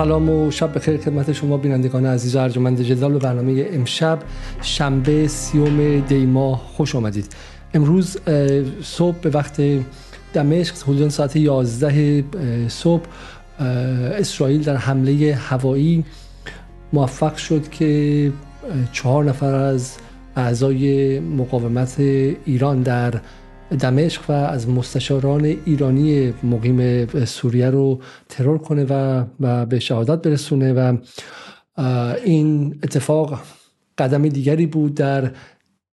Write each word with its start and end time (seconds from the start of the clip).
سلام 0.00 0.30
و 0.30 0.50
شب 0.50 0.74
بخیر 0.74 0.96
خدمت 0.96 1.32
شما 1.32 1.56
بینندگان 1.56 2.06
عزیز 2.06 2.36
و 2.36 2.38
ارجمند 2.38 2.80
جدال 2.80 3.12
به 3.12 3.18
برنامه 3.18 3.66
امشب 3.72 4.18
شنبه 4.62 5.28
سیوم 5.28 6.00
دیما 6.00 6.56
خوش 6.56 6.94
آمدید. 6.94 7.34
امروز 7.74 8.18
صبح 8.82 9.16
به 9.16 9.30
وقت 9.30 9.62
دمشق 10.34 10.76
حدود 10.82 11.08
ساعت 11.08 11.36
11 11.36 12.24
صبح 12.68 13.02
اسرائیل 14.18 14.62
در 14.62 14.76
حمله 14.76 15.34
هوایی 15.34 16.04
موفق 16.92 17.36
شد 17.36 17.68
که 17.70 18.32
چهار 18.92 19.24
نفر 19.24 19.54
از 19.54 19.96
اعضای 20.36 21.20
مقاومت 21.20 22.00
ایران 22.44 22.82
در 22.82 23.14
دمشق 23.78 24.30
و 24.30 24.32
از 24.32 24.68
مستشاران 24.68 25.44
ایرانی 25.44 26.34
مقیم 26.42 27.06
سوریه 27.24 27.70
رو 27.70 28.00
ترور 28.28 28.58
کنه 28.58 28.86
و, 29.40 29.66
به 29.66 29.78
شهادت 29.78 30.22
برسونه 30.22 30.72
و 30.72 30.96
این 32.24 32.78
اتفاق 32.82 33.40
قدم 33.98 34.28
دیگری 34.28 34.66
بود 34.66 34.94
در 34.94 35.30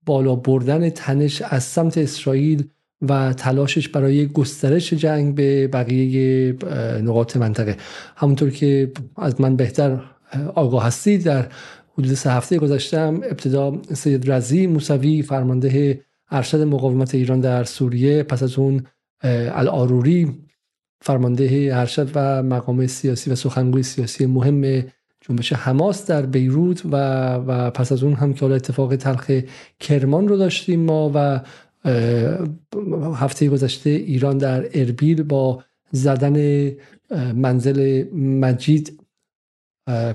بالا 0.07 0.37
بردن 0.37 0.91
تنش 0.91 1.43
از 1.43 1.65
سمت 1.65 1.99
اسرائیل 1.99 2.65
و 3.03 3.33
تلاشش 3.33 3.89
برای 3.89 4.27
گسترش 4.27 4.93
جنگ 4.93 5.35
به 5.35 5.69
بقیه 5.69 6.53
نقاط 7.03 7.37
منطقه. 7.37 7.77
همونطور 8.17 8.51
که 8.51 8.93
از 9.17 9.41
من 9.41 9.57
بهتر 9.57 10.01
آگاه 10.55 10.87
هستید 10.87 11.25
در 11.25 11.49
حدود 11.99 12.15
سه 12.15 12.31
هفته 12.31 12.59
گذشتم 12.59 13.15
ابتدا 13.15 13.83
سید 13.95 14.31
رزی 14.31 14.67
موسوی 14.67 15.23
فرمانده 15.23 16.01
ارشد 16.31 16.61
مقاومت 16.61 17.15
ایران 17.15 17.41
در 17.41 17.65
سوریه. 17.65 18.23
پس 18.23 18.43
از 18.43 18.59
اون 18.59 18.87
الاروری 19.23 20.47
فرمانده 21.01 21.71
ارشد 21.73 22.11
و 22.15 22.43
مقام 22.43 22.87
سیاسی 22.87 23.31
و 23.31 23.35
سخنگوی 23.35 23.83
سیاسی 23.83 24.27
مهم 24.27 24.85
جنبش 25.21 25.53
حماس 25.53 26.07
در 26.07 26.27
بیروت 26.27 26.83
و, 26.85 26.97
و 27.35 27.71
پس 27.71 27.93
از 27.93 28.03
اون 28.03 28.15
هم 28.15 28.35
که 28.35 28.41
حالا 28.41 28.55
اتفاق 28.55 28.97
تلخ 28.97 29.31
کرمان 29.81 30.29
رو 30.29 30.37
داشتیم 30.37 30.81
ما 30.81 31.13
و 31.15 31.41
هفته 33.15 33.49
گذشته 33.49 33.91
ایران 33.91 34.39
در 34.39 34.69
اربیل 34.75 35.23
با 35.23 35.65
زدن 35.91 36.71
منزل 37.35 38.05
مجید 38.15 39.01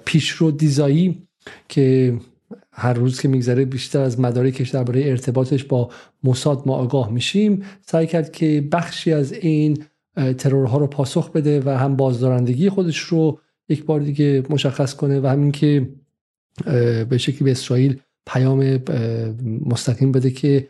پیشرو 0.06 0.52
دیزایی 0.52 1.28
که 1.70 2.18
هر 2.74 2.94
روز 2.94 3.22
که 3.22 3.28
میگذره 3.28 3.66
بیشتر 3.66 4.00
از 4.00 4.20
مدارکش 4.20 4.70
درباره 4.70 5.02
ارتباطش 5.06 5.64
با 5.64 5.90
موساد 6.24 6.64
ما 6.66 6.76
آگاه 6.76 7.12
میشیم. 7.12 7.64
سعی 7.82 8.08
کرد 8.08 8.32
که 8.32 8.68
بخشی 8.72 9.14
از 9.14 9.34
این 9.34 9.84
ترورها 10.38 10.78
رو 10.78 10.88
پاسخ 10.88 11.32
بده 11.32 11.62
و 11.66 11.70
هم 11.70 11.96
بازدارندگی 11.96 12.70
خودش 12.70 13.00
رو 13.00 13.40
یک 13.70 13.86
بار 13.86 14.00
دیگه 14.00 14.44
مشخص 14.50 14.94
کنه 14.94 15.20
و 15.20 15.28
همین 15.28 15.52
که 15.52 15.90
به 17.10 17.18
شکلی 17.18 17.44
به 17.44 17.52
اسرائیل 17.52 18.00
پیام 18.26 18.80
مستقیم 19.66 20.12
بده 20.12 20.32
که 20.32 20.68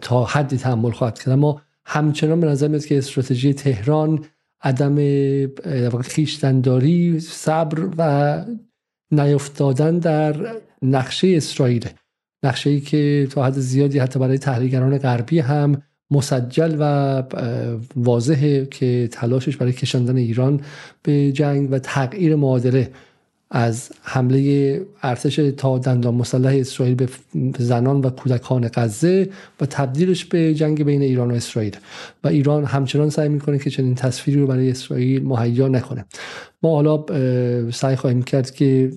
تا 0.00 0.24
حدی 0.24 0.56
تحمل 0.56 0.90
خواهد 0.90 1.18
کرد. 1.18 1.30
اما 1.30 1.62
همچنان 1.84 2.40
به 2.40 2.46
نظر 2.46 2.68
میاد 2.68 2.84
که 2.84 2.98
استراتژی 2.98 3.54
تهران 3.54 4.24
عدم 4.60 4.96
خیشتنداری 6.02 7.20
صبر 7.20 7.88
و 7.98 8.44
نیفتادن 9.12 9.98
در 9.98 10.36
نقشه 10.82 11.28
اسرائیل. 11.28 11.88
نقشه 12.44 12.70
ای 12.70 12.80
که 12.80 13.28
تا 13.30 13.44
حد 13.44 13.52
زیادی 13.52 13.98
حتی 13.98 14.18
برای 14.18 14.38
تحلیلگران 14.38 14.98
غربی 14.98 15.38
هم 15.38 15.82
مسجل 16.10 16.76
و 16.78 17.22
واضحه 17.96 18.66
که 18.66 19.08
تلاشش 19.12 19.56
برای 19.56 19.72
کشاندن 19.72 20.16
ایران 20.16 20.60
به 21.02 21.32
جنگ 21.32 21.68
و 21.72 21.78
تغییر 21.78 22.36
معادله 22.36 22.90
از 23.50 23.90
حمله 24.02 24.80
ارتش 25.02 25.36
تا 25.56 25.78
دندان 25.78 26.14
مسلح 26.14 26.52
اسرائیل 26.54 26.94
به 26.94 27.08
زنان 27.58 28.00
و 28.00 28.10
کودکان 28.10 28.70
غزه 28.74 29.28
و 29.60 29.66
تبدیلش 29.66 30.24
به 30.24 30.54
جنگ 30.54 30.84
بین 30.84 31.02
ایران 31.02 31.30
و 31.30 31.34
اسرائیل. 31.34 31.76
و 32.24 32.28
ایران 32.28 32.64
همچنان 32.64 33.10
سعی 33.10 33.28
می‌کنه 33.28 33.58
که 33.58 33.70
چنین 33.70 33.94
تصویری 33.94 34.40
رو 34.40 34.46
برای 34.46 34.70
اسرائیل 34.70 35.24
مهیا 35.24 35.68
نکنه. 35.68 36.04
ما 36.62 36.70
حالا 36.70 37.04
سعی 37.70 37.96
خواهیم 37.96 38.22
کرد 38.22 38.50
که 38.50 38.92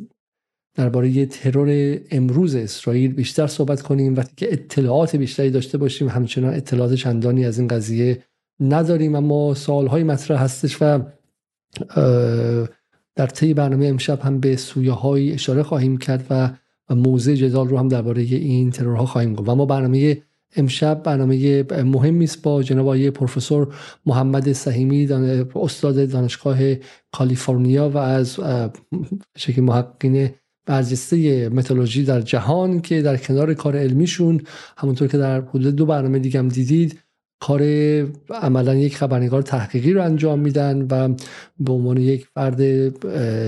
درباره 0.76 1.26
ترور 1.26 2.00
امروز 2.12 2.56
اسرائیل 2.56 3.14
بیشتر 3.14 3.48
صحبت 3.48 3.82
کنیم. 3.82 4.16
وقتی 4.16 4.34
که 4.38 4.54
اطلاعات 4.54 5.16
بیشتری 5.16 5.50
داشته 5.50 5.78
باشیم 5.78 6.08
همچنان 6.08 6.54
اطلاعات 6.54 6.94
چندانی 6.94 7.46
از 7.46 7.60
این 7.60 7.68
قضیه 7.68 8.24
نداریم. 8.60 9.16
اما 9.16 9.54
سالهای 9.54 10.04
مطرح 10.04 10.44
هستش 10.44 10.78
و 10.82 11.00
در 13.16 13.28
طی 13.28 13.54
برنامه 13.54 13.86
امشب 13.86 14.22
هم 14.22 14.40
به 14.40 14.56
سویه 14.56 14.92
های 14.92 15.34
اشاره 15.34 15.64
خواهیم 15.64 15.98
کرد 15.98 16.26
و 16.30 16.52
موضع 16.96 17.34
جدال 17.34 17.68
رو 17.68 17.78
هم 17.78 17.88
درباره 17.88 18.22
این 18.22 18.72
ترورها 18.72 19.06
خواهیم 19.06 19.34
گفت. 19.34 19.50
و 19.50 19.56
ما 19.56 19.66
برنامه 19.66 20.22
امشب 20.56 21.04
برنامه 21.04 21.64
مهمی 21.84 22.24
است 22.24 22.42
با 22.42 22.64
جناب 22.64 22.86
آقای 22.86 23.12
پروفسور 23.12 23.76
محمد 24.06 24.54
سهیمی 24.54 25.08
استاد 25.56 26.10
دانشگاه 26.10 26.58
کالیفرنیا 27.12 27.90
و 27.90 27.98
از 27.98 28.40
شکل 29.38 29.62
محققین 29.62 30.30
برجسته 30.66 31.50
متولوژی 31.50 32.04
در 32.04 32.22
جهان 32.22 32.82
که 32.82 33.02
در 33.02 33.18
کنار 33.18 33.54
کار 33.54 33.78
علمیشون 33.78 34.42
همونطور 34.78 35.08
که 35.08 35.18
در 35.18 35.42
حدود 35.42 35.76
دو 35.76 35.86
برنامه 35.86 36.20
دیگه 36.20 36.40
هم 36.40 36.48
دیدید 36.48 37.00
کار 37.40 37.62
عملا 38.42 38.76
یک 38.76 38.98
خبرنگار 38.98 39.42
تحقیقی 39.42 39.94
رو 39.94 40.04
انجام 40.04 40.40
میدن 40.40 40.82
و 40.92 41.16
به 41.60 41.72
عنوان 41.72 41.98
یک 41.98 42.28
فرد 42.34 42.90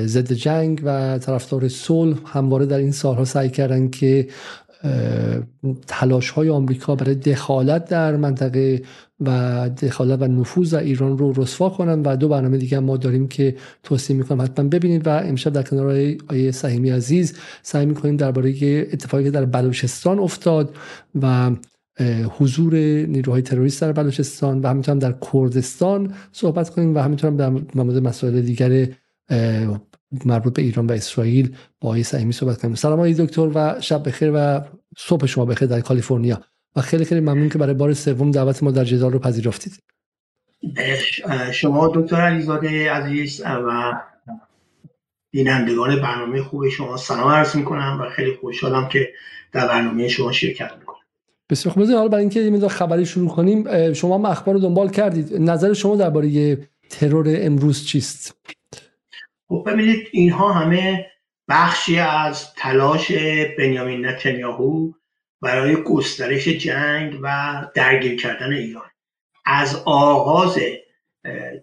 ضد 0.05 0.33
جنگ 0.33 0.81
و 0.83 1.17
طرفدار 1.17 1.67
صلح 1.67 2.17
همواره 2.25 2.65
در 2.65 2.77
این 2.77 2.91
سالها 2.91 3.25
سعی 3.25 3.49
کردن 3.49 3.89
که 3.89 4.27
تلاش 5.87 6.29
های 6.29 6.49
آمریکا 6.49 6.95
برای 6.95 7.15
دخالت 7.15 7.85
در 7.85 8.15
منطقه 8.15 8.81
و 9.19 9.69
دخالت 9.69 10.21
و 10.21 10.27
نفوذ 10.27 10.73
در 10.73 10.79
ایران 10.79 11.17
رو 11.17 11.33
رسوا 11.35 11.69
کنن 11.69 12.01
و 12.01 12.15
دو 12.15 12.27
برنامه 12.27 12.57
دیگه 12.57 12.79
ما 12.79 12.97
داریم 12.97 13.27
که 13.27 13.55
توصیه 13.83 14.15
می‌کنم 14.15 14.41
حتما 14.41 14.67
ببینید 14.67 15.07
و 15.07 15.09
امشب 15.09 15.53
در 15.53 15.63
کنار 15.63 16.15
آیه 16.29 16.51
سهیمی 16.51 16.89
عزیز 16.89 17.33
سعی 17.63 17.85
می‌کنیم 17.85 18.17
درباره 18.17 18.49
اتفاقی 18.93 19.23
که 19.23 19.31
در 19.31 19.45
بلوچستان 19.45 20.19
افتاد 20.19 20.75
و 21.21 21.51
حضور 22.37 22.75
نیروهای 23.05 23.41
تروریست 23.41 23.81
در 23.81 23.91
بلوچستان 23.91 24.59
و 24.61 24.67
همینطور 24.67 24.95
در 24.95 25.15
کردستان 25.33 26.13
صحبت 26.31 26.69
کنیم 26.69 26.95
و 26.95 26.99
همینطور 26.99 27.31
در 27.31 27.49
مورد 27.49 27.97
مسائل 27.97 28.41
دیگر 28.41 28.87
مربوط 30.25 30.53
به 30.53 30.61
ایران 30.61 30.87
و 30.87 30.91
اسرائیل 30.91 31.55
با 31.81 31.89
آقای 31.89 32.03
سعیمی 32.03 32.33
صحبت 32.33 32.61
کنیم. 32.61 32.75
سلام 32.75 32.99
آقای 32.99 33.13
دکتر 33.13 33.51
و 33.55 33.75
شب 33.79 34.07
بخیر 34.07 34.31
و 34.35 34.61
صبح 34.97 35.25
شما 35.25 35.45
بخیر 35.45 35.67
در 35.67 35.81
کالیفرنیا. 35.81 36.41
و 36.75 36.81
خیلی 36.81 37.05
خیلی 37.05 37.21
ممنون 37.21 37.49
که 37.49 37.57
برای 37.57 37.73
بار 37.73 37.93
سوم 37.93 38.31
دعوت 38.31 38.63
ما 38.63 38.71
در 38.71 38.83
جدال 38.83 39.11
رو 39.11 39.19
پذیرفتید. 39.19 39.83
شما 41.53 41.91
دکتر 41.95 42.21
علیزاده 42.21 42.91
عزیز 42.91 43.41
و 43.45 43.93
بینندگان 45.31 46.01
برنامه 46.01 46.43
خوب 46.43 46.69
شما 46.69 46.97
سلام 46.97 47.29
عرض 47.29 47.55
می‌کنم 47.55 47.99
و 48.01 48.09
خیلی 48.09 48.33
خوشحالم 48.41 48.89
که 48.89 49.13
در 49.51 49.67
برنامه 49.67 50.07
شما 50.07 50.31
شرکت 50.31 50.71
می‌کنم. 50.79 50.97
بسیار 51.49 51.73
خوب. 51.73 51.83
حالا 51.83 52.07
برای 52.07 52.21
اینکه 52.21 52.39
یه 52.39 52.67
خبری 52.67 53.05
شروع 53.05 53.29
کنیم 53.29 53.93
شما 53.93 54.17
هم 54.17 54.25
اخبار 54.25 54.55
رو 54.55 54.61
دنبال 54.61 54.89
کردید. 54.89 55.33
نظر 55.33 55.73
شما 55.73 55.95
درباره 55.95 56.57
ترور 56.89 57.25
امروز 57.29 57.85
چیست؟ 57.85 58.37
خب 59.49 59.63
ببینید 59.67 60.07
اینها 60.11 60.53
همه 60.53 61.05
بخشی 61.49 61.99
از 61.99 62.53
تلاش 62.53 63.11
بنیامین 63.57 64.05
نتانیاهو 64.05 64.91
برای 65.41 65.75
گسترش 65.75 66.47
جنگ 66.47 67.19
و 67.21 67.67
درگیر 67.73 68.21
کردن 68.21 68.53
ایران. 68.53 68.89
از 69.45 69.81
آغاز 69.85 70.59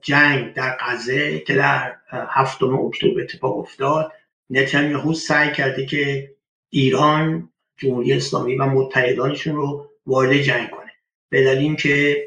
جنگ 0.02 0.52
در 0.52 0.76
غزه 0.80 1.38
که 1.38 1.54
در 1.54 1.96
هفتم 2.12 2.74
اکتبر 2.74 3.20
اتفاق 3.20 3.58
افتاد 3.58 4.12
نتانیاهو 4.50 5.14
سعی 5.14 5.52
کرده 5.52 5.86
که 5.86 6.30
ایران 6.70 7.50
جمهوری 7.76 8.12
اسلامی 8.12 8.56
و 8.56 8.66
متحدانشون 8.66 9.56
رو 9.56 9.90
وارد 10.06 10.36
جنگ 10.36 10.70
کنه. 10.70 10.92
به 11.28 11.44
دلیل 11.44 11.76
که 11.76 12.24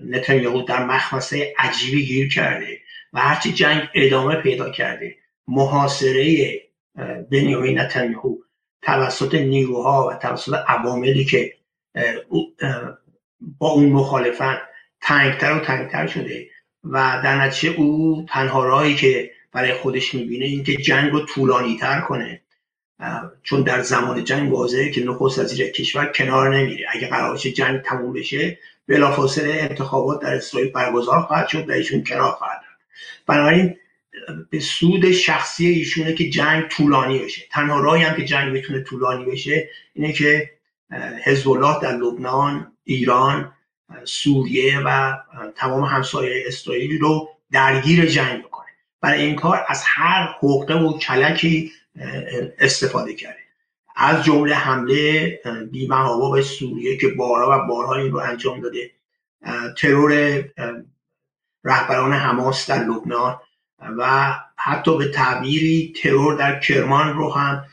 نتانیاهو 0.00 0.62
در 0.62 0.84
مخمسه 0.84 1.54
عجیبی 1.58 2.06
گیر 2.06 2.34
کرده 2.34 2.78
و 3.12 3.20
هرچی 3.20 3.52
جنگ 3.52 3.88
ادامه 3.94 4.36
پیدا 4.36 4.70
کرده 4.70 5.16
محاصره 5.48 6.52
بنیامین 7.30 7.78
نتانیاهو 7.78 8.36
توسط 8.82 9.34
نیروها 9.34 10.08
و 10.08 10.14
توسط 10.14 10.54
عواملی 10.68 11.24
که 11.24 11.54
با 13.58 13.70
اون 13.70 13.88
مخالفن 13.88 14.58
تنگتر 15.00 15.52
و 15.52 15.60
تنگتر 15.60 16.06
شده 16.06 16.46
و 16.84 17.20
در 17.24 17.40
نتیجه 17.40 17.74
او 17.78 18.26
تنها 18.28 18.64
راهی 18.64 18.94
که 18.94 19.30
برای 19.52 19.74
خودش 19.74 20.14
می‌بینه 20.14 20.44
اینکه 20.44 20.76
جنگ 20.76 21.12
رو 21.12 21.20
طولانی 21.20 21.78
تر 21.78 22.00
کنه 22.00 22.40
چون 23.42 23.62
در 23.62 23.82
زمان 23.82 24.24
جنگ 24.24 24.52
واضحه 24.52 24.90
که 24.90 25.04
نخست 25.04 25.38
وزیر 25.38 25.70
کشور 25.70 26.06
کنار 26.06 26.56
نمیره. 26.56 26.86
اگه 26.90 27.08
قرار 27.08 27.36
جنگ 27.36 27.80
تموم 27.80 28.12
بشه 28.12 28.58
بلافاصله 28.88 29.54
انتخابات 29.60 30.22
در 30.22 30.34
اسرائیل 30.34 30.70
برگزار 30.72 31.20
خواهد 31.20 31.48
شد 31.48 31.68
و 31.68 31.72
ایشون 31.72 32.04
کنار 32.04 32.30
خواهد 32.30 32.60
بنابراین 33.26 33.76
به 34.50 34.60
سود 34.60 35.12
شخصی 35.12 35.66
ایشونه 35.66 36.14
که 36.14 36.30
جنگ 36.30 36.68
طولانی 36.68 37.18
بشه. 37.18 37.42
تنها 37.50 37.80
راهی 37.80 38.02
هم 38.02 38.16
که 38.16 38.24
جنگ 38.24 38.52
می‌تونه 38.52 38.80
طولانی 38.80 39.24
بشه 39.24 39.68
اینه 39.94 40.12
که 40.12 40.50
حزب 41.24 41.48
الله 41.48 41.80
در 41.80 41.96
لبنان 41.96 42.72
ایران 42.84 43.52
سوریه 44.04 44.80
و 44.84 45.18
تمام 45.56 45.84
همسایه 45.84 46.44
اسرائیل 46.46 46.98
رو 46.98 47.28
درگیر 47.50 48.06
جنگ 48.06 48.42
بکنه. 48.42 48.66
برای 49.00 49.22
این 49.22 49.36
کار 49.36 49.64
از 49.68 49.82
هر 49.86 50.34
حقه 50.40 50.74
و 50.74 50.98
کلکی 50.98 51.72
استفاده 52.58 53.14
کرده. 53.14 53.38
از 53.96 54.24
جمله 54.24 54.54
حمله 54.54 55.40
بیمهابا 55.72 56.30
به 56.30 56.42
سوریه 56.42 56.96
که 56.96 57.08
بارها 57.08 57.64
و 57.64 57.66
بارها 57.66 57.94
این 57.94 58.12
رو 58.12 58.18
انجام 58.18 58.60
داده. 58.60 58.90
ترور 59.78 60.44
رهبران 61.64 62.12
حماس 62.12 62.70
در 62.70 62.84
لبنان. 62.84 63.40
و 63.98 64.34
حتی 64.56 64.98
به 64.98 65.08
تعبیری 65.08 65.92
ترور 66.02 66.34
در 66.34 66.60
کرمان 66.60 67.14
رو 67.14 67.32
هم 67.32 67.64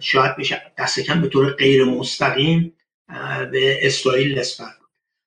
شاید 0.00 0.36
بشه 0.36 0.62
دست 0.78 1.00
کم 1.00 1.20
به 1.20 1.28
طور 1.28 1.50
غیر 1.50 1.84
مستقیم 1.84 2.72
به 3.50 3.86
اسرائیل 3.86 4.38
نسبت 4.38 4.68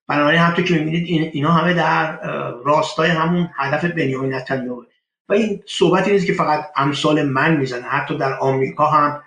بنابراین 0.08 0.40
همطور 0.40 0.66
که 0.66 0.74
می‌بینید 0.74 1.08
این 1.08 1.30
اینا 1.34 1.52
همه 1.52 1.74
در 1.74 2.22
راستای 2.66 3.10
همون 3.10 3.50
هدف 3.58 3.86
بنیامین 3.86 4.34
نتانیاهو 4.34 4.84
و 5.30 5.34
این 5.34 5.64
صحبتی 5.66 6.12
نیست 6.12 6.26
که 6.26 6.34
فقط 6.34 6.66
امثال 6.76 7.24
من 7.24 7.58
می‌زنه 7.58 7.82
حتی 7.82 8.18
در 8.18 8.34
آمریکا 8.34 8.86
هم 8.86 9.24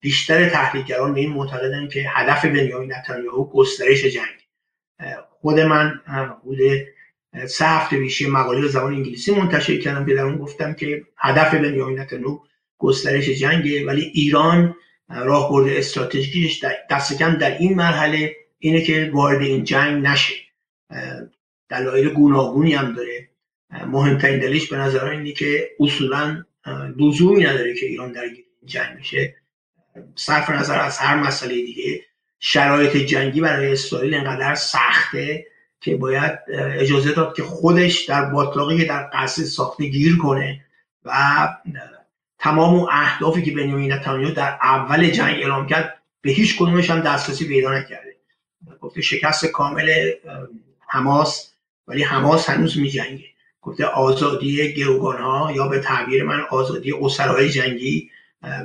بیشتر 0.00 0.48
تحلیلگران 0.48 1.14
به 1.14 1.20
این 1.20 1.32
معتقدن 1.32 1.88
که 1.88 2.04
هدف 2.08 2.44
بنیامین 2.44 2.92
نتانیاهو 2.92 3.50
گسترش 3.50 4.04
جنگ. 4.04 4.46
خود 5.40 5.60
من 5.60 6.00
حدود 6.06 6.58
سه 7.48 7.88
پیش 7.88 8.22
مقاله 8.22 8.60
به 8.60 8.68
زبان 8.68 8.94
انگلیسی 8.94 9.34
منتشر 9.34 9.78
کردم. 9.78 10.06
که 10.06 10.14
در 10.14 10.22
اون 10.22 10.36
گفتم 10.36 10.74
که 10.74 11.02
هدف 11.18 11.54
بنیامین 11.54 11.98
نتانیاهو 11.98 12.38
گسترش 12.78 13.28
جنگه 13.28 13.86
ولی 13.86 14.02
ایران 14.14 14.76
راهبرد 15.08 15.68
استراتژیکیش 15.68 16.64
دست 16.90 17.18
کم 17.18 17.34
در 17.34 17.58
این 17.58 17.74
مرحله 17.74 18.36
اینه 18.58 18.82
که 18.82 19.10
وارد 19.14 19.42
این 19.42 19.64
جنگ 19.64 20.06
نشه. 20.06 20.34
دلایل 21.68 22.08
گوناگونی 22.08 22.74
هم 22.74 22.92
داره. 22.92 23.28
مهمترین 23.86 24.40
دلیلش 24.40 24.68
به 24.68 24.76
نظر 24.76 25.04
اینه 25.04 25.32
که 25.32 25.70
اصولا 25.80 26.44
لزومی 26.96 27.44
نداره 27.44 27.74
که 27.74 27.86
ایران 27.86 28.12
درگیر 28.12 28.44
جنگ 28.64 28.96
میشه 28.96 29.36
صرف 30.14 30.50
نظر 30.50 30.80
از 30.80 30.98
هر 30.98 31.16
مسئله 31.16 31.54
دیگه 31.54 32.04
شرایط 32.40 32.96
جنگی 32.96 33.40
برای 33.40 33.72
اسرائیل 33.72 34.14
انقدر 34.14 34.54
سخته 34.54 35.46
که 35.80 35.96
باید 35.96 36.38
اجازه 36.52 37.12
داد 37.12 37.36
که 37.36 37.42
خودش 37.42 38.04
در 38.04 38.24
باطلاقی 38.24 38.84
در 38.84 39.10
قصد 39.12 39.42
ساخته 39.42 39.86
گیر 39.86 40.18
کنه 40.18 40.64
و 41.04 41.48
تمام 42.38 42.74
اون 42.74 42.88
اهدافی 42.90 43.42
که 43.42 43.50
بنیامین 43.50 43.92
نتانیاهو 43.92 44.34
در 44.34 44.58
اول 44.62 45.10
جنگ 45.10 45.34
اعلام 45.34 45.66
کرد 45.66 46.02
به 46.20 46.30
هیچ 46.30 46.56
کدومش 46.56 46.90
هم 46.90 47.00
دسترسی 47.00 47.48
پیدا 47.48 47.78
نکرده. 47.78 48.16
گفته 48.80 49.02
شکست 49.02 49.46
کامل 49.46 50.12
حماس 50.86 51.52
ولی 51.88 52.02
حماس 52.02 52.50
هنوز 52.50 52.78
می 52.78 52.90
جنگه 52.90 53.24
گفته 53.62 53.84
آزادی 53.84 54.74
گروگان 54.74 55.22
ها 55.22 55.52
یا 55.52 55.68
به 55.68 55.78
تعبیر 55.78 56.24
من 56.24 56.40
آزادی 56.50 56.92
اسرای 56.92 57.48
جنگی 57.50 58.10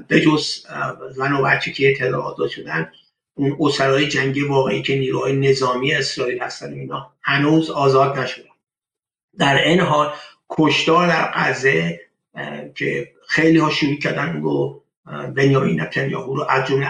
به 0.08 0.22
جز 0.22 0.66
زن 1.12 1.34
و 1.34 1.42
بچه 1.42 1.72
که 1.72 1.92
اطلاع 1.92 2.22
آزاد 2.22 2.50
شدن 2.50 2.92
اون 3.34 3.58
اسرای 3.60 4.08
جنگی 4.08 4.42
واقعی 4.42 4.82
که 4.82 4.96
نیروهای 4.96 5.36
نظامی 5.36 5.94
اسرائیل 5.94 6.42
هستن 6.42 6.74
اینا 6.74 7.14
هنوز 7.22 7.70
آزاد 7.70 8.20
نشدن. 8.20 8.46
در 9.38 9.64
این 9.64 9.80
حال 9.80 10.14
کشتار 10.50 11.08
در 11.08 11.32
غزه 11.34 12.00
که 12.76 13.12
خیلی 13.28 13.58
ها 13.58 13.70
شروع 13.70 13.96
کردن 13.96 14.42
و 14.42 14.80
بنیامین 15.36 15.82
نتانیاهو 15.82 16.36
رو 16.36 16.46
از 16.50 16.68
جمله 16.68 16.88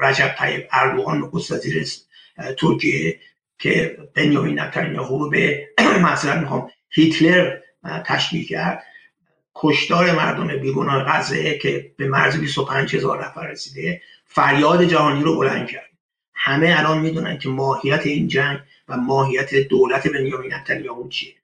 رجب 0.00 0.34
طیب 0.38 0.68
اردوغان 0.72 1.18
نخست 1.18 1.52
وزیر 1.52 1.86
ترکیه 2.58 3.20
که 3.58 3.98
بنیامین 4.14 4.60
نتانیاهو 4.60 5.18
رو 5.18 5.30
به 5.30 5.68
مثلا 6.12 6.40
می‌خوام 6.40 6.70
هیتلر 6.90 7.58
تشبیه 8.04 8.44
کرد. 8.44 8.82
کشتار 9.54 10.12
مردم 10.12 10.56
بیگناه 10.56 11.04
غزه 11.04 11.58
که 11.58 11.92
به 11.96 12.08
مرز 12.08 12.40
25 12.40 12.96
هزار 12.96 13.26
نفر 13.26 13.46
رسیده 13.46 14.02
فریاد 14.26 14.84
جهانی 14.84 15.22
رو 15.22 15.36
بلند 15.36 15.68
کرد. 15.68 15.90
همه 16.34 16.74
الان 16.78 16.98
می‌دونن 16.98 17.38
که 17.38 17.48
ماهیت 17.48 18.06
این 18.06 18.28
جنگ 18.28 18.58
و 18.88 18.96
ماهیت 18.96 19.54
دولت 19.54 20.08
بنیامین 20.08 20.54
نتانیاهو 20.54 21.08
چیه. 21.08 21.34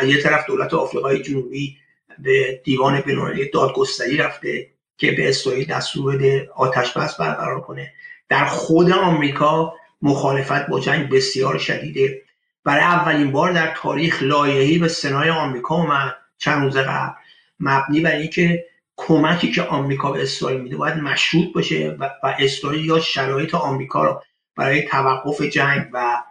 از 0.00 0.08
یه 0.08 0.22
طرف 0.22 0.46
دولت 0.46 0.74
آفریقای 0.74 1.22
جنوبی 1.22 1.76
به 2.18 2.60
دیوان 2.64 3.00
بینالمللی 3.00 3.50
دادگستری 3.50 4.16
رفته 4.16 4.70
که 4.98 5.12
به 5.12 5.28
اسرائیل 5.28 5.64
دستور 5.64 6.16
بده 6.16 6.50
آتش 6.54 6.92
بس 6.92 7.16
برقرار 7.16 7.60
کنه. 7.60 7.92
در 8.28 8.44
خود 8.44 8.92
آمریکا 8.92 9.74
مخالفت 10.02 10.66
با 10.66 10.80
جنگ 10.80 11.08
بسیار 11.08 11.58
شدیده. 11.58 12.22
برای 12.64 12.82
اولین 12.82 13.32
بار 13.32 13.52
در 13.52 13.74
تاریخ 13.76 14.22
لایحه‌ای 14.22 14.78
به 14.78 14.88
سنای 14.88 15.30
آمریکا 15.30 15.74
اومد 15.74 16.16
چند 16.38 16.62
روز 16.62 16.76
قبل. 16.76 17.14
مبنی 17.60 18.00
بر 18.00 18.16
اینکه 18.16 18.64
کمکی 18.96 19.52
که 19.52 19.62
آمریکا 19.62 20.12
به 20.12 20.22
اسرائیل 20.22 20.60
میده 20.60 20.76
باید 20.76 20.96
مشروط 20.96 21.52
باشه 21.52 21.96
و, 22.00 22.10
اسرائیل 22.38 22.84
یا 22.84 23.00
شرایط 23.00 23.54
آمریکا 23.54 24.04
رو 24.04 24.22
برای 24.56 24.82
توقف 24.82 25.42
جنگ 25.42 25.86
و 25.92 26.22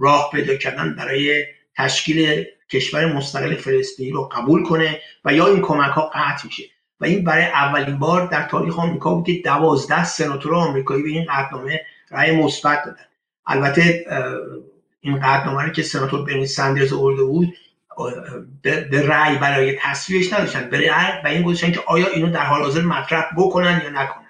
راه 0.00 0.30
پیدا 0.32 0.56
کردن 0.56 0.94
برای 0.94 1.44
تشکیل 1.76 2.44
کشور 2.70 3.12
مستقل 3.12 3.54
فلسطینی 3.54 4.10
رو 4.10 4.22
قبول 4.22 4.62
کنه 4.62 5.00
و 5.24 5.34
یا 5.34 5.46
این 5.46 5.62
کمک 5.62 5.90
ها 5.90 6.10
قطع 6.14 6.46
میشه. 6.46 6.62
و 7.00 7.04
این 7.04 7.24
برای 7.24 7.44
اولین 7.44 7.98
بار 7.98 8.26
در 8.26 8.48
تاریخ 8.48 8.78
آمریکا 8.78 9.14
بود 9.14 9.26
که 9.26 9.32
دوازده 9.44 10.04
سناتور 10.04 10.54
آمریکایی 10.54 11.02
به 11.02 11.08
این 11.08 11.24
قطعنامه 11.24 11.80
رأی 12.10 12.36
مثبت 12.36 12.84
دادن. 12.84 13.04
البته 13.46 14.04
این 15.00 15.18
قطعنامه 15.18 15.62
رو 15.62 15.68
که 15.68 15.82
سناتور 15.82 16.24
برنی 16.24 16.46
سندرز 16.46 16.92
آورده 16.92 17.22
بود 17.22 17.54
به 18.62 19.06
رأی 19.06 19.38
برای 19.38 19.78
تصویبش 19.80 20.32
نداشتن 20.32 20.70
به 20.70 20.90
رأی 20.90 21.34
این 21.34 21.42
گذاشتن 21.42 21.72
که 21.72 21.80
آیا 21.86 22.06
اینو 22.06 22.30
در 22.30 22.44
حال 22.44 22.62
حاضر 22.62 22.80
مطرح 22.80 23.26
بکنن 23.36 23.80
یا 23.84 23.90
نکنن. 23.90 24.28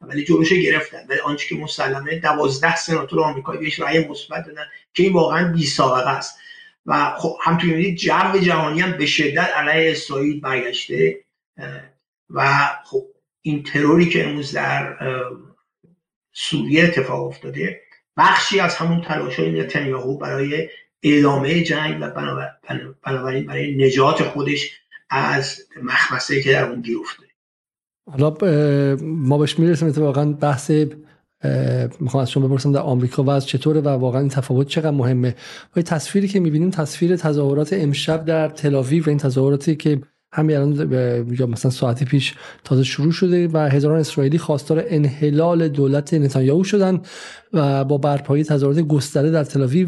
ولی 0.00 0.24
جلوش 0.24 0.52
گرفتن. 0.52 1.06
ولی 1.08 1.18
آنچه 1.18 1.48
که 1.48 1.54
مسلمه 1.54 2.18
دوازده 2.18 2.76
سناتور 2.76 3.20
آمریکایی 3.20 3.60
بهش 3.60 3.80
رأی 3.80 4.08
مثبت 4.08 4.46
دادن 4.46 4.64
که 4.94 5.02
این 5.02 5.12
واقعا 5.12 5.52
بی 5.52 5.66
سابقه 5.66 6.10
است. 6.10 6.38
و 6.86 7.14
خب 7.16 7.36
همونطور 7.42 7.70
می‌بینید 7.70 7.98
جو 7.98 8.38
جهانی 8.42 8.80
هم 8.80 8.92
به 8.92 9.06
شدت 9.06 9.50
علیه 9.56 9.90
اسرائیل 9.90 10.40
برگشته 10.40 11.24
و 12.30 12.68
خب 12.84 13.06
این 13.42 13.62
تروری 13.62 14.08
که 14.08 14.28
امروز 14.28 14.52
در 14.52 14.96
سوریه 16.32 16.84
اتفاق 16.84 17.26
افتاده 17.26 17.80
بخشی 18.16 18.60
از 18.60 18.76
همون 18.76 19.00
تلاش 19.00 19.38
های 19.38 19.60
نتانیاهو 19.60 20.18
برای 20.18 20.68
ادامه 21.02 21.62
جنگ 21.62 21.98
و 22.00 22.10
بنابراین 23.04 23.46
برای 23.46 23.86
نجات 23.86 24.22
خودش 24.22 24.70
از 25.10 25.60
مخمسه 25.82 26.42
که 26.42 26.52
در 26.52 26.64
اون 26.64 26.80
گیر 26.80 26.96
افتاده 26.98 27.30
حالا 28.10 28.30
ما 29.02 29.38
بهش 29.38 29.58
می‌رسیم 29.58 29.88
اتفاقا 29.88 30.24
بحث 30.24 30.70
می‌خوام 32.00 32.22
از 32.22 32.30
شما 32.30 32.48
بپرسم 32.48 32.72
در 32.72 32.80
آمریکا 32.80 33.22
و 33.22 33.30
از 33.30 33.46
چطوره 33.46 33.80
و 33.80 33.88
واقعا 33.88 34.20
این 34.20 34.28
تفاوت 34.28 34.68
چقدر 34.68 34.90
مهمه؟ 34.90 35.34
و 35.76 35.82
تصویری 35.82 36.28
که 36.28 36.40
می‌بینیم 36.40 36.70
تصویر 36.70 37.16
تظاهرات 37.16 37.72
امشب 37.72 38.24
در 38.24 38.48
تلاویو 38.48 39.04
و 39.04 39.08
این 39.08 39.18
تظاهراتی 39.18 39.76
که 39.76 40.00
همین 40.32 40.56
الان 40.56 41.50
مثلا 41.50 41.70
ساعتی 41.70 42.04
پیش 42.04 42.34
تازه 42.64 42.82
شروع 42.82 43.12
شده 43.12 43.48
و 43.48 43.58
هزاران 43.58 44.00
اسرائیلی 44.00 44.38
خواستار 44.38 44.84
انحلال 44.86 45.68
دولت 45.68 46.14
نتانیاهو 46.14 46.64
شدن 46.64 47.00
و 47.52 47.84
با 47.84 47.98
برپایی 47.98 48.44
تظاهرات 48.44 48.80
گسترده 48.80 49.30
در 49.30 49.44
تل 49.44 49.86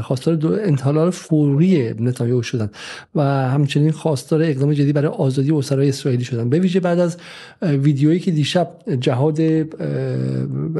خواستار 0.00 0.60
انحلال 0.64 1.10
فوری 1.10 1.94
نتانیاهو 2.00 2.42
شدن 2.42 2.70
و 3.14 3.22
همچنین 3.22 3.90
خواستار 3.90 4.42
اقدام 4.42 4.72
جدی 4.72 4.92
برای 4.92 5.12
آزادی 5.12 5.52
اسرای 5.52 5.88
اسرائیلی 5.88 6.24
شدن. 6.24 6.48
به 6.48 6.58
ویژه 6.58 6.80
بعد 6.80 6.98
از 6.98 7.16
ویدیویی 7.62 8.20
که 8.20 8.30
دیشب 8.30 8.70
جهاد 9.00 9.40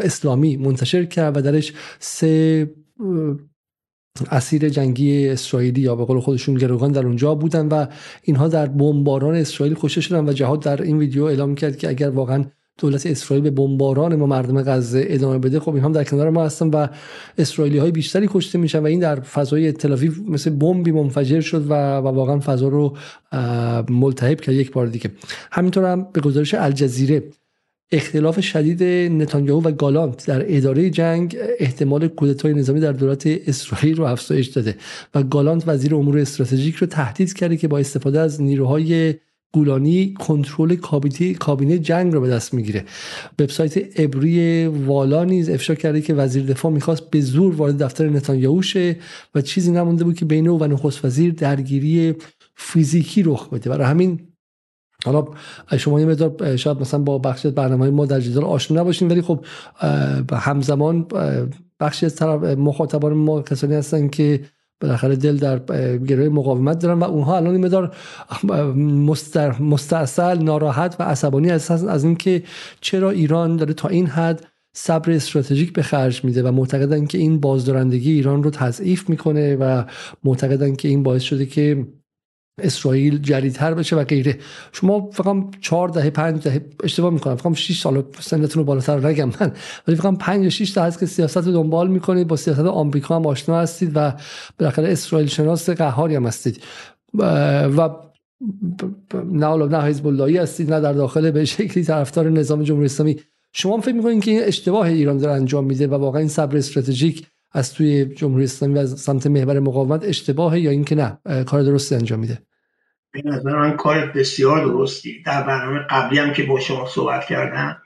اسلامی 0.01 0.57
منتشر 0.57 1.05
کرد 1.05 1.37
و 1.37 1.43
درش 1.43 1.73
سه 1.99 2.71
اسیر 4.31 4.69
جنگی 4.69 5.29
اسرائیلی 5.29 5.81
یا 5.81 5.97
به 5.97 6.05
قول 6.05 6.21
خودشون 6.21 6.55
گروگان 6.55 6.93
در 6.93 7.07
اونجا 7.07 7.35
بودن 7.35 7.69
و 7.69 7.87
اینها 8.23 8.49
در 8.49 8.67
بمباران 8.67 9.35
اسرائیل 9.35 9.77
کشته 9.81 10.01
شدن 10.01 10.29
و 10.29 10.33
جهاد 10.33 10.63
در 10.63 10.83
این 10.83 10.99
ویدیو 10.99 11.25
اعلام 11.25 11.55
کرد 11.55 11.77
که 11.77 11.89
اگر 11.89 12.11
واقعا 12.11 12.45
دولت 12.79 13.07
اسرائیل 13.07 13.45
به 13.45 13.51
بمباران 13.51 14.17
ما 14.17 14.27
مردم 14.27 14.63
غزه 14.63 15.05
ادامه 15.09 15.39
بده 15.39 15.61
خب 15.61 15.75
این 15.75 15.85
هم 15.85 15.93
در 15.93 16.05
کنار 16.05 16.31
ما 16.31 16.45
هستن 16.45 16.69
و 16.69 16.87
اسرائیلی 17.39 17.79
های 17.79 17.91
بیشتری 17.91 18.29
کشته 18.31 18.59
میشن 18.59 18.79
و 18.79 18.87
این 18.87 19.01
در 19.01 19.21
فضای 19.21 19.73
تل‌آویو 19.73 20.13
مثل 20.29 20.51
بمبی 20.51 20.93
منفجر 20.93 21.41
شد 21.41 21.71
و, 21.71 21.75
و 21.99 22.07
واقعا 22.07 22.41
فضا 22.41 22.69
رو 22.69 22.97
ملتهب 23.89 24.41
کرد 24.41 24.55
یک 24.55 24.73
بار 24.73 24.87
دیگه. 24.87 25.11
همینطور 25.53 25.85
هم 25.85 26.09
به 26.13 26.21
گزارش 26.21 26.55
الجزیره 26.55 27.23
اختلاف 27.93 28.41
شدید 28.41 28.83
نتانیاهو 29.23 29.69
و 29.69 29.73
گالانت 29.73 30.27
در 30.27 30.57
اداره 30.57 30.91
جنگ 30.91 31.37
احتمال 31.59 32.09
کودتای 32.09 32.55
نظامی 32.55 32.81
در 32.81 32.93
دولت 32.93 33.27
اسرائیل 33.27 33.97
رو 33.97 34.05
افزایش 34.05 34.47
داده 34.47 34.77
و 35.15 35.23
گالانت 35.23 35.65
وزیر 35.67 35.95
امور 35.95 36.19
استراتژیک 36.19 36.75
رو 36.75 36.87
تهدید 36.87 37.33
کرده 37.33 37.57
که 37.57 37.69
با 37.69 37.79
استفاده 37.79 38.21
از 38.21 38.43
نیروهای 38.43 39.15
گولانی 39.53 40.15
کنترل 40.15 40.77
کابینه 41.39 41.79
جنگ 41.79 42.13
رو 42.13 42.21
به 42.21 42.29
دست 42.29 42.55
می‌گیره. 42.55 42.85
وبسایت 43.39 44.01
ابری 44.01 44.67
والا 44.67 45.25
نیز 45.25 45.51
افشا 45.51 45.75
کرده 45.75 46.01
که 46.01 46.15
وزیر 46.15 46.47
دفاع 46.47 46.73
می‌خواست 46.73 47.11
به 47.11 47.21
زور 47.21 47.55
وارد 47.55 47.83
دفتر 47.83 48.09
نتانیاهو 48.09 48.63
شه 48.63 48.97
و 49.35 49.41
چیزی 49.41 49.71
نمونده 49.71 50.05
بود 50.05 50.17
که 50.17 50.25
بین 50.25 50.49
او 50.49 50.61
و 50.61 50.67
نخست 50.67 51.05
وزیر 51.05 51.33
درگیری 51.33 52.15
فیزیکی 52.57 53.23
رخ 53.23 53.49
بده. 53.49 53.71
برای 53.71 53.87
همین 53.87 54.21
حالا 55.05 55.27
شما 55.77 56.01
یه 56.01 56.07
مقدار 56.07 56.57
شاید 56.57 56.81
مثلا 56.81 57.01
با 57.01 57.19
بخش 57.19 57.47
برنامه 57.47 57.91
ما 57.91 58.07
در 58.07 58.21
جدال 58.21 58.45
آشنا 58.45 58.81
نباشین 58.81 59.11
ولی 59.11 59.23
خب 59.23 59.45
همزمان 60.33 61.07
بخشی 61.81 62.07
از 62.07 62.17
طرف 62.17 62.43
مخاطبان 62.43 63.13
ما 63.13 63.43
کسانی 63.43 63.75
هستن 63.75 64.09
که 64.09 64.41
بالاخره 64.81 65.17
دل 65.17 65.37
در 65.37 65.59
گروه 65.99 66.29
مقاومت 66.29 66.79
دارن 66.79 66.99
و 66.99 67.05
اونها 67.05 67.37
الان 67.37 67.55
این 67.55 67.65
مدار 67.65 67.97
مستاصل 69.61 70.43
ناراحت 70.43 70.97
و 70.99 71.03
عصبانی 71.03 71.49
هستن 71.49 71.89
از 71.89 72.05
اینکه 72.05 72.43
چرا 72.81 73.11
ایران 73.11 73.57
داره 73.57 73.75
تا 73.75 73.89
این 73.89 74.07
حد 74.07 74.47
صبر 74.73 75.13
استراتژیک 75.13 75.73
به 75.73 75.83
خرج 75.83 76.25
میده 76.25 76.43
و 76.43 76.53
معتقدن 76.53 77.07
که 77.07 77.19
این 77.19 77.41
بازدارندگی 77.41 78.13
ایران 78.13 78.43
رو 78.43 78.51
تضعیف 78.51 79.09
می‌کنه 79.11 79.57
و 79.57 79.85
معتقدن 80.25 80.75
که 80.75 80.89
این 80.89 81.03
باعث 81.03 81.23
شده 81.23 81.47
که 81.47 81.87
اسرائیل 82.61 83.19
جریدتر 83.19 83.75
بشه 83.75 83.97
و 83.97 84.05
غیره. 84.05 84.39
شما 84.73 85.11
فقط 85.13 85.37
4 85.61 85.89
دهه 85.89 86.11
5 86.11 86.43
دهه 86.43 86.67
اشتباه 86.85 87.13
می‌کنم. 87.13 87.37
فقط 87.37 87.55
6 87.55 87.81
سال 87.81 88.03
سنتون 88.21 88.61
رو 88.61 88.65
بالاتر 88.65 89.07
نگم 89.09 89.31
من. 89.41 89.53
ولی 89.89 89.97
فقط 89.97 90.19
5 90.19 90.45
یا 90.45 90.51
6 90.51 90.71
تا 90.71 90.83
هست 90.83 91.01
که 91.01 91.07
سیاست 91.07 91.37
رو 91.37 91.53
دنبال 91.53 91.89
می‌کنید. 91.89 92.29
با 92.29 92.37
سیاست 92.37 92.61
آمریکا 92.61 93.17
هم 93.17 93.27
آشنا 93.27 93.61
هستید 93.61 93.93
و 93.95 94.13
بالاخره 94.59 94.89
اسرائیل 94.89 95.29
شناس 95.29 95.71
قهاری 95.71 96.15
هم 96.15 96.27
هستید. 96.27 96.63
و 97.15 97.91
نه 99.25 99.57
نه 99.57 99.83
حزب 99.83 100.07
اللهی 100.07 100.37
هستید 100.37 100.73
نه 100.73 100.81
در 100.81 100.93
داخل 100.93 101.31
به 101.31 101.45
شکلی 101.45 101.85
طرفدار 101.85 102.31
نظام 102.31 102.63
جمهوری 102.63 102.87
اسلامی. 102.87 103.17
شما 103.53 103.81
فکر 103.81 103.95
می‌کنید 103.95 104.25
که 104.25 104.31
این 104.31 104.43
اشتباه 104.43 104.87
ایران 104.87 105.19
داره 105.19 105.33
انجام 105.33 105.65
میده 105.65 105.87
و 105.87 105.95
واقعا 105.95 106.19
این 106.19 106.29
صبر 106.29 106.57
استراتژیک 106.57 107.27
از 107.53 107.75
توی 107.75 108.05
جمهوری 108.05 108.45
اسلامی 108.45 108.75
و 108.75 108.79
از 108.79 109.01
سمت 109.01 109.27
محور 109.27 109.61
مقاومت 109.61 110.05
اشتباهه 110.05 110.61
یا 110.61 110.71
اینکه 110.71 110.95
نه 110.95 111.19
کار 111.45 111.63
درستی 111.63 111.95
انجام 111.95 112.19
میده؟ 112.19 112.39
به 113.23 113.31
نظر 113.31 113.57
من 113.57 113.77
کار 113.77 114.07
بسیار 114.07 114.65
درستی. 114.65 115.23
در 115.23 115.43
برنامه 115.43 115.79
قبلی 115.79 116.19
هم 116.19 116.33
که 116.33 116.43
با 116.43 116.61
شما 116.61 116.89
صحبت 116.89 117.25
کردم 117.25 117.83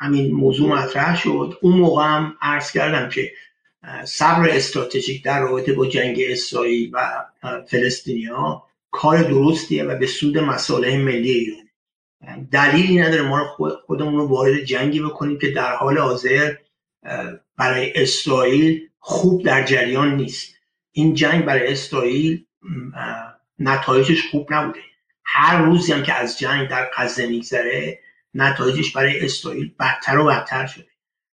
همین 0.00 0.34
موضوع 0.34 0.68
مطرح 0.68 1.16
شد. 1.16 1.58
اون 1.62 1.76
موقع 1.76 2.04
هم 2.04 2.36
عرض 2.40 2.72
کردم 2.72 3.08
که 3.08 3.32
صبر 4.04 4.48
استراتژیک 4.50 5.24
در 5.24 5.40
رابطه 5.40 5.72
با 5.72 5.86
جنگ 5.86 6.20
اسرائیل 6.26 6.90
و 6.92 7.24
فلسطینیا 7.66 8.62
کار 8.90 9.22
درستیه 9.22 9.84
و 9.84 9.98
به 9.98 10.06
سود 10.06 10.38
مصالح 10.38 10.96
ملی 10.96 11.30
ایران. 11.30 11.66
دلیلی 12.50 12.98
نداره 12.98 13.22
ما 13.22 13.56
خودمون 13.86 14.14
رو 14.14 14.28
وارد 14.28 14.60
جنگی 14.60 15.00
بکنیم 15.00 15.38
که 15.38 15.50
در 15.50 15.76
حال 15.76 15.98
حاضر 15.98 16.54
برای 17.56 17.92
اسرائیل 17.94 18.88
خوب 18.98 19.44
در 19.44 19.64
جریان 19.64 20.16
نیست. 20.16 20.54
این 20.92 21.14
جنگ 21.14 21.44
برای 21.44 21.72
اسرائیل 21.72 22.44
نتایجش 23.60 24.30
خوب 24.30 24.54
نبوده. 24.54 24.80
هر 25.24 25.62
روزی 25.62 25.92
هم 25.92 26.02
که 26.02 26.14
از 26.14 26.38
جنگ 26.38 26.68
در 26.68 26.90
غزه 26.96 27.26
میگذره 27.26 27.98
نتایجش 28.34 28.92
برای 28.92 29.24
اسرائیل 29.24 29.72
بدتر 29.80 30.18
و 30.18 30.24
بدتر 30.24 30.66
شده. 30.66 30.86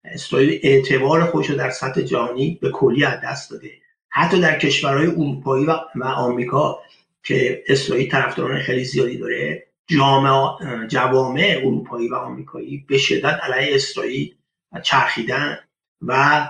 اسرائیل 0.05 0.59
اعتبار 0.63 1.25
خودش 1.25 1.49
رو 1.49 1.55
در 1.55 1.69
سطح 1.69 2.01
جهانی 2.01 2.59
به 2.61 2.71
کلی 2.71 3.05
از 3.05 3.21
دست 3.23 3.51
داده. 3.51 3.71
حتی 4.09 4.39
در 4.39 4.59
کشورهای 4.59 5.07
اروپایی 5.07 5.65
و 5.65 6.03
آمریکا 6.03 6.79
که 7.23 7.63
اسرائیل 7.67 8.11
طرفداران 8.11 8.59
خیلی 8.59 8.83
زیادی 8.83 9.17
داره 9.17 9.67
جامعه 9.87 10.87
جوامع 10.87 11.55
اروپایی 11.57 12.09
و 12.09 12.15
آمریکایی 12.15 12.85
به 12.87 12.97
شدت 12.97 13.39
علیه 13.43 13.75
اسرائیل 13.75 14.35
چرخیدن 14.83 15.59
و 16.01 16.47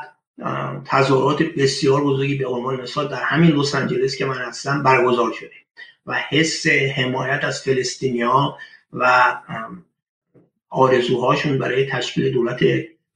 تظاهرات 0.85 1.43
بسیار 1.43 2.03
بزرگی 2.03 2.35
به 2.35 2.47
عنوان 2.47 2.81
مثال 2.81 3.07
در 3.07 3.23
همین 3.23 3.51
لس 3.51 3.75
آنجلس 3.75 4.15
که 4.15 4.25
من 4.25 4.37
هستم 4.37 4.83
برگزار 4.83 5.33
شده. 5.33 5.60
و 6.05 6.19
حس 6.29 6.67
حمایت 6.67 7.43
از 7.43 7.61
فلسطینیا 7.61 8.57
و 8.93 9.35
آرزوهاشون 10.69 11.57
برای 11.57 11.85
تشکیل 11.85 12.31
دولت 12.31 12.59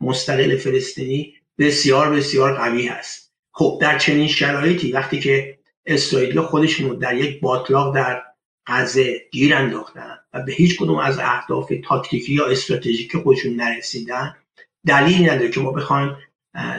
مستقل 0.01 0.57
فلسطینی 0.57 1.33
بسیار 1.59 2.09
بسیار 2.09 2.53
قوی 2.53 2.87
هست. 2.87 3.33
خب 3.51 3.77
در 3.81 3.97
چنین 3.97 4.27
شرایطی 4.27 4.91
وقتی 4.91 5.19
که 5.19 5.57
اسرائیل 5.85 6.41
خودشون 6.41 6.99
در 6.99 7.15
یک 7.15 7.41
باطلاق 7.41 7.95
در 7.95 8.23
غزه 8.67 9.21
گیر 9.31 9.55
انداختن 9.55 10.17
و 10.33 10.41
به 10.41 10.51
هیچ 10.51 10.79
کدوم 10.79 10.97
از 10.97 11.19
اهداف 11.19 11.73
تاکتیکی 11.87 12.33
یا 12.33 12.45
استراتژیک 12.45 13.17
خودشون 13.17 13.55
نرسیدن 13.55 14.35
دلیل 14.87 15.29
نداره 15.29 15.49
که 15.49 15.59
ما 15.59 15.71
بخوایم 15.71 16.17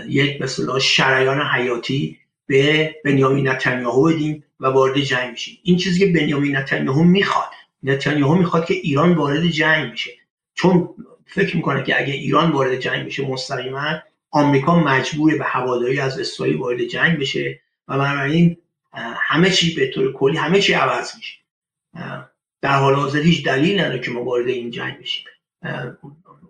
یک 0.09 0.43
مثلا 0.43 0.79
شریان 0.79 1.43
حیاتی 1.43 2.19
به 2.47 2.95
بنیامین 3.05 3.49
نتانیاهو 3.49 4.05
بدیم 4.05 4.45
و 4.61 4.67
وارد 4.67 5.01
جنگ 5.01 5.33
بشیم. 5.33 5.59
این 5.63 5.77
چیزی 5.77 5.99
که 5.99 6.21
بنیامین 6.21 6.57
نتانیاهو 6.57 7.03
می‌خواد 7.05 7.51
نتانیاهو 7.83 8.35
می‌خواد 8.35 8.67
که 8.67 8.75
ایران 8.75 9.13
وارد 9.13 9.47
جنگ 9.47 9.93
بشه. 9.93 10.11
چون 10.55 10.89
فکر 11.27 11.57
می‌کنه 11.57 11.83
که 11.83 12.01
اگه 12.01 12.13
ایران 12.13 12.51
وارد 12.51 12.77
جنگ 12.77 13.07
بشه 13.07 13.27
مستقیما 13.27 13.99
آمریکا 14.31 14.81
مجبور 14.81 15.39
به 15.39 15.45
هواداری 15.45 16.01
از 16.01 16.19
اسرائیل 16.19 16.57
وارد 16.57 16.85
جنگ 16.85 17.19
بشه 17.19 17.61
و 17.89 17.99
بنابراین 17.99 18.57
همه 19.17 19.51
چی 19.51 19.75
به 19.75 19.91
طور 19.91 20.13
کلی 20.13 20.37
همه 20.37 20.61
چی 20.61 20.73
عوض 20.73 21.17
میشه. 21.17 21.39
در 22.63 22.79
حال 22.79 22.95
حاضر 22.95 23.21
هیچ 23.21 23.45
دلیل 23.45 23.81
نداره 23.81 24.01
که 24.01 24.11
ما 24.11 24.25
وارد 24.25 24.49
این 24.49 24.71
جنگ 24.71 24.99
بشیم. 24.99 25.25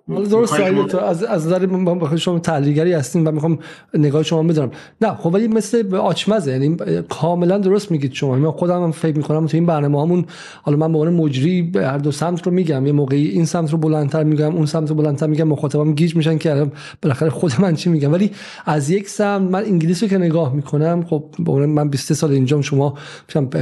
درست 0.08 0.56
تو 0.88 0.98
از 0.98 1.24
از 1.24 1.46
نظر 1.46 2.16
شما 2.16 2.38
تحلیلگری 2.38 2.92
هستین 2.92 3.26
و 3.26 3.30
می‌خوام 3.30 3.58
نگاه 3.94 4.22
شما 4.22 4.42
بدونم. 4.42 4.70
نه 5.00 5.14
خب 5.14 5.34
ولی 5.34 5.48
مثل 5.48 5.94
آچمزه 5.94 6.52
یعنی 6.52 6.76
کاملا 7.08 7.58
درست 7.58 7.90
میگید 7.90 8.12
شما. 8.12 8.36
من 8.36 8.50
خودم 8.50 8.82
هم 8.82 8.92
فکر 8.92 9.16
می‌کنم 9.16 9.46
تو 9.46 9.56
این 9.56 9.66
برنامه 9.66 10.02
همون 10.02 10.24
حالا 10.62 10.76
من 10.76 10.92
به 10.92 10.98
عنوان 10.98 11.14
مجری 11.14 11.72
هر 11.74 11.98
دو 11.98 12.12
سمت 12.12 12.46
رو 12.46 12.52
میگم. 12.52 12.86
یه 12.86 12.92
موقعی 12.92 13.28
این 13.28 13.44
سمت 13.44 13.72
رو 13.72 13.78
بلندتر 13.78 14.24
میگم 14.24 14.56
اون 14.56 14.66
سمت 14.66 14.88
رو 14.90 14.94
بلندتر 14.94 15.26
میگم 15.26 15.48
مخاطبم 15.48 15.94
گیج 15.94 16.16
میشن 16.16 16.38
که 16.38 16.66
بالاخره 17.02 17.30
خود 17.30 17.52
من 17.58 17.74
چی 17.74 17.90
میگم. 17.90 18.12
ولی 18.12 18.30
از 18.66 18.90
یک 18.90 19.08
سمت 19.08 19.50
من 19.50 19.64
انگلیس 19.64 20.02
رو 20.02 20.08
که 20.08 20.18
نگاه 20.18 20.54
می‌کنم 20.54 21.04
خب 21.10 21.24
من 21.48 21.88
23 21.88 22.14
سال 22.14 22.32
اینجام 22.32 22.62
شما 22.62 22.94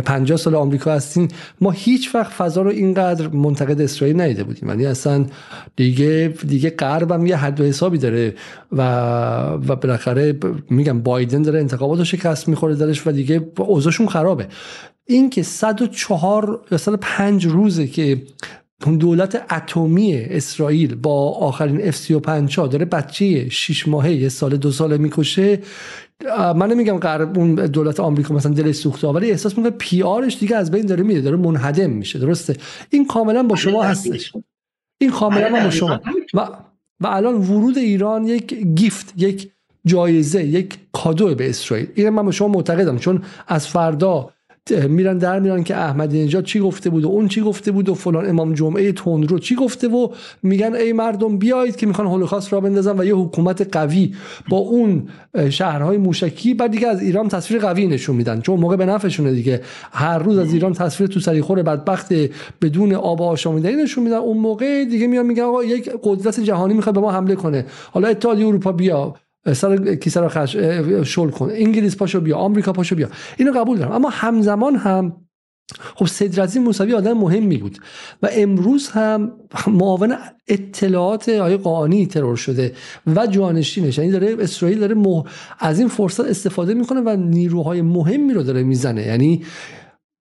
50 0.05 0.39
سال 0.39 0.55
آمریکا 0.55 0.93
هستین 0.93 1.29
ما 1.61 1.71
هیچ 1.71 2.15
وقت 2.15 2.33
فضا 2.33 2.63
رو 2.63 2.71
اینقدر 2.71 3.29
منتقد 3.29 3.81
اسرائیل 3.81 4.21
ندیده 4.21 4.45
بودیم. 4.45 4.69
یعنی 4.69 4.87
اصلا 4.87 5.27
دیگه 5.77 6.34
دیگه 6.47 6.71
غرب 6.71 7.13
هم 7.13 7.27
یه 7.27 7.37
حد 7.37 7.61
و 7.61 7.65
حسابی 7.65 7.99
داره 7.99 8.35
و 8.73 8.83
و 9.69 9.77
بالاخره 9.77 10.39
میگم 10.71 11.01
بایدن 11.01 11.43
داره 11.43 11.61
انتخابات 11.61 11.99
رو 11.99 12.05
شکست 12.05 12.49
می‌خوره 12.49 12.75
درش 12.75 13.07
و 13.07 13.11
دیگه 13.13 13.51
اوضاعشون 13.59 14.09
خرابه. 14.09 14.47
این 15.07 15.31
که 15.31 15.43
104 15.43 16.61
یا 16.71 16.79
105 16.79 17.47
روزه 17.47 17.87
که 17.87 18.23
دولت 19.01 19.53
اتمی 19.53 20.15
اسرائیل 20.17 20.95
با 20.95 21.31
آخرین 21.31 21.91
F35 21.93 22.55
ها 22.55 22.67
داره 22.67 22.85
بچه 22.85 23.49
6 23.49 23.89
ماهه 23.89 24.13
یه 24.13 24.29
سال 24.29 24.57
دو 24.57 24.71
ساله 24.71 24.99
می‌کشه 24.99 25.59
من 26.57 26.71
نمیگم 26.71 26.99
قرار 26.99 27.33
اون 27.37 27.55
دولت 27.55 28.01
آمریکا 28.01 28.35
مثلا 28.35 28.53
دلش 28.53 28.77
سوخته 28.77 29.09
ولی 29.09 29.31
احساس 29.31 29.59
می‌کنه 29.59 29.73
پی 29.79 30.03
آرش 30.03 30.39
دیگه 30.39 30.57
از 30.57 30.71
بین 30.71 30.87
داره 30.87 31.03
میره 31.03 31.21
داره 31.21 31.37
منهدم 31.37 31.91
میشه 31.91 32.19
درسته؟ 32.19 32.57
این 32.91 33.07
کاملا 33.07 33.43
با 33.43 33.57
شما 33.57 33.83
هستش. 33.83 34.33
این 35.05 35.13
کاملا 35.13 35.65
با 35.65 35.71
شما. 35.71 36.01
و, 36.35 36.49
و 37.01 37.07
الان 37.07 37.35
ورود 37.35 37.79
ایران 37.79 38.27
یک 38.27 38.55
گیفت 38.55 39.13
یک 39.17 39.51
جایزه 39.87 40.45
یک 40.45 40.79
کادو 40.93 41.35
به 41.35 41.51
اسرائیل. 41.51 41.89
این 41.95 42.09
من 42.09 42.27
به 42.27 42.33
شما 42.33 42.49
معتقدم 42.49 42.99
چون 42.99 43.23
از 43.49 43.67
فردا 43.69 44.31
میرن 44.71 45.19
در 45.19 45.41
میرن 45.41 45.63
که 45.63 45.77
احمدی 45.77 46.25
نژاد 46.25 46.45
چی 46.45 46.61
گفته 46.61 46.91
بود 46.91 47.05
و 47.05 47.09
اون 47.09 47.29
چی 47.29 47.41
گفته 47.41 47.73
بود 47.73 47.89
و 47.89 47.95
فلان 47.95 48.29
امام 48.29 48.55
جمعه 48.55 48.95
رو 49.05 49.39
چی 49.39 49.55
گفته 49.55 49.89
و 49.89 50.09
میگن 50.43 50.75
ای 50.75 50.93
مردم 50.93 51.39
بیایید 51.39 51.77
که 51.77 51.87
می‌خوان 51.87 52.07
هولوکاست 52.07 52.53
را 52.53 52.61
بندازن 52.61 52.99
و 52.99 53.05
یه 53.05 53.15
حکومت 53.15 53.77
قوی 53.77 54.15
با 54.49 54.57
اون 54.57 55.09
شهرهای 55.51 55.97
موشکی 55.97 56.55
بعد 56.55 56.71
دیگه 56.71 56.89
از 56.89 57.03
ایران 57.03 57.29
تصویر 57.29 57.61
قوی 57.61 57.87
نشون 57.87 58.17
میدن. 58.17 58.41
چون 58.41 58.61
موقع 58.61 58.77
به 58.77 58.87
نفعشونه 58.87 59.33
دیگه. 59.33 59.61
هر 59.93 60.19
روز 60.19 60.39
از 60.39 60.53
ایران 60.53 60.73
تصویر 60.73 61.11
تو 61.11 61.21
سریخور 61.21 61.63
بدبخت 61.63 62.13
بدون 62.63 62.95
آب 62.95 63.21
و 63.21 63.25
آشامیدنی 63.25 63.83
نشون 63.83 64.05
میدن. 64.05 64.17
اون 64.17 64.39
موقع 64.39 64.85
دیگه 64.85 65.07
میان 65.07 65.27
میگن 65.27 65.43
آقا 65.43 65.65
یک 65.65 65.91
قدرت 66.03 66.41
جهانی 66.41 66.75
می‌خواد 66.75 66.95
به 66.95 67.01
ما 67.01 67.13
حمله 67.13 67.35
کنه. 67.35 67.67
حالا 67.93 68.09
اتحادیه 68.09 68.47
اروپا 68.47 68.73
بیا. 68.73 69.15
سر 69.53 69.95
کیسه 69.95 70.21
رو 70.21 70.29
خش 70.29 70.57
شل 71.05 71.31
کن. 71.31 71.49
انگلیس 71.53 71.97
پاشو 71.97 72.21
بیا 72.21 72.37
آمریکا 72.37 72.73
پاشو 72.73 72.97
بیا. 72.97 73.09
اینو 73.37 73.53
قبول 73.53 73.79
دارم. 73.79 73.93
اما 73.93 74.09
همزمان 74.13 74.77
هم 74.77 75.17
خب 75.95 76.07
سید 76.07 76.59
موسوی 76.59 76.95
آدم 76.95 77.13
مهمی 77.13 77.57
بود. 77.57 77.79
و 78.23 78.29
امروز 78.33 78.89
هم 78.89 79.33
معاون 79.67 80.15
اطلاعات 80.49 81.29
آقای 81.29 81.57
قانی 81.57 82.07
ترور 82.07 82.37
شده 82.37 82.75
و 83.07 83.27
جانشینش 83.27 83.99
یعنی 83.99 84.11
داره 84.11 84.37
اسرائیل 84.39 84.79
داره 84.79 85.25
از 85.59 85.79
این 85.79 85.89
فرصت 85.89 86.25
استفاده 86.25 86.75
می‌کنه 86.75 87.01
و 87.01 87.17
نیروهای 87.17 87.83
مهمی 87.83 88.35
رو 88.35 88.43
داره 88.43 88.63
می‌زنه. 88.63 89.07
یعنی 89.07 89.45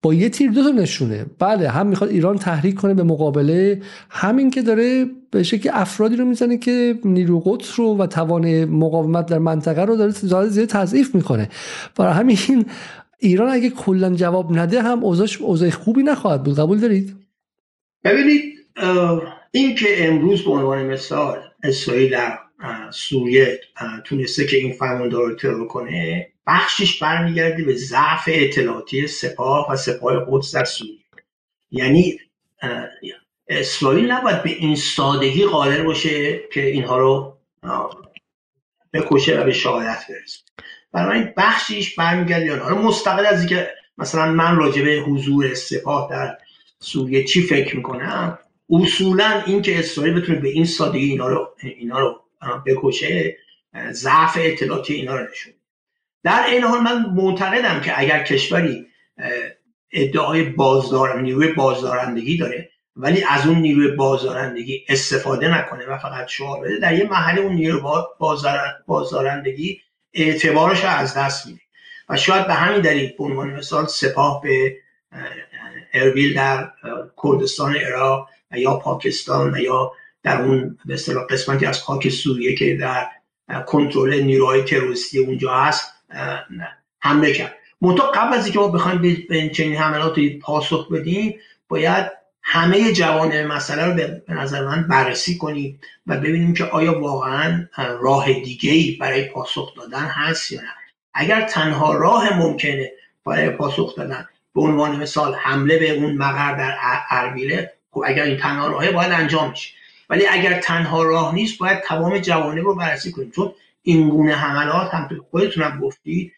با 0.04 0.14
یه 0.14 0.30
تیر 0.30 0.52
دو 0.52 0.64
تا 0.64 0.70
نشونه. 0.70 1.26
بله 1.40 1.70
هم 1.70 1.88
می‌خواد 1.88 2.10
ایران 2.10 2.38
تحریک 2.38 2.76
کنه 2.76 2.94
به 2.94 3.04
مقابله 3.04 3.82
همین 4.10 4.50
که 4.50 4.62
داره 4.62 5.06
به 5.32 5.44
شکل 5.44 5.70
افرادی 5.74 6.16
رو 6.16 6.26
می‌زنه 6.26 6.58
که 6.58 7.00
نیرو 7.06 7.40
قدس 7.40 7.80
رو 7.80 7.98
و 7.98 8.08
توان 8.08 8.66
مقاومت 8.66 9.26
در 9.26 9.40
منطقه 9.40 9.82
رو 9.86 9.96
داره 9.96 10.12
زیاد 10.12 10.66
تضعیف 10.66 11.16
می‌کنه. 11.16 11.50
برای 11.96 12.14
همین 12.14 12.66
ایران 13.20 13.50
اگه 13.50 13.70
کلا 13.70 14.16
جواب 14.16 14.58
نده 14.58 14.82
هم 14.82 15.04
اوضاعش 15.04 15.42
اوضاع 15.42 15.70
خوبی 15.70 16.04
نخواهد 16.04 16.44
بود. 16.44 16.60
قبول 16.60 16.80
دارید؟ 16.80 17.16
ببینید 18.04 18.44
این 19.52 19.76
که 19.76 20.08
امروز 20.08 20.44
به 20.44 20.52
عنوان 20.52 20.86
مثال 20.86 21.38
اسرائیل 21.64 22.18
سوریه 22.92 23.60
تونسته 24.06 24.46
که 24.46 24.58
این 24.58 24.74
فرماندار 24.74 25.30
رو 25.30 25.36
ترور 25.36 25.68
کنه 25.68 26.28
بخشش 26.48 27.04
برمیگرده 27.04 27.64
به 27.64 27.76
ضعف 27.76 28.24
اطلاعاتی 28.28 29.08
سپاه 29.08 29.72
و 29.72 29.76
سپاه 29.76 30.26
قدس 30.30 30.56
در 30.56 30.64
سوریه. 30.64 31.00
یعنی 31.72 32.20
اسرائیل 33.48 34.12
نباید 34.12 34.44
به 34.44 34.50
این 34.50 34.76
سادگی 34.76 35.46
قادر 35.46 35.84
باشه 35.84 36.40
که 36.54 36.66
اینها 36.66 36.98
رو 36.98 37.38
بکشه 38.94 39.42
و 39.42 39.44
به 39.44 39.54
شهادت 39.54 40.06
برسه. 40.10 40.40
این 41.14 41.34
بخشیش 41.38 41.96
برمیگرده 41.96 42.58
حالا 42.58 42.76
مستقل 42.76 43.26
از 43.26 43.40
اینکه 43.40 43.70
مثلا 43.98 44.32
من 44.32 44.56
راجع 44.56 44.84
به 44.84 44.92
حضور 44.92 45.54
سپاه 45.54 46.08
در 46.12 46.38
سوریه 46.80 47.24
چی 47.24 47.42
فکر 47.42 47.76
می‌کنم 47.78 48.40
اصولا 48.70 49.44
اینکه 49.46 49.80
اسرائیل 49.80 50.22
بتونه 50.22 50.40
به 50.40 50.50
این 50.50 50.66
سادگی 50.66 51.10
اینا 51.10 51.28
رو 51.28 51.56
اینا 51.62 52.00
رو 52.00 52.22
بکشه 52.66 53.38
ضعف 53.92 54.38
اطلاعاتی 54.42 54.94
اینا 54.94 55.16
رو 55.16 55.28
نشون 55.32 55.54
در 56.24 56.46
این 56.48 56.64
حال 56.64 56.80
من 56.80 57.06
معتقدم 57.06 57.82
که 57.82 58.00
اگر 58.00 58.24
کشوری 58.24 58.88
ادعای 59.92 60.44
بازدار 60.44 61.22
نیروی 61.22 61.54
بازدارندگی 61.54 62.38
داره 62.38 62.70
ولی 62.96 63.24
از 63.30 63.48
اون 63.48 63.58
نیروی 63.58 63.88
بازدارندگی 63.88 64.86
استفاده 64.90 65.58
نکنه 65.58 65.86
و 65.86 65.98
فقط 65.98 66.28
شعار 66.28 66.62
بده 66.62 66.80
در 66.80 66.94
یه 66.94 67.10
محل 67.10 67.40
اون 67.40 67.54
نیروی 67.54 67.82
بازدارندگی 68.88 69.82
اعتبارش 70.14 70.86
از 70.86 71.18
دست 71.18 71.48
میده. 71.48 71.60
و 72.10 72.18
شاید 72.18 72.48
به 72.48 72.54
همین 72.54 72.82
دلیل 72.82 73.14
به 73.18 73.24
عنوان 73.24 73.50
مثال 73.50 73.86
سپاه 73.86 74.42
به 74.42 74.78
اربیل 75.94 76.34
در 76.34 76.72
کردستان 77.24 77.76
عراق 77.76 78.30
و 78.52 78.58
یا 78.58 78.74
پاکستان 78.74 79.54
و 79.54 79.58
یا 79.58 79.92
در 80.24 80.42
اون 80.42 80.78
به 80.86 80.96
قسمتی 81.30 81.66
از 81.66 81.82
خاک 81.82 82.10
سوریه 82.10 82.56
که 82.56 82.76
در 82.76 83.08
کنترل 83.66 84.22
نیروهای 84.22 84.64
تروریستی 84.64 85.20
اونجا 85.20 85.54
هست 85.54 85.93
حمله 87.00 87.34
کرد. 87.34 87.56
منتها 87.82 88.12
قبل 88.12 88.34
از 88.34 88.46
اینکه 88.46 88.60
ما 88.60 88.68
بخوایم 88.68 89.26
به 89.30 89.50
چنین 89.50 89.76
حملات 89.76 90.20
پاسخ 90.42 90.92
بدیم 90.92 91.36
باید 91.70 92.12
همه 92.44 92.94
جوانب 92.94 93.36
مسئله 93.36 93.86
رو 93.86 93.94
به 93.94 94.34
نظر 94.34 94.66
من 94.66 94.88
بررسی 94.88 95.38
کنیم 95.38 95.80
و 96.08 96.18
ببینیم 96.18 96.54
که 96.54 96.64
آیا 96.64 97.00
واقعا 97.00 97.68
راه 98.02 98.34
دیگه 98.34 98.72
ای 98.72 98.98
برای 99.02 99.24
پاسخ 99.24 99.76
دادن 99.76 100.06
هست 100.06 100.52
یا 100.52 100.62
نه. 100.62 100.68
اگر 101.14 101.42
تنها 101.42 101.94
راه 101.94 102.38
ممکنه 102.38 102.92
برای 103.26 103.50
پاسخ 103.50 103.96
دادن 103.96 104.28
به 104.56 104.62
عنوان 104.62 104.96
مثال 104.96 105.36
حمله 105.36 105.80
به 105.80 105.92
اون 105.92 106.18
مقر 106.18 106.56
در 106.58 106.78
اربیله 107.10 107.74
خب 107.92 108.04
اگر 108.06 108.24
این 108.24 108.38
تنها 108.38 108.68
راهه 108.68 108.92
باید 108.92 109.12
انجام 109.12 109.50
میشه. 109.50 109.70
ولی 110.10 110.28
اگر 110.28 110.60
تنها 110.60 111.04
راه 111.04 111.36
نیست 111.36 111.58
باید 111.58 111.82
تمام 111.82 112.20
جوانب 112.20 112.66
رو 112.66 112.76
بررسی 112.76 113.12
کنیم. 113.12 113.32
چون 113.32 113.54
این 113.84 114.10
گونه 114.10 114.36
حملات 114.36 114.94
هم 114.94 115.10
خودتونم 115.32 115.80
گفتید 115.80 116.34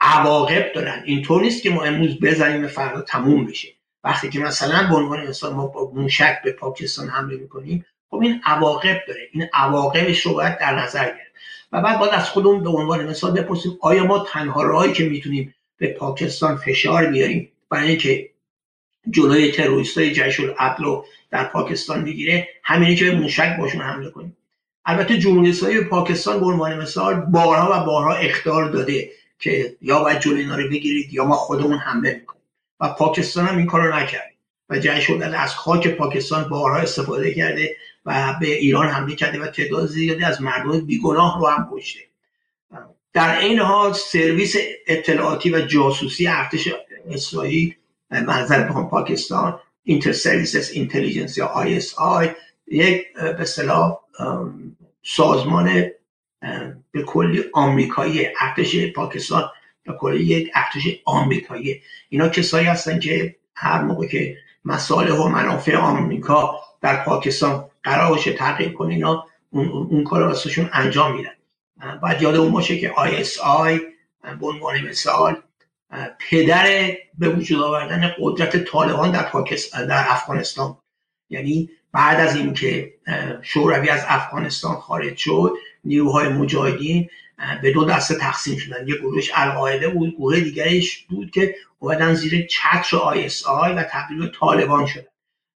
عواقب 0.00 0.72
دارن. 0.74 1.02
اینطور 1.04 1.42
نیست 1.42 1.62
که 1.62 1.70
ما 1.70 1.82
امروز 1.82 2.20
بزنیم 2.20 2.66
فردا 2.66 3.00
تموم 3.00 3.46
بشه. 3.46 3.68
وقتی 4.04 4.30
که 4.30 4.40
مثلا 4.40 4.88
به 4.88 4.96
عنوان 4.96 5.20
انسان 5.20 5.54
ما 5.54 5.66
با 5.66 5.92
موشک 5.94 6.42
به 6.44 6.52
پاکستان 6.52 7.08
حمله 7.08 7.36
می‌کنیم 7.36 7.86
خب 8.10 8.16
این 8.16 8.40
عواقب 8.44 9.00
داره. 9.08 9.28
این 9.32 9.48
عواقبش 9.54 10.20
رو 10.20 10.34
باید 10.34 10.58
در 10.58 10.74
نظر 10.74 11.04
گرفت. 11.04 11.32
و 11.72 11.80
بعد 11.80 11.98
باید 11.98 12.12
از 12.12 12.30
خودمون 12.30 12.62
به 12.62 12.70
عنوان 12.70 13.08
مثال 13.08 13.32
بپرسیم 13.40 13.78
آیا 13.80 14.06
ما 14.06 14.18
تنها 14.18 14.62
راهی 14.62 14.92
که 14.92 15.04
می‌تونیم 15.04 15.54
به 15.76 15.86
پاکستان 15.92 16.56
فشار 16.56 17.06
بیاریم 17.06 17.52
برای 17.70 17.88
اینکه 17.88 18.30
جلوی 19.10 19.52
تروریست 19.52 19.98
های 19.98 20.12
جیش 20.12 20.40
العدل 20.40 20.84
رو 20.84 21.06
در 21.30 21.44
پاکستان 21.44 22.04
بگیره 22.04 22.48
همینه 22.62 22.96
که 22.96 23.04
به 23.04 23.16
موشک 23.16 23.56
باشون 23.58 23.80
حمله 23.80 24.10
کنیم؟ 24.10 24.36
البته 24.86 25.18
جمهوری 25.18 25.50
اسلامی 25.50 25.80
پاکستان 25.80 26.40
به 26.40 26.46
عنوان 26.46 26.78
مثال 26.82 27.14
بارها 27.14 27.82
و 27.82 27.84
بارها 27.86 28.14
اختار 28.14 28.70
داده 28.70 29.10
که 29.38 29.76
یا 29.82 30.00
باید 30.00 30.20
جلوی 30.20 30.40
اینا 30.40 30.56
رو 30.56 30.68
بگیرید 30.68 31.12
یا 31.12 31.24
ما 31.24 31.36
خودمون 31.36 31.78
حمله 31.78 32.14
می‌کنیم. 32.14 32.42
و 32.80 32.88
پاکستان 32.88 33.46
هم 33.46 33.56
این 33.56 33.66
کار 33.66 33.80
رو 33.80 33.96
نکرد. 33.96 34.32
و 34.70 34.78
جای 34.78 35.00
شدن 35.00 35.34
از 35.34 35.54
خاک 35.54 35.88
پاکستان 35.88 36.48
بارها 36.48 36.78
استفاده 36.78 37.34
کرده 37.34 37.76
و 38.06 38.34
به 38.40 38.46
ایران 38.46 38.88
حمله 38.88 39.14
کرده 39.14 39.40
و 39.40 39.46
تعداد 39.46 39.86
زیادی 39.86 40.24
از 40.24 40.42
مردم 40.42 40.80
بیگناه 40.80 41.40
رو 41.40 41.46
هم 41.46 41.68
کشته. 41.72 42.00
در 43.12 43.38
این 43.38 43.58
حال 43.58 43.92
سرویس 43.92 44.56
اطلاعاتی 44.86 45.50
و 45.50 45.60
جاسوسی 45.60 46.26
ارتش 46.26 46.68
اسرائیل 47.10 47.74
منظر 48.10 48.72
پاکستان 48.72 49.60
اینتر 49.84 50.12
سرویسز 50.12 50.70
اینتلیجنس 50.70 51.38
یا 51.38 51.46
آی 51.46 51.80
یک 52.66 53.12
به 53.38 53.44
صلاح 53.44 53.98
سازمان 55.06 55.90
به 56.90 57.02
کلی 57.06 57.44
آمریکایی 57.52 58.26
ارتش 58.40 58.76
پاکستان 58.92 59.50
به 59.82 59.92
کلی 59.92 60.24
یک 60.24 60.50
ارتش 60.54 60.82
آمریکایی. 61.04 61.82
اینا 62.08 62.28
کسایی 62.28 62.66
هستن 62.66 63.00
که 63.00 63.36
هر 63.54 63.82
موقع 63.82 64.06
که 64.06 64.36
مسائل 64.64 65.10
و 65.10 65.28
منافع 65.28 65.76
آمریکا 65.76 66.60
در 66.80 67.04
پاکستان 67.04 67.70
قرار 67.82 68.10
باشه 68.10 68.32
تغییر 68.32 68.72
کنه 68.72 68.94
اینا 68.94 69.26
اون, 69.50 69.68
اون 69.68 70.04
کار 70.04 70.20
راستشون 70.20 70.70
انجام 70.72 71.16
میدن. 71.16 71.30
باید 72.02 72.22
یاد 72.22 72.36
اون 72.36 72.52
باشه 72.52 72.78
که 72.78 72.92
آی 73.44 73.80
به 74.40 74.46
عنوان 74.46 74.80
مثال 74.80 75.36
پدر 76.18 76.96
به 77.18 77.28
وجود 77.28 77.62
آوردن 77.62 78.14
قدرت 78.20 78.64
طالبان 78.64 79.10
در 79.10 79.22
پاکستان 79.22 79.86
در 79.86 80.04
افغانستان. 80.08 80.78
یعنی 81.30 81.70
بعد 81.96 82.20
از 82.20 82.36
اینکه 82.36 82.94
شوروی 83.42 83.88
از 83.88 84.04
افغانستان 84.08 84.76
خارج 84.76 85.16
شد 85.16 85.52
نیروهای 85.84 86.28
مجاهدین 86.28 87.08
به 87.62 87.72
دو 87.72 87.84
دسته 87.84 88.14
تقسیم 88.14 88.58
شدن. 88.58 88.88
یه 88.88 88.96
گروهش 88.96 89.30
القاعده 89.34 89.88
بود 89.88 90.14
گروه 90.14 90.40
دیگرش 90.40 91.06
بود 91.08 91.30
که 91.30 91.54
اومدن 91.78 92.14
زیر 92.14 92.46
چتر 92.46 92.96
آی 92.96 93.30
آی 93.46 93.72
و 93.72 93.82
تبدیل 93.82 94.18
به 94.18 94.32
طالبان 94.40 94.86
شدن. 94.86 95.06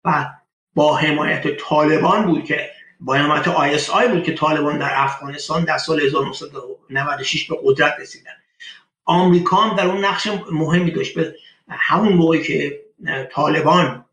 و 0.04 0.26
با 0.74 0.96
حمایت 0.96 1.56
طالبان 1.56 2.26
بود 2.26 2.44
که 2.44 2.70
با 3.00 3.14
حمایت 3.14 3.48
آی 3.48 3.78
آی 3.92 4.08
بود 4.08 4.22
که 4.22 4.34
طالبان 4.34 4.78
در 4.78 4.92
افغانستان 4.92 5.64
در 5.64 5.78
سال 5.78 6.00
1996 6.00 7.50
به 7.50 7.56
قدرت 7.64 7.94
رسیدن. 8.00 8.32
آمریکا 9.04 9.56
هم 9.56 9.76
در 9.76 9.86
اون 9.86 10.04
نقش 10.04 10.28
مهمی 10.52 10.90
داشت. 10.90 11.14
به 11.14 11.34
همون 11.68 12.12
موقعی 12.12 12.42
که 12.42 12.80
طالبان 13.32 14.04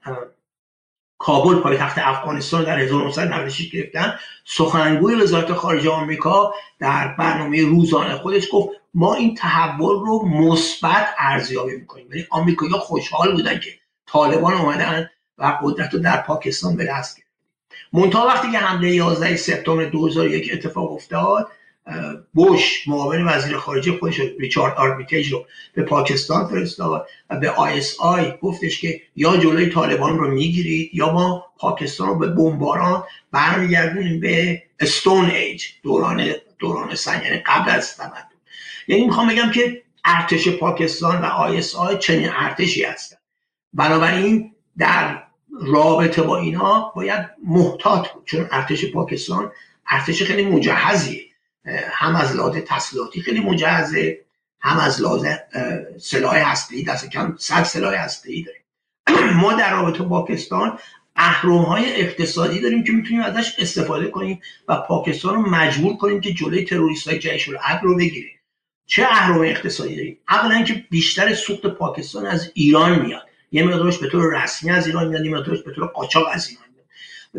کابل 1.18 1.56
پایتخت 1.56 1.98
افغانستان 1.98 2.64
در 2.64 2.80
1996 2.80 3.72
گرفتن. 3.72 4.20
سخنگوی 4.46 5.16
وزارت 5.16 5.54
خارجه 5.54 5.90
آمریکا 5.90 6.54
در 6.80 7.08
برنامه 7.08 7.62
روزانه 7.62 8.16
خودش 8.16 8.48
گفت 8.52 8.70
ما 8.94 9.14
این 9.14 9.36
تحول 9.36 10.06
رو 10.06 10.26
مثبت 10.26 11.08
ارزیابی 11.18 11.76
می‌کنیم. 11.76 12.08
یعنی 12.12 12.28
آمریکایی‌ها 12.30 12.80
خوشحال 12.80 13.32
بودن 13.32 13.60
که 13.60 13.70
طالبان 14.08 14.54
اومدن 14.54 15.10
و 15.38 15.58
قدرت 15.64 15.94
رو 15.94 16.00
در 16.00 16.18
پاکستان 16.18 16.76
به 16.76 16.86
دست 16.86 17.18
گرفت 17.18 17.28
منتها 17.94 18.28
وقتی 18.28 18.52
که 18.52 18.58
حمله 18.58 18.96
11 18.96 19.36
سپتامبر 19.36 19.86
2001 19.86 20.54
اتفاق 20.54 20.92
افتاد 20.92 21.48
بوش 22.34 22.88
معاون 22.88 23.28
وزیر 23.28 23.58
خارجه 23.58 23.98
خودش 23.98 24.22
ریچارد 24.40 24.78
آرمیتیج 24.78 25.32
رو 25.32 25.46
به 25.74 25.84
پاکستان 25.84 26.48
فرستاد 26.48 27.08
و 27.30 27.40
به 27.40 27.50
ISI 27.50 28.34
گفتش 28.42 28.82
که 28.82 29.02
یا 29.16 29.38
جلوی 29.38 29.70
طالبان 29.70 30.18
رو 30.18 30.32
می‌گیرید 30.32 30.90
یا 30.94 31.14
ما 31.14 31.46
پاکستان 31.58 32.08
رو 32.08 32.16
به 32.16 32.28
بمباران 32.28 33.04
برمیگردونیم 33.32 34.20
به 34.20 34.64
Stone 34.80 35.30
Age 35.30 35.66
دوران 35.84 36.32
دوران 36.60 36.96
سنگ 36.96 37.24
یعنی 37.24 37.38
قبل 37.38 37.72
از 37.72 37.98
تمدن 37.98 38.24
یعنی 38.88 39.06
می‌خوام 39.06 39.28
بگم 39.28 39.52
که 39.52 39.84
ارتش 40.06 40.50
پاکستان 40.50 41.22
و 41.22 41.26
ISI 41.26 41.98
چنین 41.98 42.30
ارتشی 42.30 42.84
هستن. 42.84 43.18
بنابراین 43.74 44.52
در 44.78 45.24
رابطه 45.62 46.22
با 46.22 46.38
اینا 46.38 46.92
باید 46.96 47.30
محتاط 47.48 48.10
بود 48.10 48.26
چون 48.26 48.48
ارتش 48.52 48.86
پاکستان 48.86 49.52
ارتش 49.90 50.24
خیلی 50.24 50.46
مجهزیه. 50.46 51.27
هم 51.68 52.16
از 52.16 52.36
لحاظ 52.36 52.56
تسلیحاتی 52.66 53.22
خیلی 53.22 53.40
مجهزه 53.40 54.18
هم 54.60 54.80
از 54.80 55.02
لحاظ 55.02 55.26
سلاح 56.00 56.36
هسته‌ای 56.36 56.84
دست 56.84 57.10
کم 57.10 57.36
صد 57.40 57.64
سلاح 57.64 57.94
هسته‌ای 57.94 58.44
داریم. 58.44 58.62
ما 59.42 59.54
در 59.54 59.72
رابطه 59.72 60.04
با 60.04 60.22
پاکستان 60.22 60.80
اهرم 61.16 61.58
های 61.58 62.02
اقتصادی 62.02 62.62
داریم 62.62 62.84
که 62.84 62.92
می‌تونیم 62.92 63.22
ازش 63.24 63.56
استفاده 63.60 64.08
کنیم 64.08 64.42
و 64.68 64.76
پاکستان 64.76 65.34
رو 65.34 65.50
مجبور 65.50 65.98
کنیم 65.98 66.22
که 66.22 66.34
جلوی 66.34 66.64
تروریست 66.64 67.08
های 67.08 67.20
جیش 67.20 67.50
العدل 67.50 67.88
رو 67.88 67.98
بگیره 67.98 68.30
چه 68.86 69.04
اهرم 69.04 69.42
اقتصادی 69.42 69.96
داریم؟ 69.96 70.18
اولا 70.30 70.64
که 70.64 70.86
بیشتر 70.90 71.34
سوخت 71.34 71.66
پاکستان 71.66 72.26
از 72.26 72.52
ایران 72.54 73.00
میاد. 73.00 73.28
یه 73.52 73.64
مقدارش 73.64 73.98
به 73.98 74.10
طور 74.10 74.44
رسمی 74.44 74.72
از 74.72 74.88
ایران 74.88 75.08
میاد 75.08 75.26
یه 75.26 75.32
مقدارش 75.32 75.64
به 75.64 75.72
طور 75.72 75.88
قاچاق 75.88 76.28
از 76.32 76.50
ایران 76.50 76.67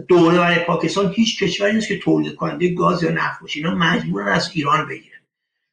دوره 0.09 0.39
برای 0.39 0.59
پاکستان 0.59 1.13
هیچ 1.17 1.43
کشوری 1.43 1.75
نیست 1.75 1.89
که 1.89 1.99
تولید 1.99 2.35
کننده 2.35 2.69
گاز 2.75 3.03
یا 3.03 3.11
نفت 3.11 3.41
باشه. 3.41 3.61
اینا 3.61 3.75
مجبورن 3.75 4.29
از 4.29 4.51
ایران 4.55 4.89
بگیرن. 4.89 5.19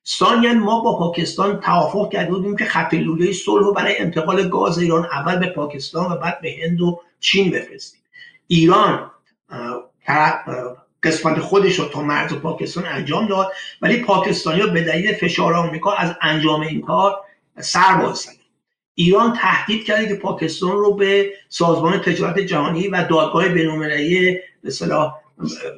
ثانیا 0.08 0.54
ما 0.54 0.80
با 0.80 0.98
پاکستان 0.98 1.60
توافق 1.60 2.12
کرده 2.12 2.32
بودیم 2.32 2.56
که 2.56 2.66
خط 2.66 2.94
لوله 2.94 3.32
صلح 3.32 3.74
برای 3.74 3.98
انتقال 3.98 4.50
گاز 4.50 4.80
ایران 4.80 5.06
اول 5.06 5.36
به 5.36 5.48
پاکستان 5.50 6.12
و 6.12 6.16
بعد 6.16 6.42
به 6.42 6.56
هند 6.64 6.82
و 6.82 7.02
چین 7.20 7.52
بفرستیم. 7.52 8.02
ایران 8.48 9.12
قسمت 11.04 11.40
خودش 11.40 11.80
رو 11.80 11.86
تا 11.86 12.02
مرز 12.02 12.34
پاکستان 12.34 12.86
انجام 12.86 13.28
داد. 13.28 13.52
ولی 13.82 13.98
پاکستانی 13.98 14.62
ها 14.62 14.68
به 14.68 14.82
دلیل 14.82 15.14
فشار 15.14 15.54
آمریکا 15.54 15.92
از 15.92 16.16
انجام 16.22 16.62
این 16.62 16.82
کار 16.82 17.16
سر 17.60 17.96
باز 17.96 18.28
ایران 18.96 19.34
تهدید 19.34 19.86
کرده 19.86 20.08
که 20.08 20.16
پاکستان 20.16 20.72
رو 20.72 20.96
به 20.96 21.34
سازمان 21.50 21.98
تجارت 21.98 22.40
جهانی 22.40 22.88
و 22.88 23.04
دادگاه 23.10 23.50
بین‌المللی 23.50 24.32
به 24.32 24.42
اصطلاح 24.64 25.16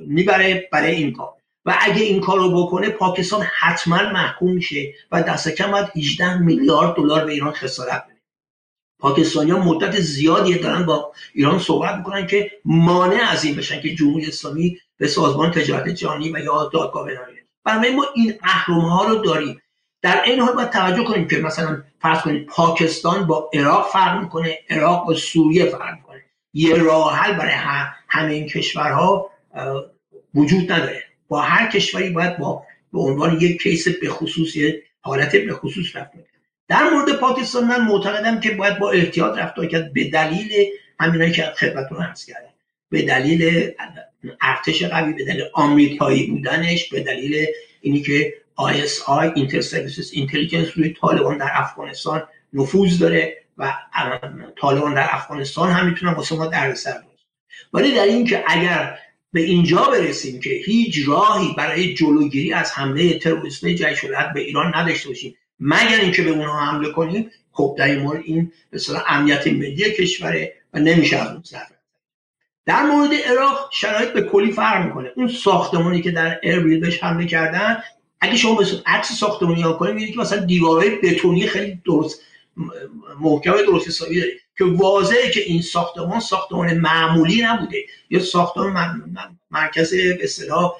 می‌بره 0.07 0.69
برای 0.71 0.95
این 0.95 1.13
کار. 1.13 1.33
و 1.65 1.77
اگه 1.81 2.01
این 2.01 2.21
کار 2.21 2.37
رو 2.37 2.65
بکنه 2.65 2.89
پاکستان 2.89 3.41
حتما 3.59 3.97
محکوم 3.97 4.51
میشه 4.51 4.93
و 5.11 5.23
دست 5.23 5.49
کم 5.49 5.71
باید 5.71 5.87
18 5.95 6.37
میلیارد 6.37 6.95
دلار 6.95 7.25
به 7.25 7.31
ایران 7.31 7.51
خسارت 7.51 8.05
بده. 8.05 8.17
پاکستانی 8.99 9.51
ها 9.51 9.59
مدت 9.59 9.99
زیادی 9.99 10.59
دارن 10.59 10.85
با 10.85 11.13
ایران 11.33 11.59
صحبت 11.59 11.95
می‌کنن 11.95 12.27
که 12.27 12.51
مانع 12.65 13.21
از 13.31 13.45
این 13.45 13.55
بشن 13.55 13.81
که 13.81 13.95
جمهوری 13.95 14.25
اسلامی 14.25 14.77
به 14.97 15.07
سازمان 15.07 15.51
تجارت 15.51 15.89
جهانی 15.89 16.31
و 16.33 16.39
یا 16.39 16.69
دادگاه 16.73 17.05
بین‌المللی. 17.05 17.37
برای 17.63 17.95
ما 17.95 18.05
این 18.15 18.33
اهرم 18.43 18.79
ها 18.79 19.05
رو 19.05 19.15
داریم. 19.15 19.61
در 20.01 20.23
این 20.25 20.39
حال 20.39 20.55
باید 20.55 20.69
توجه 20.69 21.03
کنیم 21.03 21.27
که 21.27 21.37
مثلا 21.37 21.83
فرض 22.01 22.21
کنید 22.21 22.45
پاکستان 22.45 23.27
با 23.27 23.49
عراق 23.53 23.89
فرق 23.91 24.21
می‌کنه 24.21 24.57
عراق 24.69 25.07
با 25.07 25.13
سوریه 25.13 25.65
فرق 25.65 25.95
می‌کنه. 25.95 26.23
یه 26.53 26.75
راه 26.75 27.15
حل 27.15 27.33
برای 27.33 27.53
همه 28.07 28.33
این 28.33 28.47
کشورها 28.47 29.31
وجود 30.35 30.71
نداره. 30.71 31.03
با 31.27 31.41
هر 31.41 31.67
کشوری 31.67 32.09
باید 32.09 32.37
با 32.37 32.63
به 32.93 32.99
عنوان 32.99 33.41
یک 33.41 33.61
کیس 33.61 33.87
به 33.87 34.09
خصوص 34.09 34.53
حالت 35.01 35.35
به 35.35 35.53
خصوص 35.53 35.95
رفت 35.95 36.11
در 36.67 36.89
مورد 36.89 37.13
پاکستان 37.13 37.63
من 37.63 37.81
معتقدم 37.81 38.39
که 38.39 38.51
باید 38.51 38.79
با 38.79 38.91
احتیاط 38.91 39.37
رفتار 39.37 39.65
کرد 39.65 39.93
به 39.93 40.09
دلیل 40.09 40.65
همینایی 40.99 41.31
که 41.31 41.43
خدمتتون 41.43 42.03
عرض 42.03 42.25
کردم. 42.25 42.53
به 42.89 43.01
دلیل 43.01 43.71
ارتش 44.41 44.83
قوی 44.83 45.13
به 45.13 45.25
دلیل 45.25 45.43
آمریکایی 45.53 46.27
بودنش 46.27 46.89
به 46.89 46.99
دلیل 46.99 47.45
اینی 47.81 48.01
که 48.01 48.33
ISI 48.59 49.33
Inter 49.35 49.61
Services 49.61 50.13
Intelligence 50.13 50.71
روی 50.75 50.95
طالبان 51.01 51.37
در 51.37 51.49
افغانستان 51.53 52.23
نفوذ 52.53 52.99
داره 52.99 53.37
و 53.57 53.73
طالبان 54.61 54.93
در 54.93 55.07
افغانستان 55.11 55.71
هم 55.71 55.89
می‌تونن 55.89 56.13
واسه 56.13 56.35
ما 56.35 56.47
دردسر 56.47 57.03
ولی 57.73 57.95
در 57.95 58.03
این 58.03 58.25
که 58.25 58.43
اگر 58.47 58.97
به 59.33 59.41
اینجا 59.41 59.83
برسیم 59.83 60.39
که 60.39 60.49
هیچ 60.49 61.07
راهی 61.07 61.53
برای 61.57 61.93
جلوگیری 61.93 62.53
از 62.53 62.71
حمله 62.71 63.19
تروریستی 63.19 63.75
جیش 63.75 64.05
به 64.33 64.41
ایران 64.41 64.75
نداشته 64.75 65.09
باشیم 65.09 65.35
مگر 65.59 65.99
اینکه 66.01 66.21
به 66.21 66.29
اونها 66.29 66.65
حمله 66.65 66.91
کنیم 66.91 67.31
خب 67.51 67.75
در 67.77 67.85
این 67.85 67.99
مورد 67.99 68.21
این 68.25 68.51
به 68.71 68.79
امنیت 69.07 69.47
ملی 69.47 69.91
کشوره 69.91 70.53
و 70.73 70.79
نمیشه 70.79 71.17
از 71.17 71.27
اون 71.27 71.43
در 72.65 72.83
مورد 72.83 73.09
عراق 73.13 73.69
شرایط 73.73 74.09
به 74.09 74.21
کلی 74.21 74.51
فرق 74.51 74.85
می‌کنه. 74.85 75.11
اون 75.15 75.27
ساختمانی 75.27 76.01
که 76.01 76.11
در 76.11 76.39
اربیل 76.43 76.79
بهش 76.79 77.03
حمله 77.03 77.25
کردن 77.25 77.83
اگه 78.21 78.35
شما 78.35 78.55
به 78.55 78.65
عکس 78.85 79.11
ساختمانی 79.11 79.61
ها 79.61 79.73
کنید 79.73 79.93
می‌بینید 79.93 80.13
که 80.13 80.19
مثلا 80.19 80.45
دیوارهای 80.45 80.89
بتونی 80.89 81.47
خیلی 81.47 81.81
درست 81.85 82.21
محکم 83.19 83.51
درست 83.51 83.87
حسابی 83.87 84.19
داره 84.19 84.31
که 84.57 84.65
واضحه 84.65 85.31
که 85.31 85.39
این 85.39 85.61
ساختمان 85.61 86.19
ساختمان 86.19 86.77
معمولی 86.77 87.41
نبوده. 87.41 87.77
یا 88.09 88.19
ساختمان 88.19 89.01
مرکز 89.51 89.91
به 89.93 90.23
اصطلاح 90.23 90.73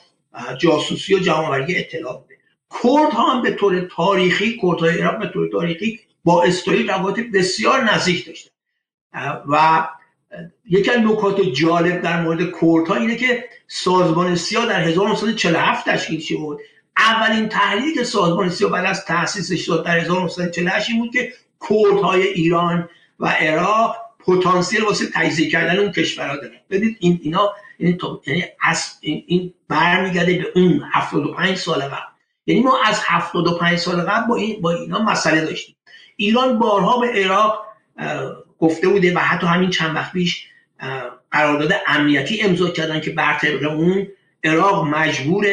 جاسوسی 0.60 1.16
و 1.16 1.20
جمعآوری 1.20 1.76
اطلاع 1.76 2.18
بوده. 2.18 2.38
کرد 2.84 3.14
ها 3.14 3.34
هم 3.34 3.42
به 3.42 3.52
طور 3.52 3.90
تاریخی 3.96 4.60
کرد 4.62 4.80
های 4.80 5.02
عراق 5.02 5.20
به 5.20 5.28
طور 5.28 5.50
تاریخی 5.52 6.00
با 6.24 6.44
اسرائیل 6.44 6.90
روابط 6.90 7.20
بسیار 7.34 7.84
نزدیک 7.94 8.28
داشتن. 8.28 8.52
و 9.50 9.88
یکی 10.70 10.92
از 10.92 10.98
نکات 10.98 11.42
جالب 11.42 12.02
در 12.02 12.22
مورد 12.22 12.52
کردها 12.62 12.96
اینه 12.96 13.16
که 13.16 13.46
سازمان 13.68 14.36
سیا 14.36 14.66
در 14.66 14.82
1947 14.82 15.90
تشکیل 15.90 16.20
شد. 16.20 16.60
اولین 16.98 17.50
تحلیلی 17.50 17.94
که 17.94 18.04
سازمان 18.04 18.50
سیا 18.50 18.70
بعد 18.70 18.86
از 18.86 19.06
تاسیسش 19.06 19.66
شد 19.66 19.84
در 19.86 19.98
1948 19.98 20.90
این 20.90 21.00
بود 21.00 21.12
که 21.12 21.34
کردهای 21.70 22.28
ایران 22.28 22.90
و 23.20 23.28
عراق 23.28 23.96
پتانسیل 24.20 24.84
واسه 24.84 25.06
تجزیه 25.14 25.50
کردن 25.50 25.80
اون 25.80 25.92
کشورها 25.92 26.36
دارن. 26.36 26.58
ببینید 26.70 26.98
این 27.00 27.20
اینا 27.24 27.54
یعنی 27.80 27.98
یعنی 28.28 28.50
این, 29.02 29.24
این 29.28 29.54
برمیگرده 29.68 30.34
به 30.34 30.46
اون 30.56 30.84
75 30.94 31.58
سال 31.58 31.82
قبل. 31.82 31.96
یعنی 32.46 32.62
ما 32.62 32.80
از 32.86 33.00
75 33.06 33.80
سال 33.80 34.02
قبل 34.02 34.28
با 34.28 34.36
این 34.36 34.62
با 34.62 34.72
اینا 34.72 35.00
مسئله 35.04 35.42
داشتیم. 35.42 35.76
ایران 36.16 36.60
بارها 36.60 37.00
به 37.00 37.08
عراق 37.08 37.66
گفته 38.60 38.88
بوده 38.88 39.14
و 39.14 39.20
حتی 39.20 39.48
همین 39.48 39.70
چند 39.70 39.96
وقت 39.96 40.12
پیش 40.12 40.48
قرارداد 41.32 41.74
امنیتی 41.88 42.42
امضا 42.42 42.70
کردن 42.70 43.02
که 43.02 43.12
بر 43.12 43.38
طبق 43.38 43.72
اون 43.72 44.08
عراق 44.44 44.88
مجبور 44.88 45.46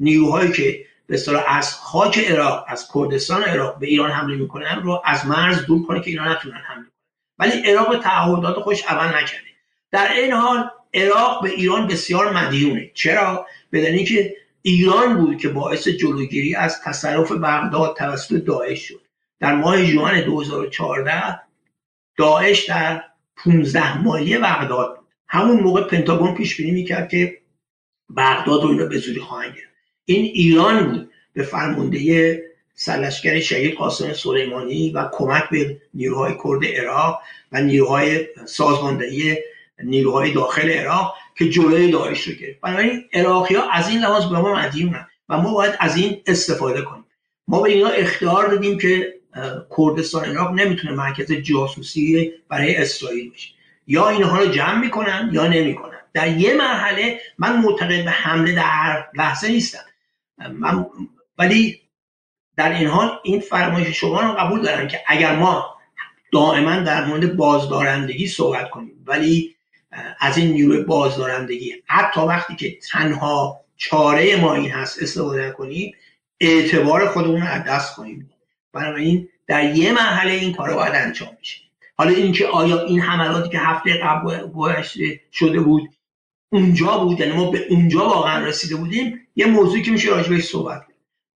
نیروهایی 0.00 0.52
که 0.52 0.84
به 1.12 1.44
از 1.48 1.74
خاک 1.74 2.18
عراق 2.18 2.64
از 2.68 2.88
کردستان 2.94 3.42
عراق 3.42 3.78
به 3.78 3.86
ایران 3.86 4.10
حمله 4.10 4.36
می‌کنن 4.36 4.80
رو 4.82 5.02
از 5.04 5.26
مرز 5.26 5.66
دور 5.66 5.86
کنه 5.86 6.00
که 6.00 6.10
اینا 6.10 6.32
نتونن 6.32 6.56
حمله 6.56 6.84
کنن. 6.84 6.92
ولی 7.38 7.70
عراق 7.70 7.98
تعهدات 7.98 8.56
خوش 8.56 8.84
عمل 8.84 9.08
نکرده. 9.08 9.48
در 9.90 10.12
این 10.12 10.32
حال 10.32 10.70
عراق 10.94 11.42
به 11.42 11.50
ایران 11.50 11.86
بسیار 11.86 12.32
مدیونه. 12.32 12.90
چرا؟ 12.94 13.46
بدنی 13.72 14.04
که 14.04 14.36
ایران 14.62 15.16
بود 15.16 15.38
که 15.38 15.48
باعث 15.48 15.88
جلوگیری 15.88 16.54
از 16.54 16.82
تصرف 16.82 17.32
بغداد 17.32 17.96
توسط 17.96 18.34
داعش 18.34 18.88
شد. 18.88 19.00
در 19.40 19.54
ماه 19.54 19.84
ژوئن 19.84 20.24
2014 20.24 21.40
داعش 22.16 22.64
در 22.64 23.04
15 23.36 24.02
مایه 24.02 24.38
بغداد 24.38 24.96
بود. 24.96 25.06
همون 25.28 25.60
موقع 25.60 25.82
پنتاگون 25.82 26.34
پیش 26.34 26.56
بینی 26.56 26.70
می‌کرد 26.70 27.08
که 27.08 27.38
بغداد 28.16 28.62
رو 28.62 28.68
اینا 28.68 28.86
به 28.86 28.98
زودی 28.98 29.20
خواهند 29.20 29.54
گرفت. 29.54 29.71
این 30.04 30.24
ایران 30.24 30.90
بود 30.90 31.10
به 31.32 31.42
فرمانده 31.42 32.42
سرلشکر 32.74 33.40
شهید 33.40 33.74
قاسم 33.74 34.12
سلیمانی 34.12 34.90
و 34.90 35.08
کمک 35.12 35.48
به 35.50 35.76
نیروهای 35.94 36.34
کرد 36.44 36.64
عراق 36.64 37.18
و 37.52 37.60
نیروهای 37.60 38.26
سازماندهی 38.46 39.36
نیروهای 39.84 40.32
داخل 40.32 40.70
عراق 40.70 41.14
که 41.38 41.48
جلوی 41.48 41.90
داعش 41.90 42.22
رو 42.22 42.34
گرفت. 42.34 42.60
بنابراین 42.60 43.04
عراقی 43.12 43.54
ها 43.54 43.70
از 43.70 43.88
این 43.88 44.00
لحاظ 44.00 44.24
به 44.24 44.38
ما 44.38 44.54
مدیونن 44.54 45.06
و 45.28 45.38
ما 45.38 45.54
باید 45.54 45.74
از 45.80 45.96
این 45.96 46.20
استفاده 46.26 46.82
کنیم. 46.82 47.04
ما 47.48 47.62
به 47.62 47.70
اینا 47.70 47.88
اختیار 47.88 48.48
دادیم 48.48 48.78
که 48.78 49.14
کردستان 49.76 50.24
عراق 50.24 50.52
نمی‌تونه 50.52 50.94
مرکز 50.94 51.32
جاسوسی 51.32 52.32
برای 52.48 52.76
اسرائیل 52.76 53.30
باشه. 53.30 53.48
یا 53.86 54.08
اینها 54.08 54.38
رو 54.38 54.46
جمع 54.46 54.80
می‌کنن 54.80 55.30
یا 55.32 55.46
نمی‌کنن. 55.46 55.98
در 56.14 56.38
یه 56.38 56.54
مرحله 56.54 57.20
من 57.38 57.56
معتقد 57.56 58.04
به 58.04 58.10
حمله 58.10 58.52
در 58.52 58.62
هر 58.62 59.08
لحظه 59.14 59.48
نیستم. 59.48 59.84
من 60.48 60.86
ولی 61.38 61.80
در 62.56 62.72
این 62.72 62.88
حال 62.88 63.10
این 63.22 63.40
فرمایش 63.40 64.00
شما 64.00 64.20
رو 64.20 64.32
قبول 64.32 64.62
دارم 64.62 64.88
که 64.88 65.00
اگر 65.06 65.36
ما 65.36 65.76
دائما 66.32 66.76
در 66.76 67.04
مورد 67.04 67.36
بازدارندگی 67.36 68.26
صحبت 68.26 68.70
کنیم 68.70 69.04
ولی 69.06 69.56
از 70.20 70.38
این 70.38 70.52
نیروی 70.52 70.84
بازدارندگی 70.84 71.74
حتی 71.86 72.20
وقتی 72.20 72.56
که 72.56 72.78
تنها 72.92 73.60
چاره 73.76 74.36
ما 74.40 74.54
این 74.54 74.70
هست 74.70 75.02
استفاده 75.02 75.50
کنیم 75.50 75.94
اعتبار 76.40 77.08
خودمون 77.08 77.40
رو 77.40 77.46
از 77.46 77.64
دست 77.64 77.96
کنیم 77.96 78.30
بنابراین 78.72 79.28
در 79.46 79.76
یه 79.76 79.92
مرحله 79.92 80.32
این 80.32 80.52
کار 80.52 80.74
باید 80.74 80.94
انجام 80.94 81.36
میشه 81.38 81.58
حالا 81.96 82.10
اینکه 82.10 82.46
آیا 82.46 82.84
این 82.84 83.00
حملاتی 83.00 83.48
که 83.48 83.58
هفته 83.58 84.00
قبل 84.02 84.48
شده 85.32 85.60
بود 85.60 85.90
اونجا 86.52 86.98
بود 86.98 87.20
یعنی 87.20 87.32
ما 87.32 87.50
به 87.50 87.66
اونجا 87.70 88.00
واقعا 88.00 88.44
رسیده 88.46 88.76
بودیم 88.76 89.20
یه 89.36 89.46
موضوعی 89.46 89.82
که 89.82 89.90
میشه 89.90 90.10
راجبش 90.10 90.44
صحبت 90.44 90.82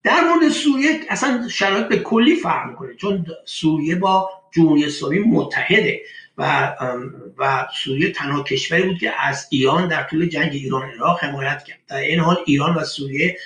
در 0.02 0.20
مورد 0.20 0.48
سوریه 0.48 1.00
اصلا 1.09 1.48
شرایط 1.48 1.87
به 1.87 1.96
کلی 1.96 2.37
فرق 2.37 2.70
می‌کنه 2.70 2.94
چون 2.94 3.26
سوریه 3.44 3.96
با 3.96 4.31
جمهوری 4.55 4.85
اسلامی 4.85 5.18
متحده 5.18 6.00
و 6.38 6.74
و 7.38 7.66
سوریه 7.74 8.12
تنها 8.12 8.42
کشوری 8.42 8.83
بود 8.83 8.98
که 8.98 9.12
از 9.18 9.46
ایران 9.50 9.88
در 9.88 10.02
طول 10.02 10.29
جنگ 10.29 10.52
ایران 10.52 10.90
عراق 10.90 11.24
حمایت 11.24 11.64
کرد. 11.64 11.79
در 11.88 11.96
این 11.96 12.20
حال 12.20 12.37
ایران 12.46 12.74
و 12.74 12.85
سوریه 12.85 13.38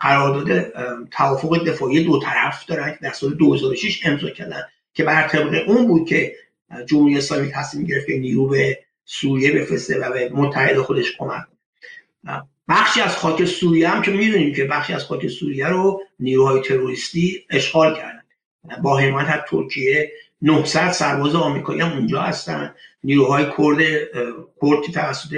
قرارداد 0.00 0.72
توافق 1.10 1.64
دفاعی 1.64 2.04
دو 2.04 2.20
طرف 2.20 2.66
دارن 2.66 2.90
که 2.90 2.98
در 3.02 3.12
سال 3.12 3.34
2006 3.34 4.06
امضا 4.06 4.30
کردن 4.30 4.62
که 4.94 5.04
بر 5.04 5.28
طبق 5.28 5.68
اون 5.68 5.86
بود 5.86 6.08
که 6.08 6.32
جمهوری 6.86 7.18
اسلامی 7.18 7.50
تصمیم 7.50 7.86
گرفت 7.86 8.06
که 8.06 8.18
نیرو 8.18 8.48
به 8.48 8.78
سوریه 9.10 9.52
بفرسته 9.52 9.98
و 9.98 10.12
به 10.12 10.30
متحد 10.34 10.78
خودش 10.78 11.16
کمک 11.18 11.44
بخشی 12.68 13.00
از 13.00 13.16
خاک 13.16 13.44
سوریه 13.44 13.88
هم 13.88 14.02
که 14.02 14.10
می‌دونیم 14.10 14.54
که 14.54 14.64
بخشی 14.64 14.92
از 14.92 15.04
خاک 15.04 15.26
سوریه 15.26 15.66
رو 15.66 16.02
نیروهای 16.20 16.60
تروریستی 16.60 17.44
اشغال 17.50 17.96
کردن. 17.96 18.22
با 18.82 18.98
حمایت 18.98 19.44
ترکیه 19.50 20.12
900 20.42 20.90
سرباز 20.90 21.34
آمریکایی 21.34 21.80
هم 21.80 21.92
اونجا 21.92 22.20
هستن. 22.20 22.74
نیروهای 23.04 23.44
کرد 23.44 23.98
کرد 24.60 24.94
توسط 24.94 25.36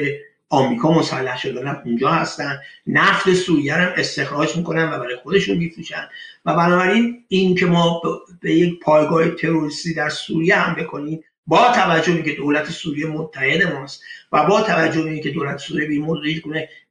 آمریکا 0.49 0.93
مسلح 0.93 1.39
شدن 1.39 1.83
اونجا 1.85 2.09
هستن. 2.09 2.59
نفت 2.87 3.33
سوریه 3.33 3.75
هم 3.75 3.93
استخراج 3.97 4.57
می‌کنن 4.57 4.93
و 4.93 4.99
برای 4.99 5.17
خودشون 5.17 5.57
میفروشن. 5.59 6.09
و 6.45 6.57
بنابراین 6.57 7.25
این 7.29 7.55
که 7.55 7.67
ما 7.67 8.03
به 8.41 8.55
یک 8.55 8.81
پایگاه 8.81 9.31
تروریستی 9.31 9.95
در 9.95 10.09
سوریه 10.09 10.57
هم 10.57 10.75
بکنیم 10.75 11.25
با 11.47 11.73
توجه 11.73 12.13
به 12.13 12.23
که 12.23 12.33
دولت 12.33 12.71
سوریه 12.71 13.07
متحد 13.07 13.63
ماست 13.63 14.03
و 14.33 14.45
با 14.45 14.63
توجه 14.63 15.03
به 15.03 15.21
که 15.21 15.31
دولت 15.31 15.59
سوریه 15.59 15.89
به 15.89 15.95
این 15.95 16.25
هیچ 16.25 16.43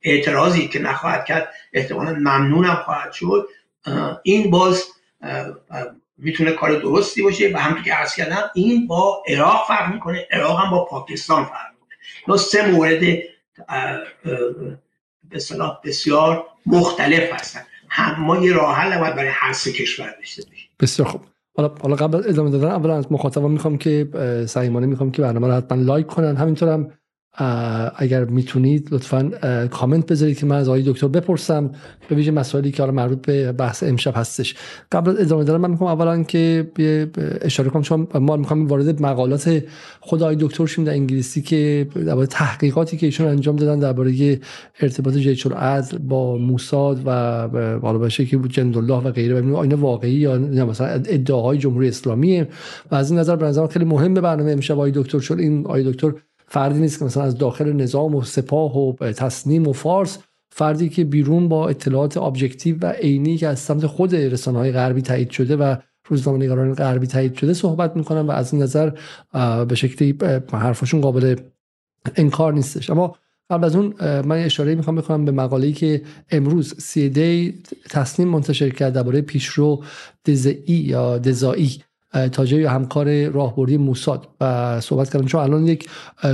اعتراضی 0.02 0.68
که 0.68 0.80
نخواهد 0.80 1.26
کرد 1.26 1.54
احتمالا 1.74 2.12
ممنونم 2.12 2.82
خواهد 2.86 3.12
شد. 3.12 3.50
این 4.24 4.52
باز 4.52 4.84
می‌تونه 6.18 6.52
کار 6.52 6.80
درستی 6.80 7.22
باشه 7.22 7.52
و 7.54 7.58
همونطور 7.58 7.84
که 7.84 7.94
عرض 7.94 8.16
کردم 8.16 8.50
این 8.54 8.88
با 8.88 9.24
عراق 9.28 9.68
فرق 9.68 9.94
می‌کنه 9.94 10.28
عراق 10.32 10.60
هم 10.60 10.72
با 10.72 10.86
پاکستان 10.86 11.46
فرق 11.46 11.72
می‌کنه. 11.72 12.38
سه 12.38 12.72
مورد 12.72 13.00
به 15.30 15.40
بسیار 15.84 16.46
مختلف 16.66 17.34
هستن. 17.34 17.62
هم 17.90 18.24
ما 18.24 18.46
یه 18.46 18.54
راه 18.54 18.76
حل 18.76 19.12
برای 19.14 19.30
هر 19.34 19.54
سه 19.54 19.72
کشور 19.72 20.16
داشته 20.20 20.44
بسیار 20.80 21.08
خوب. 21.08 21.26
حالا 21.60 21.72
حالا 21.82 21.95
قبل 21.95 22.22
ادامه 22.26 22.50
دادن 22.50 22.67
اولا 22.67 22.95
از 22.98 23.12
مخاطبان 23.12 23.52
می‌خوام 23.52 23.78
که 23.78 24.08
صمیمانه 24.48 24.88
می‌خوام 24.88 25.12
که 25.12 25.22
برنامه 25.22 25.48
رو 25.48 25.54
حتما 25.54 25.82
لایک 25.82 26.08
کنن 26.08 26.36
همینطورم 26.36 26.91
اگر 27.96 28.26
می‌تونید 28.26 28.88
لطفا 28.92 29.32
کامنت 29.72 30.12
بذارید 30.12 30.38
که 30.39 30.46
من 30.46 30.56
از 30.56 30.68
آقای 30.68 30.84
دکتر 30.86 31.08
بپرسم 31.08 31.72
به 32.10 32.15
ویژه 32.15 32.32
مسائلی 32.32 32.72
که 32.72 32.84
حالا 32.84 32.92
مربوط 32.92 33.22
به 33.22 33.52
بحث 33.52 33.84
امشب 33.84 34.13
هستش. 34.15 34.56
قبل 34.92 35.12
از 35.12 35.20
ادامه 35.20 35.44
دادن 35.44 35.62
من 35.62 35.72
می‌خوام 35.72 35.89
اولا 35.89 36.24
که 36.24 36.72
اشاره 37.42 37.70
کنم 37.70 37.82
چون 37.82 38.08
ما 38.15 38.38
می‌خوام 38.38 38.68
وارد 38.68 39.02
مقالات 39.02 39.63
خود 40.00 40.24
آقای 40.24 40.38
دکتر 40.39 40.65
شیم 40.65 40.84
در 40.84 40.92
انگلیسی 40.92 41.42
که 41.42 41.88
درباره 41.96 42.28
تحقیقاتی 42.28 42.98
که 42.98 43.06
ایشون 43.06 43.28
انجام 43.28 43.56
دادن 43.56 43.80
درباره 43.80 44.39
ارتباط 44.80 45.13
جیش 45.13 45.48
العدل 45.48 45.98
با 45.98 46.38
موساد 46.38 47.02
و 47.06 47.48
بالا 47.80 47.98
باشه 47.98 48.26
که 48.26 48.38
بود 48.38 48.52
جندالله 48.52 48.98
و 48.98 49.12
غیره 49.12 49.36
ببینیم 49.36 49.56
آینه 49.56 49.76
واقعی 49.76 50.12
یا 50.12 50.65
مثلا 50.65 50.88
ادعاهای 50.88 51.58
جمهوری 51.58 51.88
اسلامی 51.88 52.42
و 52.92 52.96
از 52.96 53.12
این 53.12 53.20
نظر 53.20 53.36
به 53.36 53.46
نظر 53.46 53.68
خیلی 53.68 53.86
مهمه 53.86 54.22
برنامه 54.22 54.52
امشب 54.52 54.74
آقای 54.74 54.92
دکتر 54.96 55.20
چون 55.20 55.39
این 55.39 55.65
آقای 55.65 55.92
دکتر 55.92 56.13
فردی 56.52 56.80
نیست 56.80 57.00
که 57.00 57.06
مثلا 57.06 57.24
از 57.24 57.38
داخل 57.38 57.74
نظام 57.74 58.16
و 58.16 58.24
سپاه 58.24 58.78
و 58.78 58.94
تسنیم 59.12 59.68
و 59.68 59.74
فارس 59.74 60.18
فردی 60.50 60.90
که 60.90 61.04
بیرون 61.04 61.50
با 61.50 61.70
اطلاعات 61.70 62.18
objective 62.18 62.78
و 62.82 62.86
عینی 62.86 63.38
که 63.38 63.48
از 63.48 63.60
سمت 63.60 63.86
خود 63.86 64.16
رسانه 64.16 64.58
های 64.58 64.72
غربی 64.72 65.02
تایید 65.02 65.30
شده 65.30 65.56
و 65.56 65.76
روزنامه 66.08 66.46
نگاران 66.46 66.74
غربی 66.74 67.08
تایید 67.08 67.36
شده 67.36 67.54
صحبت 67.54 67.96
می‌کنن 67.96 68.22
و 68.22 68.32
از 68.32 68.54
این 68.54 68.62
نظر 68.62 68.92
به 69.66 69.76
شکلی 69.76 70.18
حرفشون 70.52 71.02
قابل 71.02 71.36
انکار 72.16 72.54
نیستش. 72.54 72.90
اما 72.90 73.16
قبل 73.50 73.64
از 73.64 73.76
اون 73.76 73.94
من 74.02 74.38
اشاره 74.38 74.76
می‌خوام 74.76 74.96
بکنم 74.96 75.26
به 75.26 75.32
مقاله‌ای 75.32 75.74
که 75.74 76.02
امروز 76.32 76.76
سی 76.78 77.10
دی 77.10 77.62
تصنیم 77.90 78.28
منتشر 78.28 78.70
کرد 78.70 78.94
درباره 78.94 79.22
پیشرو 79.22 79.84
دزئی 80.26 80.64
یا 80.68 81.18
دزایی 81.18 81.84
تاجر 82.32 82.60
یا 82.60 82.69
همکار 82.69 83.28
راهبردی 83.28 83.78
موساد 83.78 84.28
و 84.41 84.82
صحبت 84.82 85.13
کردم 85.13 85.26
چون 85.26 85.41
الان 85.41 85.67
یک 85.67 85.89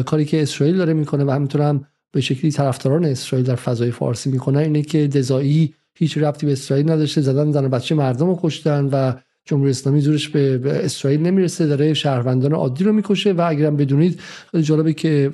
کاری 0.05 0.25
که 0.25 0.41
اسرائیل 0.41 0.77
داره 0.77 0.93
می‌کنه 0.93 1.23
و 1.23 1.31
همینطور 1.31 1.61
هم 1.61 1.85
به 2.11 2.21
شکلی 2.21 2.51
طرفداران 2.51 3.05
اسرائیل 3.05 3.47
در 3.47 3.55
فضای 3.55 3.91
فارسی 3.91 4.31
می‌کنه 4.31 4.59
اینه 4.59 4.81
که 4.81 5.07
دزایی 5.07 5.73
هیچ 5.93 6.17
ربطی 6.17 6.45
به 6.45 6.51
اسرائیل 6.51 6.91
نداشته. 6.91 7.21
زدن 7.21 7.51
زن 7.51 7.67
بچه 7.67 7.95
مردم 7.95 8.27
رو 8.27 8.39
کشتن 8.41 8.89
و 8.91 9.13
جمهوری 9.45 9.69
اسلامی 9.69 10.01
زورش 10.01 10.29
به 10.29 10.59
اسرائیل 10.83 11.21
نمی‌رسه. 11.21 11.67
داره 11.67 11.93
شهروندان 11.93 12.53
عادی 12.53 12.83
رو 12.83 12.93
می‌کشه 12.93 13.31
و 13.31 13.45
اگرم 13.47 13.77
بدونید 13.77 14.19
جالبه 14.61 14.93
که 14.93 15.31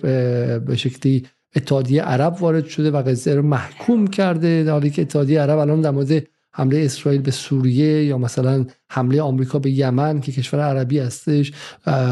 به 0.65 0.75
شکلی 0.75 1.25
اتحادیه 1.55 2.01
عرب 2.01 2.41
وارد 2.41 2.67
شده 2.67 2.91
و 2.91 3.01
قضیه 3.01 3.35
رو 3.35 3.41
محکوم 3.41 4.07
کرده. 4.07 4.63
در 4.63 4.71
حالی 4.71 4.89
که 4.89 5.01
اتحادیه 5.01 5.41
عرب 5.41 5.59
الان 5.59 5.81
در 5.81 5.91
مورد 5.91 6.27
حمله 6.53 6.77
اسرائیل 6.77 7.21
به 7.21 7.31
سوریه 7.31 8.05
یا 8.05 8.17
مثلا 8.17 8.65
حمله 8.89 9.21
آمریکا 9.21 9.59
به 9.59 9.71
یمن 9.71 10.21
که 10.21 10.31
کشور 10.31 10.59
عربی 10.59 10.99
هستش 10.99 11.51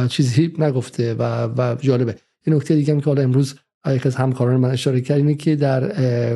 چیزی 0.09 0.53
نگفته 0.57 1.13
و, 1.13 1.47
و 1.57 1.75
جالبه. 1.75 2.15
این 2.45 2.55
نکته 2.55 2.75
دیگه 2.75 2.93
هم 2.93 2.99
که 2.99 3.05
حالا 3.05 3.21
امروز 3.21 3.55
یک 3.87 4.05
از 4.05 4.15
همکاران 4.15 4.59
من 4.59 4.71
اشاره 4.71 5.01
کرد 5.01 5.17
اینه 5.17 5.35
که 5.35 5.55
در 5.55 5.89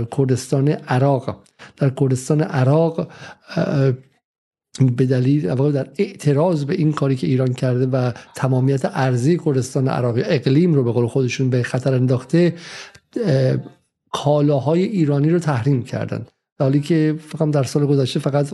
کردستان 0.04 0.68
عراق 0.68 1.44
در 1.78 1.90
کردستان 1.90 2.42
عراق 2.42 3.12
به 4.98 5.06
دلیل 5.06 5.56
در 5.72 5.88
اعتراض 5.98 6.66
به 6.66 6.74
این 6.74 6.92
کاری 6.92 7.16
که 7.16 7.28
ایران 7.28 7.54
کرده 7.54 7.86
و 7.86 8.12
تمامیت 8.36 8.86
ارزی 8.86 9.38
کردستان 9.38 9.88
عراقی 9.88 10.22
اقلیم 10.26 10.74
رو 10.74 10.84
به 10.84 10.92
قول 10.92 11.08
خودشون 11.08 11.50
به 11.50 11.64
خطر 11.64 11.94
انداخته 11.94 12.54
کالاهای 14.12 14.84
ایرانی 14.84 15.30
رو 15.30 15.40
تحریم 15.40 15.84
کردن. 15.84 16.26
حالی 16.64 16.80
که 16.80 17.16
فقط 17.20 17.52
در 17.52 17.64
سال 17.64 17.86
گذشته 17.86 18.20
فقط 18.20 18.54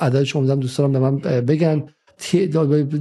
عددش 0.00 0.36
اومدم 0.36 0.60
دوست 0.60 0.78
دارم 0.78 0.92
به 0.92 0.98
من 0.98 1.18
بگن. 1.18 1.86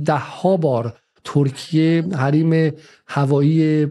ده 0.05 0.17
ها 0.17 0.57
بار 0.57 0.93
ترکیه 1.23 2.03
حریم 2.15 2.71
هوایی 3.07 3.83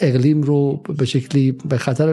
اقلیم 0.00 0.42
رو 0.42 0.76
به 0.76 1.04
شکلی 1.04 1.52
به 1.52 1.78
خطر 1.78 2.12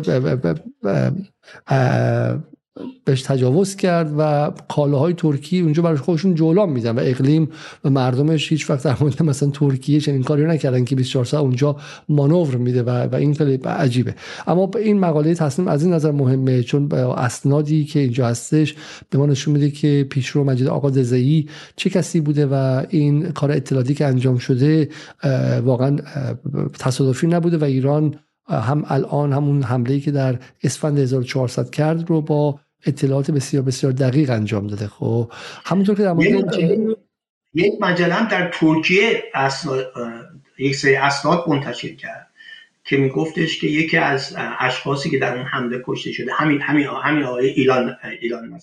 بهش 3.05 3.21
تجاوز 3.21 3.75
کرد 3.75 4.13
و 4.17 4.51
کالاهای 4.67 5.13
ترکی 5.13 5.59
اونجا 5.59 5.83
برای 5.83 5.97
خودشون 5.97 6.35
جولان 6.35 6.69
میدن 6.69 6.91
و 6.91 6.99
اقلیم 7.03 7.49
و 7.83 7.89
مردمش 7.89 8.51
هیچ 8.51 8.69
وقت 8.69 8.83
در 8.83 8.97
مورد 8.99 9.23
مثلا 9.23 9.49
ترکیه 9.49 9.99
چنین 9.99 10.23
کاری 10.23 10.45
نکردن 10.45 10.85
که 10.85 10.95
24 10.95 11.25
ساعت 11.25 11.43
اونجا 11.43 11.75
مانور 12.09 12.55
میده 12.55 12.83
و, 12.83 12.89
و 12.89 13.15
این 13.15 13.33
خیلی 13.33 13.55
عجیبه. 13.55 14.15
اما 14.47 14.71
این 14.75 14.99
مقاله 14.99 15.35
تصمیم 15.35 15.67
از 15.67 15.83
این 15.83 15.93
نظر 15.93 16.11
مهمه 16.11 16.63
چون 16.63 16.91
اسنادی 16.93 17.85
که 17.85 17.99
اینجا 17.99 18.27
هستش 18.27 18.75
به 19.09 19.17
ما 19.17 19.25
نشون 19.25 19.53
میده 19.53 19.71
که 19.71 20.07
پیشرو 20.09 20.43
مجید 20.43 20.67
آقا 20.67 20.89
دزایی 20.89 21.49
چه 21.75 21.89
کسی 21.89 22.21
بوده 22.21 22.45
و 22.45 22.83
این 22.89 23.29
کار 23.31 23.51
اطلاعاتی 23.51 23.93
که 23.93 24.05
انجام 24.05 24.37
شده 24.37 24.89
واقعا 25.63 25.97
تصادفی 26.79 27.27
نبوده 27.27 27.57
و 27.57 27.63
ایران 27.63 28.15
هم 28.49 28.83
الان 28.87 29.33
همون 29.33 29.63
حمله 29.63 29.99
که 29.99 30.11
در 30.11 30.39
اسفند 30.63 30.99
1400 30.99 31.69
کرد 31.69 32.09
رو 32.09 32.21
با 32.21 32.59
اطلاعات 32.85 33.31
بسیار 33.31 33.63
بسیار 33.63 33.91
دقیق 33.91 34.29
انجام 34.29 34.67
داده. 34.67 34.87
خب 34.87 35.31
همونطور 35.65 35.95
که 35.95 36.03
در 36.03 36.13
مورد 36.13 36.55
یک 37.53 37.73
مجله 37.81 38.13
هم 38.13 38.27
در 38.27 38.49
ترکیه 38.49 39.23
اسناد 39.33 39.93
یک 40.57 40.75
سری 40.75 40.95
اسناد 40.95 41.49
منتشر 41.49 41.95
کرد 41.95 42.27
که 42.83 42.97
میگفتش 42.97 43.59
که 43.61 43.67
یکی 43.67 43.97
از 43.97 44.35
اشخاصی 44.59 45.09
که 45.09 45.19
در 45.19 45.37
اون 45.37 45.45
حمله 45.45 45.83
کشته 45.85 46.11
شده 46.11 46.33
همین 46.33 46.61
همین 46.61 46.87
همین 47.03 47.23
آقای 47.23 47.49
ایلان 47.49 47.97
ایلان 48.21 48.61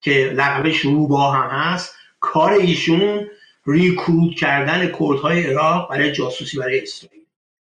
که 0.00 0.10
لقبش 0.10 0.80
روبا 0.80 1.32
هم 1.32 1.50
هست 1.50 1.94
کار 2.20 2.52
ایشون 2.52 3.26
ریکروت 3.66 4.34
کردن 4.34 4.86
کردهای 4.86 5.46
عراق 5.46 5.90
برای 5.90 6.12
جاسوسی 6.12 6.58
برای 6.58 6.80
اسرائیل. 6.82 7.22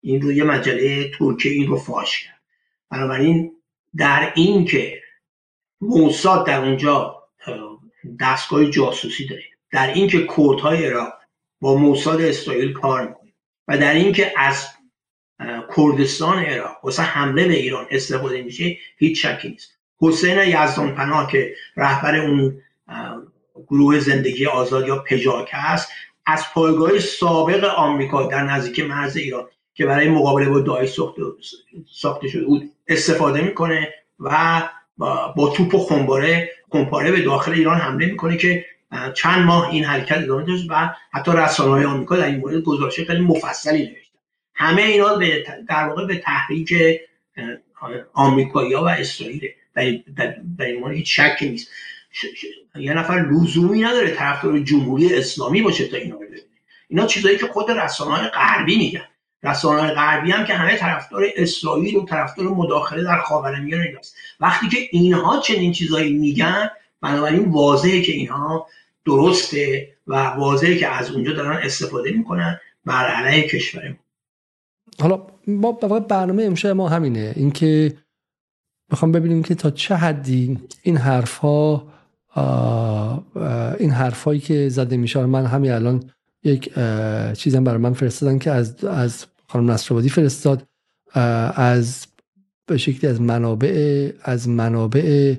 این 0.01 0.21
رو 0.21 0.31
یه 0.31 0.43
مجله 0.43 1.11
ترکیه 1.19 1.51
این 1.51 1.67
رو 1.67 1.77
فاش 1.77 2.23
کرد. 2.23 2.41
بنابراین 2.89 3.51
در 3.97 4.33
این 4.35 4.65
که 4.65 5.01
موساد 5.81 6.47
در 6.47 6.59
اونجا 6.59 7.23
دستگاه 8.19 8.65
جاسوسی 8.65 9.27
داره. 9.27 9.43
در 9.71 9.93
اینکه 9.93 10.27
کردهای 10.37 10.85
عراق 10.85 11.13
با 11.61 11.75
موساد 11.75 12.21
اسرائیل 12.21 12.73
کار 12.73 13.07
می‌کنه 13.07 13.33
و 13.67 13.77
در 13.77 13.93
اینکه 13.93 14.33
از 14.37 14.67
کردستان 15.75 16.45
عراق 16.45 16.77
واسه 16.83 17.03
حمله 17.03 17.47
به 17.47 17.53
ایران 17.53 17.87
استفاده 17.91 18.41
میشه 18.41 18.77
هیچ 18.97 19.25
شکی 19.25 19.49
نیست. 19.49 19.77
حسین 20.01 20.37
یزدان 20.37 20.95
پناه 20.95 21.31
که 21.31 21.55
رهبر 21.77 22.15
اون 22.15 22.61
گروه 23.67 23.99
زندگی 23.99 24.45
آزاد 24.45 24.87
یا 24.87 25.03
پژاک 25.07 25.49
هست 25.51 25.91
از 26.25 26.43
پایگاه 26.53 26.99
سابق 26.99 27.63
آمریکا 27.63 28.23
در 28.23 28.43
نزدیک 28.43 28.79
مرز 28.79 29.17
ایران 29.17 29.47
که 29.73 29.85
برای 29.85 30.09
مقابله 30.09 30.49
با 30.49 30.59
داعش 30.59 30.99
ساخته 31.91 32.27
شده 32.27 32.45
بود 32.45 32.71
استفاده 32.87 33.41
می‌کنه 33.41 33.93
و 34.19 34.61
با 35.35 35.53
توپ 35.57 35.75
و 35.75 35.79
خنباره 35.79 36.51
خنپاره 36.71 37.11
به 37.11 37.21
داخل 37.21 37.51
ایران 37.51 37.77
حمله 37.77 38.05
می‌کنه 38.05 38.37
که 38.37 38.65
چند 39.15 39.45
ماه 39.45 39.69
این 39.69 39.83
حرکت 39.83 40.17
ادامه 40.17 40.43
داشت 40.43 40.65
و 40.69 40.89
حتی 41.11 41.31
رسانه 41.35 41.71
های 41.71 41.85
آمریکا 41.85 42.17
در 42.17 42.25
این 42.25 42.35
مورد 42.35 42.61
گزارش 42.61 42.99
خیلی 42.99 43.21
مفصلی 43.21 43.79
نوشتن. 43.79 44.17
همه 44.53 44.81
اینا 44.81 45.15
به 45.15 45.45
در 45.69 45.87
واقع 45.87 46.05
به 46.05 46.17
تحریک 46.17 46.73
آمریکایی‌ها 48.13 48.83
و 48.83 48.89
اسرائیل. 48.89 49.47
در, 49.75 50.65
این 50.65 50.79
مورد 50.79 50.95
هیچ 50.95 51.19
شکی 51.19 51.49
نیست. 51.49 51.67
یه 52.75 52.93
نفر 52.93 53.29
لزومی 53.31 53.81
نداره 53.81 54.11
طرفدار 54.11 54.59
جمهوری 54.59 55.15
اسلامی 55.15 55.61
باشه 55.61 55.87
تا 55.87 55.97
اینا 55.97 56.15
ببینه. 56.15 56.41
اینا 56.87 57.05
چیزایی 57.05 57.37
که 57.37 57.47
خود 57.47 57.71
رسانه 57.71 58.11
های 58.11 58.27
غربی 58.27 58.77
میگن. 58.77 59.07
رسانه 59.43 59.93
غربی 59.93 60.31
هم 60.31 60.45
که 60.45 60.53
همه 60.53 60.77
طرفدار 60.77 61.23
اسرائیل 61.35 61.95
و 61.95 62.05
طرفدار 62.05 62.47
مداخله 62.47 63.03
در 63.03 63.21
خاورمیانه 63.21 63.85
ایناست. 63.85 64.15
وقتی 64.39 64.69
که 64.69 64.77
اینها 64.91 65.39
چنین 65.39 65.71
چیزایی 65.71 66.13
میگن 66.13 66.69
بنابراین 67.01 67.51
واضحه 67.51 68.01
که 68.01 68.11
اینها 68.11 68.67
درسته 69.05 69.87
و 70.07 70.15
واضحه 70.15 70.77
که 70.77 70.87
از 70.87 71.11
اونجا 71.11 71.33
دارن 71.33 71.59
استفاده 71.63 72.11
می‌کنن 72.11 72.59
بر 72.85 73.07
علیه 73.07 73.47
کشور 73.47 73.95
حالا 74.99 75.27
ما 75.47 75.71
برنامه 75.71 76.43
امشب 76.43 76.69
ما 76.69 76.89
همینه. 76.89 77.33
اینکه 77.35 77.93
می‌خوام 78.91 79.11
ببینیم 79.11 79.43
که 79.43 79.55
تا 79.55 79.71
چه 79.71 79.95
حدی 79.95 80.59
این 80.83 80.97
حرف 80.97 81.37
ها 81.37 81.87
این 83.79 83.91
حرفایی 83.91 84.39
که 84.39 84.69
زده 84.69 84.97
میشه 84.97 85.25
من 85.25 85.45
همین 85.45 85.71
الان 85.71 86.11
یک 86.43 86.73
چیزم 87.33 87.63
برای 87.63 87.77
من 87.77 87.93
فرستادن 87.93 88.37
که 88.37 88.51
از 88.51 88.85
از 88.85 89.25
خانم 89.47 89.71
نصرآبادی 89.71 90.09
فرستاد 90.09 90.67
از 91.55 92.05
به 92.65 92.77
شکلی 92.77 93.11
از 93.11 93.21
منابع 93.21 94.11
از 94.21 94.49
منابع 94.49 95.35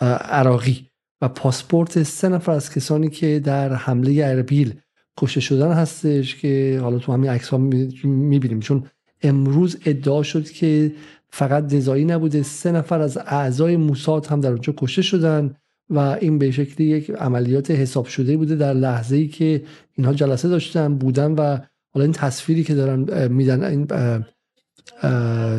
عراقی 0.00 0.86
و 1.20 1.28
پاسپورت 1.28 2.02
سه 2.02 2.28
نفر 2.28 2.52
از 2.52 2.72
کسانی 2.72 3.10
که 3.10 3.40
در 3.44 3.74
حمله 3.74 4.24
اربیل 4.24 4.74
کشته 5.18 5.40
شدن 5.40 5.72
هستش 5.72 6.36
که 6.36 6.78
حالا 6.82 6.98
تو 6.98 7.12
همین 7.12 7.30
عکس 7.30 7.48
ها 7.48 7.58
می‌بینیم. 8.04 8.60
چون 8.60 8.84
امروز 9.22 9.78
ادعا 9.84 10.22
شد 10.22 10.50
که 10.50 10.94
فقط 11.30 11.66
دزایی 11.66 12.04
نبوده 12.04 12.42
سه 12.42 12.72
نفر 12.72 13.00
از 13.00 13.18
اعضای 13.18 13.76
موساد 13.76 14.26
هم 14.26 14.40
در 14.40 14.50
اونجا 14.50 14.74
کشته 14.76 15.02
شدن. 15.02 15.56
و 15.90 15.98
این 15.98 16.38
به 16.38 16.50
شکلی 16.50 16.86
یک 16.86 17.10
عملیات 17.10 17.70
حساب 17.70 18.06
شده 18.06 18.36
بوده 18.36 18.54
در 18.54 18.74
لحظه 18.74 19.16
ای 19.16 19.28
که 19.28 19.62
اینها 19.92 20.14
جلسه 20.14 20.48
داشتن 20.48 20.94
بودن 20.98 21.32
و 21.32 21.58
حالا 21.94 22.04
این 22.04 22.12
تصویری 22.12 22.64
که 22.64 22.74
دارن 22.74 23.28
میدن 23.32 23.64
این 23.64 23.86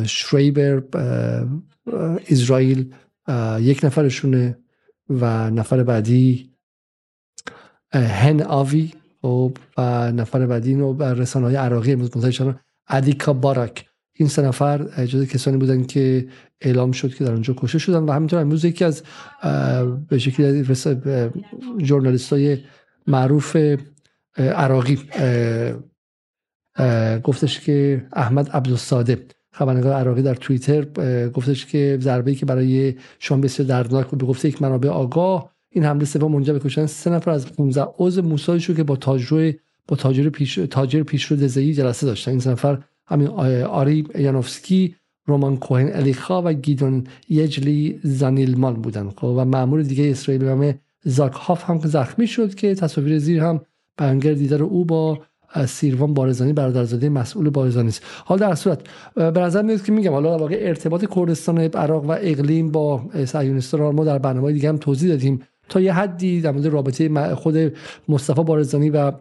شریبر 0.04 0.82
اسرائیل 2.30 2.94
یک 3.60 3.84
نفرشونه 3.84 4.58
و 5.10 5.50
نفر 5.50 5.82
بعدی 5.82 6.54
هن 7.92 8.42
آوی 8.42 8.92
خب، 9.22 9.56
و 9.78 10.12
نفر 10.12 10.46
بعدی 10.46 10.70
اینو 10.70 11.02
رسانه 11.02 11.46
های 11.46 11.56
عراقی 11.56 11.92
امروز 11.92 12.16
منتشر 12.16 12.54
ادیکا 12.88 13.32
باراک. 13.32 13.87
این 14.18 14.28
سه 14.28 14.42
نفر 14.42 15.06
جز 15.06 15.28
کسانی 15.28 15.56
بودن 15.56 15.84
که 15.84 16.28
اعلام 16.60 16.92
شد 16.92 17.14
که 17.14 17.24
در 17.24 17.32
اونجا 17.32 17.54
کشته 17.56 17.78
شدن 17.78 18.02
و 18.02 18.12
همینطور 18.12 18.40
امروز 18.40 18.64
یکی 18.64 18.84
از 18.84 19.02
به 20.08 20.18
شکلی 20.18 20.66
های 22.30 22.58
معروف 23.06 23.56
عراقی 24.36 24.98
گفتش 27.24 27.60
که 27.60 28.06
احمد 28.12 28.48
عبدالصاده 28.48 29.26
خبرنگار 29.52 29.92
عراقی 29.92 30.22
در 30.22 30.34
توییتر 30.34 30.84
گفتش 31.28 31.66
که 31.66 31.98
ضربه‌ای 32.00 32.36
که 32.36 32.46
برای 32.46 32.94
شام 33.18 33.40
بسیار 33.40 33.68
دردناک 33.68 34.06
بود 34.06 34.24
گفته 34.24 34.48
یک 34.48 34.62
منابع 34.62 34.88
آگاه. 34.88 35.52
این 35.70 35.84
حمله 35.84 36.04
سوم 36.04 36.32
منجر 36.32 36.52
به 36.52 36.58
کشتن 36.58 36.86
سه 36.86 37.10
نفر 37.10 37.30
از 37.30 37.52
15 37.52 37.86
عضو 37.98 38.22
موساد 38.22 38.58
شد 38.58 38.76
که 38.76 38.82
با 38.82 38.96
تاجر 38.96 39.52
با 39.88 39.96
تاجر 39.96 40.28
پیش 40.28 40.54
تاجر 40.54 41.02
پیشرو 41.02 41.36
جلسه 41.36 42.06
داشتن. 42.06 42.30
این 42.30 42.40
سه 42.40 42.50
نفر 42.50 42.78
همین 43.08 43.28
آری 43.66 44.06
یانوفسکی 44.18 44.94
رومان 45.26 45.56
کوهن 45.56 45.90
الیخا 45.92 46.42
و 46.42 46.52
گیدون 46.52 47.04
یجلی 47.28 48.00
زانیلمان 48.02 48.74
بودن 48.74 49.10
خب؟ 49.16 49.24
و 49.24 49.44
مامور 49.44 49.82
دیگه 49.82 50.10
اسرائیل 50.10 50.44
به 50.44 50.50
نام 50.50 50.74
زاکهاف 51.04 51.64
هم 51.64 51.78
زخمی 51.78 52.26
شد 52.26 52.54
که 52.54 52.74
تصاویر 52.74 53.18
زیر 53.18 53.42
هم 53.42 53.60
بیانگر 53.98 54.32
دیدار 54.32 54.62
او 54.62 54.84
با 54.84 55.18
سیروان 55.66 56.14
بارزانی 56.14 56.52
برادرزاده 56.52 57.08
مسئول 57.08 57.50
بارزانی 57.50 57.88
است. 57.88 58.02
حال 58.24 58.38
در 58.38 58.54
صورت 58.54 58.80
به 59.14 59.40
نظر 59.40 59.62
میاد 59.62 59.82
که 59.82 59.92
میگم 59.92 60.12
حالا 60.12 60.38
واقع 60.38 60.58
ارتباط 60.60 61.04
کردستان 61.14 61.58
عراق 61.58 62.04
و 62.04 62.10
اقلیم 62.10 62.70
با 62.70 63.02
صهیونیستان 63.24 63.80
رو 63.80 63.92
ما 63.92 64.04
در 64.04 64.18
برنامه 64.18 64.52
دیگه 64.52 64.68
هم 64.68 64.76
توضیح 64.76 65.08
دادیم 65.08 65.42
تا 65.68 65.80
یه 65.80 65.92
حدی 65.92 66.40
در 66.40 66.50
مورد 66.50 66.66
رابطه 66.66 67.34
خود 67.34 67.72
مصطفی 68.08 68.42
بارزانی 68.42 68.90
و 68.90 69.12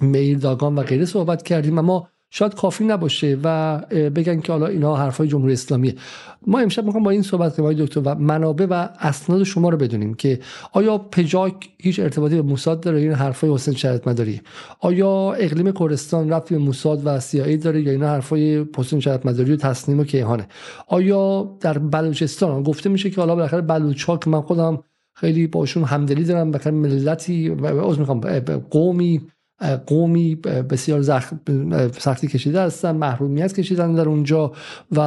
میل 0.00 0.38
داگان 0.38 0.74
و 0.74 0.82
غیره 0.82 1.04
صحبت 1.04 1.42
کردیم. 1.42 1.78
اما 1.78 2.08
شاید 2.38 2.54
کافی 2.54 2.84
نباشه 2.84 3.38
و 3.44 3.78
بگن 3.90 4.40
که 4.40 4.52
حالا 4.52 4.66
اینا 4.66 4.96
حرفای 4.96 5.28
جمهوری 5.28 5.52
اسلامیه. 5.52 5.94
ما 6.46 6.58
امشب 6.58 6.84
می‌خوام 6.84 7.04
با 7.04 7.10
این 7.10 7.22
صحبت 7.22 7.56
کنیم 7.56 7.72
دکتر 7.72 8.00
و 8.04 8.14
منابع 8.14 8.66
و 8.70 8.88
اسناد 8.98 9.42
شما 9.42 9.68
رو 9.68 9.76
بدونیم 9.76 10.14
که 10.14 10.40
آیا 10.72 10.98
پجاک 10.98 11.54
هیچ 11.78 12.00
ارتباطی 12.00 12.34
به 12.34 12.42
موساد 12.42 12.80
داره 12.80 13.00
این 13.00 13.12
حرفای 13.12 13.54
حسین 13.54 13.74
شرط 13.74 14.08
مداری 14.08 14.40
آیا 14.80 15.32
اقلیم 15.32 15.72
کردستان 15.72 16.30
رفتی 16.30 16.54
به 16.54 16.60
موساد 16.60 17.02
و 17.04 17.20
سیایی 17.20 17.56
داره 17.56 17.82
یا 17.82 17.92
اینا 17.92 18.08
حرفای 18.08 18.64
حسین 18.76 19.00
شرط 19.00 19.26
مداری 19.26 19.52
و 19.52 19.56
تصنیم 19.56 20.00
و 20.00 20.04
کیهانه؟ 20.04 20.48
آیا 20.88 21.56
در 21.60 21.78
بلوچستان 21.78 22.62
گفته 22.62 22.88
میشه 22.88 23.10
که 23.10 23.20
حالا 23.20 23.34
بالاخره 23.34 23.60
بلوچا 23.60 24.20
من 24.26 24.40
خودم 24.40 24.82
خیلی 25.14 25.46
باشون 25.46 25.84
همدلی 25.84 26.24
دارم 26.24 26.50
بخاطر 26.50 26.70
ملتی 26.70 27.48
و 27.48 27.96
می‌خوام 27.98 28.20
قومی 28.70 29.20
قومی 29.86 30.34
بسیار 30.70 31.02
سختی 31.98 32.28
کشیده 32.28 32.60
هستن 32.60 32.96
محرومیت 32.96 33.52
کشیدن 33.52 33.94
در 33.94 34.08
اونجا 34.08 34.52
و 34.92 35.00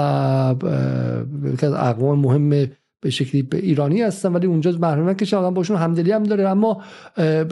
از 1.62 1.74
اقوام 1.74 2.20
مهم 2.20 2.70
به 3.02 3.10
شکلی 3.10 3.42
به 3.42 3.58
ایرانی 3.58 4.02
هستن 4.02 4.34
ولی 4.34 4.48
اونجا 4.48 4.72
محرومیت 4.72 5.18
کشیدن 5.18 5.38
آدم 5.38 5.54
باشون 5.54 5.78
همدلی 5.78 6.12
هم 6.12 6.24
داره. 6.24 6.50
اما 6.50 6.82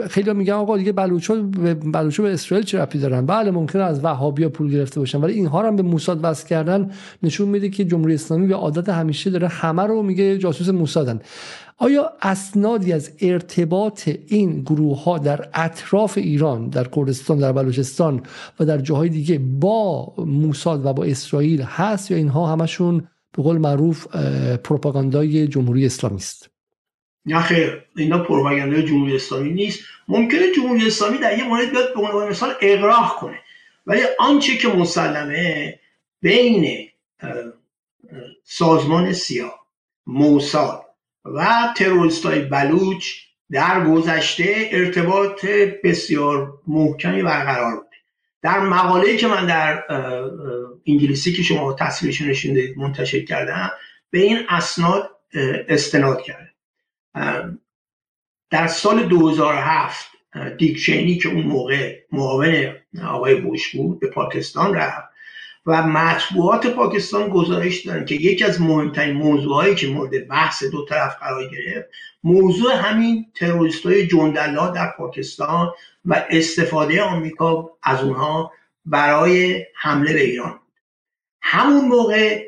خیلی 0.10 0.34
میگن 0.34 0.54
آقا 0.54 0.78
دیگه 0.78 0.92
بلوچا 0.92 1.36
به 1.36 1.74
بلوچا 1.74 2.24
به 2.24 2.34
اسرائیل 2.34 2.66
چه 2.66 2.80
ربطی 2.80 3.00
دارن؟ 3.00 3.26
بله 3.26 3.52
ممکنه 3.52 3.84
از 3.84 4.04
وهابیا 4.04 4.50
پول 4.50 4.72
گرفته 4.72 5.00
باشن 5.00 5.22
ولی 5.22 5.34
اینها 5.34 5.68
هم 5.68 5.76
به 5.76 5.84
موساد 5.84 6.20
وصل 6.24 6.48
کردن 6.48 6.92
نشون 7.24 7.50
میده 7.50 7.70
که 7.70 7.86
جمهوری 7.86 8.14
اسلامی 8.14 8.48
به 8.48 8.56
عادت 8.56 8.90
همیشه 8.90 9.30
داره 9.30 9.48
همه 9.48 9.84
رو 9.84 10.04
میگه 10.04 10.38
جاسوس 10.38 10.70
موسادن 10.70 11.20
آیا 11.80 12.14
اسنادی 12.22 12.94
از 12.94 13.12
ارتباط 13.22 14.10
این 14.28 14.62
گروه 14.62 15.04
ها 15.04 15.18
در 15.18 15.50
اطراف 15.54 16.18
ایران 16.18 16.70
در 16.70 16.88
کردستان 16.88 17.38
در 17.38 17.52
بلوچستان 17.52 18.24
و 18.60 18.66
در 18.66 18.78
جاهای 18.78 19.10
دیگه 19.10 19.40
با 19.40 20.14
موساد 20.18 20.86
و 20.86 20.94
با 20.94 21.04
اسرائیل 21.04 21.62
هست 21.62 22.12
یا 22.12 22.18
اینها 22.18 22.48
همشون 22.48 23.08
به 23.38 23.44
قول 23.44 23.58
معروف 23.58 24.08
پروپاگاندای 24.64 25.48
جمهوری 25.48 25.86
اسلامی 25.86 26.16
است؟ 26.16 26.50
نه 27.26 27.42
خیر 27.42 27.84
اینا 27.96 28.24
پروپاگاندای 28.24 28.84
جمهوری 28.84 29.16
اسلامی 29.16 29.50
نیست. 29.50 29.80
ممکنه 30.08 30.52
جمهوری 30.56 30.88
اسلامی 30.88 31.18
در 31.18 31.38
یه 31.38 31.48
مورد 31.48 31.72
بیاد 31.72 31.94
به 31.94 32.00
عنوان 32.00 32.30
مثال 32.30 32.54
اقراق 32.62 33.16
کنه. 33.20 33.40
ولی 33.88 34.02
آنچه 34.20 34.58
که 34.58 34.68
مسلمه 34.68 35.80
بین 36.22 36.88
سازمان 38.44 39.14
سیاه 39.14 39.68
موساد 40.08 40.87
و 41.34 41.74
تروریست 41.76 42.26
های 42.26 42.42
بلوچ 42.42 43.06
در 43.52 43.84
گذشته 43.86 44.70
ارتباط 44.72 45.46
بسیار 45.84 46.54
محکمی 46.68 47.24
برقرار 47.24 47.76
بود. 47.76 47.88
در 48.42 48.60
مقاله 48.60 49.18
که 49.18 49.28
من 49.28 49.46
در 49.46 49.84
انگلیسی 50.88 51.34
که 51.34 51.44
شما 51.44 51.74
تصویرش 51.74 52.22
نشون 52.22 52.58
منتشر 52.78 53.20
کردم 53.26 53.72
به 54.10 54.20
این 54.20 54.40
اسناد 54.50 55.10
استناد 55.68 56.22
کرد 56.22 56.54
در 58.50 58.68
سال 58.68 59.04
2007 59.04 60.08
دیک 60.58 60.86
که 61.22 61.30
اون 61.30 61.44
موقع 61.44 62.00
معاون 62.12 62.76
آقای 63.04 63.36
بوش 63.36 63.76
بود 63.76 64.00
به 64.00 64.08
پاکستان 64.08 64.76
رفت. 64.76 65.07
و 65.68 65.84
مطبوعات 65.84 66.68
پاکستان 66.68 67.30
گزارش 67.30 67.86
دادن 67.86 68.06
که 68.06 68.16
یکی 68.16 68.44
از 68.44 68.62
مهمترین 68.62 69.16
موضوعهایی 69.16 69.76
که 69.76 69.88
مورد 69.88 70.28
بحث 70.28 70.64
دو 70.64 70.86
طرف 70.86 71.18
قرار 71.20 71.50
گرفت 71.50 71.90
موضوع 72.24 72.74
همین 72.74 73.26
تروریست 73.36 73.86
های 73.86 74.08
جندلا 74.08 74.68
در 74.68 74.94
پاکستان 74.98 75.72
و 76.06 76.26
استفاده 76.30 77.02
آمریکا 77.02 77.72
از 77.84 78.04
اونها 78.04 78.52
برای 78.86 79.66
حمله 79.76 80.14
به 80.14 80.24
ایران 80.24 80.60
همون 81.42 81.86
موقع 81.86 82.48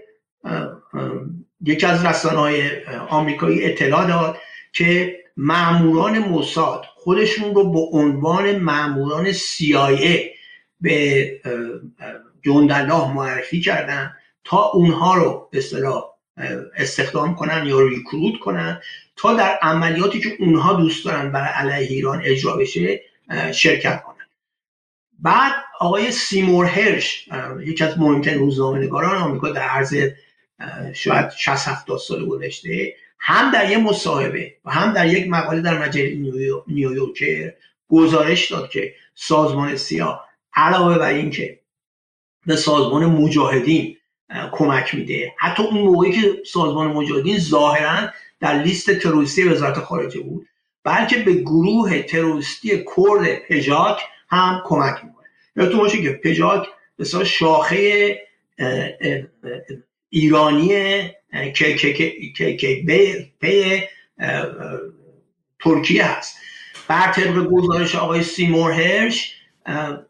یکی 1.61 1.86
از 1.86 2.05
رسانه 2.05 2.39
های 2.39 2.86
آمریکایی 3.09 3.65
اطلاع 3.65 4.07
داد 4.07 4.38
که 4.74 5.20
معموران 5.38 6.20
موساد 6.20 6.86
خودشون 6.95 7.55
رو 7.55 7.72
به 7.72 7.97
عنوان 7.97 8.55
معموران 8.55 9.34
CIA 9.34 10.20
به 10.82 11.41
جندالله 12.45 13.13
معرفی 13.13 13.61
کردن 13.61 14.13
تا 14.43 14.63
اونها 14.63 15.15
رو 15.15 15.49
به 15.51 15.63
استخدام 16.77 17.35
کنن 17.35 17.65
یا 17.67 17.79
ریکروت 17.87 18.39
کنن 18.39 18.81
تا 19.15 19.33
در 19.33 19.59
عملیاتی 19.61 20.19
که 20.19 20.29
اونها 20.39 20.73
دوست 20.73 21.05
دارن 21.05 21.31
برای 21.31 21.49
علیه 21.49 21.87
ایران 21.87 22.21
اجرا 22.25 22.55
بشه 22.55 23.01
شرکت 23.53 24.03
کنن. 24.03 24.15
بعد 25.19 25.53
آقای 25.79 26.11
سیمور 26.11 26.65
هرش 26.65 27.29
یکی 27.59 27.83
از 27.83 27.99
مهمترین 27.99 28.39
روزنامه‌نگاران 28.39 29.17
آمریکا 29.17 29.49
در 29.49 29.61
عرض 29.61 29.95
شاید 30.93 31.29
60 31.29 31.67
70 31.67 31.99
سال 31.99 32.25
گذشته 32.25 32.93
هم 33.19 33.51
در 33.51 33.71
یک 33.71 33.77
مصاحبه 33.77 34.53
و 34.65 34.71
هم 34.71 34.93
در 34.93 35.07
یک 35.07 35.29
مقاله 35.29 35.61
در 35.61 35.77
مجله 35.77 36.15
نیویورکر 36.67 37.53
گزارش 37.89 38.51
داد 38.51 38.69
که 38.69 38.95
سازمان 39.15 39.75
سیاه 39.75 40.29
علاوه 40.53 40.97
بر 40.97 41.09
اینکه 41.09 41.59
به 42.45 42.55
سازمان 42.55 43.05
مجاهدین 43.05 43.97
کمک 44.51 44.95
میده. 44.95 45.33
حتی 45.39 45.63
اون 45.63 45.81
موقعی 45.81 46.11
که 46.11 46.41
سازمان 46.45 46.87
مجاهدین 46.87 47.39
ظاهرا 47.39 48.09
در 48.39 48.63
لیست 48.63 48.91
تروریستی 48.91 49.43
وزارت 49.43 49.79
خارجه 49.79 50.19
بود 50.19 50.47
بلکه 50.83 51.17
به 51.17 51.33
گروه 51.33 52.01
تروریستی 52.01 52.77
کرد 52.77 53.39
پژاک 53.49 53.99
هم 54.29 54.61
کمک 54.65 54.95
می‌کنه. 54.95 55.25
یادتون 55.55 55.79
باشه 55.79 56.01
که 56.01 56.11
پژاک 56.23 56.67
به 56.97 57.05
شاخه 57.23 58.19
ایرانی 60.09 60.67
که 61.55 61.75
که 61.75 61.93
که 62.57 62.83
پی 63.39 63.83
ترکیه 65.59 66.05
هست. 66.05 66.37
بر 66.87 67.11
طبق 67.11 67.43
گزارش 67.43 67.95
آقای 67.95 68.23
سیمور 68.23 68.71
هرش 68.71 69.35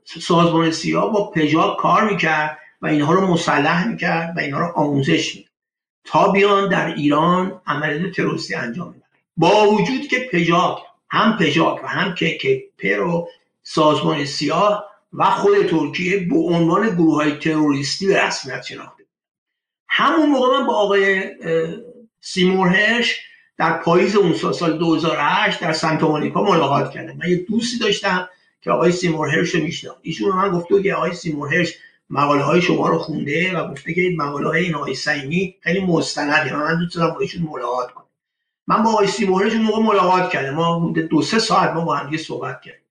سازمان 0.04 0.72
سیاه 0.72 1.14
با 1.14 1.32
پژاک 1.32 1.78
کار 1.78 2.10
می‌کرد 2.10 2.58
و 2.82 2.88
اینها 2.88 3.14
رو 3.14 3.28
مسلح 3.28 3.88
می‌کرد 3.88 4.34
و 4.38 4.40
اینها 4.40 4.60
رو 4.60 4.72
آموزش 4.76 5.36
می‌داد. 5.36 5.50
تا 6.04 6.32
بیان 6.32 6.70
در 6.70 6.94
ایران 6.94 7.62
عملیات 7.68 8.12
تروریستی 8.12 8.56
انجام 8.56 8.88
میدن 8.88 9.06
با 9.38 9.70
وجود 9.70 10.08
که 10.08 10.30
پژاک 10.32 10.78
هم 11.10 11.38
پژاک 11.38 11.84
و 11.84 11.88
هم 11.88 12.16
که 12.16 12.38
که 12.78 12.96
رو 12.98 13.30
سازمان 13.64 14.26
سیاه 14.26 14.86
و 15.14 15.26
خود 15.26 15.68
ترکیه 15.68 16.28
به 16.28 16.38
عنوان 16.38 16.90
گروه 16.90 17.16
های 17.16 17.32
تروریستی 17.32 18.08
به 18.08 18.24
رسمیت 18.24 18.62
شناخته. 18.62 19.04
همون 19.88 20.30
موقع 20.30 20.60
من 20.60 20.66
با 20.66 20.74
آقای 20.74 21.24
سیمور 22.22 22.68
هرش 22.68 23.20
در 23.58 23.78
پاییز 23.78 24.16
اون 24.16 24.34
سال, 24.34 24.54
سال 24.54 24.78
2008 24.78 25.60
در 25.60 25.74
سنت 25.74 26.04
مونیکا 26.04 26.44
ملاقات 26.44 26.92
کردم. 26.92 27.18
من 27.18 27.30
یه 27.30 27.46
دوستی 27.50 27.80
داشتم 27.80 28.30
که 28.62 28.72
آقای 28.72 28.92
سیمور 28.92 29.30
هرش 29.30 29.56
ایشون 30.02 30.32
من 30.32 30.52
گفته 30.52 30.84
که 30.84 30.94
آقای 30.94 31.14
سیمور 31.14 31.54
هرش 31.54 31.74
مقاله 32.10 32.44
های 32.44 32.62
شما 32.62 32.88
رو 32.90 32.98
خونده 32.98 33.58
و 33.58 33.72
گفته 33.72 33.94
که 33.94 34.02
مقاله 34.18 34.48
های 34.48 34.64
این 34.64 34.76
آقای 34.76 34.96
سعیمی 34.96 35.56
خیلی 35.62 35.80
مستنده 35.80 36.56
من 36.56 36.80
دوست 36.80 36.96
دارم 36.96 37.14
با 37.14 37.20
ایشون 37.20 37.44
ملاقات 37.44 37.92
کنم. 37.92 38.06
من 38.68 38.84
با 38.84 38.90
آقای 38.90 39.08
سیمور 39.08 39.44
هرش 39.44 39.54
موقع 39.54 39.82
ملاقات 39.82 40.30
کردم. 40.30 40.54
ما 40.56 40.94
دو 41.10 41.22
سه 41.22 41.40
ساعت 41.40 41.70
ما 41.70 41.86
با 41.86 41.96
هم 41.96 42.18
صحبت 42.18 42.62
کردیم. 42.62 42.82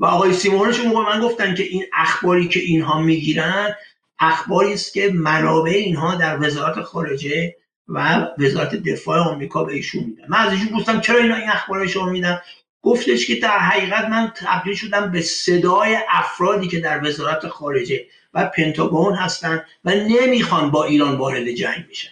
و 0.00 0.04
آقای 0.04 0.32
سیمورش 0.32 0.80
موقع 0.80 1.02
من 1.02 1.20
گفتن 1.20 1.54
که 1.54 1.62
این 1.62 1.84
اخباری 1.92 2.48
که 2.48 2.60
اینها 2.60 3.00
می‌گیرن 3.00 3.74
اخباری 4.18 4.72
است 4.72 4.92
که 4.92 5.10
منابع 5.14 5.70
اینها 5.70 6.14
در 6.14 6.42
وزارت 6.42 6.80
خارجه 6.82 7.56
و 7.88 8.26
وزارت 8.38 8.74
دفاع 8.74 9.18
آمریکا 9.18 9.64
به 9.64 9.72
ایشون 9.72 10.04
میدن. 10.04 10.24
من 10.28 10.38
از 10.38 10.52
ایشون 10.52 10.78
گفتم 10.78 11.00
چرا 11.00 11.18
اینا 11.18 11.34
این 11.36 11.48
اخبار 11.48 11.86
شما 11.86 12.10
میدن؟ 12.10 12.40
گفتش 12.82 13.26
که 13.26 13.34
در 13.34 13.58
حقیقت 13.58 14.04
من 14.08 14.32
تبدیل 14.36 14.74
شدم 14.74 15.10
به 15.10 15.20
صدای 15.20 15.98
افرادی 16.08 16.68
که 16.68 16.80
در 16.80 17.06
وزارت 17.06 17.48
خارجه 17.48 18.06
و 18.34 18.44
پنتاگون 18.56 19.14
هستن 19.14 19.64
و 19.84 19.90
نمی‌خوان 19.94 20.70
با 20.70 20.84
ایران 20.84 21.16
وارد 21.16 21.50
جنگ 21.50 21.88
بشن. 21.90 22.10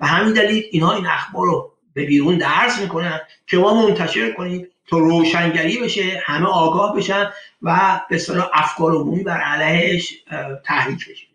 و 0.00 0.06
همین 0.06 0.32
دلیل 0.32 0.64
اینها 0.70 0.94
این 0.94 1.06
اخبار 1.06 1.46
رو 1.46 1.72
به 1.94 2.04
بیرون 2.04 2.38
درس 2.38 2.80
می‌کنن 2.80 3.20
که 3.46 3.56
ما 3.56 3.86
منتشر 3.86 4.32
کنیم 4.32 4.68
تا 4.86 4.98
روشنگری 4.98 5.78
بشه 5.78 6.22
همه 6.24 6.46
آگاه 6.46 6.96
بشن 6.96 7.30
و 7.62 8.00
به 8.10 8.16
اصطلاح 8.16 8.50
افکار 8.52 8.92
عمومی 8.92 9.22
بر 9.22 9.40
علیهش 9.40 10.14
تحریک 10.64 11.08
بشه. 11.10 11.26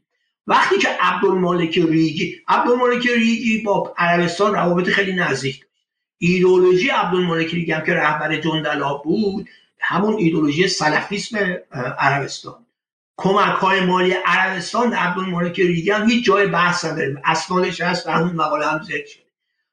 وقتی 0.47 0.77
که 0.77 0.87
عبدالمالک 1.01 1.77
ریگی 1.77 2.41
عبدالمالک 2.47 3.07
ریگی 3.07 3.61
با 3.61 3.93
عربستان 3.97 4.53
روابط 4.53 4.89
خیلی 4.89 5.13
نزدیک 5.13 5.65
ایدولوژی 6.25 6.89
عبدالمالک 6.89 7.53
ریگی 7.53 7.71
هم 7.71 7.85
که 7.85 7.93
رهبر 7.93 8.35
جندلا 8.35 8.93
بود 8.93 9.49
همون 9.79 10.15
ایدولوژی 10.15 10.67
سلفیسم 10.67 11.57
عربستان. 11.99 12.65
کمک 13.17 13.55
های 13.55 13.81
مالی 13.81 14.13
عربستان 14.25 14.89
در 14.89 14.97
عبدالمالک 14.97 15.59
ریگی 15.59 15.91
هم 15.91 16.09
هیچ 16.09 16.25
جای 16.25 16.47
بحث 16.47 16.85
نداره 16.85 17.21
اسنادش 17.25 17.81
هست 17.81 18.05
در 18.05 18.11
همون 18.11 18.35
مقاله 18.35 18.67
هم 18.67 18.83
ذکر 18.83 19.05
شده. 19.05 19.23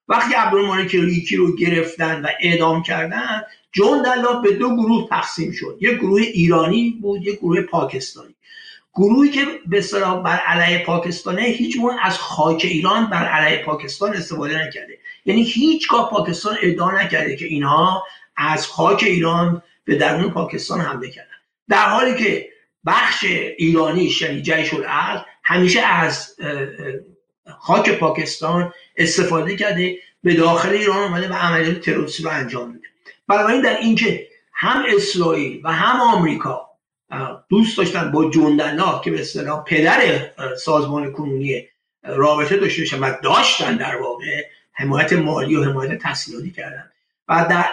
وقتی 0.09 0.34
عبدالمالک 0.34 0.94
ریگی 0.94 1.36
رو 1.36 1.57
گرفتن 1.57 2.22
و 2.22 2.28
اعدام 2.40 2.82
کردن 2.82 3.42
جندلا 3.72 4.32
به 4.32 4.53
دو 4.53 4.76
گروه 4.76 5.09
تقسیم 5.09 5.53
شد. 5.53 5.78
یک 5.80 5.96
گروه 5.96 6.20
ایرانی 6.20 6.98
بود 7.03 7.26
یک 7.26 7.38
گروه 7.38 7.62
پاکستانی. 7.62 8.34
گروهی 8.94 9.30
که 9.30 9.46
به 9.66 9.84
بر 10.24 10.36
علیه 10.36 10.84
پاکستانه 10.84 11.42
هیچ 11.42 11.76
از 12.03 12.18
خاک 12.18 12.64
ایران 12.64 13.11
بر 13.11 13.24
علیه 13.24 13.64
پاکستان 13.64 14.16
استفاده 14.16 14.66
نکرده. 14.66 14.98
یعنی 15.24 15.42
هیچگاه 15.42 16.10
پاکستان 16.10 16.56
ادعا 16.62 16.90
نکرده 16.90 17.36
که 17.36 17.44
اینها 17.44 18.04
از 18.36 18.66
خاک 18.66 19.02
ایران 19.02 19.62
به 19.84 19.94
درون 19.94 20.30
پاکستان 20.30 20.80
حمله 20.80 21.10
کردن. 21.10 21.28
در 21.68 21.88
حالی 21.88 22.24
که 22.24 22.48
بخش 22.86 23.24
ایرانی 23.58 24.12
یعنی 24.20 24.42
جیش 24.42 24.74
العقل 24.74 25.20
همیشه 25.44 25.80
از 25.80 26.36
خاک 27.58 27.90
پاکستان 27.90 28.72
استفاده 28.96 29.56
کرده 29.56 29.96
به 30.22 30.34
داخل 30.34 30.68
ایران 30.68 30.98
اومده 30.98 31.28
و 31.28 31.32
عملیات 31.32 31.80
تروریستی 31.80 32.22
رو 32.22 32.30
انجام 32.30 32.70
میده. 32.70 32.88
بنابراین 33.28 33.60
در 33.60 33.76
اینکه 33.76 34.26
هم 34.52 34.84
اسرائیل 34.88 35.60
و 35.64 35.72
هم 35.72 36.00
آمریکا 36.00 36.70
دوست 37.48 37.78
داشتن 37.78 38.10
با 38.10 38.30
جندنا 38.30 39.00
که 39.04 39.10
به 39.10 39.20
اصطلاح 39.20 39.64
پدر 39.64 40.30
سازمان 40.56 41.12
کنونی 41.12 41.68
رابطه 42.02 42.56
داشته 42.56 42.82
باشن 42.82 43.00
و 43.00 43.14
داشتن 43.22 43.76
در 43.76 43.96
واقع 43.96 44.44
حمایت 44.72 45.12
مالی 45.12 45.56
و 45.56 45.64
حمایت 45.64 45.98
تسلیحاتی 45.98 46.50
کردن. 46.50 46.90
و 47.28 47.46
در, 47.50 47.66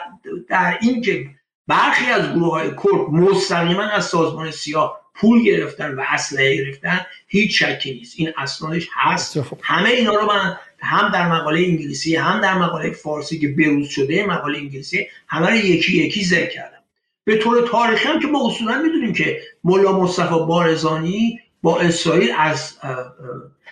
در 0.50 0.78
این 0.82 1.02
که 1.02 1.30
برخی 1.68 2.06
از 2.06 2.34
گروه 2.34 2.52
های 2.52 2.70
کرد 2.70 3.10
مستقیما 3.12 3.84
از 3.84 4.06
سازمان 4.06 4.52
سیاه 4.52 5.02
پول 5.16 5.44
گرفتن 5.44 5.96
و 5.96 6.04
اسلحه 6.10 6.56
گرفتن 6.56 7.06
هیچ 7.28 7.64
شکی 7.64 7.94
نیست. 7.94 8.14
این 8.18 8.34
اسنادش 8.38 8.88
هست. 8.94 9.40
همه 9.62 9.90
اینا 9.90 10.16
رو 10.16 10.26
من 10.26 10.58
هم 10.80 11.12
در 11.12 11.32
مقاله 11.32 11.60
انگلیسی 11.60 12.16
هم 12.16 12.42
در 12.42 12.58
مقاله 12.58 12.92
فارسی 12.92 13.40
که 13.40 13.48
بروز 13.48 13.90
شده 13.90 14.26
مقاله 14.26 14.58
انگلیسی 14.58 15.08
همه 15.28 15.48
رو 15.48 15.56
یکی 15.56 15.98
یکی 15.98 16.26
ذکر 16.26 16.50
کردم. 16.50 16.78
به 17.24 17.38
طور 17.38 17.68
تاریخی 17.68 18.08
هم 18.08 18.20
که 18.20 18.28
ما 18.28 18.48
اصولا 18.48 18.82
می‌دونیم 18.82 19.14
که 19.14 19.42
ملا 19.64 20.00
مصطفی 20.00 20.36
بارزانی 20.36 21.40
با 21.62 21.80
اسرائیل 21.80 22.34
از 22.38 22.78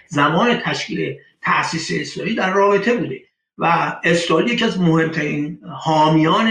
زمان 0.08 0.58
تشکیل 0.66 1.18
تاسیس 1.46 1.92
اسرائیل 1.92 2.36
در 2.36 2.54
رابطه 2.54 2.98
بوده 2.98 3.20
و 3.58 3.96
اسرائیل 4.04 4.48
یکی 4.48 4.66
از 4.66 4.80
مهمترین 4.80 5.60
حامیان 5.74 6.50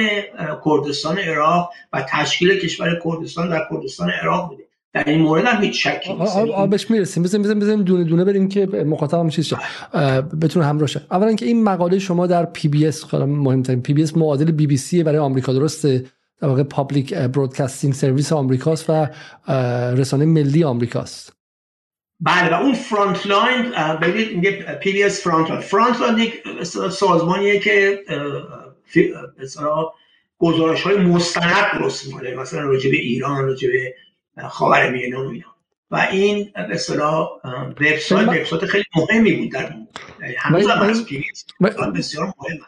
کردستان 0.65 1.19
عراق 1.19 1.71
و 1.93 2.05
تشکیل 2.09 2.59
کشور 2.59 3.01
کردستان 3.05 3.49
در 3.49 3.63
کردستان 3.71 4.11
عراق 4.11 4.49
بوده. 4.49 4.65
در 4.93 5.05
این 5.07 5.21
مورد 5.21 5.45
هم 5.45 5.63
هیچ 5.63 5.87
شکی 5.87 6.15
نیست. 6.15 6.37
بهش 6.37 6.91
می‌رسیم. 6.91 7.23
بزنیم 7.23 7.43
بزنیم 7.43 7.61
بزنیم 7.61 7.83
دونه 7.83 8.05
دونه 8.05 8.25
بریم 8.25 8.49
که 8.49 8.67
مخاطبم 8.67 9.29
چیز 9.29 9.47
شه. 9.47 9.57
بتونه 10.43 10.67
همراه 10.67 10.87
شه. 10.87 11.01
اولا 11.11 11.35
که 11.35 11.47
این 11.47 11.65
مقاله 11.65 11.99
شما 11.99 12.27
در 12.27 12.45
PBS 12.45 13.15
مهمترین. 13.15 13.83
PBS 13.83 14.17
معادل 14.17 14.51
بی 14.51 14.67
بی 14.67 14.77
سی 14.77 15.03
برای 15.03 15.19
آمریکا 15.19 15.53
درسته؟ 15.53 16.05
در 16.41 16.49
واقع 16.49 16.63
Public 16.63 17.15
Broadcasting 17.15 17.95
Service 17.95 18.33
آمریکاست 18.33 18.91
و 18.91 19.09
رسانه 19.97 20.25
ملی 20.25 20.65
آمریکاست. 20.65 21.33
بله 22.21 22.57
و 22.57 22.63
اون 22.63 22.75
Frontline 22.75 23.71
ببینید 24.01 24.37
میگه 24.37 24.79
PBS 24.83 25.23
Frontline. 25.25 25.63
Frontline 25.63 26.19
یک 26.19 26.43
سازمانیه 26.89 27.61
که 27.61 28.05
گزارش 30.39 30.83
های 30.83 30.97
مستند 30.97 31.79
درست 31.79 32.07
می‌کنه 32.07 32.35
مثلا 32.35 32.61
راجع 32.61 32.91
به 32.91 32.97
ایران 32.97 33.45
راجع 33.45 33.69
به 33.69 33.95
خاورمیانه 34.49 35.19
و 35.19 35.29
اینا. 35.29 35.55
و 35.91 36.09
این 36.13 36.53
به 36.55 36.75
اصطلاح 36.75 37.29
وبسایت 37.81 38.29
وبسایت 38.29 38.67
خیلی 38.67 38.85
مهمی 38.97 39.33
بود 39.33 39.53
در 39.53 39.75
هنوز 40.39 40.67
هم 40.67 40.81
از 40.81 41.07
بسیار 41.95 42.33
مهمه. 42.39 42.61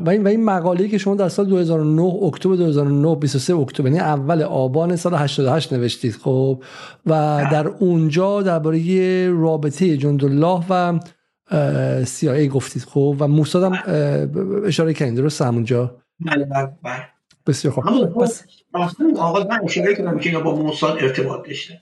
و 0.00 0.10
این, 0.10 0.24
و 0.24 0.28
این 0.28 0.44
مقاله 0.44 0.88
که 0.88 0.98
شما 0.98 1.14
در 1.14 1.28
سال 1.28 1.46
2009 1.46 2.02
اکتبر 2.02 2.56
2009 2.56 3.16
23 3.16 3.54
اکتبر 3.54 3.86
یعنی 3.86 3.98
اول 3.98 4.42
آبان 4.42 4.96
سال 4.96 5.14
88 5.14 5.72
نوشتید 5.72 6.12
خب؟ 6.12 6.62
و 7.06 7.10
در 7.52 7.68
اونجا 7.68 8.42
درباره 8.42 9.30
رابطه 9.30 9.96
جندالله 9.96 10.62
و 10.70 10.98
CIA 12.04 12.46
گفتید 12.46 12.82
خب؟ 12.82 13.16
و 13.18 13.28
موساد 13.28 13.72
هم 13.72 13.78
اشاره 14.66 14.94
کردید 14.94 15.16
درست؟ 15.16 15.42
همونجا؟ 15.42 15.96
بله 16.20 16.44
بله, 16.44 16.72
بله. 16.82 17.08
بسیار 17.46 17.74
خوب. 17.74 18.22
بس 18.22 18.44
آقا 19.18 19.44
من 19.44 19.60
اشاره 19.64 19.94
کردم 19.94 20.18
که 20.18 20.38
با 20.38 20.54
موساد 20.54 20.98
ارتباط 21.00 21.46
داشته 21.46 21.80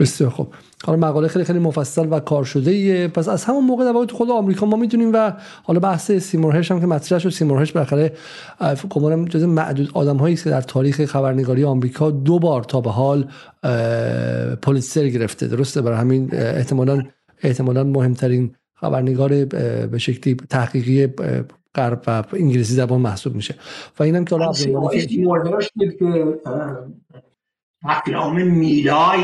بسیار 0.00 0.30
خوب. 0.30 0.54
حالا 0.84 1.08
مقاله 1.08 1.28
خیلی 1.28 1.44
خیلی 1.44 1.58
مفصل 1.58 2.08
و 2.10 2.20
کار 2.20 2.44
شده 2.44 2.70
ایه. 2.70 3.08
پس 3.08 3.28
از 3.28 3.44
همون 3.44 3.64
موقع 3.64 3.84
در 3.84 4.14
خود 4.14 4.30
آمریکا 4.30 4.66
ما 4.66 4.76
می‌دونیم 4.76 5.10
و 5.14 5.32
حالا 5.62 5.80
بحث 5.80 6.12
سیمورهش 6.12 6.70
هم 6.70 6.80
که 6.80 6.86
مطرح 6.86 7.18
شد 7.18 7.28
سیمورهش 7.28 7.72
بالاخره 7.72 8.12
گمانم 8.90 9.24
جز 9.24 9.42
معدود 9.42 9.90
آدم 9.94 10.16
هایی 10.16 10.36
که 10.36 10.50
در 10.50 10.60
تاریخ 10.60 11.04
خبرنگاری 11.04 11.64
آمریکا 11.64 12.10
دو 12.10 12.38
بار 12.38 12.62
تا 12.62 12.80
به 12.80 12.90
حال 12.90 13.28
پولیتسر 14.62 15.08
گرفته. 15.08 15.46
درسته؟ 15.46 15.82
برای 15.82 15.98
همین 15.98 16.28
احتمالا 16.32 17.02
احتمالا 17.42 17.84
مهمترین 17.84 18.54
خبرنگار 18.74 19.44
به 19.44 19.98
شکلی 19.98 20.36
تحقیقی 20.50 21.06
غرب 21.74 22.02
و 22.06 22.24
انگلیسی 22.32 22.74
زبان 22.74 23.00
محسوب 23.00 23.34
میشه. 23.34 23.54
و 23.98 24.02
اینم 24.02 24.24
که 24.24 24.36
حالا 24.36 24.52
که 28.06 28.42
میلای 28.44 29.20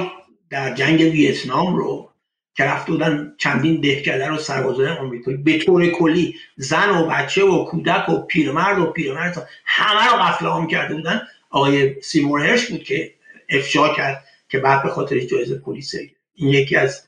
در 0.56 0.74
جنگ 0.74 1.00
ویتنام 1.00 1.76
رو 1.76 2.10
که 2.54 2.64
رفته 2.64 2.92
بودن 2.92 3.32
چندین 3.38 3.80
دهکده 3.80 4.26
رو 4.26 4.36
سربازای 4.36 4.88
آمریکایی 4.88 5.36
به 5.36 5.58
طور 5.58 5.86
کلی 5.86 6.34
زن 6.56 6.88
و 6.88 7.06
بچه 7.06 7.44
و 7.44 7.64
کودک 7.64 8.08
و 8.08 8.18
پیرمرد 8.26 8.78
و 8.78 8.86
پیرمرد 8.86 9.48
همه 9.64 10.12
رو 10.12 10.22
قتل 10.22 10.46
عام 10.46 10.66
کرده 10.66 10.94
بودن. 10.94 11.20
آقای 11.50 12.02
سیمور 12.02 12.40
هرش 12.40 12.70
بود 12.70 12.82
که 12.82 13.14
افشا 13.48 13.94
کرد 13.94 14.24
که 14.48 14.58
بعد 14.58 14.82
به 14.82 14.88
خاطر 14.88 15.18
جایزه 15.18 15.58
پلیس 15.58 15.94
این 16.34 16.48
یکی 16.48 16.76
از 16.76 17.02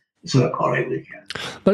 کارهایی 0.52 0.84
بوده 0.84 1.02
کرد. 1.02 1.32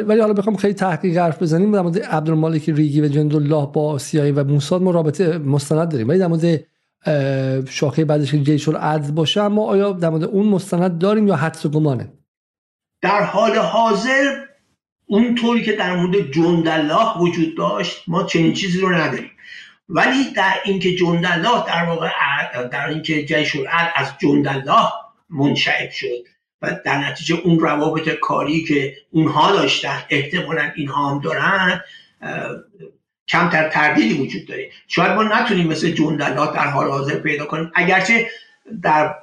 ولی 0.09 0.21
حالا 0.21 0.33
بخوام 0.33 0.57
خیلی 0.57 0.75
تحقیق 0.75 1.17
حرف 1.17 1.43
بزنیم. 1.43 1.73
در 1.73 1.81
مورد 1.81 2.03
عبدالمالک 2.03 2.69
ریگی 2.69 3.01
و 3.01 3.09
جندالله 3.09 3.67
با 3.73 3.99
سیایی 3.99 4.33
و 4.33 4.45
موساد 4.45 4.83
ما 4.83 4.91
رابطه 4.91 5.39
مستند 5.39 5.91
داریم. 5.91 6.09
ولی 6.09 6.19
در 6.19 6.27
مورد 6.27 6.65
شاخه 7.69 8.05
بعدش 8.05 8.31
که 8.31 8.39
جیش 8.39 8.69
العدل 8.69 9.11
باشه 9.11 9.43
اما 9.43 9.65
آیا 9.65 9.93
در 9.93 10.11
مورد 10.11 10.25
اون 10.25 10.47
مستند 10.47 10.99
داریم 10.99 11.29
یا 11.29 11.37
حدس 11.37 11.67
و 11.67 11.69
گمانه؟ 11.69 12.13
در 13.03 13.23
حال 13.23 13.57
حاضر 13.57 14.45
اون 15.07 15.35
طوری 15.35 15.63
که 15.63 15.73
در 15.73 15.97
مورد 15.97 16.33
جندالله 16.33 17.19
وجود 17.19 17.57
داشت 17.57 18.03
ما 18.07 18.25
چنین 18.25 18.53
چیزی 18.53 18.81
رو 18.81 18.89
نداریم. 18.95 19.31
ولی 19.89 20.33
در 20.37 20.55
اینکه 20.65 20.95
جندالله 20.97 21.67
در 21.67 21.85
واقع 21.85 22.11
در 22.69 22.89
اینکه 22.89 23.25
جیش 23.25 23.57
العدل 23.57 23.91
از 23.95 24.13
جندالله 24.19 24.89
منشعب 25.31 25.91
شد 25.91 26.25
و 26.63 26.81
در 26.85 26.99
نتیجه 26.99 27.35
اون 27.45 27.59
روابط 27.59 28.09
کاری 28.09 28.65
که 28.65 28.97
اونها 29.11 29.53
داشتن 29.53 30.03
احتمالا 30.11 30.73
اینها 30.77 31.11
هم 31.11 31.21
دارن 31.21 31.81
کمتر 33.29 33.69
تردیدی 33.69 34.15
وجود 34.15 34.47
داره. 34.47 34.71
شاید 34.89 35.13
ما 35.13 35.23
نتونیم 35.23 35.67
مثل 35.67 35.91
جندلات 35.91 36.55
در 36.55 36.67
حال 36.67 36.91
حاضر 36.91 37.15
پیدا 37.15 37.45
کنیم. 37.45 37.73
اگرچه 37.75 38.31
در 38.83 39.15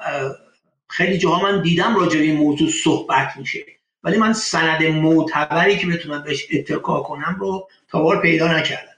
خیلی 0.88 1.18
جاها 1.18 1.52
من 1.52 1.62
دیدم 1.62 1.96
راجع 1.96 2.18
به 2.18 2.24
این 2.24 2.38
موضوع 2.38 2.70
صحبت 2.70 3.34
میشه. 3.38 3.60
ولی 4.04 4.18
من 4.18 4.34
سند 4.34 4.84
معتبری 4.84 5.78
که 5.78 5.88
بتونم 5.88 6.24
بهش 6.24 6.48
اتکا 6.54 7.02
کنم 7.02 7.38
رو 7.40 7.68
تا 7.90 8.02
بار 8.02 8.22
پیدا 8.22 8.58
نکردم. 8.58 8.92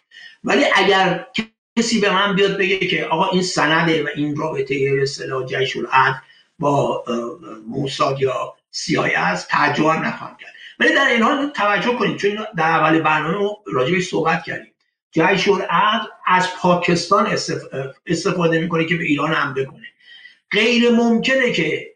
ولی 0.43 0.66
اگر 0.76 1.26
کسی 1.78 1.99
به 1.99 2.14
من 2.14 2.36
بیاد 2.36 2.58
بگه 2.58 2.78
که 2.78 3.06
آقا 3.06 3.30
این 3.30 3.41
سنده 3.41 4.04
و 4.04 4.08
این 4.16 4.36
رابطه 4.36 4.93
به 4.93 5.01
اصطلاح 5.01 5.45
جیش 5.45 5.78
با 6.60 7.04
موساد 7.68 8.22
یا 8.22 8.54
سیای 8.72 9.14
است 9.14 9.47
تعجب 9.49 9.86
نخواهم 9.86 10.38
کرد. 10.38 10.54
ولی 10.80 10.95
در 10.95 11.08
این 11.08 11.22
حال 11.22 11.49
توجه 11.49 11.95
کنید 11.95 12.18
چون 12.18 12.45
در 12.58 12.70
اول 12.70 12.99
برنامه 12.99 13.49
راجع 13.66 13.99
صحبت 13.99 14.43
کردیم. 14.43 14.72
جیش 15.14 15.47
العقل 15.47 16.07
از 16.26 16.47
پاکستان 16.61 17.38
استفاده 18.05 18.61
می‌کنه 18.61 18.86
که 18.86 18.95
به 18.95 19.03
ایران 19.03 19.34
حمله 19.34 19.66
کنه 19.66 19.88
غیر 20.51 20.91
ممکنه 20.91 21.51
که 21.51 21.93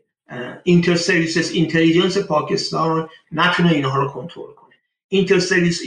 اینتر 0.63 0.95
سرویسز 0.95 1.51
اینتلیجنس 1.51 2.17
پاکستان 2.17 3.09
نتونه 3.31 3.71
اینها 3.71 4.01
رو 4.01 4.07
کنترل 4.07 4.53
کنه. 4.53 4.73
Inter-Service 5.07 5.81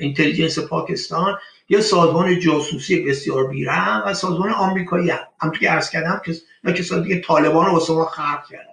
Intelligence 0.00 0.58
پاکستان 0.58 1.38
یه 1.68 1.80
سازمان 1.80 2.38
جاسوسی 2.38 3.04
بسیار 3.04 3.46
بی‌رحم 3.46 4.02
و 4.06 4.14
سازمان 4.14 4.50
آمریکایی 4.50 5.10
هم. 5.10 5.18
هم 5.40 5.50
که 5.50 5.70
عرض 5.70 5.90
کردم 5.90 6.20
که 6.26 6.34
و 6.64 6.72
کسانی 6.72 7.02
دیگه 7.02 7.20
طالبان 7.20 7.66
رو 7.66 7.72
واسه 7.72 7.92
ما 7.92 8.04
خلق 8.04 8.46
کردن. 8.50 8.64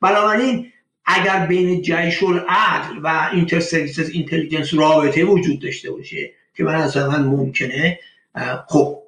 بنابراین 0.00 0.72
اگر 1.04 1.46
بین 1.46 1.82
جیش 1.82 2.22
العدل 2.22 2.98
و 3.02 3.30
Inter-Services 3.32 4.10
Intelligence 4.10 4.74
رابطه 4.74 5.24
وجود 5.24 5.60
داشته 5.60 5.90
باشه 5.90 6.32
که 6.54 6.64
من 6.64 6.74
از 6.74 6.96
من 6.96 7.22
ممکنه 7.22 7.98
خب 8.68 9.02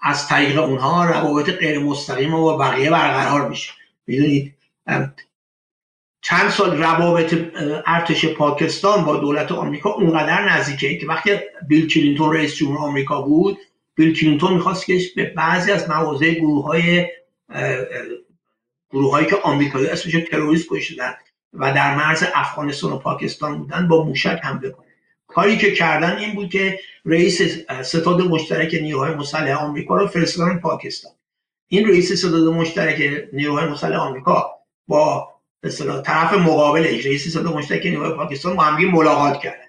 از 0.00 0.28
طریق 0.28 0.58
اونها 0.58 1.04
روابط 1.04 1.50
غیر 1.50 1.78
مستقیم 1.78 2.34
و 2.34 2.56
بقیه 2.56 2.90
برقرار 2.90 3.48
میشه. 3.48 3.72
می‌دونید 4.06 4.54
چند 6.22 6.50
سال 6.50 6.78
روابط 6.78 7.34
ارتش 7.86 8.26
پاکستان 8.26 9.04
با 9.04 9.16
دولت 9.16 9.52
آمریکا 9.52 9.90
اونقدر 9.90 10.48
نزدیکه 10.48 10.98
که 10.98 11.06
وقتی 11.06 11.30
بیل 11.68 11.88
کلینتون 11.88 12.34
رئیس 12.34 12.54
جمهور 12.54 12.78
آمریکا 12.78 13.22
بود 13.22 13.58
بیل 13.94 14.14
کلینتون 14.14 14.54
می‌خواست 14.54 14.86
که 14.86 15.00
به 15.16 15.24
بعضی 15.24 15.72
از 15.72 15.90
مواضع 15.90 16.30
گروه 16.30 16.64
های 16.64 17.06
گروه 18.90 19.10
هایی 19.10 19.26
که 19.26 19.36
آمریکایی 19.42 19.86
اسمش 19.86 20.12
تروریست 20.30 20.68
گذاشتن 20.68 21.14
و 21.52 21.74
در 21.74 21.94
مرز 21.94 22.24
افغانستان 22.34 22.92
و 22.92 22.98
پاکستان 22.98 23.58
بودن 23.58 23.88
با 23.88 24.04
موشک 24.04 24.40
حمله 24.42 24.70
کنه 24.70 24.87
کاری 25.38 25.56
که 25.58 25.72
کردن 25.72 26.16
این 26.16 26.34
بود 26.34 26.50
که 26.50 26.80
رئیس 27.04 27.42
ستاد 27.82 28.20
مشترک 28.20 28.74
نیروهای 28.74 29.14
مسلح 29.14 29.64
آمریکا 29.64 29.96
رو 29.96 30.06
فرستادن 30.06 30.58
پاکستان. 30.58 31.12
این 31.68 31.88
رئیس 31.88 32.12
ستاد 32.12 32.48
مشترک 32.48 33.28
نیروهای 33.32 33.66
مسلح 33.66 33.96
آمریکا 33.96 34.50
با 34.88 35.28
اصطلاح 35.62 36.02
طرف 36.02 36.32
مقابلش 36.32 37.06
رئیس 37.06 37.28
ستاد 37.28 37.46
مشترک 37.46 37.86
نیروهای 37.86 38.12
پاکستان 38.12 38.56
با 38.56 38.62
هم 38.62 38.90
ملاقات 38.90 39.40
کردن. 39.40 39.68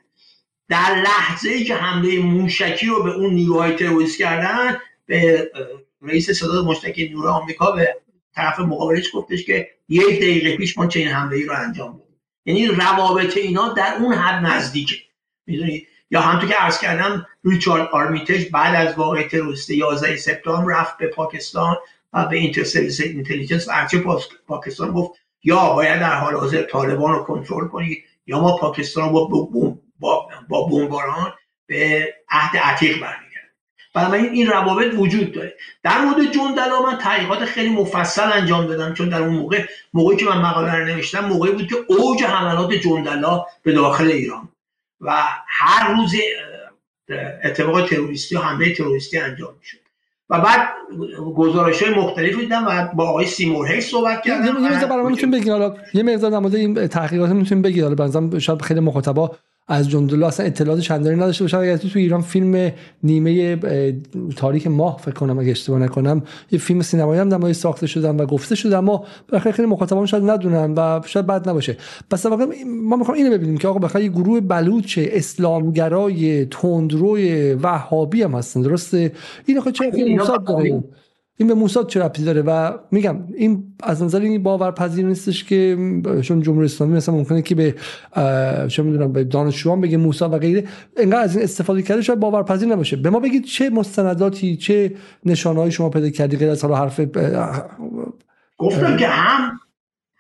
در 0.70 1.04
لحظه 1.04 1.50
ای 1.50 1.64
که 1.64 1.76
حمله 1.76 2.20
موشکی 2.20 2.86
رو 2.86 3.04
به 3.04 3.12
اون 3.12 3.34
نیروهای 3.34 3.76
تروریست 3.76 4.18
کردن 4.18 4.78
به 5.06 5.52
رئیس 6.02 6.32
ستاد 6.32 6.66
مشترک 6.66 6.98
نیروهای 6.98 7.32
آمریکا 7.32 7.72
به 7.72 7.96
طرف 8.36 8.60
مقابلش 8.60 9.10
گفتش 9.14 9.46
که 9.46 9.70
یک 9.90 10.18
دقیقه 10.18 10.58
پیش 10.58 10.78
ما 10.78 10.88
چنین 10.88 11.08
حمله 11.08 11.36
ای 11.36 11.44
رو 11.44 11.54
انجام 11.58 11.92
دادیم. 11.92 12.20
یعنی 12.46 12.68
روابط 12.68 13.38
اینا 13.38 13.74
در 13.74 13.96
اون 14.00 14.14
حد 14.14 14.46
نزدیکه. 14.46 15.09
می‌دونید 15.50 15.88
یا 16.12 16.22
همونطور 16.22 16.50
که 16.50 16.56
عرض 16.56 16.80
کردم 16.80 17.28
ریچارد 17.44 17.90
آرمیتج 17.92 18.46
بعد 18.52 18.88
از 18.88 18.96
واقع 18.96 19.28
تروریست 19.28 19.70
11 19.70 20.18
سپتامبر 20.18 20.80
رفت 20.80 20.98
به 20.98 21.08
پاکستان 21.08 21.78
و 22.14 22.26
به 22.26 22.38
اینتر 22.38 22.64
سرویس 22.64 23.02
اینتلیجنس 23.02 23.68
و 23.68 23.72
ارچه 23.74 24.04
پاکستان 24.48 24.92
گفت 24.92 25.20
یا 25.44 25.74
باید 25.74 26.00
در 26.00 26.16
حال 26.16 26.36
حاضر 26.36 26.64
طالبان 26.64 27.16
رو 27.16 27.24
کنترل 27.24 27.68
کنید 27.68 28.04
یا 28.28 28.40
ما 28.40 28.58
پاکستان 28.58 29.10
رو 29.10 29.28
با 29.28 29.50
با, 30.00 30.30
با 30.50 30.66
بمباران 30.66 31.34
به 31.68 32.14
عهد 32.32 32.58
عتیق 32.58 32.92
برمیگردیم. 32.92 33.30
بنابراین 33.94 34.30
این 34.30 34.48
روابط 34.48 34.94
وجود 34.94 35.32
داره. 35.32 35.54
در 35.84 36.02
مورد 36.02 36.32
جندلا 36.32 36.82
من 36.82 36.98
تحقیقات 36.98 37.46
خیلی 37.46 37.70
مفصل 37.70 38.32
انجام 38.32 38.66
دادم 38.66 38.94
چون 38.94 39.10
در 39.10 39.22
اون 39.22 39.36
موقع 39.36 39.66
موقعی 39.94 40.18
که 40.18 40.26
من 40.26 40.42
مقاله 40.42 40.76
رو 40.76 40.86
نوشتم 40.86 41.26
موقعی 41.26 41.52
بود 41.52 41.68
که 41.68 41.76
اوج 41.88 42.24
حملات 42.24 42.74
جندلا 42.74 43.46
به 43.64 43.72
داخل 43.72 44.08
ایران 44.08 44.50
و 45.02 45.12
هر 45.48 45.94
روز 45.94 46.16
اتفاق 47.44 47.88
تروریستی 47.88 48.36
و 48.36 48.40
حمله 48.40 48.76
تروریستی 48.76 49.18
انجام 49.18 49.56
می‌شد. 49.60 49.78
و 50.30 50.40
بعد 50.40 50.70
گزارش 51.36 51.84
های 51.84 51.94
مختلف 51.94 52.36
دیدم 52.36 52.66
و 52.68 52.88
با 52.96 53.10
آقای 53.10 53.26
سیمور 53.26 53.80
صحبت 53.80 54.24
کردم 54.24 54.46
یه 54.46 54.52
مقدار 54.52 54.90
برای 54.90 55.06
می‌تونیم 55.06 55.40
بگین. 55.40 55.52
حالا 55.52 55.76
یه 55.94 56.04
مقدار 56.04 56.32
در 56.32 56.40
مورد 56.40 56.56
این 56.56 56.88
تحقیقات 56.88 57.30
می‌تونیم 57.30 57.62
بگین. 57.62 57.84
حالا 57.84 57.96
بنظرم 57.96 58.40
شاید 58.40 58.62
خیلی 58.62 58.80
مخاطبا 58.80 59.36
از 59.70 59.90
جندلا 59.90 60.28
اصلا 60.28 60.46
اطلاعات 60.46 60.80
چندانی 60.80 61.16
نداشته 61.16 61.44
باشن 61.44 61.58
اگر 61.58 61.78
تو 61.78 62.00
ایران 62.00 62.22
فیلم 62.22 62.72
نیمه 63.04 63.60
تاریک 64.36 64.68
ماه 64.68 64.98
فکر 64.98 65.14
کنم 65.14 65.40
اگه 65.40 65.52
اشتباه 65.52 65.80
نکنم 65.80 66.24
یه 66.52 66.60
فیلم 66.60 66.82
سینمایی 66.82 67.22
هم 67.22 67.30
در 67.30 67.54
ساخته 67.54 67.88
شدن 67.88 68.16
و 68.16 68.26
گفته 68.26 68.56
شده 68.56 68.78
اما 68.78 69.06
بخیر 69.34 69.52
خیلی 69.52 69.68
مخاطبان 69.68 70.06
شاید 70.06 70.30
ندونن 70.30 70.74
و 70.78 71.02
شاید 71.06 71.28
بد 71.28 71.50
نباشه. 71.50 71.78
پس 72.10 72.26
واقعا 72.26 72.48
ما 72.66 72.96
می‌خوام 72.96 73.18
اینو 73.18 73.32
ببینیم 73.32 73.58
که 73.58 73.68
آقا 73.68 73.80
بخیر 73.80 74.02
یه 74.02 74.10
گروه 74.10 74.40
بلوچ 74.40 75.00
اسلامگرای 75.02 76.46
تندروی 76.46 77.54
وهابی 77.54 78.24
هم 78.24 78.36
هستن. 78.36 78.62
درسته؟ 78.62 79.12
اینو 79.46 79.62
خب 79.62 79.72
چه 79.72 79.92
داره 80.48 80.84
این 81.40 81.48
به 81.48 81.54
موساد 81.54 81.88
چه 81.88 82.04
ربطی 82.04 82.24
داره؟ 82.24 82.42
و 82.42 82.72
میگم 82.92 83.24
این 83.38 83.64
از 83.84 84.04
نظر 84.04 84.20
این 84.20 84.44
باورپذیر 84.44 85.06
نیستش 85.06 85.44
که 85.44 85.78
چون 86.22 86.42
جمهوری 86.42 86.66
اسلامی 86.66 86.94
مثلا 86.94 87.16
ممکنه 87.16 87.42
که 87.42 87.56
به 87.56 87.76
چه 88.68 88.84
می‌دونم 88.84 89.14
به 89.14 89.24
دانشجویان 89.24 89.82
بگه 89.82 89.98
موساد 89.98 90.34
و 90.34 90.38
غیره 90.38 90.64
انقدر 90.98 91.22
از 91.22 91.36
این 91.36 91.44
استفاده 91.44 91.82
کرده 91.82 92.02
شاید 92.02 92.20
باورپذیر 92.20 92.70
نباشه. 92.70 92.96
به 92.96 93.10
ما 93.10 93.20
بگید 93.20 93.46
چه 93.46 93.70
مستنداتی 93.70 94.58
چه 94.58 94.96
نشانهایی 95.26 95.72
شما 95.72 95.90
پیدا 95.90 96.10
کردی 96.10 96.38
غیر 96.38 96.50
از 96.50 96.64
حالا 96.64 96.76
حرف 96.76 97.02
گفتم 98.58 98.98
که 98.98 99.08
هم 99.08 99.60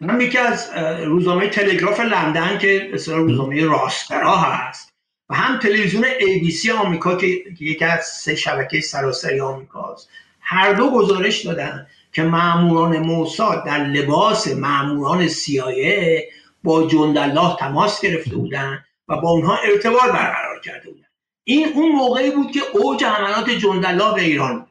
هم 0.02 0.22
یکی 0.22 0.38
از 0.38 0.70
روزنامه 1.06 1.50
تلگراف 1.50 2.00
لندن 2.00 2.58
که 2.58 2.90
مثلا 2.94 3.18
روزنامه 3.18 3.66
راسترا 3.66 4.38
هست 4.38 4.94
و 5.30 5.36
هم 5.36 5.60
تلویزیون 5.60 6.04
ABC 6.04 6.70
آمریکا 6.86 7.16
که 7.16 7.28
یکی 7.60 7.86
از 7.86 8.06
سه 8.06 8.36
شبکه 8.36 8.82
سراسری 8.82 9.40
آمریکاست. 9.40 10.10
هر 10.52 10.74
دو 10.74 10.91
گزارش 10.91 11.45
دادن 11.45 11.88
که 12.14 12.24
معموران 12.24 12.97
موساد 12.97 13.66
در 13.66 13.88
لباس 13.88 14.47
معموران 14.47 15.28
CIA 15.28 16.24
با 16.64 16.88
جندالله 16.88 17.56
تماس 17.56 18.02
گرفته 18.02 18.36
بودن 18.36 18.84
و 19.08 19.22
با 19.22 19.30
اونها 19.30 19.58
ارتباط 19.58 20.04
برقرار 20.04 20.60
کرده 20.64 20.89
بودن. 20.89 21.06
این 21.43 21.68
اون 21.76 21.91
موقعی 21.91 22.32
بود 22.32 22.52
که 22.52 22.60
اوج 22.74 23.04
حملات 23.04 23.50
جندالله 23.50 24.14
به 24.14 24.22
ایران 24.22 24.68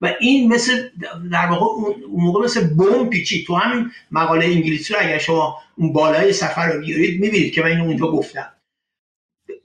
و 0.00 0.14
این 0.20 0.52
مثل 0.52 0.88
در 1.32 1.46
واقع 1.46 1.66
اون 1.66 1.94
موقع 2.24 2.44
مثل 2.44 2.74
بمب 2.74 3.10
پیچی 3.10 3.44
تو 3.44 3.54
همین 3.54 3.90
مقاله 4.10 4.46
انگلیسی 4.46 4.94
رو 4.94 5.00
اگر 5.02 5.18
شما 5.18 5.58
اون 5.76 5.92
بالای 5.92 6.32
سفر 6.32 6.72
رو 6.72 6.80
بیارید 6.80 7.20
می‌بینید 7.20 7.52
که 7.52 7.62
من 7.62 7.68
اینو 7.68 7.84
اونجا 7.84 8.06
گفتم. 8.06 8.52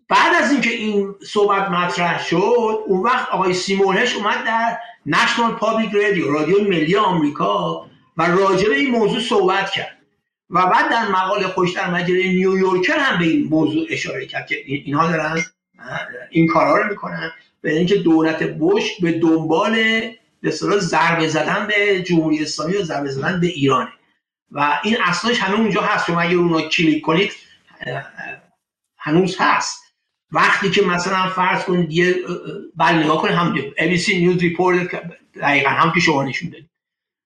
بعد 0.10 0.44
از 0.44 0.52
اینکه 0.52 0.70
این 0.70 1.16
صحبت 1.28 1.70
مطرح 1.70 2.24
شد 2.24 2.84
اون 2.88 3.04
وقت 3.04 3.30
آقای 3.30 3.54
سیمور 3.54 3.88
هرش 3.88 4.16
اومد 4.16 4.44
در 4.44 4.78
National 5.06 5.52
Public 5.52 5.92
Radio 5.92 6.32
رادیو 6.32 6.64
ملی 6.64 6.96
آمریکا 6.96 7.86
و 8.18 8.24
راجع 8.24 8.70
به 8.70 8.76
این 8.76 8.92
موضوع 8.92 9.20
صحبت 9.20 9.72
کرد. 9.72 9.98
و 10.50 10.66
بعد 10.66 10.90
در 10.90 11.08
مقاله 11.08 11.48
خودش 11.48 11.74
در 11.74 11.90
مجله 11.90 12.24
نیویورکر 12.24 12.98
هم 12.98 13.20
به 13.20 13.26
این 13.26 13.48
موضوع 13.48 13.88
اشاره 13.90 14.26
کرد 14.26 14.48
که 14.48 14.56
اینها 14.66 15.08
دارن 15.08 15.44
این 16.30 16.48
کارا 16.48 16.78
رو 16.78 16.90
می‌کنن. 16.90 17.32
به 17.62 17.74
اینکه 17.74 17.96
دولت 17.96 18.44
بوش 18.44 19.02
به 19.02 19.12
دنبال 19.12 20.02
به 20.42 20.52
ضربه 20.80 21.28
زدن 21.28 21.68
به 21.68 22.02
جمهوری 22.02 22.44
اسلامی 22.44 22.78
و 22.78 22.84
ضربه 22.84 23.12
زدن 23.12 23.40
به 23.40 23.48
ایرانه. 23.48 23.90
و 24.52 24.80
این 24.84 24.98
اصلش 25.02 25.40
هنوز 25.40 25.60
اونجا 25.60 25.82
هست 25.82 26.06
شما 26.06 26.22
اگر 26.22 26.38
اونو 26.38 26.62
کلیک 26.62 27.02
کنید 27.02 27.32
هنوز 28.98 29.38
هست. 29.40 29.85
وقتی 30.36 30.70
که 30.70 30.82
مثلا 30.82 31.30
فرض 31.30 31.64
کنید 31.64 31.92
یه 31.92 32.16
بله 32.76 33.04
نگاه 33.04 33.22
کنید 33.22 33.36
هم 33.36 33.56
ABC 33.78 34.10
News 34.10 34.38
report 34.38 35.02
دقیقا 35.36 35.70
هم 35.70 35.92
که 35.92 36.00
شما 36.00 36.24
نشون 36.24 36.50
دادید. 36.50 36.70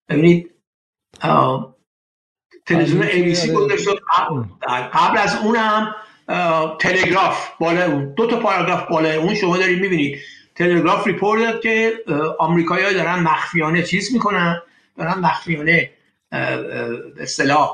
ببینید 0.09 0.51
تلویزیون 2.65 3.07
ABC 3.07 3.49
گذاشته 3.49 3.91
قبل 4.93 5.17
از 5.17 5.37
اونم 5.43 5.95
تلگراف 6.79 7.49
بالا 7.59 7.85
اون 7.85 8.13
دو 8.13 8.27
تا 8.27 8.39
پاراگراف 8.39 8.87
بالا 8.89 9.21
اون 9.21 9.35
شما 9.35 9.57
دارید 9.57 9.79
می‌بینید. 9.79 10.19
تلگراف 10.55 11.07
report 11.07 11.61
که 11.61 11.93
آمریکایی‌ها 12.39 12.93
دارن 12.93 13.19
مخفیانه 13.19 13.83
چیز 13.83 14.13
می‌کنن 14.13 14.61
دارن 14.97 15.19
مخفیانه 15.19 15.91
به 16.31 17.13
اصطلاح 17.19 17.69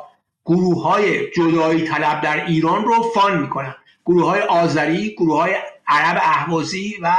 گروه 0.46 0.84
های 0.84 1.32
جدایی 1.32 1.84
طلب 1.84 2.22
در 2.22 2.46
ایران 2.46 2.86
رو 2.86 3.04
فان 3.16 3.42
می‌کنن. 3.42 3.76
گروه 4.06 4.26
های 4.26 4.42
آذری 4.42 5.16
گروه 5.18 5.42
های 5.42 5.54
عرب 5.88 6.22
اهوازی 6.22 6.94
و 7.02 7.16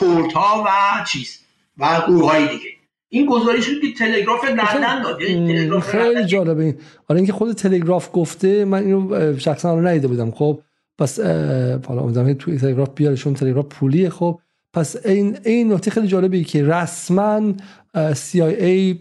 کردها 0.00 0.64
و 0.66 0.68
چیز 1.04 1.38
و 1.78 2.00
گروه 2.06 2.30
های 2.30 2.48
دیگه. 2.48 2.70
این 3.08 3.26
گزارش 3.26 3.66
رو 3.66 3.80
که 3.80 3.98
تلگراف 3.98 4.44
لندن 4.44 5.02
داده 5.02 5.80
خیلی 5.80 6.24
جالبه 6.24 6.64
این. 6.64 6.74
آره 7.08 7.18
اینکه 7.18 7.32
خود 7.32 7.52
تلگراف 7.52 8.08
گفته 8.12 8.64
من 8.64 8.84
اینو 8.84 9.38
شخصا 9.38 9.74
رو 9.74 9.86
ندیده 9.86 10.08
بودم. 10.08 10.30
خب 10.30 10.60
پس 10.98 11.20
حالا 11.20 12.00
امیدوارم 12.02 12.32
توی 12.32 12.58
تلگراف 12.58 12.88
بیارشون 12.94 13.34
تلگراف 13.34 13.66
پولیه. 13.66 14.10
خب 14.10 14.40
پس 14.74 15.06
این 15.06 15.38
این 15.44 15.72
نکته 15.72 15.90
خیلی 15.90 16.06
جالبی 16.06 16.44
که 16.44 16.64
رسما 16.64 17.52
CIA 17.94 18.94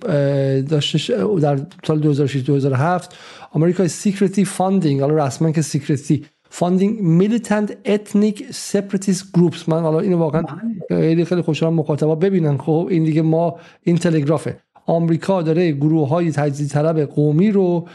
داشتش 0.70 1.10
در 1.42 1.60
سال 1.88 2.00
2006 2.00 2.42
2007 2.42 3.18
آمریکای 3.52 3.88
secretly 3.88 4.46
funding 4.46 5.02
حالا 5.02 5.26
رسما 5.26 5.52
که 5.52 5.62
secretly 5.62 6.26
funding 6.54 7.02
militant 7.02 7.78
ethnic 7.86 8.48
separatist 8.52 9.34
groups 9.34 9.70
من 9.70 9.82
حالا 9.82 10.00
اینو 10.00 10.18
واقعا 10.18 10.44
خیلی 10.90 11.26
خیلی 11.26 11.42
خوشحالم 11.42 11.76
مخاطبا 11.76 12.16
ببینن. 12.16 12.58
خب 12.58 12.88
این 12.92 13.04
دیگه 13.04 13.22
ما 13.22 13.56
این 13.84 13.98
تلگرافه 13.98 14.58
آمریکا 14.86 15.42
داره 15.42 15.72
گروه 15.72 16.10
های 16.10 16.32
تجزیه 16.32 16.68
طلب 16.68 17.00
قومی 17.00 17.52
رو 17.52 17.88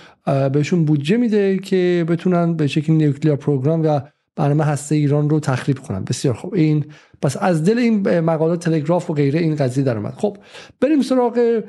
بهشون 0.53 0.85
بودجه 0.85 1.17
میده 1.17 1.59
که 1.59 2.05
بتونن 2.09 2.55
به 2.55 2.67
شکل 2.67 2.93
nuclear 2.93 3.35
program 3.35 3.83
و 3.85 4.01
برنامه 4.37 4.65
هسته 4.65 4.95
ایران 4.95 5.31
رو 5.31 5.41
تخریب 5.41 5.79
کنن. 5.79 6.05
بسیار 6.05 6.35
خوب. 6.35 6.55
این 6.55 6.85
پس 7.23 7.37
از 7.41 7.65
دل 7.65 7.79
این 7.79 8.21
مقالات 8.21 8.65
تلگراف 8.65 9.11
و 9.11 9.15
غیره 9.15 9.41
این 9.41 9.55
قضیه 9.55 9.85
در 9.85 9.97
اومد. 9.97 10.15
خب 10.17 10.37
بریم 10.81 11.03
سراغ 11.03 11.63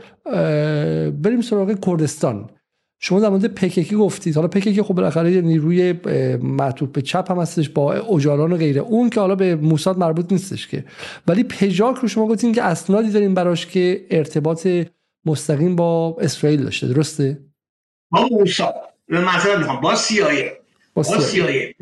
بریم 1.21 1.41
سراغ 1.41 1.85
کردستان. 1.85 2.49
شما 2.99 3.19
در 3.19 3.29
مورد 3.29 3.45
پککی 3.45 3.95
گفتید 3.95 4.35
حالا 4.35 4.47
پککی 4.47 4.81
خب 4.81 4.93
بالاخره 4.93 5.31
یه 5.31 5.41
نیروی 5.41 5.93
معطوف 6.41 6.89
به 6.89 7.01
چپ 7.01 7.31
هم 7.31 7.39
هستش 7.39 7.69
با 7.69 7.93
اجاران 7.93 8.53
و 8.53 8.57
غیره. 8.57 8.81
اون 8.81 9.09
که 9.09 9.19
حالا 9.19 9.35
به 9.35 9.55
موساد 9.55 9.97
مربوط 9.97 10.31
نیستش 10.31 10.67
که. 10.67 10.85
ولی 11.27 11.43
پژاک 11.43 11.95
رو 11.95 12.07
شما 12.07 12.27
گفتین 12.27 12.53
که 12.53 12.63
اسنادی 12.63 13.09
داریم 13.09 13.33
براش 13.33 13.65
که 13.65 14.05
ارتباط 14.09 14.67
مستقیم 15.25 15.75
با 15.75 16.17
اسرائیل 16.21 16.63
داشته. 16.63 16.87
درسته؟ 16.87 17.39
با 18.11 18.27
موساد. 18.31 18.73
مثلا 19.09 19.57
می‌خوام. 19.57 19.81
با 19.81 19.95
سیایه 19.95 20.57
با 20.93 21.03
سیایه 21.03 21.75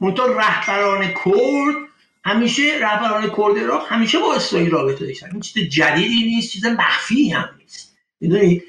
منتها 0.00 0.26
رهبران 0.26 1.04
کرد. 1.06 1.74
همیشه 2.24 2.62
رهبران 2.80 3.22
کرد 3.22 3.66
را 3.68 3.78
همیشه 3.78 4.18
با 4.18 4.34
اسرائیل 4.34 4.70
رابطه 4.70 5.06
داشتن. 5.06 5.28
این 5.32 5.40
چیز 5.40 5.68
جدیدی 5.68 6.24
نیست 6.24 6.52
چیز 6.52 6.66
مخفی 6.66 7.28
هم 7.30 7.48
نیست. 7.58 7.96
می‌دونید 8.20 8.62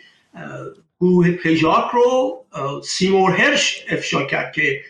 گروه 1.01 1.31
پژاک 1.31 1.91
رو 1.93 2.45
سیمور 2.83 3.31
هرش 3.31 3.85
افشا 3.89 4.25
کرد 4.25 4.53
که 4.53 4.81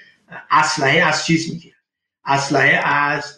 اسلحه 0.52 1.00
از 1.00 1.26
چیز 1.26 1.54
می‌گیره. 1.54 1.76
اسلحه 2.26 2.88
از 2.88 3.38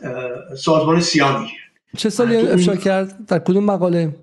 سازمان 0.64 1.00
سیا 1.00 1.40
می‌گیره. 1.40 1.62
چه 1.98 2.10
سالی 2.10 2.38
افشا 2.38 2.76
کرد؟ 2.76 3.26
در 3.26 3.40
کدوم 3.40 3.66
مقاله؟ 3.66 4.16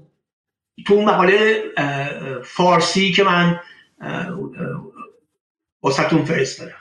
تو 0.86 0.94
اون 0.94 1.04
مقاله 1.04 1.62
فارسی 2.44 3.12
که 3.12 3.24
من 3.24 3.60
واسهتون 5.82 6.24
فرستادم. 6.24 6.72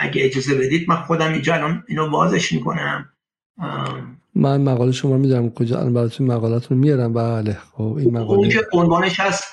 اگه 0.00 0.24
اجازه 0.24 0.54
بدید 0.54 0.88
من 0.88 0.96
خودم 0.96 1.32
اینجا 1.32 1.54
الان 1.54 1.84
اینو 1.88 2.10
بازش 2.10 2.52
می‌کنم. 2.52 3.08
من 4.34 4.60
مقاله 4.60 4.92
شما 4.92 5.16
می‌دونم 5.16 5.50
کجا 5.50 5.78
الان 5.78 5.94
براتون 5.94 6.26
مقالتون 6.26 6.78
میارم. 6.78 7.12
بله 7.12 7.58
خب 7.72 7.94
این 7.98 8.18
مقاله. 8.18 8.38
اون 8.38 8.48
که 8.48 8.66
عنوانش 8.72 9.20
هست 9.20 9.44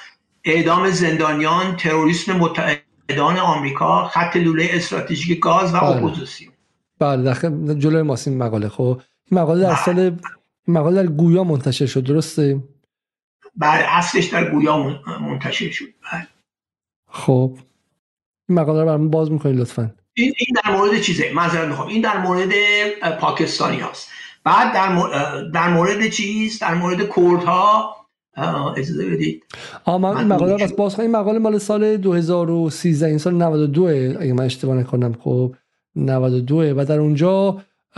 اعدام 0.44 0.90
زندانیان 0.90 1.76
تروریسم 1.76 2.38
متحدان 2.38 3.38
آمریکا 3.38 4.08
خط 4.08 4.36
لوله 4.38 4.70
استراتژیک 4.72 5.40
گاز 5.40 5.74
و 5.74 5.80
بله. 5.80 5.90
اپوزیسیون. 5.90 6.54
بله 7.00 7.34
جلوی 7.76 8.02
ماست 8.02 8.28
این 8.28 8.38
مقاله. 8.38 8.70
خب 8.70 9.02
این 9.32 9.40
مقاله 9.40 9.62
در 9.62 9.76
سال 9.76 10.00
این 10.00 10.20
مقاله 10.68 11.04
در 11.04 11.10
گویا 11.10 11.44
منتشر 11.44 11.86
شد 11.86 12.04
درسته؟ 12.04 12.64
بله 13.56 13.86
اصلش 13.88 14.26
در 14.26 14.50
گویا 14.52 15.00
منتشر 15.22 15.72
شد. 15.72 15.86
بله. 15.86 16.28
خب. 17.10 17.58
این 18.50 18.60
مقاله 18.60 18.80
رو 18.80 18.86
برام 18.86 19.10
باز 19.10 19.32
می‌کنید 19.32 19.60
لطفا. 19.60 19.96
این 20.14 20.34
این 20.40 20.56
در 20.64 20.78
مورد 20.78 21.02
چیزه؟ 21.02 21.32
معذرت 21.34 21.68
می‌خوام. 21.68 21.88
این 21.88 22.02
در 22.02 22.18
مورد 22.18 22.50
پاکستانی 23.20 23.80
هست 23.80 24.10
بعد 24.44 24.74
در 24.74 24.90
مورد, 24.90 25.52
در 25.52 25.70
مورد 25.70 26.08
چیز؟ 26.08 26.60
در 26.60 26.74
مورد 26.74 27.16
کردها؟ 27.16 27.96
اجازه 28.38 29.10
بدید. 29.10 29.44
آ 29.86 29.98
من 29.98 30.18
این 30.18 30.28
مقاله 30.28 30.64
بس 30.64 30.74
باز 30.74 31.00
این 31.00 31.12
مقاله 31.12 31.40
مال 31.40 31.58
سال 31.58 31.98
2013 31.98 33.08
این 33.08 33.18
سال 33.18 33.34
92 33.34 33.84
اگه 34.20 34.34
من 34.34 34.46
اشتباه 34.46 34.76
نکنم. 34.76 35.14
خب 35.20 35.56
92 35.96 36.74
و 36.78 36.86
در 36.86 37.00
اونجا 37.00 37.58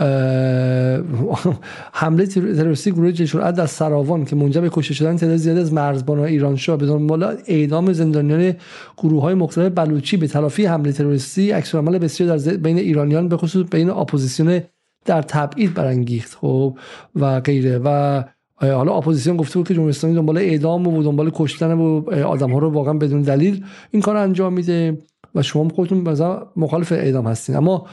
حمله 1.92 2.26
تروریستی 2.26 2.90
گروه 2.90 3.12
جیش 3.12 3.34
در 3.34 3.66
سراوان 3.66 4.24
که 4.24 4.36
منجر 4.36 4.60
به 4.60 4.70
کشته 4.72 4.94
شدن 4.94 5.16
تعداد 5.16 5.36
زیادی 5.36 5.60
از 5.60 5.72
مرزبانان 5.72 6.24
ایران 6.24 6.56
شد. 6.56 6.78
به 6.78 6.86
دنبال 6.86 7.36
اعدام 7.46 7.92
زندانیان 7.92 8.54
گروه 8.98 9.22
های 9.22 9.34
مختلف 9.34 9.72
بلوچی 9.74 10.16
به 10.16 10.26
تلافی 10.26 10.66
حمله 10.66 10.92
تروریستی 10.92 11.50
عکس‌العمل 11.50 11.98
بسیار 11.98 12.36
در 12.36 12.56
بین 12.56 12.78
ایرانیان 12.78 13.28
به 13.28 13.36
خصوص 13.36 13.66
بین 13.70 13.90
اپوزیسیون 13.90 14.60
در 15.04 15.22
تبعید 15.22 15.74
برانگیخت. 15.74 16.34
خب 16.34 16.78
و 17.14 17.40
غیره. 17.40 17.80
و 17.84 18.22
حالا 18.60 18.92
اپوزیسیون 18.92 19.36
گفته 19.36 19.58
بود 19.58 19.68
که 19.68 19.74
جمهوری 19.74 19.90
اسلامی 19.90 20.16
دنبال 20.16 20.38
اعدام 20.38 20.86
و 20.86 21.02
دنبال 21.02 21.30
کشتن 21.34 21.72
و 21.72 22.10
آدم 22.10 22.52
ها 22.52 22.58
رو 22.58 22.70
واقعا 22.70 22.94
بدون 22.94 23.22
دلیل 23.22 23.64
این 23.90 24.02
کار 24.02 24.16
انجام 24.16 24.52
میده 24.52 24.98
و 25.34 25.42
شما 25.42 25.68
خودتون 25.68 25.98
مثلا 25.98 26.46
مخالف 26.56 26.92
اعدام 26.92 27.26
هستین. 27.26 27.56
اما 27.56 27.86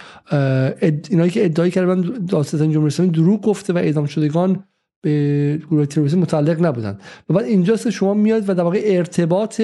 اینایی 1.09 1.31
که 1.31 1.45
ادعای 1.45 1.71
کردن 1.71 2.01
دادستان 2.01 2.71
جمهوری 2.71 2.87
اسلامی 2.87 3.11
دروغ 3.11 3.41
گفته 3.41 3.73
و 3.73 3.77
اعدام 3.77 4.05
شدگان 4.05 4.63
به 5.01 5.61
گروه 5.69 5.85
تروریستی 5.85 6.19
متعلق 6.19 6.65
نبودن. 6.65 6.99
و 7.29 7.33
بعد 7.33 7.45
اینجاست 7.45 7.83
که 7.83 7.91
شما 7.91 8.13
میاد 8.13 8.49
و 8.49 8.53
در 8.53 8.63
واقع 8.63 8.81
ارتباط 8.85 9.59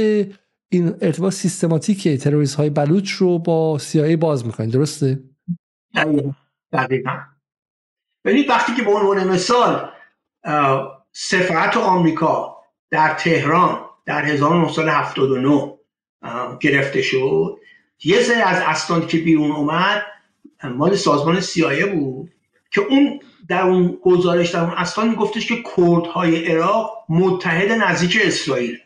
این 0.71 0.93
ارتباط 1.01 1.33
سیستماتیک 1.33 2.07
تروریست 2.07 2.55
های 2.55 2.69
بلوچ 2.69 3.11
رو 3.11 3.39
با 3.39 3.79
CIA 3.79 4.17
باز 4.17 4.45
می‌کنید 4.45 4.71
درسته؟ 4.71 5.23
دقیقا. 6.73 7.11
ولی 8.25 8.45
وقتی 8.47 8.75
که 8.75 8.83
به 8.83 8.91
عنوان 8.91 9.27
مثال 9.27 9.89
سفارت 11.11 11.77
آمریکا 11.77 12.57
در 12.89 13.13
تهران 13.13 13.79
در 14.05 14.25
1979 14.25 15.73
گرفته 16.59 17.01
شد. 17.01 17.57
یه 18.03 18.21
سری 18.21 18.41
از 18.41 18.61
اسنادی 18.65 19.07
که 19.07 19.17
بیرون 19.17 19.51
اومد 19.51 20.05
مال 20.63 20.95
سازمان 20.95 21.39
سیایه 21.39 21.85
بود 21.85 22.31
که 22.71 22.81
اون 22.81 23.19
در 23.47 23.61
اون 23.61 23.97
گزارش 24.03 24.49
در 24.49 24.59
اون 24.59 24.73
اسناد 24.73 25.07
میگفتش 25.07 25.47
که 25.47 25.63
کردهای 25.77 26.45
عراق 26.45 27.05
متحد 27.09 27.71
نزدیک 27.71 28.19
اسرائیل. 28.23 28.77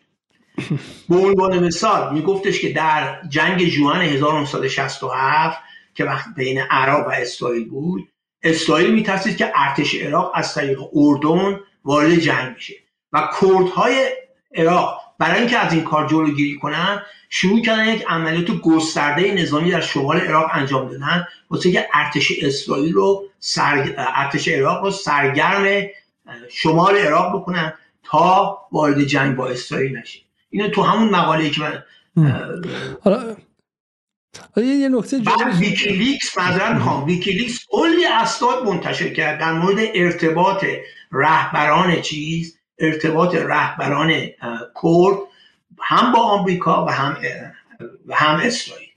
به 1.10 1.16
عنوان 1.16 1.60
مثال 1.60 2.14
میگفتش 2.14 2.62
که 2.62 2.74
در 2.74 3.22
جنگ 3.30 3.66
جوان 3.66 4.02
1967 4.02 5.60
که 5.96 6.06
وقت 6.06 6.26
بین 6.36 6.60
عراق 6.60 7.08
و 7.08 7.10
اسرائیل 7.10 7.70
بود 7.70 8.10
اسرائیل 8.44 8.94
میترسید 8.94 9.38
که 9.38 9.52
ارتش 9.56 9.96
عراق 9.96 10.32
از 10.36 10.54
طریق 10.54 10.80
اردن 10.94 11.60
وارد 11.86 12.16
جنگ 12.16 12.56
بشه. 12.56 12.74
و 13.14 13.30
کردهای 13.42 14.10
عراق 14.56 15.02
برای 15.20 15.40
اینکه 15.40 15.58
از 15.58 15.74
این 15.74 15.84
کار 15.84 16.08
جلوگیری 16.08 16.56
کنن 16.56 17.02
شروع 17.30 17.62
کردن 17.62 17.88
یک 17.88 18.06
عملیات 18.08 18.52
گسترده 18.52 19.34
نظامی 19.34 19.72
در 19.72 19.82
شمال 19.82 20.20
عراق 20.20 20.50
انجام 20.54 20.90
دادن 20.90 21.28
واسه 21.50 21.72
که 21.72 21.88
ارتش 21.94 22.32
اسرائیل 22.42 22.94
رو 22.94 23.24
سر... 23.40 23.94
ارتش 23.98 24.48
عراق 24.48 24.84
رو 24.84 24.92
سرگرم 24.92 25.88
شمال 26.50 26.98
عراق 26.98 27.36
بکنن 27.36 27.74
تا 28.04 28.58
وارد 28.72 29.04
جنگ 29.04 29.36
با 29.36 29.48
اسرائیل 29.48 29.98
نشه 29.98 30.20
اینو 30.50 30.70
تو 30.70 30.82
همون 30.82 31.10
مقاله 31.10 31.50
که 31.50 31.62
من 31.62 31.84
حالا 33.02 33.36
یه 34.58 34.90
نکته 34.90 35.20
بعد 35.20 35.56
ویکیلیکس 35.60 36.38
معذرت 36.38 36.72
می‌خوام 36.72 37.06
ویکیلیکس 37.06 37.60
کلی 37.70 38.06
اسناد 38.06 38.66
منتشر 38.66 39.14
کرد 39.14 39.40
در 39.40 39.54
مورد 39.54 39.78
ارتباط 39.96 40.66
رهبران 41.12 42.02
چیز 42.02 42.60
ارتباط 42.80 43.36
رهبران 43.36 44.14
کرد 44.82 45.18
هم 45.80 46.12
با 46.12 46.20
آمریکا 46.20 46.86
و 46.86 46.90
هم 46.90 47.18
و 48.08 48.16
هم 48.16 48.36
اسرائیل. 48.36 48.90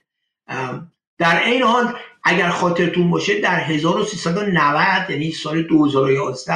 در 1.19 1.45
این 1.45 1.63
حال 1.63 1.95
اگر 2.25 2.49
خاطرتون 2.49 3.11
باشه 3.11 3.41
در 3.41 3.61
1390 3.61 5.11
یعنی 5.11 5.33
سال 5.33 5.63
2011 5.63 6.55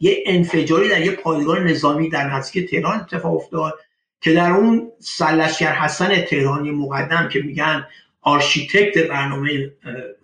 یه 0.00 0.24
انفجاری 0.26 0.88
در 0.88 1.00
یه 1.06 1.10
پایگاه 1.10 1.58
نظامی 1.58 2.08
در 2.08 2.34
نزدیک 2.34 2.70
تهران 2.70 3.00
اتفاق 3.00 3.34
افتاد 3.34 3.74
که 4.20 4.32
در 4.32 4.50
اون 4.50 4.92
سرلشکر 5.00 5.72
حسن 5.72 6.20
تهرانی 6.20 6.70
مقدم 6.70 7.28
که 7.28 7.40
میگن 7.40 7.86
architect 8.22 8.98
برنامه 8.98 9.72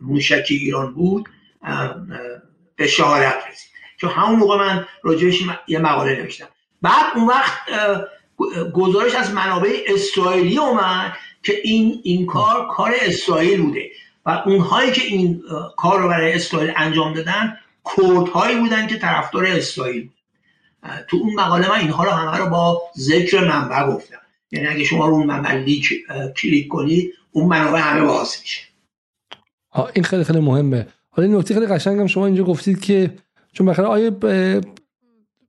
موشکی 0.00 0.54
ایران 0.54 0.94
بود 0.94 1.28
به 2.76 2.86
شهادت 2.86 3.36
رسید. 3.52 3.70
که 4.00 4.08
همون 4.08 4.38
موقع 4.38 4.58
من 4.58 4.86
راجبش 5.02 5.42
یه 5.68 5.78
مقاله 5.78 6.22
نوشتم. 6.22 6.48
بعد 6.82 7.12
اون 7.16 7.26
وقت 7.26 7.58
گزارش 8.74 9.14
از 9.14 9.32
منابع 9.32 9.70
اسرائیلی 9.86 10.58
اومد 10.58 11.12
که 11.42 11.60
این 11.64 12.00
این 12.04 12.26
کار 12.26 12.68
کار 12.68 12.94
اسرائیل 13.00 13.62
بوده. 13.62 13.90
و 14.26 14.42
اونهایی 14.46 14.92
که 14.92 15.02
این 15.02 15.42
کار 15.76 16.00
رو 16.00 16.08
برای 16.08 16.32
اسرائیل 16.32 16.72
انجام 16.76 17.14
دادن 17.14 17.58
کردهایی 17.96 18.56
بودن 18.56 18.86
که 18.86 18.98
طرفدار 18.98 19.46
اسرائیل 19.46 20.10
تو 21.08 21.16
اون 21.16 21.34
مقاله 21.34 21.68
من 21.68 21.78
اینها 21.78 22.04
رو 22.04 22.10
همه 22.10 22.38
رو 22.38 22.50
با 22.50 22.82
ذکر 22.98 23.48
منبع 23.48 23.86
گفتم. 23.86 24.20
یعنی 24.50 24.66
اگه 24.66 24.84
شما 24.84 25.06
رو 25.06 25.14
اون 25.14 25.26
منبع 25.26 25.64
کلیک 26.36 26.68
کنید 26.68 27.14
اون 27.34 27.46
منابع 27.46 27.78
همه 27.78 28.06
باز 28.06 28.36
میشه. 28.42 28.62
این 29.94 30.04
خیلی 30.04 30.24
خیلی 30.24 30.40
مهمه. 30.40 30.86
حالا 31.10 31.28
این 31.28 31.36
نکته 31.36 31.54
خیلی 31.54 31.66
قشنگم 31.66 32.06
شما 32.06 32.26
اینجا 32.26 32.44
گفتید 32.44 32.80
که 32.80 33.14
چون 33.52 33.66
بخاطر 33.66 33.88
آیه 33.88 34.10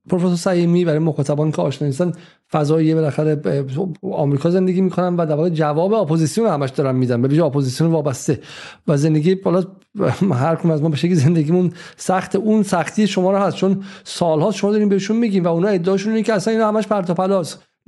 پروفسور 0.08 0.36
سعیمی 0.36 0.84
برای 0.84 0.98
مخاطبان 0.98 1.52
که 1.52 1.62
آشنا 1.62 1.88
نیستن 1.88 2.12
فضایی 2.52 2.94
بالاخره 2.94 3.64
آمریکا 4.02 4.50
زندگی 4.50 4.80
می‌کنن 4.80 5.16
و 5.16 5.26
در 5.26 5.34
واقع 5.34 5.48
جواب 5.48 5.92
اپوزیسیون 5.92 6.48
همش 6.48 6.70
دارن 6.70 6.94
میدن. 6.94 7.22
به 7.22 7.44
اپوزیسیون 7.44 7.90
وابسته. 7.90 8.40
و 8.88 8.96
زندگی 8.96 9.34
بالا 9.34 9.64
هر 10.32 10.56
کم 10.56 10.70
از 10.70 10.82
ما 10.82 10.88
به 10.88 10.96
شکلی 10.96 11.14
زندگیمون 11.14 11.72
سخت 11.96 12.36
اون 12.36 12.62
سختی 12.62 13.06
شما 13.06 13.30
رو 13.32 13.38
هست. 13.38 13.56
چون 13.56 13.84
سالها 14.04 14.50
شما 14.50 14.72
دارین 14.72 14.88
بهشون 14.88 15.16
میگیم 15.16 15.44
و 15.44 15.48
اونا 15.48 15.68
ادعاشون 15.68 16.12
اینه 16.12 16.22
که 16.22 16.32
اصلا 16.32 16.52
اینا 16.52 16.68
همش 16.68 16.86
پرت 16.86 17.10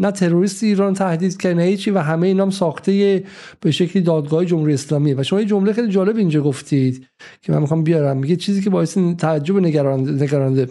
نه 0.00 0.10
تروریست 0.10 0.64
ایران 0.64 0.94
تهدید 0.94 1.36
کرد 1.36 1.56
نه 1.56 1.62
هیچی 1.62 1.90
و 1.90 1.98
همه 1.98 2.26
اینام 2.26 2.50
ساخته 2.50 3.24
به 3.60 3.70
شکلی 3.70 4.02
دادگاه 4.02 4.44
جمهوری 4.44 4.74
اسلامی 4.74 5.14
و 5.14 5.22
شما 5.22 5.40
یه 5.40 5.46
جمله 5.46 5.72
خیلی 5.72 5.88
جالب 5.88 6.16
اینجا 6.16 6.40
گفتید 6.40 7.06
که 7.42 7.52
من 7.52 7.60
می‌خوام 7.60 7.84
بیارم. 7.84 8.16
میگه 8.16 8.36
چیزی 8.36 8.62
که 8.62 8.70
باعث 8.70 8.98
تعجب 9.18 9.58
نگارنده 9.58 10.68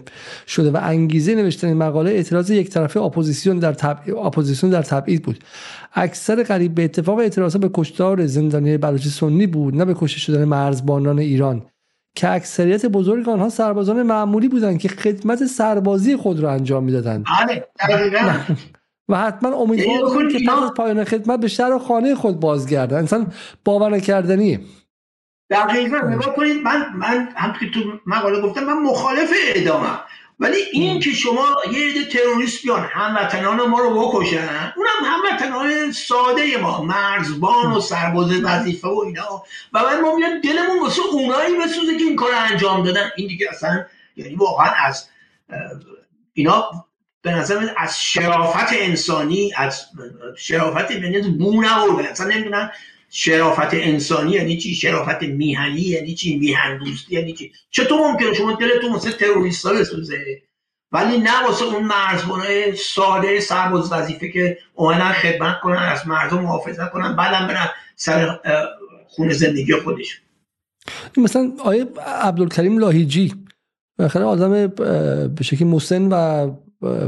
شده 0.47 0.71
و 0.71 0.79
انگیزه 0.83 1.35
نوشتن 1.35 1.67
این 1.67 1.77
مقاله 1.77 2.11
اعتراض 2.11 2.49
یک 2.49 2.69
طرفه 2.69 2.99
اپوزیسیون 2.99 3.59
در 3.59 3.73
تب... 3.73 3.99
اپوزیسیون 4.25 4.71
در 4.71 4.81
تبعید 4.81 5.23
بود. 5.23 5.39
اکثر 5.93 6.43
قریب 6.43 6.75
به 6.75 6.83
اتفاق 6.83 7.19
اعتراضات 7.19 7.61
به 7.61 7.69
کشتار 7.73 8.25
زندانی 8.25 8.77
بلوچی 8.77 9.09
سنی 9.09 9.47
بود 9.47 9.75
نه 9.75 9.85
به 9.85 9.93
کشته 9.93 10.19
شدن 10.19 10.45
مرزبانان 10.45 11.19
ایران. 11.19 11.65
که 12.15 12.29
اکثریت 12.31 12.85
بزرگ 12.85 13.29
آنها 13.29 13.49
سربازان 13.49 14.03
معمولی 14.03 14.47
بودند 14.47 14.79
که 14.79 14.87
خدمت 14.87 15.45
سربازی 15.45 16.15
خود 16.15 16.39
را 16.39 16.51
انجام 16.51 16.83
می‌دادند. 16.83 17.25
بله 17.47 17.63
و 19.09 19.17
حتما 19.17 19.55
امیدوارم 19.55 20.29
که 20.31 20.39
پس 20.47 20.63
از 20.63 20.73
پایان 20.73 21.03
خدمت 21.03 21.39
به 21.39 21.47
شهر 21.47 21.73
و 21.73 21.79
خانه 21.79 22.15
خود 22.15 22.39
بازگردن. 22.39 22.97
انسان 22.97 23.33
باور 23.65 23.89
نکردنیه. 23.89 24.61
دقیقا. 25.49 25.97
نگاه 25.97 26.35
کنید 26.35 26.61
من 26.63 26.85
من 26.95 27.29
هم 27.35 27.53
که 27.59 27.69
تو 27.69 27.79
مقاله 28.05 28.41
گفتم 28.41 28.63
من 28.63 28.73
مخالف 28.73 29.33
اعدامم. 29.47 29.99
ولی 30.39 30.57
این 30.71 30.99
که 30.99 31.09
شما 31.09 31.45
یه 31.73 31.89
عده 31.89 32.05
تروریست 32.05 32.63
بیان 32.63 32.87
هموطنان 32.91 33.61
ما 33.61 33.79
رو 33.79 34.01
بکشن 34.01 34.73
اونم 34.75 35.13
هموطنان 35.13 35.91
ساده 35.91 36.57
ما. 36.61 36.81
مرزبان 36.81 37.71
و 37.71 37.79
سرباز 37.79 38.43
وظیفه 38.43 38.87
و 38.87 38.99
اینا. 39.05 39.43
و 39.73 39.83
بعد 39.83 39.99
ما 39.99 40.15
میاد 40.15 40.41
دلمون 40.43 40.79
واسه 40.81 41.01
اونایی 41.11 41.57
بسوزه 41.57 41.97
که 41.97 42.03
این 42.03 42.15
کار 42.15 42.29
انجام 42.51 42.83
دادن. 42.83 43.09
این 43.17 43.27
دیگه 43.27 43.47
اصلا 43.51 43.85
یعنی 44.15 44.35
واقعا 44.35 44.71
از 44.85 45.09
اینا 46.33 46.85
به 47.27 47.33
نظر 47.33 47.69
از 47.77 48.01
شرافت 48.01 48.73
انسانی 48.73 49.51
از 49.55 49.85
شرافت 50.37 50.91
یعنی 50.91 51.21
بو 51.21 51.61
نبردن 51.61 52.05
اصلا 52.05 52.27
نمی‌دونن 52.27 52.71
شرافت 53.09 53.73
انسانی 53.73 54.31
یعنی 54.31 54.57
چی؟ 54.57 54.75
شرافت 54.75 55.23
میهنی 55.23 55.81
یعنی 55.81 56.15
چی؟ 56.15 56.37
میهن 56.37 56.77
دوستی 56.77 57.15
یعنی 57.15 57.33
چی؟ 57.33 57.51
چطور 57.71 58.11
ممکنه؟ 58.11 58.33
شما 58.33 58.51
دلتون 58.53 58.93
واسه 58.93 59.11
تروریست 59.11 59.65
ها 59.65 59.73
بسوزه. 59.73 60.41
ولی 60.91 61.17
نه 61.17 61.43
واسه 61.47 61.65
اون 61.65 61.83
مرزبانای 61.83 62.75
ساده 62.75 63.39
سرباز 63.39 63.91
وظیفه 63.91 64.31
که 64.31 64.57
اومدن 64.73 65.11
خدمت 65.11 65.59
کنن 65.59 65.77
از 65.77 66.07
مردم 66.07 66.39
محافظت 66.39 66.91
کنن 66.91 67.15
بعدم 67.15 67.47
برن 67.47 67.69
سر 67.95 68.39
خونه 69.07 69.33
زندگی 69.33 69.73
خودشون. 69.73 70.21
مثلا 71.17 71.51
آیه 71.63 71.85
عبدالکریم 72.21 72.77
لاهیجی 72.77 73.33
بالاخره 73.99 74.23
آدم 74.23 74.67
به 75.27 75.43
شکلی 75.43 75.67
مسن 75.67 76.07
و 76.11 76.51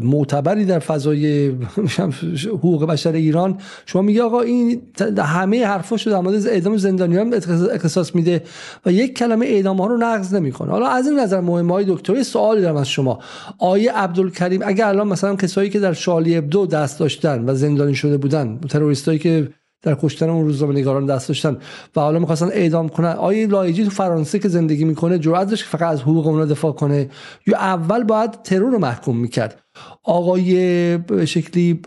معتبری 0.01 0.65
در 0.65 0.79
فضای 0.79 1.47
حقوق 2.53 2.85
بشر 2.85 3.11
ایران 3.11 3.57
شما 3.85 4.01
میگه 4.01 4.23
آقا 4.23 4.41
این 4.41 4.81
همه 5.17 5.65
حرفاش 5.65 6.07
در 6.07 6.19
مورد 6.19 6.47
اعدام 6.47 6.77
زندانیان 6.77 7.33
اختصاص 7.73 8.15
میده 8.15 8.43
و 8.85 8.91
یک 8.91 9.17
کلمه 9.17 9.45
اعدام 9.45 9.77
ها 9.77 9.87
رو 9.87 9.97
نقض 9.97 10.33
نمی‌کنه. 10.33 10.71
حالا 10.71 10.87
از 10.87 11.07
این 11.07 11.19
نظر 11.19 11.41
مهم 11.41 11.71
های 11.71 11.85
دکتر 11.87 12.23
سوالی 12.23 12.61
دارم 12.61 12.75
از 12.75 12.89
شما. 12.89 13.19
آیه 13.59 13.91
عبدالکریم 13.91 14.61
اگر 14.65 14.87
الان 14.87 15.07
مثلا 15.07 15.35
کسایی 15.35 15.69
که 15.69 15.79
در 15.79 15.93
شالی 15.93 16.37
ابدو 16.37 16.65
دست 16.65 16.99
داشتن 16.99 17.49
و 17.49 17.55
زندانی 17.55 17.95
شده 17.95 18.17
بودن 18.17 18.59
تروریستایی 18.69 19.19
که 19.19 19.49
در 19.81 19.97
کشتن 20.01 20.29
اون 20.29 20.45
روزنامه 20.45 20.73
نگاران 20.73 21.05
دست 21.05 21.27
داشتن. 21.27 21.57
و 21.95 22.01
حالا 22.01 22.19
می‌خواستن 22.19 22.47
اعدام 22.47 22.89
کنن. 22.89 23.09
آیا 23.09 23.47
لایجی 23.47 23.83
تو 23.83 23.89
فرانسه 23.89 24.39
که 24.39 24.49
زندگی 24.49 24.83
می‌کنه 24.83 25.19
جرأت 25.19 25.49
داشت 25.49 25.65
فقط 25.65 25.81
از 25.81 26.01
حقوق 26.01 26.27
اونا 26.27 26.45
دفاع 26.45 26.71
کنه؟ 26.71 27.09
یا 27.47 27.57
اول 27.57 28.03
باید 28.03 28.31
ترور 28.31 28.71
رو 28.71 28.79
محکوم 28.79 29.17
می‌کرد؟ 29.17 29.61
آقای 30.03 30.97
به 30.97 31.25
شکلی 31.25 31.81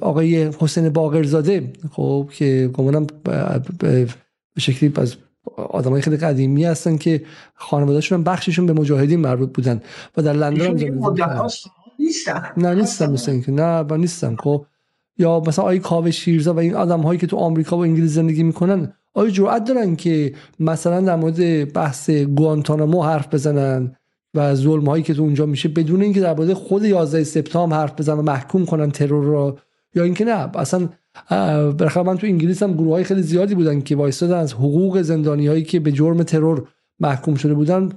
آقای 0.00 0.50
حسین 0.58 0.88
باقرزاده 0.88 1.72
خب 1.92 2.30
که 2.32 2.70
گمانم 2.72 3.06
به 3.78 4.08
شکلی 4.58 4.92
از 4.96 5.16
آدمای 5.56 6.02
خیلی 6.02 6.16
قدیمی 6.16 6.64
هستن 6.64 6.96
که 6.96 7.22
خانوادهشون 7.54 8.22
بخششون 8.22 8.66
به 8.66 8.72
مجاهدین 8.72 9.20
مربوط 9.20 9.52
بودن 9.52 9.80
و 10.16 10.22
در 10.22 10.32
لندن 10.32 10.90
نیستن. 11.98 12.42
نه 12.56 12.74
نیستن 12.74 13.12
مثل 13.12 13.50
نه 13.50 13.82
با 13.82 13.96
نیستن 13.96 14.36
خب 14.36 14.66
یا 15.18 15.42
مثلا 15.46 15.62
آقای 15.64 15.78
کاوه 15.78 16.10
شیرزا 16.10 16.54
و 16.54 16.58
این 16.58 16.74
آدم 16.74 17.00
هایی 17.00 17.20
که 17.20 17.26
تو 17.26 17.36
آمریکا 17.36 17.76
و 17.76 17.80
انگلیس 17.80 18.10
زندگی 18.10 18.42
می‌کنن 18.42 18.92
آیا 19.14 19.30
جرأت 19.30 19.64
دارن 19.64 19.96
که 19.96 20.32
مثلا 20.60 21.00
در 21.00 21.16
مورد 21.16 21.72
بحث 21.72 22.10
گوانتانامو 22.10 23.02
حرف 23.02 23.34
بزنن 23.34 23.96
و 24.34 24.54
ظلم 24.54 24.84
هایی 24.84 25.02
که 25.02 25.14
تو 25.14 25.22
اونجا 25.22 25.46
میشه 25.46 25.68
بدون 25.68 26.02
اینکه 26.02 26.20
در 26.20 26.54
خود 26.54 26.84
11 26.84 27.24
سپتامبر 27.24 27.76
حرف 27.76 28.00
بزنن 28.00 28.18
و 28.18 28.22
محکوم 28.22 28.66
کنن 28.66 28.90
ترور 28.90 29.24
رو 29.24 29.58
یا 29.94 30.04
اینکه 30.04 30.24
نه 30.24 30.50
اصلا 30.54 30.88
برخلاف 31.70 32.06
من 32.06 32.16
تو 32.16 32.26
انگلیس 32.26 32.62
هم 32.62 32.72
گروه 32.72 32.92
های 32.92 33.04
خیلی 33.04 33.22
زیادی 33.22 33.54
بودن 33.54 33.80
که 33.80 33.96
وایستادن 33.96 34.38
از 34.38 34.52
حقوق 34.52 35.02
زندانی 35.02 35.46
هایی 35.46 35.62
که 35.62 35.80
به 35.80 35.92
جرم 35.92 36.22
ترور 36.22 36.68
محکوم 37.00 37.34
شده 37.34 37.54
بودن 37.54 37.88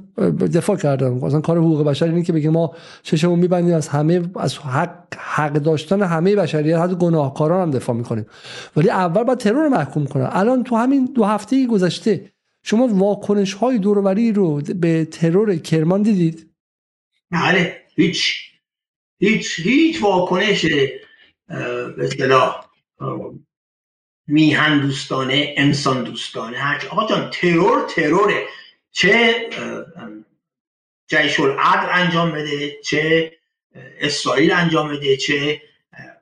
دفاع 0.54 0.78
کردن. 0.78 1.24
اصلا 1.24 1.42
کار 1.42 1.58
حقوق 1.58 1.84
بشر 1.84 2.06
اینه 2.06 2.24
که 2.24 2.34
بگه 2.34 2.50
ما 2.50 2.76
چشمون 3.04 3.40
میبندیم 3.40 3.76
از 3.76 3.88
همه 3.88 4.22
از 4.36 4.58
حق, 4.58 5.16
حق 5.18 5.54
داشتن 5.54 6.02
همه 6.02 6.36
بشریت 6.36 6.78
حتی 6.78 6.96
گناهکاران 6.96 7.62
هم 7.62 7.72
دفاع 7.72 7.96
می‌کنیم. 7.96 8.26
ولی 8.76 8.90
اول 8.90 9.24
باید 9.24 9.40
ترور 9.40 9.64
رو 9.64 9.70
محکوم 9.70 10.06
کنن. 10.06 10.30
الان 10.32 10.64
تو 10.64 10.76
همین 10.76 11.06
دو 11.06 11.24
هفته 11.24 11.68
گذشته 11.68 12.32
شما 12.64 12.88
واکنش 12.88 13.54
های 13.54 13.78
دوروری 13.78 14.32
رو 14.32 14.62
به 14.62 15.06
ترور 15.06 15.56
کرمان 15.56 16.02
دیدید؟ 16.02 16.50
بله 17.32 17.78
هیچ. 17.96 18.50
هیچ 19.20 19.60
هیچ 19.60 20.04
واکنش 20.04 20.66
به 20.66 22.04
اصطلاح 22.04 22.66
میهن 24.28 24.80
دوستانه 24.80 25.54
انسان 25.58 26.04
دوستانه. 26.04 26.58
هرچی 26.58 26.88
آقا 26.88 27.08
جان 27.08 27.30
ترور 27.30 27.88
تروره. 27.90 28.44
چه 28.92 29.50
جیش 31.08 31.40
العدل 31.40 31.90
انجام 31.92 32.32
بده 32.32 32.82
چه 32.82 33.32
اسرائیل 34.00 34.52
انجام 34.52 34.90
بده 34.90 35.18
چه 35.18 35.62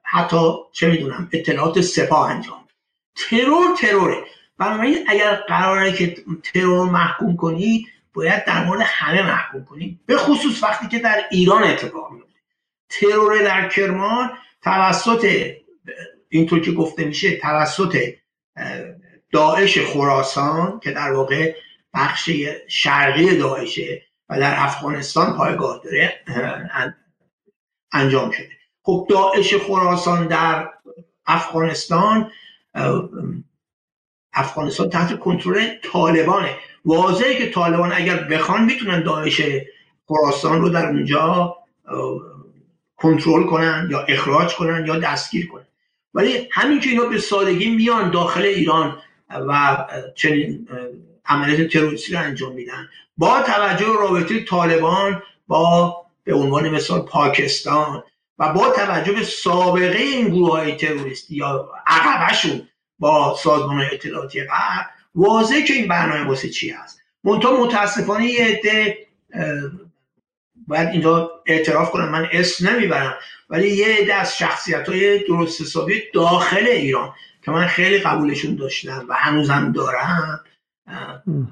حتی 0.03 0.37
چه 0.71 0.87
می‌دونم 0.87 1.29
اطلاعات 1.33 1.81
سپاه 1.81 2.29
انجام 2.29 2.63
بده. 2.63 2.73
ترور 3.15 3.75
تروره. 3.77 4.23
بنابراین 4.57 5.05
اگر 5.07 5.35
قراره 5.35 5.93
که 5.93 6.15
ترور 6.43 6.89
محکوم 6.89 7.35
کنید 7.35 7.87
باید 8.13 8.45
در 8.45 8.65
مورد 8.65 8.81
همه 8.85 9.27
محکوم 9.27 9.65
کنید 9.65 9.99
به 10.05 10.17
خصوص 10.17 10.63
وقتی 10.63 10.87
که 10.87 10.99
در 10.99 11.23
ایران 11.31 11.63
اتفاق 11.63 12.11
میفته 12.11 12.39
ترور 12.89 13.43
در 13.43 13.69
کرمان 13.69 14.29
توسط 14.61 15.51
اینطور 16.29 16.59
که 16.59 16.71
گفته 16.71 17.05
میشه 17.05 17.37
توسط 17.37 17.97
داعش 19.31 19.79
خراسان 19.79 20.79
که 20.79 20.91
در 20.91 21.11
واقع 21.11 21.55
بخش 21.93 22.29
شرقی 22.67 23.37
داعشه 23.37 24.01
و 24.29 24.39
در 24.39 24.53
افغانستان 24.57 25.37
پایگاه 25.37 25.81
داره 25.83 26.21
انجام 27.93 28.31
شده. 28.31 28.49
خب 28.83 29.07
داعش 29.09 29.55
خراسان 29.55 30.27
در 30.27 30.69
افغانستان 31.25 32.31
افغانستان 34.33 34.89
تحت 34.89 35.19
کنترل 35.19 35.67
طالبانه. 35.83 36.55
واضحه 36.85 37.35
که 37.35 37.49
طالبان 37.49 37.91
اگر 37.93 38.23
بخوان 38.23 38.65
می‌تونن 38.65 39.03
داعش 39.03 39.41
خراسان 40.05 40.61
رو 40.61 40.69
در 40.69 40.85
اونجا 40.85 41.57
کنترل 42.95 43.43
کنن 43.43 43.87
یا 43.91 43.99
اخراج 43.99 44.55
کنن 44.55 44.85
یا 44.87 44.99
دستگیر 44.99 45.47
کنن. 45.47 45.67
ولی 46.13 46.47
همین 46.51 46.79
که 46.79 46.89
اینا 46.89 47.05
به 47.05 47.17
سادگی 47.17 47.69
میان 47.69 48.11
داخل 48.11 48.41
ایران 48.41 49.01
و 49.29 49.85
چنین 50.15 50.67
عملیات 51.27 51.71
تروریستی 51.71 52.13
رو 52.13 52.19
انجام 52.19 52.53
میدن. 52.53 52.89
با 53.17 53.41
توجه 53.41 53.85
رابطه 53.85 54.43
طالبان 54.43 55.23
با 55.47 55.95
به 56.23 56.33
عنوان 56.33 56.69
مثال 56.69 57.01
پاکستان 57.01 58.03
و 58.39 58.53
با 58.53 58.69
توجه 58.69 59.11
به 59.11 59.23
سابقه 59.23 59.97
این 59.97 60.27
گروه 60.27 60.51
های 60.51 60.75
تروریستی 60.75 61.35
یا 61.35 61.69
عقبشون 61.87 62.67
با 62.99 63.37
سازمان 63.43 63.81
اطلاعاتی 63.91 64.43
غرب 64.43 64.85
واضح 65.15 65.61
که 65.61 65.73
این 65.73 65.87
برنامه 65.87 66.27
واسه 66.27 66.49
چی 66.49 66.69
هست. 66.69 67.01
منتها 67.23 67.65
متاسفانه 67.65 68.25
یه 68.25 68.45
عده 68.45 68.97
باید 70.67 70.89
اینجا 70.89 71.31
اعتراف 71.45 71.91
کنم 71.91 72.09
من 72.09 72.29
اسم 72.31 72.69
نمی‌برم 72.69 73.15
ولی 73.49 73.69
یه 73.69 73.87
عده 73.87 74.13
از 74.13 74.37
شخصیت 74.37 74.89
های 74.89 75.19
درست 75.19 75.61
حسابی 75.61 76.03
داخل 76.13 76.67
ایران 76.67 77.13
که 77.45 77.51
من 77.51 77.67
خیلی 77.67 77.99
قبولشون 77.99 78.55
داشتم 78.55 79.05
و 79.09 79.13
هنوزم 79.13 79.71
دارم 79.71 80.43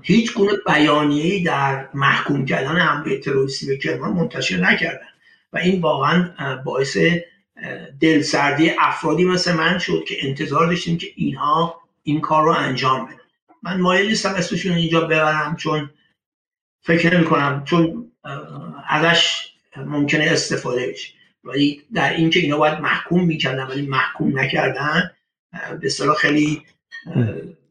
هیچ 0.01 0.33
گونه 0.33 0.51
بیانیه‌ای 0.67 1.43
در 1.43 1.89
محکوم 1.93 2.45
کردن 2.45 2.77
حمله 2.77 3.19
تروریستی 3.19 3.65
به 3.67 3.77
کرمان 3.77 4.13
منتشر 4.13 4.57
نکردن. 4.57 5.07
و 5.53 5.57
این 5.57 5.81
واقعا 5.81 6.29
باعث 6.65 6.97
دلسردی 7.99 8.71
افرادی 8.79 9.25
مثل 9.25 9.53
من 9.53 9.77
شد 9.77 10.03
که 10.07 10.15
انتظار 10.21 10.67
داشتیم 10.67 10.97
که 10.97 11.07
اینها 11.15 11.81
این 12.03 12.21
کار 12.21 12.43
رو 12.43 12.51
انجام 12.51 13.05
بدن. 13.05 13.15
من 13.63 13.81
مایل 13.81 14.07
نیستم 14.07 14.33
اسمشون 14.33 14.71
اینجا 14.71 15.01
ببرم 15.01 15.55
چون 15.55 15.89
فکر 16.81 17.15
نمی 17.15 17.25
کنم 17.25 17.63
چون 17.65 18.11
ازش 18.89 19.47
ممکنه 19.77 20.23
استفاده 20.23 20.88
بشه. 20.88 21.13
ولی 21.43 21.81
در 21.93 22.13
اینکه 22.13 22.39
اینا 22.39 22.57
باید 22.57 22.79
محکوم 22.79 23.25
می‌کردن 23.25 23.63
ولی 23.63 23.81
محکوم 23.88 24.39
نکردن 24.39 25.11
به 25.81 25.89
خیلی 26.17 26.61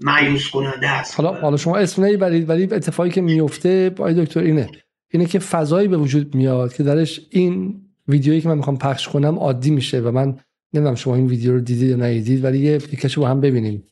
معیوس 0.01 0.51
کننده 0.51 0.89
است. 0.89 1.21
حالا 1.21 1.41
حالا 1.41 1.57
شما 1.57 1.77
اسم 1.77 2.05
نمی‌برید 2.05 2.49
ولی 2.49 2.65
اتفاقی 2.65 3.11
که 3.11 3.21
میفته 3.21 3.91
آقای 3.91 4.25
دکتر 4.25 4.41
اینه. 4.41 4.69
اینه 5.11 5.27
که 5.27 5.39
فضایی 5.39 5.89
به 5.89 5.97
وجود 5.97 6.35
میاد 6.35 6.75
که 6.75 6.83
درش 6.83 7.21
این 7.31 7.81
ویدیویی 8.09 8.41
که 8.41 8.49
من 8.49 8.57
می‌خوام 8.57 8.79
پخش 8.79 9.09
کنم 9.09 9.39
عادی 9.39 9.71
میشه 9.71 10.01
و 10.01 10.11
من 10.11 10.39
نمی‌دونم 10.73 10.95
شما 10.95 11.15
این 11.15 11.27
ویدیو 11.27 11.53
رو 11.53 11.61
دیدید 11.61 11.91
یا 11.91 11.97
ندیدید 11.97 12.45
ولی 12.45 12.59
یه 12.59 12.79
فکرشو 12.79 13.21
با 13.21 13.29
هم 13.29 13.41
ببینیم. 13.41 13.89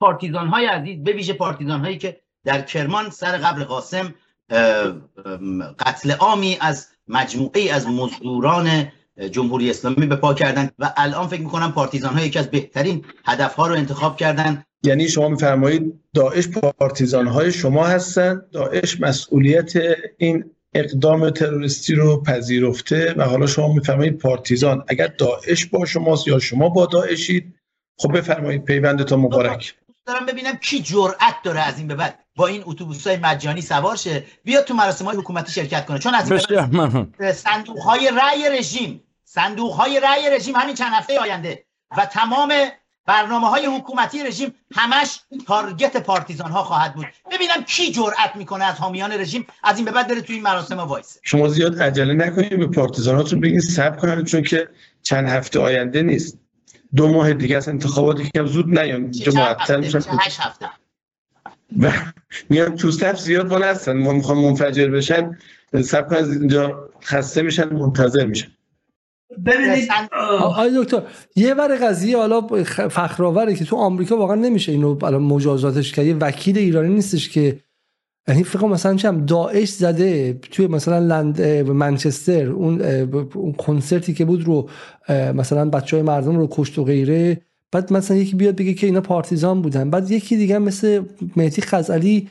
پارتیزان 0.00 0.48
های 0.48 0.66
عزیز 0.66 1.02
به 1.02 1.12
ویژه 1.12 1.32
پارتیزان 1.32 1.80
هایی 1.80 1.98
که 1.98 2.20
در 2.44 2.62
کرمان 2.62 3.10
سر 3.10 3.36
قبل 3.36 3.64
قاسم 3.64 4.14
قتل 5.78 6.10
عامی 6.10 6.56
از 6.60 6.88
مجموعه 7.08 7.72
از 7.72 7.86
مزدوران 7.86 8.88
جمهوری 9.26 9.70
اسلامی 9.70 10.06
به 10.06 10.16
پا 10.16 10.34
کردن 10.34 10.70
و 10.78 10.92
الان 10.96 11.26
فکر 11.26 11.40
می‌کنم 11.40 11.72
پارتیزان 11.72 12.14
ها 12.14 12.24
یکی 12.24 12.38
از 12.38 12.50
بهترین 12.50 13.04
هدف 13.26 13.54
ها 13.54 13.66
رو 13.66 13.74
انتخاب 13.74 14.16
کردن. 14.16 14.64
یعنی 14.82 15.08
شما 15.08 15.28
میفرمایید 15.28 16.00
داعش 16.14 16.48
پارتیزان 16.48 17.26
های 17.26 17.52
شما 17.52 17.86
هستن 17.86 18.42
داعش 18.52 19.00
مسئولیت 19.00 19.72
این 20.18 20.44
اقدام 20.74 21.30
تروریستی 21.30 21.94
رو 21.94 22.22
پذیرفته 22.22 23.14
و 23.16 23.24
حالا 23.24 23.46
شما 23.46 23.72
میفرمایید 23.72 24.18
پارتیزان. 24.18 24.84
اگر 24.88 25.06
داعش 25.06 25.66
با 25.66 25.84
شماست 25.84 26.28
یا 26.28 26.38
شما 26.38 26.68
با 26.68 26.86
داعشید 26.86 27.54
خب 27.98 28.18
بفرمایید 28.18 28.64
پیوندتون 28.64 29.20
مبارک. 29.20 29.74
دارم 30.06 30.26
ببینم 30.26 30.56
کی 30.56 30.80
جرأت 30.80 31.34
داره 31.44 31.60
از 31.60 31.78
این 31.78 31.86
به 31.88 31.94
بعد 31.94 32.18
با 32.36 32.46
این 32.46 32.62
اتوبوس 32.66 33.06
های 33.06 33.16
مجانی 33.16 33.60
سوار 33.60 33.96
شه 33.96 34.24
بیاد 34.44 34.64
تو 34.64 34.74
مراسم 34.74 35.04
های 35.04 35.16
حکومتی 35.16 35.52
شرکت 35.52 35.86
کنه. 35.86 35.98
چون 35.98 36.14
از 36.14 36.30
این 36.30 37.32
صندوق 37.32 37.78
های 37.78 38.10
رأی 38.16 38.58
رژیم 38.58 39.02
صندوق 39.38 39.72
های 39.72 40.00
رأی 40.00 40.36
رژیم 40.36 40.56
همین 40.56 40.74
چند 40.74 40.92
هفته 40.92 41.18
آینده 41.18 41.64
و 41.98 42.06
تمام 42.06 42.52
برنامه 43.06 43.48
های 43.48 43.66
حکومتی 43.66 44.22
رژیم 44.22 44.54
همش 44.74 45.20
تارگت 45.46 45.96
پارتیزان 45.96 46.50
ها 46.50 46.64
خواهد 46.64 46.94
بود. 46.94 47.06
ببینم 47.32 47.64
کی 47.66 47.92
جرأت 47.92 48.36
می‌کنه 48.36 48.64
از 48.64 48.74
حامیان 48.74 49.12
رژیم 49.12 49.46
از 49.64 49.76
این 49.76 49.84
به 49.84 49.90
بعد 49.90 50.08
بره 50.08 50.20
تو 50.20 50.32
این 50.32 50.42
مراسم 50.42 50.78
وایس 50.78 51.18
شما 51.22 51.48
زیاد 51.48 51.82
عجله 51.82 52.14
نکنید 52.14 52.58
به 52.58 52.66
پارتیزاناتون 52.66 53.40
بگین 53.40 53.60
صبر 53.60 53.96
کنن 53.96 54.24
چون 54.24 54.42
که 54.42 54.68
چند 55.02 55.28
هفته 55.28 55.60
آینده 55.60 56.02
نیست. 56.02 56.38
دو 56.94 57.08
ماه 57.08 57.32
دیگه 57.32 57.56
از 57.56 57.68
انتخاباتی 57.68 58.30
که 58.34 58.44
زود 58.44 58.78
نیام. 58.78 59.10
چه 59.10 59.30
معطل 59.30 59.80
میشن 59.80 59.98
هفته؟ 59.98 60.68
و 61.80 61.92
میان 62.50 62.76
تو 62.76 62.90
صف 62.90 63.20
زیاد 63.20 63.48
بالا 63.48 63.66
هستن 63.66 63.92
ما 63.92 64.12
می‌خوام 64.12 64.38
منفجر 64.38 64.88
بشن 64.88 65.38
صف 65.82 66.12
از 66.12 66.32
اینجا 66.32 66.90
خسته 67.04 67.42
میشن 67.42 67.68
منتظر 67.68 68.26
میشن. 68.26 68.57
ببینید 69.46 69.88
آقای 70.40 70.70
دکتر 70.84 71.02
یه 71.36 71.54
ور 71.54 71.76
قضیه 71.76 72.16
حالا 72.16 72.40
فخرآوره 72.90 73.54
که 73.54 73.64
تو 73.64 73.76
آمریکا 73.76 74.16
واقعا 74.16 74.36
نمیشه 74.36 74.72
اینو 74.72 75.04
الان 75.04 75.22
مجازاتش 75.22 75.92
که 75.92 76.02
یه 76.02 76.14
وکیل 76.14 76.58
ایرانی 76.58 76.94
نیستش 76.94 77.28
که 77.28 77.58
یعنی 78.28 78.44
فکر 78.44 78.66
مثلا 78.66 78.96
چم 78.96 79.26
داعش 79.26 79.68
زده 79.68 80.40
توی 80.50 80.66
مثلا 80.66 80.98
لند 80.98 81.42
منچستر 81.68 82.46
اون 82.46 82.80
اون 83.34 83.52
کنسرتی 83.52 84.14
که 84.14 84.24
بود 84.24 84.44
رو 84.44 84.68
مثلا 85.08 85.70
بچه 85.70 85.96
های 85.96 86.02
مردم 86.02 86.36
رو 86.36 86.48
کشت 86.50 86.78
و 86.78 86.84
غیره. 86.84 87.40
بعد 87.72 87.92
مثلا 87.92 88.16
یکی 88.16 88.36
بیاد 88.36 88.56
بگه 88.56 88.74
که 88.74 88.86
اینا 88.86 89.00
پارتیزان 89.00 89.62
بودن. 89.62 89.90
بعد 89.90 90.10
یکی 90.10 90.36
دیگه 90.36 90.58
مثل 90.58 91.02
مهدی 91.36 91.62
خزعلی 91.62 92.30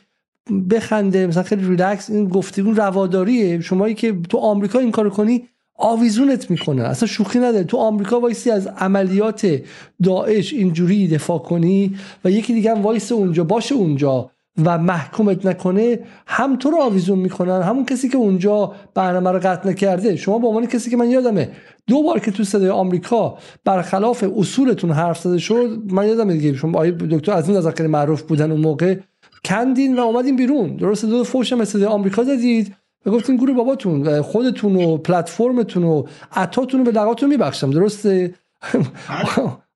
بخنده 0.70 1.26
مثلا 1.26 1.42
خیلی 1.42 1.68
ریلکس 1.68 2.10
این 2.10 2.28
گفتگو 2.28 2.72
رواداریه. 2.72 3.60
شمایی 3.60 3.94
که 3.94 4.16
تو 4.28 4.38
آمریکا 4.38 4.78
این 4.78 4.90
کارو 4.90 5.10
کنی 5.10 5.48
آویزونت 5.78 6.50
می‌کنه 6.50 6.82
اصلا 6.82 7.08
شوخی 7.08 7.38
نداره. 7.38 7.64
تو 7.64 7.76
آمریکا 7.76 8.20
وایسی 8.20 8.50
از 8.50 8.66
عملیات 8.66 9.60
داعش 10.02 10.52
اینجوری 10.52 11.08
دفاع 11.08 11.38
کنی 11.38 11.96
و 12.24 12.30
یکی 12.30 12.54
دیگه 12.54 12.70
هم 12.70 12.82
وایس 12.82 13.12
اونجا 13.12 13.44
باشه 13.44 13.74
اونجا 13.74 14.30
و 14.64 14.78
محکومت 14.78 15.46
نکنه 15.46 15.98
هم 16.26 16.56
تو 16.56 16.70
رو 16.70 16.80
آویزون 16.80 17.18
می‌کنن 17.18 17.62
همون 17.62 17.84
کسی 17.84 18.08
که 18.08 18.18
اونجا 18.18 18.72
برنامه 18.94 19.30
رو 19.30 19.38
قطع 19.38 19.68
نکرده. 19.68 20.16
شما 20.16 20.38
به 20.38 20.46
عنوان 20.46 20.66
کسی 20.66 20.90
که 20.90 20.96
من 20.96 21.10
یادمه 21.10 21.50
دو 21.86 22.02
بار 22.02 22.20
که 22.20 22.30
تو 22.30 22.44
صدای 22.44 22.68
آمریکا 22.68 23.38
برخلاف 23.64 24.24
اصولتون 24.36 24.90
حرف 24.90 25.18
زده 25.18 25.38
شد 25.38 25.82
من 25.90 26.08
یادم 26.08 26.32
دیگه. 26.32 26.54
شما 26.54 26.78
آقای 26.78 26.90
دکتر 26.90 27.32
از 27.32 27.48
این 27.48 27.86
معروف 27.86 28.22
بودن 28.22 28.50
اون 28.50 28.60
موقع. 28.60 28.96
کندین 29.44 29.98
و 29.98 30.00
اومدین 30.00 30.36
بیرون. 30.36 30.76
درست 30.76 31.04
دو 31.04 31.24
فوش 31.24 31.52
هم 31.52 31.64
صدای 31.64 31.86
آمریکا 31.86 32.24
زدید. 32.24 32.74
و 33.06 33.10
گفتین 33.10 33.36
گروه 33.36 33.56
باباتون 33.56 34.22
خودتون 34.22 34.76
و 34.76 34.96
پلتفرمتون 34.96 35.84
و 35.84 36.04
عطاتون 36.32 36.80
رو 36.80 36.86
به 36.86 36.92
دقاتون 36.92 37.28
میبخشم 37.28 37.70
درسته؟ 37.70 38.34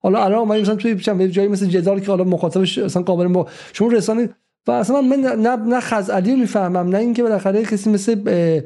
حالا 0.03 0.25
الان 0.25 0.49
ما 0.49 0.55
مثلا 0.55 0.77
توی 0.77 1.01
چند 1.01 1.27
جایی 1.27 1.49
مثل 1.49 1.67
جدال 1.67 2.01
که 2.01 2.07
حالا 2.07 2.25
مخاطبش 2.25 2.79
اصلا 2.79 3.03
قابل 3.03 3.27
ما 3.27 3.47
شما 3.73 3.89
رسانه 3.89 4.29
و 4.67 4.71
اصلا 4.71 5.01
من 5.01 5.17
نه 5.17 5.57
نه 5.57 5.81
خزعلی 5.81 6.37
می‌فهمم 6.37 6.89
نه 6.89 6.99
اینکه 6.99 7.23
بالاخره 7.23 7.65
کسی 7.65 7.91
مثل 7.91 8.61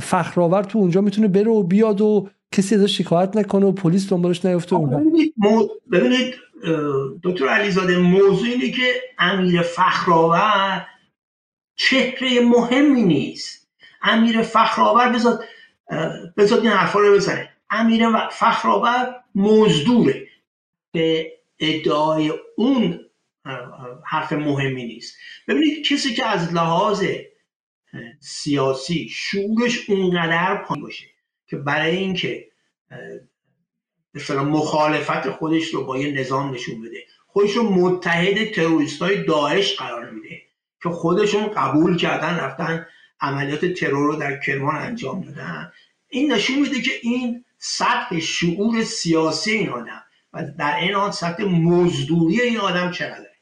فخرآور 0.00 0.62
تو 0.62 0.78
اونجا 0.78 1.00
می‌تونه 1.00 1.28
بره 1.28 1.50
و 1.50 1.62
بیاد 1.62 2.00
و 2.00 2.28
کسی 2.52 2.74
ازش 2.74 2.98
شکایت 2.98 3.36
نکنه 3.36 3.66
و 3.66 3.72
پلیس 3.72 4.08
دنبالش 4.08 4.44
نیفته 4.44 4.76
ببینید 5.92 6.34
دکتر 7.22 7.48
علیزاده 7.48 7.98
موضوع 7.98 8.48
اینه 8.48 8.70
که 8.70 8.92
امیر 9.18 9.62
فخرآور 9.62 10.86
چهره 11.76 12.40
مهمی 12.40 13.02
نیست. 13.02 13.59
امیر 14.02 14.42
فخرآور 14.42 15.08
بذات 15.08 15.44
بذات 16.36 16.62
این 16.62 16.70
حرفا 16.70 16.98
رو 16.98 17.14
بزنه. 17.14 17.50
امیر 17.70 18.28
فخرآور 18.28 19.14
مزدوره. 19.34 20.28
به 20.92 21.32
ادعای 21.58 22.32
اون 22.56 23.00
حرف 24.04 24.32
مهمی 24.32 24.84
نیست. 24.84 25.16
ببینید 25.48 25.86
کسی 25.86 26.14
که 26.14 26.26
از 26.26 26.54
لحاظ 26.54 27.04
سیاسی 28.20 29.08
شورش 29.08 29.90
اونقدر 29.90 30.56
پایین 30.56 30.84
باشه 30.84 31.06
که 31.46 31.56
برای 31.56 31.96
اینکه 31.96 32.46
مثلا 34.14 34.44
مخالفت 34.44 35.30
خودش 35.30 35.64
رو 35.68 35.84
با 35.84 35.98
یه 35.98 36.12
نظام 36.12 36.54
نشون 36.54 36.82
بده. 36.82 37.04
خودش 37.26 37.52
رو 37.52 37.62
متحد 37.62 38.50
تروریست 38.50 39.02
های 39.02 39.24
داعش 39.24 39.76
قرار 39.76 40.10
میده 40.10 40.42
که 40.82 40.88
خودشون 40.88 41.46
قبول 41.46 41.96
کردن 41.96 42.36
رفتن 42.36 42.86
عملیات 43.20 43.64
ترور 43.64 44.06
رو 44.06 44.16
در 44.16 44.40
کرمان 44.40 44.76
انجام 44.76 45.20
دادن. 45.20 45.72
این 46.08 46.32
نشون 46.32 46.58
میده 46.58 46.80
که 46.80 46.92
این 47.02 47.44
سطح 47.58 48.18
شعور 48.20 48.84
سیاسی 48.84 49.50
این 49.50 49.68
آدم 49.68 50.02
و 50.32 50.44
در 50.58 50.76
این 50.76 50.94
حال 50.94 51.10
سطح 51.10 51.44
مزدوری 51.44 52.40
این 52.40 52.58
آدم 52.58 52.90
چقدره 52.90 53.36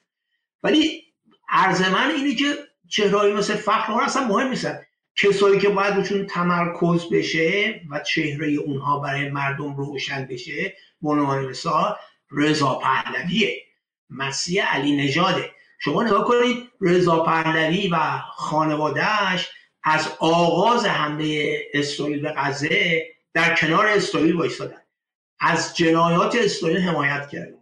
ولی 0.63 1.03
عرض 1.49 1.83
من 1.83 2.11
اینه 2.11 2.35
که 2.35 2.55
چهرهایی 2.89 3.35
مثل 3.35 3.55
فخر 3.55 3.93
اصلا 3.93 4.25
مهم 4.25 4.49
نیستن. 4.49 4.81
کسایی 5.17 5.59
که 5.59 5.69
باید 5.69 5.95
روشون 5.95 6.27
تمرکز 6.27 7.09
بشه 7.13 7.81
و 7.91 8.01
چهره 8.01 8.49
اونها 8.49 8.99
برای 8.99 9.31
مردم 9.31 9.77
روشن 9.77 10.27
بشه 10.27 10.77
عنوان 11.03 11.47
مثال 11.47 11.97
رضا 12.31 12.75
پهلویه 12.75 13.63
مسیح 14.11 14.65
علی 14.75 14.97
نژاده. 14.97 15.51
شما 15.79 16.03
نگاه 16.03 16.25
کنید 16.25 16.69
رضا 16.81 17.23
پهلوی 17.23 17.89
و 17.89 18.19
خانوادهش 18.33 19.49
از 19.83 20.09
آغاز 20.19 20.87
حمله 20.87 21.63
اسرائیل 21.75 22.23
به 22.23 22.33
غزه 22.37 23.07
در 23.35 23.55
کنار 23.55 23.87
اسرائیل 23.87 24.37
وایستادن 24.37 24.83
از 25.41 25.77
جنایات 25.77 26.37
اسرائیل 26.37 26.79
حمایت 26.79 27.29
کردن. 27.29 27.59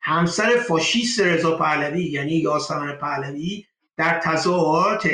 همسر 0.00 0.58
فاشیست 0.68 1.20
رضا 1.20 1.56
پهلوی 1.56 2.04
یعنی 2.04 2.32
یاسمن 2.32 2.92
پهلوی 2.92 3.66
در 3.96 4.18
تظاهرات 4.18 5.10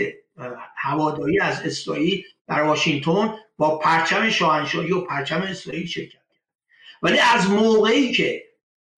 هواداری 0.77 1.41
از 1.41 1.61
اسرائیل 1.61 2.25
در 2.49 2.63
واشنگتن 2.63 3.35
با 3.57 3.79
پرچم 3.79 4.31
شاهنشاهی 4.31 4.93
و 4.93 5.01
پرچم 5.01 5.43
اسرائیل 5.43 5.87
شرکت 5.87 6.13
کرد. 6.13 6.23
ولی 7.03 7.19
از 7.19 7.51
موقعی 7.51 8.13
که 8.13 8.45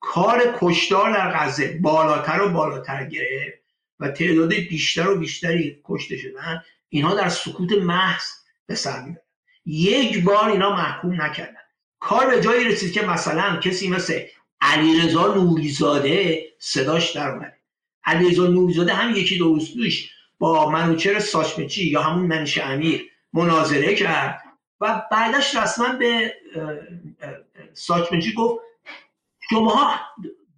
کار 0.01 0.57
کشتار 0.61 1.13
در 1.13 1.33
غزه 1.37 1.79
بالاتر 1.83 2.43
و 2.43 2.49
بالاتر 2.49 3.05
گرفت 3.05 3.63
و 4.01 4.09
تعداد 4.09 4.55
بیشتر 4.55 5.09
و 5.09 5.19
بیشتری 5.19 5.81
کشته 5.85 6.17
شدن 6.17 6.63
اینها 6.89 7.15
در 7.15 7.29
سکوت 7.29 7.73
محض 7.73 8.25
به 8.67 8.75
سر 8.75 9.01
می‌برن. 9.03 9.23
یک 9.67 10.25
بار 10.25 10.49
اینا 10.49 10.77
محکوم 10.77 11.23
نکردن. 11.23 11.61
کار 12.01 12.31
به 12.31 12.41
جایی 12.41 12.65
رسید 12.65 12.93
که 12.93 13.03
مثلا 13.03 13.57
کسی 13.57 13.89
مثل 13.89 14.21
علیرضا 14.61 15.35
نوریزاده 15.35 16.45
صداش 16.59 17.11
در 17.11 17.31
اومده 17.31 17.57
علیرضا 18.05 18.47
نوریزاده 18.47 18.95
هم 18.95 19.17
یکی 19.17 19.39
دو 19.39 19.55
روز 19.55 19.75
با 20.39 20.71
منوچر 20.71 21.19
ساشمچی 21.19 21.85
یا 21.85 22.03
همون 22.03 22.27
منش 22.27 22.59
امیر 22.59 23.11
مناظره 23.33 23.95
کرد 23.95 24.43
و 24.81 25.03
بعدش 25.11 25.55
رسما 25.55 25.93
به 25.93 26.35
ساشمچی 27.75 28.35
گفت 28.35 28.65
شما 29.51 30.01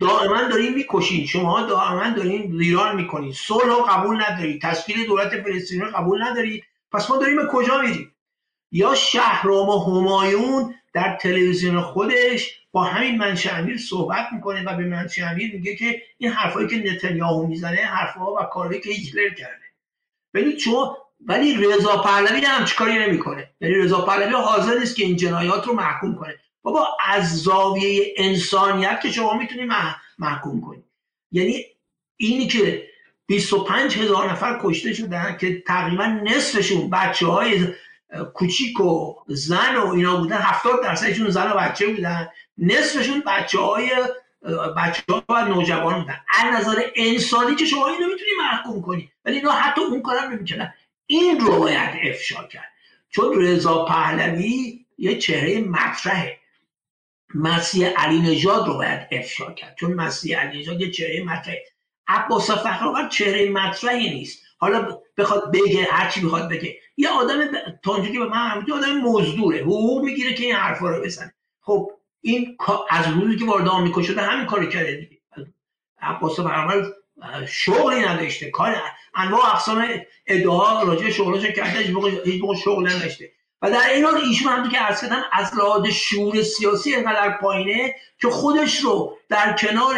دائما 0.00 0.42
دارین 0.42 0.74
می‌کشین. 0.74 1.26
شما 1.26 1.62
دائما 1.62 2.10
دارین 2.10 2.56
ویران 2.56 2.96
می‌کنین. 2.96 3.32
صلح 3.32 3.74
قبول 3.88 4.22
ندارید. 4.22 4.62
تشکیل 4.62 5.06
دولت 5.06 5.42
فلسطین 5.42 5.84
قبول 5.90 6.22
ندارید. 6.22 6.64
پس 6.92 7.10
ما 7.10 7.16
داریم 7.16 7.36
به 7.36 7.46
کجا 7.52 7.80
میریم؟ 7.80 8.14
یا 8.72 8.94
شهرام 8.94 9.68
و 9.68 9.78
همایون 9.78 10.74
در 10.92 11.16
تلویزیون 11.16 11.80
خودش 11.80 12.60
با 12.72 12.84
همین 12.84 13.18
منشه 13.18 13.54
امیر 13.54 13.78
صحبت 13.78 14.26
می‌کنه 14.32 14.64
و 14.64 14.76
به 14.76 14.84
منشه 14.84 15.26
امیر 15.26 15.54
میگه 15.54 15.76
که 15.76 16.02
این 16.18 16.30
حرفایی 16.30 16.68
که 16.68 16.92
نتانیاهو 16.92 17.46
می‌زنه 17.46 17.76
حرفها 17.76 18.34
و 18.34 18.38
کارهایی 18.44 18.80
که 18.80 18.90
هیتلر 18.90 19.28
کرده. 19.28 19.64
ببینید 20.34 20.58
شما 20.58 20.98
ولی 21.26 21.64
رضا 21.64 21.96
پهلوی 21.96 22.44
هم 22.44 22.64
چیکاری 22.64 22.98
نمی‌کنه. 22.98 23.50
یعنی 23.60 23.74
رضا 23.74 24.00
پهلوی 24.00 24.34
حاضر 24.34 24.78
نیست 24.78 24.96
که 24.96 25.04
این 25.04 25.16
جنایات 25.16 25.66
رو 25.66 25.74
محکوم 25.74 26.14
کنه. 26.14 26.38
بابا 26.62 26.88
از 27.06 27.42
زاویه 27.42 28.14
انسانیت 28.16 29.00
که 29.02 29.12
شما 29.12 29.34
می‌تونید 29.34 29.70
محکوم 30.18 30.60
کنید 30.60 30.84
یعنی 31.32 31.64
اینی 32.16 32.46
که 32.46 32.90
25 33.26 33.98
هزار 33.98 34.30
نفر 34.30 34.60
کشته 34.62 34.92
شدن 34.92 35.36
که 35.40 35.62
تقریبا 35.66 36.06
نصفشون 36.06 36.90
بچه 36.90 37.26
های 37.26 37.66
کوچیک 38.34 38.80
و 38.80 39.14
زن 39.26 39.76
و 39.76 39.86
اینا 39.86 40.16
بودن 40.16 40.36
70 40.36 40.82
درصدشون 40.82 41.30
زن 41.30 41.50
و 41.50 41.54
بچه 41.54 41.86
بودن. 41.86 42.28
نصفشون 42.58 43.22
بچه 43.26 43.58
های 43.58 43.90
بچه 44.76 45.02
ها 45.08 45.24
و 45.28 45.44
نوجوان 45.44 46.00
بودن. 46.00 46.20
از 46.38 46.54
نظر 46.54 46.82
انسانی 46.94 47.54
که 47.54 47.64
شما 47.64 47.86
اینو 47.88 48.06
می‌تونی 48.06 48.30
محکوم 48.40 48.82
کنی. 48.82 49.12
ولی 49.24 49.36
اینا 49.36 49.50
حتی 49.50 49.80
اون 49.80 50.02
کارم 50.02 50.32
نمی‌کنن 50.32 50.74
این 51.06 51.40
رو 51.40 51.58
باید 51.58 51.90
افشا 52.04 52.44
کرد. 52.44 52.72
چون 53.10 53.42
رضا 53.42 53.84
پهلوی 53.84 54.84
یه 54.98 55.18
چهره 55.18 55.60
مطرحه. 55.60 56.39
مسیح 57.34 57.88
علی 57.88 58.18
نژاد 58.18 58.66
رو 58.66 58.74
باید 58.74 59.08
افشا 59.12 59.52
کرد. 59.52 59.76
چون 59.80 59.92
مسیح 59.92 60.38
علی 60.38 60.58
نژاد 60.58 60.80
یه 60.80 60.90
چهره 60.90 61.24
مطرحه. 61.24 61.64
عباس 62.08 62.50
فخرآور 62.50 63.08
چهره 63.08 63.50
مطرحی 63.50 64.10
نیست. 64.10 64.42
حالا 64.58 64.98
بخواد 65.16 65.52
بگه 65.52 65.88
هر 65.90 66.10
چی 66.10 66.20
بخواد 66.20 66.48
بگه. 66.48 66.76
یه 66.96 67.08
آدم 67.08 67.52
که 67.84 68.18
به 68.18 68.26
من 68.26 68.64
یه 68.68 68.74
آدم 68.74 69.00
مزدوره. 69.00 69.58
حقوق 69.58 70.04
می‌گیره 70.04 70.34
که 70.34 70.44
این 70.44 70.54
حرفا 70.54 70.88
رو 70.88 71.02
بزنه. 71.02 71.34
خب 71.60 71.90
این 72.20 72.56
از 72.90 73.08
روزی 73.08 73.36
که 73.36 73.44
وارد 73.44 73.68
آمریکا 73.68 74.02
شده 74.02 74.22
همین 74.22 74.46
کارو 74.46 74.66
کرده 74.66 74.96
دیگه. 74.96 75.22
عباس 76.00 76.40
فخرآور 76.40 76.94
شغلی 77.48 78.00
نداشته. 78.00 78.50
کار 78.50 78.76
انواع 79.14 79.46
اقسام 79.46 79.88
ادعا 80.26 80.82
راجع 80.82 81.10
شغلش 81.10 81.46
کرده 81.46 81.78
هیچ 82.24 82.40
موقع 82.40 82.56
شغل 82.56 82.88
نداشته. 82.88 83.32
و 83.62 83.70
در 83.70 83.88
این 83.94 84.04
حال 84.04 84.16
ایشون 84.16 84.52
هم 84.52 84.68
که 84.68 84.78
عرض 84.78 85.00
کردن 85.00 85.22
از 85.32 85.54
لحاظ 85.54 85.86
شعور 85.86 86.42
سیاسی 86.42 86.94
انقدر 86.94 87.30
پایینه 87.30 87.94
که 88.20 88.28
خودش 88.28 88.80
رو 88.80 89.16
در 89.28 89.56
کنار 89.56 89.94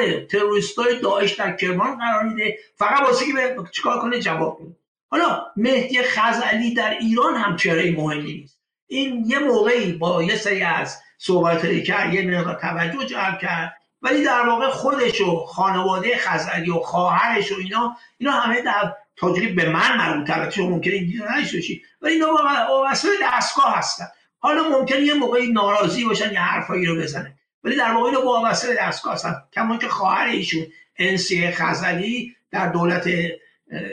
های 0.77 0.99
داعش 1.03 1.33
در 1.33 1.57
کرمان 1.57 1.99
قرار 1.99 2.23
میده. 2.23 2.59
فقط 2.77 3.01
واسه 3.01 3.27
که 3.27 3.33
به 3.33 3.57
چیکار 3.73 4.01
کنه 4.01 4.21
جواب 4.21 4.59
بده 4.61 4.77
حالا 5.11 5.47
مهدی 5.57 6.03
خزعلی 6.03 6.75
در 6.75 6.91
ایران 6.91 7.35
هم 7.35 7.57
چهره 7.57 7.91
مهمی 7.91 8.35
نیست. 8.35 8.59
این 8.87 9.25
یه 9.27 9.39
موقعی 9.39 9.93
با 9.93 10.23
یه 10.23 10.37
سری 10.37 10.63
از 10.63 10.99
صحبت 11.19 11.83
کرد 11.83 12.15
یه 12.15 12.23
مقدار 12.23 12.55
توجه 12.55 13.07
جلب 13.07 13.39
کرد 13.39 13.77
ولی 14.03 14.25
در 14.25 14.49
واقع 14.49 14.69
خودش 14.69 15.21
و 15.21 15.45
خانواده 15.47 16.17
خزعلی 16.17 16.71
و 16.71 16.79
خواهرش 16.79 17.53
و 17.53 17.55
اینا 17.59 17.97
اینا 18.19 18.33
همه 18.33 18.63
در 18.63 18.95
تاجری 19.23 19.47
به 19.47 19.71
من 19.71 19.97
مربوط 19.99 20.31
البته 20.31 20.51
شما 20.51 20.69
ممکنه 20.69 20.95
این 20.95 21.23
نشته 21.39 21.57
باشی 21.57 21.83
ولی 22.01 22.13
اینا 22.13 22.27
وابسته 22.69 23.09
دستگاه 23.23 23.79
هستن. 23.79 24.07
حالا 24.39 24.69
ممکنه 24.69 25.01
یه 25.01 25.15
موقعی 25.15 25.53
ناراضی 25.53 26.05
باشن 26.05 26.33
یه 26.33 26.41
حرفایی 26.41 26.87
رو 26.87 26.97
بزنن. 26.97 27.35
ولی 27.65 27.77
در 27.77 27.93
واقع 27.93 28.07
اینا 28.07 28.27
وابسته 28.27 28.75
دستگاه 28.75 29.13
هستن. 29.13 29.35
کما 29.53 29.77
که 29.77 29.89
خواهر 29.89 30.27
ایشون 30.27 30.67
انسی 30.97 31.51
خزعلی 31.51 32.37
در 32.51 32.69
دولت 32.69 33.09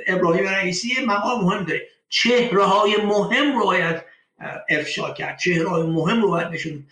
ابراهیم 0.07 0.47
رئیسی 0.47 1.05
مقام 1.05 1.43
مهم 1.43 1.63
داره. 1.63 1.87
چهره 2.09 2.63
های 2.63 2.97
مهم 2.97 3.59
رو 3.59 3.65
باید 3.65 4.01
افشا 4.69 5.13
کرد. 5.13 5.37
چهره 5.37 5.69
های 5.69 5.83
مهم 5.83 6.21
رو 6.21 6.29
باید 6.29 6.47
نشون 6.47 6.85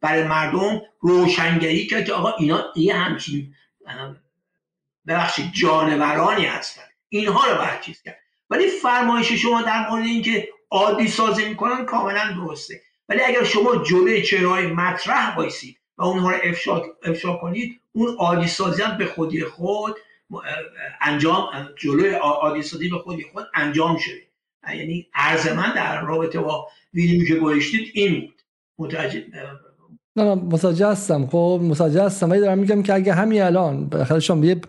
برای 0.00 0.22
مردم 0.22 0.82
روشنگری 1.00 1.86
کرد 1.86 2.04
که 2.04 2.12
آقا 2.12 2.32
اینا 2.38 2.64
یه 2.76 2.94
همچین 2.94 3.54
ببخشید 5.06 5.52
جانورانی 5.52 6.44
هستن. 6.44 6.89
اینها 7.10 7.50
رو 7.50 7.56
باید 7.58 7.80
چیز 7.80 8.02
کرد. 8.02 8.18
ولی 8.50 8.66
فرمایش 8.66 9.32
شما 9.32 9.62
در 9.62 9.90
مورد 9.90 10.04
اینکه 10.04 10.48
عادی 10.70 11.08
سازی 11.08 11.48
می‌کنن 11.48 11.84
کاملا 11.84 12.32
درسته. 12.36 12.80
ولی 13.08 13.20
اگر 13.20 13.44
شما 13.44 13.76
جلوی 13.76 14.22
چهرهای 14.22 14.66
مطرح 14.66 15.36
بایسید 15.36 15.76
و 15.98 16.02
اونها 16.02 16.30
رو 16.30 16.36
افشا, 16.44 16.82
افشا 17.04 17.36
کنید 17.36 17.80
اون 17.92 18.16
عادی 18.16 18.48
سازی 18.48 18.82
هم 18.82 18.98
به 18.98 19.06
خودی 19.06 19.44
خود 19.44 19.96
انجام 21.00 21.46
جلوی 21.78 22.14
عادی 22.14 22.62
سازی 22.62 22.88
به 22.88 22.98
خودی 22.98 23.26
خود 23.32 23.46
انجام 23.54 23.98
شده. 23.98 24.22
یعنی 24.74 25.06
عرض 25.14 25.48
من 25.48 25.74
در 25.74 26.00
رابطه 26.00 26.40
با 26.40 26.68
ویدیو 26.94 27.28
که 27.28 27.34
گوشتید 27.34 27.90
این 27.94 28.20
بود. 28.20 28.42
متوجه 28.78 29.24
نه 30.16 30.24
نه 30.24 30.34
متوجه 30.34 30.86
هستم. 30.86 31.26
خب 31.26 31.60
متوجه 31.62 32.02
هستم. 32.02 32.30
ولی 32.30 32.40
دارم 32.40 32.58
میگم 32.58 32.82
که 32.82 32.94
اگه 32.94 33.14
همین 33.14 33.42
الان 33.42 33.86
بالاخره 33.86 34.20
شما 34.20 34.44
یه 34.44 34.60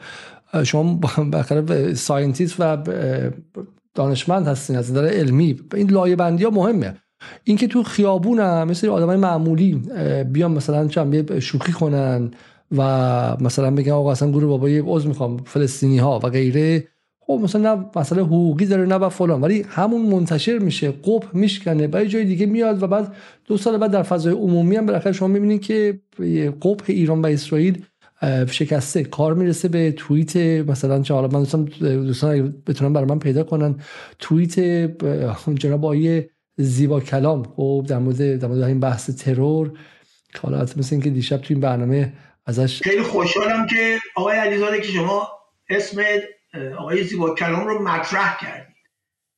شما 0.63 0.93
بالاخره 0.93 1.93
ساینتیست 1.93 2.55
و 2.59 2.77
دانشمند 3.95 4.47
هستین 4.47 4.75
از 4.75 4.91
نظر 4.91 5.07
علمی. 5.07 5.59
این 5.73 5.91
لایه 5.91 6.15
بندی 6.15 6.43
ها 6.43 6.49
مهمه. 6.49 6.95
اینکه 7.43 7.67
تو 7.67 7.83
خیابون 7.83 8.39
هم 8.39 8.67
مثل 8.67 8.87
آدمای 8.87 9.17
معمولی 9.17 9.81
بیان 10.31 10.51
مثلا 10.51 10.87
چند 10.87 11.39
شوخی 11.39 11.71
کنن 11.71 12.31
و 12.77 13.37
مثلا 13.41 13.71
بگن 13.71 13.91
آقا 13.91 14.11
اصلا 14.11 14.31
گروه 14.31 14.49
بابایی 14.49 14.79
عضو 14.85 15.07
می‌خوام 15.07 15.37
فلسطینی 15.37 15.97
ها 15.97 16.19
و 16.23 16.29
غیره. 16.29 16.87
خب 17.19 17.39
مثلا 17.43 17.75
نه 17.75 17.85
مسئله 17.95 18.21
حقوقی 18.21 18.65
داره 18.65 18.85
نه 18.85 18.97
با 18.97 19.09
فلان. 19.09 19.41
ولی 19.41 19.65
همون 19.69 20.01
منتشر 20.01 20.59
میشه 20.59 20.91
قپ 20.91 21.23
میشکنه 21.33 21.87
برای 21.87 22.07
جای 22.07 22.25
دیگه 22.25 22.45
میاد 22.45 22.83
و 22.83 22.87
بعد 22.87 23.13
دو 23.47 23.57
سال 23.57 23.77
بعد 23.77 23.91
در 23.91 24.03
فضای 24.03 24.33
عمومی 24.33 24.75
هم 24.75 24.85
بالاخره 24.85 25.11
شما 25.11 25.27
می‌بینید 25.27 25.61
که 25.61 25.99
قپ 26.61 26.81
ایران 26.87 27.21
و 27.21 27.25
اسرائیل 27.25 27.85
شکسته 28.51 29.03
کار 29.03 29.33
می‌رسه 29.33 29.67
به 29.67 29.91
توییت 29.91 30.37
مثلا 30.37 31.01
چه 31.01 31.13
حالا 31.13 31.27
من 31.27 31.39
دوستان 31.39 31.65
دوستان 31.81 32.63
بتونن 32.67 32.93
برای 32.93 33.07
من 33.07 33.19
پیدا 33.19 33.43
کنن 33.43 33.75
توییت 34.19 34.59
جناب 35.53 35.85
آیه 35.85 36.29
زیبا 36.57 36.99
کلام. 36.99 37.43
خب 37.43 37.85
در 37.87 37.97
مورد 37.97 38.39
در 38.39 38.47
مورد 38.47 38.61
این 38.61 38.79
بحث 38.79 39.09
ترور 39.09 39.71
که 40.33 40.39
حالا 40.41 40.61
مثل 40.61 40.87
اینکه 40.91 41.09
دیشب 41.09 41.37
تو 41.37 41.53
این 41.53 41.59
برنامه 41.59 42.13
ازش 42.45 42.81
خیلی 42.81 43.01
خوشحالم 43.01 43.67
که 43.67 43.99
آقای 44.15 44.37
علیزاده 44.37 44.81
که 44.81 44.87
شما 44.87 45.27
اسم 45.69 46.01
آقای 46.77 47.03
زیبا 47.03 47.35
کلام 47.35 47.67
رو 47.67 47.83
مطرح 47.83 48.37
کردید. 48.41 48.75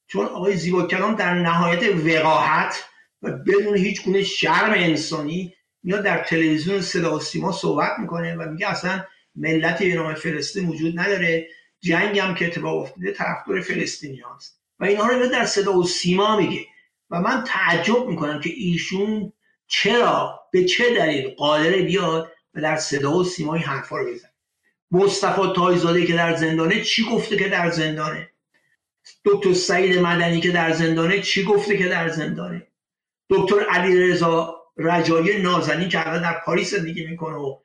چون 0.08 0.26
آقای 0.26 0.58
زیبا 0.58 0.88
کلام 0.88 1.16
در 1.16 1.34
نهایت 1.34 1.84
وقاحت 2.06 2.76
و 3.22 3.32
بدون 3.32 3.78
هیچ 3.78 4.06
گونه 4.06 4.24
شرم 4.24 4.74
انسانی 4.76 5.54
میاد 5.84 6.04
در 6.04 6.24
تلویزیون 6.24 6.82
صدا 6.82 7.16
و 7.16 7.20
سیما 7.20 7.52
صحبت 7.52 7.92
می‌کنه 8.00 8.36
و 8.36 8.50
میگه 8.50 8.70
اصلا 8.70 9.04
ملتی 9.36 9.90
به 9.90 9.96
نام 9.96 10.14
فلسطین 10.14 10.70
وجود 10.70 11.00
نداره. 11.00 11.48
جنگ 11.82 12.20
هم 12.20 12.36
که 12.36 12.48
اتفاق 12.48 12.82
افتاده 12.82 13.12
طرفدار 13.12 13.62
فلسطینی 13.62 14.18
هاست. 14.20 14.60
و 14.80 14.86
اینها 14.86 15.08
رو 15.08 15.28
در 15.28 15.46
صدا 15.46 15.74
و 15.74 15.84
سیما 15.84 16.38
میگه. 16.38 16.66
و 17.10 17.22
من 17.22 17.44
تعجب 17.48 18.08
می‌کنم 18.08 18.40
که 18.40 18.50
ایشون 18.50 19.34
چرا 19.68 20.40
به 20.52 20.66
چه 20.66 20.96
دلیل 20.96 21.30
قادره 21.30 21.82
بیاد 21.82 22.32
و 22.54 22.62
در 22.62 22.76
صدا 22.76 23.12
و 23.18 23.24
سیمای 23.24 23.60
حرفا 23.60 23.98
رو 23.98 24.14
بزن 24.14 24.30
مصطفی 24.92 25.42
تایزاده 25.56 26.06
که 26.06 26.14
در 26.14 26.36
زندانه 26.36 26.82
چی 26.82 27.06
گفته 27.06 27.38
که 27.38 27.50
در 27.50 27.70
زندانه؟ 27.70 28.30
دکتر 29.26 29.54
سعید 29.54 30.00
مدنی 30.00 30.42
که 30.42 30.52
در 30.52 30.72
زندانه 30.72 31.22
چی 31.22 31.44
گفته 31.44 31.78
که 31.78 31.88
در 31.88 32.10
زندانه؟ 32.10 32.68
دکتر 33.30 33.60
علی 33.70 34.00
رضا 34.00 34.63
رجایی 34.78 35.42
نازنین 35.42 35.90
که 35.90 36.08
الان 36.08 36.22
در 36.22 36.42
پاریس 36.46 36.76
زندگی 36.76 37.08
می‌کنه 37.08 37.36
و 37.36 37.58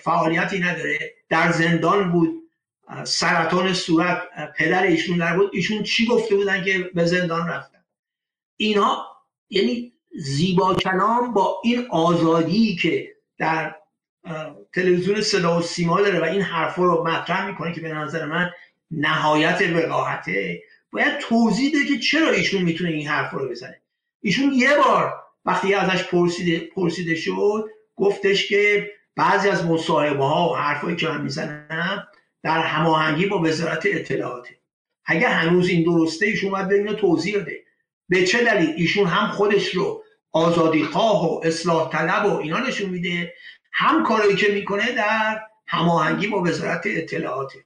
فعالیتی 0.00 0.58
نداره 0.58 1.14
در 1.28 1.52
زندان 1.52 2.12
بود 2.12 2.42
سرطان 3.04 3.74
صورت 3.74 4.22
پدر 4.56 4.82
ایشون 4.82 5.18
در 5.18 5.36
بود 5.36 5.50
ایشون 5.52 5.82
چی 5.82 6.06
گفته 6.06 6.34
بودن 6.34 6.64
که 6.64 6.90
به 6.94 7.04
زندان 7.04 7.48
رفتن؟ 7.48 7.84
اینها 8.56 9.06
یعنی 9.50 9.92
زیبا 10.18 10.74
کلام 10.74 11.32
با 11.32 11.60
این 11.64 11.86
آزادی 11.90 12.76
که 12.76 13.12
در 13.38 13.74
تلویزیون 14.74 15.20
صدا 15.20 15.58
و 15.58 15.62
سیما 15.62 16.00
داره 16.00 16.20
و 16.20 16.24
این 16.24 16.42
حرفا 16.42 16.84
رو 16.84 17.08
مطرح 17.08 17.46
می‌کنه 17.46 17.72
که 17.72 17.80
به 17.80 17.92
نظر 17.92 18.26
من 18.26 18.50
نهایت 18.90 19.62
وقاحته 19.74 20.62
باید 20.92 21.18
توضیح 21.18 21.72
ده 21.72 21.84
که 21.84 21.98
چرا 21.98 22.30
ایشون 22.30 22.62
می‌تونه 22.62 22.90
این 22.90 23.08
حرف 23.08 23.30
رو 23.30 23.48
بزنه. 23.48 23.82
ایشون 24.20 24.52
یه 24.52 24.76
بار 24.76 25.21
وقتی 25.44 25.74
ازش 25.74 26.04
پرسیده, 26.04 26.58
پرسیده 26.58 27.14
شد 27.14 27.70
گفتش 27.96 28.48
که 28.48 28.90
بعضی 29.16 29.48
از 29.48 29.66
مصاحبه 29.66 30.24
ها 30.24 30.52
و 30.52 30.56
حرفایی 30.56 30.96
که 30.96 31.08
من 31.08 31.20
می‌زنم 31.20 32.08
در 32.42 32.62
هماهنگی 32.62 33.26
با 33.26 33.38
وزارت 33.38 33.82
اطلاعاته. 33.86 34.50
اگه 35.04 35.28
هنوز 35.28 35.68
این 35.68 35.84
درسته 35.84 36.26
ایشون 36.26 36.50
باید 36.50 36.68
به 36.68 36.94
توضیح 36.94 37.38
بده. 37.38 37.60
به 38.08 38.26
چه 38.26 38.44
دلیل؟ 38.44 38.74
ایشون 38.76 39.06
هم 39.06 39.28
خودش 39.28 39.74
رو 39.74 40.04
آزادی 40.32 40.84
خواه 40.84 41.34
و 41.34 41.40
اصلاح 41.44 41.90
طلب 41.90 42.26
و 42.26 42.36
اینا 42.36 42.58
نشون 42.58 42.90
میده. 42.90 43.34
هم 43.72 44.04
کاری 44.04 44.36
که 44.36 44.52
می‌کنه 44.52 44.92
در 44.92 45.40
هماهنگی 45.66 46.26
با 46.26 46.42
وزارت 46.42 46.82
اطلاعاته. 46.84 47.58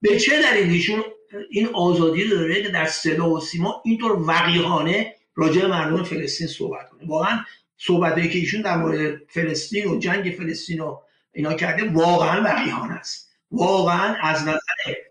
به 0.00 0.18
چه 0.18 0.42
دلیل 0.42 0.70
ایشون 0.70 1.04
این 1.50 1.68
آزادی 1.74 2.24
رو 2.24 2.38
داره 2.38 2.62
که 2.62 2.68
در 2.68 2.86
صدا 2.86 3.30
و 3.30 3.40
سیما 3.40 3.82
اینطور 3.84 4.12
وقیحانه 4.12 5.14
راجع 5.34 5.66
مردم 5.66 6.02
فلسطین 6.02 6.46
صحبت 6.46 6.90
کنه. 6.90 7.08
واقعا 7.08 7.38
صحبتایی 7.76 8.28
که 8.28 8.38
ایشون 8.38 8.62
در 8.62 8.76
مورد 8.76 9.20
فلسطین 9.28 9.88
و 9.88 9.98
جنگ 9.98 10.34
فلسطین 10.38 10.80
و 10.80 10.98
اینا 11.32 11.54
کرده 11.54 11.90
واقعا 11.90 12.42
وقیحانه 12.42 12.94
است. 12.94 13.32
واقعا 13.50 14.16
از 14.22 14.42
نظر 14.42 14.58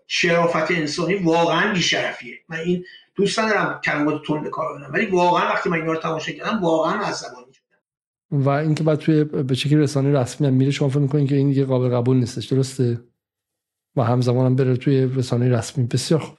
شرافت 0.06 0.70
انسانی 0.70 1.14
واقعا 1.14 1.72
بیشرفیه. 1.72 2.38
من 2.48 2.58
این 2.58 2.84
دوست 3.14 3.38
ندارم 3.38 3.80
کلمات 3.84 4.22
تند 4.26 4.48
کار 4.48 4.78
بدم 4.78 4.92
ولی 4.92 5.06
واقعا 5.06 5.48
وقتی 5.48 5.68
من 5.68 5.76
اینا 5.76 5.92
رو 5.92 5.98
تماشا 5.98 6.32
کردم 6.32 6.62
واقعا 6.62 7.00
عصبانی 7.00 7.52
و 8.32 8.48
اینکه 8.48 8.84
بعد 8.84 8.98
توی 8.98 9.24
به 9.24 9.54
شکلی 9.54 9.76
رسانه 9.76 10.20
رسمی 10.20 10.46
هم 10.46 10.54
میره 10.54 10.70
شما 10.70 10.88
فکر 10.88 10.98
می‌کنین 10.98 11.26
که 11.26 11.34
این 11.34 11.48
دیگه 11.48 11.64
قابل 11.64 11.88
قبول 11.96 12.16
نیستش 12.16 12.46
درسته؟ 12.46 13.00
و 13.96 14.02
همزمان 14.02 14.46
هم 14.46 14.56
بره 14.56 14.76
توی 14.76 15.06
رسانه 15.06 15.48
رسمی. 15.48 15.84
بسیار 15.84 16.20
خوب. 16.20 16.38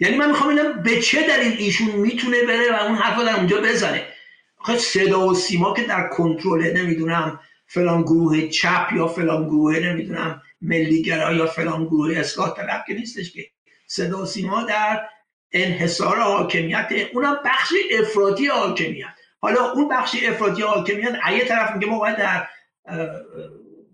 یعنی 0.00 0.16
من 0.16 0.28
می‌خوام 0.28 0.54
ببینم 0.54 0.82
به 0.82 1.00
چه 1.00 1.26
دلیل 1.26 1.56
ایشون 1.58 1.88
می‌تونه 1.88 2.42
بره 2.42 2.72
و 2.72 2.82
اون 2.82 2.94
حرفا 2.94 3.24
در 3.24 3.36
اونجا 3.36 3.60
بزنه. 3.60 4.06
خب 4.58 4.76
صدا 4.76 5.26
و 5.26 5.34
سیما 5.34 5.74
که 5.74 5.82
در 5.82 6.08
کنترل 6.08 6.76
نمی‌دونم 6.76 7.40
فلان 7.66 8.02
گروه 8.02 8.48
چپ 8.48 8.88
یا 8.96 9.06
فلان 9.06 9.48
گروه 9.48 9.78
نمی‌دونم 9.78 10.42
ملیگرا 10.62 11.32
یا 11.32 11.46
فلان 11.46 11.84
گروه 11.84 12.18
اصلاح 12.18 12.54
طلب 12.56 12.84
که 12.86 12.94
نیستش 12.94 13.32
که. 13.32 13.44
صدا 13.86 14.22
و 14.22 14.26
سیما 14.26 14.62
در 14.62 15.00
انحصار 15.52 16.18
حاکمیت 16.18 16.88
اونم 17.12 17.38
بخش 17.44 17.72
افراطی 18.00 18.46
حاکمیت. 18.46 19.14
حالا 19.40 19.72
اون 19.72 19.88
بخش 19.88 20.16
افراطی 20.28 20.62
حاکمیت 20.62 21.14
یه 21.32 21.44
طرف 21.44 21.74
میگه 21.74 21.86
ما 21.86 21.98
باید 21.98 22.16
در 22.16 22.46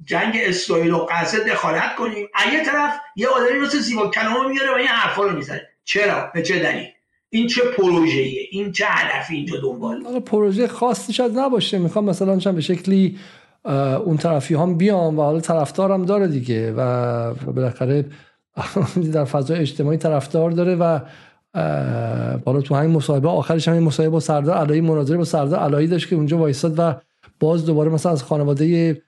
جنگ 0.04 0.36
اسرائیل 0.36 0.92
و 0.92 1.06
غزه 1.10 1.44
دخالت 1.44 1.94
کنیم. 1.94 2.28
یه 2.52 2.64
طرف 2.64 2.94
یه 3.16 3.28
آدمی 3.28 3.58
مثل 3.58 3.78
زیبا 3.78 4.10
کلامو 4.10 4.48
میاره 4.48 4.70
و 4.70 4.74
این 4.74 4.86
حرفا 4.86 5.22
رو 5.22 5.36
می‌زنه. 5.36 5.69
چرا؟ 5.84 6.30
به 6.34 6.42
چه 6.42 6.58
دلیل؟ 6.58 6.86
این 7.30 7.46
چه 7.46 7.60
پروژه‌ایه؟ 7.76 8.48
این 8.50 8.72
چه 8.72 8.84
هدفی 8.88 9.34
اینجا 9.36 9.60
دنبال؟ 9.62 10.02
حالا 10.02 10.20
پروژه 10.20 10.68
خاصی 10.68 11.12
شاید 11.12 11.38
نباشه. 11.38 11.78
می‌خوام 11.78 12.04
مثلا 12.04 12.38
چند 12.38 12.54
به 12.54 12.60
شکلی 12.60 13.18
اون 14.04 14.16
طرفی 14.16 14.54
هم 14.54 14.76
بیان 14.76 15.16
و 15.16 15.22
حالا 15.22 15.40
طرفدارم 15.40 16.04
داره 16.04 16.26
دیگه 16.26 16.72
و 16.72 17.34
بالاخره 17.34 18.04
در 19.14 19.24
فضای 19.24 19.58
اجتماعی 19.58 19.98
طرفدار 19.98 20.50
داره 20.50 20.74
و 20.74 21.00
بالا 22.44 22.60
تو 22.60 22.74
همین 22.74 22.90
مصاحبه 22.90 23.28
آخرش 23.28 23.68
هم 23.68 23.78
مصاحبه 23.78 24.10
با 24.10 24.20
سردار 24.20 24.56
علایی 24.56 24.80
مناظره 24.80 25.16
با 25.16 25.24
سردار 25.24 25.60
علایی 25.60 25.86
داشت 25.86 26.08
که 26.08 26.16
اونجا 26.16 26.38
وایساد 26.38 26.74
و 26.78 26.94
باز 27.40 27.66
دوباره 27.66 27.90
مثلا 27.90 28.12
از 28.12 28.22
خانواده 28.22 29.02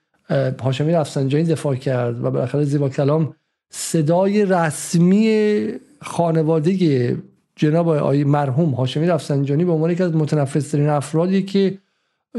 هاشمی 0.63 0.91
رفسنجانی 0.91 1.43
دفاع 1.43 1.75
کرد 1.75 2.23
و 2.23 2.31
بالاخره 2.31 2.63
زیبا 2.63 2.89
کلام 2.89 3.35
صدای 3.69 4.45
رسمی 4.45 5.67
خانواده 6.03 7.17
جناب 7.55 7.89
آقای 7.89 8.23
مرحوم 8.23 8.69
هاشمی 8.69 9.07
رفسنجانی 9.07 9.65
به 9.65 9.71
عنوان 9.71 9.91
یکی 9.91 10.03
از 10.03 10.15
متنفذترین 10.15 10.89
افرادی 10.89 11.43
که 11.43 11.77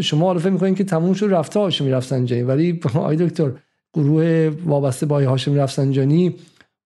شما 0.01 0.27
حالا 0.27 0.39
فکر 0.39 0.51
می‌کنید 0.51 0.77
که 0.77 0.85
تموم 0.85 1.12
شد 1.12 1.27
رفته 1.31 1.61
هاشمی 1.61 1.91
رفسنجانی. 1.91 2.43
ولی 2.43 2.81
آقای 2.95 3.16
دکتر 3.16 3.51
گروه 3.95 4.51
وابسته 4.66 5.07
با 5.07 5.20
هاشمی 5.20 5.57
رفسنجانی 5.57 6.35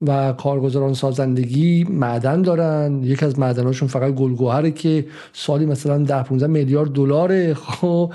و 0.06 0.32
کارگزاران 0.32 0.94
سازندگی 0.94 1.86
معدن 1.90 2.42
دارن. 2.42 3.02
یکی 3.02 3.24
از 3.24 3.38
معدناشون 3.38 3.88
فقط 3.88 4.14
گلگوهره 4.14 4.70
که 4.70 5.06
سالی 5.32 5.66
مثلا 5.66 5.98
10 5.98 6.22
15 6.22 6.46
میلیارد 6.46 6.92
دلار 6.92 7.54
خب 7.64 8.12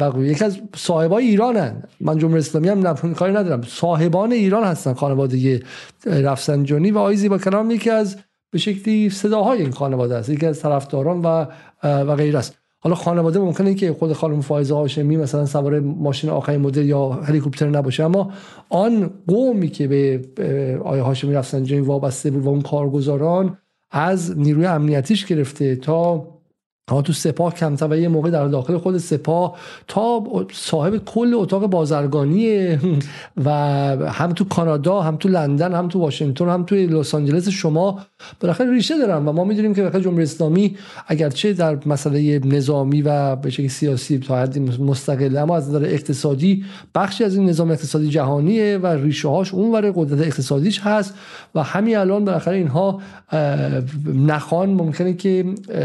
و 0.00 0.12
یکی 0.22 0.44
از 0.44 0.60
صاحبای 0.76 1.24
ایرانن. 1.24 1.82
من 2.00 2.18
جمهوری 2.18 2.38
اسلامی 2.38 2.68
هم 2.68 2.94
کاری 2.94 3.32
ندارم. 3.32 3.62
صاحبان 3.62 4.32
ایران 4.32 4.64
هستن 4.64 4.92
خانواده 4.92 5.62
رفسنجانی. 6.06 6.90
و 6.90 6.98
آیزی 6.98 7.28
با 7.28 7.38
کلام 7.38 7.70
یکی 7.70 7.90
از 7.90 8.16
به 8.50 8.58
شکلی 8.58 9.10
صداهای 9.10 9.62
این 9.62 9.70
خانواده 9.70 10.14
است. 10.14 10.28
یکی 10.28 10.46
از 10.46 10.60
طرفداران 10.60 11.20
و 11.22 11.46
و 11.82 12.16
غیر 12.16 12.36
است. 12.36 12.67
حالا 12.80 12.94
خانواده 12.94 13.38
ممکنه 13.38 13.74
که 13.74 13.92
خود 13.92 14.12
خانم 14.12 14.40
فایزه 14.40 14.74
هاشمی 14.74 15.16
مثلا 15.16 15.46
سوار 15.46 15.80
ماشین 15.80 16.30
آخرین 16.30 16.60
مدل 16.60 16.86
یا 16.86 17.08
هلیکوپتر 17.08 17.68
نباشه 17.68 18.04
اما 18.04 18.32
آن 18.70 19.10
قومی 19.26 19.68
که 19.68 19.88
به 19.88 20.78
آقای 20.84 21.00
هاشمی 21.00 21.34
رفسنجانی 21.34 21.82
وابسته 21.82 22.30
بود 22.30 22.44
و 22.44 22.48
اون 22.48 22.60
کارگزاران 22.60 23.58
از 23.90 24.38
نیروی 24.38 24.66
امنیتیش 24.66 25.26
گرفته 25.26 25.76
تا 25.76 26.26
ها 26.88 27.02
تو 27.02 27.12
سپاه 27.12 27.54
کمتر 27.54 27.88
و 27.88 27.96
یه 27.96 28.08
موقع 28.08 28.30
در 28.30 28.48
داخل 28.48 28.78
خود 28.78 28.98
سپاه 28.98 29.56
تا 29.88 30.22
صاحب 30.52 30.96
کل 30.96 31.34
اتاق 31.34 31.66
بازرگانی 31.66 32.78
و 33.44 33.50
هم 34.08 34.32
تو 34.32 34.44
کانادا 34.44 35.00
هم 35.00 35.16
تو 35.16 35.28
لندن 35.28 35.74
هم 35.74 35.88
تو 35.88 35.98
واشنگتن 35.98 36.48
هم 36.48 36.64
تو 36.64 36.74
لس 36.74 37.14
آنجلس 37.14 37.48
شما 37.48 38.00
بالاخره 38.40 38.70
ریشه 38.70 38.98
دارن 38.98 39.26
و 39.26 39.32
ما 39.32 39.44
می‌دونیم 39.44 39.74
که 39.74 39.80
بالاخره 39.80 40.02
جمهوری 40.02 40.22
اسلامی 40.22 40.76
اگرچه 41.06 41.52
در 41.52 41.78
مسئله 41.86 42.38
نظامی 42.38 43.02
و 43.02 43.36
به 43.36 43.50
شکل 43.50 43.68
سیاسی 43.68 44.18
تا 44.18 44.38
حدی 44.38 44.60
مستقل 44.60 45.36
اما 45.36 45.56
از 45.56 45.68
نظر 45.68 45.84
اقتصادی 45.84 46.64
بخشی 46.94 47.24
از 47.24 47.36
این 47.36 47.48
نظام 47.48 47.70
اقتصادی 47.70 48.08
جهانیه 48.08 48.78
و 48.78 48.86
ریشه 48.86 49.28
هاش 49.28 49.54
اونور 49.54 49.90
قدرت 49.90 50.26
اقتصادیش 50.26 50.80
هست 50.80 51.14
و 51.54 51.62
همین 51.62 51.96
الان 51.96 52.24
بالاخره 52.24 52.56
اینها 52.56 53.00
نخوان 54.14 54.70
ممکنه 54.70 55.14
که 55.14 55.44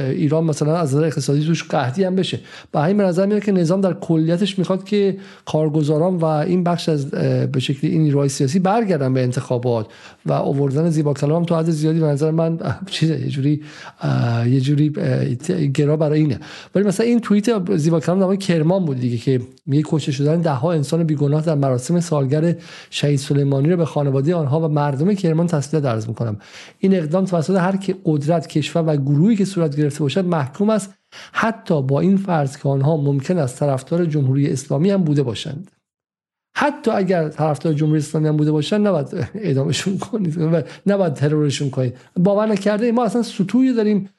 ایران 0.09 0.43
مثلا 0.43 0.77
از 0.77 0.92
نظر 0.93 1.05
اقتصادی 1.05 1.45
توش 1.45 1.63
قحطی 1.63 2.03
هم 2.03 2.15
بشه. 2.15 2.39
و 2.73 2.81
همین 2.81 2.97
به 2.97 3.03
نظر 3.03 3.25
میاد 3.25 3.43
که 3.43 3.51
نظام 3.51 3.81
در 3.81 3.93
کلیتش 3.93 4.59
می‌خواد 4.59 4.83
که 4.83 5.17
کارگزاران 5.45 6.15
و 6.15 6.25
این 6.25 6.63
بخش 6.63 6.89
از 6.89 7.11
به 7.51 7.59
شکلی 7.59 7.91
این 7.91 8.01
نیروهای 8.01 8.29
سیاسی 8.29 8.59
برگردن 8.59 9.13
به 9.13 9.23
انتخابات 9.23 9.87
و 10.25 10.33
آوردن 10.33 10.89
زیبا 10.89 11.13
کلام 11.13 11.45
تو 11.45 11.55
حد 11.55 11.69
زیادی 11.69 11.99
به 11.99 12.05
نظر 12.05 12.31
من 12.31 12.59
چیز 12.85 13.09
یه 13.09 13.27
جوری 13.27 13.61
یه 14.45 14.61
جوری 14.61 14.89
گرا 15.73 15.97
برای 15.97 16.19
اینه. 16.19 16.39
ولی 16.75 16.85
مثلا 16.85 17.05
این 17.05 17.19
توییت 17.19 17.75
زیبا 17.75 17.99
کلام 17.99 18.19
در 18.19 18.35
کرمان 18.35 18.85
بود 18.85 18.99
دیگه 18.99 19.17
که 19.17 19.41
میگه 19.65 19.83
کشته 19.85 20.11
شدن 20.11 20.41
ده 20.41 20.49
ها 20.49 20.73
انسان 20.73 21.03
بیگناه 21.03 21.41
در 21.41 21.55
مراسم 21.55 21.99
سالگرد 21.99 22.57
شهید 22.89 23.19
سلیمانی 23.19 23.69
رو 23.69 23.77
به 23.77 23.85
خانواده 23.85 24.35
آنها 24.35 24.59
و 24.59 24.67
مردم 24.67 25.13
کرمان 25.13 25.47
تسلیت 25.47 25.85
عرض 25.85 26.07
می‌کنم. 26.07 26.37
این 26.79 26.95
اقدام 26.95 27.25
توسط 27.25 27.55
هر 27.55 27.77
که 27.77 27.95
قدرت 28.05 28.47
کشور 28.47 28.83
و 28.87 28.97
گروهی 28.97 29.35
که 29.35 29.45
صورت 29.45 29.75
گرفته 29.75 29.99
باشد 29.99 30.25
محکوم 30.25 30.69
حتی 31.31 31.81
با 31.81 31.99
این 31.99 32.17
فرض 32.17 32.57
که 32.57 32.69
آنها 32.69 32.97
ممکن 32.97 33.37
است 33.37 33.59
طرفدار 33.59 34.05
جمهوری 34.05 34.51
اسلامی 34.51 34.91
هم 34.91 35.03
بوده 35.03 35.23
باشند. 35.23 35.71
حتی 36.55 36.91
اگر 36.91 37.29
طرفدار 37.29 37.73
جمهوری 37.73 37.99
اسلامی 37.99 38.27
هم 38.27 38.37
بوده 38.37 38.51
باشند 38.51 38.87
نباید 38.87 39.07
اعدامشون 39.35 39.97
کنید 39.97 40.39
نباید 40.85 41.13
ترورشون 41.13 41.69
کنید. 41.69 41.97
باور 42.15 42.45
نکرده 42.45 42.91
ما 42.91 43.03
اصلا 43.03 43.21
سطوحی 43.21 43.73
داریم. 43.73 44.09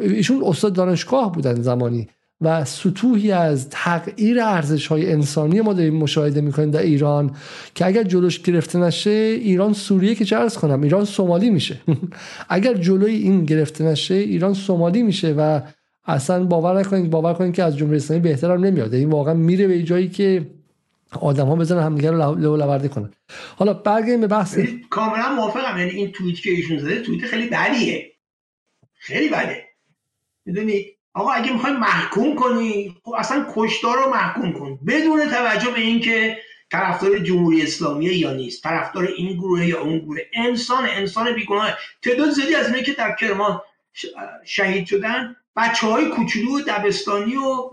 ایشون 0.00 0.42
استاد 0.44 0.72
دانشگاه 0.72 1.32
بودن 1.32 1.62
زمانی. 1.62 2.08
و 2.40 2.64
سطوحی 2.64 3.32
از 3.32 3.68
تغییر 3.70 4.40
ارزش 4.40 4.86
های 4.86 5.12
انسانی 5.12 5.60
ما 5.60 5.72
داریم 5.72 5.94
مشاهده 5.94 6.40
می‌کنیم 6.40 6.70
در 6.70 6.82
ایران 6.82 7.36
که 7.74 7.86
اگر 7.86 8.02
جلوش 8.02 8.42
گرفته 8.42 8.78
نشه 8.78 9.10
ایران 9.10 9.72
سوریه 9.72 10.14
که 10.14 10.24
چه 10.24 10.48
کنم 10.48 10.82
ایران 10.82 11.04
سومالی 11.04 11.50
میشه. 11.50 11.80
اگر 12.48 12.74
جلوی 12.74 13.14
این 13.14 13.44
گرفته 13.44 13.84
نشه 13.84 14.14
ایران 14.14 14.54
سومالی 14.54 15.02
میشه 15.02 15.32
و 15.32 15.60
اصلا 16.04 16.44
باور 16.44 16.80
نکنید 16.80 17.10
باور 17.10 17.34
کنید 17.34 17.54
که 17.54 17.62
از 17.62 17.76
جمهوری 17.76 17.96
اسلامی 17.96 18.22
بهتر 18.22 18.50
هم 18.50 18.64
نمیاد. 18.64 18.94
این 18.94 19.10
واقعا 19.10 19.34
میره 19.34 19.66
به 19.66 19.82
جایی 19.82 20.08
که 20.08 20.50
آدم 21.20 21.46
ها 21.46 21.56
بزنن 21.56 21.82
همدیگه 21.82 22.10
رو 22.10 22.34
لو 22.34 22.56
لوردی 22.56 22.88
کنن. 22.88 23.10
حالا 23.56 23.72
برگردیم 23.72 24.20
به 24.20 24.26
بحث. 24.26 24.58
کاملا 24.90 25.34
موافقم. 25.34 25.78
یعنی 25.78 25.90
این 25.90 26.12
توییت 26.12 26.40
که 26.40 26.50
ایشون 26.50 26.78
زده 26.78 27.00
توییت 27.00 27.24
خیلی 27.24 27.50
بدیه. 27.50 28.12
خیلی 28.94 29.28
بده. 29.28 29.64
می‌دونی؟ 30.44 30.97
آقا 31.14 31.30
اگه 31.30 31.52
می‌خوای 31.52 31.72
محکوم 31.72 32.34
کنی 32.34 32.96
خب 33.04 33.14
اصلا 33.18 33.46
کشتار 33.54 33.96
رو 33.96 34.10
محکوم 34.10 34.52
کن. 34.52 34.78
بدون 34.86 35.28
توجه 35.28 35.70
به 35.70 35.80
اینکه 35.80 36.38
طرفدار 36.72 37.18
جمهوری 37.18 37.62
اسلامی 37.62 38.04
یا 38.04 38.32
نیست 38.32 38.62
طرفدار 38.62 39.08
این 39.16 39.32
گروه 39.32 39.66
یا 39.66 39.80
اون 39.80 39.98
گروه. 39.98 40.18
انسان 40.32 40.86
انسان 40.88 41.32
بیگناه. 41.32 41.74
تعداد 42.02 42.30
زیادی 42.30 42.54
از 42.54 42.66
اینه 42.66 42.82
که 42.82 42.92
در 42.92 43.16
کرمان 43.20 43.60
شهید 44.44 44.86
شدن 44.86 45.36
بچه 45.56 45.86
های 45.86 46.08
کوچولو 46.08 46.60
دبستانی 46.60 47.36
و 47.36 47.70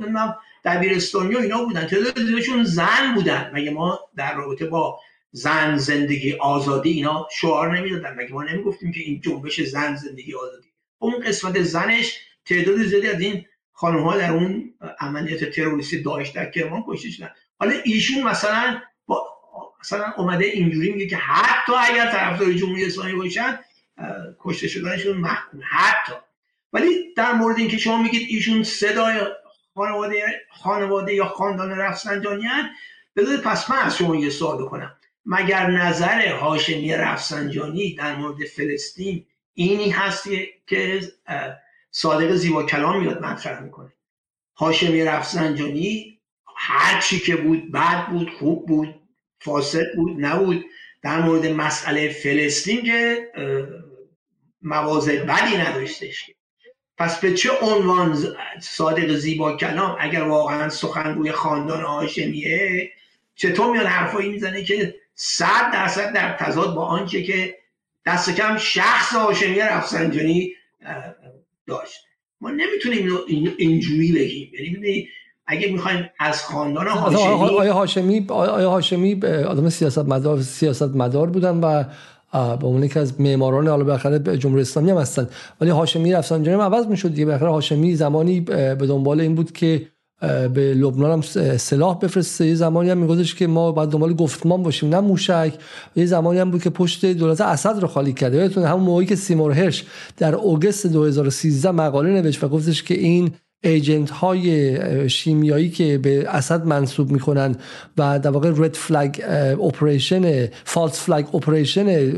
دبیرستانی 0.65 1.35
و 1.35 1.39
اینا 1.39 1.63
بودن. 1.63 1.87
تعداد 1.87 2.19
زیادشون 2.19 2.63
زن 2.63 3.13
بودن. 3.15 3.51
مگه 3.53 3.71
ما 3.71 3.99
در 4.15 4.35
رابطه 4.35 4.65
با 4.65 4.99
زن 5.31 5.77
زندگی 5.77 6.33
آزادی 6.33 6.89
اینا 6.91 7.27
شعار 7.31 7.77
نمی‌دادن؟ 7.77 8.15
مگه 8.17 8.33
ما 8.33 8.43
نمی‌گفتیم 8.43 8.91
که 8.91 8.99
این 8.99 9.21
جنبش 9.21 9.61
زن 9.61 9.95
زندگی 9.95 10.35
آزادی؟ 10.35 10.67
اون 10.99 11.19
قسمت 11.19 11.61
زنش 11.61 12.19
تعداد 12.45 12.83
زیادی 12.83 13.07
از 13.07 13.21
این 13.21 13.45
خانم 13.71 14.03
ها 14.03 14.17
در 14.17 14.31
اون 14.31 14.73
عملیات 14.99 15.43
تروریستی 15.43 16.03
داشت 16.03 16.35
در 16.35 16.51
کرمان 16.51 16.83
کشته 16.87 17.09
شدن. 17.09 17.29
حالا 17.59 17.73
ایشون 17.83 18.23
مثلا 18.23 18.81
با 19.05 19.35
مثلا 19.79 20.13
اومده 20.17 20.45
اینجوری 20.45 20.91
میگه 20.91 21.07
که 21.07 21.17
حتی 21.17 21.73
اگر 21.91 22.11
طرفدار 22.11 22.53
جمهوری 22.53 22.85
اسلامی 22.85 23.13
باشن 23.13 23.59
کشته 24.39 24.67
شدنشون 24.67 25.17
محکوم 25.17 25.61
حتی. 25.69 26.13
ولی 26.73 27.13
در 27.13 27.31
مورد 27.33 27.57
اینکه 27.57 27.77
شما 27.77 28.01
میگید 28.01 28.27
ایشون 28.29 28.63
صدای 28.63 29.19
خانواده 29.73 30.23
خانواده 30.49 31.13
یا 31.13 31.25
خاندان 31.25 31.71
رفسنجانیان 31.71 32.69
بذارید 33.15 33.41
پس 33.41 33.69
من 33.69 33.77
از 33.77 33.97
شما 33.97 34.15
یه 34.15 34.29
سوال 34.29 34.65
بکنم. 34.65 34.95
مگر 35.25 35.71
نظر 35.71 36.27
هاشمی 36.27 36.93
رفسنجانی 36.93 37.95
در 37.95 38.15
مورد 38.15 38.45
فلسطین 38.45 39.25
اینی 39.53 39.89
هست 39.89 40.29
که 40.67 41.01
صادق 41.97 42.35
زیبا 42.35 42.63
کلام 42.63 42.99
میاد 42.99 43.21
مطرح 43.21 43.59
می‌کنه. 43.59 43.93
هاشمی 44.55 45.03
رفسنجانی 45.03 46.19
هر 46.55 47.01
چی 47.01 47.19
که 47.19 47.35
بود 47.35 47.71
بد 47.71 48.07
بود 48.07 48.29
خوب 48.29 48.65
بود 48.67 48.95
فاسد 49.39 49.95
بود 49.95 50.25
نبود. 50.25 50.65
در 51.01 51.21
مورد 51.21 51.45
مسئله 51.45 52.09
فلسطین 52.09 52.83
که 52.83 53.31
مواضع 54.61 55.23
بدی 55.23 55.57
نداشتش 55.57 56.31
پس 56.97 57.19
به 57.19 57.33
چه 57.33 57.51
عنوان 57.61 58.17
صادق 58.61 59.15
زیبا 59.15 59.57
کلام؟ 59.57 59.97
اگر 59.99 60.23
واقعا 60.23 60.69
سخنگوی 60.69 61.31
خاندان 61.31 61.81
هاشمیه 61.81 62.91
چطور 63.35 63.71
میاد 63.71 63.85
حرفایی 63.85 64.29
می‌زنه 64.29 64.63
که 64.63 64.95
صد 65.15 65.71
درصد 65.73 66.13
در 66.13 66.37
تضاد 66.37 66.75
با 66.75 66.85
آنچه 66.85 67.23
که 67.23 67.57
دست 68.05 68.35
کم 68.35 68.57
شخص 68.57 69.13
هاشمی 69.13 69.59
رفسنجانی 69.59 70.55
داشت. 71.67 71.95
ما 72.41 72.51
نمی‌تونیم 72.51 73.09
اینجوری 73.57 74.11
بگیم. 74.11 74.51
یعنی 74.53 75.07
اگه 75.47 75.71
می‌خوایم 75.71 76.09
از 76.19 76.43
خاندان 76.43 76.87
هاشمی 76.87 77.57
آیا 77.57 77.73
هاشمی 77.73 78.25
آیا 78.29 78.69
هاشمی 78.69 79.19
آدم 79.25 79.69
سیاست 79.69 79.99
مدار 79.99 80.41
سیاست 80.41 80.95
مدار 80.95 81.29
بودن 81.29 81.59
و 81.59 81.83
به 82.57 82.67
عنوان 82.67 82.87
که 82.87 82.99
از 82.99 83.21
معماران 83.21 83.67
حالا 83.67 83.83
بالاخره 83.83 84.37
جمهوری 84.37 84.61
اسلامی 84.61 84.91
هم 84.91 84.97
هستن. 84.97 85.29
ولی 85.61 85.69
هاشمی 85.69 86.13
رفسنجانی 86.13 86.61
عوض 86.61 86.87
می‌شد 86.87 87.09
دیگه. 87.09 87.25
بالاخره 87.25 87.49
هاشمی 87.49 87.95
زمانی 87.95 88.41
به 88.41 88.85
دنبال 88.87 89.21
این 89.21 89.35
بود 89.35 89.51
که 89.51 89.87
به 90.53 90.73
لبنان 90.73 91.11
هم 91.11 91.21
سلاح 91.57 91.99
بفرسته. 91.99 92.45
یه 92.45 92.55
زمانی 92.55 92.89
هم 92.89 92.97
میگفتش 92.97 93.35
که 93.35 93.47
ما 93.47 93.71
باید 93.71 93.89
دنبال 93.89 94.13
گفتمان 94.13 94.63
باشیم 94.63 94.89
نه 94.89 94.99
موشک. 94.99 95.53
یه 95.95 96.05
زمانی 96.05 96.39
هم 96.39 96.51
بود 96.51 96.63
که 96.63 96.69
پشت 96.69 97.05
دولت 97.05 97.41
اسد 97.41 97.79
رو 97.79 97.87
خالی 97.87 98.13
کرده. 98.13 98.37
یادتون 98.37 98.63
همون 98.63 98.83
موقعی 98.83 99.05
که 99.05 99.15
سیمور 99.15 99.51
هرش 99.51 99.85
در 100.17 100.35
August 100.35 100.87
2013 100.87 101.71
مقاله 101.71 102.09
نوشت 102.09 102.43
و 102.43 102.47
گفتش 102.47 102.83
که 102.83 102.93
این 102.93 103.31
agent 103.63 104.09
های 104.09 105.09
شیمیایی 105.09 105.69
که 105.69 105.97
به 105.97 106.29
اسد 106.29 106.65
منسوب 106.65 107.11
می‌کنن 107.11 107.55
و 107.97 108.19
در 108.19 108.29
واقع 108.31 108.53
red 108.55 108.73
flag 108.73 109.21
operation 109.63 110.47
false 110.63 110.99
flag 110.99 111.35
operation 111.35 112.09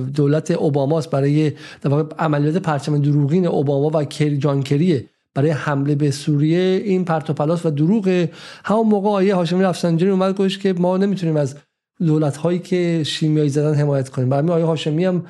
دولت 0.00 0.50
اوباماست 0.50 1.10
برای 1.10 1.52
در 1.82 1.90
واقع 1.90 2.14
عملیات 2.18 2.56
پرچم 2.56 2.98
دروغین 2.98 3.46
اوباما 3.46 3.98
و 3.98 4.04
کری 4.04 4.38
جان 4.38 4.62
کریه 4.62 5.04
برای 5.38 5.50
حمله 5.50 5.94
به 5.94 6.10
سوریه 6.10 6.82
این 6.84 7.04
پرت‌وپلاس 7.04 7.66
و 7.66 7.70
دروغ. 7.70 8.26
همون 8.64 8.86
موقع 8.86 9.08
آیه 9.08 9.34
هاشمی 9.34 9.62
رفسنجانی 9.62 10.12
اومد 10.12 10.36
گوش 10.36 10.58
که 10.58 10.72
ما 10.72 10.96
نمی‌تونیم 10.96 11.36
از 11.36 11.56
دولت 12.06 12.36
هایی 12.36 12.58
که 12.58 13.02
شیمیایی 13.06 13.48
زدن 13.48 13.74
حمایت 13.74 14.08
کنیم. 14.08 14.28
برای 14.28 14.50
آیه 14.50 14.64
هاشمی 14.64 15.04
هم 15.04 15.24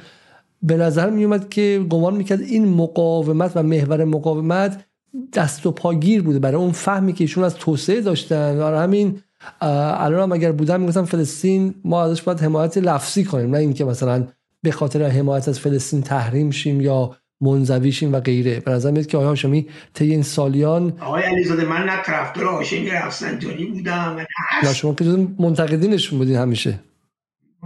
به 0.62 0.76
نظر 0.76 1.10
می 1.10 1.24
اومد 1.24 1.48
که 1.48 1.86
گمان 1.88 2.16
می‌کرد 2.16 2.40
این 2.40 2.68
مقاومت 2.68 3.52
و 3.54 3.62
محور 3.62 4.04
مقاومت 4.04 4.84
دست 5.32 5.66
و 5.66 5.70
پاگیر 5.70 6.22
بوده 6.22 6.38
برای 6.38 6.56
اون 6.56 6.72
فهمی 6.72 7.12
که 7.12 7.24
ایشون 7.24 7.44
از 7.44 7.54
توسعه 7.54 8.00
داشتن. 8.00 8.58
و 8.58 8.78
همین 8.78 9.18
الان 9.60 10.22
هم 10.22 10.32
اگر 10.32 10.52
بودن 10.52 10.80
می‌گفتم 10.80 11.04
فلسطین 11.04 11.74
ما 11.84 12.02
ازش 12.02 12.22
باید 12.22 12.40
حمایت 12.40 12.78
لفظی 12.78 13.24
کنیم 13.24 13.50
نه 13.50 13.58
اینکه 13.58 13.84
مثلا 13.84 14.26
به 14.62 14.70
خاطر 14.70 15.02
حمایت 15.02 15.48
از 15.48 15.58
فلسطین 15.58 16.02
تحریم 16.02 16.50
شیم 16.50 16.80
یا 16.80 17.16
منزویشیم 17.40 18.12
و 18.12 18.20
غیره. 18.20 18.60
به 18.60 18.70
نظر 18.70 18.90
میاد 18.90 19.06
که 19.06 19.16
آقای 19.16 19.28
هاشمی 19.28 19.66
طی 19.94 20.10
این 20.10 20.22
سالیان 20.22 20.98
آقای 21.00 21.22
علیزاده 21.22 21.64
من 21.64 21.84
نه 21.84 22.02
طرفدار 22.02 22.44
هاشمی 22.44 22.90
رفسنجانی 22.90 23.64
بودم 23.64 24.26
من 24.62 24.72
شما 24.72 24.94
که 24.94 25.04
منتقدینشون 25.38 26.18
بودین 26.18 26.36
همیشه. 26.36 26.80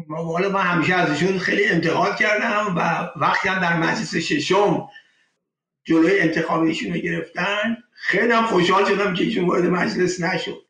ما 0.08 0.24
والا 0.24 0.48
من 0.48 0.60
همیشه 0.60 0.94
ازشون 0.94 1.38
خیلی 1.38 1.64
انتقاد 1.64 2.16
کردم 2.16 2.74
و 2.76 3.10
وقتی 3.20 3.48
هم 3.48 3.60
در 3.60 3.78
مجلس 3.78 4.16
ششم 4.16 4.88
جلوی 5.84 6.20
انتخاب 6.20 6.62
ایشون 6.62 6.92
رو 6.92 7.00
گرفتن 7.00 7.76
خیلی 7.92 8.32
هم 8.32 8.46
خوشحال 8.46 8.84
شدم 8.84 9.14
که 9.14 9.24
ایشون 9.24 9.44
وارد 9.44 9.64
مجلس 9.64 10.20
نشد. 10.20 10.62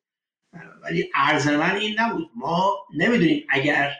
ولی 0.82 1.10
عرض 1.14 1.48
من 1.48 1.76
این 1.76 1.96
نبود. 2.00 2.30
ما 2.36 2.76
نمی‌دونیم 2.96 3.44
اگر 3.48 3.90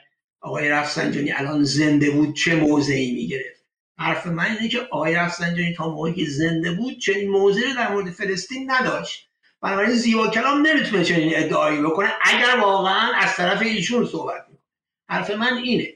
آقای 0.40 0.68
رفسنجانی 0.68 1.32
الان 1.32 1.64
زنده 1.64 2.10
بود 2.10 2.34
چه 2.34 2.54
موضعی 2.54 3.14
می‌گرفت. 3.14 3.61
حرف 4.02 4.26
من 4.26 4.44
اینه 4.44 4.68
که 4.68 4.80
آقای 4.90 5.14
رفسنجانی 5.14 5.74
تا 5.74 5.88
موقعی 5.88 6.14
که 6.14 6.30
زنده 6.30 6.72
بود 6.72 6.98
چنین 6.98 7.30
موضوعی 7.30 7.74
در 7.74 7.92
مورد 7.92 8.10
فلسطین 8.10 8.70
نداشت. 8.70 9.28
بنابراین 9.60 9.90
زیبا 9.90 10.28
کلام 10.28 10.66
نمی‌تونه 10.66 11.04
چنین 11.04 11.32
ادعایی 11.36 11.82
بکنه 11.82 12.12
اگر 12.22 12.56
واقعا 12.60 13.12
از 13.14 13.36
طرف 13.36 13.62
ایشون 13.62 14.06
صحبت 14.06 14.40
می‌کنه. 14.48 14.64
حرف 15.08 15.30
من 15.30 15.56
اینه. 15.56 15.88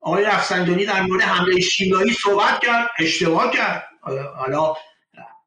آقای 0.00 0.24
رفسنجانی 0.24 0.84
در 0.84 1.02
مورد 1.02 1.22
حمله 1.22 1.60
شیمیایی 1.60 2.12
صحبت 2.12 2.60
کرد 2.60 2.88
اشتباه 2.98 3.50
کرد. 3.50 3.84
حالا 4.36 4.74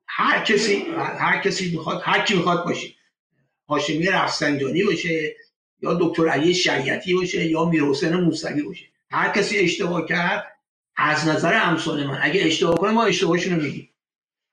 هر 0.07 0.43
کسی 0.43 0.85
هر 0.97 1.41
کسی 1.41 1.71
می‌خواد 1.71 2.01
هر 2.03 2.25
کی 2.25 2.35
می‌خواد 2.35 2.65
باشه. 2.65 2.87
هاشمی 3.69 4.05
رفسنجانی 4.05 4.83
باشه 4.83 5.35
یا 5.81 5.93
دکتر 5.93 6.29
علی 6.29 6.53
شریعتی 6.53 7.13
باشه 7.13 7.45
یا 7.45 7.65
میرحسین 7.65 8.13
موسوی 8.15 8.61
باشه. 8.61 8.85
هر 9.11 9.29
کسی 9.29 9.57
اشتباه 9.57 10.05
کرد 10.05 10.52
از 10.95 11.27
نظر 11.27 11.59
امثال 11.63 12.07
من. 12.07 12.19
اگه 12.21 12.45
اشتباه 12.45 12.77
کنه 12.77 12.91
ما 12.91 13.03
اشتباهشون 13.03 13.55
رو 13.55 13.61
میگیم. 13.61 13.89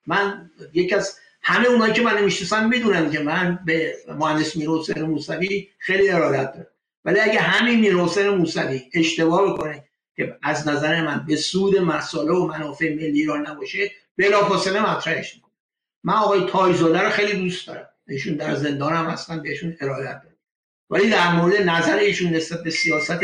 من 0.07 0.51
یکی 0.73 0.95
از 0.95 1.19
همه 1.43 1.69
اونایی 1.69 1.93
که 1.93 2.03
من 2.03 2.25
می‌شناسن 2.25 2.69
می‌دونن 2.69 3.11
که 3.11 3.19
من 3.19 3.59
به 3.67 3.95
مهندس 4.19 4.57
میرحسین 4.57 5.03
موسوی 5.03 5.69
خیلی 5.79 6.11
ارادت 6.11 6.53
دارم. 6.53 6.67
ولی 7.05 7.21
اگه 7.21 7.41
همین 7.41 7.81
میرحسین 7.81 8.29
موسوی 8.29 8.83
اشتباه 8.95 9.53
بکنه 9.53 9.85
که 10.17 10.37
از 10.43 10.69
نظر 10.69 11.05
من 11.05 11.25
به 11.27 11.37
سود 11.37 11.79
مساله 11.79 12.33
و 12.33 12.47
منافع 12.47 12.95
ملی 12.95 13.21
ایران 13.21 13.47
نباشه 13.47 13.91
بلافاصله 14.19 14.91
مطرحش 14.91 15.35
می‌کنم 15.35 15.51
من 16.05 16.15
آقای 16.15 16.47
تایزاده 16.47 17.01
رو 17.01 17.11
خیلی 17.11 17.43
دوست 17.43 17.67
دارم. 17.67 17.87
ایشون 18.09 18.35
در 18.35 18.55
زندان 18.55 18.93
هم 18.93 19.07
هستن 19.07 19.43
بهشون 19.43 19.77
ارادت 19.81 20.23
دارم. 20.23 20.37
ولی 20.91 21.11
در 21.11 21.33
مورد 21.33 21.57
نظر 21.57 21.97
ایشون 21.97 22.33
نسبت 22.33 22.63
به 22.63 22.71
سیاست 22.71 23.21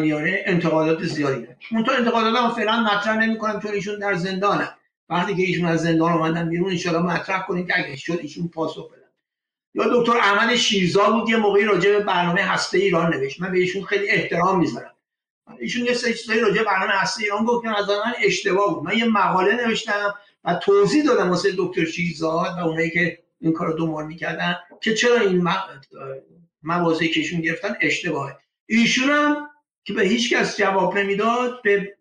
میانه 0.00 0.42
انتقادات 0.46 1.02
زیادی 1.02 1.40
داره. 1.40 1.56
منتها 1.72 1.94
انتقادات 1.94 2.36
هم 2.36 2.50
فعلا 2.50 2.80
مطرح 2.80 3.16
نمی‌کنم 3.16 3.60
چون 3.60 3.72
ایشون 3.72 3.98
در 3.98 4.14
زندانه 4.14 4.68
وقتی 5.08 5.36
که 5.36 5.42
ایشون 5.42 5.66
از 5.66 5.82
زندان 5.82 6.12
اومدن 6.12 6.48
بیرون 6.48 6.78
ان 6.86 7.02
مطرح 7.02 7.46
کنیم 7.46 7.66
که 7.66 7.78
اگه 7.78 7.96
شد 7.96 8.18
ایشون 8.22 8.48
پاسخ 8.48 8.90
بدن. 8.92 9.02
یا 9.74 9.84
دکتر 9.92 10.16
احمد 10.16 10.56
شیرزا 10.56 11.10
بود 11.10 11.28
یه 11.28 11.36
موقعی 11.36 11.64
راجع 11.64 11.90
به 11.90 12.00
برنامه 12.00 12.40
هسته 12.42 12.78
ایران 12.78 13.14
نوشت. 13.14 13.40
من 13.40 13.52
به 13.52 13.58
ایشون 13.58 13.84
خیلی 13.84 14.08
احترام 14.08 14.58
می‌ذارم. 14.58 14.92
ایشون 15.58 15.84
یه 15.84 15.94
سری 15.94 16.14
چیزایی 16.14 16.40
راجع 16.40 16.62
برنامه 16.62 16.92
هسته 16.92 17.22
ایران 17.22 17.44
گفت 17.44 17.62
که 17.64 17.78
از 17.78 17.88
من 17.88 18.14
اشتباه 18.24 18.74
بود. 18.74 18.84
من 18.84 18.98
یه 18.98 19.04
مقاله 19.04 19.66
نوشتم 19.66 20.14
و 20.44 20.54
توضیح 20.54 21.04
دادم 21.04 21.30
واسه 21.30 21.48
دکتر 21.58 21.84
شیرزاد 21.84 22.56
و 22.58 22.66
اونایی 22.66 22.90
که 22.90 23.18
این 23.40 23.52
کارو 23.52 23.72
دنبال 23.72 24.06
می‌کردن 24.06 24.56
که 24.80 24.94
چرا 24.94 25.20
این 25.20 25.48
مواضعی 26.62 27.08
که 27.08 27.20
ایشون 27.20 27.40
گرفتن 27.40 27.76
اشتباهه. 27.80 28.38
ایشون 28.66 29.10
هم 29.10 29.50
که 29.84 29.92
به 29.92 30.02
هیچ 30.02 30.32
کس 30.34 30.56
جواب 30.56 30.98
نمی‌داد 30.98 31.62
به 31.62 31.96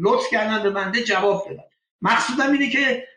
لطف 0.00 0.24
کردن 0.30 0.62
به 0.62 0.70
بنده 0.70 1.04
جواب 1.04 1.46
دادن. 1.48 1.62
مقصودم 2.02 2.52
اینه 2.52 2.70
که 2.70 3.08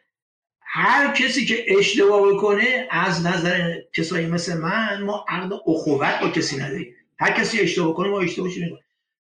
هر 0.61 1.13
کسی 1.13 1.45
که 1.45 1.65
اشتباه 1.67 2.33
بکنه 2.33 2.87
از 2.91 3.25
نظر 3.25 3.73
کسایی 3.93 4.27
مثل 4.27 4.57
من 4.57 5.03
ما 5.03 5.25
عقد 5.27 5.53
اخوت 5.67 6.19
با 6.21 6.29
کسی 6.29 6.57
نداریم. 6.57 6.95
هر 7.19 7.31
کسی 7.31 7.59
اشتباه 7.59 7.93
کنه 7.93 8.09
ما 8.09 8.21
اشتباهش 8.21 8.57
می‌کنیم؟ 8.57 8.79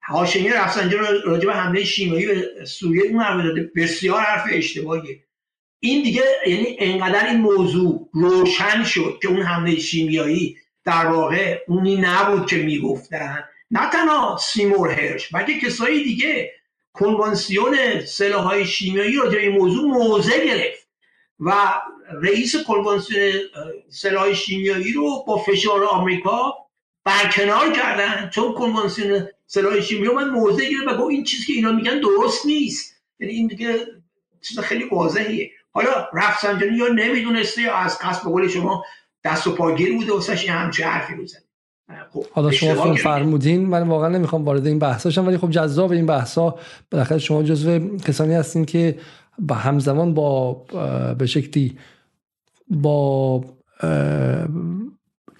هاشمی 0.04 0.50
رفسنجانی 0.50 1.08
راجع 1.26 1.46
به 1.46 1.54
حمله 1.54 1.84
شیمیایی 1.84 2.26
به 2.28 2.66
سوریه 2.66 3.04
اون 3.04 3.22
حرف 3.22 3.44
داده. 3.44 3.72
بسیار 3.76 4.22
حرف 4.22 4.44
اشتباهیه. 4.52 5.24
این 5.80 6.04
دیگه 6.04 6.24
یعنی 6.48 6.76
انقدر 6.80 7.28
این 7.28 7.38
موضوع 7.38 8.10
روشن 8.14 8.84
شد 8.84 9.20
که 9.22 9.28
اون 9.28 9.42
حمله 9.42 9.76
شیمیایی 9.76 10.58
در 10.86 11.06
واقع 11.06 11.64
اونی 11.68 11.96
نبود 11.96 12.50
که 12.50 12.58
می‌گفتن. 12.58 13.44
نه 13.72 13.90
تنها 13.90 14.38
سیمور 14.42 14.92
هرش 14.92 15.30
بلکه 15.34 15.60
کسایی 15.60 16.04
دیگه. 16.04 16.52
کنوانسیون 16.94 18.06
سلاح 18.06 18.44
های 18.44 18.66
شیمیایی 18.66 19.16
راجع 19.16 19.40
به 19.40 19.50
موضوع 19.50 19.84
موضع 19.84 20.46
گرفت 20.46 20.88
و 21.40 21.74
رئیس 22.22 22.56
کنوانسیون 22.56 23.34
سلاح 23.90 24.34
شیمیایی 24.34 24.94
رو 24.94 25.24
با 25.28 25.38
فشار 25.38 25.84
آمریکا 25.84 26.54
برکنار 27.04 27.74
کردن. 27.74 28.30
چون 28.34 28.54
کنوانسیون 28.54 29.28
سلاح 29.46 29.82
شیمیایی 29.82 30.16
من 30.16 30.30
موضع 30.30 30.66
گرفت 30.66 30.88
و 30.88 30.98
با 30.98 31.10
این 31.10 31.24
چیزی 31.24 31.46
که 31.46 31.54
اینا 31.54 31.72
میگن 31.72 32.00
درست 32.00 32.46
نیست. 32.46 32.96
یعنی 33.20 33.34
این 33.34 33.48
دیگه 33.48 33.88
چیز 34.42 34.60
خیلی 34.60 34.84
واضحیه. 34.84 35.52
حالا 35.72 36.08
رفسنجانی 36.14 36.78
یا 36.78 36.88
نمی‌دونسته 36.88 37.62
یا 37.62 37.76
از 37.76 38.00
قصد 38.00 38.24
به 38.24 38.30
قول 38.30 38.48
شما 38.48 38.86
دست 39.24 39.48
و 39.48 39.56
پاگیر 39.56 39.94
بوده 39.94 40.14
واسش 40.14 40.46
یه 40.46 40.52
همچه 40.52 40.86
حرفی 40.86 41.16
رو 41.16 41.26
خب 42.12 42.26
حالا 42.32 42.52
شما 42.52 42.96
فرمودین 42.96 43.66
من 43.66 43.88
واقعا 43.88 44.10
نمی‌خوام 44.10 44.46
وارد 44.46 44.68
این 44.68 44.80
بحث 44.80 45.08
شم 45.08 45.28
ولی 45.28 45.38
خب 45.38 45.50
جذاب 45.50 45.92
این 45.92 46.06
بحث 46.06 46.38
ها 46.38 46.60
بالاخره 46.92 47.18
شما 47.18 47.44
جزو 47.44 47.98
کسانی 47.98 48.34
هستین 48.34 48.66
که 48.66 48.96
با 49.40 49.56
همزمان 49.56 50.14
با 50.14 50.54
به 51.18 51.26
شکلی 51.26 51.78
با 52.70 53.44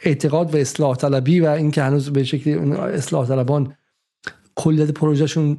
اعتقاد 0.04 0.56
و 0.56 0.58
اصلاح 0.58 0.96
طلبی 0.96 1.40
و 1.40 1.48
اینکه 1.48 1.84
هنوز 1.84 2.10
به 2.10 2.24
شکلی 2.24 2.54
اصلاح 2.74 3.28
طلبان 3.28 3.74
کلیت 4.56 4.92
پروژهشون 4.92 5.58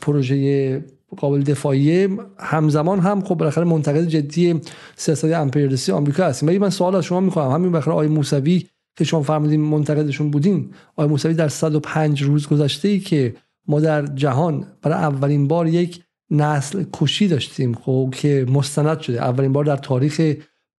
پروژه 0.00 0.84
قابل 1.16 1.42
دفاعی 1.42 2.08
همزمان 2.38 2.98
هم 2.98 3.24
خب 3.24 3.34
بالاخره 3.34 3.64
منتقد 3.64 4.04
جدی 4.04 4.60
سیاست 4.96 5.24
امپریالیستی 5.24 5.92
آمریکا 5.92 6.24
هستیم. 6.24 6.48
ولی 6.48 6.58
من 6.58 6.70
سوال 6.70 6.94
از 6.94 7.04
شما 7.04 7.20
می‌خوام 7.20 7.52
همین 7.52 7.72
بالاخره 7.72 7.92
آقای 7.92 8.08
موسوی 8.08 8.66
که 8.96 9.04
شما 9.04 9.22
فرمودین 9.22 9.60
منتقدشون 9.60 10.30
بودین 10.30 10.70
آقای 10.92 11.08
موسوی 11.08 11.34
در 11.34 11.48
105 11.48 12.22
روز 12.22 12.48
گذشته 12.48 12.88
ای 12.88 13.00
که 13.00 13.34
ما 13.68 13.80
در 13.80 14.06
جهان 14.06 14.66
برای 14.82 14.98
اولین 14.98 15.48
بار 15.48 15.68
یک 15.68 16.02
نسل 16.30 16.84
کشی 16.92 17.28
داشتیم 17.28 17.74
خب 17.74 18.14
که 18.16 18.46
مستند 18.48 19.00
شده. 19.00 19.22
اولین 19.22 19.52
بار 19.52 19.64
در 19.64 19.76
تاریخ 19.76 20.36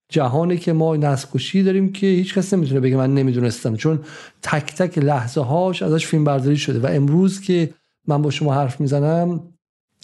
جهانی 0.09 0.57
که 0.57 0.73
ما 0.73 0.95
نسل 0.95 1.27
کشی 1.33 1.63
داریم 1.63 1.91
که 1.91 2.07
هیچ 2.07 2.33
کس 2.33 2.53
نمی‌تونه 2.53 2.79
بگه 2.79 2.97
من 2.97 3.13
نمی‌دونستم 3.13 3.75
چون 3.75 3.99
تک 4.41 4.75
تک 4.75 4.97
لحظه 4.97 5.41
هاش 5.41 5.81
ازش 5.81 6.05
فیلم 6.05 6.23
برداری 6.23 6.57
شده. 6.57 6.79
و 6.79 6.85
امروز 6.85 7.41
که 7.41 7.73
من 8.07 8.21
با 8.21 8.29
شما 8.29 8.53
حرف 8.53 8.81
می‌زنم 8.81 9.41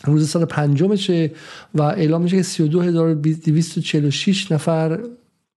روز 0.04 0.30
سال 0.30 0.46
پنجمشه 0.46 1.32
و 1.76 1.82
اعلام 1.82 2.22
میشه 2.22 2.38
که 2.38 2.44
32246 2.44 4.52
نفر 4.52 5.00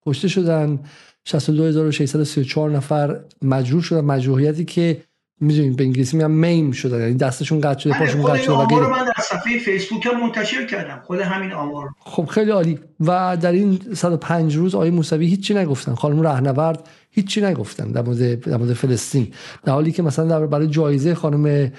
کشته 0.06 0.28
شدن. 0.28 0.78
62634 1.26 2.70
نفر 2.70 3.20
مجروح 3.42 3.82
شدن 3.82 4.00
مجروحیتی 4.00 4.64
که 4.64 5.02
می‌دونید 5.40 5.76
به 5.76 5.84
انگلیسی 5.84 6.16
میگن 6.16 6.30
میم 6.30 6.72
شدن. 6.72 7.00
یعنی 7.00 7.14
دستشون 7.14 7.60
قطع 7.60 7.78
شده 7.78 7.98
پاشون 7.98 8.22
قطع 8.22 8.42
شده 8.42 8.54
و 8.54 8.66
غیره 8.66 8.90
من 8.90 9.04
در 9.04 9.22
صفحه 9.22 9.58
فیسبوک 9.58 10.06
هم 10.06 10.20
منتشر 10.20 10.66
کردم. 10.66 11.02
خود 11.04 11.20
همین 11.20 11.52
آمار. 11.52 11.88
خب 11.98 12.26
خیلی 12.26 12.50
عالی. 12.50 12.78
و 13.00 13.36
در 13.40 13.52
این 13.52 13.80
105 13.94 14.56
روز 14.56 14.74
آقای 14.74 14.90
موسوی 14.90 15.26
هیچی 15.26 15.54
نگفتن. 15.54 15.94
خانم 15.94 16.22
رهنورد 16.22 16.88
هیچی 17.10 17.40
نگفتن 17.40 17.92
در 17.92 18.02
مورد 18.02 18.40
در 18.40 18.56
مورد 18.56 18.72
فلسطین. 18.72 19.32
در 19.64 19.72
حالی 19.72 19.92
که 19.92 20.02
مثلا 20.02 20.24
در 20.24 20.46
برای 20.46 20.66
جایزه 20.66 21.14
خانم 21.14 21.72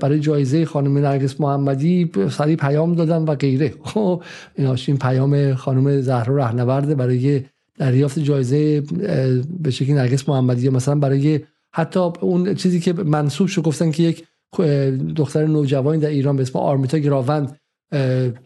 برای 0.00 0.20
جایزه 0.20 0.64
خانم 0.64 0.98
نرگس 0.98 1.40
محمدی 1.40 2.10
سری 2.30 2.56
پیام 2.56 2.94
دادن 2.94 3.22
و 3.22 3.34
غیره. 3.34 3.74
خب 3.84 4.22
این 4.56 4.98
پیام 4.98 5.54
خانم 5.54 6.00
زهرا 6.00 6.36
رهنورد 6.36 6.96
برای 6.96 7.42
دریافت 7.78 8.18
جایزه 8.18 8.80
به 9.60 9.70
شکلی 9.70 9.92
نرگس 9.92 10.28
محمدی 10.28 10.62
یا 10.62 10.70
مثلا 10.70 10.94
برای 10.94 11.40
حتی 11.72 12.00
اون 12.00 12.54
چیزی 12.54 12.80
که 12.80 12.92
منصوب 12.92 13.48
شد 13.48 13.62
گفتن 13.62 13.90
که 13.90 14.02
یک 14.02 14.24
دختر 15.16 15.46
نوجوانی 15.46 16.00
در 16.00 16.08
ایران 16.08 16.36
به 16.36 16.42
اسم 16.42 16.58
آرمیتا 16.58 16.98
گراوند 16.98 17.60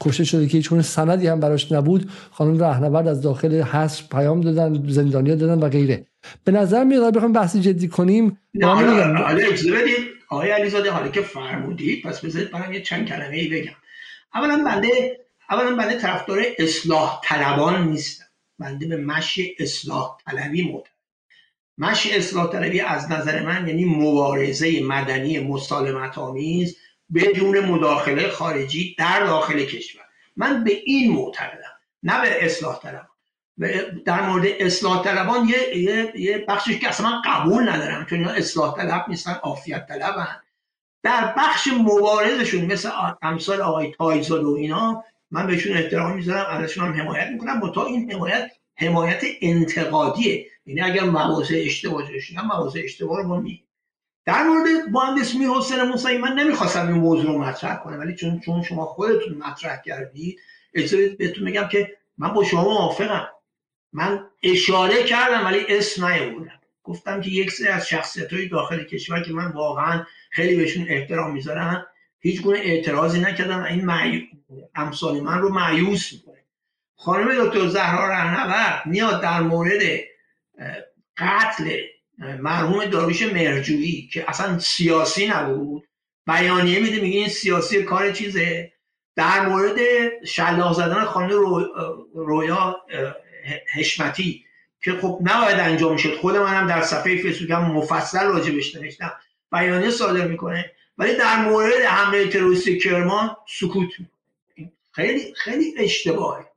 کشته 0.00 0.24
شده 0.24 0.46
که 0.46 0.58
هیچ 0.58 0.74
سندی 0.74 1.26
هم 1.26 1.40
براش 1.40 1.72
نبود. 1.72 2.10
خانم 2.30 2.58
رهنورد 2.58 3.08
از 3.08 3.22
داخل 3.22 3.62
حس 3.62 4.08
پیام 4.08 4.40
دادن 4.40 4.88
زندانیا 4.88 5.34
دادن 5.34 5.62
و 5.62 5.68
غیره. 5.68 6.06
به 6.44 6.52
نظر 6.52 6.84
میاد 6.84 7.14
بخوام 7.16 7.32
بحث 7.32 7.56
جدی 7.56 7.88
کنیم 7.88 8.38
نه 8.54 8.66
حالا 8.66 9.20
بدید 9.30 9.96
آقای 10.28 10.50
علیزاده 10.50 10.90
حالا 10.90 11.08
که 11.08 11.20
فرمودید 11.20 12.02
پس 12.02 12.24
بذارید 12.24 12.50
برام 12.50 12.72
یه 12.72 12.80
چند 12.80 13.08
کلمه 13.08 13.36
ای 13.36 13.48
بگم. 13.48 13.72
اولا 14.34 14.64
بنده 14.66 14.88
اولا 15.50 15.76
بنده 15.76 15.98
طرفدار 15.98 16.38
اصلاح 16.58 17.20
طلبان 17.24 17.88
نیستم. 17.88 18.21
بنده 18.62 18.86
به 18.86 18.96
مشی 18.96 19.56
اصلاح 19.58 20.16
طلبی 20.26 20.72
معتقد 20.72 20.92
مشی 21.78 22.12
اصلاح 22.12 22.52
طلبی 22.52 22.80
از 22.80 23.10
نظر 23.10 23.42
من 23.42 23.68
یعنی 23.68 23.84
مبارزه 23.84 24.80
مدنی 24.82 25.38
مسالمت 25.38 26.18
آمیز 26.18 26.76
بدون 27.14 27.60
مداخله 27.60 28.28
خارجی 28.28 28.96
در 28.98 29.24
داخل 29.24 29.64
کشور. 29.64 30.02
من 30.36 30.64
به 30.64 30.70
این 30.70 31.12
معتقدم 31.12 31.72
نه 32.02 32.22
به 32.22 32.44
اصلاح 32.44 32.80
طلبان. 32.80 33.06
در 34.04 34.22
مورد 34.22 34.44
اصلاح 34.60 35.04
طلبان 35.04 35.48
یه, 35.48 35.78
یه،, 35.78 36.12
یه 36.14 36.44
بخشش 36.48 36.78
که 36.78 36.88
اصلا 36.88 37.22
قبول 37.24 37.68
ندارم 37.68 38.06
چون 38.06 38.18
اینا 38.18 38.30
اصلاح 38.30 38.76
طلب 38.76 39.04
نیستن 39.08 39.32
عافیت 39.32 39.86
طلبن. 39.86 40.40
در 41.02 41.34
بخش 41.36 41.68
مبارزشون 41.68 42.64
مثل 42.64 42.90
امثال 43.22 43.60
آقای 43.60 43.90
تایزاد 43.90 44.44
و 44.44 44.54
اینا 44.54 45.04
من 45.32 45.46
بهشون 45.46 45.76
احترام 45.76 46.16
می‌ذارم 46.16 46.46
ازشون 46.46 46.84
هم 46.84 47.00
حمایت 47.00 47.28
می‌کنم. 47.28 47.72
تا 47.72 47.86
این 47.86 48.12
حمایت 48.12 48.50
حمایت 48.76 49.22
انتقادیه. 49.40 50.46
یعنی 50.66 50.80
اگر 50.80 51.04
مواضع 51.04 51.62
اشتباه 51.66 52.12
داشتن 52.12 52.40
مواضع 52.40 52.80
اشتباه 52.84 53.22
رو 53.22 53.28
ما 53.28 53.42
در 54.24 54.42
مورد 54.42 54.66
مهندس 54.90 55.34
میر 55.34 55.48
حسین 55.48 55.82
موسوی 55.82 56.18
من 56.18 56.32
نمی‌خواستم 56.32 56.86
این 56.86 56.96
موضوع 56.96 57.32
رو 57.32 57.38
مطرح 57.38 57.76
کنم 57.76 58.00
ولی 58.00 58.14
چون 58.14 58.40
چون 58.40 58.62
شما 58.62 58.84
خودتون 58.84 59.34
مطرح 59.34 59.82
کردید 59.86 60.38
اجازه 60.74 61.08
بهتون 61.08 61.44
میگم 61.44 61.68
که 61.68 61.96
من 62.18 62.28
با 62.28 62.44
شما 62.44 62.64
موافقم. 62.64 63.28
من 63.92 64.26
اشاره 64.42 65.02
کردم 65.02 65.46
ولی 65.46 65.64
اسم 65.68 66.06
نیاوردم. 66.06 66.60
گفتم 66.82 67.20
که 67.20 67.30
یک 67.30 67.50
سری 67.50 67.68
از 67.68 67.88
شخصیت 67.88 68.32
های 68.32 68.48
داخل 68.48 68.84
کشور 68.84 69.22
که 69.22 69.32
من 69.32 69.46
واقعا 69.46 70.04
خیلی 70.30 70.56
بهشون 70.56 70.86
احترام 70.88 71.32
می‌ذارم 71.32 71.86
هیچ 72.20 72.42
گونه 72.42 72.58
اعتراضی 72.58 73.20
نکردم 73.20 73.62
این 73.62 73.84
امثال 74.74 75.20
من 75.20 75.38
رو 75.38 75.48
معیوس 75.48 76.12
می‌کنه 76.12 76.44
خانم 76.96 77.44
دکتر 77.44 77.66
زهرا 77.68 78.08
رهنورد 78.08 78.86
میاد 78.86 79.22
در 79.22 79.40
مورد 79.40 79.82
قتل 81.16 81.76
مرحوم 82.18 82.84
داروش 82.84 83.22
مرجویی 83.22 84.10
که 84.12 84.24
اصلا 84.28 84.58
سیاسی 84.58 85.26
نبود. 85.26 85.88
بیانیه 86.26 86.80
میده 86.80 87.00
میگه 87.00 87.18
این 87.18 87.28
سیاسی 87.28 87.82
کار 87.82 88.12
چیزه. 88.12 88.72
در 89.16 89.48
مورد 89.48 89.78
شلاق 90.24 90.74
زدن 90.74 91.04
خانم 91.04 91.30
رو... 91.30 91.66
رویا 92.14 92.76
حشمتی 93.74 94.44
که 94.84 94.92
خب 94.92 95.18
نباید 95.22 95.60
انجام 95.60 95.96
شد. 95.96 96.16
خود 96.16 96.36
منم 96.36 96.66
در 96.66 96.82
صفحه 96.82 97.22
فیسبوک 97.22 97.50
هم 97.50 97.62
مفصل 97.62 98.24
راجبش 98.26 98.74
نوشتم. 98.74 99.12
بیانیه 99.52 99.90
صادر 99.90 100.26
می‌کنه. 100.26 100.70
ولی 100.98 101.16
در 101.16 101.36
مورد 101.36 101.80
حمله 101.88 102.28
تروریستی 102.28 102.78
کرمان 102.78 103.36
سکوت 103.48 103.90
می‌کنه. 103.98 104.11
خیلی 104.92 105.34
خیلی 105.34 105.74
اشتباهه. 105.78 106.52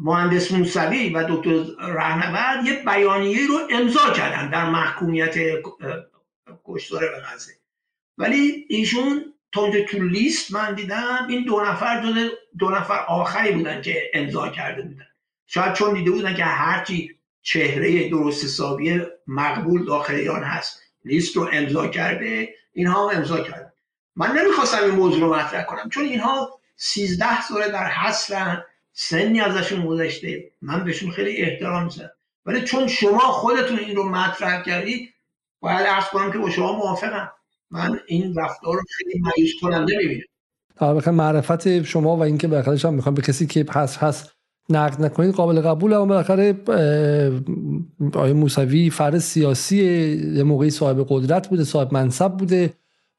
مهندس 0.00 0.52
موسوی 0.52 1.08
و 1.08 1.24
دکتر 1.28 1.64
رهنورد 1.78 2.66
یه 2.66 2.82
بیانیه 2.84 3.46
رو 3.46 3.58
امضا 3.70 4.10
کردن 4.10 4.50
در 4.50 4.70
محکومیت 4.70 5.34
کشتار 6.64 7.00
به 7.00 7.20
غزه. 7.20 7.52
ولی 8.18 8.66
ایشون 8.68 9.34
تا 9.52 9.70
تو 9.88 9.98
لیست 9.98 10.52
من 10.52 10.74
دیدم 10.74 11.26
این 11.28 11.44
دو 11.44 11.60
نفر 11.60 12.00
دو, 12.00 12.28
دو 12.58 12.70
نفر 12.70 13.04
آخری 13.08 13.52
بودن 13.52 13.82
که 13.82 14.10
امضا 14.14 14.48
کرده 14.48 14.82
بودن. 14.82 15.06
شاید 15.46 15.72
چون 15.72 15.94
دیده 15.94 16.10
بودن 16.10 16.34
که 16.34 16.44
هرچی 16.44 17.18
چهره 17.42 18.08
درست 18.08 18.44
حسابی 18.44 19.00
مقبول 19.26 19.84
داخل 19.84 20.14
ایران 20.14 20.42
هست 20.42 20.82
لیست 21.04 21.36
رو 21.36 21.48
امضا 21.52 21.86
کرده 21.88 22.54
اینها 22.72 23.08
هم 23.08 23.16
امضا 23.16 23.40
کردن 23.40 23.67
من 24.18 24.32
نمی‌خواستم 24.32 24.84
این 24.84 24.94
موضوع 24.94 25.20
رو 25.20 25.34
مطرح 25.34 25.64
کنم 25.64 25.88
چون 25.90 26.04
اینها 26.04 26.60
سیزده 26.76 27.42
ساله 27.42 27.68
در 27.68 27.86
حصرن 27.86 28.64
سنی 28.92 29.40
ازشون 29.40 29.86
گذشته. 29.86 30.50
من 30.62 30.84
بهشون 30.84 31.10
خیلی 31.10 31.36
احترام 31.36 31.84
می‌ذارم. 31.84 32.10
ولی 32.46 32.60
چون 32.60 32.86
شما 32.86 33.18
خودتون 33.18 33.78
این 33.78 33.96
رو 33.96 34.08
مطرح 34.08 34.62
کردید 34.62 35.08
باید 35.60 35.86
ارز 35.86 36.04
کنم 36.04 36.32
که 36.32 36.38
با 36.38 36.50
شما 36.50 36.72
موافقم. 36.72 37.30
من 37.70 38.00
این 38.06 38.34
رفتار 38.36 38.74
رو 38.74 38.82
خیلی 38.96 39.20
مایوس 39.20 39.50
کننده 39.60 39.96
می‌بینم 39.96 40.24
بخیر 40.80 41.12
معرفت 41.12 41.82
شما 41.82 42.16
و 42.16 42.22
اینکه 42.22 42.48
بالاخره 42.48 42.78
هم 42.84 42.94
می‌خوام 42.94 43.14
به 43.14 43.22
کسی 43.22 43.46
که 43.46 43.66
هست 43.70 43.98
هست 43.98 44.32
نقد 44.70 45.04
نکنید 45.04 45.34
قابل 45.34 45.60
قبول 45.60 45.92
اما 45.92 46.06
بالاخره 46.06 46.52
آقای 48.14 48.32
موسوی 48.32 48.90
فرد 48.90 49.18
سیاسی 49.18 49.76
یه 50.34 50.42
موقعی 50.42 50.70
صاحب 50.70 51.06
قدرت 51.08 51.48
بوده 51.48 51.64
صاحب 51.64 51.94
منصب 51.94 52.32
بوده. 52.32 52.72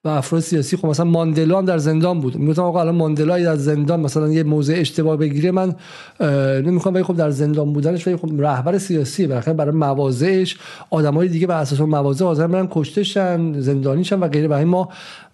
و 0.03 0.07
افراد 0.09 0.41
سیاسی 0.41 0.77
خب 0.77 0.85
مثلا 0.85 1.05
ماندلا 1.05 1.57
هم 1.57 1.65
در 1.65 1.77
زندان 1.77 2.19
بود. 2.19 2.35
می‌گفتم 2.35 2.61
آقا 2.61 2.81
الان 2.81 2.95
ماندلا 2.95 3.39
در 3.39 3.55
زندان 3.55 3.99
مثلا 3.99 4.27
یه 4.27 4.43
موضع 4.43 4.73
اشتباه 4.77 5.17
بگیره 5.17 5.51
من 5.51 5.75
نمی‌خوام 6.65 6.95
ولی 6.95 7.03
خب 7.03 7.15
در 7.15 7.29
زندان 7.29 7.73
بودنش 7.73 8.07
ولی 8.07 8.15
خب 8.15 8.41
رهبر 8.41 8.77
سیاسی 8.77 9.27
بالاخره 9.27 9.53
برای 9.53 9.75
مواضعش 9.75 10.57
آدمای 10.89 11.27
دیگه 11.27 11.47
بر 11.47 11.61
اساس 11.61 11.81
مواضع 11.81 12.25
حاضر 12.25 12.47
برن 12.47 12.67
کشتشن 12.71 13.59
زندانیشن 13.59 14.19
و 14.19 14.27
غیره. 14.27 14.47
برای 14.47 14.65
ما 14.65 14.89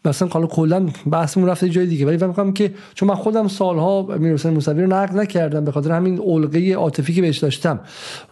مثلا 0.06 0.28
حالا 0.28 0.48
کلا 0.48 0.86
بحثمون 1.12 1.50
رفته 1.50 1.70
جای 1.70 1.86
دیگه. 1.86 2.06
ولی 2.06 2.18
فکر 2.18 2.52
که 2.52 2.72
چون 2.94 3.10
من 3.10 3.16
خودم 3.16 3.48
سالها 3.48 4.08
میرحسین 4.20 4.54
موسوی 4.54 4.82
رو 4.82 4.88
نقد 4.88 5.18
نکردم 5.18 5.66
به 5.66 5.72
خاطر 5.72 5.92
همین 5.92 6.20
علقه 6.20 6.74
عاطفی 6.74 7.14
که 7.14 7.22
بهش 7.22 7.38
داشتم. 7.38 7.80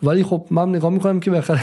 ولی 0.04 0.24
خب 0.24 0.46
من 0.52 0.70
نگاه 0.70 0.92
می‌کنم 0.92 1.20
که 1.20 1.32
بخره 1.32 1.62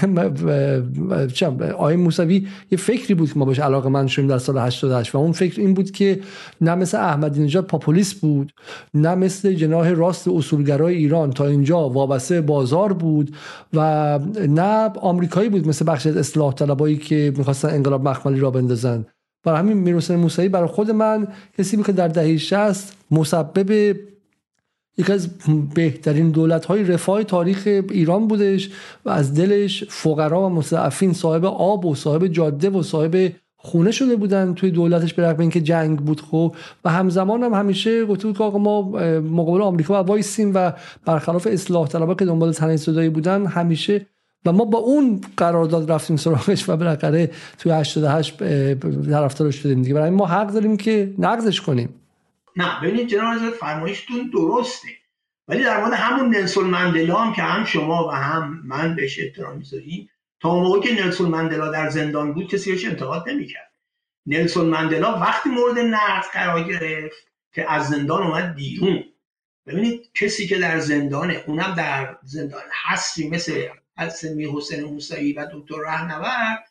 چم 1.26 1.56
آقای 1.62 1.96
موسوی 1.96 2.46
یه 2.70 2.78
فکری 2.78 3.14
بود 3.14 3.32
که 3.32 3.38
ما 3.38 3.44
بهش 3.44 3.58
علاقه 3.58 3.88
من 3.88 4.06
شدیم 4.06 4.28
در 4.28 4.38
سال 4.38 4.58
88 4.58 5.14
و 5.14 5.18
اون 5.18 5.32
فکر 5.32 5.60
این 5.60 5.74
بود 5.74 5.90
که 5.90 6.20
نه 6.60 6.74
مثل 6.74 6.98
احمدی 6.98 7.42
نژاد 7.42 7.64
پاپولیست 7.64 8.20
بود 8.20 8.52
نه 8.94 9.14
مثل 9.14 9.52
جناح 9.52 9.90
راست 9.90 10.28
اصولگرای 10.28 10.94
ایران 10.94 11.30
تا 11.30 11.46
اینجا 11.46 11.88
وابسته 11.88 12.40
بازار 12.40 12.92
بود 12.92 13.36
و 13.74 14.18
نه 14.48 14.90
آمریکایی 15.00 15.48
بود 15.48 15.68
مثل 15.68 15.84
بخش 15.86 16.06
از 16.06 16.16
اصلاح 16.16 16.54
طلبایی 16.54 16.96
که 16.96 17.32
می‌خواستن 17.36 17.68
انقلاب 17.68 18.08
مخملی 18.08 18.40
را 18.40 18.50
بندازن. 18.50 19.04
برای 19.44 19.58
همین 19.58 19.76
میرحسین 19.76 20.16
موسوی 20.16 20.48
برای 20.48 20.68
خود 20.68 20.90
من 20.90 21.28
کسی 21.58 21.76
بود 21.76 21.86
که 21.86 21.92
در 21.92 22.08
دهه 22.08 22.36
60 22.36 22.96
مسبب 23.10 23.96
یکی 24.98 25.12
از 25.12 25.28
بهترین 25.74 26.30
دولت 26.30 26.64
های 26.64 26.84
رفاه 26.84 27.24
تاریخ 27.24 27.62
ایران 27.66 28.28
بودش 28.28 28.70
و 29.04 29.10
از 29.10 29.34
دلش 29.34 29.84
فقرا 29.84 30.46
و 30.46 30.48
مستعفین 30.48 31.12
صاحب 31.12 31.44
آب 31.44 31.86
و 31.86 31.94
صاحب 31.94 32.26
جاده 32.26 32.70
و 32.70 32.82
صاحب 32.82 33.32
خونه 33.56 33.90
شده 33.90 34.16
بودن 34.16 34.54
توی 34.54 34.70
دولتش 34.70 35.14
به 35.14 35.22
رغم 35.22 35.40
اینکه 35.40 35.60
جنگ 35.60 35.98
بود 35.98 36.20
خب. 36.20 36.54
و 36.84 36.90
همزمان 36.90 37.42
هم 37.42 37.54
همیشه 37.54 38.04
گفته 38.04 38.26
بود 38.26 38.38
که 38.38 38.44
آقا 38.44 38.58
ما 38.58 38.82
مقابل 39.20 39.62
آمریکا 39.62 40.04
وایسیم 40.04 40.52
و 40.54 40.72
برخلاف 41.04 41.48
اصلاح 41.50 41.88
طلبا 41.88 42.14
که 42.14 42.24
دنبال 42.24 42.52
تنه 42.52 42.76
صدایی 42.76 43.08
بودن 43.08 43.46
همیشه 43.46 44.06
و 44.44 44.52
ما 44.52 44.64
با 44.64 44.78
اون 44.78 45.20
قرارداد 45.36 45.92
رفتیم 45.92 46.16
سراغش 46.16 46.68
و 46.68 46.76
بالاخره 46.76 47.30
توی 47.58 47.72
88 47.72 48.36
طرفدارش 49.10 49.56
شدیم 49.56 49.82
دیگه. 49.82 49.94
برای 49.94 50.10
ما 50.10 50.26
حق 50.26 50.46
داریم 50.46 50.76
که 50.76 51.14
نقضش 51.18 51.60
کنیم. 51.60 51.94
نه 52.56 52.80
ببینید 52.82 53.08
جناب 53.08 53.50
فرمایشتون 53.50 54.30
درسته. 54.32 54.88
ولی 55.48 55.64
در 55.64 55.80
مورد 55.80 55.92
همون 55.92 56.36
نلسون 56.36 56.64
مندلا 56.64 57.16
هم 57.16 57.32
که 57.32 57.42
هم 57.42 57.64
شما 57.64 58.08
و 58.08 58.10
هم 58.10 58.62
من 58.64 58.96
بهش 58.96 59.20
احترام 59.20 59.58
می‌ذاریم 59.58 60.10
تا 60.40 60.54
موقعی 60.54 60.80
که 60.80 61.04
نلسون 61.04 61.28
مندلا 61.28 61.70
در 61.70 61.88
زندان 61.88 62.32
بود 62.32 62.48
کسی 62.48 62.72
بهش 62.72 62.84
انتقاد 62.84 63.28
نمی‌کرد. 63.28 63.70
نلسون 64.26 64.66
مندلا 64.66 65.18
وقتی 65.18 65.48
مورد 65.48 65.78
نقد 65.78 66.24
قرار 66.32 66.64
گرفت 66.64 67.26
که 67.52 67.72
از 67.72 67.88
زندان 67.88 68.22
اومد 68.22 68.54
بیرون. 68.54 69.04
ببینید 69.66 70.10
کسی 70.14 70.46
که 70.46 70.58
در 70.58 70.78
زندانه 70.78 71.44
اونم 71.46 71.74
در 71.74 72.16
زندان 72.22 72.62
هستی 72.86 73.28
مثل 73.28 73.52
حسن 73.98 74.40
حسین 74.40 74.84
موسوی 74.84 75.32
و 75.32 75.46
دکتر 75.52 75.74
رهنورد 75.86 76.64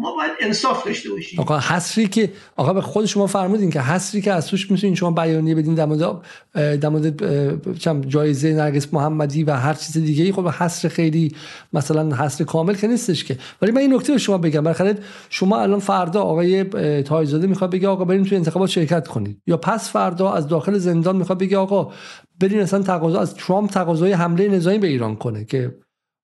ما 0.00 0.16
باید 0.16 0.32
انصاف 0.40 0.86
داشته 0.86 1.10
باشیم. 1.10 1.40
آقا 1.40 1.58
حسری 1.58 2.06
که 2.06 2.32
آقا 2.56 2.72
به 2.72 2.80
خود 2.80 3.06
شما 3.06 3.26
فرمودین 3.26 3.70
که 3.70 3.80
حسری 3.80 4.20
که 4.20 4.32
از 4.32 4.46
توش 4.46 4.70
می‌تونین 4.70 4.94
شما 4.94 5.10
بیانیه 5.10 5.54
بدین 5.54 5.74
در 5.74 5.84
مورد 5.84 6.22
در 6.54 6.88
مورد 6.88 8.08
جایزه 8.08 8.52
نرگس 8.52 8.94
محمدی 8.94 9.44
و 9.44 9.52
هر 9.52 9.74
چیز 9.74 9.98
دیگه 9.98 10.24
ای. 10.24 10.32
خب 10.32 10.48
حسر 10.48 10.88
خیلی 10.88 11.34
مثلا 11.72 12.16
حسر 12.16 12.44
کامل 12.44 12.74
که 12.74 12.86
نیستش 12.86 13.24
که. 13.24 13.38
ولی 13.62 13.72
من 13.72 13.80
این 13.80 13.94
نکته 13.94 14.12
به 14.12 14.18
شما 14.18 14.38
بگم. 14.38 14.60
بالاخره 14.60 14.98
شما 15.30 15.60
الان 15.60 15.78
فردا 15.78 16.22
آقای 16.22 16.64
تایزاده 17.02 17.46
می‌خواد 17.46 17.70
بگه 17.70 17.88
آقا 17.88 18.04
بریم 18.04 18.24
توی 18.24 18.36
انتخابات 18.36 18.68
شرکت 18.68 19.08
کنید. 19.08 19.42
یا 19.46 19.56
پس 19.56 19.90
فردا 19.90 20.32
از 20.32 20.48
داخل 20.48 20.78
زندان 20.78 21.16
می‌خواد 21.16 21.38
بگه 21.38 21.58
آقا 21.58 21.92
برین 22.40 22.60
اصلا 22.60 22.82
تقاضا 22.82 23.20
از 23.20 23.34
ترامپ 23.34 23.70
تقاضای 23.70 24.12
حمله 24.12 24.48
نظامی 24.48 24.78
به 24.78 24.86
ایران 24.86 25.16
کنه 25.16 25.44
که 25.44 25.78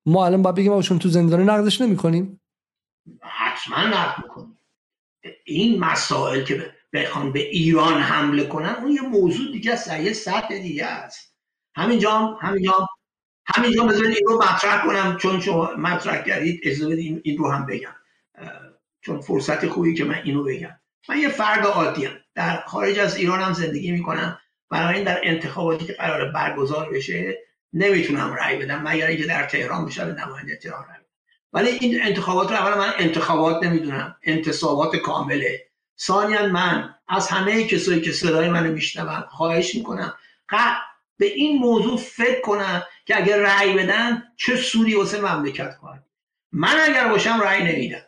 ما 0.07 0.27
الان 0.27 0.43
باید 0.43 0.57
بگیم 0.57 0.81
چون 0.81 0.99
تو 0.99 1.09
زندان 1.09 1.51
نقدش 1.51 1.81
نمی‌کنیم. 1.81 2.41
حتما 3.23 3.85
نقد 3.85 4.23
می‌کنیم 4.23 4.59
این 5.45 5.81
مسائل 5.81 6.45
که 6.45 6.75
بخوان 6.93 7.33
به 7.33 7.41
ایران 7.41 8.01
حمله 8.01 8.47
کنن 8.47 8.75
اون 8.75 8.93
یه 8.93 9.03
موضوع 9.03 9.53
دیگه 9.53 9.73
است 9.73 9.93
یه 9.93 10.13
سطح 10.13 10.59
دیگه 10.59 10.87
است. 10.87 11.37
همینجا 11.77 12.19
هم 12.19 12.37
همینجا 12.41 12.89
همینجا 13.47 13.85
بذارید 13.85 14.17
این 14.17 14.27
رو 14.27 14.37
مطرح 14.37 14.87
کنم 14.87 15.17
چون 15.17 15.41
شما 15.41 15.71
مطرح 15.79 16.23
کردید 16.23 16.61
اجازه 16.63 16.89
بدید 16.93 17.21
این 17.25 17.39
رو 17.39 17.51
هم 17.51 17.67
بگم. 17.67 17.95
چون 19.01 19.21
فرصت 19.21 19.69
خوبی 19.69 19.95
که 19.95 20.05
من 20.05 20.21
اینو 20.25 20.45
بگم. 20.45 20.81
من 21.09 21.19
یه 21.19 21.29
فرد 21.29 21.67
عادی 21.67 22.05
هم. 22.05 22.17
در 22.35 22.61
خارج 22.67 22.99
از 22.99 23.17
ایران 23.17 23.41
هم 23.41 23.53
زندگی 23.53 23.93
می‌کنم. 23.93 24.41
این 24.71 25.05
در 25.05 25.21
انتخاباتی 25.23 25.85
که 25.85 25.93
قرار 25.93 26.31
برگزار 26.31 26.91
بشه 26.91 27.39
نمی‌تونم 27.73 28.35
رأی 28.35 28.59
بدم 28.59 28.83
مگر 28.89 29.07
اینکه 29.07 29.27
در 29.27 29.47
تهران 29.47 29.87
بشه 29.87 30.05
نماینده 30.05 30.57
تهران 30.57 30.85
رأی 30.85 31.04
ولی 31.55 31.69
این 31.69 32.03
انتخابات 32.03 32.51
رو 32.51 32.57
اولا 32.57 32.79
من 32.79 32.93
انتخابات 32.99 33.63
نمی‌دونم. 33.63 34.17
انتصابات 34.23 34.97
کامله. 34.97 35.67
ثانیا 36.01 36.47
من 36.47 36.95
از 37.09 37.29
همه 37.29 37.65
کسایی 37.65 38.01
که 38.01 38.13
صدای 38.13 38.49
منو 38.49 38.73
میشنون 38.73 39.21
خواهش 39.21 39.75
می‌کنم. 39.75 40.15
به 41.19 41.27
این 41.27 41.59
موضوع 41.59 41.97
فکر 41.97 42.41
کنم 42.41 42.83
که 43.07 43.23
اگر 43.23 43.39
رأی 43.39 43.73
بدن 43.73 44.23
چه 44.37 44.57
سودی 44.57 44.95
واسه 44.95 45.21
مملکت 45.21 45.77
خواهد 45.81 46.05
من 46.53 46.77
اگر 46.89 47.09
باشم 47.09 47.41
رأی 47.41 47.65
نمیدم. 47.65 48.03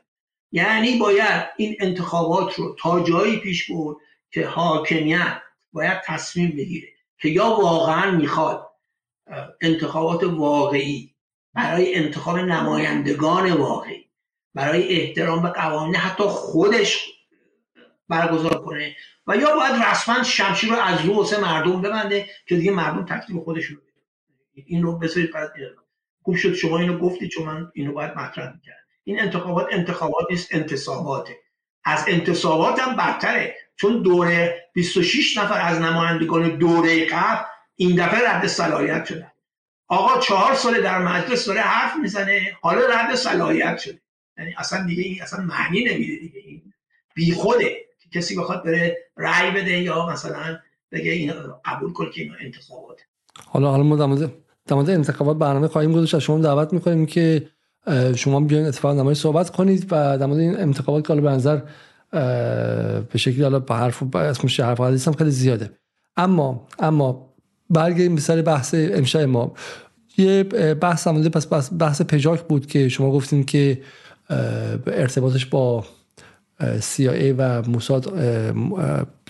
یعنی 0.52 0.98
باید 0.98 1.44
این 1.56 1.76
انتخابات 1.80 2.54
رو 2.54 2.76
تا 2.80 3.04
جایی 3.04 3.36
پیش 3.36 3.70
برد 3.70 3.96
که 4.30 4.46
حاکمیت 4.46 5.42
باید 5.72 6.00
تصمیم 6.04 6.50
بگیره 6.50 6.88
که 7.18 7.28
یا 7.28 7.46
واقعا 7.46 8.10
می‌خواد 8.10 8.70
انتخابات 9.60 10.24
واقعی 10.24 11.15
برای 11.56 11.94
انتخاب 11.94 12.38
نمایندگان 12.38 13.52
واقعی 13.52 14.08
برای 14.54 14.88
احترام 14.88 15.42
به 15.42 15.48
قوانین 15.48 15.96
حتی 15.96 16.24
خودش 16.24 17.16
برگزار 18.08 18.64
کنه. 18.64 18.96
و 19.26 19.36
یا 19.36 19.56
باید 19.56 19.82
رسما 19.82 20.22
شمشیر 20.22 20.70
رو 20.70 20.76
از 20.76 21.04
رو 21.04 21.40
مردم 21.40 21.82
ببنده 21.82 22.26
که 22.46 22.56
دیگه 22.56 22.70
مردم 22.70 23.04
تکلیف 23.04 23.44
خودشون 23.44 23.76
رو 23.76 23.82
این 24.54 24.82
رو 24.82 24.98
بذارید 24.98 25.30
خوب 26.22 26.36
شد 26.36 26.54
شما 26.54 26.78
اینو 26.78 26.98
گفتید 26.98 27.30
چون 27.30 27.46
من 27.46 27.70
اینو 27.74 27.92
باید 27.92 28.10
مطرح 28.16 28.54
می‌کرد 28.54 28.84
این 29.04 29.20
انتخابات 29.20 29.66
انتخابات 29.70 30.26
نیست 30.30 30.54
انتصاباته. 30.54 31.36
از 31.84 32.04
انتصابات 32.08 32.78
هم 32.78 32.96
برتره 32.96 33.56
چون 33.76 34.02
دوره 34.02 34.68
26 34.72 35.36
نفر 35.36 35.60
از 35.60 35.80
نمایندگان 35.80 36.58
دوره 36.58 37.06
قبل 37.06 37.44
این 37.76 38.06
دفعه 38.06 38.30
رد 38.30 38.46
صلاحیت 38.46 39.04
شدن. 39.04 39.30
آقا 39.88 40.20
چهار 40.20 40.54
سال 40.54 40.82
در 40.82 40.98
مجلس 40.98 41.46
داره 41.46 41.60
حرف 41.60 41.92
می‌زنه 42.02 42.40
حالا 42.62 42.80
رد 42.80 43.14
صلاحیت 43.14 43.78
شده. 43.78 44.00
یعنی 44.38 44.54
اصلا 44.58 44.86
دیگه 44.86 45.02
این 45.02 45.22
اصلا 45.22 45.44
معنی 45.44 45.84
نمیده 45.84 46.16
دیگه 46.16 46.40
این. 46.44 46.62
بی 47.14 47.32
خوده 47.32 47.76
کسی 48.12 48.36
بخواد 48.36 48.64
بره 48.64 48.96
رأی 49.16 49.50
بده 49.50 49.82
یا 49.82 50.06
مثلا 50.06 50.58
بگه 50.92 51.12
این 51.12 51.32
قبول 51.64 51.92
کن 51.92 52.10
که 52.10 52.22
این 52.22 52.32
انتخابات. 52.40 53.00
حالا 53.46 53.70
حالا 53.70 53.82
ما 53.82 53.96
در 53.96 54.74
مورد 54.74 54.90
انتخابات 54.90 55.36
برنامه 55.36 55.68
خواهیم 55.68 55.92
گذاشت. 55.92 56.18
شما 56.18 56.38
دعوت 56.38 56.72
می‌کنیم 56.72 57.06
که 57.06 57.48
شما 58.16 58.40
بیاین 58.40 58.66
اتفاق 58.66 58.98
نمایی 58.98 59.14
صحبت 59.14 59.50
کنید 59.50 59.86
و 59.90 60.18
در 60.18 60.30
این 60.30 60.56
انتخابات 60.56 61.06
که 61.06 61.08
حالا 61.08 61.22
به 61.22 61.30
نظر 61.30 61.60
به 63.00 63.18
شکلی 63.18 63.42
حالا 63.42 63.58
به 63.58 63.74
حرف 63.74 64.14
اسمش 64.16 64.60
حرف 64.60 65.16
خیلی 65.18 65.30
زیاده. 65.30 65.70
اما 66.16 66.66
اما 66.78 67.25
برگردیم 67.70 68.14
به 68.14 68.20
سر 68.20 68.42
بحث 68.42 68.74
امشب 68.78 69.20
ما 69.20 69.54
یه 70.16 70.42
بحث 70.80 71.06
عملی 71.06 71.28
پس 71.28 71.72
بحث 71.78 72.02
پژاک 72.02 72.42
بود 72.42 72.66
که 72.66 72.88
شما 72.88 73.10
گفتین 73.10 73.44
که 73.44 73.82
ارتباطش 74.86 75.46
با 75.46 75.86
CIA 76.60 77.34
و 77.38 77.62
موساد 77.62 78.04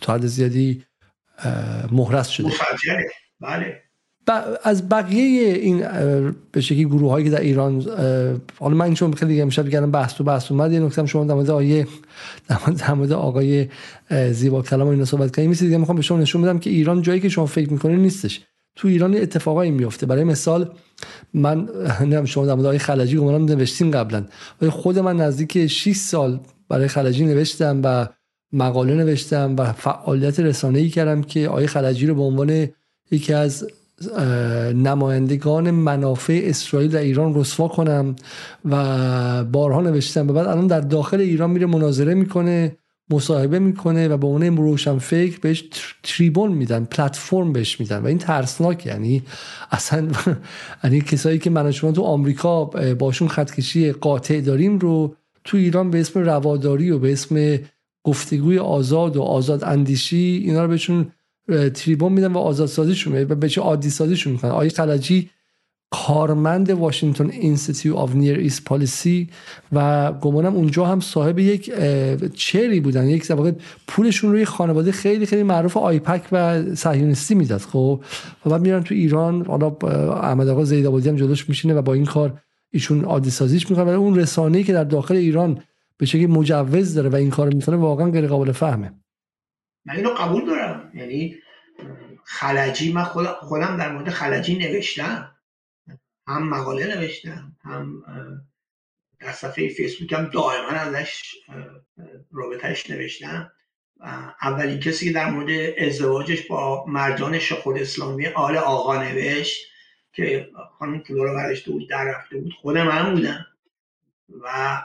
تا 0.00 0.14
حد 0.14 0.26
زیادی 0.26 0.84
مهرس 1.92 2.28
شده. 2.28 2.50
بله. 3.40 3.82
از 4.62 4.89
بقیه 4.89 5.55
این 5.55 5.86
به 6.53 6.61
شکلی 6.61 6.85
گروه 6.85 7.11
هایی 7.11 7.24
که 7.24 7.31
در 7.31 7.40
ایران 7.40 7.82
حالا 8.59 8.77
من 8.77 8.94
چون 8.94 9.12
خیلی 9.12 9.40
امشب 9.40 9.69
کردم 9.69 9.90
بحث 9.90 10.15
تو 10.15 10.24
بحث 10.24 10.53
اومد 10.53 10.73
یه 10.73 10.81
نکته 10.81 11.07
شما 11.07 11.24
در 11.24 11.35
مورد 11.35 11.51
آیه 11.51 11.86
در 12.78 12.94
مورد 12.94 13.12
آقای 13.12 13.69
زیبا 14.32 14.62
کلام 14.62 14.89
اینا 14.89 15.05
صحبت 15.05 15.36
کردیم 15.36 15.51
مثل 15.51 15.65
دیگه 15.65 15.78
می‌خوام 15.78 15.97
به 15.97 16.03
شما 16.03 16.19
نشون 16.19 16.43
بدم 16.43 16.59
که 16.59 16.70
ایران 16.70 17.03
جایی 17.03 17.20
که 17.20 17.28
شما 17.28 17.47
فکر 17.47 17.73
می‌کنید 17.73 18.01
نیستش. 18.01 18.40
تو 18.77 18.89
ایران 18.89 19.16
اتفاقایی 19.16 19.70
میفته 19.70 20.07
برای 20.07 20.24
مثال 20.24 20.70
من 21.35 21.69
نمی‌دونم 22.01 22.24
شما 22.24 22.47
در 22.47 22.55
مورد 22.55 22.66
آقای 22.66 22.78
خلجی 22.78 23.16
گمانم 23.16 23.44
نوشتیم 23.44 23.90
قبلا 23.90 24.24
ولی 24.61 24.70
خود 24.70 24.98
من 24.98 25.16
نزدیک 25.16 25.66
6 25.66 25.97
سال 25.97 26.40
برای 26.69 26.89
خلجی 26.89 27.24
نوشتم 27.24 27.81
و 27.85 28.09
مقاله 28.53 28.94
نوشتم 28.94 29.55
و 29.59 29.73
فعالیت 29.73 30.40
رسانه‌ای 30.40 30.89
کردم 30.89 31.23
که 31.23 31.48
آقای 31.48 31.66
خلجی 31.66 32.07
رو 32.07 32.15
به 32.15 32.23
عنوان 32.23 32.69
یکی 33.11 33.32
از 33.32 33.66
نمایندگان 34.74 35.70
منافع 35.70 36.40
اسرائیل 36.44 36.90
در 36.90 37.01
ایران 37.01 37.35
رسوا 37.35 37.68
کنم 37.68 38.16
و 38.64 39.44
بارها 39.44 39.81
نوشتم. 39.81 40.28
و 40.28 40.32
بعد 40.32 40.47
الان 40.47 40.66
در 40.66 40.81
داخل 40.81 41.20
ایران 41.20 41.51
میره 41.51 41.66
مناظره 41.66 42.14
می‌کنه 42.14 42.77
مصاحبه 43.10 43.59
می‌کنه 43.59 44.09
و 44.09 44.16
به 44.16 44.27
عنوان 44.27 44.56
روشن 44.56 44.98
فکر 44.98 45.40
بهش 45.40 45.64
تریبون 46.02 46.52
میدن 46.52 46.85
پلتفرم 46.85 47.52
بهش 47.52 47.81
میدن 47.81 47.98
و 47.98 48.06
این 48.06 48.18
ترسناک. 48.18 48.86
یعنی 48.86 49.23
اصلا 49.70 50.09
یعنی 50.85 51.01
کسایی 51.01 51.39
که 51.39 51.51
من 51.51 51.70
شما 51.70 51.93
تو 51.93 52.02
آمریکا 52.02 52.64
باشون 52.98 53.28
خطکشی 53.28 53.93
قاطع 53.93 54.40
داریم 54.40 54.78
رو 54.78 55.16
تو 55.44 55.56
ایران 55.56 55.90
به 55.90 56.01
اسم 56.01 56.20
رواداری 56.20 56.90
و 56.90 56.98
به 56.98 57.12
اسم 57.12 57.59
گفتگوی 58.05 58.59
آزاد 58.59 59.16
و 59.16 59.23
آزاد 59.23 59.64
اندیشی 59.64 60.43
اینا 60.44 60.62
رو 60.62 60.68
بهشون 60.68 61.12
تریبون 61.74 62.12
میدن 62.12 62.32
و 62.32 62.39
آزادسازیشون 62.39 63.23
و 63.23 63.35
به 63.35 63.48
چه 63.48 63.60
عادی 63.60 63.90
سازیشون 63.90 64.32
می‌کنن. 64.32 64.51
آقای 64.51 64.68
خلجی 64.68 65.31
کارمند 65.90 66.70
Washington 66.70 67.31
Institute 67.31 67.97
of 67.97 68.14
Near 68.14 68.39
East 68.39 68.64
Policy 68.64 69.28
و 69.73 70.12
گمانم 70.12 70.55
اونجا 70.55 70.86
هم 70.86 71.01
صاحب 71.01 71.39
یک 71.39 71.73
چری 72.35 72.81
بودن. 72.81 73.09
یک 73.09 73.27
واقع 73.31 73.52
پولشون 73.89 74.32
روی 74.32 74.44
خانواده 74.44 74.93
خیلی 74.93 75.27
خیلی 75.27 75.43
معروف 75.43 75.77
آیپک 75.77 76.23
و 76.32 76.64
صهیونیستی 76.74 77.35
می‌داد 77.35 77.60
خب. 77.60 78.01
و 78.47 78.51
بعد 78.51 78.60
میرن 78.60 78.82
تو 78.82 78.94
ایران 78.94 79.47
حالا 79.47 79.77
احمد 80.23 80.48
آقا 80.48 80.64
زیدآبادی 80.64 81.09
هم 81.09 81.16
جلوش 81.16 81.48
میشینه 81.48 81.74
و 81.74 81.82
با 81.82 81.94
این 81.94 82.05
کار 82.05 82.40
ایشون 82.70 83.05
عادی 83.05 83.31
سازیش 83.31 83.70
می‌کنه. 83.70 83.85
ولی 83.85 83.97
اون 83.97 84.16
رسانه‌ای 84.16 84.64
که 84.64 84.73
در 84.73 84.85
داخل 84.85 85.14
ایران 85.14 85.59
به 85.97 86.06
شکلی 86.06 86.27
مجوز 86.27 86.94
داره 86.94 87.09
و 87.09 87.14
این 87.14 87.31
کار 87.31 87.55
می‌کنه 87.55 87.77
واقعا 87.77 88.10
غیر 88.10 88.27
قابل 88.27 88.52
فهمه. 88.52 88.93
من 89.85 89.97
اینو 89.97 90.10
قبول 90.10 90.47
دارم. 90.47 90.65
یعنی 90.97 91.36
خلجی 92.24 92.93
من 92.93 93.05
خودم 93.40 93.77
در 93.77 93.93
مورد 93.93 94.10
خلجی 94.10 94.55
نوشتم. 94.59 95.36
هم 96.28 96.48
مقاله 96.48 96.97
نوشتم 96.97 97.56
هم 97.64 98.05
در 99.20 99.32
صفحه 99.32 99.68
فیسبوک 99.68 100.12
هم 100.12 100.24
دائما 100.24 100.68
ازش 100.68 101.35
رابطهش 102.32 102.90
نوشتم. 102.90 103.52
اولین 104.43 104.81
کسی 104.81 105.06
که 105.06 105.12
در 105.12 105.31
مورد 105.31 105.74
ازدواجش 105.78 106.47
با 106.47 106.85
مرجان 106.86 107.39
شخور 107.39 107.78
اسلامی 107.78 108.27
آل 108.27 108.56
آقا 108.56 109.02
نوشت 109.02 109.66
که 110.12 110.51
خانم 110.78 111.01
کلو 111.01 111.24
رو 111.24 111.35
برشته 111.35 111.70
بود 111.70 111.90
در 111.90 112.05
رفته 112.05 112.36
بود 112.39 112.52
خود 112.52 112.78
من 112.78 113.14
بودم. 113.14 113.47
و 114.43 114.82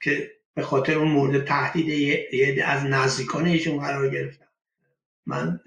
که 0.00 0.30
به 0.54 0.62
خاطر 0.62 0.98
اون 0.98 1.08
مورد 1.08 1.44
تهدید 1.44 1.88
یه 2.32 2.64
از 2.64 2.84
نزدیکان 2.84 3.46
ایشون 3.46 3.78
قرار 3.78 4.10
گرفتم. 4.10 4.47
من 5.28 5.60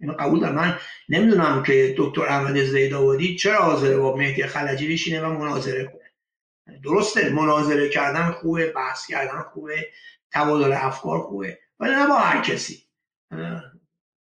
اینو 0.00 0.12
قبول 0.12 0.40
دارم. 0.40 0.54
من 0.54 0.78
نمی‌دونم 1.08 1.62
که 1.62 1.94
دکتر 1.98 2.22
احمد 2.22 2.64
زیدآبادی 2.64 3.36
چرا 3.36 3.62
حاضره 3.62 3.96
با 3.96 4.16
مهدی 4.16 4.42
خلجی 4.42 4.92
بشینه 4.92 5.20
و 5.20 5.38
مناظره 5.38 5.84
کنه. 5.84 6.80
درسته 6.84 7.30
مناظره 7.30 7.88
کردن 7.88 8.30
خوبه 8.30 8.72
بحث 8.72 9.06
کردن 9.06 9.42
خوبه 9.42 9.88
تبادل 10.32 10.72
افکار 10.72 11.20
خوبه 11.20 11.58
ولی 11.80 11.94
نه 11.94 12.06
با 12.06 12.14
هر 12.14 12.42
کسی. 12.42 12.82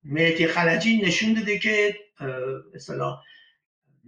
مهدی 0.03 0.47
خلجی 0.47 1.01
نشون 1.01 1.33
داده 1.33 1.59
که 1.59 1.95
مثلا 2.75 3.17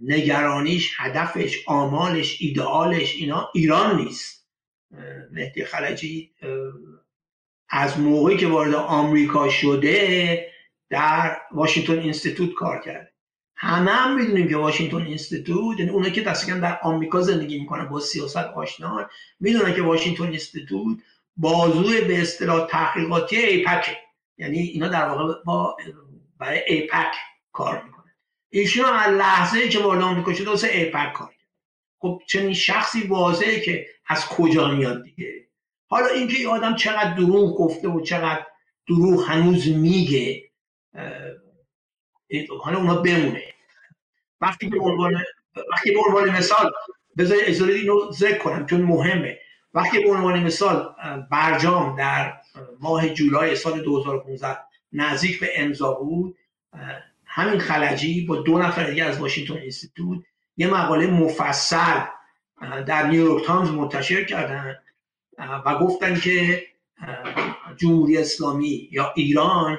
نگرانیش 0.02 0.96
هدفش 0.98 1.64
آمالش 1.66 2.36
ایدئالش 2.40 3.14
اینا 3.14 3.50
ایران 3.54 3.96
نیست. 3.96 4.48
مهدی 5.30 5.64
خلجی 5.64 6.34
از 7.76 8.00
موقعی 8.00 8.36
که 8.36 8.46
وارد 8.46 8.74
آمریکا 8.74 9.48
شده 9.48 10.46
در 10.90 11.36
واشنگتن 11.52 11.98
اینستیتوت 11.98 12.54
کار 12.54 12.80
کرده. 12.80 13.12
همه 13.56 13.90
هم 13.90 14.16
می‌دونیم 14.16 14.48
که 14.48 14.56
واشنگتن 14.56 14.96
اینستیتوت 14.96 15.80
یعنی 15.80 15.90
اونایی 15.90 16.12
که 16.12 16.20
دست 16.20 16.50
در 16.50 16.78
آمریکا 16.82 17.20
زندگی 17.20 17.58
می‌کنن 17.58 17.88
با 17.88 18.00
سیاست 18.00 18.36
آشنا 18.36 19.08
می‌دونن 19.40 19.74
که 19.74 19.82
Washington 19.82 20.24
Institute 20.24 20.98
بازوی 21.36 22.00
به 22.00 22.22
اصطلاح 22.22 22.66
تحقیقاتی 22.66 23.36
ایپک 23.36 23.96
یعنی 24.38 24.58
اینا 24.58 24.88
در 24.88 25.08
واقع 25.08 25.34
با 25.44 25.76
برای 26.38 26.60
ایپک 26.66 27.14
کار 27.52 27.82
می‌کنه 27.82 28.14
ایشون 28.50 28.84
از 28.84 29.14
لحظه 29.14 29.68
که 29.68 29.78
وارد 29.78 30.02
آمریکا 30.02 30.34
شده 30.34 30.50
واسه 30.50 30.68
ایپک 30.68 31.12
کار 31.12 31.30
خب 31.98 32.22
چنین 32.26 32.54
شخصی 32.54 33.06
واضحه 33.06 33.60
که 33.60 33.86
از 34.06 34.26
کجا 34.26 34.68
میاد 34.68 35.04
دیگه؟ 35.04 35.43
حالا 35.94 36.06
اینکه 36.06 36.36
این 36.36 36.46
آدم 36.46 36.74
چقدر 36.74 37.14
دروغ 37.14 37.58
گفته 37.58 37.88
و 37.88 38.00
چقدر 38.00 38.46
دروغ 38.88 39.28
هنوز 39.28 39.68
میگه 39.68 40.50
حالا 42.60 42.78
اونا 42.78 42.94
بمونه. 42.94 43.42
وقتی 44.40 44.70
که 44.70 44.76
عنوان 44.80 45.24
وقتی 45.72 45.90
به 45.90 46.00
عنوان 46.06 46.30
مثال 46.30 46.72
بذار 47.18 47.38
اجازه 47.40 47.72
اینو 47.72 48.12
ذکر 48.12 48.38
کنم 48.38 48.66
چون 48.66 48.82
مهمه. 48.82 49.38
وقتی 49.74 50.02
به 50.02 50.10
عنوان 50.10 50.42
مثال 50.42 50.94
برجام 51.30 51.96
در 51.96 52.40
ماه 52.80 53.08
جولای 53.08 53.56
سال 53.56 53.80
2015 53.80 54.58
نزدیک 54.92 55.40
به 55.40 55.50
امضا 55.56 55.92
بود 55.92 56.38
همین 57.24 57.58
خلجی 57.58 58.26
با 58.26 58.36
دو 58.36 58.58
نفر 58.58 58.84
دیگه 58.90 59.04
از 59.04 59.18
Washington 59.18 59.54
Institute 59.54 60.18
یه 60.56 60.66
مقاله 60.66 61.06
مفصل 61.06 62.00
در 62.86 63.06
نیویورک 63.06 63.44
تایمز 63.44 63.70
منتشر 63.70 64.24
کردن. 64.24 64.76
و 65.38 65.78
گفتن 65.78 66.20
که 66.20 66.66
جمهوری 67.76 68.18
اسلامی 68.18 68.88
یا 68.92 69.12
ایران 69.16 69.78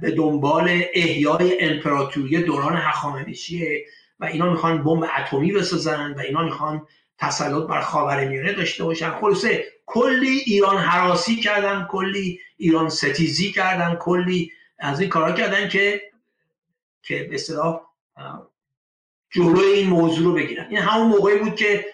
به 0.00 0.10
دنبال 0.10 0.82
احیای 0.94 1.60
امپراتوری 1.60 2.42
دوران 2.42 2.76
هخامنشیه 2.76 3.86
و 4.20 4.24
اینا 4.24 4.50
می‌خوان 4.50 4.84
بمب 4.84 5.04
اتمی 5.18 5.52
بسازن 5.52 6.12
و 6.12 6.20
اینا 6.20 6.42
می‌خوان 6.42 6.86
تسلط 7.18 7.66
بر 7.66 7.80
خاورمیانه 7.80 8.52
داشته 8.52 8.84
باشن. 8.84 9.10
خلاصه 9.10 9.64
کلی 9.86 10.42
ایران 10.46 10.76
حراسی 10.76 11.36
کردن 11.36 11.86
کلی 11.90 12.40
ایران 12.56 12.88
ستیزی 12.88 13.52
کردن 13.52 13.94
کلی 13.94 14.52
از 14.78 15.00
این 15.00 15.08
کارا 15.08 15.32
کردن 15.32 15.68
که 15.68 16.02
که 17.02 17.24
به 17.24 17.38
جلوی 19.30 19.64
این 19.64 19.88
موضوع 19.90 20.24
رو 20.24 20.32
بگیرن. 20.32 20.66
این 20.70 20.78
همون 20.78 21.06
موقعی 21.06 21.38
بود 21.38 21.56
که 21.56 21.93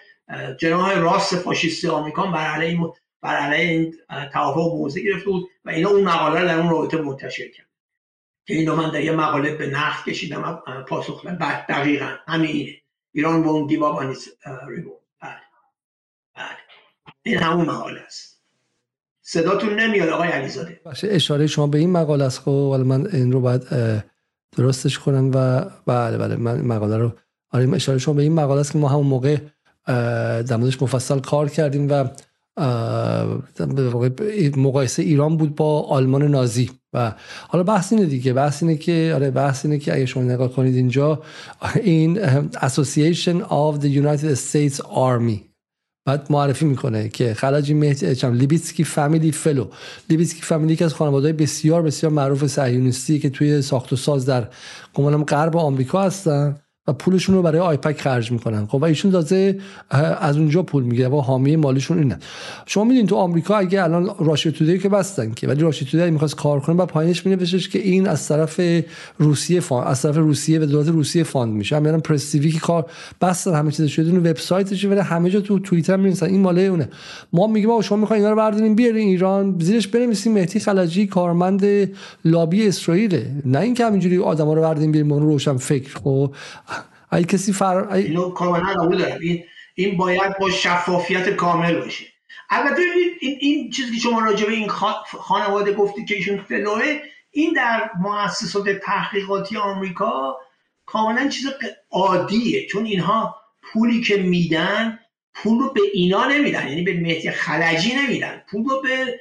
جناح 0.57 0.99
راست 0.99 1.35
فاشیستی 1.35 1.87
آمریکا 1.87 2.27
بر 2.27 2.45
علیه 2.47 2.79
بر 3.21 3.35
علیه 3.35 3.69
این 3.69 3.95
توافق 4.33 4.77
موضع 4.77 5.01
گرفته 5.01 5.25
بود 5.25 5.49
و 5.65 5.69
اینا 5.69 5.89
اون 5.89 6.03
مقاله 6.03 6.45
در 6.45 6.59
اون 6.59 6.69
رابطه 6.69 6.97
منتشر 7.01 7.47
کرد. 7.47 7.67
که 8.45 8.53
اینو 8.53 8.75
من 8.75 8.91
در 8.91 9.01
یه 9.01 9.11
مقاله 9.11 9.55
به 9.55 9.67
نقد 9.67 10.03
کشیدم 10.05 10.63
پاسخ 10.87 11.25
بعد 11.25 11.67
دقیقا 11.67 12.15
همین 12.27 12.67
ایران 13.13 13.67
give 13.67 13.81
up 13.81 14.01
on 14.01 14.15
its 14.15 14.29
بله. 15.21 15.41
بله. 16.35 16.57
این 17.23 17.37
همون 17.37 17.65
مقاله 17.65 17.99
است. 17.99 18.41
صداتون 19.21 19.79
نمیاد 19.79 20.09
آقای 20.09 20.29
علیزاده. 20.29 20.81
اشاره 21.03 21.47
شما 21.47 21.67
به 21.67 21.77
این 21.77 21.91
مقاله 21.91 22.23
است. 22.23 22.39
خب 22.39 22.47
ولی 22.47 22.83
من 22.83 23.07
این 23.07 23.31
رو 23.31 23.41
باید 23.41 23.63
درستش 24.57 24.99
کنم 24.99 25.31
و 25.33 25.65
بله 25.85 26.17
بله 26.17 26.35
من 26.35 26.61
مقاله 26.61 26.97
رو 26.97 27.11
آره 27.51 27.69
اشاره 27.73 27.97
شما 27.97 28.13
به 28.13 28.21
این 28.21 28.33
مقاله 28.33 28.59
است 28.59 28.71
که 28.71 28.77
ما 28.77 28.87
همون 28.87 29.07
موقع 29.07 29.37
در 29.87 30.57
موردش 30.57 30.81
مفصل 30.81 31.19
کار 31.19 31.49
کردیم 31.49 31.87
و 31.89 32.09
مقایسه 34.57 35.03
ایران 35.03 35.37
بود 35.37 35.55
با 35.55 35.81
آلمان 35.81 36.23
نازی. 36.23 36.71
و 36.93 37.13
حالا 37.47 37.63
بحث 37.63 37.93
اینه 37.93 38.05
دیگه 38.05 38.33
بحث 38.33 38.63
اینه 38.63 38.77
که 38.77 39.11
آره 39.15 39.31
بحث 39.31 39.65
اینه 39.65 39.79
که 39.79 39.93
اگه 39.93 40.05
شما 40.05 40.23
نگاه 40.23 40.53
کنید 40.53 40.75
اینجا 40.75 41.21
این 41.83 42.25
Association 42.51 43.41
of 43.49 43.81
the 43.81 43.87
United 43.87 44.35
States 44.35 44.81
Army 44.81 45.51
بعد 46.05 46.27
معرفی 46.29 46.65
می‌کنه 46.65 47.09
که 47.09 47.33
خلجی 47.33 47.73
مهدی 47.73 48.15
چم 48.15 48.33
Libitzky 48.33 48.83
Family 48.83 49.31
Fellow. 49.31 49.67
Libitzky 50.09 50.41
Family 50.41 50.75
که 50.75 50.85
از 50.85 50.93
خانواده 50.93 51.33
بسیار 51.33 51.81
بسیار 51.81 52.11
معروف 52.11 52.47
صهیونیستی 52.47 53.19
که 53.19 53.29
توی 53.29 53.61
ساخت 53.61 53.93
و 53.93 53.95
ساز 53.95 54.25
در 54.25 54.47
گمانم 54.93 55.23
غرب 55.23 55.57
آمریکا 55.57 56.01
هستن. 56.01 56.60
و 56.87 56.93
پولشون 56.93 57.35
رو 57.35 57.41
برای 57.41 57.61
آیپک 57.61 58.01
خرج 58.01 58.31
می‌کنن. 58.31 58.65
خب 58.65 58.75
و 58.75 58.85
ایشون 58.85 59.11
تازه 59.11 59.59
از 60.19 60.37
اونجا 60.37 60.63
پول 60.63 60.83
می‌گیره 60.83 61.09
و 61.09 61.19
حامی 61.19 61.55
مالیشون 61.55 61.97
اینه. 61.97 62.17
شما 62.65 62.83
میدین 62.83 63.07
تو 63.07 63.15
آمریکا 63.15 63.55
اگه 63.57 63.83
الان 63.83 64.09
Russia 64.19 64.51
Today 64.51 64.79
که 64.79 64.89
بستن 64.89 65.31
که 65.31 65.47
ولی 65.47 65.61
Russia 65.61 65.85
Today 65.85 66.11
می‌خواست 66.11 66.35
کار 66.35 66.59
کنه 66.59 66.75
و 66.75 66.85
پایینش 66.85 67.25
مینوشتش 67.25 67.69
که 67.69 67.79
این 67.79 68.07
از 68.07 68.27
طرف 68.27 68.61
روسیه 69.17 69.59
fund 69.59 69.87
از 69.87 70.01
طرف 70.01 70.17
روسیه 70.17 70.59
و 70.59 70.65
دولت 70.65 70.87
روسیه 70.87 71.23
fund 71.23 71.53
میشه. 71.53 71.75
هم 71.75 72.01
پرس 72.01 72.35
که 72.35 72.59
کار 72.59 72.85
بستن 73.21 73.53
همه 73.53 73.71
چیز 73.71 73.85
شده 73.85 74.19
وبسایتش 74.19 74.85
ولی 74.85 74.99
همه 74.99 75.29
جا 75.29 75.39
تو 75.41 75.59
توییتر 75.59 75.97
می‌نویسن 75.97 76.25
این 76.25 76.41
ماله 76.41 76.61
اونه. 76.61 76.89
ما 77.33 77.47
میگیم 77.47 77.69
آقا 77.69 77.81
شما 77.81 77.97
می‌خواین 77.97 78.23
اینا 78.23 78.33
رو 78.33 78.37
بردارین 78.37 78.75
بیارین 78.75 79.07
ایران 79.07 79.55
زیرش 79.59 79.87
بنویسین. 79.87 80.33
مهدی 80.33 80.59
خلجی 80.59 81.07
کارمند 81.07 81.89
لابی 82.25 82.67
اسرائیل 82.67 83.25
نه 83.45 83.59
اینکه 83.59 83.85
همینجوری 83.85 84.17
آدما 84.17 84.53
رو 84.53 84.61
بردارین 84.61 84.91
بیارین 84.91 85.09
روشن 85.09 85.57
فکر. 85.57 85.97
خب 86.03 86.33
ای 87.11 87.23
کسی 87.23 87.53
فر 87.53 87.93
ای... 87.93 88.03
اینو 88.03 88.29
کاملا 88.29 88.73
قبول 88.73 88.97
دارم. 88.97 89.19
این 89.21 89.43
این 89.75 89.97
باید 89.97 90.37
با 90.39 90.49
شفافیت 90.49 91.29
کامل 91.29 91.75
باشه. 91.75 92.05
البته 92.49 92.81
این 93.19 93.37
این 93.39 93.69
چیزی 93.69 93.91
که 93.91 93.99
شما 93.99 94.19
راجع 94.19 94.45
به 94.45 94.53
این 94.53 94.67
خانواده 95.03 95.73
گفتی 95.73 96.05
که 96.05 96.15
ایشون 96.15 96.37
fellow 96.37 96.90
ه 96.90 96.99
این 97.31 97.53
در 97.53 97.89
مؤسسات 97.99 98.69
تحقیقاتی 98.69 99.57
آمریکا 99.57 100.37
کاملا 100.85 101.29
چیز 101.29 101.47
عادیه. 101.91 102.67
چون 102.67 102.85
اینها 102.85 103.35
پولی 103.61 104.01
که 104.01 104.17
میدن 104.17 104.99
پول 105.33 105.59
رو 105.59 105.73
به 105.73 105.81
اینا 105.93 106.25
نمیدن. 106.25 106.67
یعنی 106.67 106.81
به 106.81 106.93
مهدی 106.93 107.31
خلجی 107.31 107.93
نمیدن. 107.95 108.41
پول 108.49 108.63
رو 108.63 108.81
به 108.81 109.19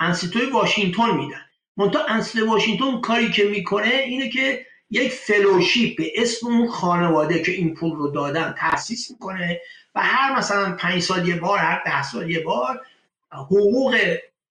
انستیتوی 0.00 0.46
واشنگتن 0.46 1.16
میدن. 1.16 1.40
منتها 1.76 2.04
انستیتوی 2.08 2.48
واشنگتن 2.48 3.00
کاری 3.00 3.30
که 3.30 3.44
می‌کنه 3.44 3.88
اینه 3.88 4.28
که 4.28 4.66
یک 4.90 5.12
fellowship 5.12 5.96
به 5.96 6.12
اسم 6.16 6.46
اون 6.46 6.68
خانواده 6.68 7.42
که 7.42 7.52
این 7.52 7.74
پول 7.74 7.96
رو 7.96 8.10
دادن 8.10 8.54
تاسیس 8.58 9.10
می‌کنه 9.10 9.60
و 9.94 10.00
هر 10.00 10.38
مثلا 10.38 10.76
پنج 10.76 11.02
سال 11.02 11.28
یه 11.28 11.36
بار 11.36 11.58
هر 11.58 11.82
ده 11.84 12.02
سال 12.02 12.30
یه 12.30 12.40
بار 12.40 12.80
حقوق 13.32 13.96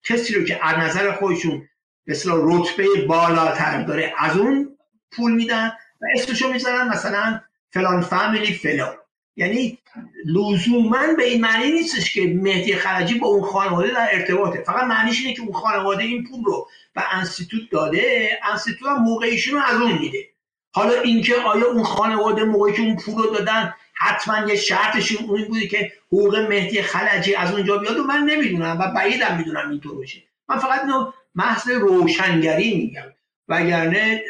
کسی 0.04 0.34
رو 0.34 0.44
که 0.44 0.66
از 0.66 0.78
نظر 0.78 1.12
خودشون 1.12 1.70
مثلا 2.08 2.36
رتبه 2.36 2.88
بالاتر 3.08 3.82
داره 3.82 4.14
از 4.18 4.38
اون 4.38 4.78
پول 5.12 5.32
میدن 5.32 5.72
و 6.02 6.06
اسمشو 6.16 6.52
می‌ذارن 6.52 6.88
مثلا 6.88 7.42
فلان 7.70 8.02
فامیلی 8.02 8.54
فلان. 8.54 8.96
یعنی 9.36 9.80
لزوما 10.26 11.14
به 11.18 11.24
این 11.24 11.42
معنی 11.42 11.72
نیستش 11.72 12.14
که 12.14 12.34
مهدی 12.42 12.76
خرجی 12.76 13.20
با 13.20 13.28
اون 13.28 13.44
خانواده 13.44 13.94
در 13.94 14.10
ارتباطه. 14.12 14.64
فقط 14.64 14.84
معنیش 14.84 15.22
اینه 15.22 15.34
که 15.34 15.42
اون 15.42 15.54
خانواده 15.54 16.04
این 16.04 16.24
پول 16.24 16.44
رو 16.44 16.68
به 16.96 17.04
انستیتوت 17.12 17.62
داده 17.72 18.30
انستیتوت 18.52 18.90
هم 18.90 19.04
موقعیشون 19.04 19.62
از 19.62 19.82
اون 19.82 19.98
میده. 19.98 20.30
حالا 20.72 21.02
اینکه 21.02 21.36
آیا 21.36 21.72
اون 21.72 21.84
خانواده 21.84 22.44
موقعی 22.44 22.74
که 22.74 22.82
اون 22.82 22.96
پول 22.96 23.24
رو 23.24 23.30
دادن 23.30 23.74
حتما 23.94 24.50
یه 24.50 24.56
شرطشون 24.56 25.30
اون 25.30 25.46
بوده 25.46 25.68
که 25.68 25.92
حقوق 26.08 26.36
مهدی 26.36 26.82
خلجی 26.82 27.36
از 27.36 27.52
اونجا 27.52 27.78
بیاد 27.78 27.98
و 27.98 28.04
من 28.04 28.20
نمی‌دونم 28.20 28.80
و 28.80 28.88
بعیدم 28.96 29.38
می‌دونم 29.38 29.70
اینطور 29.70 29.96
باشه. 29.96 30.24
من 30.50 30.58
فقط 30.58 30.82
اینو 30.82 31.12
محض 31.36 31.70
روشنگری 31.70 32.76
میگم. 32.76 33.14
وگرنه 33.48 34.24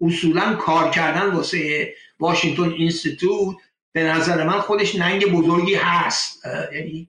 اصولا 0.00 0.54
کار 0.54 0.90
کردن 0.90 1.30
واسه 1.30 1.94
واشنگتن 2.20 2.70
اینستیتوت 2.72 3.56
به 3.92 4.02
نظر 4.02 4.44
من 4.44 4.60
خودش 4.60 4.94
ننگ 4.94 5.26
بزرگی 5.26 5.74
هست. 5.74 6.46
یعنی 6.72 7.08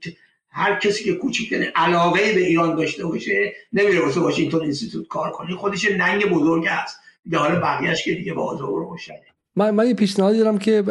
هر 0.59 0.79
کسی 0.79 1.03
که 1.03 1.13
کوچکترین 1.13 1.69
علاقه 1.75 2.33
به 2.33 2.47
ایران 2.47 2.75
داشته 2.75 3.05
باشه 3.05 3.53
نمیره 3.73 4.05
واسه 4.05 4.19
واشنگتن 4.19 4.57
اینستیتوت 4.57 5.07
کار 5.07 5.31
کنه. 5.31 5.55
خودش 5.55 5.85
ننگ 5.91 6.25
بزرگ 6.25 6.67
هست. 6.67 6.97
دیگه 7.23 7.37
حالا 7.37 7.59
بقیهش 7.59 8.03
که 8.03 8.13
دیگه 8.13 8.33
بازار 8.33 8.69
روشنه. 8.69 9.21
من 9.55 9.69
من 9.69 9.87
یه 9.87 9.93
دارم 10.17 10.57
که 10.57 10.83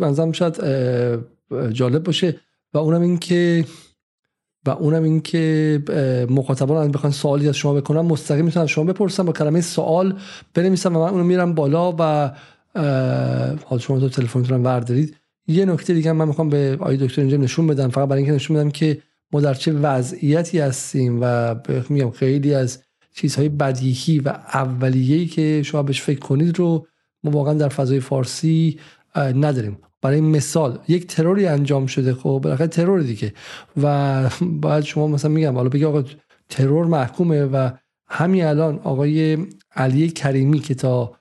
منظرم 0.00 0.32
شاید 0.32 0.56
جالب 1.72 2.02
باشه 2.04 2.40
و 2.74 2.78
اونم 2.78 3.02
این 3.02 3.18
که 3.18 3.64
و 4.66 4.70
اونم 4.70 5.02
این 5.02 5.20
که 5.20 5.82
مخاطبان 6.30 6.90
بخوان 6.90 7.12
سوالی 7.12 7.48
از 7.48 7.56
شما 7.56 7.74
بکنم 7.74 8.06
مستقیم 8.06 8.44
می‌تونن 8.44 8.66
شما 8.66 8.84
بپرسم 8.84 9.26
با 9.26 9.32
کلمه 9.32 9.60
سوال 9.60 10.18
بنویسم 10.54 10.96
و 10.96 11.00
من 11.00 11.10
اونو 11.10 11.24
میرم 11.24 11.54
بالا 11.54 11.94
و 11.98 12.32
حال 13.64 13.78
شما 13.78 14.00
تو 14.00 14.08
تلفنتون 14.08 14.62
وردارید 14.62 15.16
یه 15.46 15.64
نکته 15.64 15.94
دیگه 15.94 16.12
من 16.12 16.28
می‌خوام 16.28 16.48
به 16.48 16.78
آقای 16.80 16.96
دکتر 16.96 17.20
اینجا 17.20 17.36
نشون 17.36 17.66
بدم. 17.66 17.88
فقط 17.88 18.08
برای 18.08 18.22
اینکه 18.22 18.34
نشون 18.34 18.56
بدم 18.56 18.70
که 18.70 19.02
ما 19.32 19.40
در 19.40 19.54
چه 19.54 19.72
وضعیتی 19.72 20.58
هستیم 20.58 21.18
و 21.22 21.54
میگم 21.88 22.10
خیلی 22.10 22.54
از 22.54 22.82
چیزهای 23.14 23.48
بدیهی 23.48 24.18
و 24.18 24.28
اولیه‌ای 24.54 25.26
که 25.26 25.62
شما 25.64 25.82
بهش 25.82 26.02
فکر 26.02 26.18
کنید 26.18 26.58
رو 26.58 26.86
ما 27.24 27.30
واقعا 27.30 27.54
در 27.54 27.68
فضای 27.68 28.00
فارسی 28.00 28.78
نداریم. 29.16 29.78
برای 30.02 30.20
مثال 30.20 30.78
یک 30.88 31.06
تروری 31.06 31.46
انجام 31.46 31.86
شده 31.86 32.14
خب 32.14 32.40
بالاخره 32.42 32.66
ترور 32.66 33.00
دیگه. 33.00 33.32
و 33.82 34.30
باید 34.62 34.84
شما 34.84 35.06
مثلا 35.06 35.30
میگم 35.30 35.54
حالا 35.54 35.68
بگی 35.68 35.84
آقا 35.84 36.04
ترور 36.48 36.86
محکومه 36.86 37.44
و 37.44 37.70
همین 38.08 38.44
الان 38.44 38.78
آقای 38.78 39.38
علی 39.76 40.08
کریمی 40.10 40.60
که 40.60 40.74
تا 40.74 41.18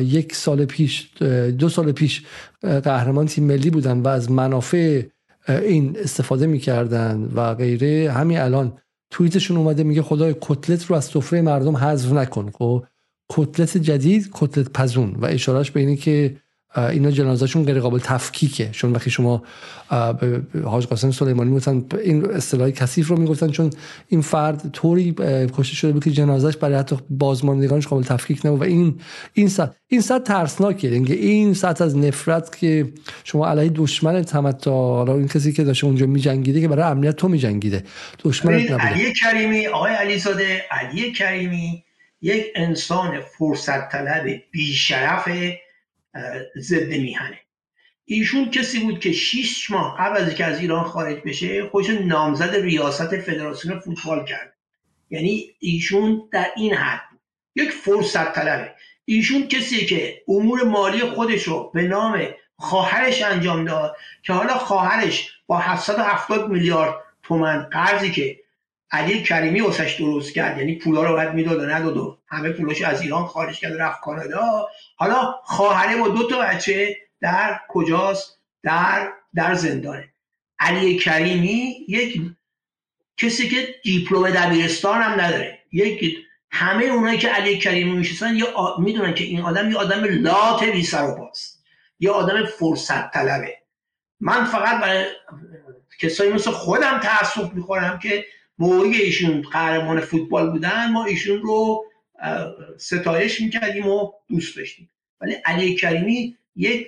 یک 0.00 0.34
سال 0.34 0.64
پیش 0.64 1.10
دو 1.58 1.68
سال 1.68 1.92
پیش 1.92 2.22
قهرمان 2.62 3.26
تیم 3.26 3.44
ملی 3.44 3.70
بودن 3.70 3.98
و 3.98 4.08
از 4.08 4.30
منافع 4.30 5.02
این 5.48 5.96
استفاده 5.98 6.46
می‌کردن 6.46 7.30
و 7.34 7.54
غیره. 7.54 8.12
همین 8.12 8.38
الان 8.38 8.78
توییتشون 9.10 9.56
اومده 9.56 9.82
میگه 9.82 10.02
خدای 10.02 10.34
کتلت 10.40 10.84
رو 10.84 10.96
از 10.96 11.04
سفره 11.04 11.42
مردم 11.42 11.76
حذف 11.76 12.12
نکن 12.12 12.50
خب؟ 12.50 12.84
کتلت 13.28 13.76
جدید 13.76 14.30
کتلت 14.32 14.70
پزون. 14.72 15.14
و 15.14 15.26
اشارهش 15.26 15.70
به 15.70 15.80
اینه 15.80 15.96
که 15.96 16.36
اینا 16.76 17.10
جنازهشون 17.10 17.64
غیر 17.64 17.80
قابل 17.80 17.98
تفکیکه. 17.98 18.68
چون 18.72 18.92
وقتی 18.92 19.10
شما 19.10 19.42
به 19.90 20.42
حاج 20.64 20.86
قاسم 20.86 21.10
سلیمانی 21.10 21.50
می‌گفتن 21.50 21.84
این 22.04 22.30
اصطلاح 22.30 22.70
کثیف 22.70 23.08
رو 23.08 23.16
می‌گفتن 23.16 23.48
چون 23.50 23.70
این 24.08 24.20
فرد 24.20 24.70
طوری 24.72 25.14
کشته 25.58 25.76
شده 25.76 25.92
بود 25.92 26.04
که 26.04 26.10
جنازش 26.10 26.56
برای 26.56 26.76
حتی 26.76 26.96
بازماندگانش 27.10 27.86
قابل 27.86 28.02
تفکیک 28.02 28.46
نبود. 28.46 28.60
و 28.60 28.64
این 28.64 29.00
این 29.32 29.48
صد 29.48 29.74
این 29.88 30.00
صد 30.00 30.22
ترسناکه 30.22 30.88
اینکه 30.88 31.14
این 31.14 31.54
سطح 31.54 31.84
از 31.84 31.96
نفرت 31.96 32.56
که 32.56 32.92
شما 33.24 33.48
علیه 33.48 33.72
دشمن 33.74 34.22
تمتا 34.22 34.70
حالا 34.72 35.14
این 35.14 35.28
کسی 35.28 35.52
که 35.52 35.64
داشته 35.64 35.86
اونجا 35.86 36.06
میجنگیده 36.06 36.60
که 36.60 36.68
برای 36.68 36.84
امنیت 36.84 37.16
تو 37.16 37.28
میجنگیده. 37.28 37.84
دشمن 38.24 38.54
علی 38.54 39.12
کریمی 39.22 39.66
آقای 39.66 39.92
علیزاده 39.92 40.62
علی 40.70 41.12
کریمی 41.12 41.84
یک 42.22 42.46
انسان 42.54 43.20
فرصت 43.38 43.88
طلب 43.92 44.26
بیشرف 44.50 45.28
ضد 46.58 46.88
میهنه. 46.88 47.40
ایشون 48.04 48.50
کسی 48.50 48.78
بود 48.78 49.00
که 49.00 49.12
6 49.12 49.70
ماه 49.70 49.96
قبل 49.98 50.16
از 50.16 50.34
که 50.34 50.44
از 50.44 50.60
ایران 50.60 50.84
خارج 50.84 51.18
بشه 51.24 51.68
خودش 51.68 51.90
نامزد 51.90 52.54
ریاست 52.54 53.16
فدراسیون 53.20 53.80
فوتبال 53.80 54.24
کرد. 54.24 54.56
یعنی 55.10 55.50
ایشون 55.58 56.28
در 56.32 56.50
این 56.56 56.74
حد 56.74 57.00
یک 57.56 57.70
فرصت 57.70 58.32
طلبه 58.34 58.74
ایشون 59.04 59.48
کسی 59.48 59.86
که 59.86 60.22
امور 60.28 60.62
مالی 60.62 61.00
خودش 61.00 61.42
رو 61.42 61.70
به 61.74 61.82
نام 61.82 62.28
خواهرش 62.56 63.22
انجام 63.22 63.64
داد 63.64 63.96
که 64.22 64.32
حالا 64.32 64.58
خواهرش 64.58 65.30
با 65.46 65.58
770 65.58 66.50
میلیارد 66.50 66.94
تومن 67.22 67.62
قرضی 67.62 68.10
که 68.10 68.40
علی 68.94 69.22
کریمی 69.22 69.60
واسش 69.60 69.94
درست 69.94 70.34
کرد. 70.34 70.58
یعنی 70.58 70.78
پولا 70.78 71.02
رو 71.02 71.12
باید 71.12 71.32
می‌داد 71.32 71.58
و 71.58 71.66
نداد 71.66 72.18
همه 72.28 72.50
پولش 72.50 72.82
از 72.82 73.02
ایران 73.02 73.26
خارج 73.26 73.60
کرد 73.60 73.80
رفت 73.80 74.00
کانادا. 74.00 74.68
حالا 74.96 75.34
خواهره 75.42 75.96
با 75.96 76.08
دو 76.08 76.28
تا 76.28 76.38
بچه 76.38 76.96
در 77.20 77.60
کجاست؟ 77.68 78.38
در 78.62 79.12
در 79.34 79.54
زندانه. 79.54 80.08
علی 80.58 80.98
کریمی 80.98 81.76
یک 81.88 82.20
کسی 83.16 83.48
که 83.48 83.74
دیپلم 83.82 84.30
دبیرستان 84.30 85.02
هم 85.02 85.20
نداره. 85.20 85.58
یک 85.72 86.16
همه 86.50 86.84
اونایی 86.84 87.18
که 87.18 87.28
علی 87.28 87.58
کریمی 87.58 87.90
می‌شناسن 87.90 88.36
یا 88.36 88.76
می‌دونن 88.78 89.14
که 89.14 89.24
این 89.24 89.40
آدم 89.40 89.70
یه 89.70 89.76
آدم 89.76 90.04
لات 90.04 90.64
بی 90.64 90.82
سر 90.82 91.04
و 91.04 91.14
پاست. 91.14 91.64
یه 92.00 92.10
آدم 92.10 92.44
فرصت 92.44 93.10
طلبه 93.10 93.58
من 94.20 94.44
فقط 94.44 94.80
برای 94.80 95.04
کسایی 96.00 96.32
مثل 96.32 96.50
خودم 96.50 97.00
تاسف 97.00 97.52
می‌خورم 97.52 97.98
که 97.98 98.24
موقعی 98.58 99.00
ایشون 99.00 99.42
قهرمان 99.52 100.00
فوتبال 100.00 100.50
بودن 100.50 100.90
ما 100.92 101.04
ایشون 101.04 101.42
رو 101.42 101.84
ستایش 102.78 103.40
می‌کردیم 103.40 103.86
و 103.86 104.12
دوست 104.28 104.56
داشتیم. 104.56 104.90
ولی 105.20 105.32
علی 105.44 105.74
کریمی 105.74 106.36
یک 106.56 106.86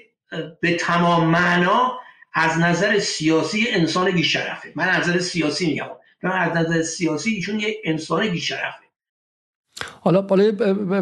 به 0.61 0.77
تمام 0.77 1.27
معنا 1.27 1.93
از 2.35 2.59
نظر 2.59 2.99
سیاسی 2.99 3.65
انسان 3.71 4.11
بیشرفه. 4.11 4.73
من 4.75 4.89
از 4.89 5.09
نظر 5.09 5.19
سیاسی 5.19 5.67
میگم. 5.67 5.87
من 6.23 6.31
از 6.33 6.57
نظر 6.57 6.83
سیاسی 6.83 7.31
ایشون 7.31 7.61
یک 7.61 7.77
انسان 7.85 8.29
بیشرفه. 8.29 8.87
حالا 10.01 10.23
بالای 10.23 10.53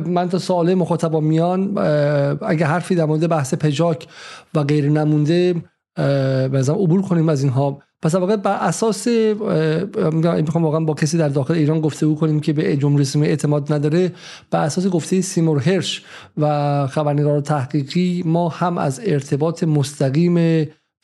من 0.06 0.28
تا 0.28 0.38
سوال 0.38 0.74
مخاطبا 0.74 1.20
میان 1.20 1.78
اگه 2.42 2.66
حرفی 2.66 2.94
در 2.94 3.04
مورد 3.04 3.28
بحث 3.28 3.54
پجاک 3.54 4.06
و 4.54 4.62
غیر 4.62 4.88
نمونده 4.88 5.54
بزن 6.52 6.74
عبور 6.74 7.02
کنیم 7.02 7.28
از 7.28 7.42
اینها. 7.42 7.82
پس 8.04 8.14
واقعا 8.14 8.36
بر 8.36 8.56
اساس 8.56 9.08
می‌خوام 9.08 10.64
واقعا 10.64 10.80
با 10.80 10.94
کسی 10.94 11.18
در 11.18 11.28
داخل 11.28 11.54
ایران 11.54 11.80
گفته 11.80 12.14
کنیم 12.14 12.40
که 12.40 12.52
به 12.52 12.76
جمهوری 12.76 13.02
اسلامی 13.02 13.28
اعتماد 13.28 13.72
نداره 13.72 14.12
بر 14.50 14.64
اساس 14.64 14.86
گفته 14.86 15.20
سیمور 15.20 15.58
هرش 15.58 16.04
و 16.36 16.86
خبرنگار 16.86 17.40
تحقیقی 17.40 18.22
ما 18.26 18.48
هم 18.48 18.78
از 18.78 19.00
ارتباط 19.04 19.64
مستقیم 19.64 20.34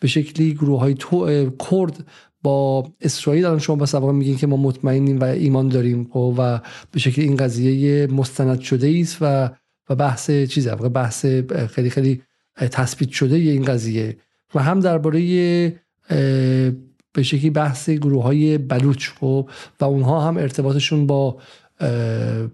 به 0.00 0.06
شکلی 0.06 0.54
گروه 0.54 0.80
های 0.80 0.94
تو 0.98 1.50
کرد 1.70 2.04
با 2.42 2.88
اسرائیل 3.00 3.44
الان 3.44 3.58
شما 3.58 3.76
بس 3.76 3.94
میگین 3.94 4.36
که 4.36 4.46
ما 4.46 4.56
مطمئنیم 4.56 5.20
و 5.20 5.24
ایمان 5.24 5.68
داریم 5.68 6.08
خب، 6.12 6.34
و 6.38 6.60
به 6.92 6.98
شکلی 6.98 7.24
این 7.24 7.36
قضیه 7.36 8.06
مستند 8.06 8.60
شده 8.60 8.98
است 9.00 9.18
و 9.20 9.50
و 9.90 9.94
بحث 9.94 10.30
چیزه 10.30 10.74
بحث 10.74 11.26
خیلی 11.70 11.90
خیلی 11.90 12.22
تثبیت 12.56 13.10
شده 13.10 13.36
این 13.36 13.64
قضیه. 13.64 14.16
و 14.54 14.62
هم 14.62 14.80
درباره 14.80 15.20
به 17.12 17.22
شکلی 17.22 17.50
بحث 17.50 17.90
گروه 17.90 18.22
های 18.22 18.58
بلوچ 18.58 19.08
خب 19.20 19.48
و 19.80 19.84
اونها 19.84 20.20
هم 20.20 20.36
ارتباطشون 20.36 21.06
با 21.06 21.36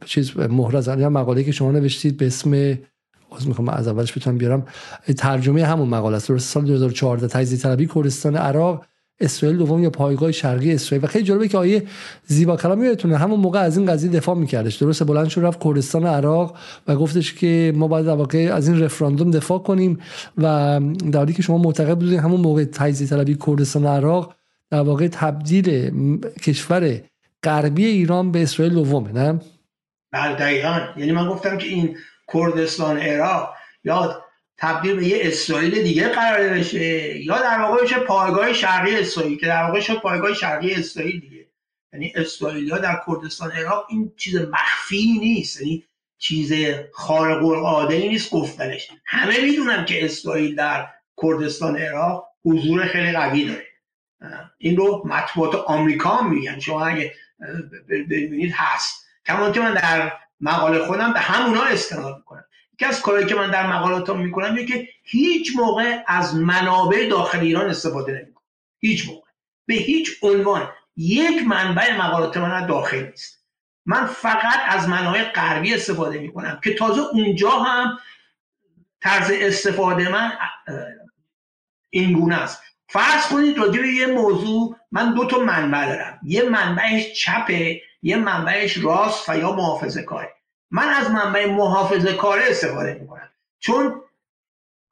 چیز 0.06 0.36
مهرز 0.36 0.86
یا 0.86 1.10
مقاله 1.10 1.44
که 1.44 1.52
شما 1.52 1.72
نوشتید 1.72 2.16
به 2.16 2.26
اسم 2.26 2.78
از 3.36 3.48
می‌خوام 3.48 3.68
از 3.68 3.88
اولش 3.88 4.18
بتونم 4.18 4.38
بیارم. 4.38 4.66
ترجمه 5.18 5.64
همون 5.64 5.88
مقاله 5.88 6.16
است. 6.16 6.38
سال 6.38 6.64
2014 6.64 7.26
تجزیه 7.26 7.58
طلبی 7.58 7.86
کردستان 7.86 8.36
عراق 8.36 8.84
اسرائیل 9.20 9.58
دوم 9.58 9.82
یا 9.82 9.90
پایگاه 9.90 10.32
شرقی 10.32 10.72
اسرائیل. 10.72 11.04
و 11.04 11.08
خیلی 11.08 11.24
جالبه 11.24 11.48
که 11.48 11.58
آیه 11.58 11.82
زیبا 12.26 12.56
کلامی 12.56 12.86
یادتونه 12.86 13.16
همون 13.16 13.40
موقع 13.40 13.58
از 13.60 13.76
این 13.78 13.86
قضیه 13.86 14.10
دفاع 14.10 14.34
میکردش. 14.34 14.76
درسته 14.76 15.04
بلند 15.04 15.28
شد 15.28 15.40
رفت 15.40 15.64
کردستان 15.64 16.06
عراق 16.06 16.56
و 16.88 16.96
گفتش 16.96 17.34
که 17.34 17.72
ما 17.76 17.88
باید 17.88 18.06
در 18.06 18.14
واقع 18.14 18.50
از 18.54 18.68
این 18.68 18.80
رفراندوم 18.80 19.30
دفاع 19.30 19.58
کنیم. 19.58 19.98
و 20.38 20.80
در 21.12 21.18
حالی 21.18 21.32
که 21.32 21.42
شما 21.42 21.58
معتقد 21.58 21.98
بودید 21.98 22.18
همون 22.18 22.40
موقع 22.40 22.64
تجزیه 22.64 23.06
طلبی 23.06 23.36
کردستان 23.46 23.86
عراق 23.86 24.35
در 24.70 24.80
واقع 24.80 25.08
تبدیل 25.08 25.90
کشور 26.42 27.00
غربی 27.42 27.86
ایران 27.86 28.32
به 28.32 28.42
اسرائیل 28.42 28.74
دومه 28.74 29.12
نه؟ 29.12 29.40
بله 30.12 30.34
دقیقا. 30.34 30.80
یعنی 30.96 31.12
من 31.12 31.28
گفتم 31.28 31.58
که 31.58 31.68
این 31.68 31.96
کردستان 32.32 32.98
عراق 32.98 33.54
یا 33.84 34.24
تبدیل 34.58 34.96
به 34.96 35.06
یه 35.06 35.18
اسرائیل 35.20 35.82
دیگه 35.82 36.08
قرار 36.08 36.48
بشه. 36.48 37.18
یا 37.24 37.38
در 37.38 37.60
واقع 37.60 37.82
بشه 37.82 37.98
پایگاه 37.98 38.52
شرقی 38.52 38.96
اسرائیل 38.96 39.38
که 39.38 39.46
در 39.46 39.62
واقع 39.62 39.80
شد 39.80 40.00
پایگاه 40.00 40.34
شرقی 40.34 40.74
اسرائیل 40.74 41.20
دیگه. 41.20 41.46
یعنی 41.92 42.12
اسرائیلیا 42.14 42.78
در 42.78 43.00
کردستان 43.06 43.50
عراق 43.50 43.86
این 43.90 44.12
چیز 44.16 44.36
مخفی 44.36 45.18
نیست. 45.20 45.60
یعنی 45.60 45.84
چیز 46.18 46.52
خارق 46.92 47.44
العاده 47.44 47.94
ای 47.94 48.08
نیست 48.08 48.30
گفتنش. 48.30 48.88
همه 49.06 49.40
می‌دونن 49.40 49.84
که 49.84 50.04
اسرائیل 50.04 50.54
در 50.54 50.86
کردستان 51.22 51.76
عراق 51.76 52.26
حضور 52.44 52.86
خیلی 52.86 53.12
قوی 53.12 53.44
داره. 53.44 53.66
این 54.58 54.76
رو 54.76 55.02
مطبوعات 55.06 55.54
آمریکا 55.54 56.22
میگن. 56.22 56.58
شما 56.58 56.86
اگه 56.86 57.14
ببینید 57.88 58.52
هست. 58.56 59.06
کما 59.26 59.50
که 59.50 59.60
من 59.60 59.74
در 59.74 60.12
مقاله 60.40 60.86
خودم 60.86 61.12
به 61.12 61.20
همونا 61.20 61.62
استناد 61.62 62.16
می‌کنم. 62.16 62.44
یکی 62.74 62.84
از 62.84 63.00
کارهایی 63.00 63.26
که 63.26 63.34
من 63.34 63.50
در 63.50 63.66
مقالاتم 63.66 64.18
می‌کنم 64.18 64.54
اینه 64.54 64.66
که 64.66 64.88
هیچ 65.02 65.52
موقع 65.56 66.02
از 66.06 66.34
منابع 66.34 67.08
داخل 67.08 67.40
ایران 67.40 67.70
استفاده 67.70 68.12
نمی‌کنم. 68.12 68.44
هیچ 68.78 69.08
موقع. 69.08 69.28
به 69.66 69.74
هیچ 69.74 70.10
عنوان. 70.22 70.68
یک 70.96 71.46
منبع 71.46 71.96
مقالات 71.96 72.36
من 72.36 72.66
داخل 72.66 73.06
نیست. 73.06 73.44
من 73.86 74.06
فقط 74.06 74.60
از 74.68 74.88
منابع 74.88 75.24
غربی 75.24 75.74
استفاده 75.74 76.18
می‌کنم 76.18 76.60
که 76.64 76.74
تازه 76.74 77.00
اونجا 77.12 77.50
هم 77.50 77.98
طرز 79.00 79.30
استفاده 79.34 80.08
من 80.08 80.32
این 81.90 82.12
گونه 82.12 82.36
است. 82.36 82.62
فرض 82.88 83.26
کنید 83.26 83.58
راجع 83.58 83.80
به 83.80 83.88
یه 83.88 84.06
موضوع 84.06 84.76
من 84.92 85.14
دو 85.14 85.24
تا 85.24 85.38
منبع 85.38 85.86
دارم. 85.86 86.20
یه 86.22 86.42
منبعش 86.42 87.12
چپه 87.12 87.80
یه 88.02 88.16
منبعش 88.16 88.78
راست 88.78 89.28
و 89.28 89.38
یا 89.38 89.52
محافظه 89.52 90.02
کاره. 90.02 90.32
من 90.70 90.88
از 90.88 91.10
منبع 91.10 91.46
محافظه 91.46 92.12
کاره 92.12 92.42
استفاده 92.46 92.98
می‌کنم. 93.00 93.30
چون 93.60 94.02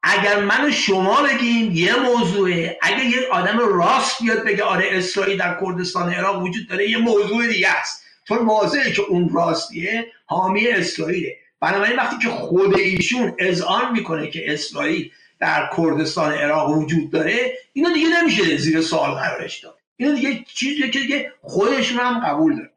اگر 0.03 0.39
من 0.39 0.67
و 0.67 0.71
شما 0.71 1.21
بگیم 1.21 1.71
یه 1.71 1.95
موضوعه 1.95 2.77
اگر 2.81 3.03
یه 3.03 3.27
آدم 3.31 3.59
راست 3.59 4.23
بیاد 4.23 4.43
بگه 4.43 4.63
آره 4.63 4.87
اسرائیل 4.91 5.37
در 5.37 5.59
کردستان 5.61 6.13
عراق 6.13 6.43
وجود 6.43 6.67
داره 6.69 6.89
یه 6.89 6.97
موضوع 6.97 7.47
دیگه 7.47 7.69
است. 7.69 8.03
چون 8.27 8.45
واضحه 8.45 8.91
که 8.91 9.01
اون 9.01 9.29
راستیه 9.33 10.05
حامی 10.25 10.67
اسرائیله. 10.67 11.35
بنابراین 11.61 11.95
وقتی 11.95 12.17
که 12.17 12.29
خود 12.29 12.77
ایشون 12.77 13.35
اذعان 13.39 13.91
می‌کنه 13.91 14.27
که 14.27 14.53
اسرائیل 14.53 15.11
در 15.39 15.69
کردستان 15.77 16.31
عراق 16.31 16.77
وجود 16.77 17.11
داره 17.11 17.57
اینو 17.73 17.93
دیگه 17.93 18.07
نمیشه 18.21 18.57
زیر 18.57 18.81
سوال 18.81 19.11
قرارش 19.11 19.59
داد. 19.59 19.77
اینو 19.97 20.15
دیگه 20.15 20.45
چیزی 20.47 20.91
که 20.91 20.99
دیگه 20.99 21.31
خودشون 21.41 21.99
هم 21.99 22.19
قبول 22.19 22.55
داره 22.55 22.71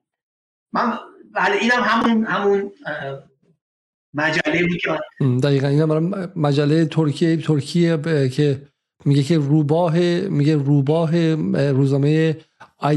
من 0.73 0.99
بله 1.33 1.57
اینم 1.61 1.83
همون 1.83 2.27
همون 2.27 2.73
مجله 4.15 4.67
بود 4.67 4.77
که 4.77 4.99
دقیقا 5.43 5.69
این 5.69 5.85
مجله 6.37 6.85
ترکیه 6.85 7.37
ترکیه 7.37 7.99
که 8.29 8.63
میگه 9.05 9.23
که 9.23 9.39
روباه 9.39 9.99
میگه 10.29 10.57
روباه 10.57 11.35
روزنامه 11.71 12.37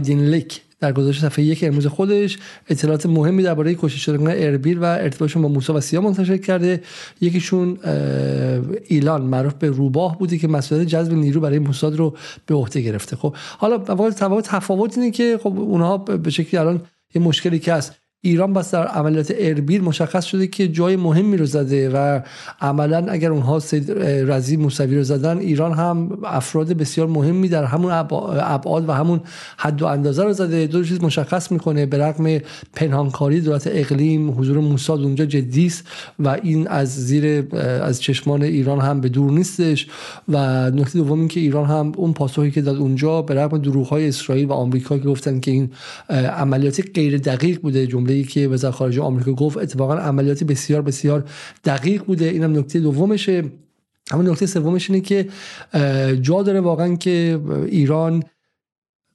لیک 0.07 0.61
در 0.81 0.91
گزارش 0.91 1.19
صفحه 1.19 1.45
یک 1.45 1.63
امروز 1.63 1.87
خودش 1.87 2.37
اطلاعات 2.69 3.05
مهمی 3.05 3.43
درباره 3.43 3.75
کشته 3.75 3.99
شدن 3.99 4.27
اربیل 4.27 4.77
و 4.77 4.83
ارتباطشون 4.83 5.41
با 5.41 5.47
موسی 5.47 5.73
و 5.73 5.81
سیا 5.81 6.01
منتشر 6.01 6.37
کرده. 6.37 6.81
یکیشون 7.21 7.77
ایلان 8.87 9.21
معروف 9.21 9.53
به 9.53 9.69
روباه 9.69 10.17
بودی 10.17 10.39
که 10.39 10.47
مسئولیت 10.47 10.87
جذب 10.87 11.13
نیرو 11.13 11.41
برای 11.41 11.59
موساد 11.59 11.95
رو 11.95 12.17
به 12.45 12.55
عهده 12.55 12.81
گرفته. 12.81 13.15
خب 13.15 13.35
حالا 13.57 13.77
واقعا 13.77 14.41
تفاوت 14.41 14.97
اینه 14.97 15.11
که 15.11 15.39
خب 15.43 15.59
اونها 15.59 15.97
به 15.97 16.29
شکلی 16.29 16.59
الان 16.59 16.81
یه 17.15 17.21
مشکلی 17.21 17.59
که 17.59 17.73
هست. 17.73 18.00
ایران 18.23 18.53
بس 18.53 18.71
در 18.71 18.87
عملیات 18.87 19.33
اربیل 19.37 19.81
مشخص 19.83 20.25
شده 20.25 20.47
که 20.47 20.67
جای 20.67 20.95
مهمی 20.95 21.37
رو 21.37 21.45
زده 21.45 21.89
و 21.89 22.19
عملا 22.61 23.05
اگر 23.09 23.31
اونها 23.31 23.59
سید 23.59 23.91
رزی 24.01 24.57
موسوی 24.57 24.95
رو 24.95 25.03
زدن 25.03 25.37
ایران 25.37 25.73
هم 25.73 26.17
افراد 26.23 26.73
بسیار 26.73 27.07
مهمی 27.07 27.47
در 27.47 27.63
همون 27.65 27.91
ابعاد 27.91 28.89
و 28.89 28.91
همون 28.91 29.21
حد 29.57 29.81
و 29.81 29.85
اندازه 29.85 30.23
رو 30.23 30.33
زده. 30.33 30.67
دو 30.67 30.83
چیز 30.83 31.03
مشخص 31.03 31.51
می‌کنه. 31.51 31.85
به 31.85 31.97
رغم 31.97 32.37
پنهانکاری 32.73 33.41
دولت 33.41 33.67
اقلیم 33.71 34.39
حضور 34.39 34.57
موساد 34.57 35.01
اونجا 35.01 35.25
جدی 35.25 35.65
است 35.65 35.83
و 36.19 36.37
این 36.43 36.67
از 36.67 37.05
زیر 37.05 37.55
از 37.55 38.01
چشمان 38.01 38.41
ایران 38.41 38.79
هم 38.79 39.01
به 39.01 39.09
دور 39.09 39.31
نیستش. 39.31 39.87
و 40.29 40.69
نکته 40.71 40.99
دوم 40.99 41.27
که 41.27 41.39
ایران 41.39 41.65
هم 41.65 41.91
اون 41.97 42.13
پاسخی 42.13 42.51
که 42.51 42.61
داد 42.61 42.77
اونجا 42.77 43.21
به 43.21 43.35
رغم 43.35 43.57
دروغ‌های 43.57 44.07
اسرائیل 44.07 44.47
و 44.47 44.53
آمریکا 44.53 44.97
که 44.97 45.05
گفتن 45.05 45.39
که 45.39 45.51
این 45.51 45.69
عملیات 46.09 46.83
غیر 46.95 47.17
دقیق 47.17 47.61
بوده 47.61 47.87
جمله 47.87 48.10
ای 48.13 48.23
که 48.23 48.47
وزارت 48.47 48.73
خارجه 48.73 49.01
آمریکا 49.01 49.33
گفت 49.33 49.57
اتفاقا 49.57 49.95
عملیاتی 49.95 50.45
بسیار 50.45 50.81
بسیار 50.81 51.23
دقیق 51.65 52.03
بوده. 52.03 52.25
اینم 52.25 52.57
نکته 52.57 52.79
دومشه. 52.79 53.43
همون 54.11 54.29
نکته 54.29 54.45
سومش 54.45 54.89
اینه 54.89 55.01
که 55.01 55.27
جا 56.21 56.43
داره 56.43 56.59
واقعا 56.59 56.95
که 56.95 57.39
ایران 57.65 58.23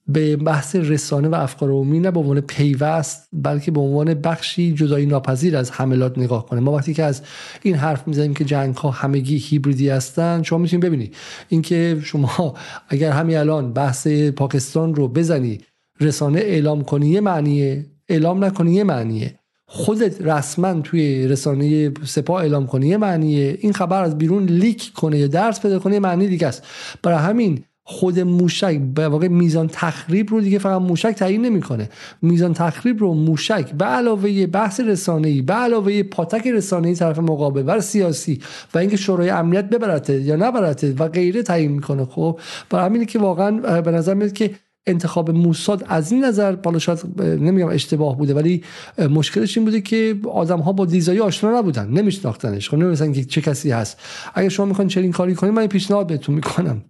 به 0.08 0.36
بحث 0.36 0.76
رسانه 0.76 1.28
و 1.28 1.34
افکار 1.34 1.70
عمومی 1.70 2.00
نه 2.00 2.10
به 2.10 2.20
عنوان 2.20 2.40
پیوست 2.40 3.28
بلکه 3.32 3.70
به 3.70 3.80
عنوان 3.80 4.14
بخشی 4.14 4.74
جدایی 4.74 5.06
ناپذیر 5.06 5.56
از 5.56 5.70
حملات 5.70 6.18
نگاه 6.18 6.46
کنه. 6.46 6.60
ما 6.60 6.72
وقتی 6.72 6.94
که 6.94 7.04
از 7.04 7.22
این 7.62 7.74
حرف 7.74 8.08
می‌زنیم 8.08 8.34
که 8.34 8.44
جنگ 8.44 8.74
ها 8.74 8.90
همگی 8.90 9.36
هیبریدی 9.36 9.88
هستن 9.88 10.42
شما 10.42 10.58
می‌تونید 10.58 10.86
ببینید. 10.86 11.14
اینکه 11.48 12.00
شما 12.04 12.54
اگر 12.88 13.10
همین 13.10 13.36
الان 13.36 13.72
بحث 13.72 14.06
پاکستان 14.08 14.94
رو 14.94 15.08
بزنی 15.08 15.58
رسانه 16.00 16.38
اعلام 16.38 16.82
کنی 16.82 17.08
یه 17.08 17.20
معنیه. 17.20 17.86
اعلام 18.08 18.44
نکنی 18.44 18.74
یه 18.74 18.84
معنیه. 18.84 19.38
خودت 19.68 20.22
رسما 20.22 20.80
توی 20.80 21.28
رسانه 21.28 21.92
سپاه 22.04 22.42
اعلام 22.42 22.66
کنی 22.66 22.88
یه 22.88 22.96
معنیه. 22.96 23.58
این 23.60 23.72
خبر 23.72 24.04
از 24.04 24.18
بیرون 24.18 24.44
لیک 24.44 24.92
کنه 24.92 25.18
یا 25.18 25.26
درس 25.26 25.60
پیدا 25.60 25.78
کنه 25.78 25.94
یه 25.94 26.00
معنی 26.00 26.26
دیگه 26.26 26.46
است. 26.46 26.62
برای 27.02 27.18
همین 27.18 27.64
خود 27.88 28.20
موشک 28.20 28.78
به 28.94 29.08
واقع 29.08 29.28
میزان 29.28 29.68
تخریب 29.72 30.30
رو 30.30 30.40
دیگه 30.40 30.58
فقط 30.58 30.80
موشک 30.80 31.12
تعیین 31.12 31.42
نمی‌کنه. 31.42 31.88
میزان 32.22 32.54
تخریب 32.54 33.00
رو 33.00 33.14
موشک 33.14 33.72
به 33.72 33.84
علاوه 33.84 34.46
بحث 34.46 35.08
ای 35.08 35.42
به 35.42 35.54
علاوه 35.54 36.02
پاتک 36.02 36.42
ای 36.84 36.94
طرف 36.94 37.18
مقابل 37.18 37.64
و 37.66 37.80
سیاسی 37.80 38.40
و 38.74 38.78
اینکه 38.78 38.96
شورای 38.96 39.30
امنیت 39.30 39.64
ببرته 39.64 40.20
یا 40.20 40.36
نبرته 40.36 40.94
و 40.98 41.08
غیره 41.08 41.42
تعیین 41.42 41.72
می‌کنه. 41.72 42.04
خب 42.04 42.40
برای 42.70 42.84
همینه 42.84 43.04
که 43.04 43.18
واقعا 43.18 43.80
به 43.80 43.90
نظر 43.90 44.14
میاد 44.14 44.32
که 44.32 44.50
انتخاب 44.86 45.30
موساد 45.30 45.84
از 45.88 46.12
این 46.12 46.24
نظر 46.24 46.52
بالا 46.56 46.78
شاید 46.78 47.20
نمیگم 47.20 47.68
اشتباه 47.68 48.18
بوده 48.18 48.34
ولی 48.34 48.64
مشکلش 48.98 49.56
این 49.56 49.64
بوده 49.66 49.80
که 49.80 50.16
آدم 50.32 50.60
ها 50.60 50.72
با 50.72 50.86
دیزایی 50.86 51.20
آشنا 51.20 51.58
نبودن 51.58 51.88
نمیشناختنش. 51.88 52.70
خب 52.70 52.76
نمی‌دونن 52.76 53.12
که 53.12 53.24
چه 53.24 53.40
کسی 53.40 53.70
هست. 53.70 54.00
اگه 54.34 54.48
شما 54.48 54.66
می‌خواین 54.66 54.88
چنین 54.88 55.12
کاری 55.12 55.34
کنید 55.34 55.52
من 55.54 55.66
پیشنهاد 55.66 56.06
بهتون 56.06 56.34
می‌کنم. 56.34 56.84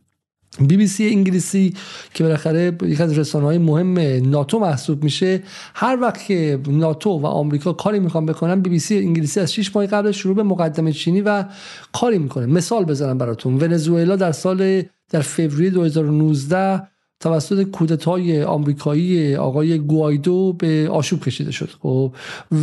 بی 0.60 0.76
بی 0.76 0.86
سی 0.86 1.08
انگلیسی 1.08 1.74
که 2.14 2.24
بالاخره 2.24 2.76
یک 2.82 3.00
از 3.00 3.18
رسانه 3.18 3.44
های 3.44 3.58
مهم 3.58 3.98
ناتو 4.30 4.58
محسوب 4.58 5.04
میشه 5.04 5.42
هر 5.74 5.98
وقت 6.00 6.24
که 6.24 6.60
ناتو 6.68 7.10
و 7.10 7.26
آمریکا 7.26 7.72
کاری 7.72 7.98
می‌خوان 7.98 8.26
بکنن 8.26 8.60
بی 8.60 8.70
بی 8.70 8.78
سی 8.78 8.98
انگلیسی 8.98 9.40
از 9.40 9.54
6 9.54 9.76
ماه 9.76 9.86
قبل 9.86 10.10
شروع 10.10 10.36
به 10.36 10.42
مقدمه 10.42 10.92
چینی 10.92 11.20
و 11.20 11.44
کاری 11.92 12.18
می‌کنه. 12.18 12.46
مثال 12.46 12.84
بزنم 12.84 13.18
براتون. 13.18 13.54
ونزوئلا 13.62 14.16
در 14.16 14.32
سال 14.32 14.82
در 15.10 15.20
فوریه 15.20 15.70
2019 15.70 16.82
توسط 17.20 17.62
کودتای 17.62 18.42
آمریکایی 18.42 19.36
آقای 19.36 19.78
گوایدو 19.78 20.52
به 20.52 20.88
آشوب 20.92 21.20
کشیده 21.24 21.50
شد. 21.50 21.70
خب 21.82 22.14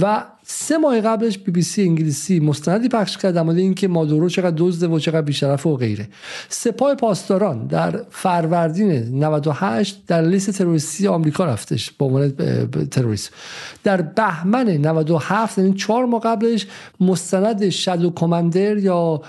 و 0.02 0.26
سه 0.44 0.78
ماه 0.78 1.02
قبلش 1.02 1.38
بی 1.38 1.52
بی 1.52 1.62
سی 1.62 1.82
انگلیسی 1.82 2.40
مستندی 2.40 2.90
پخش 2.90 3.18
کرد 3.18 3.34
در 3.34 3.42
مورد 3.42 3.58
اینکه 3.58 3.88
مادورو 3.88 4.30
چقدر 4.30 4.56
دزده 4.58 4.88
و 4.88 5.00
چقدر 5.00 5.22
بیشرف 5.22 5.66
و 5.66 5.76
غیره. 5.76 6.08
سپاه 6.50 6.96
پاسداران 6.96 7.68
در 7.68 8.02
فروردین 8.10 8.92
98 9.24 10.04
در 10.08 10.22
لیست 10.22 10.52
تروریستی 10.52 11.08
آمریکا 11.08 11.46
رفتش 11.46 11.92
به 11.92 12.06
عنوان 12.06 12.34
تروریست. 12.92 13.32
در 13.84 14.02
بهمن 14.02 14.70
97 14.70 15.58
یعنی 15.58 15.74
چهار 15.74 16.06
ماه 16.06 16.22
قبلش 16.22 16.68
مستند 17.00 17.70
شادو 17.70 18.12
کماندر 18.12 18.78
یا 18.78 19.22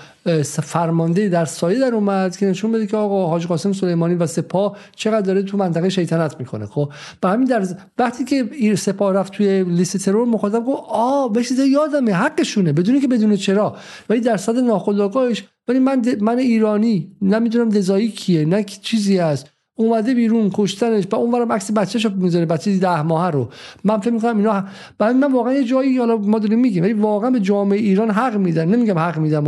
فرمانده 0.63 1.29
در 1.29 1.45
سایه 1.45 1.79
در 1.79 1.95
اومد 1.95 2.37
که 2.37 2.45
نشون 2.45 2.71
بده 2.71 2.87
که 2.87 2.97
آقا 2.97 3.27
حاج 3.27 3.47
قاسم 3.47 3.73
سلیمانی 3.73 4.15
و 4.15 4.27
سپاه 4.27 4.77
چقدر 4.95 5.21
داره 5.21 5.43
تو 5.43 5.57
منطقه 5.57 5.89
شیطنت 5.89 6.39
می‌کنه. 6.39 6.65
خب 6.65 6.91
به 7.21 7.29
همین 7.29 7.47
در 7.47 7.67
وقتی 7.97 8.23
که 8.23 8.75
سپاه 8.75 9.13
رفت 9.13 9.33
توی 9.33 9.63
لیست 9.63 9.97
ترور 9.97 10.27
مخاطب 10.27 10.65
گفت 10.65 10.83
آ 11.05 11.27
به 11.27 11.43
چیز 11.43 11.59
یادمه 11.59 12.13
حقشونه 12.13 12.73
بدونی 12.73 12.99
که 12.99 13.07
بدون 13.07 13.35
چرا. 13.35 13.77
ولی 14.09 14.19
درصد 14.19 14.57
ناخودآگاهش 14.57 15.43
ولی 15.67 15.79
من 15.79 16.01
من 16.21 16.37
ایرانی 16.37 17.11
نمی‌دونم 17.21 17.69
دزایی 17.69 18.09
کیه 18.11 18.45
نه 18.45 18.63
چیزی 18.63 19.17
هست. 19.17 19.54
اومده 19.77 20.13
بیرون 20.13 20.51
کشتنش 20.53 21.03
و 21.11 21.15
اونورم 21.15 21.51
عکس 21.51 21.71
بچه‌شو 21.71 22.09
می‌ذاره 22.15 22.45
بچه 22.45 22.77
ده 22.77 23.01
ماهه 23.01 23.31
رو. 23.31 23.49
من 23.83 23.99
فکر 23.99 24.11
می‌کنم 24.11 24.37
اینا 24.37 24.63
برای 24.97 25.13
من 25.13 25.31
واقعا 25.31 25.53
یه 25.53 25.63
جایی 25.63 25.97
حالا 25.97 26.17
ما 26.17 26.39
داریم 26.39 26.59
میگیم 26.59 26.83
ولی 26.83 26.93
واقعا 26.93 27.29
به 27.29 27.39
جامعه 27.39 27.79
ایران 27.79 28.11
حق 28.11 28.37
میدن. 28.37 28.67
نمیگم 28.67 28.99
حق 28.99 29.17
میدم 29.17 29.47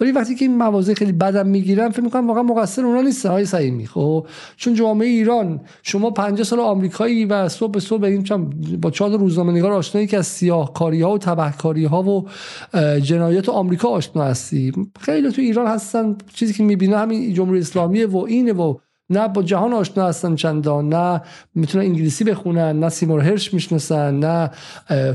ولی 0.00 0.12
وقتی 0.12 0.34
که 0.34 0.44
این 0.44 0.56
مواضع 0.56 0.94
خیلی 0.94 1.12
بدم 1.12 1.46
می‌گیرن 1.46 1.88
فکر 1.88 2.00
می‌کنم 2.00 2.28
واقعا 2.28 2.42
مقصر 2.42 2.84
اونا 2.84 3.00
نیستن 3.00 3.28
های 3.28 3.44
صحیح 3.44 3.86
خب؟ 3.86 4.26
چون 4.56 4.74
جامعه 4.74 5.08
ایران 5.08 5.60
شما 5.82 6.10
50 6.10 6.44
سال 6.44 6.60
آمریکایی 6.60 7.24
و 7.24 7.48
صبح 7.48 7.72
به 7.72 7.80
صبح 7.80 8.04
این 8.04 8.24
با 8.82 8.90
چهار 8.90 9.16
روزنامه 9.18 9.52
نگار 9.52 9.72
آشنایی 9.72 10.06
که 10.06 10.18
از 10.18 10.26
سیاهکاری 10.26 11.02
ها 11.02 11.14
و 11.14 11.18
تبهکاری 11.18 11.84
ها 11.84 12.02
و 12.02 12.26
جنایات 12.98 13.48
آمریکا 13.48 13.88
آشنا 13.88 14.22
هستی. 14.22 14.72
خیلی 15.00 15.30
تو 15.30 15.42
ایران 15.42 15.66
هستن 15.66 16.16
چیزی 16.34 16.52
که 16.52 16.62
می‌بینه 16.62 16.98
همین 16.98 17.34
جمهوری 17.34 17.60
اسلامی 17.60 18.04
و 18.04 18.16
اینه 18.16 18.52
و 18.52 18.74
نه 19.10 19.28
با 19.28 19.42
جهان 19.42 19.72
آشنا 19.72 20.08
هستن 20.08 20.34
چندان 20.34 20.88
نه 20.88 21.22
می‌تونن 21.54 21.84
انگلیسی 21.84 22.24
بخونن 22.24 22.80
نه 22.80 22.88
سیمور 22.88 23.20
هرش 23.20 23.54
می‌شناسن 23.54 24.18
نه 24.18 24.50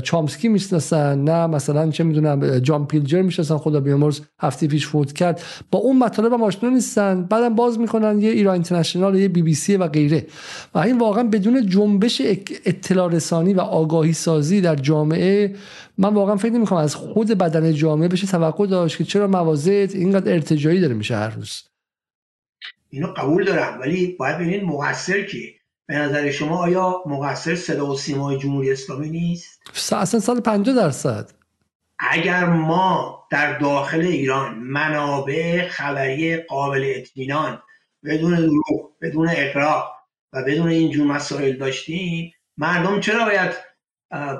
چامسکی 0.02 0.48
می‌شناسن 0.48 1.24
نه 1.24 1.46
مثلا 1.46 1.90
چه 1.90 2.04
می‌دونم 2.04 2.58
جان 2.58 2.86
پیلجر 2.86 3.22
می‌شناسن 3.22 3.56
خدا 3.56 3.80
بیامرز 3.80 4.20
هفته 4.40 4.66
پیش 4.66 4.86
فوت 4.86 5.12
کرد. 5.12 5.40
با 5.70 5.78
اون 5.78 5.98
مطالب 5.98 6.32
هم 6.32 6.42
آشنا 6.42 6.70
نیستن. 6.70 7.22
بعدم 7.22 7.54
باز 7.54 7.78
می‌کنن 7.78 8.20
یه 8.20 8.30
ایران 8.30 8.52
اینترنشنال 8.52 9.16
یه 9.16 9.28
بی 9.28 9.42
بی 9.42 9.54
سی 9.54 9.76
و 9.76 9.88
غیره. 9.88 10.26
و 10.74 10.78
این 10.78 10.98
واقعا 10.98 11.22
بدون 11.22 11.66
جنبش 11.66 12.22
اطلاع 12.64 13.10
رسانی 13.10 13.54
و 13.54 13.60
آگاهی 13.60 14.12
سازی 14.12 14.60
در 14.60 14.76
جامعه 14.76 15.54
من 15.98 16.14
واقعا 16.14 16.36
فکر 16.36 16.52
نمی‌کنم 16.52 16.78
از 16.78 16.94
خود 16.94 17.28
بدن 17.28 17.74
جامعه 17.74 18.08
بشه 18.08 18.26
توقع 18.26 18.66
داشت 18.66 18.96
که 18.96 19.04
چرا 19.04 19.26
مواضع 19.26 19.86
اینقدر 19.94 20.32
ارتجایی 20.32 20.80
داره 20.80 20.94
میشه 20.94 21.16
هر 21.16 21.28
روز. 21.28 21.71
اینو 22.92 23.06
قبول 23.06 23.44
دارم 23.44 23.80
ولی 23.80 24.06
باید 24.06 24.36
ببینید 24.36 24.64
مقصر 24.64 25.22
که 25.22 25.54
به 25.86 25.94
نظر 25.94 26.30
شما 26.30 26.58
آیا 26.58 27.02
مقصر 27.06 27.54
صدا 27.54 27.86
و 27.86 27.96
سیمای 27.96 28.38
جمهوری 28.38 28.72
اسلامی 28.72 29.10
نیست؟ 29.10 29.60
اصلا 29.92 30.20
سال 30.20 30.40
50 30.40 30.76
درصد. 30.76 31.30
اگر 31.98 32.44
ما 32.44 33.24
در 33.30 33.58
داخل 33.58 34.00
ایران 34.00 34.54
منابع 34.54 35.68
خبری 35.68 36.36
قابل 36.36 36.92
اطمینان 36.96 37.62
بدون 38.04 38.36
دروغ 38.36 38.90
بدون 39.00 39.28
اقراق 39.36 39.92
و 40.32 40.44
بدون 40.44 40.68
اینجور 40.68 41.06
مسائل 41.06 41.56
داشتیم 41.56 42.32
مردم 42.56 43.00
چرا 43.00 43.24
باید 43.24 43.52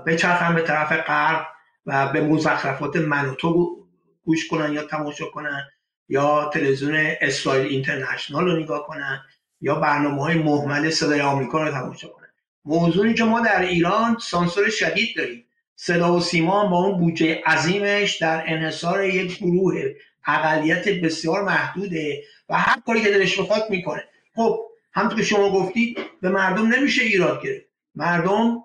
بچرخن 0.06 0.54
به 0.54 0.62
طرف 0.62 0.92
غرب 0.92 1.46
و 1.86 2.12
به 2.12 2.20
مزخرفات 2.20 2.96
من 2.96 3.28
و 3.28 3.34
تو 3.34 3.76
گوش 4.24 4.48
کنن 4.48 4.72
یا 4.72 4.82
تماشا 4.82 5.26
کنن؟ 5.26 5.68
یا 6.08 6.50
تلویزیون 6.54 6.94
اسرائیل 7.20 7.66
اینترنشنال 7.66 8.44
رو 8.44 8.56
نگاه 8.56 8.86
کنن 8.86 9.20
یا 9.60 9.74
برنامه 9.74 10.22
های 10.22 10.34
محمل 10.34 10.90
صدای 10.90 11.20
آمریکا 11.20 11.62
رو 11.62 11.70
تماشا 11.70 12.08
کنن. 12.08 12.28
موضوعی 12.64 13.14
که 13.14 13.24
ما 13.24 13.40
در 13.40 13.62
ایران 13.62 14.16
سانسور 14.20 14.70
شدید 14.70 15.16
داریم. 15.16 15.44
صدا 15.76 16.16
و 16.16 16.20
سیما 16.20 16.66
با 16.66 16.84
اون 16.84 16.98
بودجه 17.00 17.42
عظیمش 17.46 18.16
در 18.16 18.44
انحصار 18.46 19.04
یک 19.04 19.38
گروه 19.38 19.94
اقلیت 20.26 20.88
بسیار 20.88 21.44
محدوده 21.44 22.22
و 22.48 22.58
هر 22.58 22.80
کاری 22.86 23.00
که 23.02 23.10
دلش 23.10 23.40
بخواد 23.40 23.70
می‌کنه. 23.70 24.04
خب 24.34 24.60
همطور 24.92 25.18
که 25.18 25.24
شما 25.24 25.50
گفتید 25.50 25.98
به 26.20 26.28
مردم 26.28 26.66
نمیشه 26.66 27.02
ایراد 27.02 27.42
گرفت. 27.42 27.66
مردم 27.94 28.64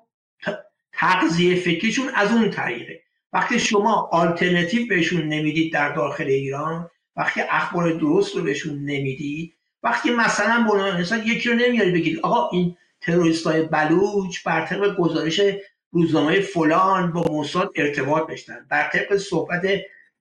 تغذیه 0.93 1.55
فکریشون 1.55 2.09
از 2.15 2.31
اون 2.31 2.49
طریقه. 2.49 3.01
وقتی 3.33 3.59
شما 3.59 4.09
آلترنتیو 4.11 4.87
بهشون 4.87 5.21
نمی‌دید 5.21 5.73
در 5.73 5.93
داخل 5.93 6.27
ایران 6.27 6.89
وقتی 7.17 7.41
اخبار 7.49 7.91
درست 7.91 8.35
رو 8.35 8.43
بهشون 8.43 8.75
نمیدی 8.75 9.53
وقتی 9.83 10.09
مثلا 10.09 10.67
بنا 10.69 11.17
یکی 11.25 11.49
رو 11.49 11.55
نمیاری 11.55 11.91
بگید 11.91 12.19
آقا 12.19 12.49
این 12.51 12.75
تروریست 13.01 13.47
های 13.47 13.61
بلوچ 13.61 14.43
بر 14.45 14.65
طبق 14.65 14.95
گزارش 14.95 15.41
روزنامه 15.91 16.39
فلان 16.39 17.11
با 17.11 17.25
موساد 17.31 17.71
ارتباط 17.75 18.27
داشتن 18.27 18.65
بر 18.69 18.89
طبق 18.93 19.17
صحبت 19.17 19.61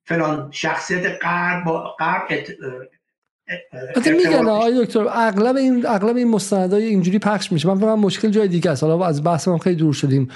فلان 0.04 0.48
شخصیت 0.50 1.18
غرب 1.22 1.64
با 1.64 1.94
غرب 1.98 2.26
ات... 2.30 2.50
میگن 4.06 4.48
آقای 4.48 4.84
دکتر 4.84 5.06
اغلب 5.08 5.56
این 5.56 5.86
اغلب 5.86 6.16
این 6.16 6.28
مستندای 6.28 6.84
اینجوری 6.84 7.18
پخش 7.18 7.52
میشه. 7.52 7.68
من 7.68 7.78
فکر 7.78 7.94
مشکل 7.94 8.28
جای 8.28 8.48
دیگه 8.48 8.70
است. 8.70 8.82
حالا 8.82 9.06
از 9.06 9.24
بحث 9.24 9.48
من 9.48 9.58
خیلی 9.58 9.76
دور 9.76 9.92
شدیم. 9.92 10.30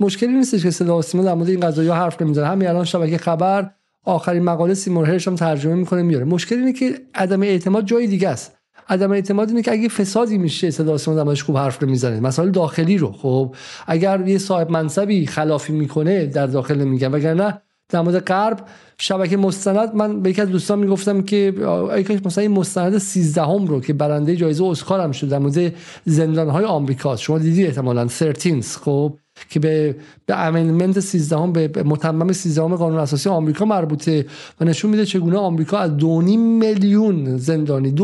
مشکلی 0.00 0.32
نیستش 0.32 0.62
که 0.62 0.70
صدا 0.70 0.98
و 0.98 1.02
در 1.02 1.34
مورد 1.34 1.48
این 1.48 1.60
قضايا 1.60 1.94
حرف 1.94 2.22
نمی‌زنه. 2.22 2.46
همین 2.46 2.68
الان 2.68 2.84
شبکه 2.84 3.18
خبر 3.18 3.70
آخرین 4.04 4.42
مقاله 4.42 4.74
سیمور 4.74 5.06
هرش 5.06 5.28
هم 5.28 5.34
ترجمه 5.34 5.74
می‌کنه 5.74 6.02
میاره. 6.02 6.24
مشکل 6.24 6.56
اینه 6.56 6.72
که 6.72 6.94
عدم 7.14 7.42
اعتماد 7.42 7.84
جای 7.86 8.06
دیگه 8.06 8.28
است. 8.28 8.52
عدم 8.88 9.12
اعتماد 9.12 9.48
اینه 9.48 9.62
که 9.62 9.72
اگه 9.72 9.88
فسادی 9.88 10.38
میشه 10.38 10.70
صدا 10.70 10.98
سیما 10.98 11.34
خوب 11.34 11.56
حرف 11.56 11.82
می‌زنه 11.82 12.20
مسائل 12.20 12.50
داخلی 12.50 12.98
رو. 12.98 13.12
خب 13.12 13.54
اگر 13.86 14.28
یه 14.28 14.38
صاحب 14.38 14.70
منصبی 14.70 15.26
خلافی 15.26 15.72
می‌کنه 15.72 16.26
در 16.26 16.46
داخل 16.46 16.78
نمیگم. 16.78 17.12
وگرنه 17.12 17.60
در 17.88 18.00
مورد 18.00 18.24
غرب 18.24 18.60
شبکه 18.98 19.36
مستند 19.36 19.94
من 19.94 20.22
به 20.22 20.30
یکی 20.30 20.40
از 20.40 20.48
دوستان 20.48 20.78
می‌گفتم 20.78 21.22
که 21.22 21.54
ای 21.96 22.20
مثلا 22.24 22.42
این 22.42 22.52
مستند 22.52 22.98
13 22.98 23.42
هم 23.42 23.66
رو 23.66 23.80
که 23.80 23.92
برنده 23.92 24.36
جایزه 24.36 24.64
اسکار 24.64 25.00
هم 25.00 25.12
شد 25.12 25.28
در 25.28 25.38
مورد 25.38 25.74
زندان 26.04 26.48
های 26.48 26.64
آمریکا 26.64 27.16
شما 27.16 27.38
دیدی 27.38 27.66
احتمالاً. 27.66 28.08
13 28.08 28.60
خب 28.60 29.18
که 29.48 29.60
به 29.60 29.96
به 30.26 30.36
امندمنت 30.36 31.00
13 31.00 31.36
هم 31.36 31.52
به 31.52 31.82
متمم 31.82 32.32
13 32.32 32.62
هم 32.62 32.76
قانون 32.76 32.98
اساسی 32.98 33.28
آمریکا 33.28 33.64
مربوطه 33.64 34.26
و 34.60 34.64
نشون 34.64 34.90
میده 34.90 35.06
چگونه 35.06 35.36
آمریکا 35.36 35.78
از 35.78 35.90
2.5 35.90 36.04
میلیون 36.36 37.36
زندانی 37.36 37.94
2.5 37.96 38.02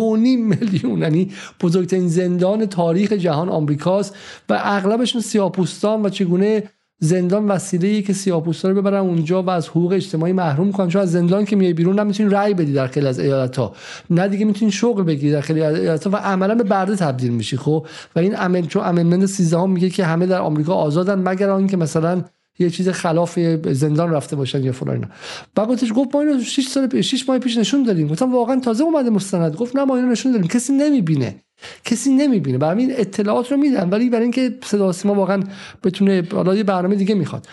میلیون 0.61 0.99
یعنی 0.99 1.31
بزرگترین 1.61 2.09
زندان 2.09 2.67
تاریخ 2.67 3.13
جهان 3.13 3.49
آمریکاست 3.49 4.17
و 4.49 4.61
اغلبشون 4.65 5.21
سیاپوستان 5.21 6.03
و 6.03 6.09
چگونه 6.09 6.63
زندان 7.03 7.49
وسیله 7.49 8.03
که 8.03 8.13
سیاه‌پوستا 8.13 8.69
رو 8.69 8.75
ببرن 8.75 9.01
اونجا 9.01 9.43
و 9.43 9.51
از 9.51 9.69
حقوق 9.69 9.93
اجتماعی 9.93 10.33
محروم 10.33 10.73
کنن. 10.73 10.89
چون 10.89 11.03
از 11.03 11.13
زندان 11.13 11.45
که 11.45 11.57
میای 11.57 11.73
بیرون 11.73 12.01
نمی‌تونی 12.01 12.31
رأی 12.31 12.55
بدی 12.55 12.73
در 12.73 12.87
خیلی 12.87 13.07
از 13.07 13.19
ایالت 13.19 13.57
ها 13.57 13.75
نه 14.11 14.29
دیگه 14.29 14.45
می‌تونی 14.45 14.73
شغل 14.73 15.03
بگیری 15.03 15.33
در 15.33 15.41
خیلی 15.41 15.63
از 15.63 15.77
ایالت 15.77 16.05
ها 16.05 16.11
و 16.11 16.17
عملا 16.17 16.55
به 16.55 16.65
برده 16.65 16.97
تبدیل 16.97 17.31
میشی 17.31 17.57
خب؟ 17.57 17.87
و 18.17 18.19
این 18.19 18.35
امن 18.39 18.67
چون 18.67 18.85
امنمنت 18.85 19.27
13 19.27 19.59
هم 19.59 19.71
میگه 19.71 19.91
که 19.91 20.05
همه 20.05 20.27
در 20.27 20.41
آمریکا 20.41 20.75
آزادن 20.75 21.29
مگر 21.29 21.51
آنکه 21.51 21.77
مثلا 21.77 22.25
یه 22.59 22.71
چیز 22.71 22.89
خلاف 22.89 23.39
زندان 23.73 24.11
رفته 24.11 24.37
باشن 24.37 24.65
یا 24.65 24.73
فلان 24.73 25.11
بعد 25.55 25.69
گفتش 25.69 25.93
گفت 25.97 26.15
ما 26.15 26.21
اینو 26.21 26.41
6 26.41 26.69
سال 26.69 27.01
6 27.01 27.29
ماه 27.29 27.39
پیش 27.39 27.57
نشون 27.57 27.83
دادیم. 27.83 28.09
گفتم 28.09 28.33
واقعا 28.33 28.61
تازه 28.61 28.85
اومده 28.85 29.11
مستند. 29.11 29.57
گفت 29.57 29.77
نه 29.77 29.85
ما 29.85 29.97
اینو 29.97 30.09
نشون 30.09 30.33
دادیم. 30.33 30.49
کسی 30.49 30.73
نمی‌بینه. 30.73 31.37
کسی 31.85 32.11
نمی‌بینه. 32.11 32.59
برای 32.59 32.83
این 32.83 32.93
اطلاعات 32.97 33.53
رو 33.53 33.57
میدن 33.57 33.91
ولی 33.91 34.11
برای 34.11 34.23
اینکه 34.23 34.55
صدا 34.65 34.93
سیما 34.93 35.15
واقعا 35.15 35.43
بتونه 35.85 36.23
حالا 36.33 36.55
یه 36.55 36.65
برنامه 36.65 36.95
دیگه 36.95 37.15
می‌خواد. 37.15 37.47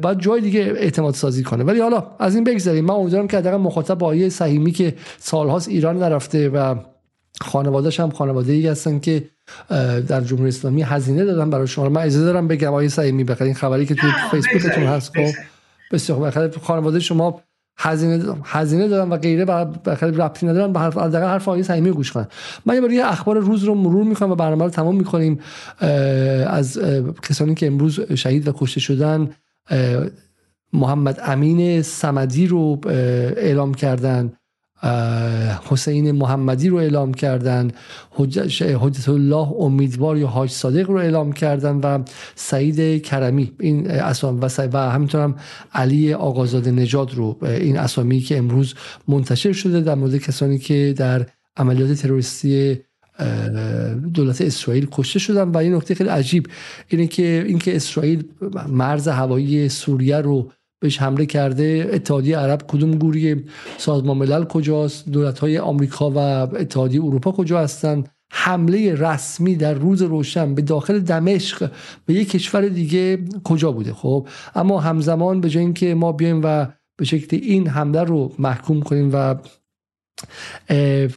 باید 0.00 0.18
جای 0.18 0.40
دیگه 0.40 0.60
اعتماد 0.60 1.14
سازی 1.14 1.42
کنه. 1.42 1.64
ولی 1.64 1.80
حالا 1.80 2.06
از 2.18 2.34
این 2.34 2.44
بگذاریم 2.44 2.84
من 2.84 2.94
امیدوارم 2.94 3.28
که 3.28 3.36
حداقل 3.36 3.56
مخاطب 3.56 3.98
با 3.98 4.06
آیه 4.06 4.28
صحیمی 4.28 4.72
که 4.72 4.94
سالهاست 5.18 5.68
ایران 5.68 5.98
نرفته 5.98 6.48
و 6.48 6.74
خانوادهش 7.40 8.00
هم 8.00 8.10
خانواده 8.10 8.52
ای 8.52 8.66
هستن 8.66 8.98
که 8.98 9.24
در 10.08 10.20
جمهوری 10.20 10.48
اسلامی 10.48 10.82
هزینه 10.82 11.24
دادن 11.24 11.50
برای 11.50 11.66
شما. 11.66 11.88
من 11.88 12.02
اجازه 12.02 12.24
دارم 12.24 12.48
بگم 12.48 12.72
آیه 12.74 12.88
صحیمی 12.88 13.24
بخیر. 13.24 13.44
این 13.44 13.54
خبری 13.54 13.86
که 13.86 13.94
تو 13.94 14.06
فیسبوکتون 14.30 14.84
هست 14.84 15.12
خب 15.16 15.32
بسیار 15.92 16.50
خانواده 16.62 17.00
شما 17.00 17.42
هزینه 17.76 18.34
هزینه 18.44 18.88
دادن 18.88 19.12
و 19.12 19.16
غیره 19.16 19.44
بخیر 19.44 20.08
ربطی 20.08 20.46
ندارن 20.46 20.72
به 20.72 20.80
حرف 20.80 20.96
حداقل 20.96 21.26
حرف 21.26 21.48
آیه 21.48 21.62
صحیمی 21.62 21.90
گوش 21.90 22.12
کنن 22.12 22.26
من 22.66 22.74
یه 22.74 22.80
بار 22.80 22.90
اخبار 23.04 23.38
روز 23.38 23.64
رو 23.64 23.74
مرور 23.74 24.04
می‌کنم 24.04 24.30
و 24.30 24.34
برنامه 24.34 24.64
رو 24.64 24.70
تمام 24.70 24.96
می‌کنیم. 24.96 25.40
از 26.46 26.80
کسانی 27.22 27.54
که 27.54 27.66
امروز 27.66 28.00
شهید 28.00 28.48
و 28.48 28.52
کشته 28.52 28.80
شدن 28.80 29.30
محمد 30.72 31.20
امین 31.24 31.82
سمدی 31.82 32.46
رو 32.46 32.80
اعلام 33.36 33.74
کردن. 33.74 34.32
حسین 35.68 36.12
محمدی 36.12 36.68
رو 36.68 36.76
اعلام 36.76 37.14
کردن 37.14 37.70
حجت 38.10 39.08
الله 39.08 39.52
امیدوار 39.52 40.16
یا 40.18 40.26
حاج 40.26 40.50
صادق 40.50 40.90
رو 40.90 40.96
اعلام 40.96 41.32
کردن 41.32 41.76
و 41.76 42.02
سعید 42.34 43.02
کرمی 43.02 43.52
این 43.60 43.90
اسام 43.90 44.40
و, 44.40 44.48
و 44.72 44.76
هم 44.76 45.34
علی 45.72 46.12
آقازاده 46.12 46.70
نجات 46.70 47.14
رو 47.14 47.38
این 47.42 47.78
اسامی 47.78 48.20
که 48.20 48.38
امروز 48.38 48.74
منتشر 49.08 49.52
شده 49.52 49.80
در 49.80 49.94
مورد 49.94 50.16
کسانی 50.16 50.58
که 50.58 50.94
در 50.96 51.26
عملیات 51.56 51.92
تروریستی 51.92 52.78
دولت 54.14 54.40
اسرائیل 54.40 54.88
کشته 54.92 55.18
شدن. 55.18 55.48
و 55.48 55.56
این 55.56 55.74
نکته 55.74 55.94
خیلی 55.94 56.10
عجیب 56.10 56.48
اینه 56.88 57.06
که 57.06 57.44
اینکه 57.46 57.76
اسرائیل 57.76 58.24
مرز 58.68 59.08
هوایی 59.08 59.68
سوریه 59.68 60.16
رو 60.16 60.50
بهش 60.84 61.02
حمله 61.02 61.26
کرده. 61.26 61.90
اتحادیه 61.92 62.38
عرب 62.38 62.62
کدوم 62.68 62.90
گوری 62.90 63.44
سازمان 63.78 64.16
ملل 64.16 64.44
کجاست؟ 64.44 65.08
دولت 65.08 65.38
های 65.38 65.58
آمریکا 65.58 66.10
و 66.10 66.18
اتحادیه 66.56 67.04
اروپا 67.04 67.32
کجا 67.32 67.60
هستند 67.60 68.08
حمله 68.32 68.94
رسمی 68.94 69.56
در 69.56 69.74
روز 69.74 70.02
روشن 70.02 70.54
به 70.54 70.62
داخل 70.62 70.98
دمشق 70.98 71.70
به 72.06 72.14
یک 72.14 72.30
کشور 72.30 72.68
دیگه 72.68 73.18
کجا 73.44 73.72
بوده؟ 73.72 73.92
خب 73.92 74.28
اما 74.54 74.80
همزمان 74.80 75.40
به 75.40 75.50
جای 75.50 75.64
اینکه 75.64 75.94
ما 75.94 76.12
بیایم 76.12 76.40
و 76.44 76.66
به 76.96 77.04
شکل 77.04 77.36
این 77.42 77.68
حمله 77.68 78.02
رو 78.02 78.32
محکوم 78.38 78.80
کنیم 78.80 79.10
و 79.12 79.34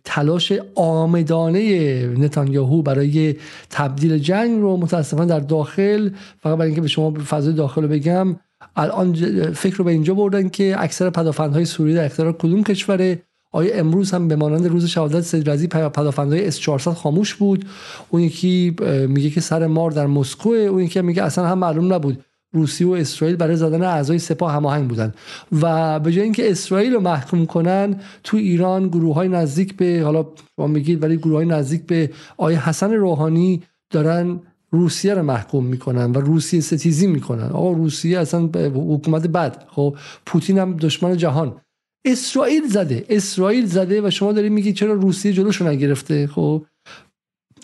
تلاش 0.04 0.54
آمدانه 0.76 2.08
نتانیاهو 2.08 2.82
برای 2.82 3.36
تبدیل 3.70 4.18
جنگ 4.18 4.62
رو 4.62 4.78
متاسفانه 4.78 5.26
در 5.26 5.40
داخل 5.40 6.10
فقط 6.40 6.58
برای 6.58 6.68
اینکه 6.68 6.82
به 6.82 6.88
شما 6.88 7.14
فضای 7.14 7.54
داخل 7.54 7.82
رو 7.82 7.88
بگم 7.88 8.36
الان 8.76 9.14
فکر 9.54 9.76
رو 9.76 9.86
به 9.86 9.92
اینجا 9.92 10.14
بردن 10.14 10.50
که 10.50 10.76
اکثر 10.78 11.10
پدافندهای 11.10 11.66
سوریه 11.66 11.96
در 11.96 12.06
اختیار 12.06 12.32
کدوم 12.34 12.64
کشوره؟ 12.64 13.22
آیا 13.52 13.76
امروز 13.76 14.12
هم 14.12 14.28
به 14.28 14.36
مانند 14.36 14.68
روز 14.68 14.86
شهادت 14.86 15.22
سید 15.22 15.50
رضی 15.50 15.68
پدافندهای 15.68 16.48
اس 16.48 16.60
400 16.60 16.92
خاموش 16.92 17.36
بود؟ 17.36 17.66
اون 18.10 18.22
یکی 18.22 18.76
میگه 19.08 19.30
که 19.30 19.42
سر 19.42 19.68
مار 19.68 19.92
در 19.92 20.08
مسکو 20.08 20.50
اون 20.50 20.84
یکی 20.84 21.02
میگه 21.02 21.24
اصلا 21.24 21.48
هم 21.48 21.60
معلوم 21.60 21.94
نبود. 21.94 22.24
روسیه 22.54 22.88
و 22.88 22.92
اسرائیل 22.92 23.36
برای 23.36 23.56
زدن 23.56 23.84
اعضای 23.84 24.20
سپاه 24.20 24.54
هماهنگ 24.54 24.88
بودن. 24.88 25.14
و 25.62 26.00
به 26.00 26.12
جای 26.12 26.24
اینکه 26.24 26.52
اسرائیل 26.52 26.94
رو 26.94 27.00
محکوم 27.00 27.46
کنن 27.46 28.00
تو 28.24 28.38
ایران 28.38 28.88
گروه 28.88 29.16
های 29.16 29.28
نزدیک 29.28 29.78
به 29.78 30.02
حالا 30.04 30.26
شما 30.56 30.68
میگید 30.68 31.04
ولی 31.04 31.18
گروه 31.18 31.36
های 31.36 31.46
نزدیک 31.46 31.86
به 31.86 32.10
آیه 32.38 32.70
حسن 32.70 32.94
روحانی 32.94 33.64
دارن 33.90 34.40
روسیه 34.72 35.14
رو 35.14 35.24
محکوم 35.24 35.66
می‌کنن 35.66 36.12
و 36.12 36.20
روسیه 36.20 36.60
ستیزی 36.60 37.08
می‌کنن. 37.08 37.50
آقا 37.50 37.72
روسیه 37.72 38.20
اصلا 38.20 38.40
حکومت 38.66 39.28
بد. 39.28 39.68
خب 39.68 39.98
پوتین 40.26 40.58
هم 40.60 40.78
دشمن 40.78 41.18
جهان. 41.18 41.62
اسرائیل 42.06 42.68
زده. 42.68 43.06
اسرائیل 43.10 43.66
زده 43.66 44.08
و 44.08 44.10
شما 44.10 44.32
دارید 44.32 44.52
میگید 44.52 44.76
چرا 44.76 44.94
روسیه 44.94 45.34
جلوشو 45.34 45.68
نگرفته؟ 45.68 46.28
خب 46.28 46.66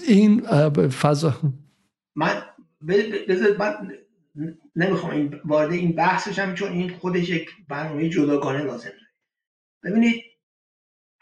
این 0.08 0.42
فضا. 0.88 1.34
من 2.16 2.42
بذار 3.28 3.58
من 3.58 3.92
نمی‌خوام 4.76 5.12
این 5.14 5.40
وارد 5.46 5.72
این 5.72 5.92
بحثشم 5.92 6.54
چون 6.54 6.72
این 6.72 6.90
خودش 6.90 7.30
یک 7.30 7.50
برنامه 7.70 8.10
جداگانه 8.10 8.64
لازم 8.64 8.90
داره. 8.90 9.14
ببینید 9.84 10.22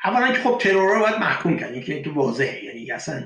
اولا 0.04 0.32
که 0.32 0.40
خب 0.40 0.58
ترور 0.62 0.96
رو 0.96 1.00
باید 1.00 1.20
محکوم 1.20 1.60
کنید 1.60 1.84
که 1.84 2.02
تو 2.02 2.14
واضحه. 2.14 2.66
یعنی 2.66 2.92
اصلا 2.92 3.24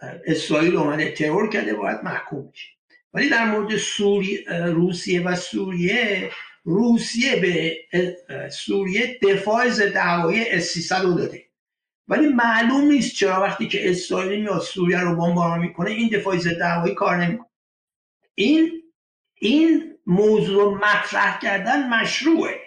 اسرائیل 0.00 0.76
اومده 0.76 1.12
ترور 1.12 1.50
کرده 1.50 1.74
باید 1.74 2.04
محکوم 2.04 2.50
بشه. 2.50 2.68
ولی 3.14 3.28
در 3.28 3.44
مورد 3.44 3.76
سوری... 3.76 4.44
روسیه 4.48 5.22
و 5.22 5.36
سوریه 5.36 6.30
روسیه 6.64 7.36
به 7.36 7.76
سوریه 8.50 9.18
دفاع 9.22 9.68
ضد 9.68 9.96
هوایی 9.96 10.48
اس 10.48 10.92
رو 10.92 11.14
داده. 11.14 11.46
ولی 12.08 12.28
معلوم 12.28 12.80
نیست 12.80 13.14
چرا 13.14 13.40
وقتی 13.40 13.68
که 13.68 13.90
اسرائیل 13.90 14.40
میاد 14.40 14.60
سوریه 14.60 15.00
رو 15.00 15.16
بمباران 15.16 15.60
می‌کنه 15.60 15.90
این 15.90 16.08
دفاع 16.08 16.36
ضد 16.36 16.60
هوایی 16.60 16.94
کار 16.94 17.16
نمی‌کنه. 17.16 17.48
این 18.34 18.82
این 19.34 19.98
موضوع 20.06 20.74
مطرح 20.74 21.40
کردن 21.40 21.88
مشروعه. 21.88 22.60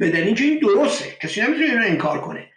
بدن 0.00 0.22
اینکه 0.22 0.44
این 0.44 0.58
درسته. 0.58 1.16
کسی 1.22 1.40
نمی‌تونه 1.40 1.66
این 1.66 1.78
رو 1.78 1.84
انکار 1.84 2.20
کنه. 2.20 2.50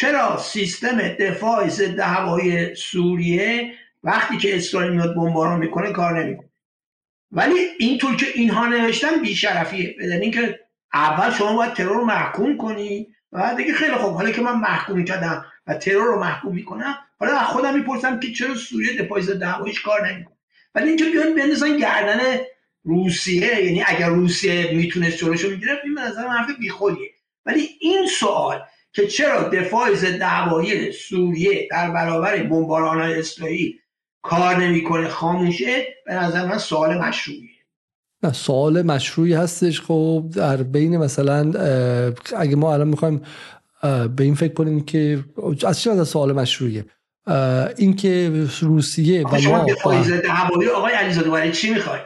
چرا 0.00 0.38
سیستم 0.38 1.08
دفاع 1.08 1.68
ضد 1.68 1.98
هوایی 2.00 2.74
سوریه 2.74 3.72
وقتی 4.04 4.36
که 4.36 4.56
اسرائیل 4.56 4.92
میاد 4.92 5.14
بمباران 5.14 5.58
می‌کنه 5.58 5.92
کار 5.92 6.24
نمی‌کنه؟ 6.24 6.48
ولی 7.32 7.58
اینطور 7.78 8.16
که 8.16 8.26
اینها 8.34 8.66
نوشتن 8.66 9.22
بیشرفیه. 9.22 9.96
بدن 10.00 10.22
اینکه 10.22 10.60
اول 10.94 11.30
شما 11.30 11.56
باید 11.56 11.72
ترور 11.72 11.96
رو 11.96 12.04
محکوم 12.04 12.56
کنی 12.56 13.08
و 13.32 13.38
بعد 13.38 13.56
دیگه 13.56 13.72
خیلی 13.72 13.94
خوب. 13.94 14.14
حالا 14.14 14.30
که 14.30 14.40
من 14.40 14.52
محکوم 14.52 15.04
کردم 15.04 15.44
و 15.66 15.74
ترور 15.74 16.04
رو 16.04 16.20
محکوم 16.20 16.54
می‌کنم 16.54 16.94
حالا 17.20 17.38
از 17.38 17.46
خودم 17.46 17.74
می‌پرسم 17.74 18.20
که 18.20 18.32
چرا 18.32 18.54
سوریه 18.54 19.02
دفاع 19.02 19.20
ضد 19.20 19.42
هواییش 19.42 19.80
کار 19.80 20.08
نمی‌کنه؟ 20.12 20.36
ولی 20.74 20.88
اینجا 20.88 21.06
بیان 21.12 21.34
بندازن 21.34 21.76
گردن 21.76 22.20
روسیه 22.84 23.64
یعنی 23.64 23.84
اگر 23.86 24.08
روسیه 24.08 24.72
می‌تونست 24.72 25.16
جلوشو 25.16 25.50
می‌گرفت 25.50 25.80
این 25.84 25.94
به 25.94 26.00
نظر 26.00 26.28
حرف 26.28 26.58
بیخودیه. 26.58 27.10
ولی 27.46 27.68
این 27.80 28.06
سوال 28.06 28.60
که 28.98 29.06
چرا 29.06 29.48
دفاع 29.48 29.94
ضد 29.94 30.22
هوایی 30.22 30.92
سوریه 30.92 31.68
در 31.70 31.90
برابر 31.90 32.42
بمباران 32.42 33.00
اسرائیل 33.00 33.78
کار 34.22 34.56
نمی‌کنه 34.56 35.08
خاموشه 35.08 35.86
به 36.06 36.14
نظر 36.14 36.46
من 36.46 36.58
سوال 36.58 36.98
مشروعیه. 36.98 37.48
نه 38.22 38.32
سوال 38.32 38.82
مشروعی 38.82 39.34
هستش. 39.34 39.80
خب 39.80 40.24
در 40.34 40.56
بین 40.56 40.96
مثلا 40.96 41.52
اگه 42.36 42.56
ما 42.56 42.74
الان 42.74 42.88
می‌خوایم 42.88 43.22
به 44.16 44.24
این 44.24 44.34
فکر 44.34 44.52
کنیم 44.52 44.84
که 44.84 45.24
از 45.66 45.82
چه 45.82 46.04
سوال 46.04 46.32
مشروعیه؟ 46.32 46.84
اینکه 47.76 48.32
روسیه 48.60 49.24
و 49.26 49.38
شما 49.38 49.64
دفاع 49.64 50.02
ضد 50.02 50.26
هوایی 50.26 50.68
آقای 50.68 50.92
علیزاده 50.92 51.30
برای 51.30 51.52
چی 51.52 51.74
می‌خوای؟ 51.74 52.00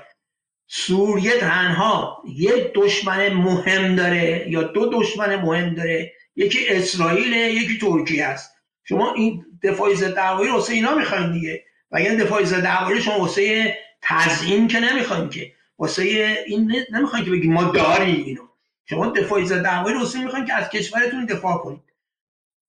سوریه 0.69 1.32
تنها 1.40 2.23
یک 2.36 2.73
دشمن 2.74 3.32
مهم 3.32 3.97
داره 3.97 4.47
یا 4.48 4.62
دو 4.62 4.90
دشمن 4.93 5.36
مهم 5.36 5.74
داره 5.74 6.12
یکی 6.37 6.69
اسرائیل 6.69 7.33
یکی 7.33 7.79
ترکیه 7.79 8.25
است 8.25 8.53
شما 8.85 9.15
این 9.15 9.45
دفاع 9.63 9.95
ضد 9.95 10.19
هوایی 10.19 10.51
واسه 10.51 10.73
اینا 10.73 10.95
می‌خواین 10.95 11.33
دیگه. 11.33 11.65
و 11.91 11.97
اگر 11.97 12.15
دفاع 12.15 12.45
ضد 12.45 12.65
هوایی 12.65 13.03
شما 13.03 13.19
واسه 13.19 13.77
تزیین 14.03 14.69
که 14.69 14.81
نمی‌خواین 14.81 15.29
که. 15.29 15.53
واسه 15.79 16.03
این 16.47 16.85
نمی‌خواین 16.93 17.25
که 17.25 17.31
بگید 17.31 17.51
ما 17.51 17.65
داریم 17.65 18.25
اینو. 18.25 18.43
شما 18.91 19.07
دفاع 19.07 19.45
ضد 19.45 19.67
هوایی 19.67 19.97
واسه 19.97 20.25
می‌خواین 20.25 20.45
که 20.47 20.55
از 20.55 20.69
کشورتون 20.69 21.25
دفاع 21.25 21.59
کنید. 21.59 21.83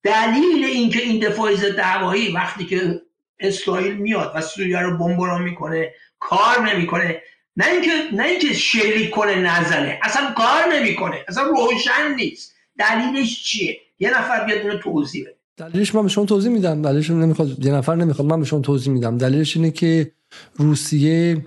دلیل 0.03 0.65
اینکه 0.65 0.99
این 0.99 1.19
دفاع 1.19 1.55
ضد 1.55 1.79
هوایی 1.79 2.31
وقتی 2.31 2.65
که 2.65 3.01
اسرائیل 3.39 3.93
میاد 3.93 4.31
و 4.35 4.41
سوریه 4.41 4.79
رو 4.79 4.97
بمباران 4.97 5.41
می‌کنه 5.41 5.93
کار 6.19 6.61
نمی‌کنه. 6.61 7.21
نه 7.57 7.67
اینکه 7.67 7.91
نه 8.11 8.23
اینکه 8.23 8.53
شلیک 8.53 9.09
کنه 9.09 9.35
نزنه. 9.35 9.99
اصلا 10.03 10.31
کار 10.31 10.73
نمی‌کنه. 10.73 11.25
اصلا 11.27 11.43
روشن 11.43 12.15
نیست. 12.15 12.52
دلیلش 12.79 13.43
چیه؟ 13.43 13.77
یه 13.99 14.09
نفر 14.19 14.45
بیاد 14.45 14.59
اینو 14.59 14.77
توضیح 14.77 15.23
بده. 15.23 15.35
دلیلش 15.57 15.95
من 15.95 16.03
به 16.03 16.09
شما 16.09 16.25
توضیح 16.25 16.51
میدم. 16.51 16.81
دلیلش 16.81 17.09
نمی‌خواد 17.09 17.65
یه 17.65 17.73
نفر 17.73 17.95
نمی‌خواد 17.95 18.27
من 18.27 18.39
به 18.39 18.45
شما 18.45 18.59
توضیح 18.59 18.93
میدم. 18.93 19.17
دلیلش 19.17 19.57
اینه 19.57 19.71
که 19.71 20.11
روسیه 20.55 21.45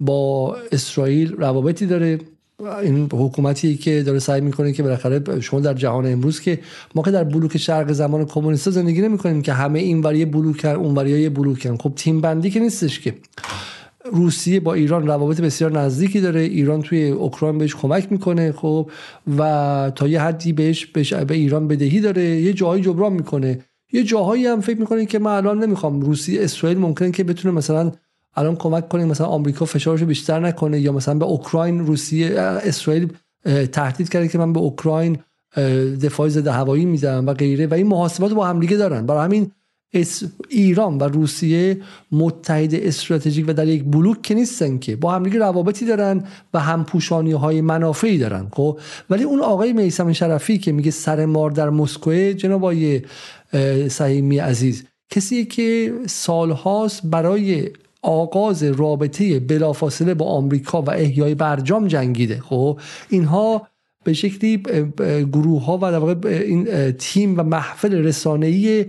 با 0.00 0.56
اسرائیل 0.72 1.32
روابطی 1.32 1.86
داره. 1.86 2.18
این 2.82 3.08
حکومتی 3.12 3.76
که 3.76 4.02
داره 4.02 4.18
سعی 4.18 4.40
می‌کنه 4.40 4.72
که 4.72 4.82
بالاخره 4.82 5.40
شما 5.40 5.60
در 5.60 5.74
جهان 5.74 6.12
امروز 6.12 6.40
که 6.40 6.60
ما 6.94 7.02
که 7.02 7.10
در 7.10 7.24
بلوک 7.24 7.56
شرق 7.56 7.92
زمان 7.92 8.26
کمونیست 8.26 8.70
زندگی 8.70 9.00
نمی‌کنیم 9.00 9.42
که 9.42 9.52
همه 9.52 9.78
این 9.78 10.00
وری 10.00 10.24
بلوک 10.24 10.64
اون 10.64 10.94
وری 10.94 11.28
بلوکن. 11.28 11.76
خب 11.76 11.92
تیم 11.96 12.20
بندی 12.20 12.50
که 12.50 12.60
نیستش 12.60 13.00
که. 13.00 13.14
روسیه 14.12 14.60
با 14.60 14.74
ایران 14.74 15.06
روابط 15.06 15.40
بسیار 15.40 15.72
نزدیکی 15.72 16.20
داره. 16.20 16.40
ایران 16.40 16.82
توی 16.82 17.08
اوکراین 17.08 17.58
بهش 17.58 17.74
کمک 17.74 18.12
می‌کنه 18.12 18.52
خب. 18.52 18.90
و 19.38 19.92
تا 19.94 20.08
یه 20.08 20.22
حدی 20.22 20.52
بهش, 20.52 20.86
به 20.86 21.34
ایران 21.34 21.68
بدهی 21.68 22.00
داره. 22.00 22.22
یه 22.22 22.52
جایی 22.52 22.82
جبران 22.82 23.12
می‌کنه. 23.12 23.58
یه 23.92 24.02
جاهایی 24.02 24.46
هم 24.46 24.60
فکر 24.60 24.80
می‌کنین 24.80 25.06
که 25.06 25.18
من 25.18 25.30
الان 25.30 25.64
نمی‌خوام. 25.64 26.00
روسیه 26.00 26.44
اسرائیل 26.44 26.78
ممکنه 26.78 27.10
که 27.10 27.24
بتونه 27.24 27.54
مثلا 27.54 27.92
الان 28.34 28.56
کمک 28.56 28.88
کنه 28.88 29.04
مثلا 29.04 29.26
آمریکا 29.26 29.64
فشارش 29.64 30.02
بیشتر 30.02 30.40
نکنه 30.40 30.80
یا 30.80 30.92
مثلا 30.92 31.14
به 31.14 31.24
اوکراین 31.24 31.86
روسیه 31.86 32.40
اسرائیل 32.40 33.08
تهدید 33.72 34.08
کرده 34.08 34.28
که 34.28 34.38
من 34.38 34.52
به 34.52 34.60
اوکراین 34.60 35.18
دفاع 36.02 36.28
ضد 36.28 36.46
هوایی 36.46 36.84
میدم 36.84 37.26
و 37.26 37.34
غیره. 37.34 37.66
و 37.66 37.74
این 37.74 37.86
محاسبات 37.86 38.32
با 38.32 38.46
همدیگه 38.46 38.76
دارن. 38.76 39.06
برای 39.06 39.24
همین 39.24 39.50
ایران 40.48 40.98
و 40.98 41.04
روسیه 41.04 41.80
متحد 42.12 42.74
استراتژیک 42.74 43.44
و 43.48 43.52
در 43.52 43.68
یک 43.68 43.84
بلوک 43.84 44.22
که 44.22 44.34
نیستن 44.34 44.78
که 44.78 44.96
با 44.96 45.12
همدیگه 45.12 45.38
روابطی 45.38 45.86
دارن 45.86 46.24
و 46.54 46.60
همپوشانی 46.60 47.32
های 47.32 47.60
منافعی 47.60 48.18
دارن 48.18 48.46
خب؟ 48.52 48.78
ولی 49.10 49.24
اون 49.24 49.40
آقای 49.40 49.72
میسم 49.72 50.12
شرفی 50.12 50.58
که 50.58 50.72
میگه 50.72 50.90
سر 50.90 51.26
مار 51.26 51.50
در 51.50 51.70
مسکو 51.70 52.12
جناب 52.12 52.64
آقای 52.64 53.02
سعیمی 53.88 54.38
عزیز 54.38 54.84
کسی 55.10 55.44
که 55.44 55.92
سالهاست 56.06 57.00
برای 57.04 57.70
آغاز 58.02 58.62
رابطه 58.62 59.40
بلافاصله 59.40 60.14
با 60.14 60.26
آمریکا 60.26 60.82
و 60.82 60.90
احیای 60.90 61.34
برجام 61.34 61.86
جنگیده 61.86 62.40
خب؟ 62.40 62.80
اینها 63.08 63.66
به 64.04 64.12
شکلی 64.12 64.62
گروه 65.32 65.64
ها 65.64 65.76
و 65.76 65.80
در 65.80 65.98
واقع 65.98 66.28
این 66.28 66.92
تیم 66.92 67.38
و 67.38 67.42
محفل 67.42 67.94
رسانه‌ای 67.94 68.86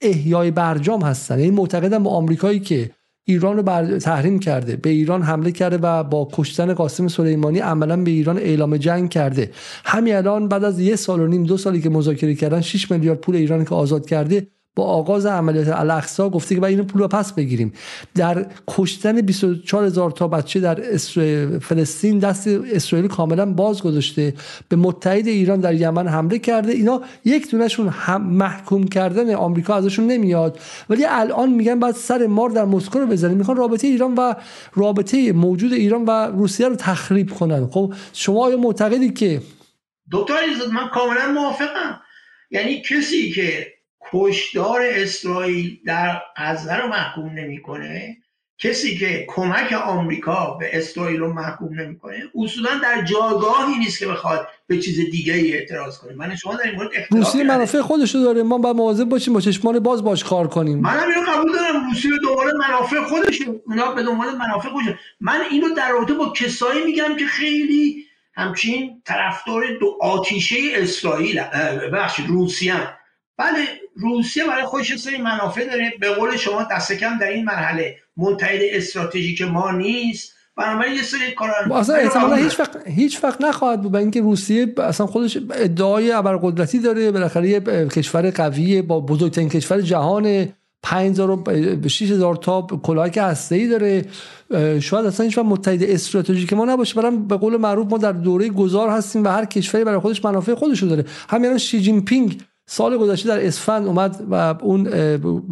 احیای 0.00 0.50
برجام 0.50 1.02
هستن. 1.02 1.38
این 1.38 1.54
معتقدن 1.54 2.02
با 2.02 2.10
آمریکایی 2.10 2.60
که 2.60 2.90
ایران 3.24 3.56
رو 3.56 3.62
بر... 3.62 3.98
تحریم 3.98 4.38
کرده 4.38 4.76
به 4.76 4.90
ایران 4.90 5.22
حمله 5.22 5.52
کرده 5.52 5.76
و 5.76 6.04
با 6.04 6.28
کشتن 6.32 6.74
قاسم 6.74 7.08
سلیمانی 7.08 7.58
عملا 7.58 7.96
به 7.96 8.10
ایران 8.10 8.38
اعلام 8.38 8.76
جنگ 8.76 9.10
کرده. 9.10 9.50
همین 9.84 10.14
الان 10.14 10.48
بعد 10.48 10.64
از 10.64 10.80
یه 10.80 10.96
سال 10.96 11.20
و 11.20 11.26
نیم 11.26 11.44
دو 11.44 11.56
سالی 11.56 11.80
که 11.80 11.90
مذاکره 11.90 12.34
کردن 12.34 12.60
6 12.60 12.90
میلیارد 12.90 13.20
پول 13.20 13.36
ایران 13.36 13.64
که 13.64 13.74
آزاد 13.74 14.06
کرده 14.06 14.46
با 14.76 14.84
آغاز 14.84 15.26
عملیات 15.26 15.68
الاقصا 15.68 16.28
گفته 16.28 16.54
که 16.54 16.60
باید 16.60 16.78
اینو 16.78 16.88
پول 16.88 17.02
رو 17.02 17.08
پس 17.08 17.32
بگیریم. 17.32 17.72
در 18.14 18.46
کشتن 18.68 19.20
24 19.20 19.84
هزار 19.84 20.10
تا 20.10 20.28
بچه 20.28 20.60
در 20.60 20.74
فلسطین 21.58 22.18
دست 22.18 22.48
اسرائیل 22.48 23.08
کاملا 23.08 23.46
باز 23.46 23.82
گذاشته 23.82 24.34
به 24.68 24.76
متحد 24.76 25.26
ایران 25.26 25.60
در 25.60 25.74
یمن 25.74 26.08
حمله 26.08 26.38
کرده. 26.38 26.72
اینا 26.72 27.02
یک 27.24 27.50
دونشون 27.50 27.94
محکوم 28.18 28.84
کردن 28.84 29.34
آمریکا 29.34 29.74
ازشون 29.74 30.06
نمیاد. 30.06 30.58
ولی 30.90 31.04
الان 31.08 31.50
میگن 31.50 31.80
بعد 31.80 31.94
سر 31.94 32.26
مار 32.26 32.50
در 32.50 32.64
مسکو 32.64 32.98
رو 32.98 33.06
بزنیم. 33.06 33.38
می‌خوان 33.38 33.56
رابطه 33.56 33.86
ایران 33.86 34.14
و 34.14 34.34
رابطه 34.74 35.32
موجود 35.32 35.72
ایران 35.72 36.04
و 36.04 36.10
روسیه 36.10 36.68
رو 36.68 36.76
تخریب 36.76 37.30
کنن. 37.30 37.66
خب 37.66 37.92
شما 38.12 38.44
آیا 38.44 38.56
معتقدی 38.56 39.10
که 39.10 39.42
دکتر 40.12 40.34
من 40.74 40.88
کاملا 40.94 41.32
موافقم. 41.32 42.00
یعنی 42.50 42.82
کسی 42.82 43.32
که 43.32 43.75
کشدار 44.12 44.80
اسرائیل 44.82 45.78
در 45.86 46.22
غزه 46.36 46.76
رو 46.76 46.88
محکوم 46.88 47.30
نمی‌کنه؟ 47.30 48.16
کسی 48.58 48.98
که 48.98 49.26
کمک 49.28 49.72
آمریکا 49.72 50.56
به 50.60 50.78
اسرائیل 50.78 51.20
رو 51.20 51.32
محکوم 51.32 51.80
نمی‌کنه؟ 51.80 52.22
اصولا 52.34 52.70
در 52.82 53.02
جاگاهی 53.02 53.78
نیست 53.78 53.98
که 53.98 54.06
بخواد 54.06 54.48
به 54.66 54.78
چیز 54.78 55.10
دیگه 55.10 55.32
ای 55.34 55.52
اعتراض 55.52 55.98
کنه. 55.98 56.14
من 56.14 56.36
شما 56.36 56.54
در 56.54 56.66
این 56.66 56.74
مورد 56.74 56.90
روسیه 57.10 57.44
منافع 57.44 57.80
خودش 57.80 58.14
رو 58.14 58.22
داره. 58.22 58.42
ما 58.42 58.58
باید 58.58 58.76
مواظب 58.76 59.04
باشیم 59.04 59.34
با 59.34 59.40
چشمان 59.40 59.78
باز 59.78 60.04
باش 60.04 60.24
کار 60.24 60.48
کنیم. 60.48 60.78
من 60.78 60.90
هم 60.90 61.08
اینو 61.08 61.30
قبول 61.30 61.52
دارم. 61.52 61.88
روسیه 61.88 62.10
به 62.10 62.16
دنبال 62.28 62.52
منافع 62.56 63.02
خودش 63.02 63.38
اونا 63.66 63.92
به 63.92 64.02
دنبال 64.02 64.36
منافع 64.36 64.68
خودش. 64.68 64.94
من 65.20 65.40
اینو 65.50 65.74
در 65.74 65.90
رابطه 65.90 66.14
با 66.14 66.32
کسایی 66.32 66.84
میگم 66.84 67.16
که 67.18 67.26
خیلی 67.26 68.04
همچین 68.34 69.02
طرفدار 69.04 69.64
دو 69.80 69.98
آتیشه 70.00 70.56
اسرائیل 70.72 71.42
بخش 71.92 72.20
روسیه 72.20 72.74
بله 73.38 73.80
روسیه 73.96 74.46
برای 74.46 74.64
خودش 74.64 74.96
سری 74.96 75.18
منافع 75.18 75.64
داره. 75.64 75.92
به 76.00 76.10
قول 76.10 76.36
شما 76.36 76.66
دست 76.70 76.92
کم 76.92 77.18
در 77.18 77.28
این 77.28 77.44
مرحله 77.44 77.96
متحد 78.16 78.60
استراتژیک 78.62 79.42
ما 79.42 79.70
نیست. 79.70 80.32
بنابراین 80.56 80.94
یه 80.94 81.02
سری 81.02 81.32
کار 81.36 81.50
اصلا 81.72 81.96
احتمالا 81.96 82.34
هیچ 82.34 82.60
وقت 82.60 82.76
هیچ 82.86 83.24
وقت 83.24 83.40
نخواهد 83.40 83.82
بود. 83.82 83.96
اینکه 83.96 84.20
روسیه 84.20 84.74
اصلا 84.78 85.06
خودش 85.06 85.38
ادعای 85.54 86.12
ابرقدرتی 86.12 86.78
داره. 86.78 87.10
بالاخره 87.10 87.48
یه 87.48 87.60
کشور 87.88 88.30
قویه 88.30 88.82
با 88.82 89.00
بزرگترین 89.00 89.48
کشور 89.48 89.80
جهان. 89.80 90.48
5000 90.82 91.30
و 91.30 91.88
6000 91.88 92.36
تا 92.36 92.62
کلاهک 92.62 93.18
هسته‌ای 93.22 93.68
داره. 93.68 94.04
شاید 94.80 95.06
اصلا 95.06 95.26
هیچ 95.26 95.38
متحد 95.38 95.82
استراتژیک 95.82 96.52
ما 96.52 96.64
نباشه. 96.64 96.94
برام 96.94 97.28
به 97.28 97.36
قول 97.36 97.56
معروف 97.56 97.90
ما 97.90 97.98
در 97.98 98.12
دوره 98.12 98.48
گذار 98.48 98.88
هستیم 98.88 99.24
و 99.24 99.28
هر 99.28 99.44
کشوری 99.44 99.84
برای 99.84 99.98
خودش 99.98 100.24
منافع 100.24 100.54
خودش 100.54 100.82
رو 100.82 100.88
داره. 100.88 101.04
همین 101.28 101.58
شی 101.58 101.80
جین 101.80 102.04
پینگ 102.04 102.42
سال 102.68 102.96
گذشته 102.96 103.28
در 103.28 103.46
اسفند 103.46 103.86
اومد 103.86 104.24
و 104.30 104.54
اون 104.62 104.84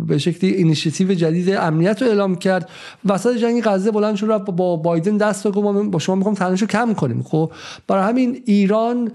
به 0.06 0.18
شکلی 0.18 0.50
اینیشیتیو 0.50 1.14
جدید 1.14 1.50
امنیت 1.50 2.02
رو 2.02 2.08
اعلام 2.08 2.36
کرد. 2.36 2.68
وسط 3.04 3.36
جنگ 3.36 3.62
غزه 3.62 3.90
بلند 3.90 4.16
شد 4.16 4.26
رفت 4.30 4.44
با 4.44 4.76
بایدن 4.76 5.16
دست 5.16 5.46
رو 5.46 5.52
با 5.90 5.98
شما 5.98 6.14
می‌خوام 6.14 6.34
تنش 6.34 6.60
رو 6.60 6.66
کم 6.66 6.94
کنیم. 6.94 7.22
خب 7.22 7.52
برای 7.88 8.04
همین 8.04 8.42
ایران 8.44 9.12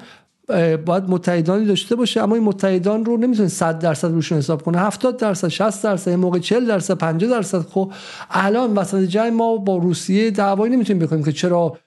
باید 0.86 1.04
متحدانی 1.08 1.66
داشته 1.66 1.96
باشه 1.96 2.24
اما 2.24 2.36
این 2.36 2.44
متحدان 2.44 3.06
رو 3.06 3.18
نمی‌تونه 3.18 3.48
100 3.48 3.80
درصد 3.80 4.12
روشون 4.12 4.38
حساب 4.38 4.62
کنه. 4.64 4.80
70 4.80 5.18
درصد 5.18 5.48
60 5.48 5.84
درصد 5.84 6.12
موقع 6.12 6.40
40 6.40 6.68
درصد 6.68 6.94
50 6.94 7.30
درصد. 7.30 7.62
خب 7.62 7.92
الان 8.32 8.74
وسط 8.74 9.04
جنگ 9.04 9.34
ما 9.34 9.58
با 9.58 9.78
روسیه 9.78 10.32
دعوایی 10.32 10.74
نمی‌تونیم 10.74 11.06
بکنیم 11.06 11.24
که 11.24 11.32
چرا 11.32 11.78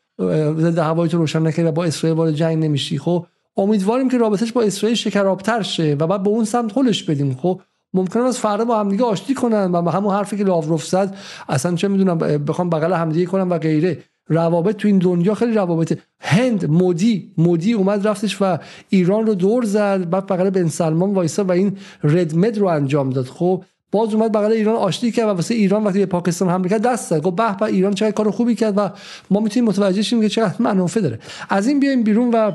ضد 0.59 0.79
هوایی 0.79 1.11
تو 1.11 1.19
روشن 1.19 1.47
نکردی 1.47 1.69
و 1.69 1.73
با 1.73 1.85
اسرائیل 1.85 2.19
وارد 2.19 2.35
جنگ 2.35 2.65
نمیشی. 2.65 2.99
خب 2.99 3.27
امیدواریم 3.57 4.09
که 4.09 4.19
رابطش 4.19 4.53
با 4.53 4.63
اسرائیل 4.63 4.97
شکرابتر 4.97 5.63
شه 5.63 5.97
و 6.01 6.07
بعد 6.07 6.23
به 6.23 6.31
اون 6.31 6.45
سمت 6.45 6.79
هلش 6.79 7.03
بدیم. 7.03 7.37
خب 7.43 7.61
ممکنه 7.95 8.23
از 8.23 8.39
فردا 8.39 8.65
با 8.65 8.81
همدیگه 8.81 9.05
آشتی 9.05 9.35
کنن 9.35 9.73
و 9.73 9.91
همون 9.91 10.15
حرفی 10.15 10.37
که 10.37 10.45
لاوروف 10.45 10.87
زد 10.87 11.17
اصلا 11.49 11.75
چه 11.75 11.89
می‌دونم 11.89 12.19
بخوام 12.19 12.71
بغل 12.71 12.93
همدیگه 12.93 13.27
کنم 13.27 13.51
و 13.51 13.59
غیره. 13.59 13.99
روابط 14.29 14.77
تو 14.77 14.89
این 14.89 14.99
دنیا 14.99 15.35
خیلی 15.35 15.53
روابط 15.53 15.99
هند 16.21 16.71
مودی 16.71 17.33
مودی 17.39 17.73
اومد 17.73 18.09
رفتش 18.09 18.43
و 18.43 18.59
ایران 18.89 19.27
رو 19.27 19.35
دور 19.35 19.65
زد 19.65 20.11
بعد 20.11 20.27
بغل 20.27 20.51
بن 20.51 20.69
سلمان 20.69 21.15
وایسا 21.15 21.45
و 21.45 21.53
این 21.53 21.77
ردمد 22.05 22.59
رو 22.59 22.67
انجام 22.67 23.11
داد. 23.11 23.27
خب 23.27 23.65
باز 23.93 24.15
اومد 24.15 24.33
بغل 24.33 24.53
ایران 24.53 24.77
آشتی 24.77 25.13
کرد 25.13 25.29
و 25.29 25.31
واسه 25.31 25.55
ایران 25.55 25.85
وقتی 25.85 25.99
به 25.99 26.07
پاکستان 26.07 26.49
حمله 26.49 26.69
کرد 26.69 26.83
دست 26.83 27.11
زد. 27.11 27.23
گفت 27.23 27.37
به 27.37 27.57
به 27.61 27.63
ایران 27.63 27.95
چقدر 27.95 28.11
کار 28.13 28.31
خوبی 28.31 28.55
کرد 28.55 28.75
و 28.77 28.91
ما 29.31 29.41
می‌تونیم 29.41 29.69
متوجه 29.69 30.03
شیم 30.03 30.21
که 30.21 30.29
چقدر 30.29 30.55
منافع 30.59 31.01
داره. 31.01 31.19
از 31.49 31.67
این 31.67 31.81
بیایم 31.81 32.03
بیرون 32.03 32.31
و 32.35 32.53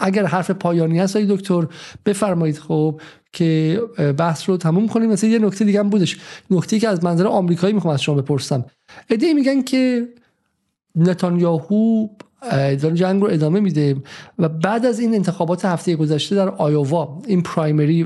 اگر 0.00 0.26
حرف 0.26 0.50
پایانی 0.50 0.98
هست 0.98 1.16
دکتر 1.16 1.66
بفرمایید 2.06 2.58
خب 2.58 3.00
که 3.32 3.80
بحث 4.18 4.48
رو 4.48 4.56
تموم 4.56 4.88
کنیم. 4.88 5.10
مثلا 5.10 5.30
یه 5.30 5.38
نکته 5.38 5.64
دیگه 5.64 5.78
هم 5.78 5.90
بودش. 5.90 6.16
نکته 6.50 6.78
که 6.78 6.88
از 6.88 7.04
منظر 7.04 7.26
آمریکایی 7.26 7.72
می‌خوام 7.72 7.94
از 7.94 8.02
شما 8.02 8.14
بپرسم. 8.14 8.64
ایده 9.10 9.34
میگن 9.34 9.62
که 9.62 10.08
نتانیاهو 10.94 12.08
داره 12.52 12.94
جنگ 12.94 13.22
رو 13.22 13.28
ادامه 13.30 13.60
میده 13.60 13.96
و 14.38 14.48
بعد 14.48 14.86
از 14.86 15.00
این 15.00 15.14
انتخابات 15.14 15.64
هفته 15.64 15.96
گذشته 15.96 16.36
در 16.36 16.48
آیووا 16.48 17.22
این 17.26 17.42
پرایمری 17.42 18.04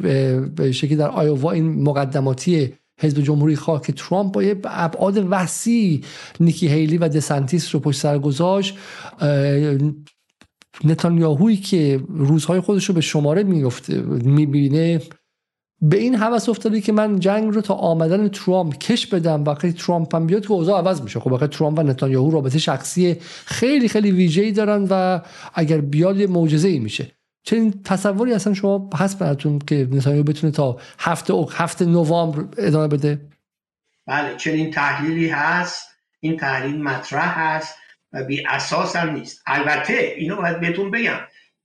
به 0.56 0.72
شکلی 0.72 0.96
در 0.96 1.08
آیووا 1.08 1.50
این 1.50 1.82
مقدماتی 1.82 2.74
حزب 3.00 3.20
جمهوری 3.20 3.56
خواه 3.56 3.82
که 3.82 3.92
ترامپ 3.92 4.34
با 4.34 4.42
یه 4.42 4.56
ابعاد 4.64 5.26
وسیع 5.30 6.04
نیکی 6.40 6.68
هیلی 6.68 6.98
و 6.98 7.08
دسنتیس 7.08 7.74
رو 7.74 7.80
پشت 7.80 8.00
سر 8.00 8.18
گذاشت 8.18 8.78
نتانیاهویی 10.84 11.56
که 11.56 12.00
روزهای 12.08 12.60
خودش 12.60 12.84
رو 12.84 12.94
به 12.94 13.00
شماره 13.00 13.42
میفته 13.42 14.02
می‌بینه 14.02 15.00
به 15.82 15.96
این 15.96 16.14
حوث 16.14 16.48
افتاده 16.48 16.80
که 16.80 16.92
من 16.92 17.20
جنگ 17.20 17.54
رو 17.54 17.60
تا 17.60 17.74
آمدن 17.74 18.28
ترامپ 18.28 18.78
کش 18.78 19.06
بدم 19.06 19.44
وقتی 19.44 19.72
ترامپ 19.72 20.14
هم 20.14 20.26
بیاد 20.26 20.42
که 20.42 20.52
اوضاع 20.52 20.78
عوض 20.78 21.02
میشه. 21.02 21.20
خب 21.20 21.32
وقتی 21.32 21.46
ترامپ 21.46 21.78
و 21.78 21.82
نتانیاهو 21.82 22.30
رابطه 22.30 22.58
شخصی 22.58 23.16
خیلی 23.44 23.88
خیلی 23.88 24.10
ویژه‌ای 24.10 24.52
دارن 24.52 24.86
و 24.90 25.20
اگر 25.54 25.80
بیاد 25.80 26.16
یه 26.16 26.26
معجزه 26.26 26.68
ای 26.68 26.78
میشه. 26.78 27.12
چنین 27.42 27.82
تصوری 27.84 28.32
اصلا 28.32 28.54
شما 28.54 28.90
هست 28.94 29.18
براتون 29.18 29.58
که 29.58 29.88
نتانیاهو 29.92 30.24
بتونه 30.24 30.52
تا 30.52 30.76
هفته 30.98 31.34
هفته 31.50 31.84
نوامبر 31.84 32.44
ادامه 32.58 32.88
بده؟ 32.88 33.20
بله 34.06 34.36
چنین 34.36 34.70
تحلیلی 34.70 35.28
هست 35.28 35.88
این 36.20 36.36
تحلیل 36.36 36.82
مطرح 36.82 37.38
هست. 37.38 37.74
و 38.12 38.24
بی 38.24 38.46
اساس 38.46 38.96
هم 38.96 39.10
نیست. 39.10 39.42
البته 39.46 40.14
اینو 40.16 40.36
باید 40.36 40.60
بهتون 40.60 40.90
بگم. 40.90 41.20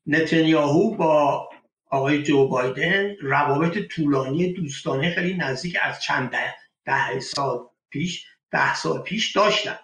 نتانیاهو 0.08 0.96
با 0.96 1.50
آقای 1.90 2.24
جو 2.24 2.48
بایدن 2.48 3.16
روابط 3.22 3.78
طولانی 3.78 4.54
دوستانه 4.54 5.16
خیلی 5.16 5.34
نزدیک 5.34 5.78
از 5.82 6.02
چند 6.02 6.30
ده, 6.30 6.56
ده 6.86 7.20
سال 7.20 7.60
پیش 7.90 8.26
ده 8.52 8.76
سال 8.76 9.02
پیش 9.02 9.32
داشتن. 9.32 9.80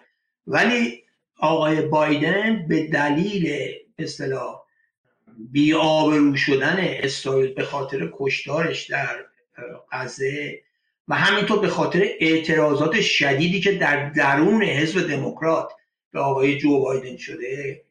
ولی 0.46 1.02
آقای 1.38 1.80
بایدن 1.80 2.68
به 2.68 2.86
دلیل 2.86 3.74
اصطلاح 3.98 4.62
بیآبرو 5.38 6.36
شدن 6.36 6.76
اسرائیل 6.78 7.54
به 7.54 7.62
خاطر 7.62 8.10
کشتارش 8.14 8.90
در 8.90 9.24
غزه 9.92 10.62
و 11.08 11.14
همینطور 11.14 11.58
به 11.58 11.68
خاطر 11.68 12.04
اعتراضات 12.20 13.00
شدیدی 13.00 13.60
که 13.60 13.72
در 13.72 14.10
درون 14.10 14.62
حزب 14.62 15.08
دموکرات 15.08 15.72
به 16.12 16.20
آقای 16.20 16.58
جو 16.58 16.80
بایدن 16.80 17.16
شده 17.16 17.82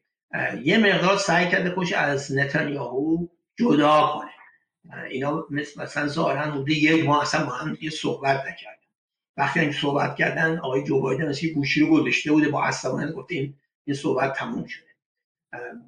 یه 0.64 0.78
مقدار 0.78 1.16
سعی 1.16 1.50
کرده 1.50 1.70
خوش 1.70 1.92
از 1.92 2.32
نتانیاهو 2.32 3.26
جدا 3.56 4.10
کنه. 4.14 4.30
اینا 5.10 5.46
مثلا 5.50 6.08
ظاهرا 6.08 6.40
حدود 6.40 6.68
یک 6.68 7.04
ماه 7.04 7.22
اصلا 7.22 7.46
با 7.46 7.52
هم 7.52 7.76
صحبت 7.90 8.40
نکردن. 8.40 8.76
وقتی 9.36 9.60
این 9.60 9.72
صحبت 9.72 10.16
کردن 10.16 10.58
آقای 10.58 10.84
جو 10.84 11.00
بایدن 11.00 11.28
مثل 11.28 11.48
گوشی 11.48 11.80
رو 11.80 11.86
گذاشته 11.86 12.32
بوده 12.32 12.48
با 12.48 12.64
عصبانیت 12.64 13.12
گفته 13.12 13.34
این 13.34 13.54
این 13.84 13.96
صحبت 13.96 14.32
تموم 14.32 14.66
شده. 14.66 14.86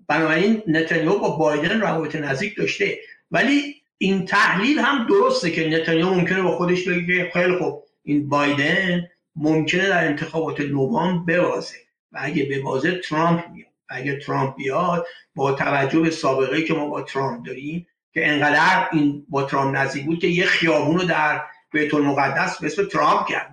بنابراین 0.08 0.62
نتانیاهو 0.66 1.18
با 1.18 1.36
بایدن 1.36 1.80
روابط 1.80 2.16
نزدیک 2.16 2.56
داشته. 2.56 2.98
ولی 3.30 3.74
این 3.98 4.24
تحلیل 4.24 4.78
هم 4.78 5.06
درسته 5.06 5.50
که 5.50 5.68
نتانیاهو 5.68 6.14
ممکنه 6.14 6.42
با 6.42 6.56
خودش 6.56 6.88
بگه 6.88 7.06
که 7.06 7.30
خیلی 7.32 7.58
خوب 7.58 7.84
این 8.02 8.28
بایدن 8.28 9.08
ممکنه 9.36 9.88
در 9.88 10.06
انتخابات 10.06 10.60
نوامبر 10.60 11.34
ببازه. 11.34 11.76
و 12.14 12.18
اگه 12.22 12.44
ببازه 12.44 13.00
ترامپ 13.00 13.48
میاد. 13.52 13.68
اگه 13.88 14.18
ترامپ 14.18 14.56
بیاد 14.56 15.06
با 15.34 15.52
توجه 15.52 16.00
به 16.00 16.10
سابقه 16.10 16.62
که 16.62 16.74
ما 16.74 16.86
با 16.86 17.02
ترامپ 17.02 17.46
داریم 17.46 17.86
که 18.14 18.28
انقدر 18.28 18.88
این 18.92 19.26
با 19.28 19.42
ترامپ 19.42 19.76
نزدیک 19.76 20.04
بود 20.04 20.18
که 20.18 20.26
یه 20.26 20.46
خیابون 20.46 20.98
رو 20.98 21.04
در 21.04 21.42
بیت 21.72 21.94
المقدس 21.94 22.58
به 22.58 22.66
اسم 22.66 22.84
ترامپ 22.84 23.26
کرد. 23.26 23.50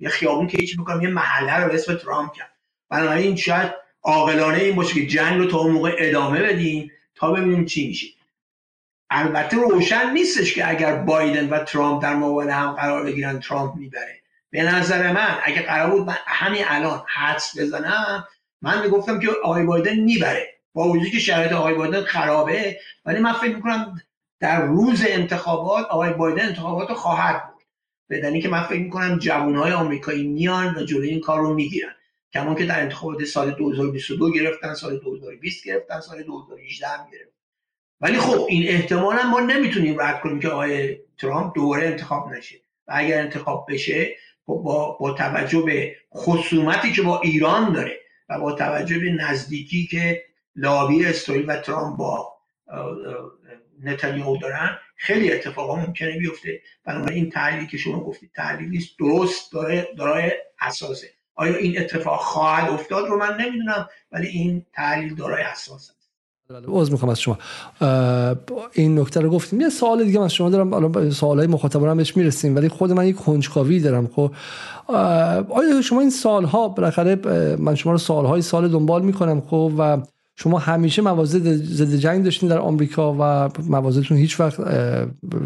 یه 0.00 0.08
خیابون 0.08 0.46
که 0.46 0.58
هیچ 0.58 0.76
بکنم 0.76 1.02
یه 1.02 1.08
محله 1.08 1.56
رو 1.56 1.68
به 1.68 1.74
اسم 1.74 1.94
ترامپ 1.94 2.32
کرد. 2.32 2.52
بنابراین 2.90 3.36
شاید 3.36 3.72
عاقلانه 4.02 4.58
این 4.58 4.76
باشه 4.76 4.94
که 4.94 5.06
جنگ 5.06 5.38
رو 5.38 5.46
تا 5.46 5.58
اون 5.58 5.72
موقع 5.72 5.94
ادامه 5.98 6.42
بدیم 6.42 6.92
تا 7.14 7.32
ببینیم 7.32 7.64
چی 7.64 7.88
میشه. 7.88 8.06
البته 9.10 9.56
روشن 9.56 10.12
نیستش 10.12 10.54
که 10.54 10.70
اگر 10.70 10.96
بایدن 10.96 11.48
و 11.48 11.58
ترامپ 11.58 12.02
در 12.02 12.14
مقابل 12.14 12.50
هم 12.50 12.72
قرار 12.72 13.04
بگیرن 13.04 13.40
ترامپ 13.40 13.76
می‌بره. 13.76 14.21
به 14.52 14.62
نظر 14.62 15.12
من 15.12 15.38
اگه 15.42 15.62
قرار 15.62 15.90
بود 15.90 16.06
من 16.06 16.16
همین 16.26 16.62
الان 16.66 17.04
حدس 17.08 17.58
بزنم 17.58 18.28
من 18.62 18.82
می‌گفتم 18.82 19.20
که 19.20 19.28
آقای 19.44 19.64
بایدن 19.64 19.98
می‌بره. 19.98 20.48
با 20.74 20.88
وجودی 20.88 21.10
که 21.10 21.18
شرایط 21.18 21.52
آقای 21.52 21.74
بایدن 21.74 22.04
خرابه 22.04 22.78
ولی 23.04 23.18
من 23.18 23.32
فکر 23.32 23.56
می‌کنم 23.56 24.00
در 24.40 24.66
روز 24.66 25.04
انتخابات 25.06 25.86
آقای 25.86 26.12
بایدن 26.12 26.46
انتخابات 26.46 26.88
رو 26.88 26.94
خواهد 26.94 27.52
بود. 27.52 27.62
بدنی 28.10 28.42
که 28.42 28.48
من 28.48 28.62
فکر 28.62 28.80
می‌کنم 28.80 29.18
جوانهای 29.18 29.72
آمریکایی 29.72 30.28
میان 30.28 30.74
و 30.74 30.84
جلوی 30.84 31.08
این 31.08 31.20
کار 31.20 31.40
رو 31.40 31.54
می‌گیرن. 31.54 31.94
کمان 32.34 32.54
که 32.54 32.66
در 32.66 32.80
انتخابات 32.80 33.24
سال 33.24 33.50
2022 33.50 34.32
گرفتن 34.32 34.74
سال 34.74 34.98
2020 34.98 35.64
گرفتن 35.64 36.00
سال 36.00 36.22
2018 36.22 36.86
هم 36.88 37.06
گرفتن. 37.12 37.32
ولی 38.00 38.18
خب 38.18 38.46
این 38.48 38.68
احتمال 38.68 39.22
ما 39.22 39.40
نمی‌تونیم 39.40 40.00
رد 40.00 40.20
کنیم 40.20 40.40
که 40.40 40.48
آقای 40.48 40.98
ترامپ 41.18 41.54
دوباره 41.54 41.86
انتخاب 41.86 42.32
نشه. 42.32 42.56
و 42.88 42.92
اگر 42.94 43.20
انتخاب 43.20 43.66
بشه 43.70 44.16
با, 44.46 44.96
با 45.00 45.12
توجه 45.12 45.62
به 45.62 45.96
خصومتی 46.14 46.92
که 46.92 47.02
با 47.02 47.20
ایران 47.20 47.72
داره 47.72 48.00
و 48.28 48.40
با 48.40 48.52
توجه 48.52 48.98
به 48.98 49.10
نزدیکی 49.10 49.86
که 49.86 50.24
لابی 50.56 51.04
اسرائیل 51.04 51.50
و 51.50 51.56
ترامپ 51.56 51.96
با 51.96 52.32
نتانیاهو 53.82 54.36
دارن 54.36 54.78
خیلی 54.96 55.32
اتفاقا 55.32 55.76
ممکنه 55.76 56.18
بیفته. 56.18 56.62
بنابراین 56.84 57.22
این 57.22 57.30
تحلیلی 57.30 57.66
که 57.66 57.76
شما 57.76 58.00
گفتید 58.00 58.30
تحلیلی 58.34 58.86
درست 58.98 59.52
داره 59.52 59.88
دارای 59.98 60.32
اساسه. 60.60 61.10
آیا 61.34 61.56
این 61.56 61.80
اتفاق 61.80 62.20
خواهد 62.20 62.70
افتاد 62.70 63.08
رو 63.08 63.18
من 63.18 63.36
نمی‌دونم 63.36 63.88
ولی 64.12 64.28
این 64.28 64.66
تحلیل 64.72 65.14
دارای 65.14 65.42
اساس 65.42 65.90
عوض 66.68 66.90
می‌خوام 66.90 67.10
از 67.10 67.20
شما. 67.20 67.38
این 68.72 68.98
نکته 68.98 69.20
رو 69.20 69.30
گفتیم. 69.30 69.60
یه 69.60 69.68
سوال 69.68 70.04
دیگه 70.04 70.20
از 70.20 70.32
شما 70.32 70.50
دارم. 70.50 70.72
الان 70.72 71.10
سوال 71.10 71.38
های 71.38 71.46
مخاطبان 71.46 71.96
بهش 71.96 72.16
می‌رسیم 72.16 72.56
ولی 72.56 72.68
خود 72.68 72.92
من 72.92 73.06
یک 73.06 73.16
کنجکاوی 73.16 73.80
دارم 73.80 74.06
خب؟ 74.06 74.30
آیا 75.48 75.82
شما 75.82 76.00
این 76.00 76.10
سالها 76.10 76.68
بالاخره 76.68 77.16
من 77.58 77.74
شما 77.74 77.92
رو 77.92 77.98
سالهای 77.98 78.42
سال 78.42 78.68
دنبال 78.68 79.02
می‌کنم 79.02 79.40
خب؟ 79.40 79.72
و 79.78 79.98
شما 80.36 80.58
همیشه 80.58 81.02
موازه 81.02 81.56
ضد 81.56 81.96
جنگ 81.96 82.24
داشتین 82.24 82.48
در 82.48 82.58
آمریکا 82.58 83.16
و 83.20 83.50
موازهتون 83.68 84.16
هیچ 84.16 84.40
وقت 84.40 84.60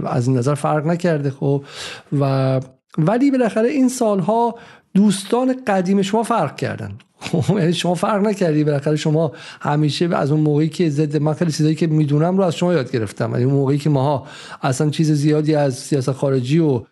از 0.05 0.29
این 0.29 0.39
نظر 0.39 0.55
فرق 0.55 0.87
نکرده 0.87 1.31
خب؟ 1.31 1.65
و 2.21 2.61
ولی 2.99 3.31
بالاخره 3.31 3.69
این 3.69 3.89
سالها 3.89 4.55
دوستان 4.97 5.55
قدیم 5.67 6.03
شما 6.03 6.23
فرق 6.23 6.57
کردن. 6.57 6.99
یعنی 7.49 7.73
شما 7.73 7.95
فرق 7.95 8.27
نکردی 8.27 8.65
بالاخره 8.65 8.97
شما 8.97 9.33
همیشه 9.61 10.17
از 10.17 10.31
اون 10.31 10.41
موقعی 10.41 10.69
که 10.69 10.91
ضد 10.91 11.17
من 11.17 11.33
خیلی 11.35 11.53
چیزایی 11.53 11.75
که 11.75 11.87
می‌دونم 11.87 12.37
رو 12.37 12.45
از 12.45 12.57
شما 12.57 12.73
یاد 12.73 12.93
گرفتم. 12.93 13.31
یعنی 13.31 13.45
اون 13.45 13.55
موقعی 13.55 13.79
که 13.79 13.91
ماها 13.91 14.27
اصلا 14.63 14.91
چیز 14.91 15.13
زیادی 15.13 15.55
از 15.55 15.75
سیاست 15.75 16.13
خارجی 16.13 16.59
و 16.59 16.83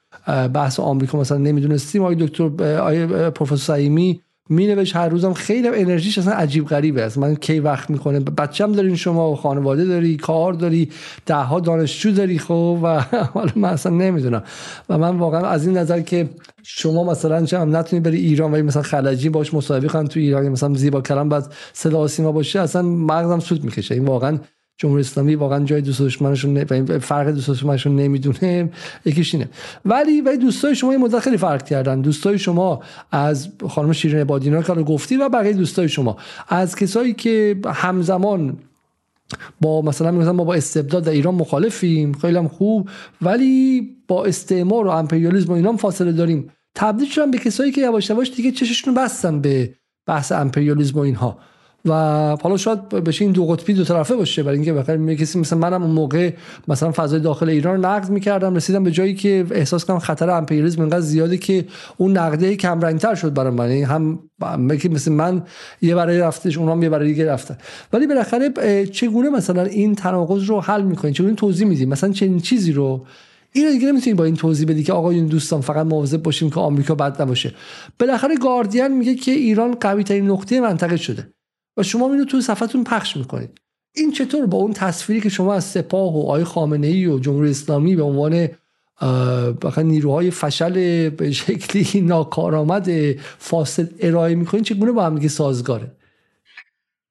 بحث 0.55 0.81
آمریکا 0.81 1.19
مثلا 1.19 1.39
نمی‌دونستیم 1.39 2.03
آقای 2.03 2.17
دکتر 2.17 2.45
آقای 2.79 3.07
پروفسور 3.31 3.59
سعیمی 3.59 4.21
می 4.51 4.67
نوشت 4.67 4.97
هر 4.97 5.09
روزم 5.09 5.33
خیلی 5.33 5.69
انرژیش 5.69 6.19
اصلا 6.19 6.33
عجیب 6.33 6.67
غریبه. 6.67 7.03
است 7.03 7.19
من 7.19 7.35
کی 7.35 7.61
وقت 7.61 7.91
می‌کنه 7.91 8.21
بچم 8.21 8.73
دارین 8.73 8.97
شما 8.97 9.33
و 9.33 9.37
خانواده 9.37 9.85
داری 9.85 10.17
کار 10.17 10.53
داری 10.53 10.91
ده 11.27 11.35
ها 11.35 11.61
دانشجو 11.61 12.11
داری 12.11 12.39
خب 12.39 12.79
و 12.83 13.01
حالا 13.35 13.53
من 13.57 13.69
اصلا 13.69 13.93
نمی‌دونم. 13.93 14.43
و 14.89 14.99
من 14.99 15.19
واقعا 15.19 15.47
از 15.47 15.67
این 15.67 15.77
نظر 15.77 16.01
که 16.01 16.29
شما 16.63 17.05
مثلا 17.05 17.45
چه 17.45 17.59
هم 17.59 17.77
نتونی 17.77 18.01
بری 18.01 18.19
ایران 18.19 18.55
و 18.55 18.63
مثلا 18.63 18.83
خلجی 18.83 19.29
باش 19.29 19.55
مصاحبه 19.55 19.89
کنن 19.89 20.07
تو 20.07 20.21
ایران 20.21 20.49
مثلا 20.49 20.75
زیبا 20.75 21.01
کلام 21.01 21.29
بعد 21.29 21.53
صدا 21.73 22.09
سیما 22.09 22.33
باشه 22.33 22.61
اصلا 22.61 22.83
مغزم 22.83 23.41
سود 23.41 23.65
می‌کشه. 23.65 23.95
این 23.95 24.05
واقعا 24.05 24.39
جمهوری 24.79 25.01
اسلامی 25.01 25.35
واقعا 25.35 25.65
جای 25.65 25.81
دوست 25.81 26.03
دشمنشون 26.03 26.65
فرق 26.99 27.31
دوست 27.31 27.51
دشمنشون 27.51 27.97
نمی‌دونه. 27.97 28.71
یکیش 29.05 29.35
اینه. 29.35 29.49
ولی 29.85 30.21
ولی 30.21 30.37
دوستای 30.37 30.75
شما 30.75 30.91
این 30.91 31.01
مدت 31.01 31.19
خیلی 31.19 31.37
فرق 31.37 31.63
کردن. 31.63 32.01
دوستای 32.01 32.39
شما 32.39 32.83
از 33.13 33.49
خانم 33.69 33.93
شیرین 33.93 34.21
عبادینا 34.21 34.63
که 34.63 34.73
گفتی 34.73 35.17
و 35.17 35.29
بقیه 35.29 35.53
دوستای 35.53 35.89
شما. 35.89 36.17
از 36.49 36.77
کسایی 36.77 37.13
که 37.13 37.57
همزمان 37.67 38.57
با 39.61 39.83
مثلا 39.83 40.11
مثلا 40.11 40.33
ما 40.33 40.45
با 40.45 40.55
استبداد 40.55 41.05
در 41.05 41.13
ایران 41.13 41.35
مخالفیم 41.35 42.13
خیلی 42.13 42.37
هم 42.37 42.49
خوب 42.49 42.89
ولی 43.23 43.89
با 44.09 44.25
استعمار 44.25 44.87
و 44.87 44.91
امپریالیسم 44.91 45.49
و 45.49 45.53
اینا 45.53 45.77
فاصله 45.77 46.13
داریم. 46.13 46.51
تبدیل 46.75 47.11
شدن 47.11 47.31
به 47.31 47.39
کسایی 47.39 47.73
که 47.73 47.81
یواش 47.81 48.11
یواش 48.11 48.31
دیگه 48.37 48.51
چششون 48.51 48.95
بستن 48.95 49.41
به 49.41 49.75
بحث 50.07 50.33
امپریالیسم 50.33 50.99
و 50.99 51.03
اینها. 51.03 51.39
و 51.89 51.93
حالا 52.43 52.57
شاید 52.57 52.89
بشه 52.89 53.25
این 53.25 53.33
دو 53.33 53.47
قطبی 53.47 53.75
دو 53.75 53.85
طرفه 53.85 54.17
باشه 54.17 54.43
برای 54.43 54.57
اینکه 54.57 54.73
بخاطر 54.73 55.15
کسی 55.15 55.39
مثلا 55.39 55.59
منم 55.59 55.83
اون 55.83 55.91
موقع 55.91 56.33
مثلا 56.69 56.93
فضای 56.93 57.21
داخل 57.21 57.49
ایران 57.49 57.85
نقد 57.85 58.11
می‌کردم 58.11 58.55
رسیدم 58.55 58.85
به 58.85 58.91
جایی 58.91 59.15
که 59.15 59.47
احساس 59.51 59.85
کنم 59.85 59.99
خطر 59.99 60.31
امپریالیسم 60.31 60.81
اینقدر 60.81 61.01
زیاده 61.01 61.37
که 61.37 61.65
اون 61.97 62.17
نقده 62.19 62.57
کم 62.57 62.81
رنگتر 62.81 63.15
شد 63.15 63.35
برای 63.35 63.53
من. 63.53 63.71
یعنی 63.71 63.83
هم 63.83 64.19
مثل 64.91 65.13
من 65.13 65.43
یه 65.83 65.95
برای 65.95 66.19
رفتش 66.19 66.59
اونام 66.59 66.83
یه 66.83 66.89
برای 66.89 67.09
دیگه 67.09 67.27
رفتن. 67.27 67.59
ولی 67.93 68.07
بالاخره 68.07 68.87
چگونه 68.87 69.31
مثلا 69.31 69.63
این 69.63 69.95
تناقض 69.95 70.45
رو 70.51 70.61
حل 70.61 70.83
می‌کنین 70.83 71.15
چگونه 71.15 71.35
توضیح 71.35 71.67
میدین 71.67 71.89
مثلا 71.89 72.13
چنین 72.13 72.41
چیزی 72.41 72.73
رو؟ 72.73 73.07
این 73.53 73.71
دیگه 73.73 73.87
نمی‌تونی 73.93 74.15
با 74.15 74.25
این 74.25 74.37
توضیح 74.37 74.69
بدی 74.69 74.83
که 74.83 74.93
آقایون 74.93 75.27
دوستان 75.27 75.61
فقط 75.61 75.87
مواظب 75.87 76.23
باشیم 76.23 76.51
که 76.51 76.61
آمریکا 76.61 76.95
بد 76.95 77.23
نباشه. 77.23 77.55
بالاخره 77.99 78.37
گاردین 78.37 78.89
میگه 78.89 79.15
که 79.15 79.31
ایران 79.31 79.75
قوی 79.81 80.05
ترین 80.05 80.31
نقطه 80.31 80.61
منطقه 80.61 80.97
شده. 80.97 81.29
و 81.77 81.83
شما 81.83 82.13
اینو 82.13 82.25
تو 82.25 82.41
صفحتون 82.41 82.85
پخش 82.85 83.17
می‌کنید. 83.17 83.61
این 83.95 84.13
چطور 84.13 84.47
با 84.47 84.59
اون 84.59 84.73
تصویری 84.73 85.21
که 85.21 85.29
شما 85.29 85.55
از 85.55 85.65
سپاه 85.65 86.17
و 86.17 86.31
آی 86.31 86.45
خامنه 86.45 86.87
ای 86.87 87.07
و 87.07 87.19
جمهوری 87.19 87.51
اسلامی 87.51 87.97
به 87.97 88.03
عنوان 88.03 88.49
نیروهای 89.79 90.31
فشل 90.31 91.09
به 91.09 91.33
شکلی 91.33 92.01
ناکارآمد 92.07 92.91
فاسد 93.39 93.89
ارائه 94.01 94.35
می‌کنید 94.35 94.65
چگونه 94.65 94.93
با 94.93 95.07
هم 95.07 95.15
دیگه 95.15 95.29
سازگاره؟ 95.29 95.93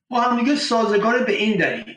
با 0.09 0.21
هم 0.21 0.39
دیگه 0.39 0.55
سازگاره 0.55 1.25
به 1.25 1.33
این 1.33 1.57
دلیل. 1.57 1.95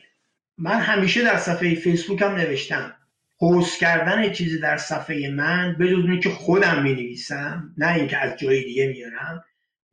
من 0.58 0.80
همیشه 0.80 1.24
در 1.24 1.38
صفحه 1.38 1.74
فیسبوک 1.74 2.22
هم 2.22 2.34
نوشتم. 2.34 2.92
پست 3.40 3.78
کردن 3.80 4.32
چیزی 4.32 4.60
در 4.60 4.76
صفحه 4.76 5.30
من 5.30 5.76
بدون 5.80 6.20
که 6.20 6.30
خودم 6.30 6.82
می 6.82 6.92
نویسم 6.92 7.74
نه 7.78 7.94
اینکه 7.94 8.18
از 8.18 8.38
جای 8.38 8.64
دیگه 8.64 8.86
میارم 8.86 9.44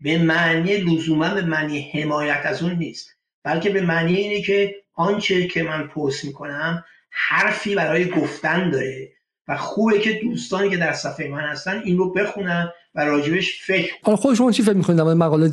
به 0.03 0.17
معنی 0.17 0.77
لزوما 0.77 1.33
به 1.33 1.41
معنی 1.41 1.91
حمایت 1.93 2.41
از 2.43 2.63
اون 2.63 2.73
نیست. 2.73 3.09
بلکه 3.43 3.69
به 3.69 3.81
معنی 3.81 4.15
اینه 4.15 4.41
که 4.41 4.75
آنچه 4.93 5.47
که 5.47 5.63
من 5.63 5.87
پست 5.87 6.25
می‌کنم 6.25 6.83
حرفی 7.09 7.75
برای 7.75 8.09
گفتن 8.09 8.69
داره 8.69 9.09
و 9.47 9.57
خوبه 9.57 9.99
که 9.99 10.19
دوستانی 10.23 10.69
که 10.69 10.77
در 10.77 10.93
صفحه 10.93 11.27
من 11.27 11.41
هستن 11.41 11.81
این 11.85 11.97
رو 11.97 12.13
بخونن 12.13 12.69
و 12.95 13.05
راجبش 13.05 13.61
فکر 13.63 13.93
حالا 14.03 14.15
خود 14.15 14.35
شما 14.35 14.51
چی 14.51 14.63
فکر 14.63 14.73
می‌کنید 14.73 14.97
در 14.99 15.03
مقاله 15.03 15.49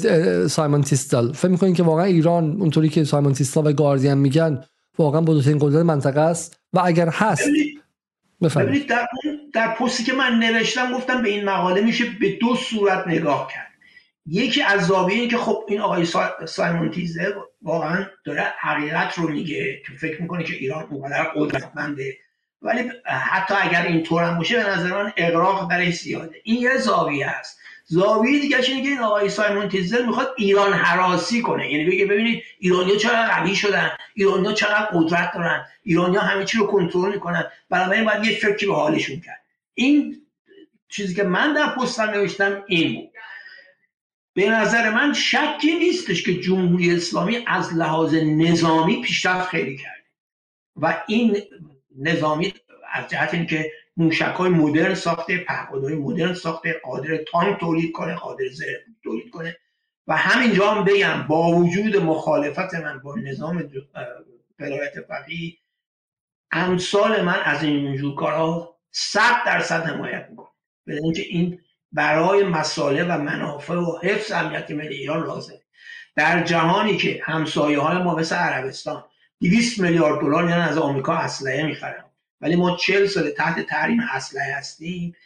سایمون 0.49 0.83
تیستال؟ 0.83 1.33
فکر 1.33 1.49
می‌کنید 1.49 1.77
که 1.77 1.83
واقعا 1.83 2.05
ایران 2.05 2.57
اونطوری 2.61 2.89
که 2.89 3.05
سایمون 3.05 3.33
تیستال 3.33 3.67
و 3.67 3.73
گاردین 3.73 4.15
میگن 4.15 4.65
واقعا 4.99 5.21
بزرگترین 5.21 5.59
قدرت 5.59 5.85
منطقه 5.85 6.21
است؟ 6.21 6.61
و 6.73 6.81
اگر 6.85 7.09
هست 7.09 7.49
ببینید 8.43 8.89
در, 8.89 9.07
در 9.53 9.75
پستی 9.75 10.05
که 10.05 10.13
من 10.13 10.39
نوشتم 10.39 10.93
گفتم 10.95 11.23
به 11.23 11.29
این 11.29 11.45
مقاله 11.45 11.81
میشه 11.81 12.05
به 12.21 12.39
دو 12.41 12.57
صورت 12.57 13.09
نگاه 13.09 13.51
کرد. 13.55 13.70
یکی 14.27 14.63
از 14.63 14.87
زاویه 14.87 15.21
این 15.21 15.29
که 15.29 15.37
خب 15.37 15.65
این 15.69 15.81
آقای 15.81 16.07
سایمون 16.47 16.91
تیزه 16.91 17.35
واقعا 17.63 18.07
داره 18.25 18.55
حقیقت 18.59 19.19
رو 19.19 19.29
میگه 19.29 19.83
که 19.87 19.93
فکر 19.93 20.23
می‌کنه 20.23 20.45
که 20.45 20.55
ایران 20.55 20.87
اونقدر 20.91 21.33
قدرتمنده. 21.37 22.17
ولی 22.63 22.91
حتی 23.05 23.55
اگر 23.61 23.83
این 23.83 24.03
طور 24.03 24.23
هم 24.23 24.39
باشه 24.39 24.57
به 24.57 24.71
نظر 24.71 25.03
من 25.03 25.13
اقراق 25.17 25.71
برای 25.71 25.93
زیاده. 25.93 26.41
این 26.45 26.63
یه 26.63 26.77
زاویه 26.77 27.27
است. 27.27 27.61
زاویه 27.85 28.41
دیگه 28.41 28.57
اینه 28.57 28.83
که 28.83 28.89
این 28.89 28.99
آقای 28.99 29.29
سایمون 29.29 29.69
تیزر 29.69 30.07
می‌خواد 30.07 30.35
ایران 30.37 30.73
حراسی 30.73 31.43
کنه. 31.43 31.73
یعنی 31.73 31.91
بگه 31.91 32.07
ببینید 32.07 32.43
ایرانیا 32.59 32.97
چقدر 32.97 33.35
قوی 33.35 33.55
شدن 33.55 33.91
ایرانیا 34.15 34.53
چقدر 34.53 34.89
قدرت 34.93 35.33
دارن 35.35 35.67
ایرانیا 35.83 36.21
همه 36.21 36.45
چی 36.45 36.59
رو 36.59 36.67
کنترل 36.67 37.13
می‌کنن. 37.13 37.45
بنابراین 37.71 38.05
باید 38.05 38.25
یه 38.25 38.37
فکری 38.37 38.67
به 38.67 38.75
حالشون 38.75 39.21
کرد. 39.21 39.41
این 39.75 40.17
چیزی 40.89 41.15
که 41.15 41.23
من 41.23 41.53
در 41.53 41.67
پستم 41.67 42.11
نوشتم 42.11 42.63
این 42.67 42.95
بود. 42.95 43.10
به 44.41 44.51
نظر 44.51 44.91
من 44.91 45.12
شکی 45.12 45.79
نیستش 45.79 46.23
که 46.23 46.35
جمهوری 46.35 46.95
اسلامی 46.95 47.45
از 47.47 47.75
لحاظ 47.75 48.15
نظامی 48.15 49.03
پیشرفت 49.03 49.49
خیلی 49.49 49.77
کرده. 49.77 50.05
و 50.77 51.03
این 51.07 51.37
نظامی 51.99 52.55
از 52.93 53.09
جهت 53.09 53.35
اینکه 53.35 53.73
موشک 53.97 54.23
های 54.23 54.51
مدرن 54.51 54.95
ساخته 54.95 55.39
پهپادهای 55.39 55.95
مدرن 55.95 56.35
ساخته 56.35 56.81
قادر 56.85 57.17
تانک 57.17 57.61
تولید 57.61 57.93
کنه 57.93 58.15
قادر 58.15 58.49
زره 58.53 58.85
تولید 59.03 59.31
کنه. 59.31 59.57
و 60.07 60.17
همینجا 60.17 60.71
هم 60.71 60.85
بگم 60.85 61.27
با 61.29 61.53
وجود 61.53 61.97
مخالفت 61.97 62.75
من 62.75 62.99
با 62.99 63.17
نظام 63.17 63.71
ولایت 64.59 65.01
فقیه 65.09 65.57
امثال 66.53 67.23
من 67.23 67.41
از 67.45 67.62
این 67.62 67.97
جور 67.97 68.15
کارها 68.15 68.77
صد 68.91 69.45
درصد 69.47 69.87
حمایت 69.87 70.27
می‌کنه. 70.31 70.49
به 70.87 70.95
اینکه 70.95 71.23
این 71.23 71.61
برای 71.93 72.43
مساله 72.43 73.05
و 73.05 73.19
منافع 73.19 73.75
و 73.75 73.99
حفظ 74.03 74.33
امنیت 74.33 74.71
ملی 74.71 74.95
ایران 74.95 75.27
لازم 75.27 75.55
در 76.17 76.43
جهانی 76.45 76.97
که 76.97 77.21
همسایه 77.25 77.81
های 77.81 77.99
ما 77.99 78.15
مثل 78.15 78.37
عربستان 78.37 79.05
200 79.41 79.81
میلیارد 79.81 80.21
دلار 80.21 80.51
یعنی 80.51 80.62
از 80.62 80.79
آمریکا 80.79 81.15
اسلحه 81.15 81.62
می‌خرن 81.62 82.05
ولی 82.41 82.57
ما 82.57 82.77
40 82.77 83.07
سال 83.07 83.31
تحت 83.31 83.67
تحریم 83.67 84.01
اسلحه 84.12 84.55
هستیم. 84.55 85.17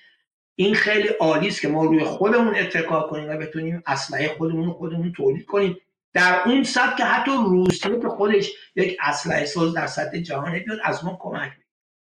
این 0.57 0.75
خیلی 0.75 1.09
عالی 1.09 1.49
است 1.49 1.61
که 1.61 1.69
ما 1.69 1.85
روی 1.85 2.05
خودمون 2.05 2.57
اتکا 2.57 3.03
کنیم 3.03 3.31
و 3.31 3.37
بتونیم 3.37 3.83
اسلحه 3.87 4.35
خودمون 4.39 4.73
خودمون 4.73 5.13
تولید 5.13 5.47
کنیم. 5.47 5.77
در 6.13 6.43
اون 6.47 6.65
سطح 6.65 6.97
که 6.97 7.05
حتی 7.05 7.31
روسیه 7.31 8.01
که 8.01 8.09
خودش 8.09 8.51
یک 8.77 8.97
اسلحه 9.03 9.45
ساز 9.47 9.75
در 9.75 9.87
سطح 9.87 10.19
جهان 10.19 10.59
بیاد 10.59 10.79
از 10.85 11.05
ما 11.05 11.19
کمک 11.21 11.53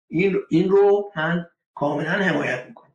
این 0.07 0.37
این 0.49 0.69
رو 0.69 1.11
من 1.15 1.45
کاملا 1.75 2.11
حمایت 2.11 2.65
می‌کنم. 2.67 2.90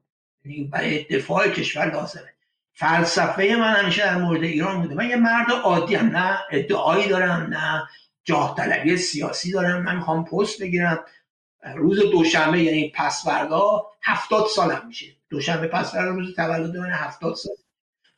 برای 0.70 1.05
دفاع 1.05 1.48
کشور 1.48 1.93
لازمه. 1.93 2.32
فلسفه 2.73 3.56
من 3.60 3.74
همیشه 3.74 4.02
در 4.02 4.18
مورد 4.18 4.43
ایران 4.43 4.82
بوده. 4.82 4.94
من 4.94 5.09
یه 5.09 5.16
مرد 5.16 5.51
عادی 5.51 5.94
هم 5.94 6.16
نه 6.16 6.39
ادعایی 6.51 7.09
دارم 7.09 7.55
نه 7.55 7.89
جاه 8.24 8.55
طلبی 8.56 8.97
سیاسی 8.97 9.52
دارم. 9.52 9.82
من 9.82 9.97
می‌خوام 9.97 10.24
پست 10.24 10.62
بگیرم. 10.62 11.05
روز 11.74 11.98
دوشنبه 11.98 12.62
یعنی 12.62 12.93
پسوردا 12.97 13.86
هفتاد 14.02 14.47
سالم 14.47 14.85
میشه. 14.86 15.06
دوشنبه 15.31 15.66
پسوردا 15.66 16.10
روز 16.10 16.35
تولد 16.36 16.77
من 16.77 16.90
هفتاد 16.90 17.35
سال. 17.35 17.56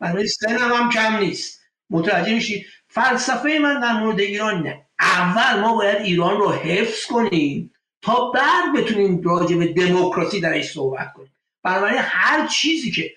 برای 0.01 0.27
سنم 0.27 0.73
هم 0.73 0.91
کم 0.91 1.17
نیست. 1.17 1.61
متوجه 1.91 2.35
میشی 2.35 2.67
فلسفه 2.89 3.59
من 3.63 3.81
در 3.81 3.93
مورد 3.93 4.21
ایران 4.21 4.63
نه. 4.63 4.87
اول 5.01 5.61
ما 5.61 5.75
باید 5.77 5.97
ایران 5.97 6.37
رو 6.37 6.53
حفظ 6.53 7.07
کنیم 7.07 7.73
تا 8.03 8.31
بعد 8.31 8.77
بتونیم 8.77 9.23
راجع 9.23 9.57
به 9.57 9.73
دموکراسی 9.73 10.41
درش 10.41 10.73
صحبت 10.73 11.13
کنیم. 11.13 11.18
بنابراین 11.63 12.01
هر 12.01 12.47
چیزی 12.47 12.91
که 12.91 13.11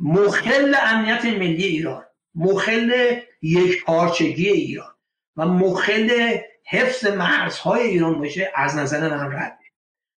مخل 0.00 0.74
امنیت 0.82 1.24
ملی 1.24 1.64
ایران 1.64 2.04
مخل 2.34 3.16
یک 3.42 3.84
پارچگی 3.84 4.48
ایران 4.48 4.94
و 5.36 5.46
مخل 5.46 6.38
حفظ 6.64 7.06
مرزهای 7.06 7.82
ایران 7.82 8.18
باشه 8.18 8.52
از 8.54 8.76
نظر 8.76 9.16
من 9.16 9.32
رد 9.32 9.58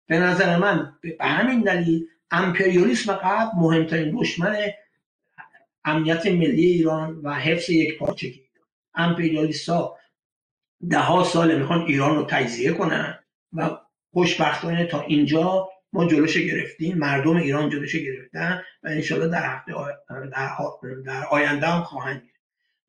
به 0.06 0.18
نظر 0.18 0.56
من 0.56 0.92
به 1.00 1.16
همین 1.20 1.60
دلیل 1.60 2.06
امپریالیسم 2.30 3.12
قبل 3.12 3.50
مهمترین 3.56 4.16
دشمن 4.20 4.56
امنیت 5.84 6.26
ملی 6.26 6.66
ایران 6.66 7.20
و 7.22 7.34
حفظ 7.34 7.70
یک 7.70 7.98
پارچگی 7.98 8.42
امپریالیست 8.94 9.68
ها 9.68 9.98
ده 10.90 10.98
ها 10.98 11.24
ساله 11.24 11.58
می‌خوان 11.58 11.82
ایران 11.82 12.16
رو 12.16 12.24
تجزیه 12.24 12.72
کنن 12.72 13.18
و 13.52 13.70
خوشبختانه 14.12 14.86
تا 14.86 15.00
اینجا 15.00 15.68
ما 15.92 16.06
جلوش 16.06 16.36
گرفتیم 16.36 16.98
مردم 16.98 17.36
ایران 17.36 17.70
جلوش 17.70 17.96
گرفتن 17.96 18.62
و 18.82 18.88
انشالله 18.88 19.28
در 19.28 19.46
هفته 19.46 19.72
در, 20.08 20.56
در 21.06 21.24
آینده 21.30 21.66
هم 21.66 21.82
خواهند 21.82 22.22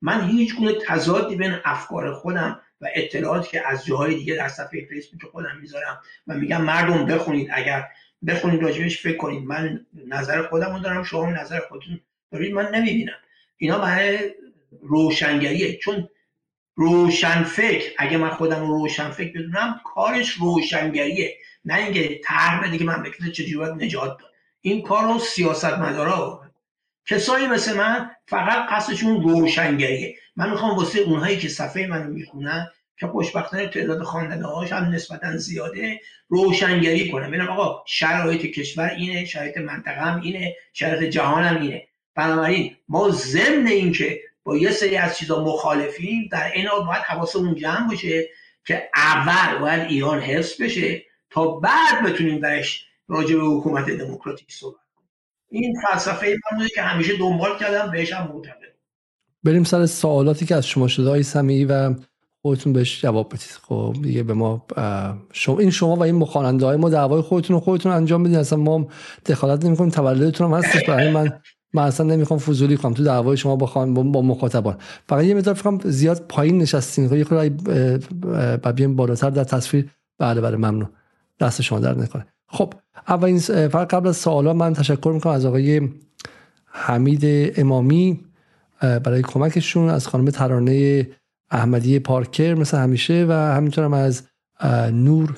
من 0.02 0.28
هیچ 0.28 0.56
گونه 0.56 0.72
تضادی 0.86 1.36
بین 1.36 1.56
افکار 1.64 2.12
خودم 2.12 2.60
و 2.80 2.88
اطلاعاتی 2.94 3.50
که 3.50 3.68
از 3.68 3.86
جاهای 3.86 4.14
دیگه 4.14 4.34
در 4.34 4.48
صفحه 4.48 4.86
فیسبوک 4.88 5.22
خودم 5.30 5.58
می‌ذارم 5.60 6.00
و 6.26 6.34
میگم 6.34 6.62
مردم 6.62 7.06
بخونید 7.06 7.48
اگر 7.52 7.84
بخونید 8.26 8.62
راجبش 8.62 9.02
فکر 9.02 9.16
کنید. 9.16 9.44
من 9.44 9.86
نظر 10.08 10.42
خودم 10.42 10.74
رو 10.74 10.78
دارم 10.78 11.02
شما 11.02 11.30
نظر 11.30 11.60
خودتون 11.60 12.00
دارید 12.32 12.54
من 12.54 12.74
نمی‌بینم. 12.74 13.16
اینا 13.56 13.78
برای 13.78 14.18
روشنگریه. 14.82 15.76
چون 15.76 16.08
روشن 16.74 17.42
فکر 17.42 17.92
اگه 17.98 18.16
من 18.16 18.30
خودم 18.30 18.60
رو 18.60 18.78
روشن 18.78 19.10
فکر 19.10 19.38
بدونم 19.38 19.80
کارش 19.84 20.32
روشنگریه. 20.32 21.36
نه 21.64 21.74
اینکه 21.74 22.20
طرح 22.24 22.66
بده 22.66 22.78
که 22.78 22.84
بکنه 22.84 23.32
چجوری 23.32 23.56
باید 23.56 23.84
نجات 23.84 24.18
داد 24.18 24.30
این 24.60 24.82
کار 24.82 25.12
رو 25.12 25.18
سیاست 25.18 25.78
مدارا 25.78 26.42
کسایی 27.06 27.46
مثل 27.46 27.76
من 27.76 28.10
فقط 28.26 28.68
قصدشون 28.70 29.22
روشنگریه. 29.22 30.16
من 30.36 30.50
می‌خوام 30.50 30.76
واسه 30.76 31.00
اونهایی 31.00 31.38
که 31.38 31.48
صفحه 31.48 31.86
منو 31.86 32.10
می‌خونن 32.10 32.70
که 32.96 33.06
خوشبختانه 33.06 33.66
تعداد 33.66 34.02
خواندنده 34.02 34.46
هاش 34.46 34.72
هم 34.72 34.84
نسبتا 34.84 35.36
زیاده 35.36 36.00
روشنگری 36.28 37.10
کنم 37.10 37.28
ببینم 37.28 37.48
آقا 37.48 37.84
شرایط 37.86 38.46
کشور 38.46 38.88
اینه 38.88 39.24
شرایط 39.24 39.56
منطقه 39.56 40.00
هم 40.00 40.20
اینه 40.20 40.56
شرایط 40.72 41.10
جهان 41.10 41.44
هم 41.44 41.62
اینه. 41.62 41.88
بنابراین 42.14 42.76
ما 42.88 43.10
ضمن 43.10 43.66
اینکه 43.66 44.20
با 44.44 44.56
یه 44.56 44.70
سری 44.70 44.96
از 44.96 45.18
چیزا 45.18 45.44
مخالفیم 45.44 46.28
در 46.32 46.52
این 46.54 46.66
حال 46.66 46.86
باید 46.86 47.02
حواسمون 47.02 47.54
جمع 47.54 47.88
باشه 47.88 48.28
که 48.66 48.90
اول 48.94 49.58
باید 49.58 49.80
ایران 49.80 50.20
حفظ 50.20 50.62
بشه. 50.62 51.02
تا 51.30 51.46
بعد 51.46 52.06
بتونیم 52.06 52.40
درش 52.40 52.84
راجع 53.08 53.36
به 53.36 53.42
حکومت 53.42 53.90
دموکراتیک 53.90 54.52
صحبت 54.52 54.80
این 55.50 55.74
فلسفه 55.80 56.36
من 56.52 56.68
که 56.74 56.82
همیشه 56.82 57.16
دنبال 57.16 57.58
کردم 57.60 57.90
بهش 57.90 58.12
هم 58.12 58.32
معتقد 58.34 58.74
بریم 59.44 59.64
سر 59.64 59.86
سوالاتی 59.86 60.46
که 60.46 60.54
از 60.54 60.66
شما 60.66 60.88
شده 60.88 61.08
های 61.08 61.22
سمیعی 61.22 61.64
و 61.64 61.94
خودتون 62.42 62.72
بهش 62.72 63.02
جواب 63.02 63.28
بدید. 63.28 63.58
خب 63.62 63.96
دیگه 64.02 64.22
به 64.22 64.34
ما 64.34 64.66
شما 65.32 65.58
این 65.58 65.70
شما 65.70 65.96
و 65.96 66.02
این 66.02 66.14
مخواننده 66.14 66.66
های 66.66 66.76
ما 66.76 66.88
دعوای 66.88 67.20
خودتون 67.20 67.54
رو 67.54 67.60
خودتون 67.60 67.92
انجام 67.92 68.22
بدین. 68.22 68.36
اصلا 68.36 68.58
ما 68.58 68.88
دخالت 69.26 69.64
نمی‌کنیم 69.64 69.90
تولدتون 69.90 70.52
هم 70.52 70.58
هستش. 70.58 70.84
برای 70.84 71.10
من 71.10 71.40
من 71.72 71.82
اصلا 71.82 72.06
نمی‌خوام 72.06 72.40
فضولی 72.40 72.76
کنم. 72.76 72.94
تو 72.94 73.04
دعوای 73.04 73.36
شما 73.36 73.56
با 73.56 73.66
با 73.86 74.22
مخاطبان. 74.22 74.78
فقط 75.08 75.24
یه 75.24 75.34
مقدار 75.34 75.54
فکرم 75.54 75.78
زیاد 75.84 76.26
پایین 76.28 76.58
نشستین. 76.58 77.12
یه 77.12 77.24
خورده 77.24 77.48
بیایم 78.72 78.96
بالاتر 78.96 79.30
در 79.30 79.44
تصویر. 79.44 79.90
بله 80.18 80.40
بله 80.40 80.56
ممنون. 80.56 80.88
دست 81.40 81.62
شما 81.62 81.80
در 81.80 81.94
نکنه. 81.94 82.26
خب 82.48 82.74
اولین 83.08 83.38
فقط 83.38 83.94
قبل 83.94 84.08
از 84.08 84.16
سوالا 84.16 84.52
من 84.52 84.72
تشکر 84.72 85.10
می‌کنم 85.14 85.32
از 85.32 85.44
آقای 85.44 85.88
حمید 86.64 87.52
امامی 87.56 88.20
برای 88.80 89.22
کمکشون 89.22 89.90
از 89.90 90.08
خانم 90.08 90.30
ترانه 90.30 91.08
احمدی 91.50 91.98
پارکر 91.98 92.54
مثل 92.54 92.78
همیشه 92.78 93.26
و 93.28 93.32
همینطورم 93.32 93.92
از 93.92 94.22
نور 94.92 95.36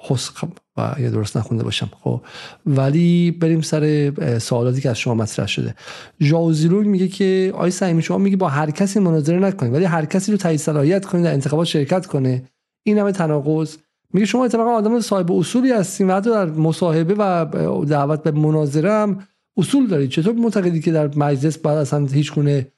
خسخ 0.00 0.44
و 0.76 0.94
یه 1.00 1.10
درست 1.10 1.36
نخونده 1.36 1.64
باشم. 1.64 1.90
خب 2.00 2.20
ولی 2.66 3.30
بریم 3.30 3.60
سر 3.60 4.12
سوالاتی 4.38 4.80
که 4.80 4.90
از 4.90 4.98
شما 4.98 5.14
مطرح 5.14 5.46
شده. 5.46 5.74
ژاوزیلوگ 6.20 6.86
میگه 6.86 7.08
که 7.08 7.52
آی 7.54 7.70
سعیمی 7.70 8.02
شما 8.02 8.18
میگه 8.18 8.36
با 8.36 8.48
هر 8.48 8.70
کسی 8.70 9.00
مناظره 9.00 9.38
نکنید 9.38 9.74
ولی 9.74 9.84
هر 9.84 10.04
کسی 10.04 10.32
رو 10.32 10.38
تایید 10.38 10.60
صلاحیت 10.60 11.06
کنید 11.06 11.24
در 11.24 11.32
انتخابات 11.32 11.66
شرکت 11.66 12.06
کنه. 12.06 12.42
این 12.86 12.98
همه 12.98 13.12
تناقض 13.12 13.76
میگه 14.12 14.26
شما 14.26 14.44
اتفاقا 14.44 14.70
آدم 14.70 15.00
صاحب 15.00 15.32
اصولی 15.32 15.72
هستین 15.72 16.10
و 16.10 16.16
حتی 16.16 16.30
در 16.30 16.44
مصاحبه 16.44 17.14
و 17.18 17.44
دعوت 17.84 18.22
به 18.22 18.30
مناظره 18.30 18.92
هم 18.92 19.28
اصول 19.56 19.86
دارید. 19.86 20.10
چطور 20.10 20.34
معتقدی 20.34 20.80
که 20.80 20.92
در 20.92 21.10
مجلس 21.16 21.58
بعد 21.58 21.76
اصلا 21.76 22.06
هیچ 22.06 22.32
گونه 22.32 22.72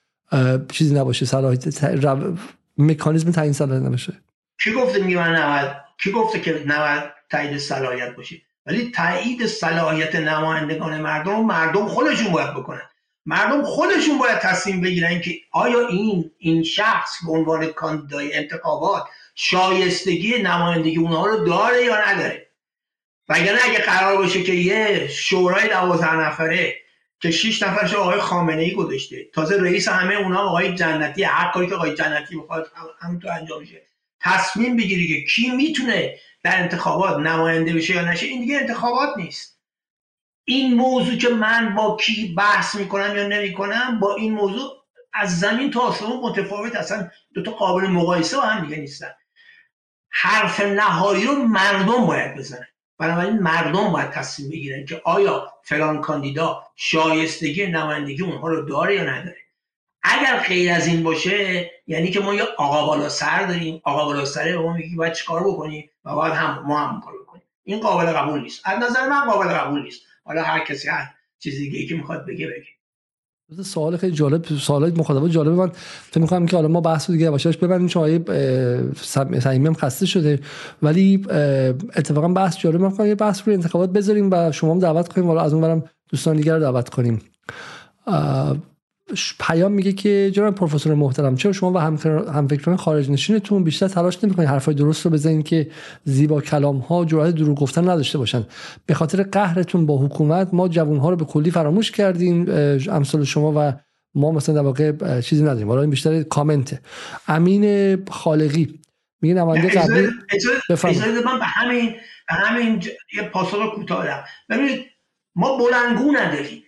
چیزی 0.72 0.94
نباشه 0.94 1.26
صلاحیت 1.26 1.84
مکانیزم 2.78 3.30
تعیین 3.30 3.52
صلاحیت 3.52 3.82
نباشه؟ 3.82 4.12
کی 4.62 4.72
گفته 4.72 5.02
میگه 5.02 5.74
کی 6.02 6.12
گفته 6.12 6.40
که 6.40 6.64
نباید 6.66 7.02
تایید 7.30 7.58
صلاحیت 7.58 8.16
باشه؟ 8.16 8.36
ولی 8.66 8.90
تایید 8.90 9.46
صلاحیت 9.46 10.16
نمایندگان 10.16 11.00
مردم 11.00 11.40
مردم 11.40 11.86
خودشون 11.86 12.32
باید 12.32 12.50
بکنن. 12.50 12.82
مردم 13.26 13.62
خودشون 13.62 14.18
باید 14.18 14.38
تصمیم 14.38 14.80
بگیرن 14.80 15.20
که 15.20 15.30
آیا 15.52 15.88
این 15.88 16.30
این 16.38 16.62
شخص 16.62 17.10
به 17.26 17.32
عنوان 17.32 17.66
کاندیدای 17.66 18.34
انتخابات 18.34 19.04
شایستگی 19.42 20.42
نمایندگی 20.42 20.98
اونها 20.98 21.26
رو 21.26 21.44
داره 21.44 21.84
یا 21.84 22.08
نداره؟ 22.08 22.46
وگرنه 23.28 23.58
اگه 23.64 23.78
قرار 23.78 24.16
باشه 24.16 24.42
که 24.42 24.52
یه 24.52 25.08
شورای 25.08 25.68
دوازده 25.68 26.14
نفره 26.14 26.74
که 27.20 27.30
شیش 27.30 27.62
نفرش 27.62 27.94
آقای 27.94 28.20
خامنه 28.20 28.62
ای 28.62 28.74
گذاشته 28.74 29.24
تازه 29.34 29.56
رئیس 29.62 29.88
همه 29.88 30.14
اونها 30.14 30.42
آقای 30.42 30.74
جنتی 30.74 31.22
هر 31.22 31.50
کاری 31.52 31.66
که 31.66 31.74
آقای 31.74 31.94
جنتی 31.94 32.36
بخواد 32.36 32.70
همونطور 33.00 33.30
انجام 33.32 33.60
میشه. 33.60 33.82
تصمیم 34.20 34.76
بگیری 34.76 35.08
که 35.08 35.32
کی 35.32 35.50
می‌تونه 35.50 36.14
در 36.42 36.62
انتخابات 36.62 37.18
نماینده 37.18 37.72
بشه 37.72 37.94
یا 37.94 38.02
نشه 38.02 38.26
این 38.26 38.40
دیگه 38.40 38.56
انتخابات 38.56 39.16
نیست. 39.16 39.60
این 40.44 40.74
موضوع 40.74 41.16
که 41.16 41.28
من 41.28 41.74
با 41.74 41.96
کی 42.00 42.34
بحث 42.38 42.74
می‌کنم 42.74 43.16
یا 43.16 43.28
نمی‌کنم 43.28 44.00
با 44.00 44.14
این 44.14 44.32
موضوع 44.32 44.70
از 45.12 45.40
زمین 45.40 45.70
تا 45.70 45.80
آسمون 45.80 46.20
متفاوت 46.20 46.76
اصلا 46.76 47.10
دو 47.34 47.42
تا 47.42 47.50
قابل 47.50 47.86
مقایسه 47.86 48.36
با 48.36 48.42
هم 48.42 48.64
دیگه 48.64 48.76
نیستن. 48.76 49.10
حرف 50.10 50.60
نهایی 50.60 51.26
رو 51.26 51.34
مردم 51.34 52.06
باید 52.06 52.36
بزنن. 52.36 52.66
بنابراین 52.98 53.38
مردم 53.38 53.92
باید 53.92 54.10
تصمیم 54.10 54.50
بگیرن 54.50 54.84
که 54.84 55.02
آیا 55.04 55.52
فلان 55.62 56.00
کاندیدا 56.00 56.62
شایستگی 56.76 57.66
نمایندگی 57.66 58.22
اونها 58.22 58.48
رو 58.48 58.62
داره 58.62 58.94
یا 58.94 59.02
نداره. 59.02 59.36
اگر 60.02 60.38
غیر 60.38 60.72
از 60.72 60.86
این 60.86 61.02
باشه 61.02 61.70
یعنی 61.86 62.10
که 62.10 62.20
ما 62.20 62.34
یه 62.34 62.42
آقا 62.58 62.86
بالا 62.86 63.08
سر 63.08 63.46
داریم 63.46 63.80
آقا 63.84 64.04
بالا 64.04 64.24
سره 64.24 64.52
به 64.52 64.62
ما 64.62 64.72
میگی 64.72 64.96
باید 64.96 65.12
چیکار 65.12 65.44
بکنیم 65.44 65.90
و 66.04 66.14
باید 66.14 66.32
هم 66.32 66.62
ما 66.66 66.78
هم 66.78 67.00
کار 67.00 67.14
بکنیم. 67.22 67.42
این 67.64 67.80
قابل 67.80 68.12
قبول 68.12 68.40
نیست. 68.40 68.62
از 68.64 68.78
نظر 68.78 69.08
من 69.08 69.30
قابل 69.30 69.48
قبول 69.48 69.82
نیست. 69.82 70.02
حالا 70.24 70.42
هر 70.42 70.64
کسی 70.64 70.88
هر 70.88 71.14
چیزی 71.38 71.86
که 71.86 71.94
می‌خواد 71.94 72.26
بگه 72.26 72.46
بگه. 72.46 72.79
سوال 73.62 73.96
خیلی 73.96 74.12
جالب 74.12 74.44
سوالات 74.44 74.98
مخاطبه 74.98 75.28
جالب 75.28 75.52
من 75.52 75.70
فکر 76.10 76.20
می‌کنم 76.20 76.46
که 76.46 76.56
حالا 76.56 76.68
ما 76.68 76.80
بحث 76.80 77.10
دیگه 77.10 77.30
باشش 77.30 77.56
ببندیم 77.56 77.88
چون 77.88 78.02
آیه 78.02 78.24
صمیمی 79.40 79.74
خسته 79.74 80.06
شده. 80.06 80.40
ولی 80.82 81.26
اتفاقا 81.96 82.28
بحث 82.28 82.58
جالب 82.58 82.80
من 82.80 83.06
یه 83.06 83.14
بحث 83.14 83.42
روی 83.46 83.54
انتخابات 83.54 83.90
بذاریم 83.90 84.28
و 84.32 84.52
شما 84.52 84.72
هم 84.72 84.78
دعوت 84.78 85.08
کنیم. 85.08 85.26
حالا 85.26 85.40
از 85.40 85.54
اون 85.54 85.82
دوستان 86.10 86.36
دیگر 86.36 86.54
رو 86.54 86.60
دعوت 86.60 86.88
کنیم. 86.88 87.20
پیام 89.40 89.72
میگه 89.72 89.92
که 89.92 90.30
جناب 90.34 90.54
پروفسور 90.54 90.94
محترم 90.94 91.36
چرا 91.36 91.52
شما 91.52 91.72
و 91.72 91.78
همفکران 92.32 92.76
خارج 92.76 93.10
نشینتون 93.10 93.64
بیشتر 93.64 93.88
تلاش 93.88 94.24
نمی‌کنید 94.24 94.48
حرفای 94.48 94.74
درست 94.74 95.04
رو 95.04 95.10
بزنید 95.10 95.46
که 95.46 95.70
زیبا 96.04 96.40
کلام 96.40 96.78
ها 96.78 97.04
جرأت 97.04 97.34
دروغ 97.34 97.60
گفتن 97.60 97.88
نداشته 97.88 98.18
باشن؟ 98.18 98.46
به 98.86 98.94
خاطر 98.94 99.22
قهرتون 99.22 99.86
با 99.86 99.98
حکومت 99.98 100.48
ما 100.52 100.68
جوان 100.68 100.96
ها 100.96 101.10
رو 101.10 101.16
به 101.16 101.24
کلی 101.24 101.50
فراموش 101.50 101.90
کردیم 101.90 102.46
امثال 102.90 103.24
شما 103.24 103.52
و 103.56 103.72
ما 104.14 104.32
مثلا 104.32 104.54
در 104.54 104.60
واقع 104.60 105.20
چیزی 105.20 105.42
نداریم. 105.42 105.68
حالا 105.68 105.80
این 105.80 105.90
بیشتر 105.90 106.22
کامنته. 106.22 106.80
امین 107.28 108.04
خالقی 108.10 108.80
میگه 109.22 109.34
نماینده 109.34 109.68
قبلی 109.68 110.08
بفرمایید. 110.70 111.24
من 111.24 111.38
به 111.38 111.44
همین 111.44 111.90
به 112.28 112.34
همین 112.34 112.82
یه 113.16 113.22
پاسخ 113.22 113.74
کوتاه 113.74 114.06
ببینید 114.48 114.80
ما 115.34 115.58
بلنگو 115.58 116.12
نداریم. 116.12 116.62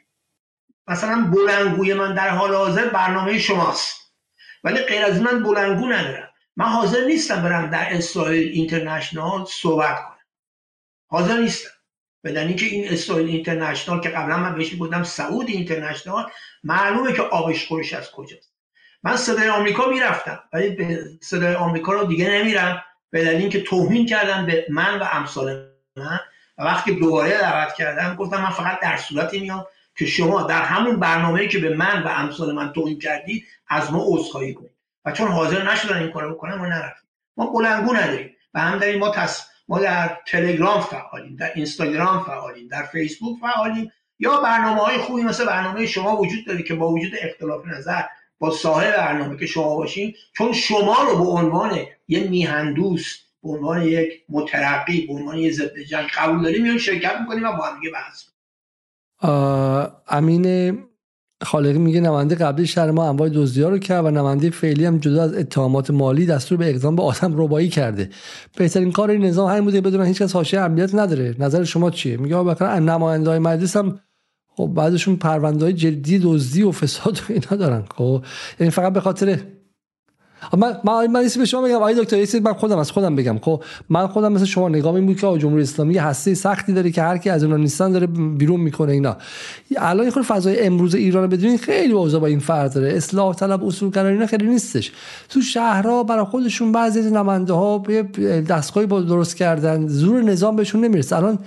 مثلا 0.88 1.30
بلنگوی 1.32 1.94
من 1.94 2.14
در 2.14 2.28
حال 2.28 2.54
حاضر 2.54 2.88
برنامه 2.88 3.38
شماست. 3.38 4.12
ولی 4.64 4.82
غیر 4.82 5.04
از 5.04 5.22
من 5.22 5.42
بلنگو 5.42 5.86
ندارم. 5.86 6.28
من 6.56 6.66
حاضر 6.66 7.04
نیستم 7.04 7.42
برم 7.42 7.70
در 7.70 7.96
اسرائیل 7.96 8.48
اینترنشنال 8.48 9.44
صحبت 9.44 9.96
کنم. 9.96 10.18
حاضر 11.10 11.36
نیستم. 11.36 11.70
بدن 12.24 12.56
که 12.56 12.66
این 12.66 12.88
اسرائیل 12.88 13.28
اینترنشنال 13.28 14.00
که 14.00 14.09
قبلا 14.09 14.36
من 14.36 14.54
بهش 14.54 14.74
بودم 14.74 15.02
سعود 15.02 15.48
اینترنشنال 15.48 16.30
معلومه 16.64 17.12
که 17.12 17.22
آبش 17.22 17.66
خورش 17.66 17.92
از 17.92 18.10
کجاست. 18.10 18.52
من 19.02 19.16
صدای 19.16 19.48
آمریکا 19.48 19.86
می‌رفتم 19.86 20.42
ولی 20.52 20.70
به 20.70 21.04
صدای 21.22 21.54
آمریکا 21.54 21.92
رو 21.92 22.04
دیگه 22.04 22.30
نمیرم. 22.30 22.84
به 23.10 23.24
دلیل 23.24 23.40
اینکه 23.40 23.60
توهین 23.60 24.06
کردن 24.06 24.46
به 24.46 24.66
من 24.70 24.98
و 24.98 25.06
امثال 25.12 25.68
من. 25.96 26.20
و 26.59 26.62
وقتی 26.62 26.94
دوباره 26.94 27.38
دعوت 27.38 27.74
کردم 27.74 28.16
گفتم 28.16 28.42
من 28.42 28.50
فقط 28.50 28.80
در 28.80 28.96
صورتی 28.96 29.40
میام 29.40 29.66
که 29.97 30.06
شما 30.06 30.43
در 30.43 30.62
همون 30.62 31.01
برنامه‌ای 31.01 31.48
که 31.48 31.59
به 31.59 31.77
من 31.77 32.02
و 32.02 32.09
امثال 32.09 32.55
من 32.55 32.73
توهین 32.73 32.98
کردید 32.98 33.44
از 33.69 33.93
ما 33.93 34.05
عذرخواهی 34.06 34.55
کنید. 34.55 34.70
و 35.05 35.12
چون 35.12 35.28
حاضر 35.28 35.73
نشدن 35.73 35.98
این 35.98 36.12
کارو 36.12 36.35
بکنن 36.35 36.55
ما 36.55 36.66
نرفتیم. 36.66 37.09
ما 37.36 37.47
بلنگو 37.47 37.93
نداریم. 37.93 38.31
و 38.55 38.60
هم 38.60 38.78
داریم 38.78 38.98
ما 38.98 39.10
تص... 39.10 39.47
ما 39.69 39.78
در 39.78 40.19
تلگرام 40.27 40.81
فعالیم 40.81 41.36
در 41.36 41.52
اینستاگرام 41.55 42.24
فعالیم 42.24 42.69
در 42.69 42.82
فیسبوک 42.82 43.40
فعالیم. 43.40 43.93
یا 44.19 44.40
برنامه 44.40 44.81
های 44.81 44.98
خوبی 44.98 45.23
مثل 45.23 45.47
برنامه 45.47 45.86
شما 45.86 46.16
وجود 46.16 46.47
داره 46.47 46.62
که 46.62 46.74
با 46.74 46.89
وجود 46.89 47.12
اختلاف 47.23 47.66
نظر 47.66 48.02
با 48.39 48.51
صاحب 48.51 48.97
برنامه 48.97 49.36
که 49.36 49.47
شما 49.47 49.77
باشین. 49.77 50.14
چون 50.36 50.52
شما 50.52 51.02
رو 51.02 51.19
به 51.19 51.31
عنوان 51.31 51.78
یه 52.09 52.28
میهندوست 52.28 53.20
به 53.43 53.48
عنوان 53.48 53.82
یک 53.82 54.24
مترقی 54.28 55.06
به 55.06 55.12
عنوان 55.12 55.39
یه 55.39 55.52
ضد 55.52 55.78
جنگ 55.78 56.09
قبول 56.09 56.43
داریم 56.43 56.62
میون 56.62 56.78
شرکت 56.78 57.16
می‌کنیم 57.20 57.44
و 57.44 57.52
با 57.52 57.66
هم 57.66 57.81
دیگه 57.81 57.93
بحث 57.93 58.31
امین 60.09 60.78
خالقی 61.43 61.78
میگه 61.78 62.01
نماینده 62.01 62.35
قبلی 62.35 62.66
شهر 62.66 62.90
ما 62.90 63.09
انواع 63.09 63.28
دزدی 63.28 63.62
رو 63.62 63.78
کرد 63.78 64.05
و 64.05 64.11
نماینده 64.11 64.51
فعلی 64.51 64.85
هم 64.85 64.99
جدا 64.99 65.23
از 65.23 65.35
اتهامات 65.35 65.90
مالی 65.90 66.27
دستور 66.27 66.59
به 66.59 66.70
اقدام 66.70 66.97
به 66.97 67.03
آدم 67.03 67.32
ربایی 67.36 67.69
کرده. 67.69 68.11
بهترین 68.57 68.93
کار 68.93 69.11
این 69.11 69.24
نظام 69.24 69.51
همین 69.51 69.65
بوده 69.65 69.81
بدون 69.81 70.07
هیچ 70.07 70.23
کس 70.23 70.32
حاشیه 70.32 70.61
امنیت 70.61 70.94
نداره. 70.94 71.35
نظر 71.39 71.65
شما 71.65 71.90
چیه؟ 71.90 72.16
میگه 72.16 72.36
بکنه 72.36 72.81
نماینده 72.81 73.31
های 73.31 73.39
مجلس 73.39 73.77
هم 73.77 74.01
خب 74.57 74.66
بعدشون 74.77 75.16
پرونده 75.16 75.65
های 75.65 75.74
جدی 75.74 76.19
دزدی 76.19 76.62
و 76.62 76.73
فساد 76.73 77.19
و 77.19 77.23
اینا 77.28 77.57
دارن. 77.57 77.85
خب 77.97 78.24
یعنی 78.61 78.70
فقط 78.70 78.93
به 78.93 79.01
خاطر 79.01 79.39
من 80.59 80.77
من 80.85 81.06
من 81.06 81.28
به 81.39 81.44
شما 81.44 81.62
بگم. 81.62 81.74
آقای 81.74 81.94
دکتر 81.94 82.19
یه 82.19 82.40
من 82.44 82.52
خودم 82.52 82.78
از 82.78 82.90
خودم 82.90 83.16
بگم. 83.16 83.39
خب 83.39 83.62
من 83.89 84.06
خودم 84.06 84.32
مثل 84.32 84.44
شما 84.44 84.69
نگاه 84.69 84.94
این 84.94 85.06
بود 85.06 85.16
که 85.16 85.39
جمهوری 85.39 85.62
اسلامی 85.62 85.98
هسته 85.98 86.35
سختی 86.35 86.73
داره 86.73 86.90
که 86.90 87.02
هر 87.02 87.19
کی 87.19 87.31
از 87.31 87.43
اونها 87.44 87.59
نیستن 87.59 87.93
داره 87.93 88.06
بیرون 88.06 88.60
می‌کنه 88.60 88.93
اینا. 88.93 89.16
الان 89.77 90.10
خود 90.10 90.23
فضای 90.23 90.60
امروز 90.60 90.94
ایران 90.94 91.28
بدونین 91.28 91.59
خیلی 91.59 91.93
اوضاع 91.93 92.20
با 92.20 92.27
این 92.27 92.39
فرق 92.39 92.73
داره. 92.73 92.93
اصلاح 92.93 93.35
طلب 93.35 93.64
اصول 93.64 93.98
اینا 93.98 94.27
خیلی 94.27 94.47
نیستش. 94.47 94.93
تو 95.28 95.40
شهرها 95.40 96.02
برای 96.02 96.24
خودشون 96.24 96.73
بعضی 96.73 97.01
از 97.01 97.12
نماینده 97.12 97.52
ها 97.52 97.78
دستگاهی 98.48 98.86
درست 98.86 99.36
کردن. 99.36 99.86
زور 99.89 100.23
نظام 100.23 100.56
بهشون 100.56 100.85
نمی‌رسه. 100.85 101.16
الان 101.16 101.39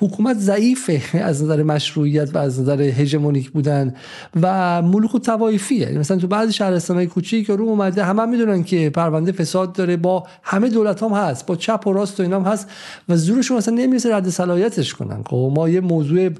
حکومت 0.00 0.38
ضعیفه 0.38 1.18
از 1.18 1.42
نظر 1.42 1.62
مشروعیت 1.62 2.34
و 2.34 2.38
از 2.38 2.60
نظر 2.60 2.82
هژمونیک 2.82 3.50
بودن 3.50 3.94
و 4.42 4.82
ملوک 4.82 5.14
و 5.14 5.18
توایفیه 5.18 5.80
یعنی 5.80 5.98
مثلا 5.98 6.16
تو 6.16 6.26
بعضی 6.26 6.52
شهرستانهای 6.52 7.06
کوچیک 7.06 7.46
که 7.46 7.56
رو 7.56 7.64
اومده 7.64 8.04
همه 8.04 8.26
می‌دونن 8.26 8.64
که 8.64 8.90
پرونده 8.90 9.32
فساد 9.32 9.72
داره 9.72 9.96
با 9.96 10.26
همه 10.42 10.68
دولت 10.68 11.02
هم 11.02 11.12
هست 11.12 11.46
با 11.46 11.56
چپ 11.56 11.86
و 11.86 11.92
راست 11.92 12.20
و 12.20 12.22
اینا 12.22 12.40
هم 12.40 12.52
هست 12.52 12.68
و 13.08 13.16
زورشون 13.16 13.56
اصلا 13.56 13.74
نمی‌رسه 13.74 14.14
رد 14.14 14.28
صلاحیتش 14.28 14.94
کنن. 14.94 15.22
خب 15.26 15.52
ما 15.54 15.68
یه 15.68 15.80
موضوع 15.80 16.30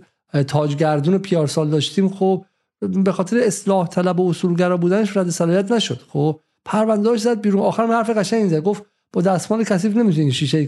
تاجگردون 0.47 1.19
پیارسال 1.19 1.71
داشتیم 1.71 2.09
خب 2.09 2.45
به 2.81 3.13
خاطر 3.13 3.39
اصلاح 3.39 3.89
طلب 3.89 4.21
و 4.21 4.31
اصولگرا 4.31 4.77
بودنش 4.77 5.17
رد 5.17 5.31
صلاحیت 5.31 5.73
نشد. 5.73 6.01
خب 6.09 6.41
پروندهاش 6.65 7.21
زد 7.21 7.41
بیرون. 7.41 7.63
آخر 7.63 7.87
حرف 7.87 8.11
قشنگی 8.11 8.49
زد 8.49 8.63
گفت 8.63 8.83
با 9.13 9.23
دستمال 9.23 9.65
کثیف 9.65 9.97
نمی‌تونی 9.97 10.33
شیشه 10.33 10.67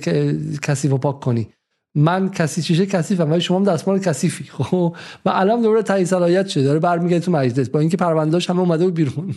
کثیف 0.62 0.90
رو 0.90 0.98
پاک 0.98 1.20
کنی. 1.20 1.48
من 1.94 2.30
کسی 2.30 2.62
شیشه 2.62 2.86
کثیفم 2.86 3.30
ولی 3.30 3.40
شما 3.40 3.58
هم 3.58 3.64
دستمال 3.64 3.98
کثیفی. 3.98 4.44
خب 4.44 4.96
و 5.24 5.30
الان 5.30 5.62
دوره 5.62 5.82
تایید 5.82 6.06
صلاحیت 6.06 6.48
شده. 6.48 6.64
داره 6.64 6.78
برمیگرده 6.78 7.24
تو 7.24 7.32
مجلس. 7.32 7.68
با 7.68 7.80
اینکه 7.80 7.96
پروندهاش 7.96 8.50
همه 8.50 8.60
اومده 8.60 8.84
بود 8.84 8.94
بیرون. 8.94 9.34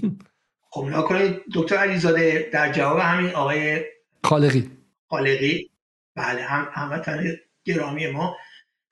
خب 0.70 0.86
نکنید 0.86 1.42
دکتر 1.54 1.76
علیزاده 1.76 2.50
در 2.54 2.72
جواب 2.72 3.00
همین 3.00 3.30
آقای 3.30 3.82
خالقی. 4.24 4.72
خالقی. 5.10 5.70
بله 6.16 6.42
هم 6.42 6.68
هموطن 6.74 7.24
گرامی 7.66 8.08
ما. 8.08 8.36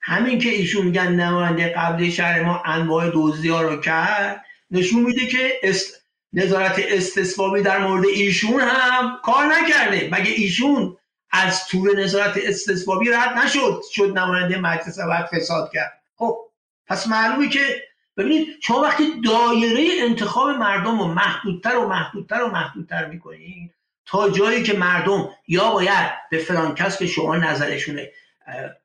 همین 0.00 0.38
که 0.38 0.48
ایشون 0.48 0.86
میگن 0.86 1.12
نماینده 1.12 1.68
قبل 1.76 2.10
شهر 2.10 2.42
ما 2.42 2.62
انواع 2.64 3.10
دزدی 3.14 3.48
ها 3.48 3.62
رو 3.62 3.76
کرد 3.76 4.44
نشون 4.70 5.02
میده 5.02 5.26
که 5.26 5.52
است... 5.62 6.04
نظارت 6.32 6.80
استثبابی 6.88 7.62
در 7.62 7.86
مورد 7.86 8.04
ایشون 8.04 8.60
هم 8.60 9.18
کار 9.24 9.44
نکرده. 9.46 10.08
مگه 10.12 10.30
ایشون 10.30 10.96
از 11.36 11.68
طور 11.68 12.00
نظارت 12.00 12.36
استثبابی 12.36 13.10
رد 13.10 13.38
نشد. 13.38 13.82
شد 13.92 14.18
نماینده 14.18 14.58
مجلس 14.58 14.98
و 14.98 15.26
فساد 15.32 15.70
کرد. 15.72 16.02
خب 16.16 16.38
پس 16.86 17.06
معلومه 17.06 17.48
که 17.48 17.82
ببینید 18.16 18.46
شما 18.62 18.80
وقتی 18.80 19.20
دایره 19.20 20.02
انتخاب 20.02 20.48
مردم 20.48 20.98
رو 20.98 21.04
محدودتر 21.04 21.76
و 21.76 21.88
محدودتر 21.88 22.42
و 22.42 22.48
محدودتر 22.50 23.06
می‌کنید 23.06 23.74
تا 24.06 24.30
جایی 24.30 24.62
که 24.62 24.72
مردم 24.72 25.28
یا 25.48 25.70
باید 25.70 26.10
به 26.30 26.38
فلان 26.38 26.74
کس 26.74 26.98
که 26.98 27.06
شما 27.06 27.36
نظرشونه 27.36 28.10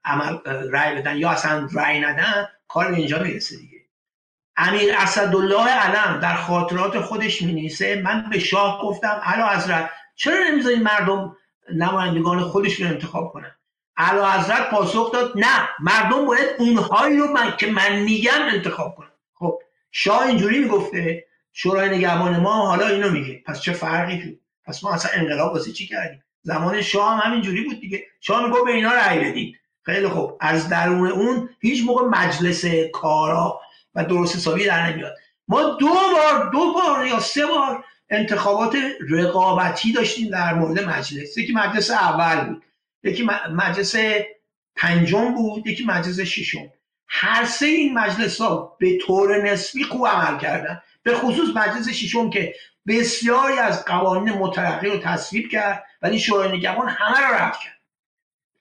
عمل 0.06 0.38
رای 0.46 0.96
بدن 0.96 1.18
یا 1.18 1.30
اصلا 1.30 1.68
رای 1.72 2.00
ندن 2.00 2.48
کار 2.68 2.88
اینجا 2.88 3.20
می‌رسه 3.20 3.58
دیگه. 3.58 3.80
امیر 4.58 4.96
اسدالله 4.98 5.70
علم 5.70 6.20
در 6.20 6.36
خاطرات 6.36 7.00
خودش 7.00 7.42
مینیسه 7.42 8.02
من 8.02 8.30
به 8.30 8.40
شاه 8.40 8.82
گفتم 8.82 9.22
علا 9.24 9.48
حضرت 9.48 9.90
چرا 10.16 10.36
نمی‌ذارین 10.48 10.84
مردم 10.84 11.36
نمایندگان 11.76 12.40
خودش 12.42 12.74
رو 12.74 12.88
انتخاب 12.88 13.34
کنن. 13.34 13.56
اعلی 13.98 14.40
حضرت 14.40 14.70
پاسخ 14.70 15.12
داد 15.12 15.34
نه 15.36 15.70
مردم 15.80 16.26
باید 16.26 16.50
اونهایی 16.60 17.18
رو 17.18 17.28
من 17.28 17.58
که 17.58 17.68
من 17.68 18.00
میگم 18.00 18.48
انتخاب 18.54 18.96
کنن. 18.96 19.12
خب 19.34 19.60
شاه 19.92 20.28
اینجوری 20.28 20.60
می‌گفته 20.60 21.26
شورای 21.54 21.98
نگهبان 21.98 22.40
ما 22.40 22.68
حالا 22.68 22.88
اینو 22.88 23.10
میگه. 23.10 23.44
پس 23.46 23.62
چه 23.62 23.74
فرقی 23.74 24.22
شد 24.22 24.40
پس 24.66 24.84
ما 24.84 24.94
اصلا 24.94 25.12
انقلاب 25.14 25.54
واسه 25.54 25.72
چی 25.72 25.88
کردیم؟ 25.88 26.24
زمان 26.42 26.82
شاه 26.82 27.14
هم 27.14 27.32
همینجوری 27.32 27.64
بود 27.64 27.80
دیگه. 27.80 28.04
شاه 28.20 28.48
میگه 28.48 28.62
به 28.66 28.72
اینا 28.72 28.92
رأی 28.92 29.20
بدید. 29.20 29.56
خیلی 29.84 30.08
خوب. 30.08 30.38
از 30.40 30.70
درون 30.70 31.08
اون 31.08 31.50
هیچ 31.62 31.84
موقع 31.86 32.06
مجلس 32.06 32.66
کارا 32.94 33.60
و 33.96 34.06
درست 34.06 34.36
حسابی 34.36 34.66
در 34.66 34.92
نمیاد. 34.92 35.16
ما 35.48 35.64
دو 35.64 35.88
بار 35.88 36.50
دو 36.52 36.74
بار 36.74 37.06
یا 37.06 37.20
سه 37.20 37.46
بار 37.46 37.84
انتخابات 38.10 38.76
رقابتی 39.10 39.94
داشتیم 39.94 40.30
در 40.30 40.54
مورد 40.54 40.80
مجلس. 40.80 41.38
یکی 41.38 41.54
مجلس 41.54 41.92
اول 41.92 42.46
بود 42.46 42.64
یکی 43.04 43.24
مجلس 43.52 43.96
پنجم 44.76 45.34
بود 45.36 45.68
یکی 45.68 45.86
مجلس 45.86 46.20
ششم. 46.20 46.72
هر 47.08 47.46
سه 47.46 47.66
این 47.66 47.94
مجلس 47.94 48.42
ها 48.42 48.78
به 48.80 48.98
طور 48.98 49.52
نسبی 49.52 49.84
خوب 49.84 50.08
عمل 50.08 50.40
کردن. 50.40 50.82
به 51.04 51.16
خصوص 51.16 51.50
مجلس 51.56 51.90
ششم 51.90 52.30
که 52.30 52.56
بسیاری 52.88 53.58
از 53.58 53.86
قوانین 53.86 54.34
مترقی 54.34 54.90
رو 54.90 54.98
تصویب 54.98 55.50
کرد 55.50 55.86
ولی 56.02 56.20
شورای 56.20 56.58
نگهبان 56.58 56.90
همه 56.90 57.18
رو 57.20 57.34
رد 57.34 57.58
کرد. 57.60 57.80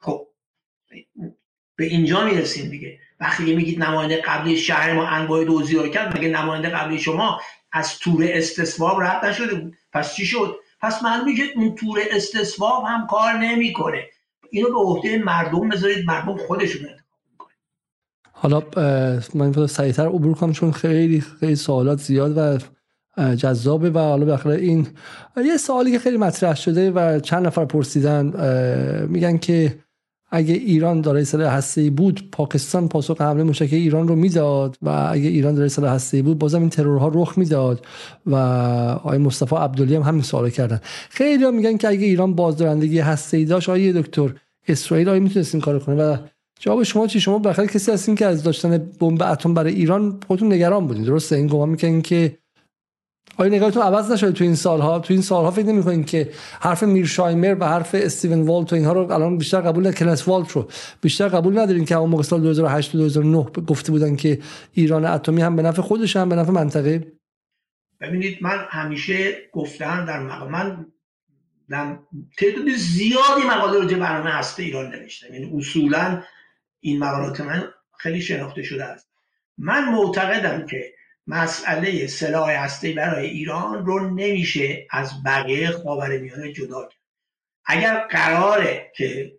خب 0.00 0.26
به 1.76 1.84
اینجا 1.84 2.24
می‌رسیم 2.24 2.70
دیگه. 2.70 2.98
وقتی 3.20 3.54
میگید 3.54 3.82
نماینده 3.82 4.16
قبلی 4.16 4.56
شهر 4.56 4.92
ما 4.92 5.06
انواع 5.06 5.44
دوزی 5.44 5.74
رو 5.74 5.88
کرد 5.88 6.16
مگه 6.16 6.28
نماینده 6.28 6.68
قبلی 6.68 6.98
شما 6.98 7.40
از 7.72 7.98
تور 7.98 8.24
استصواب 8.28 9.02
رد 9.02 9.24
نشده 9.24 9.54
بود. 9.54 9.76
پس 9.92 10.14
چی 10.14 10.26
شد؟ 10.26 10.56
پس 10.80 11.02
معلومه 11.02 11.36
که 11.36 11.42
اون 11.56 11.74
تور 11.74 11.98
استصواب 12.10 12.84
هم 12.86 13.06
کار 13.06 13.32
نمی‌کنه. 13.32 14.02
اینو 14.50 14.68
به 14.68 14.78
عهده 14.78 15.18
مردم 15.18 15.68
بذارید 15.68 16.06
مردم 16.06 16.36
خودشون 16.36 16.86
انتخاب 16.86 17.08
حالا 18.32 18.62
من 19.34 19.66
سریعتر 19.66 20.06
عبور 20.06 20.34
کنم 20.34 20.52
چون 20.52 20.72
خیلی 20.72 21.20
خیلی 21.40 21.56
سوالات 21.56 21.98
زیاد 21.98 22.38
و 22.38 22.58
جذابه 23.34 23.90
و 23.90 23.98
حالا 23.98 24.24
بالاخره 24.24 24.54
این 24.54 24.86
یه 25.36 25.56
سوالی 25.56 25.92
که 25.92 25.98
خیلی 25.98 26.16
مطرح 26.16 26.54
شده 26.54 26.90
و 26.90 27.20
چند 27.20 27.46
نفر 27.46 27.64
پرسیدن 27.64 28.26
میگن 29.06 29.38
که 29.38 29.78
اگه 30.30 30.55
ایران 30.55 31.00
دارای 31.00 31.24
سلاح 31.24 31.55
هسته 31.55 31.90
بود 31.90 32.28
پاکستان 32.32 32.88
پاسخ 32.88 33.20
حمله 33.20 33.42
موشک 33.42 33.68
ایران 33.72 34.09
رو 34.09 34.16
می‌داد 34.16 34.76
و 34.82 35.09
اگه 35.10 35.28
ایران 35.28 35.55
دارای 35.55 35.68
سلاح 35.68 35.92
هسته 35.92 36.22
بود 36.22 36.38
بازم 36.38 36.60
این 36.60 36.70
ترورها 36.70 37.10
رخ 37.14 37.38
می‌داد 37.38 37.86
و 38.26 38.34
آقای 38.34 39.18
مصطفی 39.18 39.56
عبدالی 39.56 39.94
هم 39.94 40.02
همین 40.02 40.22
سوال 40.22 40.50
کردن. 40.50 40.80
خیلی 41.10 41.44
ها 41.44 41.50
میگن 41.50 41.76
که 41.76 41.88
اگه 41.88 42.06
ایران 42.06 42.34
بازدارندگی 42.34 42.98
هسته 42.98 43.36
ای 43.36 43.44
داشت 43.44 43.68
آقای 43.68 43.92
دکتر 43.92 44.34
اسرائیل 44.68 45.09
آیا 45.09 45.20
می‌تونست 45.20 45.55
این 45.55 45.62
کارو 45.62 45.78
کنه 45.78 45.94
و 45.94 46.16
جواب 46.60 46.82
شما 46.82 47.06
چی؟ 47.06 47.20
شما 47.20 47.38
بخیر 47.38 47.66
کسی 47.66 47.92
هستین 47.92 48.14
که 48.14 48.26
از 48.26 48.42
داشتن 48.42 48.78
بمب 49.00 49.22
اتم 49.22 49.55
برای 49.55 49.74
ایران 49.74 50.20
خودتون 50.26 50.52
نگران 50.52 50.86
بودین. 50.86 51.02
درسته؟ 51.02 51.36
این 51.36 51.46
گمان 51.46 51.68
می‌کنین 51.68 52.02
که 52.02 52.38
آیا 53.40 53.51
نگاهتون 53.55 53.82
عوض 53.82 54.12
نشده 54.12 54.32
تو 54.32 54.44
این 54.44 54.55
سالها؟ 54.55 54.98
تو 54.98 55.12
این 55.12 55.23
سالها 55.23 55.51
فکر 55.51 55.66
نمی‌کنین 55.66 56.05
که 56.05 56.31
حرف 56.60 56.82
میرشایمر 56.82 57.56
و 57.60 57.69
حرف 57.69 57.90
استیون 57.94 58.43
والت 58.43 58.73
و 58.73 58.77
اینها 58.77 58.93
رو 58.93 59.12
الان 59.12 59.39
بیشتر 59.39 59.60
قبول 59.60 59.82
نه 59.82 59.93
کلنس 59.93 60.28
والت 60.28 60.52
رو 60.52 60.69
بیشتر 61.01 61.28
قبول 61.28 61.59
ندارین 61.59 61.85
که 61.85 61.94
اون 61.94 62.10
موقع 62.10 62.23
سال 62.23 62.40
2008 62.40 62.94
و 62.94 62.98
2009 62.98 63.44
گفته 63.66 63.93
بودن 63.93 64.16
که 64.16 64.39
ایران 64.73 65.05
اتمی 65.05 65.43
هم 65.43 65.56
به 65.56 65.62
نفع 65.62 65.82
خودش 65.82 66.16
هم 66.16 66.28
به 66.28 66.36
نفع 66.36 66.51
منطقه؟ 66.51 67.12
ببینید 68.01 68.39
من 68.40 68.66
همیشه 68.70 69.36
گفتم 69.52 70.05
در 70.05 70.20
مقام 70.20 70.86
من 71.69 71.98
تعداد 72.39 72.69
زیادی 72.77 73.43
مقاله 73.51 73.78
رو 73.78 74.01
برنامه 74.01 74.31
هسته 74.31 74.62
ایران 74.62 74.90
نوشتم. 74.94 75.35
یعنی 75.35 75.52
اصولا 75.59 76.23
این 76.81 76.98
مقالات 76.98 77.40
من 77.40 77.69
خیلی 77.98 78.20
شناخته 78.20 78.62
شده 78.62 78.85
است. 78.85 79.09
من 79.59 79.93
معتقدم 79.93 80.66
که 80.66 80.93
مسئله 81.28 82.06
سلاح 82.06 82.50
هسته 82.50 82.92
برای 82.92 83.26
ایران 83.26 83.86
رو 83.86 84.10
نمیشه 84.10 84.86
از 84.90 85.22
بقیه 85.22 85.70
خاورمیانه 85.70 86.52
جدا 86.52 86.82
کرد. 86.82 87.00
اگر 87.64 88.06
قراره 88.10 88.92
که 88.96 89.32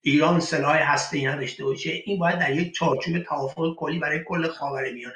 ایران 0.00 0.40
سلاح 0.40 0.76
هسته 0.76 1.18
ای 1.18 1.26
نداشته 1.26 1.64
باشه 1.64 2.02
این 2.04 2.18
باید 2.18 2.38
در 2.38 2.56
یک 2.56 2.74
چارچوب 2.74 3.18
توافق 3.18 3.74
کلی 3.76 3.98
برای 3.98 4.24
کل 4.26 4.48
خاورمیانه 4.48 5.14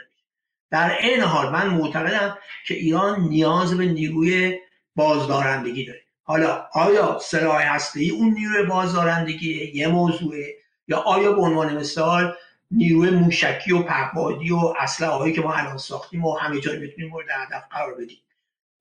در 0.70 0.98
این 1.00 1.20
حال 1.20 1.52
من 1.52 1.66
معتقدم 1.66 2.38
که 2.66 2.74
ایران 2.74 3.20
نیاز 3.20 3.76
به 3.76 3.86
نیروی 3.86 4.58
بازدارندگی 4.96 5.84
داره. 5.84 6.00
حالا 6.22 6.66
آیا 6.72 7.18
سلاح 7.22 7.62
هسته 7.62 8.00
اون 8.00 8.34
نیروی 8.34 8.66
بازدارندگی 8.66 9.72
یه 9.74 9.88
موضوعه 9.88 10.54
یا 10.88 10.98
آیا 10.98 11.32
به 11.32 11.40
عنوان 11.40 11.76
مثال 11.76 12.34
نیروی 12.70 13.10
موشکی 13.10 13.72
و 13.72 13.82
پهپادی 13.82 14.50
و 14.50 14.74
اسلحه 14.78 15.10
هایی 15.10 15.32
که 15.32 15.40
ما 15.40 15.54
الان 15.54 15.76
ساختیم 15.76 16.24
و 16.24 16.34
همه 16.34 16.60
جای 16.60 16.78
می‌تونیم 16.78 17.10
مورد 17.10 17.26
هدف 17.30 17.64
قرار 17.70 17.94
بدیم. 17.94 18.18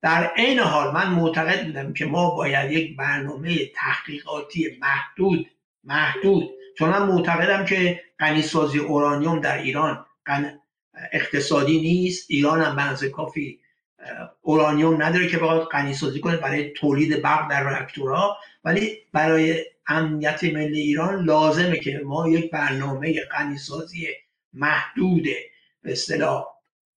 در 0.02 0.26
عین 0.36 0.58
حال 0.58 0.94
من 0.94 1.10
معتقد 1.10 1.66
بودم 1.66 1.92
که 1.92 2.06
ما 2.06 2.30
باید 2.30 2.70
یک 2.70 2.96
برنامه 2.96 3.66
تحقیقاتی 3.66 4.78
محدود 4.80 5.46
محدود. 5.84 6.50
چون 6.78 6.90
من 6.90 7.02
معتقدم 7.02 7.64
که 7.64 8.00
غنیسازی 8.18 8.78
اورانیوم 8.78 9.40
در 9.40 9.58
ایران 9.58 10.06
اقتصادی 11.12 11.80
نیست. 11.80 12.30
ایران 12.30 12.62
هم 12.62 12.76
بنز 12.76 13.04
کافی 13.04 13.60
اورانیوم 14.42 15.02
نداره 15.02 15.28
که 15.28 15.36
بخواد 15.36 15.68
غنیسازی 15.68 16.20
کنه 16.20 16.36
برای 16.36 16.70
تولید 16.70 17.22
برق 17.22 17.50
در 17.50 17.64
راکتورها 17.64 18.38
ولی 18.66 18.98
برای 19.12 19.64
امنیت 19.88 20.44
ملی 20.44 20.80
ایران 20.80 21.24
لازمه 21.24 21.78
که 21.78 22.02
ما 22.04 22.28
یک 22.28 22.50
برنامه 22.50 23.20
غنیسازی 23.20 24.08
محدود 24.52 25.24
به 25.82 25.92
اصطلاح 25.92 26.46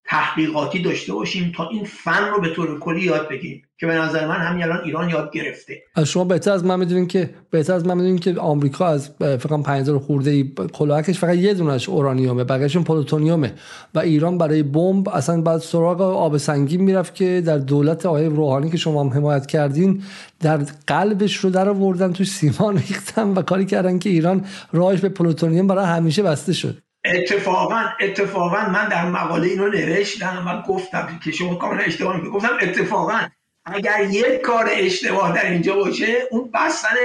تحقیقاتی 0.05 0.81
داشته 0.81 1.13
باشیم 1.13 1.51
تا 1.55 1.69
این 1.69 1.85
فن 1.85 2.29
رو 2.29 2.41
به 2.41 2.49
طور 2.49 2.79
کلی 2.79 3.01
یاد 3.01 3.29
بگیریم. 3.29 3.68
که 3.79 3.87
به 3.87 3.93
نظر 3.93 4.27
من 4.27 4.35
همین 4.35 4.63
الان 4.63 4.81
ایران 4.83 5.09
یاد 5.09 5.31
گرفته. 5.31 5.83
از 5.95 6.07
شما 6.07 6.23
بهتر 6.23 6.51
از 6.51 6.65
من 6.65 6.79
می‌دونین 6.79 7.07
که 7.07 7.29
بهتر 7.51 7.73
از 7.73 7.85
من 7.85 7.93
می‌دونین 7.93 8.19
که 8.19 8.35
آمریکا 8.39 8.87
از 8.87 9.09
فقط 9.19 9.63
5000 9.63 9.99
خورده 9.99 10.31
ای 10.31 10.51
کلاهکش 10.73 11.19
فقط 11.19 11.35
یه 11.35 11.53
دونش 11.53 11.89
اورانیومه 11.89 12.43
بقیه‌شون 12.43 12.83
پلوتونیومه. 12.83 13.53
و 13.95 13.99
ایران 13.99 14.37
برای 14.37 14.63
بمب 14.63 15.09
اصلا 15.09 15.41
بعد 15.41 15.59
سراغ 15.59 16.01
آب 16.01 16.37
سنگین 16.37 16.81
می‌رفت 16.81 17.15
که 17.15 17.43
در 17.45 17.57
دولت 17.57 18.05
آقای 18.05 18.25
روحانی 18.25 18.69
که 18.69 18.77
شما 18.77 19.03
هم 19.03 19.09
حمایت 19.09 19.45
کردین 19.45 20.03
در 20.39 20.57
قلبش 20.87 21.35
رو 21.35 21.49
در 21.49 21.69
آوردن 21.69 22.13
تو 22.13 22.23
سیمان 22.23 22.77
ریختن 22.77 23.27
و 23.27 23.41
کاری 23.41 23.65
کردن 23.65 23.99
که 23.99 24.09
ایران 24.09 24.45
راهش 24.73 24.99
به 24.99 25.09
پلوتونیوم 25.09 25.67
برای 25.67 25.85
همیشه 25.85 26.23
بسته 26.23 26.53
شد. 26.53 26.77
اتفاقا 27.05 27.81
اتفاقا 28.01 28.69
من 28.69 28.89
در 28.89 29.09
مقاله 29.09 29.47
اینو 29.47 29.67
نوشتم 29.67 30.43
و 30.47 30.73
گفتم 30.73 31.07
که 31.23 31.31
شما 31.31 31.55
کاملا 31.55 31.83
اشتباه 31.83 32.21
گفتم 32.21 32.49
اتفاقا 32.61 33.19
اگر 33.65 34.09
یک 34.09 34.41
کار 34.41 34.69
اشتباه 34.71 35.35
در 35.35 35.51
اینجا 35.51 35.75
باشه 35.75 36.27
اون 36.31 36.51
بستن 36.51 36.95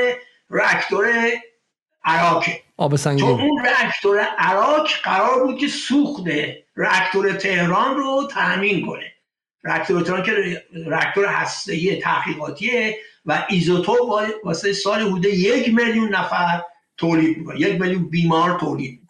رکتور 0.50 1.32
اراکه. 2.04 2.62
آب 2.76 2.96
سنگین. 2.96 3.26
چون 3.26 3.40
اون 3.40 3.66
رکتور 3.66 4.18
اراک 4.18 4.88
قرار 5.04 5.44
بود 5.44 5.58
که 5.58 5.68
سوخت 5.68 6.24
رکتور 6.76 7.32
تهران 7.32 7.96
رو 7.96 8.28
تأمین 8.30 8.86
کنه. 8.86 9.12
رکتور 9.64 10.02
تهران 10.02 10.22
که 10.22 10.62
رکتور 10.86 11.26
هسته‌ای 11.26 11.96
تحقیقاتیه 11.96 12.98
و 13.26 13.46
ایزوتوپ 13.48 14.24
واسه 14.44 14.72
سال 14.72 15.00
حدود 15.00 15.24
یک 15.24 15.74
میلیون 15.74 16.14
نفر 16.14 16.62
تولید 16.96 17.38
می‌کنه. 17.38 17.60
یک 17.60 17.80
میلیون 17.80 18.10
بیمار 18.10 18.60
تولید 18.60 19.00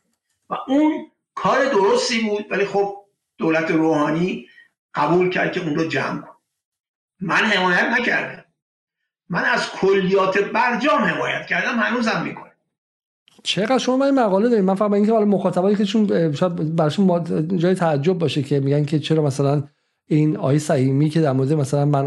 و 0.50 0.54
اون 0.68 1.10
کار 1.34 1.64
درستی 1.64 2.20
بود 2.20 2.46
ولی 2.50 2.64
خب 2.64 2.96
دولت 3.38 3.70
روحانی 3.70 4.48
قبول 4.94 5.30
کرد 5.30 5.52
که 5.52 5.60
اون 5.60 5.74
رو 5.74 5.84
جمع 5.84 6.20
کن 6.20 6.34
من 7.20 7.36
حمایت 7.36 7.85
نکردم. 8.01 8.45
من 9.28 9.45
از 9.45 9.70
کلیات 9.70 10.39
برجام 10.39 11.03
حمایت 11.03 11.47
کردم 11.47 11.78
هنوزم 11.78 12.23
می‌کنه 12.24 12.51
چقدر 13.43 13.78
شما 13.78 14.05
این 14.05 14.15
مقاله 14.15 14.49
دارید؟ 14.49 14.65
من 14.65 14.74
فقط 14.74 14.93
اینکه 14.93 15.12
حالا 15.12 15.24
مخاطبایی 15.24 15.77
که 15.77 15.85
چون 15.85 16.32
شاید 16.32 16.77
براشون 16.77 17.24
جای 17.59 17.74
تعجب 17.74 18.19
باشه 18.19 18.43
که 18.43 18.61
میگن 18.61 18.85
که 18.85 18.99
چرا 18.99 19.23
مثلا 19.23 19.62
این 20.07 20.36
آیه 20.36 20.59
صحیمی 20.59 21.11
که 21.11 21.20
در 21.20 21.32
مورد 21.32 21.53
مثلا 21.53 21.85
من 21.85 22.05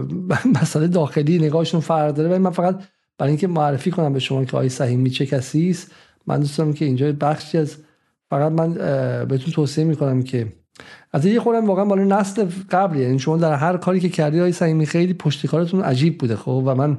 مسئله 0.62 0.88
داخلی 0.88 1.38
نگاهشون 1.38 1.80
فرق 1.80 2.14
داره. 2.14 2.36
و 2.36 2.38
من 2.38 2.50
فقط 2.50 2.80
برای 3.18 3.30
اینکه 3.30 3.46
معرفی 3.46 3.90
کنم 3.90 4.12
به 4.12 4.18
شما 4.18 4.44
که 4.44 4.56
آیه 4.56 4.68
صحیمی 4.68 5.10
چه 5.10 5.26
کسی 5.26 5.70
است 5.70 5.94
من 6.26 6.40
دوست 6.40 6.58
دارم 6.58 6.72
که 6.72 6.84
اینجا 6.84 7.12
بخشی 7.12 7.58
از 7.58 7.76
فقط 8.30 8.52
من 8.52 8.74
بهتون 9.24 9.52
توصیه 9.52 9.84
می‌کنم 9.84 10.22
که 10.22 10.52
از 11.12 11.26
یه 11.26 11.40
خودم 11.40 11.66
واقعا 11.66 11.84
بالا 11.84 12.04
نسل 12.20 12.46
قبلی 12.70 13.02
یعنی 13.02 13.18
شما 13.18 13.36
در 13.36 13.54
هر 13.54 13.76
کاری 13.76 14.00
که 14.00 14.08
کردی 14.08 14.38
های 14.38 14.52
صمیمی 14.52 14.86
خیلی 14.86 15.14
پشتکارتون 15.14 15.80
عجیب 15.80 16.18
بوده 16.18 16.36
خب؟ 16.36 16.62
و 16.66 16.74
من 16.74 16.98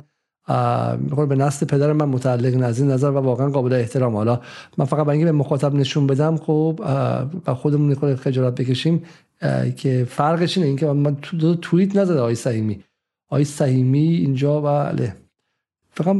به 1.30 1.36
نسل 1.36 1.66
پدر 1.66 1.94
من 1.94 2.06
متعلق 2.06 2.64
از 2.64 2.80
این 2.80 2.92
نظر 2.92 3.10
و 3.10 3.18
واقعا 3.18 3.50
قابل 3.50 3.74
احترام. 3.74 4.16
حالا 4.16 4.42
من 4.78 4.86
فقط 4.86 5.06
برای 5.06 5.24
به 5.24 5.32
مخاطب 5.32 5.76
نشون 5.76 6.08
بدم 6.08 6.38
خب 6.38 6.80
و 7.48 7.54
خودمون 7.54 7.96
خود 7.96 8.16
خجالت 8.16 8.56
بکشیم 8.56 9.04
که 9.78 10.08
فرقش 10.10 10.58
اینه 10.58 10.68
اینکه 10.68 10.86
من 10.86 11.18
دو 11.40 11.56
توییت 11.56 11.96
نزده 11.96 12.20
آقای 12.20 12.36
صحیمی 12.36 12.84
آقای 13.30 13.46
صحیمی 13.46 14.08
اینجا 14.08 14.62
بله 14.62 15.16
فقط 15.92 16.16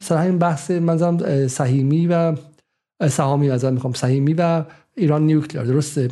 سر 0.00 0.16
همین 0.16 0.38
بحث 0.38 0.70
منظرم 0.70 1.46
سهیمی 1.46 2.06
و 2.06 2.36
سهامی 3.08 3.50
ازت 3.50 3.72
می‌خوام. 3.72 3.92
سهیمی 3.92 4.34
و 4.34 4.64
ایران 4.96 5.22
نیوکلیر 5.22 5.64
درسته؟ 5.64 6.08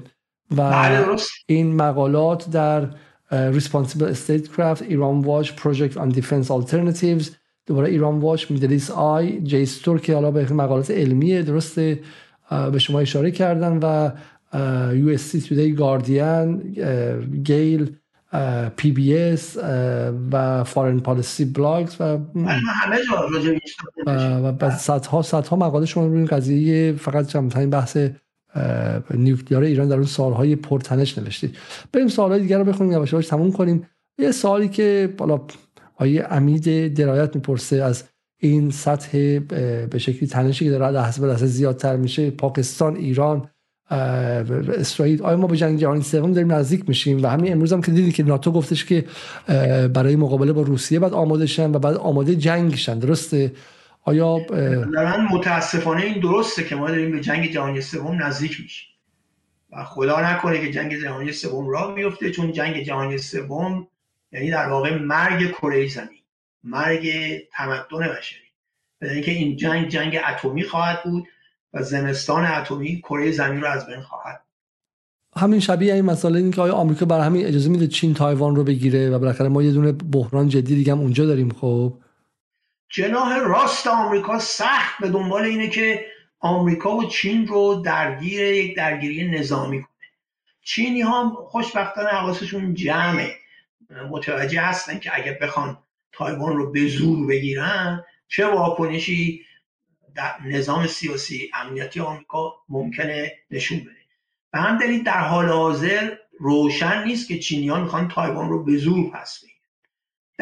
و 0.52 0.70
بله، 0.70 1.16
این 1.46 1.76
مقالات 1.76 2.50
در 2.50 2.88
Responsible 3.32 4.14
Statecraft 4.14 4.82
ایران 4.82 5.20
واچ 5.20 5.50
Project 5.50 5.94
on 5.94 6.14
Defense 6.14 6.48
Alternatives 6.48 7.30
دوباره 7.66 7.88
Iran 7.88 8.18
Watch 8.18 8.50
Middle 8.50 8.74
East 8.74 8.90
Eye 8.90 9.40
JSTOR 9.40 10.00
که 10.00 10.14
حالا 10.14 10.30
به 10.30 10.52
مقالات 10.52 10.90
علمیه 10.90 11.42
درسته 11.42 12.00
به 12.72 12.78
شما 12.78 13.00
اشاره 13.00 13.30
کردن 13.30 13.78
و 13.82 14.10
USC 14.94 15.40
Today 15.40 15.72
گاردین 15.72 16.58
Gale 17.44 17.96
PBS 18.76 19.56
و 20.32 20.64
Foreign 20.64 21.00
Policy 21.00 21.44
Blogs 21.44 21.96
و 22.00 22.04
همه 22.04 22.98
جا 23.10 24.56
و 24.60 24.70
صدها 24.70 25.22
صدها 25.22 25.56
مقاله 25.56 25.86
شما 25.86 26.06
روی 26.06 26.16
این 26.16 26.26
قضیه 26.26 26.92
فقط 26.92 27.26
چند 27.26 27.70
بحث 27.70 27.96
nuclear 29.14 29.62
ایران 29.62 29.88
در 29.88 29.94
اون 29.94 30.04
سالهای 30.04 30.56
پرتنش 30.56 31.18
نوشتید 31.18 31.56
بریم 31.92 32.08
سالهای 32.08 32.40
دیگر 32.40 32.58
رو 32.58 32.64
بخونیم 32.64 32.92
یواش 32.92 33.26
تموم 33.26 33.52
کنیم. 33.52 33.86
یه 34.18 34.32
سوالی 34.32 34.68
که 34.68 35.14
بالا 35.16 35.40
آیه 35.96 36.26
امید 36.30 36.94
درایت 36.94 37.36
می‌پرسه 37.36 37.76
از 37.76 38.04
این 38.38 38.70
سطح 38.70 39.38
به 39.90 39.98
شکلی 39.98 40.28
تنشی 40.28 40.64
که 40.64 40.70
داره 40.70 40.88
لحظه 40.88 41.20
به 41.20 41.26
لحظه 41.26 41.46
زیادتر 41.46 41.96
میشه 41.96 42.30
پاکستان 42.30 42.96
ایران 42.96 43.48
اسرائیل 43.90 45.22
آیا 45.22 45.36
ما 45.36 45.46
به 45.46 45.56
جنگ 45.56 45.78
جهانی 45.78 46.02
سوم 46.02 46.32
داریم 46.32 46.52
نزدیک 46.52 46.88
میشیم؟ 46.88 47.22
و 47.22 47.26
همین 47.26 47.52
امروز 47.52 47.72
هم 47.72 47.80
که 47.80 47.92
دیدی 47.92 48.12
که 48.12 48.22
ناتو 48.22 48.52
گفتش 48.52 48.84
که 48.84 49.04
برای 49.94 50.16
مقابله 50.16 50.52
با 50.52 50.62
روسیه 50.62 50.98
بعد 50.98 51.12
آماده 51.12 51.46
شن 51.46 51.74
و 51.74 51.78
بعد 51.78 51.96
آماده 51.96 52.36
جنگ 52.36 52.74
شن 52.74 52.98
درسته؟ 52.98 53.52
آیا 54.02 54.38
من 54.90 55.26
متاسفانه 55.30 56.02
این 56.02 56.20
درسته 56.20 56.64
که 56.64 56.76
ما 56.76 56.88
داریم 56.88 57.12
به 57.12 57.20
جنگ 57.20 57.50
جهانی 57.50 57.80
سوم 57.80 58.22
نزدیک 58.22 58.60
میشیم. 58.60 58.88
و 59.70 59.84
خدا 59.84 60.20
نکنه 60.20 60.60
که 60.60 60.72
جنگ 60.72 61.02
جهانی 61.02 61.32
سوم 61.32 61.68
راه 61.68 61.94
بیفته 61.94 62.30
چون 62.30 62.52
جنگ 62.52 62.82
جهانی 62.82 63.18
سوم 63.18 63.86
یعنی 64.32 64.50
در 64.50 64.68
واقع 64.68 64.98
مرگ 64.98 65.50
کره 65.50 65.88
زمین 65.88 66.22
مرگ 66.64 67.08
تمدن 67.52 68.08
بشری. 68.18 68.42
به 68.98 69.12
اینکه 69.12 69.30
این 69.30 69.56
جنگ 69.56 69.88
جنگ 69.88 70.18
اتمی 70.28 70.62
خواهد 70.62 71.02
بود 71.02 71.28
و 71.74 71.82
زمستان 71.82 72.44
اتمی 72.44 73.00
کره 73.00 73.32
زمین 73.32 73.60
رو 73.60 73.68
از 73.68 73.86
بین 73.86 74.00
خواهد 74.00 74.40
همین 75.36 75.60
شبیه 75.60 75.94
این 75.94 76.04
مسئله 76.04 76.38
این 76.38 76.50
که 76.50 76.60
آیا 76.62 76.74
آمریکا 76.74 77.06
برای 77.06 77.26
همین 77.26 77.46
اجازه 77.46 77.70
میده 77.70 77.86
چین 77.86 78.14
تایوان 78.14 78.56
رو 78.56 78.64
بگیره 78.64 79.10
و 79.10 79.18
بالاخره 79.18 79.48
ما 79.48 79.62
یه 79.62 79.70
دونه 79.70 79.92
بحران 79.92 80.48
جدی 80.48 80.74
دیگه 80.74 80.92
هم 80.92 81.00
اونجا 81.00 81.26
داریم 81.26 81.50
خب؟ 81.60 81.94
جناح 82.94 83.38
راست 83.38 83.86
آمریکا 83.86 84.38
سخت 84.38 85.00
به 85.00 85.08
دنبال 85.08 85.42
اینه 85.42 85.68
که 85.68 86.06
آمریکا 86.40 86.96
و 86.96 87.04
چین 87.04 87.46
رو 87.46 87.82
درگیر 87.84 88.40
یک 88.40 88.76
درگیری 88.76 89.30
نظامی 89.30 89.82
کنه. 89.82 89.92
چینی 90.62 91.00
ها 91.00 91.46
خوشبختانه 91.50 92.08
حواسشون 92.08 92.74
جمعه. 92.74 93.36
متوجه 94.10 94.60
هستن 94.60 94.98
که 94.98 95.10
اگه 95.14 95.38
بخوان 95.42 95.78
تایوان 96.12 96.56
رو 96.56 96.72
به 96.72 96.86
زور 96.86 97.26
بگیرن 97.26 98.04
چه 98.28 98.46
واکنشی 98.46 99.46
در 100.14 100.34
نظام 100.44 100.86
سیاسی 100.86 101.50
امنیتی 101.54 102.00
آمریکا 102.00 102.54
ممکنه 102.68 103.32
نشون 103.50 103.80
بده. 103.80 103.96
به 104.52 104.58
هم 104.58 104.78
دلیل 104.78 105.02
در 105.02 105.20
حال 105.20 105.48
حاضر 105.48 106.14
روشن 106.38 107.04
نیست 107.04 107.28
که 107.28 107.38
چینیان 107.38 107.82
می‌خوان 107.82 108.08
تایوان 108.08 108.48
رو 108.48 108.64
به 108.64 108.76
زور 108.76 109.10
پس 109.10 109.40
بگیرن 109.42 109.51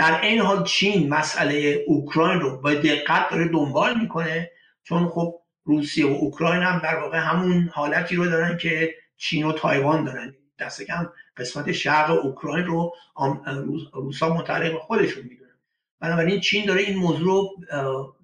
در 0.01 0.21
این 0.21 0.41
حال 0.41 0.65
چین 0.65 1.09
مسئله 1.09 1.85
اوکراین 1.87 2.41
رو 2.41 2.61
با 2.61 2.75
دقت 2.75 3.31
داره 3.31 3.49
دنبال 3.49 4.01
می‌کنه 4.01 4.51
چون 4.83 5.09
خب 5.09 5.41
روسیه 5.65 6.07
و 6.07 6.11
اوکراین 6.11 6.63
هم 6.63 6.79
در 6.79 6.97
واقع 6.97 7.19
همون 7.19 7.71
حالتی 7.73 8.17
رو 8.17 8.27
دارن 8.27 8.57
که 8.57 8.95
چین 9.17 9.45
و 9.47 9.53
تایوان 9.53 10.05
دارن. 10.05 10.35
دست 10.59 10.83
کم 10.83 11.13
قسمت 11.37 11.73
شرق 11.73 12.25
اوکراین 12.25 12.65
رو 12.65 12.95
روسا 13.93 14.35
متعلق 14.35 14.79
خودشون 14.79 15.23
می‌دونن. 15.23 15.59
بنابراین 16.01 16.41
چین 16.41 16.65
داره 16.67 16.81
این 16.83 16.99
موضوع 16.99 17.51
رو 17.71 18.17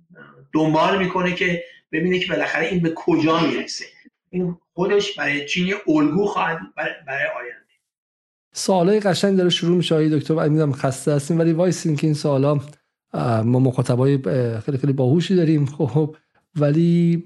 دنبال 0.53 0.99
می‌کنه 0.99 1.35
که 1.35 1.65
ببینه 1.93 2.19
که 2.19 2.33
بالاخره 2.33 2.67
این 2.67 2.83
به 2.83 2.93
کجا 2.97 3.41
می‌رسه. 3.41 3.85
این 4.31 4.59
خودش 4.75 5.19
برای 5.19 5.47
چین 5.47 5.75
الگو 5.89 6.27
خواهد 6.27 6.59
برای 7.07 7.27
آینده. 7.37 7.66
سوالای 8.59 9.01
قشنگ 9.01 9.37
داره 9.37 9.51
شروع 9.51 9.77
میشه. 9.77 9.95
آقای 9.95 10.19
دکتر 10.19 10.49
می‌دونم 10.49 10.73
خسته 10.73 11.13
هستیم 11.13 11.39
ولی 11.39 11.53
وایسین 11.53 11.97
که 11.97 12.07
این 12.07 12.15
سوالا 12.15 12.61
ما 13.45 13.59
مخاطبای 13.59 14.19
خیلی 14.61 14.79
خیلی 14.79 14.93
باهوشی 14.93 15.37
داریم 15.37 15.67
خب. 15.67 16.17
ولی 16.61 17.25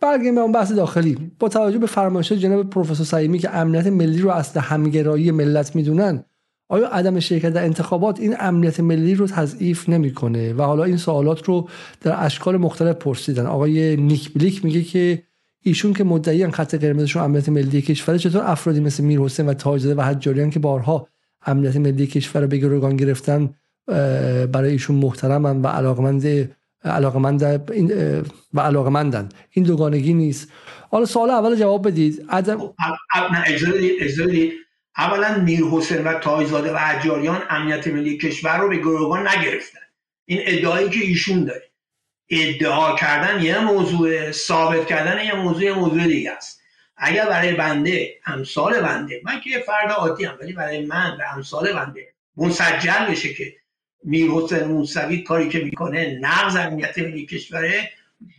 برگردیم 0.00 0.34
به 0.34 0.40
اون 0.40 0.52
بحث 0.52 0.72
داخلی. 0.72 1.32
با 1.38 1.48
توجه 1.48 1.78
به 1.78 1.86
فرمایشات 1.86 2.38
جناب 2.38 2.70
پروفسور 2.70 3.06
سعیمی 3.06 3.38
که 3.38 3.56
امنیت 3.56 3.86
ملی 3.86 4.18
رو 4.18 4.30
اصل 4.30 4.60
همگرایی 4.60 5.30
ملت 5.30 5.76
می‌دونن 5.76 6.24
آیا 6.70 6.88
عدم 6.88 7.20
شرکت 7.20 7.52
در 7.52 7.64
انتخابات 7.64 8.20
این 8.20 8.36
امنیت 8.38 8.80
ملی 8.80 9.14
رو 9.14 9.26
تضعیف 9.26 9.88
نمی‌کنه؟ 9.88 10.52
و 10.52 10.62
حالا 10.62 10.84
این 10.84 10.96
سوالات 10.96 11.44
رو 11.44 11.68
در 12.00 12.24
اشکال 12.24 12.56
مختلف 12.56 12.96
پرسیدن. 12.96 13.46
آقای 13.46 13.96
نیک 13.96 14.32
بلیک 14.32 14.64
میگه 14.64 14.82
که 14.82 15.22
ایشون 15.62 15.92
که 15.92 16.04
مدعی 16.04 16.50
خط 16.50 16.74
قرمزشون 16.74 17.22
امنیت 17.22 17.48
ملی 17.48 17.82
کشور 17.82 18.18
چطور 18.18 18.42
افرادی 18.44 18.80
مثل 18.80 19.04
میر 19.04 19.20
حسین 19.20 19.46
و 19.46 19.54
تاجزاده 19.54 19.94
و 19.94 20.04
حجاریان 20.04 20.50
که 20.50 20.58
بارها 20.58 21.08
امنیت 21.46 21.76
ملی 21.76 22.06
کشور 22.06 22.42
رو 22.42 22.48
به 22.48 22.56
گروگان 22.56 22.96
گرفتن 22.96 23.54
برای 24.52 24.70
ایشون 24.70 24.96
محترمن 24.96 25.62
و 25.62 25.66
علاقمند 25.66 26.54
علاقمند 26.84 27.42
و 28.54 28.60
علاقمندن. 28.60 29.28
این 29.50 29.64
دوگانگی 29.64 30.14
نیست. 30.14 30.52
حالا 30.90 31.04
سوال 31.04 31.30
اول 31.30 31.56
جواب 31.56 31.86
بدید. 31.86 32.26
عدم 32.28 32.60
اولا 34.98 35.38
میر 35.44 35.64
حسین 35.64 36.04
و 36.04 36.18
تایزاده 36.18 36.72
و 36.72 36.76
حجاریان 36.76 37.42
امنیت 37.50 37.86
ملی 37.86 38.18
کشور 38.18 38.58
رو 38.58 38.68
به 38.68 38.76
گروگان 38.76 39.28
نگرفتن. 39.28 39.78
این 40.24 40.40
ادعایی 40.44 40.88
که 40.88 41.00
ایشون 41.00 41.44
داره. 41.44 41.62
ادعا 42.30 42.96
کردن 42.96 43.42
یه 43.42 43.58
موضوع 43.58 44.30
ثابت 44.30 44.86
کردن 44.86 45.24
یه 45.24 45.34
موضوع 45.34 45.64
یه 45.64 45.72
موضوع 45.72 46.06
دیگه 46.06 46.32
است. 46.32 46.60
اگر 46.96 47.26
برای 47.26 47.52
بنده 47.52 48.14
امثال 48.26 48.80
بنده 48.80 49.20
من 49.24 49.40
که 49.40 49.58
فرد 49.58 49.90
عادی 49.90 50.24
هم 50.24 50.38
ولی 50.40 50.52
برای 50.52 50.86
من 50.86 51.16
و 51.20 51.22
امثال 51.34 51.72
بنده 51.72 52.08
منسجل 52.36 53.06
بشه 53.10 53.34
که 53.34 53.54
میر 54.04 54.30
حسین 54.30 54.64
موسوی 54.64 55.22
کاری 55.22 55.48
که 55.48 55.58
می‌کنه 55.58 56.18
نقض 56.20 56.56
امنیت 56.56 56.98
ملی 56.98 57.26
کشوره 57.26 57.90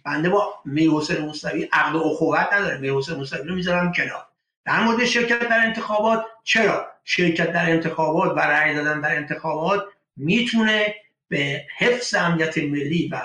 بنده 0.05 0.29
با 0.29 0.53
میر 0.65 0.91
حسین 0.91 1.17
موسوی 1.17 1.69
عقد 1.71 1.95
و 1.95 1.99
اخوت 1.99 2.53
نداره. 2.53 2.77
میر 2.77 2.93
حسین 2.93 3.15
موسوی 3.15 3.47
رو 3.47 3.55
می‌ذارم 3.55 3.91
کنار. 3.91 4.25
در 4.65 4.79
مورد 4.79 5.05
شرکت 5.05 5.49
در 5.49 5.59
انتخابات 5.59 6.25
چرا؟ 6.43 6.87
شرکت 7.03 7.51
در 7.51 7.69
انتخابات 7.69 8.31
و 8.37 8.39
رأی 8.39 8.75
دادن 8.75 9.01
در 9.01 9.15
انتخابات 9.15 9.83
می‌تونه 10.17 10.95
به 11.27 11.65
حفظ 11.77 12.15
امنیت 12.15 12.57
ملی 12.57 13.09
و 13.11 13.21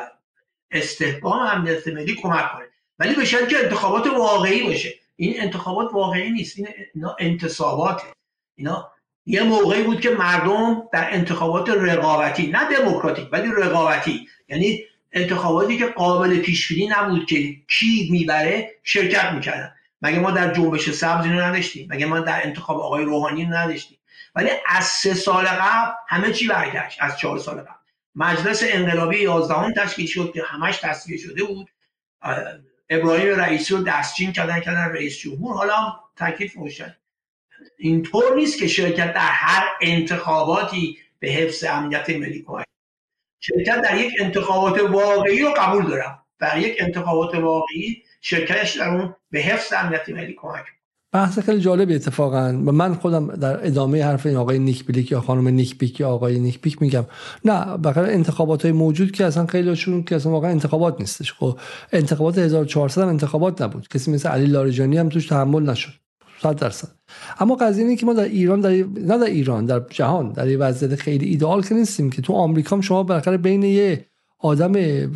استحکام 0.71 1.39
امنیت 1.39 1.89
ملی 1.89 2.15
کمک 2.15 2.53
کنه. 2.53 2.65
ولی 2.99 3.15
به 3.15 3.25
شرط 3.25 3.49
که 3.49 3.59
انتخابات 3.59 4.07
واقعی 4.07 4.63
باشه. 4.63 4.95
این 5.17 5.41
انتخابات 5.41 5.93
واقعی 5.93 6.31
نیست. 6.31 6.59
این 6.59 6.69
اینا 6.95 7.17
انتصاباته. 7.19 8.05
اینا 8.55 8.91
یه 9.27 9.43
موقعی 9.43 9.83
بود 9.83 10.01
که 10.01 10.11
مردم 10.11 10.83
در 10.93 11.15
انتخابات 11.15 11.69
رقابتی 11.69 12.47
نه 12.47 12.77
دموکراتیک 12.79 13.29
ولی 13.33 13.49
رقابتی. 13.57 14.29
یعنی 14.49 14.85
انتخاباتی 15.13 15.79
که 15.79 15.87
قابل 15.87 16.39
پیش 16.39 16.69
بینی 16.69 16.89
نبود 16.89 17.27
که 17.27 17.57
کی 17.79 18.09
می‌بره 18.11 18.71
شرکت 18.83 19.33
می‌کردن. 19.33 19.75
مگه 20.03 20.19
ما 20.19 20.31
در 20.31 20.55
جنبش 20.55 20.91
سبز 20.91 21.25
اینو 21.25 21.41
نداشتیم؟ 21.41 21.89
مگه 21.91 22.07
ما 22.07 22.21
در 22.21 22.47
انتخاب 22.47 22.81
آقای 22.81 23.05
روحانی 23.05 23.47
نداشتیم؟ 23.47 23.99
ولی 24.35 24.51
از 24.67 24.85
سه 24.85 25.15
سال 25.15 25.47
قبل 25.47 25.93
همه 26.09 26.33
چی 26.33 26.49
برگشت. 26.49 26.99
از 27.01 27.19
چهار 27.19 27.39
سال 27.39 27.61
قبل. 27.61 27.84
مجلس 28.15 28.63
انقلابی 28.67 29.19
11 29.19 29.73
تشکیل 29.73 30.07
شد 30.07 30.33
که 30.35 30.43
همش 30.43 30.77
تصویه 30.77 31.19
شده 31.19 31.45
بود. 31.45 31.71
ابراهیم 32.91 33.29
رئیسی 33.29 33.75
رو 33.75 33.83
دستچین 33.83 34.33
کردن 34.33 34.61
کردن 34.61 34.93
رئیس 34.93 35.19
جمهور. 35.19 35.55
حالا 35.55 36.01
تکلیف 36.17 36.55
روشن 36.55 36.97
اینطور 37.79 38.35
نیست 38.35 38.59
که 38.59 38.69
شرکت 38.69 39.13
در 39.13 39.31
هر 39.31 39.67
انتخاباتی 39.81 40.99
به 41.19 41.29
حفظ 41.29 41.65
امنیت 41.65 42.11
ملی 42.11 42.43
کمک 42.47 42.65
شرکت 43.41 43.81
در 43.81 43.97
یک 43.97 44.13
انتخابات 44.19 44.81
واقعی 44.81 45.43
رو 45.43 45.55
قبول 45.57 45.87
دارم. 45.87 46.23
در 46.39 46.59
یک 46.59 46.77
انتخابات 46.81 47.35
واقعی 47.35 48.03
شرکتش 48.21 48.77
در 48.77 48.89
اون 48.89 49.17
به 49.31 49.41
حفظ 49.41 49.73
امنیت 49.73 50.09
ملی 50.09 50.33
کمک 50.33 50.65
بحث 51.15 51.39
خیلی 51.39 51.61
جالبی 51.61 51.95
اتفاقا. 51.95 52.63
و 52.67 52.73
من 52.73 52.95
خودم 52.95 53.27
در 53.27 53.67
ادامه 53.67 54.05
حرف 54.05 54.27
این 54.27 54.37
آقای 54.37 54.59
نیک 54.59 54.87
بیلیک 54.87 55.13
یا 55.13 55.21
خانم 55.21 55.49
نیک 55.49 55.79
بیک 55.79 56.01
یا 56.01 56.11
آقای 56.11 56.39
نیک 56.39 56.61
بیک 56.61 56.83
میگم. 56.83 57.05
نه 57.45 57.77
بخاطر 57.77 58.11
انتخابات 58.11 58.63
های 58.63 58.73
موجود 58.73 59.11
که 59.13 59.25
اصلا 59.25 59.47
خیلیشون 59.47 60.03
که 60.03 60.17
اصلا 60.17 60.33
واقعا 60.33 60.51
انتخابات 60.51 61.01
نیستش. 61.01 61.33
خب 61.33 61.59
انتخابات 61.93 62.39
1400 62.39 63.03
هم 63.03 63.09
انتخابات 63.09 63.63
نبود. 63.63 63.89
کسی 63.89 64.11
مثل 64.11 64.29
علی 64.29 64.47
لاریجانی 64.47 64.99
هم 64.99 65.09
توش 65.09 65.27
تحمل 65.27 65.71
نشد. 65.71 65.93
100 66.43 66.57
درصد. 66.57 66.89
اما 67.41 67.55
قضیه 67.55 67.85
اینه 67.85 67.97
که 67.97 68.07
ما 68.07 68.13
در 68.13 68.25
ایران 68.25 68.61
در 68.61 68.71
نه 68.71 69.19
در 69.19 69.25
ایران 69.25 69.67
در 69.67 69.83
جهان 69.91 70.33
در 70.33 70.49
یه 70.49 70.57
وضعیت 70.57 70.95
خیلی 70.95 71.27
ایدئال 71.27 71.63
که 71.63 71.75
نیستیم 71.75 72.11
که 72.11 72.23
تو 72.23 72.33
آمریکا 72.33 72.81
شما 72.81 73.03
بالاخره 73.03 73.37
بین 73.37 73.63
یه 73.63 74.07
آدم 74.39 74.73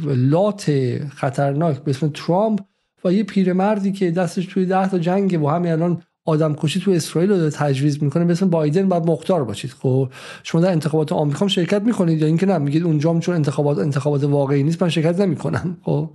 لات 0.06 0.72
خطرناک 1.08 1.78
به 1.78 1.90
اسم 1.90 2.08
ترامپ 2.08 2.60
و 3.04 3.12
یه 3.12 3.24
پیرمردی 3.24 3.92
که 3.92 4.10
دستش 4.10 4.46
توی 4.46 4.66
ده 4.66 4.88
تا 4.88 4.98
جنگه 4.98 5.38
و 5.38 5.48
همین 5.48 5.72
الان 5.72 6.02
آدم 6.24 6.54
کشی 6.54 6.80
تو 6.80 6.90
اسرائیل 6.90 7.30
رو 7.30 7.50
تجویز 7.50 8.02
می‌کنه 8.02 8.24
مثل 8.24 8.46
بایدن 8.46 8.88
باید 8.88 9.06
مختار 9.06 9.44
باشید. 9.44 9.70
خب 9.70 10.12
شما 10.42 10.60
در 10.60 10.70
انتخابات 10.70 11.12
آمریکا 11.12 11.48
شرکت 11.48 11.82
می‌کنید 11.82 12.20
یا 12.20 12.26
اینکه 12.26 12.46
نه 12.46 12.58
میگید 12.58 12.84
اونجا 12.84 13.18
چون 13.18 13.34
انتخابات 13.34 13.78
انتخابات 13.78 14.24
واقعی 14.24 14.62
نیست 14.62 14.82
من 14.82 14.88
شرکت 14.88 15.20
نمی‌کنم. 15.20 15.76
خب. 15.82 16.10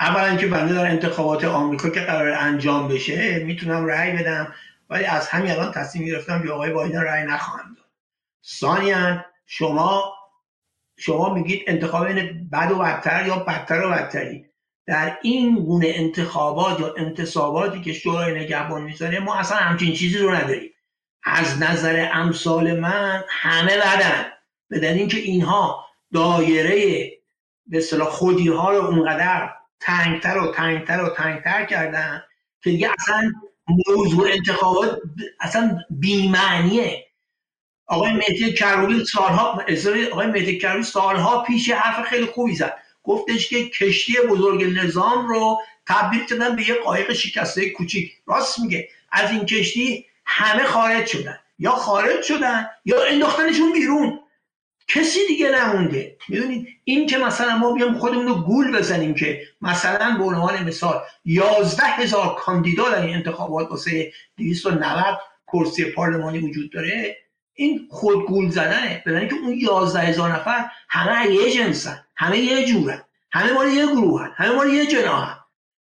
اولا 0.00 0.36
که 0.36 0.46
بنده 0.46 0.74
در 0.74 0.90
انتخابات 0.90 1.44
آمریکا 1.44 1.90
که 1.90 2.00
قرار 2.00 2.32
انجام 2.32 2.88
بشه 2.88 3.44
می‌تونم 3.44 3.86
رأی 3.86 4.12
بدم 4.12 4.48
ولی 4.90 5.04
از 5.04 5.28
همین 5.28 5.50
الان 5.50 5.72
تصمیم 5.72 6.06
گرفتم 6.06 6.42
به 6.42 6.52
آقای 6.52 6.72
بایدن 6.72 7.00
رأی 7.00 7.26
نخواهم 7.26 7.74
داد. 7.76 7.86
ثانیا 8.46 9.24
شما 9.46 10.14
شما 10.96 11.34
میگید 11.34 11.62
انتخاب 11.66 12.06
بد 12.52 12.70
و 12.70 12.78
بدتر 12.78 13.26
یا 13.26 13.38
بدتر 13.38 13.86
و 13.86 13.90
بدتری؟ 13.90 14.46
در 14.86 15.18
این 15.22 15.64
گونه 15.64 15.92
انتخابات 15.94 16.80
یا 16.80 16.94
انتصاباتی 16.96 17.80
که 17.80 17.92
شورای 17.92 18.40
نگهبان 18.40 18.82
می‌ذاره 18.82 19.20
ما 19.20 19.34
اصلا 19.34 19.58
همچین 19.58 19.94
چیزی 19.94 20.18
رو 20.18 20.34
نداریم. 20.34 20.70
از 21.24 21.62
نظر 21.62 22.10
امثال 22.12 22.80
من 22.80 23.24
همه 23.28 23.76
بدن. 23.76 24.32
به 24.68 24.78
دلیل 24.78 25.08
که 25.08 25.18
اینها 25.18 25.86
دایره 26.12 27.10
به 27.66 27.78
اصطلاح 27.78 28.08
خودی 28.08 28.48
ها 28.48 28.72
رو 28.72 28.84
اونقدر 28.84 29.50
تنگتر 29.80 30.38
و 30.38 30.52
تنگتر 30.52 31.04
و 31.04 31.08
تنگتر 31.08 31.64
کردن 31.64 32.22
که 32.62 32.70
دیگه 32.70 32.90
اصلا 32.98 33.32
موضوع 33.88 34.28
انتخابات 34.32 35.00
اصلا 35.40 35.78
بیمعنیه. 35.90 37.06
آقای 37.86 38.12
مهدی 38.12 38.52
کروبی 38.52 39.04
سالها 39.04 39.64
آقای 40.12 40.26
مهدی 40.26 40.58
کروبی 40.58 40.82
سالها 40.82 41.42
پیش 41.42 41.70
حرف 41.70 42.08
خیلی 42.08 42.26
خوبی 42.26 42.54
زد. 42.54 42.76
گفتش 43.04 43.48
که 43.48 43.68
کشتی 43.68 44.14
بزرگ 44.30 44.64
نظام 44.64 45.28
رو 45.28 45.58
تبدیل 45.86 46.26
کردن 46.26 46.56
به 46.56 46.68
یه 46.68 46.74
قایق 46.74 47.12
شکسته 47.12 47.70
کوچیک. 47.70 48.12
راست 48.26 48.58
میگه. 48.58 48.88
از 49.12 49.30
این 49.30 49.46
کشتی 49.46 50.06
همه 50.24 50.64
خارج 50.64 51.06
شدن. 51.06 51.38
یا 51.58 51.70
خارج 51.70 52.22
شدن 52.22 52.66
یا 52.84 53.04
انداختنشون 53.04 53.72
بیرون. 53.72 54.20
کسی 54.88 55.18
دیگه 55.28 55.50
نمونده. 55.50 56.16
می‌دونید؟ 56.28 56.68
این 56.84 57.06
که 57.06 57.18
مثلا 57.18 57.56
ما 57.56 57.72
بیام 57.72 57.98
خودمون 57.98 58.26
رو 58.26 58.34
گول 58.34 58.78
بزنیم 58.78 59.14
که 59.14 59.42
مثلا 59.60 60.16
به 60.18 60.24
عنوان 60.24 60.64
مثال 60.64 61.00
11 61.24 61.82
هزار 61.82 62.34
کاندیدا 62.38 62.90
در 62.90 63.02
این 63.02 63.14
انتخابات 63.14 63.70
واسه 63.70 64.12
290 64.36 65.18
کرسی 65.52 65.84
پارلمانی 65.84 66.38
وجود 66.38 66.72
داره. 66.72 67.16
این 67.54 67.88
خود 67.90 68.26
گول 68.26 68.50
زدنه 68.50 69.02
بدن 69.06 69.28
که 69.28 69.34
اون 69.34 69.58
11 69.58 70.00
هزار 70.00 70.32
نفر 70.32 70.64
همه 70.88 71.30
یه 71.30 71.52
جنسن. 71.52 72.04
همه 72.16 72.38
یه 72.38 72.66
جورن. 72.66 73.02
همه 73.32 73.52
مال 73.52 73.68
یه 73.68 73.86
گروهن. 73.86 74.30
همه 74.36 74.50
مال 74.50 74.68
یه 74.74 74.86
جناهن. 74.86 75.36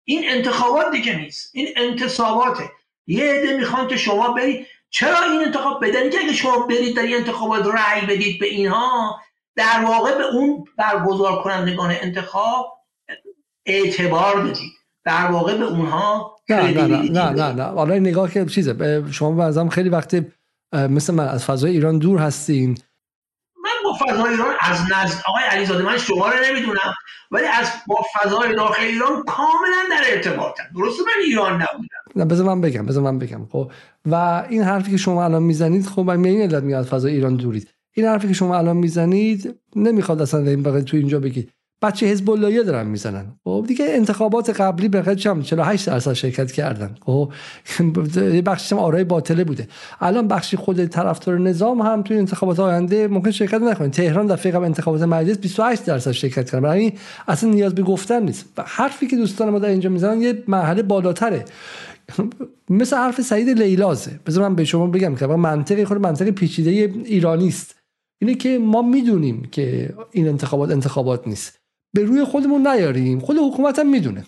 این 0.05 0.23
انتخابات 0.29 0.91
دیگه 0.93 1.17
نیست. 1.17 1.51
این 1.55 1.69
انتصاباته. 1.77 2.71
یه 3.07 3.25
عده 3.25 3.57
می‌خوان 3.57 3.89
که 3.89 3.97
شما 3.97 4.33
برید. 4.33 4.67
چرا 4.91 5.23
این 5.23 5.41
انتخاب 5.47 5.87
بدن؟ 5.87 6.11
که 6.11 6.19
اگه 6.19 6.33
شما 6.33 6.67
برید 6.67 6.97
در 6.97 7.03
این 7.03 7.17
انتخابات 7.17 7.67
رأی 7.67 8.07
بدید 8.07 8.41
به 8.41 8.47
اینها 8.47 9.21
در 9.57 9.85
واقع 9.85 10.19
به 10.19 10.25
اون 10.25 10.65
برگزار 10.79 11.43
کنندگان 11.43 11.95
انتخاب 12.01 12.79
اعتبار 13.67 14.41
بدید. 14.41 14.73
در 15.05 15.27
واقع 15.27 15.57
به 15.57 15.65
اونها 15.65 16.37
نه 16.49 16.71
نه 16.71 16.87
نه 16.87 17.11
نه 17.11 17.31
نه 17.31 17.53
نه. 17.53 17.63
حالا 17.63 17.95
نگاه 17.95 18.31
که 18.31 18.47
چیزه. 18.47 19.05
شما 19.11 19.31
بعضا 19.31 19.69
خیلی 19.69 19.89
وقتی 19.89 20.33
مثل 20.73 21.15
من 21.15 21.29
از 21.29 21.45
فضای 21.45 21.71
ایران 21.71 21.99
دور 21.99 22.19
هستین. 22.19 22.79
من 23.65 23.71
با 23.85 23.93
فضای 24.07 24.31
ایران 24.31 24.55
از 24.61 24.81
نزد 24.81 25.23
آقای 25.27 25.43
علیزاده 25.51 25.85
من 25.85 25.99
شما 25.99 26.29
رو 26.29 26.35
نمی‌دونم 26.51 26.95
ولی 27.31 27.47
از 27.47 27.67
با 27.87 27.97
فضای 28.15 28.55
داخل 28.55 28.83
ایران 28.83 29.23
کاملا 29.23 29.83
در 29.91 30.03
ارتباطم. 30.15 30.63
درسته 30.75 31.03
من 31.03 31.23
ایران 31.25 31.53
نبودم. 31.53 32.03
نه 32.17 32.25
بذار 32.25 32.47
من 32.47 32.61
بگم 32.61 32.87
بذار 32.87 33.03
من 33.03 33.19
بگم 33.19 33.47
خب. 33.53 33.73
و 34.07 34.45
این 34.49 34.63
حرفی 34.63 34.91
که 34.91 34.97
شما 34.97 35.25
الان 35.25 35.43
می‌زنید 35.43 35.87
خب 35.87 36.03
من 36.03 36.25
این 36.25 36.43
علت 36.43 36.63
میاد 36.63 36.87
فضای 36.87 37.15
ایران 37.15 37.37
دورید. 37.37 37.75
این 37.93 38.07
حرفی 38.07 38.29
که 38.29 38.35
شما 38.35 38.59
الان 38.59 38.77
می‌زنید 38.77 39.61
نمی‌خواد 39.77 40.23
اصلا 40.23 40.41
این 40.41 40.63
بقیه 40.63 40.83
تو 40.83 40.97
اینجا 40.97 41.21
بگید 41.21 41.53
بچه 41.83 42.07
حزب 42.07 42.31
اللهی 42.31 42.65
دارن 42.65 42.87
می‌زنن. 42.87 43.25
خب 43.45 43.65
دیگه 43.69 43.85
انتخابات 43.89 44.61
قبلی 44.61 44.89
به 44.89 45.17
چم 45.17 45.43
48 45.43 45.87
درصد 45.87 46.13
شرکت 46.13 46.53
کردن. 46.53 46.95
خب 47.07 47.33
بخشی 48.47 48.75
آرای 48.75 49.05
باطله 49.05 49.45
بوده. 49.45 49.69
الان 50.01 50.29
بخشی 50.29 50.57
خود 50.57 50.87
طرفدار 50.87 51.39
نظام 51.39 51.83
هم 51.83 52.03
توی 52.03 52.19
انتخابات 52.19 52.61
آینده 52.61 53.09
ممکن 53.09 53.31
شرکت 53.31 53.61
نکنه. 53.63 53.89
تهران 53.89 54.27
دفعه 54.27 54.53
قبل 54.53 54.65
انتخابات 54.65 55.03
مجلس 55.03 55.39
28 55.39 55.85
درصد 55.85 56.11
شرکت 56.11 56.51
کردن. 56.51 56.61
برای 56.61 56.93
اصلا 57.29 57.51
نیاز 57.51 57.75
به 57.75 57.83
گفتن 57.83 58.23
نیست. 58.23 58.45
و 58.59 58.65
حرفی 58.67 59.07
که 59.07 59.17
دوستان 59.17 59.51
ما 59.51 59.59
در 59.59 59.69
اینجا 59.69 59.91
می‌زنن 59.91 60.23
یه 60.23 60.43
مرحله 60.49 60.83
بالاتره. 60.83 61.45
مثل 62.71 62.97
حرف 62.97 63.21
سعید 63.21 63.49
لیلازه. 63.49 64.21
بذار 64.27 64.49
من 64.49 64.55
به 64.55 64.65
شما 64.65 64.87
بگم 64.87 65.15
که 65.15 65.27
منطقی 65.27 65.85
خود 65.85 65.99
منطق 65.99 66.31
پیچیده 66.31 66.71
ایرانی 67.05 67.49
است. 67.49 67.75
اینه 68.23 68.35
که 68.35 68.59
ما 68.59 68.83
می‌دونیم 68.83 69.49
که 69.53 69.95
این 70.13 70.29
انتخابات 70.29 70.71
انتخابات 70.71 71.29
نیست. 71.29 71.60
به 71.93 72.05
روی 72.05 72.25
خودمون 72.25 72.67
نیاریم. 72.67 73.21
خود 73.21 73.37
حکومت 73.37 73.79
هم 73.79 73.91
می‌دونه. 73.91 74.25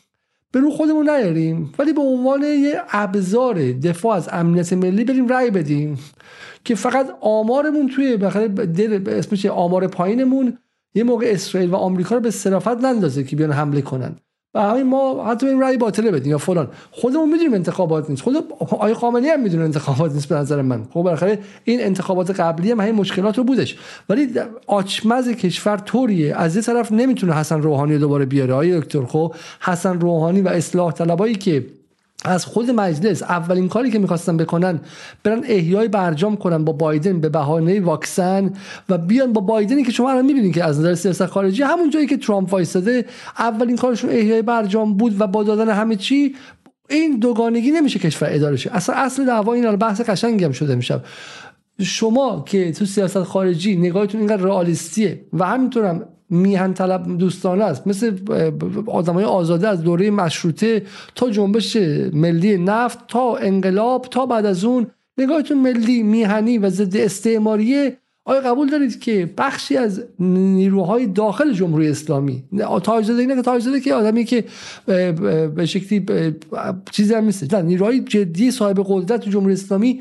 به 0.53 0.61
روی 0.61 0.73
خودمون 0.73 1.11
نیاریم. 1.11 1.73
ولی 1.79 1.93
به 1.93 2.01
عنوان 2.01 2.43
یه 2.43 2.83
ابزار 2.91 3.73
دفاع 3.73 4.17
از 4.17 4.29
امنیت 4.33 4.73
ملی 4.73 5.05
بریم 5.05 5.29
رأی 5.29 5.51
بدیم 5.51 5.99
که 6.65 6.75
فقط 6.75 7.11
آمارمون 7.21 7.89
توی 7.89 8.17
دل 8.67 9.05
اسمش 9.07 9.47
آمار 9.47 9.87
پایینمون 9.87 10.59
یه 10.95 11.05
موقع 11.05 11.27
اسرائیل 11.29 11.71
و 11.71 11.77
آمریکا 11.77 12.15
رو 12.15 12.21
به 12.21 12.31
صرافت 12.31 12.85
نندازه 12.85 13.25
که 13.25 13.37
بیان 13.37 13.53
حمله 13.53 13.83
کنن. 13.83 14.17
و 14.55 14.61
همین 14.63 14.83
ما 14.83 15.25
حتی 15.25 15.47
این 15.47 15.61
رأی 15.61 15.77
باطله 15.77 16.11
بدیم 16.11 16.31
یا 16.31 16.39
فلان. 16.39 16.69
خودمون 16.91 17.33
می‌دونیم 17.33 17.55
انتخابات 17.55 18.11
نیست. 18.11 18.23
خود 18.23 18.37
آقای 18.61 18.95
خامنه‌ای 18.95 19.33
هم 19.33 19.43
می‌دونه 19.43 19.65
انتخابات 19.65 20.13
نیست 20.13 20.29
به 20.29 20.35
نظر 20.35 20.63
من. 20.63 20.85
خب 20.85 21.03
بالاخره 21.03 21.39
این 21.65 21.81
انتخابات 21.81 22.41
قبلی 22.41 22.71
هم 22.71 22.81
همین 22.81 22.95
مشکلات 22.95 23.39
رو 23.39 23.45
بودش. 23.45 23.77
ولی 24.09 24.29
آچمز 24.67 25.29
کشور 25.29 25.77
طوریه. 25.77 26.37
از 26.37 26.57
یه 26.57 26.63
طرف 26.63 26.93
نمی‌تونه 26.93 27.35
حسن 27.35 27.63
روحانی 27.63 27.99
دوباره 27.99 28.25
بیاره. 28.25 28.53
آقای 28.53 28.81
دکتر 28.81 29.05
خب 29.05 29.35
حسن 29.61 30.01
روحانی 30.01 30.41
و 30.41 30.49
اصلاح 30.49 30.93
طلبایی 30.93 31.35
که 31.35 31.67
از 32.25 32.45
خود 32.45 32.71
مجلس 32.71 33.23
اولین 33.23 33.69
کاری 33.69 33.91
که 33.91 33.99
می‌خواستن 33.99 34.37
بکنن 34.37 34.81
برن 35.25 35.43
احیای 35.45 35.89
برجام 35.89 36.37
کنن 36.37 36.65
با 36.65 36.73
بایدن 36.73 37.21
به 37.21 37.29
بهانه 37.29 37.81
واکسن 37.81 38.53
و 38.89 38.99
بیان 38.99 39.33
با 39.33 39.41
بایدنی 39.41 39.83
که 39.85 39.93
شما 39.93 40.11
الان 40.11 40.27
می‌بینید 40.27 40.55
که 40.55 40.65
از 40.65 40.79
نظر 40.79 40.95
سیاست 40.95 41.27
خارجی 41.27 41.63
همون 41.63 41.91
جایی 41.91 42.07
که 42.07 42.17
ترامپ 42.17 42.53
وایساده 42.53 43.05
اولین 43.39 43.77
کارشون 43.77 44.11
احیای 44.11 44.43
برجام 44.43 44.97
بود 44.97 45.21
و 45.21 45.27
با 45.27 45.43
دادن 45.43 45.69
همه 45.69 45.97
چی 45.97 46.35
این 46.91 47.19
دوگانگی 47.19 47.71
نمیشه 47.71 47.99
کشور 47.99 48.29
اداره 48.31 48.57
شه. 48.57 48.71
اصلا 48.75 48.95
اصل 48.97 49.27
دعوا 49.27 49.53
این 49.53 49.77
بحث 49.77 50.01
قشنگی 50.01 50.45
هم 50.45 50.53
شده 50.53 50.75
میشه 50.75 51.01
شما 51.81 52.45
که 52.47 52.73
تو 52.73 52.85
سیاست 52.85 53.23
خارجی 53.23 53.77
نگاهتون 53.77 54.21
اینقدر 54.21 54.43
رئالیستیه 54.43 55.25
و 55.33 55.47
همینطورم 55.47 56.09
میهن 56.33 56.75
طلب 56.75 57.19
دوستانه 57.19 57.65
است. 57.65 57.87
مثل 57.87 58.17
آدمای 58.87 59.25
آزاده 59.25 59.69
از 59.69 59.83
دوره 59.83 60.11
مشروطه 60.11 60.83
تا 61.15 61.31
جنبش 61.31 61.77
ملی 62.13 62.59
نفت 62.59 62.99
تا 63.09 63.37
انقلاب 63.37 64.07
تا 64.11 64.27
بعد 64.27 64.47
از 64.47 64.65
اون. 64.65 64.87
نگاهتون 65.19 65.59
ملی 65.59 66.03
میهنی 66.03 66.59
و 66.59 66.71
ضد 66.71 66.97
استعماریه. 66.97 67.97
آیا 68.25 68.41
قبول 68.41 68.71
دارید 68.71 69.01
که 69.01 69.31
بخشی 69.39 69.77
از 69.77 70.05
نیروهای 70.19 71.07
داخل 71.07 71.53
جمهوری 71.53 71.89
اسلامی 71.89 72.45
تاجزاده 72.83 73.21
اینه 73.21 73.37
که 73.37 73.43
تاجزاده 73.43 73.81
که 73.81 73.95
آدمی 73.95 74.25
که 74.25 74.45
به 74.87 75.67
شکلی 75.67 76.07
چیزی 76.91 77.15
هم 77.15 77.25
نیست. 77.25 77.55
نیروهای 77.55 78.01
جدی 78.01 78.51
صاحب 78.51 78.85
قدرت 78.89 79.29
جمهوری 79.29 79.53
اسلامی 79.53 80.01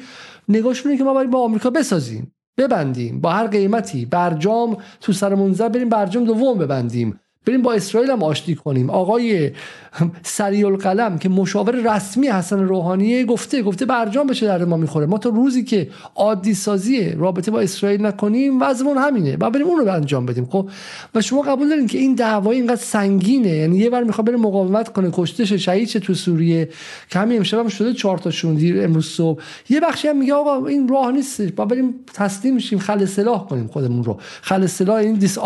نگاهشون 0.49 0.97
که 0.97 1.03
ما 1.03 1.13
باید 1.13 1.29
با 1.29 1.43
آمریکا 1.43 1.69
بسازیم. 1.69 2.31
ببندیم. 2.57 3.21
با 3.21 3.31
هر 3.31 3.47
قیمتی 3.47 4.05
برجام 4.05 4.77
تو 5.01 5.13
سر 5.13 5.35
منظر 5.35 5.69
بریم 5.69 5.89
برجام 5.89 6.25
دوم 6.25 6.57
ببندیم. 6.57 7.19
بریم 7.45 7.61
با 7.61 7.73
اسرائیل 7.73 8.11
هم 8.11 8.23
آشتی 8.23 8.55
کنیم. 8.55 8.89
آقای 8.89 9.51
سریع 10.23 10.67
القلم 10.67 11.17
که 11.17 11.29
مشاور 11.29 11.95
رسمی 11.95 12.27
حسن 12.27 12.59
روحانی 12.59 13.23
گفته 13.23 13.61
گفته 13.61 13.85
برجام 13.85 14.27
بشه 14.27 14.45
در 14.45 14.65
ما 14.65 14.77
می‌خوره؟ 14.77 15.05
ما 15.05 15.17
تا 15.17 15.29
روزی 15.29 15.63
که 15.63 15.89
عادی 16.15 16.53
سازی 16.53 17.09
رابطه 17.09 17.51
با 17.51 17.59
اسرائیل 17.59 18.05
نکنیم 18.05 18.61
وضعمون 18.61 18.97
همینه. 18.97 19.37
و 19.39 19.49
بریم 19.49 19.67
اون 19.67 19.79
رو 19.79 19.93
انجام 19.93 20.25
بدیم. 20.25 20.45
خب 20.45 20.69
و 21.15 21.21
شما 21.21 21.41
قبول 21.41 21.69
دارین 21.69 21.87
که 21.87 21.97
این 21.97 22.15
دعوای 22.15 22.57
اینقدر 22.57 22.81
سنگینه؟ 22.81 23.49
یعنی 23.49 23.77
یه 23.77 23.89
بار 23.89 24.03
می‌خواد 24.03 24.27
بره 24.27 24.37
مقاومت 24.37 24.93
کنه 24.93 25.09
کشته 25.13 25.45
شه 25.45 25.57
شهید 25.57 25.87
شه 25.87 25.99
تو 25.99 26.13
سوریه. 26.13 26.69
که 27.09 27.19
همین 27.19 27.37
امشب 27.37 27.59
هم 27.59 27.67
شده 27.67 27.93
چهار 27.93 28.17
تاشون 28.17 28.55
دیر 28.55 28.83
امروز 28.83 29.05
صبح. 29.05 29.41
یه 29.69 29.79
بخشی 29.79 30.07
هم 30.07 30.17
میگه 30.17 30.33
آقا 30.33 30.67
این 30.67 30.87
راه 30.87 31.11
نیست. 31.11 31.41
با 31.41 31.65
بریم 31.65 31.93
تسلیم 32.13 32.59
شیم 32.59 32.79
خل 32.79 33.05
سلاح 33.05 33.47
کنیم 33.47 33.67
خودمون 33.67 34.03
رو. 34.03 34.17
خل 34.41 34.65
سلاح 34.65 34.95
این 34.95 35.15
دیس 35.15 35.37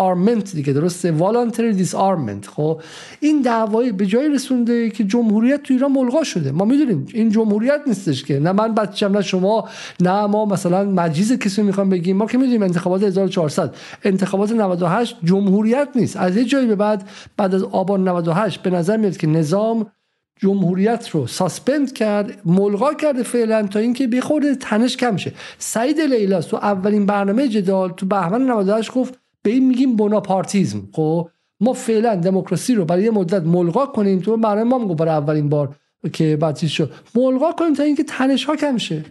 دیگه 0.56 0.74
درسته؟ 0.74 1.12
والانتری 1.12 1.85
دیس 1.86 1.96
خب؟ 2.48 2.82
این 3.20 3.42
دعوای 3.42 3.92
به 3.92 4.06
جای 4.06 4.30
رسونده 4.30 4.90
که 4.90 5.04
جمهوریت 5.04 5.64
تو 5.64 5.74
ایران 5.74 5.92
ملغا 5.92 6.24
شده. 6.24 6.52
ما 6.52 6.66
می‌دونیم 6.66 7.08
این 7.14 7.30
جمهوریت 7.30 7.82
نیستش 7.88 8.24
که. 8.24 8.40
نه 8.40 8.52
من 8.52 8.74
بچم 8.74 9.12
نه 9.18 9.22
شما 9.22 9.70
نه 10.00 10.26
ما 10.26 10.46
مثلا 10.46 10.84
مجیز 10.84 11.34
کسی 11.34 11.62
می‌خوام 11.62 11.90
بگیم. 11.90 12.18
ما 12.18 12.26
که 12.26 12.38
می‌دونیم 12.38 12.64
انتخابات 12.64 13.04
1400 13.04 13.76
انتخابات 14.04 14.52
98 14.52 15.18
جمهوریت 15.24 15.88
نیست. 15.96 16.18
از 16.18 16.38
یه 16.38 16.44
جایی 16.44 16.68
به 16.68 16.76
بعد 16.76 17.10
بعد 17.38 17.56
از 17.56 17.64
آبان 17.64 18.08
98 18.08 18.62
به 18.62 18.70
نظر 18.70 18.98
میاد 18.98 19.18
که 19.18 19.28
نظام 19.28 19.86
جمهوریت 20.40 21.10
رو 21.10 21.28
ساسپند 21.28 21.94
کرد 21.94 22.42
ملغا 22.46 22.94
کرده 22.94 23.24
فعلا 23.24 23.68
تا 23.68 23.80
اینکه 23.80 24.08
بخورده 24.08 24.56
تنش 24.56 24.98
کم 24.98 25.18
شه. 25.18 25.34
سعید 25.58 26.02
لیلاس 26.02 26.46
تو 26.46 26.58
اولین 26.58 27.06
برنامه 27.06 27.48
جدال 27.48 27.92
تو 27.92 28.06
بهمن 28.06 28.42
98 28.42 28.94
گفت 28.94 29.20
به 29.42 29.52
این 29.52 29.68
میگیم 29.68 29.96
بوناپارتیزم 29.96 30.88
خب؟ 30.92 31.30
ما 31.66 31.74
فعلا 31.74 32.16
دموکراسی 32.16 32.76
رو 32.76 32.86
برای 32.86 33.04
یه 33.04 33.12
مدت 33.12 33.42
ملغا 33.42 33.86
کنیم 33.86 34.20
تو 34.20 34.38
برای 34.38 34.64
ما 34.64 34.80
گفت 34.80 35.00
برای 35.00 35.14
اولین 35.14 35.50
بار 35.50 35.76
که 36.14 36.38
بعد 36.38 36.58
شد. 36.58 36.94
ملغا 37.16 37.52
کنیم 37.52 37.74
تا 37.74 37.84
اینکه 37.84 38.04
تنش 38.04 38.46
ها 38.46 38.56
کم 38.56 38.78
شه. 38.78 39.06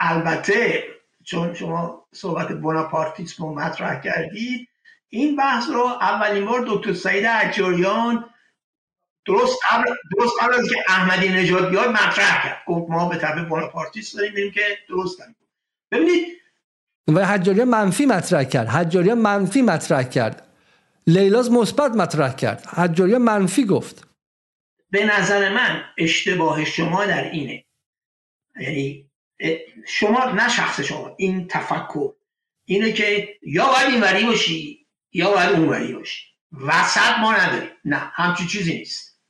البته 0.00 0.84
چون 1.24 1.54
شما 1.54 2.06
صحبت 2.12 2.48
بناپارتیسم 2.48 3.44
رو 3.44 3.54
مطرح 3.54 4.00
کردید 4.00 4.68
این 5.08 5.36
بحث 5.36 5.68
رو 5.68 5.84
اولین 6.00 6.44
بار 6.44 6.64
دکتر 6.68 6.92
سعید 6.92 7.26
عجاریان 7.26 8.24
درست 9.26 9.58
قبل 9.70 9.84
درست 10.16 10.34
قبل 10.42 10.54
از 10.54 10.68
که 10.68 10.76
احمدی 10.88 11.28
نژاد 11.28 11.70
بیاد 11.70 11.88
مطرح 11.88 12.42
کرد. 12.42 12.62
گفت 12.66 12.90
ما 12.90 13.08
به 13.08 13.16
طرف 13.16 13.48
بناپارتیست 13.48 14.16
داریم 14.16 14.32
بریم 14.32 14.52
که 14.52 14.60
درست 14.88 15.18
داریم 15.18 15.36
ببینید 15.92 16.26
و 17.08 17.26
حجاریان 17.26 17.68
منفی 17.68 18.06
مطرح 18.06 18.44
کرد. 18.44 18.68
حجاریان 18.68 19.18
منفی 19.18 19.62
مطرح 19.62 20.02
کرد. 20.02 20.45
لیلاز 21.06 21.50
مثبت 21.50 21.90
مطرح 21.90 22.34
کرد. 22.34 22.66
حجاریان 22.66 23.22
منفی 23.22 23.64
گفت. 23.64 24.06
به 24.90 25.04
نظر 25.04 25.54
من 25.54 25.84
اشتباه 25.98 26.64
شما 26.64 27.06
در 27.06 27.30
اینه. 27.30 27.64
یعنی 28.60 29.10
شما 29.88 30.24
نه 30.24 30.48
شخص 30.48 30.80
شما 30.80 31.14
این 31.18 31.48
تفکر. 31.48 32.12
اینه 32.64 32.92
که 32.92 33.28
یا 33.42 33.66
باید 33.66 33.90
اینوری 33.90 34.26
باشی 34.26 34.86
یا 35.12 35.30
باید 35.30 35.50
اونوری 35.50 35.92
باشی. 35.92 36.24
وسط 36.52 37.18
ما 37.20 37.32
نداریم. 37.36 37.70
نه 37.84 37.96
همچی 37.96 38.46
چیزی 38.46 38.78
نیست. 38.78 39.20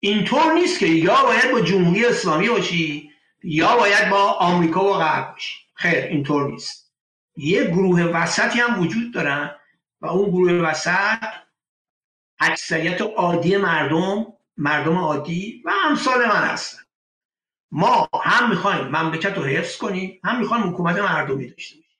اینطور 0.00 0.52
نیست 0.52 0.78
که 0.78 0.86
یا 0.86 1.24
باید 1.24 1.52
با 1.52 1.60
جمهوری 1.60 2.04
اسلامی 2.04 2.48
باشی 2.48 3.10
یا 3.42 3.76
باید 3.76 4.10
با 4.10 4.32
آمریکا 4.32 4.84
و 4.84 4.92
غرب 4.92 5.32
باشی. 5.32 5.54
خیر 5.74 6.04
اینطور 6.04 6.50
نیست. 6.50 6.92
یه 7.36 7.64
گروه 7.64 8.02
وسطی 8.02 8.58
هم 8.60 8.80
وجود 8.80 9.14
دارن 9.14 9.56
و 10.02 10.06
اون 10.06 10.30
گروه 10.30 10.52
وسط 10.52 11.24
اکثریت 12.38 13.00
عادی 13.00 13.56
مردم 13.56 14.26
مردم 14.56 14.98
عادی 14.98 15.62
و 15.64 15.72
امثال 15.84 16.18
من 16.28 16.44
هستن. 16.44 16.82
ما 17.70 18.08
هم 18.24 18.50
می‌خوایم 18.50 18.88
مملکت 18.88 19.38
رو 19.38 19.44
حفظ 19.44 19.76
کنیم 19.76 20.20
هم 20.24 20.38
می‌خوایم 20.38 20.68
حکومت 20.68 20.96
مردمی 20.96 21.48
داشته 21.48 21.76
باشیم. 21.76 21.98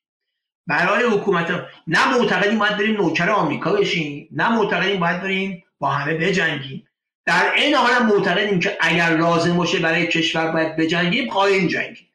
برای 0.66 1.04
حکومت 1.04 1.66
نه 1.86 2.18
معتقدیم 2.18 2.58
باید 2.58 2.76
بریم 2.76 2.96
نوکر 2.96 3.30
آمریکا 3.30 3.72
بشیم 3.72 4.28
نه 4.32 4.48
معتقدیم 4.48 5.00
باید 5.00 5.22
بریم 5.22 5.64
با 5.78 5.90
همه 5.90 6.14
بجنگیم. 6.14 6.88
در 7.24 7.52
این 7.54 7.74
حال 7.74 8.02
معتقدیم 8.02 8.60
که 8.60 8.78
اگر 8.80 9.16
لازم 9.16 9.56
باشه 9.56 9.78
برای 9.78 10.06
کشور 10.06 10.52
باید 10.52 10.76
بجنگیم 10.76 11.30
خواهیم 11.30 11.68
جنگیم. 11.68 12.08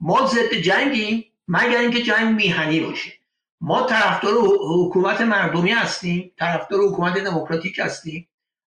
ما 0.00 0.26
ضد 0.26 0.54
جنگیم 0.54 1.24
مگر 1.48 1.78
اینکه 1.78 2.02
جنگ 2.02 2.34
میهنی 2.34 2.80
باشه. 2.80 3.12
ما 3.60 3.86
طرفدار 3.86 4.34
حکومت 4.60 5.20
مردمی 5.20 5.70
هستیم 5.70 6.32
طرفدار 6.38 6.80
حکومت 6.80 7.18
دموکراتیک 7.18 7.78
هستیم. 7.78 8.28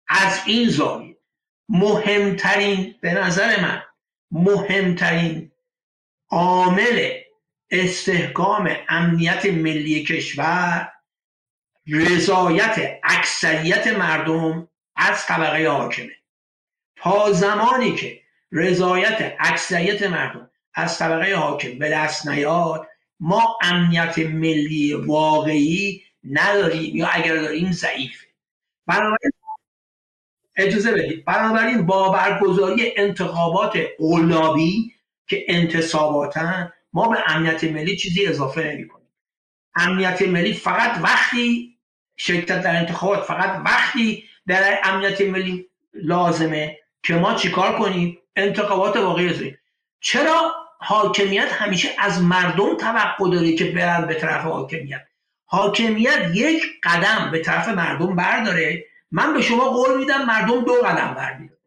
از 0.08 0.42
این 0.46 0.70
زاویه 0.70 1.18
مهمترین 1.70 2.96
به 3.02 3.14
نظر 3.14 3.62
من 3.62 3.84
مهمترین 4.32 5.52
عامل 6.30 7.12
استحکام 7.72 8.76
امنیت 8.90 9.46
ملی 9.46 10.04
کشور 10.04 10.92
رضایت 11.88 13.00
اکثریت 13.04 13.88
مردم 13.88 14.68
از 14.96 15.26
طبقه 15.26 15.70
حاکمه. 15.70 16.16
تا 16.96 17.32
زمانی 17.32 17.96
که 17.96 18.22
رضایت 18.52 19.36
اکثریت 19.40 20.04
مردم 20.04 20.50
از 20.74 20.98
طبقه 20.98 21.36
حاکم 21.36 21.80
به 21.80 21.90
دست 21.90 22.28
نیاد 22.28 22.88
ما 23.20 23.58
امنیت 23.62 24.20
ملی 24.20 24.94
واقعی 24.94 26.04
نداریم 26.24 26.96
یا 26.96 27.08
اگر 27.08 27.36
داریم 27.36 27.72
ضعیفه. 27.72 28.26
بنابراین 28.88 29.32
اجازه 30.56 30.92
بدید. 30.92 31.26
بنابراین 31.26 31.86
با 31.86 32.10
برگزاری 32.10 32.94
انتخابات 32.98 33.78
قلابی 34.00 34.96
که 35.28 35.46
انتصاباتن 35.48 36.74
ما 36.94 37.10
به 37.10 37.18
امنیت 37.28 37.64
ملی 37.64 37.98
چیزی 37.98 38.28
اضافه 38.28 38.64
نمی 38.64 38.88
کنیم 38.88 39.10
امنیت 39.76 40.22
ملی 40.22 40.54
فقط 40.54 41.00
وقتی 41.04 41.78
شرکت 42.18 42.62
در 42.62 42.76
انتخابات 42.76 43.24
فقط 43.24 43.62
وقتی 43.66 44.24
در 44.48 44.80
امنیت 44.84 45.22
ملی 45.22 45.70
لازمه 45.94 46.78
که 47.04 47.16
ما 47.16 47.34
چیکار 47.34 47.80
کنیم؟ 47.80 48.18
انتخابات 48.36 48.98
واقعی 48.98 49.56
چرا 50.00 50.65
حاکمیت 50.86 51.54
همیشه 51.54 51.90
از 52.00 52.24
مردم 52.24 52.78
توقع 52.78 53.30
داره 53.32 53.56
که 53.56 53.66
برن 53.66 54.06
به 54.06 54.14
طرف 54.14 54.44
حاکمیت. 54.44 55.02
حاکمیت 55.46 56.32
یک 56.34 56.64
قدم 56.84 57.30
به 57.32 57.40
طرف 57.40 57.68
مردم 57.68 58.16
برداره. 58.16 58.86
من 59.12 59.34
به 59.34 59.42
شما 59.42 59.70
قول 59.70 59.98
میدم 59.98 60.26
مردم 60.26 60.64
دو 60.64 60.74
قدم 60.74 61.14
برداره 61.18 61.58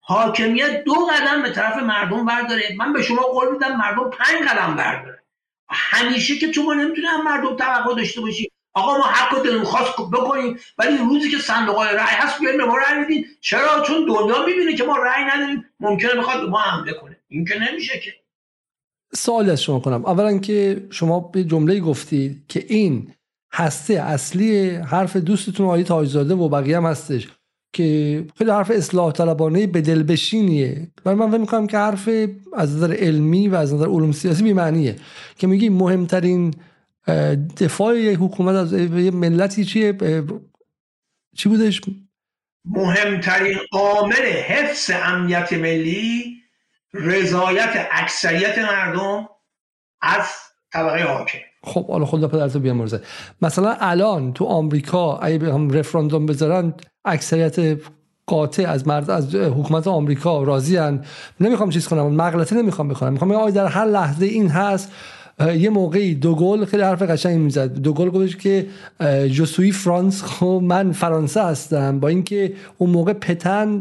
حاکمیت 0.00 0.84
دو 0.84 0.94
قدم 0.94 1.42
به 1.42 1.50
طرف 1.50 1.76
مردم 1.76 2.26
برداره. 2.26 2.62
من 2.78 2.92
به 2.92 3.02
شما 3.02 3.22
قول 3.22 3.52
میدم 3.52 3.76
مردم 3.76 4.10
پنج 4.10 4.48
قدم 4.48 4.74
برداره. 4.76 5.22
همیشه 5.70 6.38
که 6.38 6.50
تو 6.50 6.62
ما 6.62 6.74
نمی‌تونیم 6.74 7.10
مردم 7.24 7.56
توقع 7.56 7.94
داشته 7.94 8.20
باشی. 8.20 8.50
آقا 8.74 8.98
ما 8.98 9.04
حق 9.04 9.42
دلمون 9.42 9.64
خواست 9.64 9.92
بکنیم 10.12 10.60
ولی 10.78 10.98
روزی 10.98 11.30
که 11.30 11.38
صندوق 11.38 11.76
های 11.76 11.94
رأی 11.94 12.16
هست 12.16 12.40
بیایم 12.40 12.58
به 12.58 12.64
ما 12.64 12.76
رأی 12.76 12.98
میدین 12.98 13.26
چرا؟ 13.40 13.82
چون 13.86 14.04
دنیا 14.04 14.46
می‌بینه 14.46 14.74
که 14.74 14.84
ما 14.84 14.96
رأی 14.96 15.24
نداریم. 15.24 15.64
ممکنه 15.80 16.14
بخواد 16.14 16.48
ما 16.48 16.58
حمله 16.60 16.92
کنه. 16.92 17.16
این 17.28 17.44
که 17.44 17.58
نمیشه 17.58 18.00
که. 18.00 18.23
سوال 19.16 19.50
از 19.50 19.62
شما 19.62 19.80
کنم. 19.80 20.06
اولا 20.06 20.38
که 20.38 20.86
شما 20.90 21.20
به 21.20 21.44
جمله 21.44 21.80
گفتید 21.80 22.44
که 22.48 22.64
این 22.68 23.10
هسته 23.52 23.94
اصلی 23.94 24.68
حرف 24.68 25.16
دوستتون 25.16 25.66
آیه 25.66 25.84
تاجزاده 25.84 26.34
و 26.34 26.48
بقیه 26.48 26.76
هم 26.76 26.86
هستش 26.86 27.28
که 27.72 28.26
خیلی 28.38 28.50
حرف 28.50 28.70
اصلاح 28.74 29.12
طلبانه 29.12 29.66
به 29.66 29.80
دل 29.80 30.02
بشینیه 30.02 30.88
ولی 31.04 31.14
من 31.14 31.44
فکر 31.44 31.66
که 31.66 31.78
حرف 31.78 32.08
از 32.52 32.76
نظر 32.76 32.94
علمی 32.94 33.48
و 33.48 33.54
از 33.54 33.74
نظر 33.74 33.86
علوم 33.86 34.12
سیاسی 34.12 34.42
بی‌معنیه. 34.42 34.96
که 35.38 35.46
میگی 35.46 35.68
مهمترین 35.68 36.54
دفاع 37.60 37.98
یک 37.98 38.18
حکومت 38.18 38.54
از 38.54 38.72
یه 38.72 39.10
ملتی 39.10 39.64
چیه؟ 39.64 39.98
چی 41.36 41.48
بودش؟ 41.48 41.80
مهمترین 42.64 43.58
عامل 43.72 44.26
حفظ 44.48 44.90
امنیت 45.04 45.52
ملی 45.52 46.43
رضایت 46.94 47.88
اکثریت 47.92 48.58
مردم 48.58 49.28
از 50.02 50.26
طبقه 50.72 51.04
حاکم. 51.04 51.38
خب 51.64 51.86
حالا 51.86 52.04
خدا 52.04 52.28
پدرتو 52.28 52.58
بیامرزه. 52.58 53.00
مثلا 53.42 53.76
الان 53.80 54.32
تو 54.32 54.44
آمریکا 54.44 55.16
اگه 55.16 55.54
هم 55.54 55.70
رفراندوم 55.70 56.26
بذارن 56.26 56.74
اکثریت 57.04 57.78
قاطع 58.26 58.70
از 58.70 58.88
مرد 58.88 59.10
از 59.10 59.34
حکومت 59.34 59.86
آمریکا 59.86 60.42
راضی 60.42 60.76
هن. 60.76 61.04
نمی‌خوام 61.40 61.70
چیز 61.70 61.88
کنم 61.88 62.06
مغلطه 62.06 62.56
نمی‌خوام 62.56 62.88
بخونم. 62.88 63.12
می‌خوام 63.12 63.32
آقای 63.32 63.52
در 63.52 63.66
هر 63.66 63.84
لحظه 63.84 64.26
این 64.26 64.48
هست 64.48 64.92
یه 65.40 65.70
موقعی 65.70 66.14
دو 66.14 66.34
گل 66.34 66.64
خیلی 66.64 66.82
حرف 66.82 67.02
قشنگی 67.02 67.38
می‌زد. 67.38 67.74
دو 67.74 67.92
گل 67.92 68.10
گفتش 68.10 68.36
که 68.36 68.66
جسوی 69.28 69.72
فرانس 69.72 70.22
خب 70.22 70.60
من 70.64 70.92
فرانسه 70.92 71.42
هستم. 71.42 72.00
با 72.00 72.08
اینکه 72.08 72.52
اون 72.78 72.90
موقع 72.90 73.12
پتن 73.12 73.80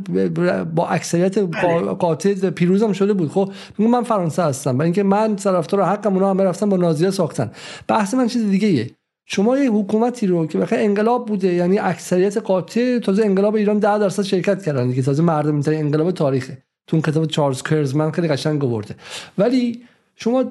با 0.76 0.88
اکثریت 0.88 1.40
بله. 1.40 1.80
قاطع 1.80 2.50
پیروزم 2.50 2.94
شده 2.94 3.14
بود. 3.14 3.32
خب 3.32 3.52
من 3.80 4.04
فرانسه 4.04 4.44
هستم. 4.44 4.78
با 4.78 4.84
اینکه 4.84 5.04
من 5.04 5.36
طرفدار 5.36 5.84
حقم 5.84 6.14
اونا 6.14 6.30
هم 6.30 6.42
رفتن 6.42 6.70
با 6.70 6.78
نازیه 6.78 7.12
ساختن. 7.12 7.52
بحث 7.88 8.14
من 8.14 8.28
چیز 8.28 8.50
دیگه 8.50 8.68
ایه. 8.68 8.92
شما 9.26 9.58
یه 9.58 9.72
حکومتی 9.72 10.28
رو 10.28 10.48
که 10.48 10.58
بخیر 10.58 10.80
انقلاب 10.80 11.26
بوده 11.26 11.54
یعنی 11.54 11.80
اکثریت 11.80 12.38
قاطع 12.38 13.00
تازه 13.00 13.26
انقلاب 13.26 13.56
ایران 13.56 13.80
10 13.80 13.98
درصد 13.98 14.24
شرکت 14.24 14.64
کردن 14.64 14.90
دیگه. 14.90 15.02
تازه 15.02 15.24
مردم 15.24 15.62
انقلاب 15.68 16.12
تاریخه. 16.12 16.58
تو 16.88 17.02
کتاب 17.02 17.26
چارلز 17.26 17.64
کرزمن 17.64 18.12
خیلی 18.12 18.28
قشنگ 18.28 18.64
آورده. 18.64 18.96
ولی 19.38 19.82
شما 20.16 20.46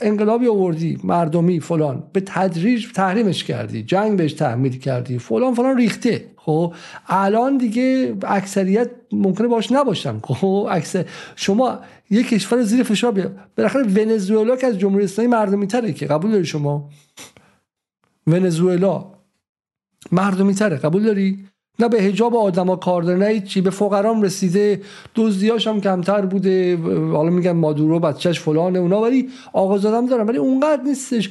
انقلابی 0.00 0.48
آوردی 0.48 0.98
مردمی 1.04 1.60
فلان. 1.60 2.02
به 2.12 2.22
تدریج 2.26 2.92
تحریمش 2.92 3.44
کردی 3.44 3.82
جنگ 3.82 4.18
بهش 4.18 4.32
تحمیل 4.32 4.78
کردی 4.78 5.18
فلان 5.18 5.54
فلان 5.54 5.76
ریخته. 5.76 6.24
خب 6.36 6.74
الان 7.06 7.58
دیگه 7.58 8.16
اکثریت 8.22 8.90
ممکنه 9.12 9.48
باش 9.48 9.72
نباشن. 9.72 10.20
خب 10.20 10.66
اکثر 10.70 11.04
شما 11.36 11.78
یه 12.10 12.22
کشور 12.22 12.62
زیر 12.62 12.82
فشار 12.82 13.12
بیا. 13.12 13.30
بالاخره 13.56 13.82
ونزوئلا 13.82 14.56
که 14.56 14.66
از 14.66 14.78
جمهوری 14.78 15.04
اسلامی 15.04 15.30
مردمی 15.30 15.66
تره 15.66 15.92
که 15.92 16.06
قبول 16.06 16.30
داری 16.30 16.44
شما؟ 16.44 16.90
ونزوئلا 18.26 19.12
مردمی 20.12 20.54
تره 20.54 20.76
قبول 20.76 21.02
داری؟ 21.02 21.48
نه 21.78 21.88
به 21.88 22.02
حجاب 22.02 22.36
آدما 22.36 22.76
کار 22.76 23.02
داره 23.02 23.18
نه 23.18 23.40
چی. 23.40 23.60
به 23.60 23.70
فقرام 23.70 24.22
رسیده 24.22 24.82
دزدیاش 25.14 25.66
هم 25.66 25.80
کمتر 25.80 26.20
بوده. 26.20 26.76
حالا 27.12 27.30
میگن 27.30 27.52
مادورو 27.52 28.00
بچهش 28.00 28.40
فلانه 28.40 28.78
اونا. 28.78 29.00
ولی 29.00 29.28
آقازادم 29.52 30.06
دارن. 30.06 30.26
ولی 30.26 30.38
اونقدر 30.38 30.82
نیستش. 30.82 31.30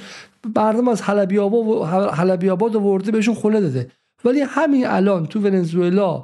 مردم 0.55 0.87
از 0.87 1.01
حلبی 1.01 1.39
آباد 1.39 2.49
آباد 2.49 2.75
آورده 2.75 3.11
بهشون 3.11 3.35
خونه 3.35 3.61
داده. 3.61 3.91
ولی 4.25 4.41
همین 4.41 4.87
الان 4.87 5.25
تو 5.25 5.39
ونزوئلا 5.39 6.23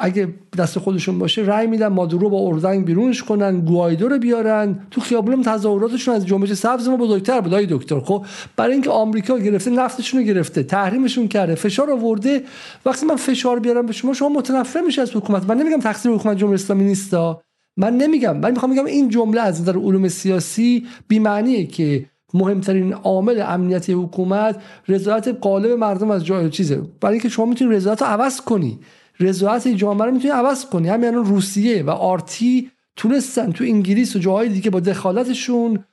اگه 0.00 0.28
دست 0.58 0.78
خودشون 0.78 1.18
باشه 1.18 1.42
رأی 1.42 1.66
میدن 1.66 1.86
مادورو 1.86 2.30
با 2.30 2.38
اردنگ 2.38 2.84
بیرونش 2.84 3.22
کنن 3.22 3.60
گوایدو 3.60 4.08
رو 4.08 4.18
بیارن. 4.18 4.78
تو 4.90 5.00
خیابون 5.00 5.42
تظاهراتشون 5.42 6.14
از 6.14 6.26
جنبش 6.26 6.52
سبز 6.52 6.88
ما 6.88 6.96
بزرگتر 6.96 7.40
بود 7.40 7.52
دکتر. 7.52 8.00
خب 8.00 8.24
برای 8.56 8.72
اینکه 8.72 8.90
آمریکا 8.90 9.38
گرفته 9.38 9.70
نفتشون 9.70 10.20
رو 10.20 10.26
گرفته 10.26 10.62
تحریمشون 10.62 11.28
کرده 11.28 11.54
فشار 11.54 11.90
آورده. 11.90 12.42
وقتی 12.86 13.06
من 13.06 13.16
فشار 13.16 13.58
بیارم 13.58 13.86
به 13.86 13.92
شما 13.92 14.12
شما 14.12 14.28
متنفر 14.28 14.80
میشه 14.80 15.02
از 15.02 15.16
حکومت. 15.16 15.44
من 15.48 15.58
نمیگم 15.58 15.80
تقصیر 15.80 16.12
حکومت 16.12 16.36
جمهوری 16.36 16.54
اسلامی 16.54 16.84
نیستا 16.84 17.42
من 17.76 17.96
نمیگم. 17.96 18.36
من 18.36 18.50
می‌خوام 18.50 18.72
بگم 18.72 18.84
این 18.84 19.08
جمله 19.08 19.40
از 19.40 19.60
نظر 19.60 19.76
علوم 19.78 20.08
سیاسی 20.08 20.86
بی 21.08 21.18
معنیه 21.18 21.66
که 21.66 22.06
مهمترین 22.34 22.92
عامل 22.92 23.44
امنیتی 23.46 23.92
حکومت 23.92 24.56
رضایت 24.88 25.28
غالب 25.28 25.70
مردم 25.70 26.10
از 26.10 26.24
جای 26.24 26.50
چیزه. 26.50 26.82
برای 27.00 27.12
اینکه 27.12 27.28
شما 27.28 27.46
می‌تونی 27.46 27.74
رضایت 27.74 28.02
رو 28.02 28.08
عوض 28.08 28.40
کنی. 28.40 28.78
رضایت 29.20 29.68
جامعه 29.68 30.06
رو 30.06 30.12
می‌تونی 30.14 30.32
عوض 30.34 30.64
کنی. 30.64 30.88
همین 30.88 31.08
الان 31.08 31.24
روسیه 31.24 31.82
و 31.82 31.90
RT 31.90 32.70
تونستن 32.96 33.52
تو 33.52 33.64
انگلیس 33.64 34.16
و 34.16 34.18
جاهای 34.18 34.48
دیگه 34.48 34.70
با 34.70 34.80
دخالتشون 34.80 35.84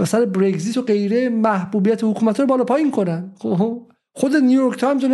مثلا 0.00 0.26
برگزیت 0.26 0.76
و 0.76 0.82
غیره 0.82 1.28
محبوبیت 1.28 2.04
حکومت 2.04 2.40
رو 2.40 2.46
بالا 2.46 2.64
پایین 2.64 2.90
کنن. 2.90 3.32
خب 3.38 3.82
خود 4.12 4.36
نیویورک 4.36 4.78
تایمز 4.78 5.04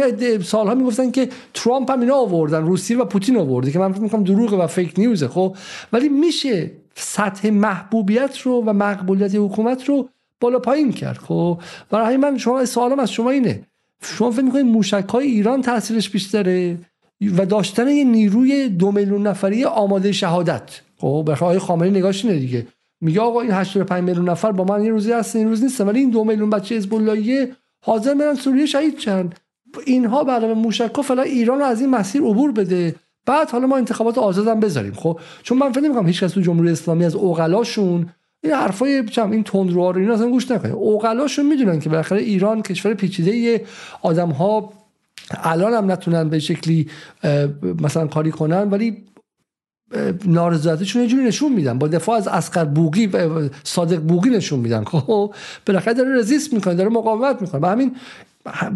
سالها 0.46 0.74
می‌گفتن 0.74 1.10
که 1.10 1.28
ترامپ 1.54 1.90
هم 1.90 2.00
اینا 2.00 2.14
آوردن 2.14 2.66
روسیه 2.66 2.98
و 2.98 3.04
پوتین 3.04 3.36
آورده 3.36 3.70
که 3.70 3.78
من 3.78 3.92
فکر 3.92 4.02
می‌کنم 4.02 4.24
دروغه 4.24 4.56
و 4.56 4.66
fake 4.66 4.94
news 4.98 5.22
ه 5.22 5.28
خب. 5.28 5.56
ولی 5.92 6.08
میشه 6.08 6.70
سطح 6.94 7.50
محبوبیت 7.50 8.38
رو 8.38 8.64
و 8.66 8.72
مقبولیت 8.72 9.34
حکومت 9.34 9.88
رو 9.88 10.08
بالا 10.40 10.58
پایین 10.58 10.92
کرد 10.92 11.18
خب. 11.18 11.60
برای 11.90 12.16
من 12.16 12.38
شما 12.38 12.64
سوالم 12.64 12.98
از 12.98 13.10
شما 13.10 13.30
اینه. 13.30 13.62
شما 14.02 14.30
فکر 14.30 14.42
می‌کنید 14.42 14.66
موشک 14.66 15.08
های 15.08 15.26
ایران 15.26 15.62
تاثیرش 15.62 16.10
بیشتره 16.10 16.78
و 17.36 17.46
داشتن 17.46 17.88
یه 17.88 18.04
نیروی 18.04 18.68
دو 18.68 18.92
میلیون 18.92 19.26
نفری 19.26 19.64
آماده 19.64 20.12
شهادت؟ 20.12 20.80
خب 20.98 21.22
به 21.26 21.34
خواهی 21.34 21.58
خامنه‌ای 21.58 21.90
نگاش 21.90 22.24
اینه 22.24 22.38
دیگه. 22.38 22.66
میگه 23.00 23.20
آقا 23.20 23.40
این 23.40 23.50
85 23.50 24.04
میلیون 24.04 24.28
نفر 24.28 24.52
با 24.52 24.64
من 24.64 24.84
یه 24.84 24.90
روزی 24.90 25.12
هست 25.12 25.36
این 25.36 25.48
روز 25.48 25.62
نیستن 25.62 25.88
ولی 25.88 26.00
این 26.00 26.10
دو 26.10 26.24
میلیون 26.24 26.50
بچه 26.50 26.74
حزب 26.76 26.94
حاضر 27.84 28.14
برن 28.14 28.34
سوریه 28.34 28.66
شهید 28.66 28.98
چند 28.98 29.34
اینها 29.86 30.24
برای 30.24 30.54
موشک 30.54 31.00
فعلا 31.00 31.22
ایران 31.22 31.58
رو 31.58 31.64
از 31.64 31.80
این 31.80 31.90
مسیر 31.90 32.22
عبور 32.22 32.52
بده. 32.52 32.94
بعد 33.26 33.50
حالا 33.50 33.66
ما 33.66 33.76
انتخابات 33.76 34.18
آزادم 34.18 34.60
بذاریم. 34.60 34.92
خب 34.92 35.20
چون 35.42 35.58
من 35.58 35.72
فکر 35.72 35.80
نمی‌کنم 35.80 36.06
هیچ 36.06 36.24
کس 36.24 36.32
تو 36.32 36.40
جمهوری 36.40 36.70
اسلامی 36.70 37.04
از 37.04 37.14
اوغلاشون 37.14 38.06
این 38.44 38.52
حرفای 38.52 39.04
چم 39.04 39.30
این 39.30 39.44
تندروها 39.44 39.90
رو 39.90 40.00
اینا 40.00 40.14
اصلا 40.14 40.30
گوش 40.30 40.50
نکنه 40.50 40.72
اوغلاشون 40.72 41.46
می‌دونن 41.46 41.80
که 41.80 41.88
بالاخره 41.88 42.20
ایران 42.20 42.62
کشور 42.62 42.94
پیچیده 42.94 43.64
آدم 44.02 44.30
ها 44.30 44.72
الان 45.30 45.74
هم 45.74 45.90
نتونن 45.90 46.28
به 46.28 46.38
شکلی 46.38 46.88
مثلا 47.80 48.06
کاری 48.06 48.30
کنن 48.30 48.70
ولی 48.70 48.96
نارضایتیشون 50.24 51.02
یه 51.02 51.08
جوری 51.08 51.24
نشون 51.24 51.52
میدن. 51.52 51.78
با 51.78 51.88
دفاع 51.88 52.16
از 52.16 52.28
اسقر 52.28 52.64
بوگی 52.64 53.10
صادق 53.64 54.00
بوگی 54.00 54.30
نشون 54.30 54.58
میدن. 54.58 54.84
خب 54.84 55.34
بالاخره 55.66 55.94
داره 55.94 56.18
رزیست 56.18 56.52
می‌کنه 56.52 56.74
داره 56.74 56.88
مقاومت 56.88 57.42
می‌کنه. 57.42 57.60
و 57.60 57.66
همین 57.66 57.96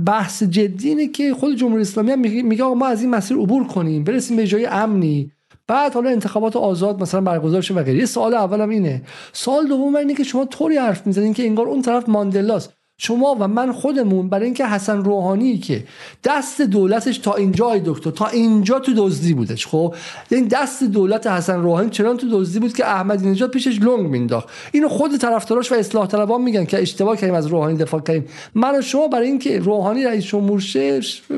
بحث 0.06 0.42
جدی 0.42 0.88
اینه 0.88 1.08
که 1.08 1.34
خود 1.34 1.56
جمهوری 1.56 1.82
اسلامی 1.82 2.10
هم 2.10 2.20
میگه 2.20 2.64
آقا 2.64 2.74
ما 2.74 2.86
از 2.86 3.00
این 3.02 3.10
مسیر 3.10 3.36
عبور 3.36 3.66
کنیم 3.66 4.04
برسیم 4.04 4.36
به 4.36 4.46
جای 4.46 4.66
امنی. 4.66 5.30
بعد 5.68 5.94
حالا 5.94 6.10
انتخابات 6.10 6.56
آزاد 6.56 7.02
مثلا 7.02 7.20
برگزار 7.20 7.60
شه 7.60 7.74
و 7.74 7.82
غیره. 7.82 8.06
سوال 8.06 8.34
اولم 8.34 8.68
اینه. 8.68 9.02
سوال 9.32 9.66
دوم 9.66 9.96
اینه 9.96 10.14
که 10.14 10.24
شما 10.24 10.44
طوری 10.44 10.76
حرف 10.76 11.06
می‌زنین 11.06 11.34
که 11.34 11.46
انگار 11.46 11.68
اون 11.68 11.82
طرف 11.82 12.08
ماندلاست. 12.08 12.72
شما 12.98 13.36
و 13.40 13.48
من 13.48 13.72
خودمون 13.72 14.28
برای 14.28 14.44
اینکه 14.44 14.66
حسن 14.66 15.04
روحانی 15.04 15.58
که 15.58 15.84
دست 16.24 16.60
دولتش 16.60 17.18
تا 17.18 17.34
اینجا 17.34 17.78
دکتر 17.84 18.10
تا 18.10 18.26
اینجا 18.26 18.78
تو 18.78 18.92
دزدی 18.96 19.34
بودش 19.34 19.66
خب؟ 19.66 19.94
این 20.30 20.48
دست 20.48 20.84
دولت 20.84 21.26
حسن 21.26 21.62
روحانی 21.62 21.90
چنان 21.90 22.16
تو 22.16 22.26
دزدی 22.30 22.58
بود 22.58 22.72
که 22.72 22.86
احمدی 22.86 23.30
نژاد 23.30 23.50
پیشش 23.50 23.80
لنگ 23.80 24.06
مینداخت. 24.06 24.48
اینو 24.72 24.88
خود 24.88 25.16
طرفداراش 25.16 25.72
و 25.72 25.74
اصلاح 25.74 26.06
طلبان 26.06 26.42
میگن 26.42 26.64
که 26.64 26.82
اشتباه 26.82 27.16
کردیم 27.16 27.34
از 27.34 27.46
روحانی 27.46 27.76
دفاع 27.78 28.00
کردیم. 28.00 28.24
من 28.54 28.78
و 28.78 28.82
شما 28.82 29.08
برای 29.08 29.26
اینکه 29.26 29.58
روحانی 29.58 30.04
رئیس 30.04 30.24
جمهور 30.24 30.62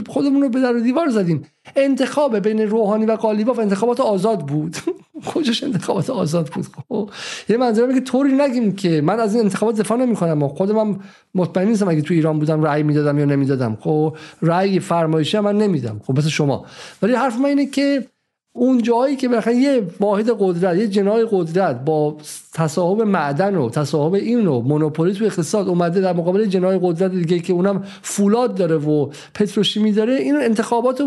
خودمون 0.09 0.43
رو 0.43 0.49
به 0.49 0.61
در 0.61 0.77
و 0.77 0.81
دیوار 0.81 1.09
زدیم. 1.09 1.45
انتخاب 1.77 2.39
بین 2.39 2.61
روحانی 2.61 3.07
و 3.07 3.13
قالیباف 3.13 3.59
انتخابات 3.59 4.01
آزاد 4.01 4.47
بود. 4.47 4.77
کجاش 5.35 5.63
انتخابات 5.65 6.11
آزاد 6.11 6.47
بود. 6.47 6.67
خب 6.89 7.11
یه 7.49 7.57
منظورم 7.57 7.95
که 7.95 8.01
طوری 8.01 8.33
نگیم 8.33 8.77
که 8.77 9.01
من 9.01 9.21
از 9.21 9.35
این 9.35 9.45
انتخابات 9.45 9.77
دفاع 9.77 9.99
نمی 9.99 10.17
کنم 10.17 10.49
خودم 10.49 11.01
مطمئن 11.35 11.69
نیستم 11.69 11.89
اگه 11.89 12.03
تو 12.03 12.15
ایران 12.15 12.39
بودم 12.39 12.63
رأی 12.63 12.83
می‌دادم 12.83 13.19
یا 13.19 13.25
نمی‌دادم. 13.25 13.79
خب 13.81 14.17
رأی 14.43 14.81
فرمایشی 14.81 15.39
من 15.39 15.59
نمیدم. 15.59 16.01
خب 16.07 16.19
مثل 16.19 16.29
شما. 16.29 16.67
ولی 17.03 17.15
حرف 17.15 17.37
من 17.37 17.45
اینه 17.45 17.67
که 17.67 18.05
اون 18.59 18.83
جایی 18.83 19.17
که 19.17 19.29
بالاخره 19.29 19.55
یه 19.55 19.83
واحد 20.01 20.31
قدرت 20.39 20.77
یه 20.77 20.89
جنای 20.89 21.27
قدرت 21.31 21.85
با 21.85 22.17
تصاحب 22.55 23.03
معدن 23.03 23.57
و 23.57 23.71
تصاحب 23.71 24.15
این 24.15 24.47
و 24.47 24.61
مونوپولی 24.61 25.15
تو 25.15 25.25
اقتصاد 25.25 25.69
اومده 25.69 26.01
در 26.01 26.13
مقابل 26.13 26.45
جنای 26.47 26.79
قدرت 26.83 27.11
دیگه 27.11 27.39
که 27.39 27.53
اونم 27.53 27.85
فولاد 28.03 28.55
داره 28.55 28.77
و 28.77 29.11
پتروشیمی 29.35 29.93
داره 29.93 30.15
این 30.15 30.37
انتخابات 30.37 31.03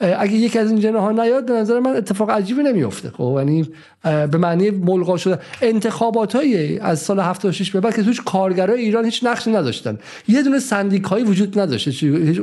اگه 0.00 0.32
یکی 0.32 0.58
از 0.58 0.70
این 0.70 0.80
جناها 0.80 1.12
نیاد 1.12 1.46
به 1.46 1.52
نظر 1.52 1.80
من 1.80 1.96
اتفاق 1.96 2.30
عجیبی 2.30 2.62
نمیفته 2.62 3.10
خب 3.10 3.34
یعنی 3.38 3.68
به 4.02 4.38
معنی 4.38 4.70
ملغا 4.70 5.16
شده. 5.16 5.38
انتخابات 5.62 6.36
های 6.36 6.78
از 6.78 6.98
سال 6.98 7.20
76 7.20 7.70
به 7.70 7.80
بعد 7.80 7.96
که 7.96 8.02
توش 8.02 8.20
کارگرای 8.20 8.80
ایران 8.80 9.04
هیچ 9.04 9.24
نقشی 9.24 9.50
نداشتن. 9.50 9.98
یه 10.28 10.42
دونه 10.42 10.58
سندیکایی 10.58 11.24
وجود 11.24 11.58
نداشته 11.58 11.90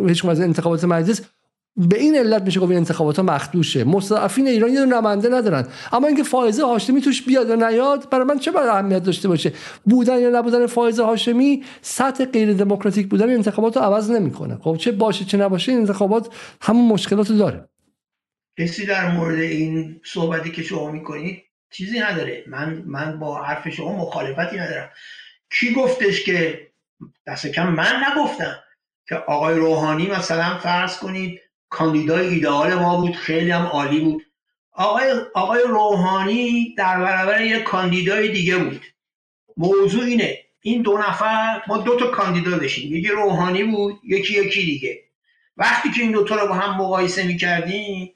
هیچ 0.08 0.26
از 0.26 0.42
انتخابات 0.42 0.84
مجلس 0.84 1.22
به 1.78 2.00
این 2.00 2.16
علت 2.16 2.42
میشه 2.42 2.60
گفت 2.60 2.72
انتخابات 2.72 3.18
ها 3.18 3.24
مخدوشه. 3.24 3.84
مستضعفین 3.84 4.48
ایران 4.48 4.74
یه 4.74 4.86
نماینده 4.86 5.30
ندارن. 5.30 5.68
اما 5.92 6.08
اینکه 6.08 6.24
فائزه 6.24 6.66
هاشمی 6.66 7.02
توش 7.02 7.22
بیاد 7.22 7.50
و 7.50 7.56
نیاد 7.56 8.10
برای 8.10 8.26
من 8.26 8.40
چه 8.40 8.52
باید 8.52 8.68
اهمیت 8.68 9.04
داشته 9.04 9.28
باشه؟ 9.28 9.54
بودن 9.86 10.20
یا 10.20 10.30
نبودن 10.30 10.68
فائزه 10.68 11.04
هاشمی 11.04 11.64
سطح 11.82 12.26
غیر 12.26 12.54
دموکراتیک 12.54 13.08
بودن 13.08 13.30
انتخابات 13.30 13.78
رو 13.78 13.84
عوض 13.84 14.12
نمی‌کنه. 14.12 14.58
خب 14.62 14.78
چه 14.80 14.92
باشه 14.92 15.26
چه 15.26 15.38
نباشه 15.38 15.72
این 15.72 15.82
انتخابات 15.82 16.30
همون 16.62 16.88
مشکلات 16.88 17.32
داره. 17.32 17.70
کسی 18.60 18.86
در 18.86 19.12
مورد 19.12 19.40
این 19.40 20.02
صحبتی 20.06 20.52
که 20.52 20.64
شما 20.64 20.92
می‌کنید 20.92 21.44
چیزی 21.72 22.00
نداره. 22.00 22.44
من 22.48 22.84
من 22.86 23.20
با 23.20 23.44
حرف 23.44 23.70
شما 23.70 23.96
مخالفتی 23.96 24.58
ندارم. 24.58 24.90
کی 25.52 25.74
گفتش 25.74 26.24
که 26.24 26.68
دست 27.28 27.48
کم؟ 27.48 27.70
من 27.70 27.94
نگفتم 28.12 28.56
که 29.10 29.16
آقای 29.16 29.56
روحانی 29.56 30.08
مثلا 30.08 30.58
فرض 30.58 30.98
کنید 30.98 31.40
کاندیدای 31.70 32.28
ایدئال 32.28 32.74
ما 32.74 33.02
بود 33.02 33.16
خیلی 33.16 33.52
هم 33.52 33.66
عالی 33.66 34.00
بود. 34.00 34.24
آقای, 34.72 35.12
آقای 35.34 35.62
روحانی 35.68 36.76
در 36.78 37.00
برابر 37.00 37.42
یک 37.42 37.64
کاندیدای 37.64 38.28
دیگه 38.28 38.58
بود. 38.58 38.82
موضوع 39.58 40.04
اینه 40.04 40.40
این 40.62 40.82
دو 40.82 40.98
نفر 40.98 41.62
ما 41.68 41.78
دو 41.78 41.96
تا 41.96 42.08
کاندیدا 42.08 42.58
داشتیم. 42.58 42.96
یکی 42.96 43.08
روحانی 43.08 43.64
بود 43.64 44.00
یکی 44.04 44.34
یکی 44.34 44.66
دیگه. 44.66 45.04
وقتی 45.58 45.92
که 45.92 46.02
این 46.02 46.12
دوتا 46.12 46.36
رو 46.36 46.48
با 46.48 46.54
هم 46.54 46.82
مقایسه 46.82 47.24
می‌کردیم 47.24 48.14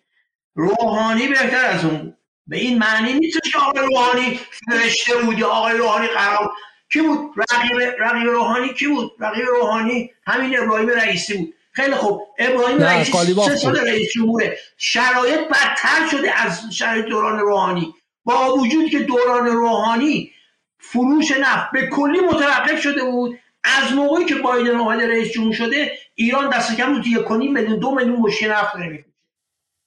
روحانی 0.55 1.27
بهتر 1.27 1.65
از 1.65 1.85
اون 1.85 2.17
به 2.47 2.57
این 2.57 2.77
معنی 2.77 3.13
نیست 3.13 3.39
که 3.51 3.59
آقای 3.59 3.81
روحانی 3.87 4.39
فرشته 4.69 5.17
بود 5.17 5.39
یا 5.39 5.47
آقای 5.47 5.77
روحانی 5.77 6.07
قرار 6.07 6.51
کی 6.89 7.01
بود؟ 7.01 7.35
رقیب 7.37 7.81
رقیب 7.99 8.27
روحانی 8.29 8.73
کی 8.73 8.87
بود؟ 8.87 9.11
رقیب 9.19 9.45
روحانی 9.45 10.11
همین 10.27 10.59
ابراهیم 10.59 10.89
رئیسی 10.89 11.37
بود. 11.37 11.53
خیلی 11.71 11.95
خوب. 11.95 12.21
ابراهیم 12.39 12.83
رئیسی 12.83 13.33
سه 13.33 13.55
سال 13.55 13.77
رئیس 13.79 14.11
جمهوره؟ 14.11 14.57
شرایط 14.77 15.39
بدتر 15.39 16.07
شده 16.11 16.39
از 16.39 16.61
شرایط 16.73 17.05
دوران 17.05 17.39
روحانی. 17.39 17.93
با 18.25 18.53
وجود 18.53 18.89
که 18.89 18.99
دوران 18.99 19.45
روحانی 19.45 20.31
فروش 20.79 21.31
نفت 21.31 21.71
به 21.71 21.87
کلی 21.87 22.19
متوقف 22.19 22.81
شده 22.81 23.03
بود. 23.03 23.39
از 23.63 23.93
موقعی 23.93 24.25
که 24.25 24.35
بایدن 24.35 24.75
اومده 24.75 25.07
رئیس 25.07 25.31
جمهور 25.31 25.53
شده 25.53 25.97
ایران 26.15 26.49
دست 26.49 26.77
کم 26.77 26.93
بود 26.93 27.07
یک 27.07 27.31
میلیون 27.31 27.79
دو 27.79 27.95
میلیون 27.95 28.15
مشکی 28.15 28.45
نفت 28.47 28.73
داره 28.73 29.05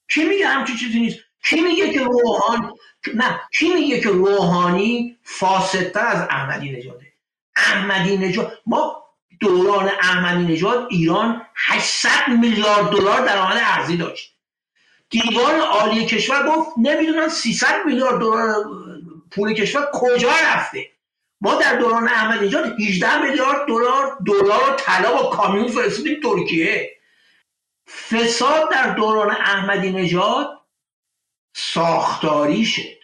کی 0.09 0.25
میگه 0.25 0.47
همچین 0.47 0.75
چیزی 0.75 0.99
نیست؟ 0.99 1.19
کی 1.43 1.61
میگه 1.61 1.93
که 1.93 1.99
روحانی 1.99 2.67
نه 3.13 3.41
کی 3.57 3.73
میگه 3.73 3.99
که 3.99 4.09
روحانی 4.09 5.17
فاسدتر 5.23 6.05
از 6.07 6.21
احمدی 6.29 6.71
نژاده 6.71 7.13
احمدی 7.55 8.17
نژاد 8.17 8.59
ما 8.65 9.04
دوران 9.39 9.87
احمدی 9.87 10.53
نژاد 10.53 10.87
ایران 10.89 11.41
800 11.55 12.09
میلیارد 12.39 12.89
دلار 12.89 13.25
درآمد 13.25 13.57
ارزی 13.61 13.97
داشت. 13.97 14.35
دیوان 15.09 15.59
عالی 15.59 16.05
کشور 16.05 16.47
گفت 16.47 16.69
نمی‌دونن 16.77 17.27
300 17.27 17.85
میلیارد 17.85 18.19
دلار 18.19 18.55
پول 19.31 19.53
کشور 19.53 19.89
کجا 19.93 20.31
رفته. 20.53 20.91
ما 21.41 21.55
در 21.55 21.75
دوران 21.75 22.07
احمدی 22.07 22.45
نژاد 22.45 22.81
18 22.81 23.21
میلیارد 23.21 23.67
دلار 23.67 24.17
دلار 24.25 24.75
طلا 24.79 25.13
با 25.13 25.29
کامیون 25.29 25.67
فرستادیم 25.67 26.19
ترکیه. 26.23 26.91
فساد 28.09 28.71
در 28.71 28.89
دوران 28.89 29.31
احمدی 29.31 29.91
نژاد 29.91 30.61
ساختاری 31.55 32.65
شد. 32.65 32.95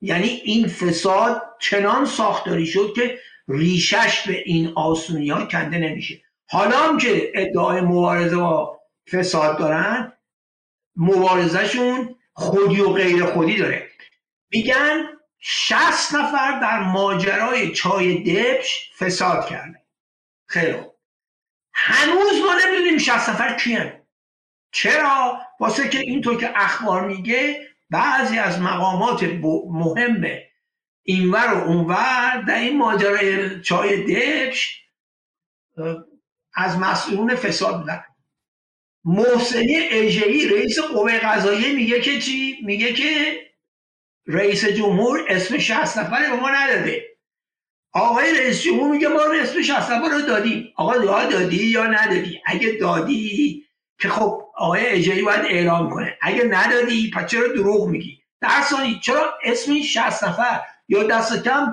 یعنی 0.00 0.28
این 0.28 0.68
فساد 0.68 1.42
چنان 1.60 2.06
ساختاری 2.06 2.66
شد 2.66 2.92
که 2.96 3.18
ریشش 3.48 4.26
به 4.26 4.42
این 4.46 4.72
آسونی 4.76 5.30
ها 5.30 5.46
کنده 5.46 5.78
نمیشه. 5.78 6.22
حالا 6.46 6.78
هم 6.78 6.98
که 6.98 7.32
ادعای 7.34 7.80
مبارزه 7.80 8.36
با 8.36 8.80
فساد 9.12 9.58
دارن 9.58 10.12
مبارزشون 10.96 12.14
خودی 12.32 12.80
و 12.80 12.88
غیر 12.88 13.24
خودی 13.24 13.56
داره. 13.56 13.88
میگن 14.50 15.06
60 15.38 16.14
نفر 16.14 16.60
در 16.60 16.80
ماجرای 16.80 17.72
چای 17.72 18.22
دبش 18.22 18.90
فساد 18.98 19.46
کرده 19.46 19.82
خیلی 20.46 20.76
هنوز 21.72 22.40
ما 22.46 22.54
نمی‌دونیم 22.64 22.98
60 22.98 23.28
نفر 23.28 23.56
کیان 23.56 23.92
چرا؟ 24.72 25.40
واسه 25.60 25.88
که 25.88 25.98
اینطور 25.98 26.40
که 26.40 26.52
اخبار 26.54 27.06
میگه 27.06 27.68
بعضی 27.90 28.38
از 28.38 28.60
مقامات 28.60 29.22
مهم 29.70 30.24
اینور 31.06 31.54
و 31.54 31.68
اونور 31.68 32.44
در 32.48 32.58
این 32.58 32.78
ماجرای 32.78 33.60
چای 33.60 34.02
دبش 34.02 34.80
از 36.54 36.78
مسئولون 36.78 37.34
فساد 37.34 37.80
بودن. 37.80 38.04
محسنی 39.04 39.76
اجهی 39.76 40.48
رئیس 40.48 40.78
قوه 40.78 41.18
قضاییه 41.18 41.72
میگه 41.72 42.00
که 42.00 42.20
چی؟ 42.20 42.56
میگه 42.64 42.92
که 42.92 43.40
رئیس 44.26 44.64
جمهور 44.64 45.24
اسم 45.28 45.58
60 45.58 45.98
نفر 45.98 46.30
به 46.30 46.36
ما 46.36 46.50
نداده. 46.50 47.04
آقای 47.92 48.38
رئیس 48.38 48.62
جمهور 48.62 48.92
میگه 48.92 49.08
ما 49.08 49.20
اسم 49.20 49.62
60 49.62 49.90
نفر 49.90 50.08
رو 50.08 50.20
دادیم. 50.20 50.72
آقا 50.76 50.96
یا 50.96 51.24
دادی 51.24 51.64
یا 51.64 51.86
ندادی؟ 51.86 52.40
اگه 52.46 52.72
دادی 52.80 53.64
که 53.98 54.08
خب 54.08 54.42
آقای 54.56 54.86
اجهی 54.86 55.22
باید 55.22 55.44
اعلام 55.44 55.90
کنه. 55.90 56.18
اگه 56.22 56.44
ندادی 56.44 57.10
پس 57.10 57.30
چرا 57.30 57.48
دروغ 57.48 57.88
میگی؟ 57.88 58.22
در 58.40 58.62
ثانی 58.70 59.00
چرا 59.02 59.34
اسم 59.44 59.82
60 59.82 60.24
نفر 60.24 60.60
یا 60.88 61.02
دست 61.02 61.44
کم 61.44 61.72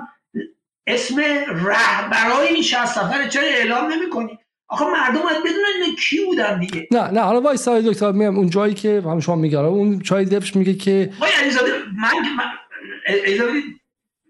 اسم 0.86 1.20
رهبرای 1.48 2.48
این 2.48 2.62
60 2.62 2.98
نفر 2.98 3.28
چرا 3.28 3.42
اعلام 3.42 3.92
نمی‌کنی؟ 3.92 4.38
آخه 4.68 4.84
مردم 4.84 5.22
باید 5.22 5.38
بدونن 5.44 5.82
اینا 5.82 5.96
کی 5.96 6.24
بودن 6.24 6.60
دیگه. 6.60 6.88
نه 6.92 7.10
نه 7.10 7.20
حالا 7.20 7.40
وای 7.40 7.56
سای 7.56 7.82
دکتر 7.82 8.12
میام 8.12 8.36
اون 8.36 8.50
جایی 8.50 8.74
که 8.74 9.02
هم 9.04 9.20
شما 9.20 9.36
میگه 9.36 9.58
اون 9.58 10.00
چای 10.00 10.24
دفش 10.24 10.56
میگه 10.56 10.74
که 10.74 11.12
وای 11.20 11.30
علیزاده 11.32 11.72
من 11.96 12.12
من 12.36 13.62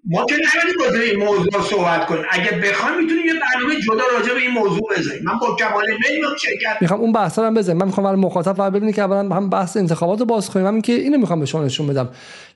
ما 0.04 0.24
که 0.24 0.34
نمیدیم 0.34 0.84
راجع 0.84 1.00
این 1.00 1.24
موضوع 1.24 1.62
صحبت 1.70 2.06
کنیم. 2.06 2.22
اگه 2.30 2.50
بخوام 2.50 2.98
می‌تونیم 2.98 3.26
یه 3.26 3.32
برنامه 3.32 3.80
جدا 3.80 4.02
راجع 4.18 4.34
به 4.34 4.40
این 4.40 4.50
موضوع 4.50 4.82
بذاریم 4.96 5.22
من 5.24 5.38
با 5.38 5.56
کمال 5.56 5.86
میل 5.86 6.36
شرکت 6.38 6.76
می‌خوام 6.80 7.00
اون 7.00 7.12
بحث 7.12 7.38
رو 7.38 7.44
هم 7.44 7.54
بزنیم. 7.54 7.78
من 7.78 7.86
می‌خوام 7.86 8.04
برای 8.04 8.20
مخاطب 8.20 8.52
فقط 8.52 8.72
ببینید 8.72 8.94
که 8.94 9.02
اولا 9.02 9.34
هم 9.34 9.50
بحث 9.50 9.76
انتخابات 9.76 10.20
رو 10.20 10.26
باز 10.26 10.50
کنیم. 10.50 10.66
همین 10.66 10.82
که 10.82 10.92
اینو 10.92 11.18
می‌خوام 11.18 11.40
به 11.40 11.46
شما 11.46 11.64
نشون 11.64 11.86
بدم 11.86 12.08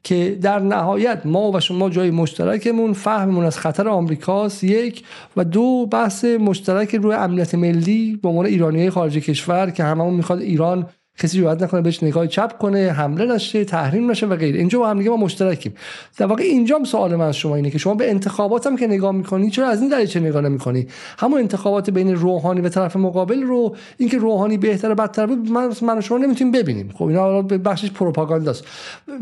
که 0.02 0.38
در 0.42 0.58
نهایت 0.58 1.22
ما 1.24 1.50
و 1.50 1.60
شما 1.60 1.90
جای 1.90 2.10
مشترکمون 2.10 2.92
فهممون 2.92 3.44
از 3.44 3.58
خطر 3.58 3.88
آمریکاست 3.88 4.64
یک 4.64 5.04
و 5.36 5.44
دو 5.44 5.86
بحث 5.86 6.24
مشترک 6.24 6.94
روی 6.94 7.14
امنیت 7.14 7.54
ملی 7.54 8.20
به 8.22 8.28
عنوان 8.28 8.46
ایرانی 8.46 8.90
خارج 8.90 9.18
کشور 9.18 9.70
که 9.70 9.84
هممون 9.84 10.14
می‌خواد 10.14 10.40
ایران 10.40 10.86
کسی 11.18 11.38
جرئت 11.38 11.62
نکنه 11.62 11.80
بهش 11.80 12.02
نگاه 12.02 12.26
چپ 12.26 12.58
کنه 12.58 12.92
حمله 12.92 13.34
نشه 13.34 13.64
تحریم 13.64 14.10
نشه 14.10 14.26
و 14.26 14.36
غیره. 14.36 14.58
اینجا 14.58 14.78
با 14.78 14.88
هم 14.88 14.98
دیگه 14.98 15.10
ما 15.10 15.16
مشترکیم. 15.16 15.74
در 16.18 16.26
واقع 16.26 16.42
اینجا 16.42 16.84
سوال 16.84 17.16
من 17.16 17.26
از 17.26 17.36
شما 17.36 17.56
اینه 17.56 17.70
که 17.70 17.78
شما 17.78 17.94
به 17.94 18.10
انتخابات 18.10 18.66
هم 18.66 18.76
که 18.76 18.86
نگاه 18.86 19.12
می‌کنی 19.12 19.50
چرا 19.50 19.68
از 19.68 19.80
این 19.80 19.90
دریچه 19.90 20.20
نگاه 20.20 20.42
نمی‌کنی؟ 20.42 20.86
همون 21.18 21.40
انتخابات 21.40 21.90
بین 21.90 22.14
روحانی 22.14 22.60
و 22.60 22.68
طرف 22.68 22.96
مقابل 22.96 23.42
رو 23.42 23.76
اینکه 23.96 24.18
روحانی 24.18 24.58
بهتر 24.58 24.94
بدتر 24.94 25.26
بود 25.26 25.50
من 25.50 25.72
من 25.82 26.00
شما 26.00 26.18
نمی‌تونیم 26.18 26.52
ببینیم. 26.52 26.90
خب 26.94 27.04
اینا 27.04 27.42
به 27.42 27.58
بخشش 27.58 27.90
پروپاگانداست. 27.90 28.64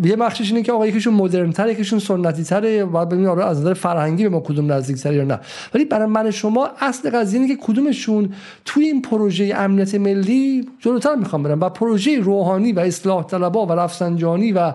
یه 0.05 0.17
بخشش 0.17 0.51
اینه 0.51 0.63
که 0.63 0.73
آقا 0.73 0.87
یکیشون 0.87 1.15
مدرن 1.15 1.53
تر 1.53 1.69
یکیشون 1.69 1.99
سنتی 1.99 2.45
تره 2.45 2.85
بعد 2.85 3.09
ببینیم 3.09 3.29
آره 3.29 3.45
از 3.45 3.61
نظر 3.61 3.75
فرهنگی 3.75 4.23
به 4.23 4.29
ما 4.29 4.41
کدوم 4.41 4.73
نزدیک 4.73 5.07
یا 5.07 5.25
نه. 5.25 5.41
ولی 5.75 5.85
برای 5.85 6.07
من 6.07 6.31
شما 6.31 6.69
اصل 6.81 7.11
قضیه 7.11 7.41
اینه 7.41 7.57
که 7.57 7.63
کدومشون 7.63 8.33
توی 8.65 8.85
این 8.85 9.03
پروژه 9.03 9.53
امنیت 9.57 9.95
ملی 9.95 10.69
جلوتر 10.81 11.15
می‌خوام 11.15 11.43
برم 11.43 11.61
و 11.61 11.69
پروژه 11.85 12.21
روحانی 12.21 12.73
و 12.73 12.81
اصلاح 12.81 13.25
طلبا 13.25 13.67
و 13.67 13.73
رفسنجانی 13.73 14.53
و 14.53 14.73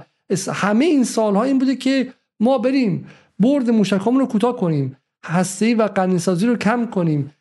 همه 0.53 0.85
این 0.85 1.03
سالها 1.03 1.43
این 1.43 1.59
بوده 1.59 1.75
که 1.75 2.13
ما 2.39 2.57
بریم 2.57 3.07
برد 3.39 3.69
موشکامون 3.69 4.19
رو 4.19 4.25
کوتاه 4.25 4.57
کنیم 4.57 4.97
هسته 5.25 5.75
و 5.75 5.87
قنیسازی 5.87 6.47
رو 6.47 6.55
کم 6.55 6.85
کنیم. 6.85 7.31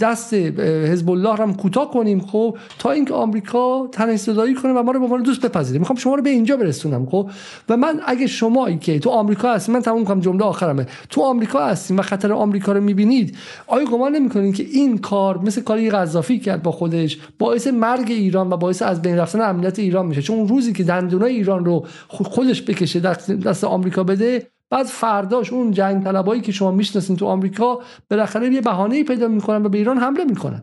دست 0.00 0.34
حزب 0.34 1.10
الله 1.10 1.34
هم 1.34 1.54
کوتاه 1.54 1.90
کنیم 1.90 2.20
خب؟ 2.20 2.56
تا 2.78 2.90
اینکه 2.90 3.14
آمریکا 3.14 3.88
تن 3.92 4.16
صدایی 4.16 4.54
کنه 4.54 4.72
و 4.72 4.82
ما 4.82 4.92
رو 4.92 4.98
به 4.98 5.04
عنوان 5.04 5.22
دوست 5.22 5.46
بپذیره. 5.46 5.78
می‌خوام 5.78 5.98
شما 5.98 6.14
رو 6.14 6.22
به 6.22 6.30
اینجا 6.30 6.56
برسونم 6.56 7.06
خب؟ 7.06 7.30
و 7.68 7.76
من 7.76 8.00
اگه 8.06 8.26
شما 8.26 8.70
که 8.70 8.98
تو 8.98 9.10
آمریکا 9.10 9.52
هستید 9.52 9.74
من 9.74 9.82
تموم 9.82 10.04
کنم 10.04 10.20
جمله 10.20 10.44
آخرمه. 10.44 10.86
تو 11.10 11.22
آمریکا 11.22 11.66
هستیم 11.66 11.98
و 11.98 12.02
خطر 12.02 12.32
آمریکا 12.32 12.72
رو 12.72 12.80
می‌بینید 12.80 13.36
آیا 13.66 13.84
گمان 13.84 14.12
نمی‌کنید 14.12 14.54
که 14.54 14.66
این 14.72 14.98
کار 14.98 15.38
مثل 15.38 15.60
کاری 15.60 15.90
قذافی 15.90 16.38
کرد 16.38 16.62
با 16.62 16.72
خودش 16.72 17.18
باعث 17.38 17.66
مرگ 17.66 18.10
ایران 18.10 18.52
و 18.52 18.56
باعث 18.56 18.82
از 18.82 19.02
بین 19.02 19.18
رفتن 19.18 19.40
امنیت 19.40 19.78
ایران 19.78 20.06
میشه؟ 20.06 20.22
چون 20.22 20.48
روزی 20.48 20.72
که 20.72 20.84
دندونای 20.84 21.32
ایران 21.32 21.64
رو 21.64 21.86
خودش 22.08 22.62
بکشه 22.62 23.00
دست 23.44 23.64
آمریکا 23.64 24.04
بده 24.04 24.46
بعد 24.72 24.86
فرداش 24.86 25.52
اون 25.52 25.70
جنگ 25.70 26.04
طلبایی 26.04 26.40
که 26.40 26.52
شما 26.52 26.70
می‌شناسین 26.70 27.16
تو 27.16 27.26
آمریکا 27.26 27.82
بالاخره 28.10 28.48
یه 28.48 28.60
بهانه 28.60 29.04
پیدا 29.04 29.28
می‌کنن 29.28 29.66
و 29.66 29.68
به 29.68 29.78
ایران 29.78 29.98
حمله 29.98 30.24
می‌کنن. 30.24 30.62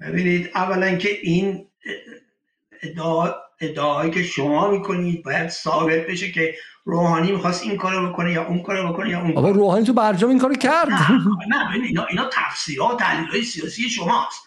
ببینید 0.00 0.50
اولا 0.54 0.96
که 0.96 1.08
این 1.22 1.66
ادعا 2.82 3.34
ادعاهایی 3.60 4.10
که 4.10 4.22
شما 4.22 4.70
می‌کنید 4.70 5.24
باید 5.24 5.48
ثابت 5.48 6.06
بشه 6.06 6.30
که 6.30 6.54
روحانی 6.84 7.32
می‌خواست 7.32 7.62
این 7.62 7.76
کارو 7.76 8.08
بکنه 8.08 8.32
یا 8.32 8.46
اون 8.46 8.62
کارو 8.62 8.92
بکنه 8.92 9.10
یا 9.10 9.20
اون 9.20 9.32
آقا 9.36 9.50
روحانی 9.50 9.84
تو 9.84 9.92
برجام 9.92 10.30
این 10.30 10.38
کارو 10.38 10.54
کرد. 10.54 10.88
نه 11.48 11.74
نه 11.78 11.84
اینا 11.84 12.06
اینا 12.10 12.30
تفسیرها 12.32 12.94
و 12.94 12.98
تحلیل‌های 12.98 13.42
سیاسی 13.42 13.82
شماست. 13.82 14.42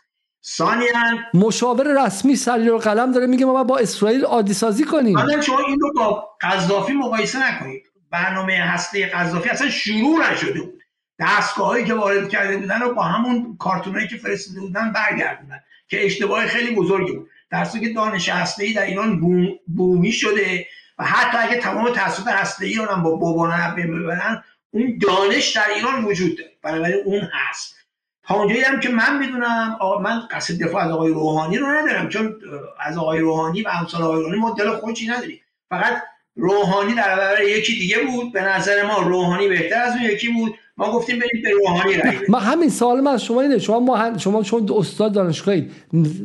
ثانیا 0.46 0.90
مشاور 1.34 2.06
رسمی 2.06 2.36
سری 2.36 2.78
قلم 2.78 3.12
داره 3.12 3.28
میگه 3.28 3.46
ما 3.46 3.64
با 3.64 3.78
اسرائیل 3.78 4.26
عادی 4.26 4.54
سازی 4.54 4.84
کنیم. 4.84 5.18
حالا 5.18 5.42
شما 5.42 5.60
این 5.68 5.80
رو 5.80 5.94
با 5.94 6.30
قذافی 6.42 6.94
مقایسه 6.94 7.50
نکنید. 7.50 7.89
برنامه 8.12 8.54
هسته 8.54 9.08
قذافی 9.08 9.50
اصلا 9.50 9.70
شروع 9.70 10.32
نشده 10.32 10.62
بود. 10.62 10.84
دستگاهایی 11.20 11.86
که 11.86 11.94
وارد 11.94 12.30
کرده 12.30 12.58
بودن 12.58 12.82
رو 12.82 12.94
با 12.94 13.04
همون 13.04 13.58
کارتونایی 13.60 14.08
که 14.08 14.18
فرستاده 14.18 14.60
بودن 14.60 14.92
برگردوندن 14.92 15.60
که 15.88 16.06
اشتباه 16.06 16.48
خیلی 16.48 16.76
بزرگی 16.76 17.12
بود. 17.12 17.30
در 17.50 17.66
که 17.66 17.94
دانش 17.94 18.30
هسته 18.30 18.74
در 18.74 18.86
ایران 18.86 19.20
بومی 19.68 20.12
شده 20.12 20.68
و 20.98 21.04
حتی 21.04 21.38
اگه 21.38 21.56
تمام 21.62 21.94
تاسیسات 21.94 22.28
هسته 22.28 22.66
ای 22.66 22.74
هم 22.74 23.04
با 23.04 23.16
بابان 23.16 23.76
ببرن 23.76 24.44
اون 24.72 25.00
دانش 25.02 25.56
در 25.56 25.70
ایران 25.76 26.06
وجود 26.06 26.38
داره. 26.38 26.52
بنابراین 26.62 27.02
اون 27.06 27.30
هست. 27.34 27.76
تا 28.24 28.36
اونجایی 28.36 28.62
هم 28.62 28.80
که 28.80 28.90
من 28.90 29.18
می‌دونم 29.18 29.78
من 30.02 30.28
قصد 30.32 30.64
دفاع 30.64 30.84
از 30.86 30.92
آقای 30.92 31.14
روحانی 31.14 31.58
رو 31.58 31.68
ندارم 31.68 32.10
چون 32.10 32.36
از 32.80 32.98
آقای 32.98 33.20
روحانی 33.20 33.62
و 33.62 33.70
امثال 33.70 34.02
آقای 34.02 34.20
روحانی 34.20 34.40
ما 34.40 34.56
دل 34.60 34.72
خودی 34.72 35.08
نداریم. 35.08 35.42
فقط 35.70 36.04
روحانی 36.40 36.94
در 36.94 37.16
برابر 37.18 37.44
یکی 37.44 37.80
دیگه 37.80 37.98
بود. 38.12 38.34
به 38.34 38.42
نظر 38.42 38.88
ما 38.88 39.02
روحانی 39.02 39.48
بهتر 39.48 39.82
از 39.82 39.94
اون 39.94 40.12
یکی 40.12 40.28
بود. 40.28 40.56
ما 40.78 40.92
گفتیم 40.92 41.20
بریم 41.20 41.44
به 41.44 41.50
روحانی 41.52 41.94
رای 41.94 42.18
ما 42.30 42.40
همین 42.40 42.70
سوال 42.70 43.02
من 43.02 43.12
از 43.12 43.24
شما 43.24 43.42
اینه. 43.42 43.60
شما 43.60 43.80
ما 43.80 44.18
شما 44.18 44.44
چون 44.44 44.70
استاد 44.78 45.14
دانشگاهی 45.14 45.68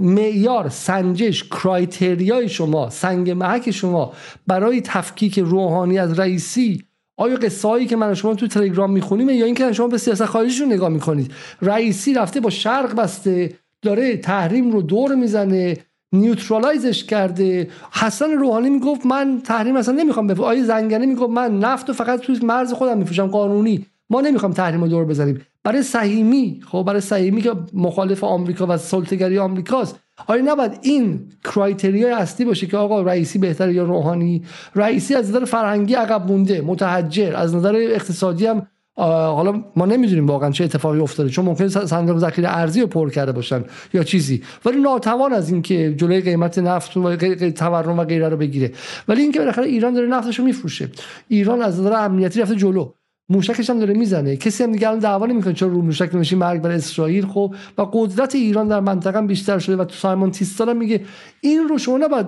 معیار 0.01 0.68
سنجش 0.68 1.44
کرایتریای 1.44 2.49
شما 2.49 2.91
سنگ 2.91 3.31
محک 3.31 3.70
شما 3.70 4.12
برای 4.47 4.81
تفکیک 4.81 5.39
روحانی 5.39 5.99
از 5.99 6.18
رئیسی 6.18 6.84
آیا 7.17 7.36
قصه 7.36 7.84
که 7.84 7.97
من 7.97 8.15
شما 8.15 8.34
تو 8.34 8.47
تلگرام 8.47 8.91
می‌خونیم 8.91 9.28
یا 9.28 9.47
اینکه 9.47 9.73
شما 9.73 9.89
به 9.89 9.99
سیاست 9.99 10.25
خارجیشون 10.25 10.73
نگاه 10.73 10.89
می‌کنید؟ 10.89 11.33
رئیسی 11.62 12.15
رفته 12.15 12.41
با 12.41 12.51
شرق 12.51 12.94
بسته 12.94 13.55
داره 13.83 14.17
تحریم 14.17 14.70
رو 14.70 14.83
دور 14.83 15.15
می‌زنه 15.15 15.76
نیوترالایزش 16.15 17.05
کرده. 17.05 17.68
حسن 17.93 18.31
روحانی 18.31 18.70
می‌گفت 18.70 19.07
من 19.07 19.41
تحریم 19.44 19.76
اصلا 19.76 19.94
نمی‌خوام 19.94 20.26
بفروشم. 20.26 20.49
آیه 20.49 20.65
زنگنه 20.65 21.07
می‌گفت 21.07 21.31
من 21.31 21.59
نفت 21.59 21.91
و 21.91 21.93
فقط 21.93 22.20
توی 22.20 22.41
مرز 22.43 22.73
خودم 22.73 22.99
میفروشم 22.99 23.26
قانونی. 23.26 23.86
ما 24.10 24.20
نمی‌خوام 24.20 24.52
تحریم 24.52 24.81
رو 24.81 24.89
دور 24.89 25.05
بزنیم 25.05 25.41
برای 25.65 25.83
صهیمی 25.83 26.60
خب 26.67 26.84
برای 26.86 27.01
صهیمی 27.01 27.43
که 27.43 27.52
مخالف 27.75 28.25
آمریکا 28.25 28.67
و 28.68 28.76
سلطگری 28.76 29.39
آمریکاست. 29.39 29.99
آیا 30.26 30.43
نباید 30.44 30.78
این 30.83 31.20
کرایتریای 31.44 32.12
اصلی 32.12 32.47
باشه 32.47 32.67
که 32.67 32.76
آقا 32.76 33.02
رئیسی 33.02 33.39
بهتره 33.39 33.75
یا 33.75 33.84
روحانی؟ 33.84 34.44
رئیسی 34.75 35.15
از 35.15 35.28
نظر 35.31 35.44
فرهنگی 35.44 35.94
عقب 35.94 36.26
مونده 36.33 36.60
متحجر. 36.60 37.36
از 37.36 37.55
نظر 37.55 37.75
اقتصادی 37.75 38.47
هم 38.47 38.67
حالا 38.97 39.64
ما 39.76 39.86
نمی‌دونیم 39.86 40.26
واقعا 40.26 40.50
چه 40.50 40.64
اتفاقی 40.64 41.00
افتاده 41.00 41.28
چون 41.28 41.44
ممکن 41.44 41.68
صندوق 41.68 42.18
ذخیره 42.18 42.56
ارزی 42.56 42.81
رو 42.81 42.86
پر 42.86 43.10
کرده 43.10 43.32
باشن 43.32 43.64
یا 43.94 44.02
چیزی. 44.02 44.42
ولی 44.64 44.81
ناتوان 44.81 45.32
از 45.32 45.50
اینکه 45.50 45.94
جلوی 45.97 46.20
قیمت 46.20 46.58
نفت 46.58 46.97
و 46.97 47.16
تورم 47.50 47.98
و 47.98 48.05
غیره 48.05 48.28
رو 48.28 48.36
بگیره. 48.36 48.73
ولی 49.08 49.23
اینکه 49.23 49.39
بالاخره 49.39 49.66
ایران 49.66 49.94
داره 49.94 50.06
نفتش 50.06 50.39
رو 50.39 50.44
میفروشه. 50.44 50.89
ایران 51.28 51.62
از 51.62 51.81
نظر 51.81 51.92
امنیتی 51.92 52.40
رفته 52.40 52.56
جلو. 52.56 52.92
موشکش 53.28 53.70
هم 53.70 53.78
داره 53.78 53.94
می‌زنه. 53.94 54.36
کسی 54.36 54.64
هم 54.64 54.73
دیگه 54.73 54.89
الان 54.89 54.98
دعوا 54.98 55.26
نمی‌کنه 55.26 55.52
چرا 55.52 55.68
رو 55.68 55.82
موشک 55.82 56.14
نمیشه 56.14 56.36
مرگ 56.36 56.62
بر 56.62 56.70
اسرائیل. 56.70 57.26
خب 57.26 57.55
و 57.78 57.82
قدرت 57.92 58.34
ایران 58.34 58.68
در 58.68 58.81
منطقه 58.81 59.23
بیشتر 59.23 59.58
شده 59.58 59.76
و 59.76 59.84
تو 59.84 59.94
سایمون 59.94 60.31
تیستان 60.31 60.76
میگه 60.76 61.00
این 61.40 61.68
رو 61.68 61.78
شما 61.78 61.98
نباید 61.98 62.26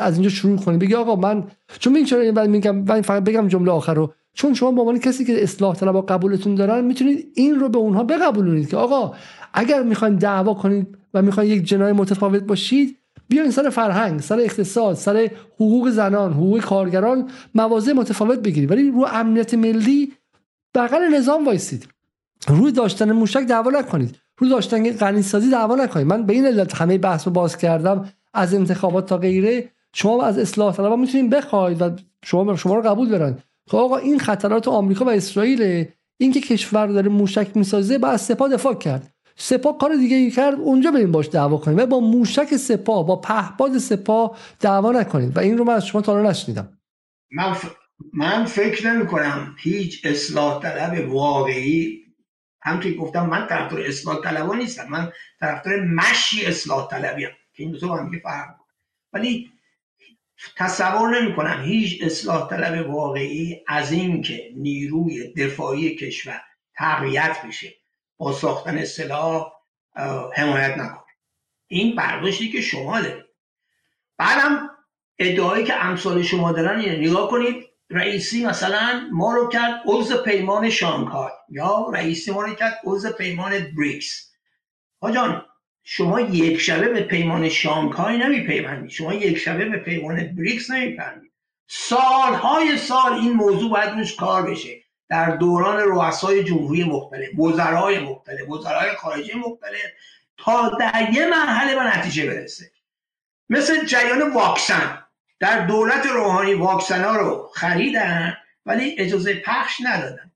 از 0.00 0.14
اینجا 0.14 0.30
شروع 0.30 0.58
کنید 0.58 0.80
بگی 0.80 0.94
آقا 0.94 1.16
من 1.16 1.44
چون 1.78 1.96
این 1.96 2.04
چرا 2.04 2.32
بعد 2.32 2.50
میگم 2.50 2.76
من 2.76 3.02
فقط 3.02 3.24
بگم 3.24 3.48
جمله 3.48 3.70
آخر 3.70 3.94
رو. 3.94 4.12
چون 4.34 4.54
شما 4.54 4.72
به 4.72 4.80
عنوان 4.80 4.98
کسی 4.98 5.24
که 5.24 5.42
اصلاح 5.42 5.74
طلب 5.74 6.06
قبولتون 6.06 6.54
دارن 6.54 6.84
می‌تونید 6.84 7.32
این 7.34 7.54
رو 7.54 7.68
به 7.68 7.78
اونها 7.78 8.04
بقبولونید 8.04 8.68
که 8.68 8.76
آقا 8.76 9.14
اگر 9.52 9.82
می‌خواین 9.82 10.16
دعوا 10.16 10.54
کنید 10.54 10.98
و 11.14 11.22
می‌خواین 11.22 11.52
یک 11.52 11.64
جنای 11.64 11.92
متفاوت 11.92 12.42
باشید 12.42 12.96
بیاین 13.28 13.50
سر 13.50 13.70
فرهنگ 13.70 14.20
سر 14.20 14.40
اقتصاد 14.40 14.96
سر 14.96 15.30
حقوق 15.54 15.90
زنان 15.90 16.32
حقوق 16.32 16.60
کارگران 16.60 17.30
مواضع 17.54 17.92
متفاوت 17.92 18.38
بگیرید. 18.38 18.70
ولی 18.70 18.90
رو 18.90 19.06
امنیت 19.12 19.54
ملی 19.54 20.12
بغل 20.74 21.14
نظام 21.14 21.44
وایسید. 21.46 21.88
روی 22.48 22.72
داشتن 22.72 23.12
موشک 23.12 23.40
دعوا 23.40 23.70
نکنید. 23.70 24.16
روی 24.38 24.50
داشتن 24.50 24.90
غنیسازی 24.90 25.50
دعوا 25.50 25.74
نکنید. 25.74 26.06
من 26.06 26.26
به 26.26 26.32
این 26.32 26.46
علت 26.46 26.74
همه 26.74 26.98
بحث 26.98 27.26
رو 27.26 27.32
باز 27.32 27.56
کردم 27.56 28.08
از 28.34 28.54
انتخابات 28.54 29.06
تا 29.06 29.18
غیره. 29.18 29.68
شما 29.92 30.22
از 30.22 30.38
اصلاح 30.38 30.76
طلبا 30.76 30.96
می‌تونید 30.96 31.30
بخواید 31.30 31.82
و 31.82 31.90
شما 32.24 32.56
شما 32.56 32.74
رو 32.74 32.82
قبول 32.82 33.08
دارن. 33.08 33.38
خب 33.70 33.76
آقا 33.76 33.96
این 33.96 34.18
خطرات 34.18 34.68
آمریکا 34.68 35.04
و 35.04 35.10
اسرائیل 35.10 35.84
اینکه 36.20 36.40
کشور 36.40 36.86
داره 36.86 37.08
موشک 37.08 37.56
می‌سازه 37.56 37.98
با 37.98 38.16
سپاه 38.16 38.48
دفاع 38.48 38.74
کرد. 38.74 39.14
سپاه 39.36 39.78
کار 39.78 39.94
دیگه 39.94 40.16
ای 40.16 40.30
کرد 40.30 40.54
اونجا 40.54 40.90
بریم 40.90 41.12
باش 41.12 41.28
دعوا 41.28 41.56
کنیم 41.56 41.78
و 41.78 41.86
با 41.86 42.00
موشک 42.00 42.56
سپاه 42.56 43.06
با 43.06 43.16
پهپاد 43.16 43.78
سپاه 43.78 44.38
دعوا 44.60 44.92
نکنید. 44.92 45.36
و 45.36 45.40
این 45.40 45.58
رو 45.58 45.64
من 45.64 45.74
از 45.74 45.86
شما 45.86 46.00
تا 46.00 46.22
نشنیدم. 46.22 46.78
من, 47.30 47.52
ف... 47.52 47.64
من 48.12 48.44
فکر 48.44 48.92
نمی 48.92 49.06
کنم 49.06 49.54
هیچ 49.58 50.06
اصلاح 50.06 50.62
طلب 50.62 51.14
واقعی 51.14 52.00
همونطوری 52.62 52.94
گفتم 52.94 53.26
من 53.26 53.46
طرفدار 53.46 53.80
اصلاح 53.80 54.20
طلبا 54.22 54.54
نیستم 54.54 54.88
من 54.88 55.12
طرفدار 55.40 55.80
مشی 55.80 56.46
اصلاح 56.46 56.88
طلبی 56.88 57.24
هم. 57.24 57.30
که 57.52 57.62
این 57.62 57.72
دو 57.72 57.78
تا 57.78 57.96
هم 57.96 58.10
فرق 58.22 58.54
ولی 59.12 59.50
تصور 60.56 61.20
نمی 61.20 61.36
کنم 61.36 61.62
هیچ 61.64 62.02
اصلاح 62.02 62.48
طلب 62.48 62.90
واقعی 62.90 63.64
از 63.68 63.92
این 63.92 64.22
که 64.22 64.50
نیروی 64.56 65.34
دفاعی 65.34 65.96
کشور 65.96 66.42
تقویت 66.74 67.36
بشه. 67.46 67.74
با 68.16 68.32
ساختن 68.32 68.84
سلاح 68.84 69.52
حمایت 70.34 70.78
نکنه 70.78 71.04
این 71.66 71.96
برداشتی 71.96 72.52
که 72.52 72.60
شما 72.60 73.00
دارید. 73.00 73.24
بعدم 74.18 74.70
ادعایی 75.18 75.64
که 75.64 75.84
امثال 75.84 76.22
شما 76.22 76.52
دارن 76.52 76.80
اینه. 76.80 77.08
نگاه 77.08 77.30
کنید 77.30 77.66
رئیسی 77.90 78.46
مثلا 78.46 79.08
ما 79.12 79.34
رو 79.34 79.48
کرد 79.48 79.82
عضو 79.86 80.22
پیمان 80.22 80.70
شانگهای 80.70 81.30
یا 81.48 81.90
رئیسی 81.94 82.30
ما 82.30 82.42
رو 82.42 82.54
کرد 82.54 82.80
عضو 82.84 83.12
پیمان 83.12 83.52
بریکس. 83.76 84.32
آجان 85.00 85.46
شما 85.92 86.20
یک 86.20 86.60
شبه 86.60 86.88
به 86.88 87.00
پیمان 87.00 87.48
شانگهای 87.48 88.16
نمیپیوندید. 88.16 88.90
شما 88.90 89.14
یک 89.14 89.38
شبه 89.38 89.64
به 89.64 89.78
پیمان 89.78 90.34
بریکس 90.36 90.70
نمیپیوندید. 90.70 91.32
سالهای 91.66 92.78
سال 92.78 93.12
این 93.12 93.32
موضوع 93.32 93.70
باید 93.70 93.90
روش 93.90 94.16
کار 94.16 94.50
بشه. 94.50 94.82
در 95.08 95.36
دوران 95.36 95.76
رؤسای 95.76 96.44
جمهوری 96.44 96.84
مختلف 96.84 97.38
وزرای 97.38 97.98
مختلف 97.98 98.48
وزرای 98.48 98.96
خارجه 98.96 99.36
مختلف 99.36 99.86
تا 100.36 100.76
در 100.80 101.08
یه 101.12 101.26
مرحله 101.26 101.74
به 101.74 101.82
نتیجه 101.82 102.26
برسه. 102.26 102.70
مثل 103.48 103.84
جریان 103.86 104.32
واکسن. 104.32 105.04
در 105.40 105.66
دولت 105.66 106.06
روحانی 106.06 106.54
واکسن 106.54 107.04
ها 107.04 107.16
رو 107.16 107.50
خریدن 107.54 108.36
ولی 108.66 108.94
اجازه 108.98 109.42
پخش 109.46 109.80
ندادن. 109.84 110.32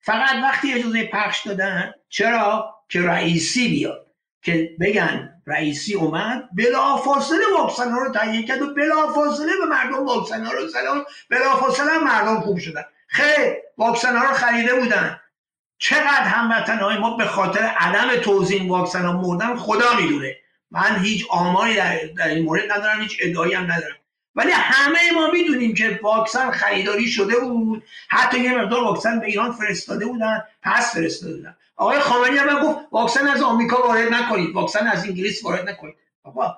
فقط 0.00 0.36
وقتی 0.42 0.72
اجازه 0.74 1.04
پخش 1.12 1.46
دادن 1.46 1.94
چرا؟ 2.08 2.74
که 2.88 3.00
رئیسی 3.00 3.68
بیاد. 3.68 4.07
که 4.48 4.76
بگن 4.80 5.42
رئیسی 5.46 5.94
اومد 5.94 6.48
بلا 6.52 6.96
فاصله 6.96 7.44
واکسن 7.58 7.90
ها 7.90 7.98
رو 7.98 8.12
تهیه 8.12 8.42
کرد 8.42 8.62
و 8.62 8.74
بلا 8.74 9.12
فاصله 9.12 9.52
به 9.60 9.66
مردم 9.66 10.06
واکسن 10.06 10.44
ها 10.44 10.52
رو 10.52 10.68
زدن 10.68 11.04
بلا 11.30 11.56
فاصله 11.56 11.98
مردم 11.98 12.40
خوب 12.40 12.58
شدن. 12.58 12.84
خیر 13.06 13.56
واکسن 13.78 14.16
ها 14.16 14.24
رو 14.24 14.34
خریده 14.34 14.74
بودن. 14.74 15.20
چقدر 15.78 16.22
هموطن 16.22 16.78
های 16.78 16.98
ما 16.98 17.16
به 17.16 17.24
خاطر 17.24 17.60
عدم 17.60 18.20
توزین 18.20 18.68
واکسن 18.68 19.04
ها 19.04 19.12
مردن 19.12 19.56
خدا 19.56 19.96
می‌دونه. 20.00 20.36
من 20.70 20.98
هیچ 21.02 21.26
آماری 21.30 21.74
در, 21.76 21.98
در 22.16 22.28
این 22.28 22.44
مورد 22.44 22.72
ندارم 22.72 23.00
هیچ 23.00 23.18
ادعایی 23.20 23.54
هم 23.54 23.72
ندارم. 23.72 23.97
ولی 24.38 24.52
همه 24.54 25.12
ما 25.14 25.30
می‌دونیم 25.30 25.74
که 25.74 26.00
واکسن 26.02 26.50
خریداری 26.50 27.06
شده 27.06 27.38
بود. 27.40 27.82
حتی 28.08 28.40
یه 28.40 28.58
مقدار 28.58 28.84
واکسن 28.84 29.20
به 29.20 29.26
ایران 29.26 29.52
فرستاده 29.52 30.06
بودن 30.06 30.44
پس 30.62 30.94
فرستاده 30.94 31.36
بودن. 31.36 31.56
آقای 31.76 31.98
خامنه‌ای 31.98 32.38
هم 32.38 32.62
گفت 32.62 32.78
واکسن 32.92 33.28
از 33.28 33.42
آمریکا 33.42 33.82
وارد 33.82 34.14
نکنید 34.14 34.54
واکسن 34.54 34.86
از 34.86 35.04
انگلیس 35.04 35.44
وارد 35.44 35.68
نکنید. 35.68 35.94
آقا 36.22 36.56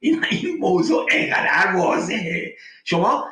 این, 0.00 0.24
این 0.30 0.56
موضوع 0.60 1.06
اینقدر 1.10 1.72
واضحه. 1.76 2.56
شما 2.84 3.24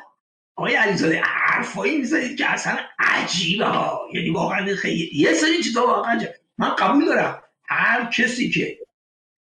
آقای 0.55 0.75
علیزاده 0.75 1.21
حرفایی 1.21 1.97
می‌زنید 1.97 2.37
که 2.37 2.51
اصلا 2.51 2.77
عجیبه 2.99 3.65
ها. 3.65 4.01
یعنی 4.13 4.29
واقعا 4.29 4.75
خیلی 4.75 5.09
یه 5.13 5.33
سری 5.33 5.63
چیزا 5.63 5.87
واقعا 5.87 6.21
من 6.57 6.69
قبول 6.69 7.05
دارم. 7.05 7.43
هر 7.65 8.05
کسی 8.05 8.49
که 8.49 8.77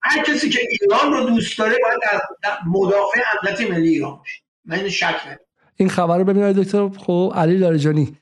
هر 0.04 0.24
کسی 0.24 0.50
که 0.50 0.60
ایران 0.82 1.14
رو 1.14 1.30
دوست 1.30 1.58
داره 1.58 1.72
باید 1.72 2.00
در 2.44 2.50
مدافع 2.68 3.20
امنیت 3.44 3.72
ملی 3.72 3.90
ایران 3.90 4.18
باشه. 4.18 4.42
من 4.66 4.90
شک 4.90 5.16
این 5.76 5.90
خبر 5.90 6.18
رو 6.18 6.24
ببینید 6.24 6.56
دکتر. 6.56 6.90
خب 6.90 7.34
علی 7.36 7.58
لاریجانی. 7.58 8.18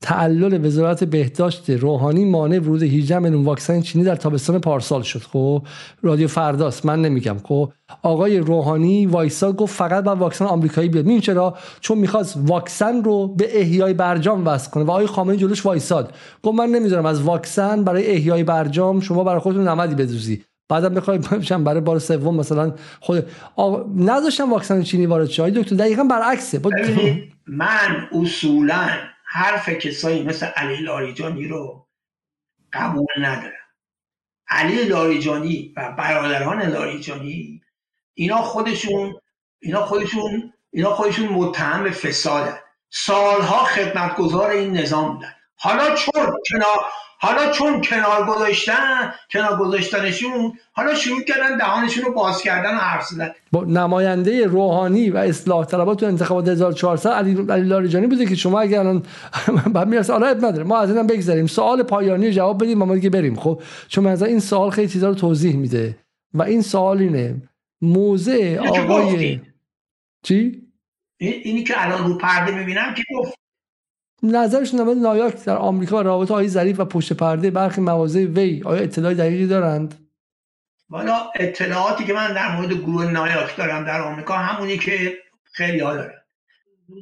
تعلل 0.00 0.66
وزارت 0.66 1.04
بهداشت 1.04 1.70
روحانی 1.70 2.24
مانع 2.24 2.58
ورود 2.58 2.82
18 2.82 3.18
میلیون 3.18 3.44
واکسن 3.44 3.80
چینی 3.80 4.04
در 4.04 4.16
تابستان 4.16 4.58
پارسال 4.58 5.02
شد. 5.02 5.18
خب 5.18 5.62
رادیو 6.02 6.28
فرداست. 6.28 6.86
من 6.86 7.02
نمیگم. 7.02 7.36
خب 7.44 7.72
آقای 8.02 8.38
روحانی 8.38 9.06
وایسا 9.06 9.52
گفت 9.52 9.74
فقط 9.74 10.04
با 10.04 10.16
واکسن 10.16 10.44
آمریکایی 10.44 10.88
بیاد. 10.88 11.08
این 11.08 11.20
چرا؟ 11.20 11.58
چون 11.80 11.98
می‌خواست 11.98 12.36
واکسن 12.36 13.04
رو 13.04 13.28
به 13.28 13.60
احیای 13.60 13.94
برجام 13.94 14.46
وصل 14.46 14.70
کنه. 14.70 14.84
و 14.84 14.90
آقای 14.90 15.06
خامنه‌ای 15.06 15.38
جلوش 15.38 15.66
وایساد. 15.66 16.14
گفت 16.42 16.58
من 16.58 16.68
نمی‌ذارم 16.68 17.06
از 17.06 17.22
واکسن 17.22 17.84
برای 17.84 18.06
احیای 18.06 18.44
برجام 18.44 19.00
شما 19.00 19.24
برای 19.24 19.40
خودتون 19.40 19.68
نمدی 19.68 19.94
بدوزی. 19.94 20.44
بعدم 20.68 20.94
بخوای 20.94 21.18
بشم 21.40 21.64
برای 21.64 21.80
بار 21.80 21.98
سوم 21.98 22.36
مثلا 22.36 22.74
خود 23.00 23.30
آقا 23.56 23.84
نذاشتم 23.96 24.52
واکسن 24.52 24.82
چینی 24.82 25.06
وارد 25.06 25.28
شه. 25.28 25.50
دکتر 25.50 25.76
دقیقاً 25.76 26.04
برعکسه. 26.04 26.60
من 27.46 28.08
اصولا 28.12 28.88
حرف 29.26 29.68
کسایی 29.68 30.22
مثل 30.22 30.46
علی 30.46 30.76
لاریجانی 30.76 31.48
رو 31.48 31.88
قبول 32.72 33.06
ندارم. 33.20 33.52
علی 34.48 34.84
لاریجانی 34.84 35.72
و 35.76 35.92
برادران 35.98 36.62
لاریجانی 36.62 37.62
اینا 38.14 38.42
خودشون 38.42 39.14
اینا 39.62 39.86
خودشون 39.86 40.52
اینا 40.70 40.90
خودشون 40.90 41.28
متهم 41.28 41.82
به 41.82 41.90
فسادن. 41.90 42.58
سالها 42.90 43.64
خدمتگزار 43.64 44.50
این 44.50 44.72
نظام 44.72 45.14
بودن. 45.14 45.34
حالا 45.56 45.94
چون 45.94 46.24
کنار 46.24 46.84
حالا 47.18 47.52
چون 47.52 47.80
کنار 47.80 48.26
گذاشتن 48.26 49.14
کنار 49.32 49.58
گذاشتنشون 49.58 50.52
حالا 50.72 50.94
شروع 50.94 51.22
کردن 51.22 51.56
دهانشون 51.56 52.04
رو 52.04 52.12
باز 52.12 52.42
کردن 52.42 52.74
و 52.74 52.78
حرف 52.78 53.06
زدن. 53.06 53.30
با 53.52 53.64
نماینده 53.64 54.46
روحانی 54.46 55.10
و 55.10 55.16
اصلاح 55.16 55.64
طلبات 55.64 56.00
تو 56.00 56.06
انتخابات 56.06 56.48
1400 56.48 57.10
علی 57.10 57.46
علی 57.50 57.68
لاریجانی 57.68 58.06
بوده 58.06 58.26
که 58.26 58.34
شما 58.34 58.60
اگر 58.60 58.78
الان 58.78 59.02
بعد 59.74 59.88
می‌رسه 59.88 60.12
حالا 60.12 60.32
نداره. 60.32 60.64
ما 60.64 60.78
از 60.78 60.90
اینم 60.90 61.06
بگذریم. 61.06 61.46
سوال 61.46 61.82
پایانی 61.82 62.32
جواب 62.32 62.62
بدیم 62.62 62.78
ما 62.78 62.94
دیگه 62.94 63.10
بریم. 63.10 63.36
خب؟ 63.36 63.62
چون 63.88 64.04
مثلا 64.04 64.28
این 64.28 64.40
سوال 64.40 64.70
خیلی 64.70 64.88
چیزا 64.88 65.08
رو 65.08 65.14
توضیح 65.14 65.56
میده. 65.56 65.98
و 66.34 66.42
این 66.42 66.62
سوال 66.62 66.98
اینه. 66.98 67.42
موزه 67.82 68.60
آقای 68.68 69.40
چی؟ 70.22 70.62
اینی 71.18 71.64
که 71.64 71.74
الان 71.76 72.08
رو 72.08 72.18
پرده 72.18 72.54
می‌بینم 72.54 72.94
که 72.94 73.02
گفت. 73.14 73.43
نظرشون 74.24 74.84
در 74.84 74.94
نایاک 74.94 75.44
در 75.44 75.56
آمریکا 75.56 75.96
و 75.96 76.02
رابطه 76.02 76.34
های 76.34 76.48
ظریف 76.48 76.80
و 76.80 76.84
پشت 76.84 77.12
پرده 77.12 77.50
برخی 77.50 77.80
مواضع 77.80 78.24
وی 78.24 78.62
آیا 78.64 78.82
اطلاعی 78.82 79.14
دقیقی 79.14 79.46
دارند؟ 79.46 80.08
والا 80.90 81.30
اطلاعاتی 81.34 82.04
که 82.04 82.12
من 82.12 82.34
در 82.34 82.56
مورد 82.56 82.72
گروه 82.72 83.10
نایاک 83.10 83.56
دارم 83.56 83.84
در 83.84 84.00
آمریکا 84.00 84.34
همونی 84.34 84.78
که 84.78 85.18
خیلی 85.44 85.80
ها 85.80 85.94
دارم 85.94 86.22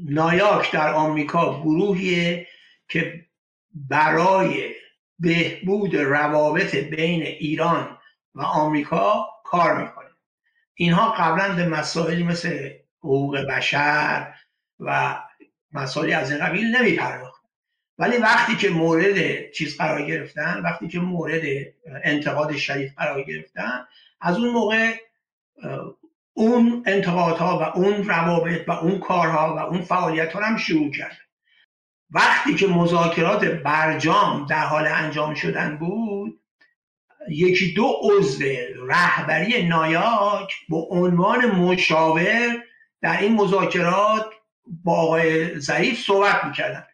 نایاک 0.09 0.73
در 0.73 0.95
آمریکا 0.95 1.61
گروهیه 1.61 2.47
که 2.89 3.27
برای 3.75 4.71
بهبود 5.19 5.97
روابط 5.97 6.77
بین 6.77 7.23
ایران 7.23 7.99
و 8.35 8.43
آمریکا 8.43 9.27
کار 9.45 9.83
می‌کنه. 9.83 10.09
اینها 10.75 11.11
قبلا 11.11 11.55
به 11.55 11.67
مسائلی 11.67 12.23
مثل 12.23 12.71
حقوق 12.99 13.39
بشر 13.39 14.35
و 14.81 15.19
مسائلی 15.73 16.13
از 16.13 16.31
این 16.31 16.41
قبیل 16.41 16.77
نمیپرداخت. 16.77 17.43
ولی 17.99 18.17
وقتی 18.17 18.57
که 18.57 18.71
مورد 18.71 19.51
چیز 19.51 19.77
قرار 19.77 20.07
گرفتن 20.07 20.61
وقتی 20.65 20.89
که 20.89 21.01
مورد 21.01 21.43
انتقاد 22.05 22.57
شدید 22.57 22.93
قرار 22.97 23.23
گرفتن 23.23 23.87
از 24.21 24.37
اون 24.37 24.49
موقع 24.49 24.95
اون 26.35 26.83
انتقادها 26.87 27.59
و 27.59 27.79
اون 27.79 28.09
روابط 28.09 28.69
و 28.69 28.73
اون 28.73 28.99
کارها 28.99 29.57
و 29.57 29.59
اون 29.59 29.83
فعالیت 29.83 30.33
ها 30.33 30.41
هم 30.41 30.57
شروع 30.57 30.91
کرد. 30.91 31.19
وقتی 32.11 32.55
که 32.55 32.67
مذاکرات 32.67 33.45
برجام 33.45 34.47
در 34.47 34.65
حال 34.65 34.87
انجام 34.87 35.35
شدن 35.35 35.77
بود 35.77 36.41
یکی 37.29 37.75
دو 37.75 38.01
عضو 38.03 38.45
رهبری 38.89 39.69
نایاک 39.69 40.53
به 40.69 40.77
عنوان 40.77 41.47
مشاور 41.47 42.63
در 43.03 43.21
این 43.21 43.35
مذاکرات 43.35 44.27
با 44.67 44.97
آقای 44.97 45.61
ظریف 45.61 46.01
صحبت 46.01 46.45
می‌کردن 46.45 46.87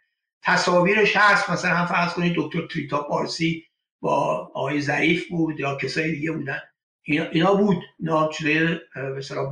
تصاویرش 0.43 1.17
هست 1.17 1.51
مثلا 1.51 1.75
هم 1.75 1.87
فرض 1.87 2.13
کنید 2.13 2.35
دکتر 2.37 2.67
تریتا 2.67 3.03
پارسی 3.03 3.65
با 4.01 4.51
آقای 4.55 4.81
ظریف 4.81 5.29
بود 5.29 5.61
یا 5.61 5.77
کسای 5.77 6.13
دیگه 6.13 6.33
بودن. 6.33 6.61
اینا 7.05 7.55
بود. 7.55 7.85
اینا 7.99 8.29
چیزای 8.29 8.79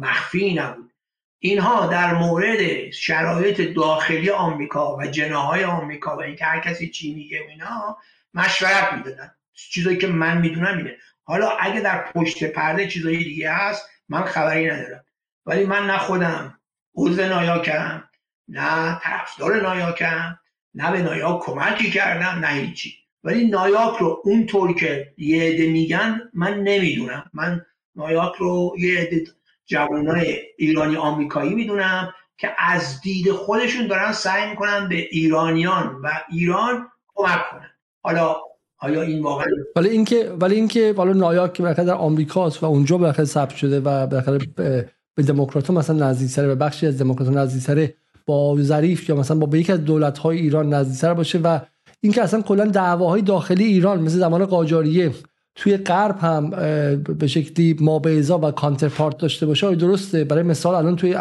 مخفی 0.01 0.55
نبود. 0.55 0.93
اینها 1.39 1.87
در 1.87 2.15
مورد 2.15 2.91
شرایط 2.91 3.75
داخلی 3.75 4.31
آمریکا 4.31 4.97
و 4.97 5.07
جناهای 5.07 5.65
آمریکا 5.65 6.17
و 6.17 6.21
اینکه 6.21 6.45
هر 6.45 6.61
کسی 6.61 6.91
چی 6.91 7.15
میگه 7.15 7.41
و 7.43 7.49
اینا 7.49 7.99
مشورت 8.35 8.93
می‌دادن. 8.93 9.35
چیزایی 9.55 9.97
که 9.97 10.07
من 10.07 10.39
می‌دونم 10.39 10.79
اینه. 10.79 10.97
حالا 11.23 11.51
اگه 11.51 11.81
در 11.81 12.13
پشت 12.13 12.45
پرده 12.45 12.89
چیزایی 12.89 13.25
دیگه 13.25 13.53
هست 13.53 13.89
من 14.09 14.23
خبری 14.23 14.71
ندارم. 14.71 15.05
ولی 15.47 15.65
من 15.65 15.87
نه 15.87 15.99
خودم 15.99 16.59
عضو 16.97 17.23
نایاکم 17.23 18.06
نه 18.49 18.99
طرفدار 19.03 19.63
نایاکم 19.63 20.39
نه 20.75 20.93
به 20.93 21.03
نایاک 21.03 21.41
کمکی 21.41 21.91
کردم 21.91 22.39
نه 22.45 22.49
هیچی. 22.49 22.95
ولی 23.25 23.49
نایاک 23.49 23.97
رو 23.99 24.23
اونطور 24.25 24.75
که 24.75 25.15
یه 25.19 25.43
عده 25.43 25.71
میگن 25.71 26.21
من 26.35 26.61
نمی‌دونم. 26.61 27.31
من 27.35 27.67
نایاک 27.97 28.35
رو 28.35 28.75
یه 28.79 29.01
عده 29.01 29.25
جوانای 29.67 30.37
ایرانی 30.59 30.97
آمریکایی 30.97 31.55
می‌دونم 31.55 32.15
که 32.39 32.49
از 32.59 33.01
دید 33.01 33.33
خودشون 33.33 33.87
دارن 33.87 34.13
سعی 34.13 34.51
می‌کنن 34.51 34.89
به 34.89 34.95
ایرانیان 34.95 36.01
و 36.03 36.11
ایران 36.31 36.89
کمک 37.15 37.51
کنن. 37.51 37.71
حالا 38.03 38.37
آیا 38.79 39.03
این 39.03 39.23
واقعا 39.23 39.47
ولی 39.77 39.89
اینکه 39.89 40.33
ولی 40.41 40.55
اینکه 40.55 40.95
حالا 40.97 41.13
نایاک 41.13 41.53
که 41.53 41.63
در 41.63 41.95
آمریکاست 41.95 42.63
و 42.63 42.67
اونجا 42.67 42.99
بالاخره 42.99 43.25
ثبت 43.25 43.57
شده 43.57 43.81
و 43.81 44.07
بالاخره 44.07 44.39
به 45.15 45.23
دموکرات 45.23 45.71
مثلا 45.71 46.09
نزدیکتره 46.09 46.49
و 46.49 46.55
بخشی 46.55 46.87
از 46.87 46.99
دموکرات 46.99 47.29
نزدیکتره 47.29 47.95
با 48.27 48.57
ظریف 48.61 49.09
یا 49.09 49.17
مثلا 49.17 49.37
با 49.37 49.47
به 49.47 49.59
یکی 49.59 49.73
از 49.73 49.85
دولت 49.85 50.19
های 50.19 50.39
ایران 50.39 50.75
نزدیکتر 50.75 51.15
باشه 51.15 51.39
و 51.39 51.61
اینکه 52.01 52.23
اصلا 52.23 52.43
کلا 52.43 52.65
دعواهای 52.65 53.23
داخلی 53.23 53.65
ایران 53.65 54.01
مثل 54.01 54.19
زمان 54.19 54.47
قاجاریه 54.47 55.13
توی 55.57 55.77
غرب 55.77 56.19
هم 56.19 56.51
به 57.19 57.27
شکلی 57.27 57.77
مابعضا 57.81 58.39
و 58.39 58.51
کانترپارت 58.51 59.19
داشته 59.19 59.47
باشه 59.47 59.75
درسته. 59.75 60.25
برای 60.25 60.43
مثال 60.43 60.75
الان 60.75 60.97
توی 60.97 61.13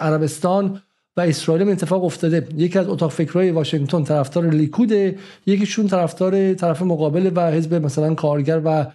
عربستان 0.00 0.82
و 1.16 1.20
اسرائیل 1.20 1.68
اتفاق 1.68 2.04
افتاده. 2.04 2.48
یکی 2.56 2.78
از 2.78 2.88
اتاق 2.88 3.10
فکرهای 3.10 3.50
واشنگتن 3.50 4.04
طرفدار 4.04 4.50
لیکوده 4.50 5.18
یکیشون 5.46 5.86
طرفدار 5.86 6.54
طرف 6.54 6.82
مقابل 6.82 7.30
و 7.34 7.50
حزب 7.50 7.74
مثلا 7.74 8.14
کارگر 8.14 8.60
و 8.64 8.86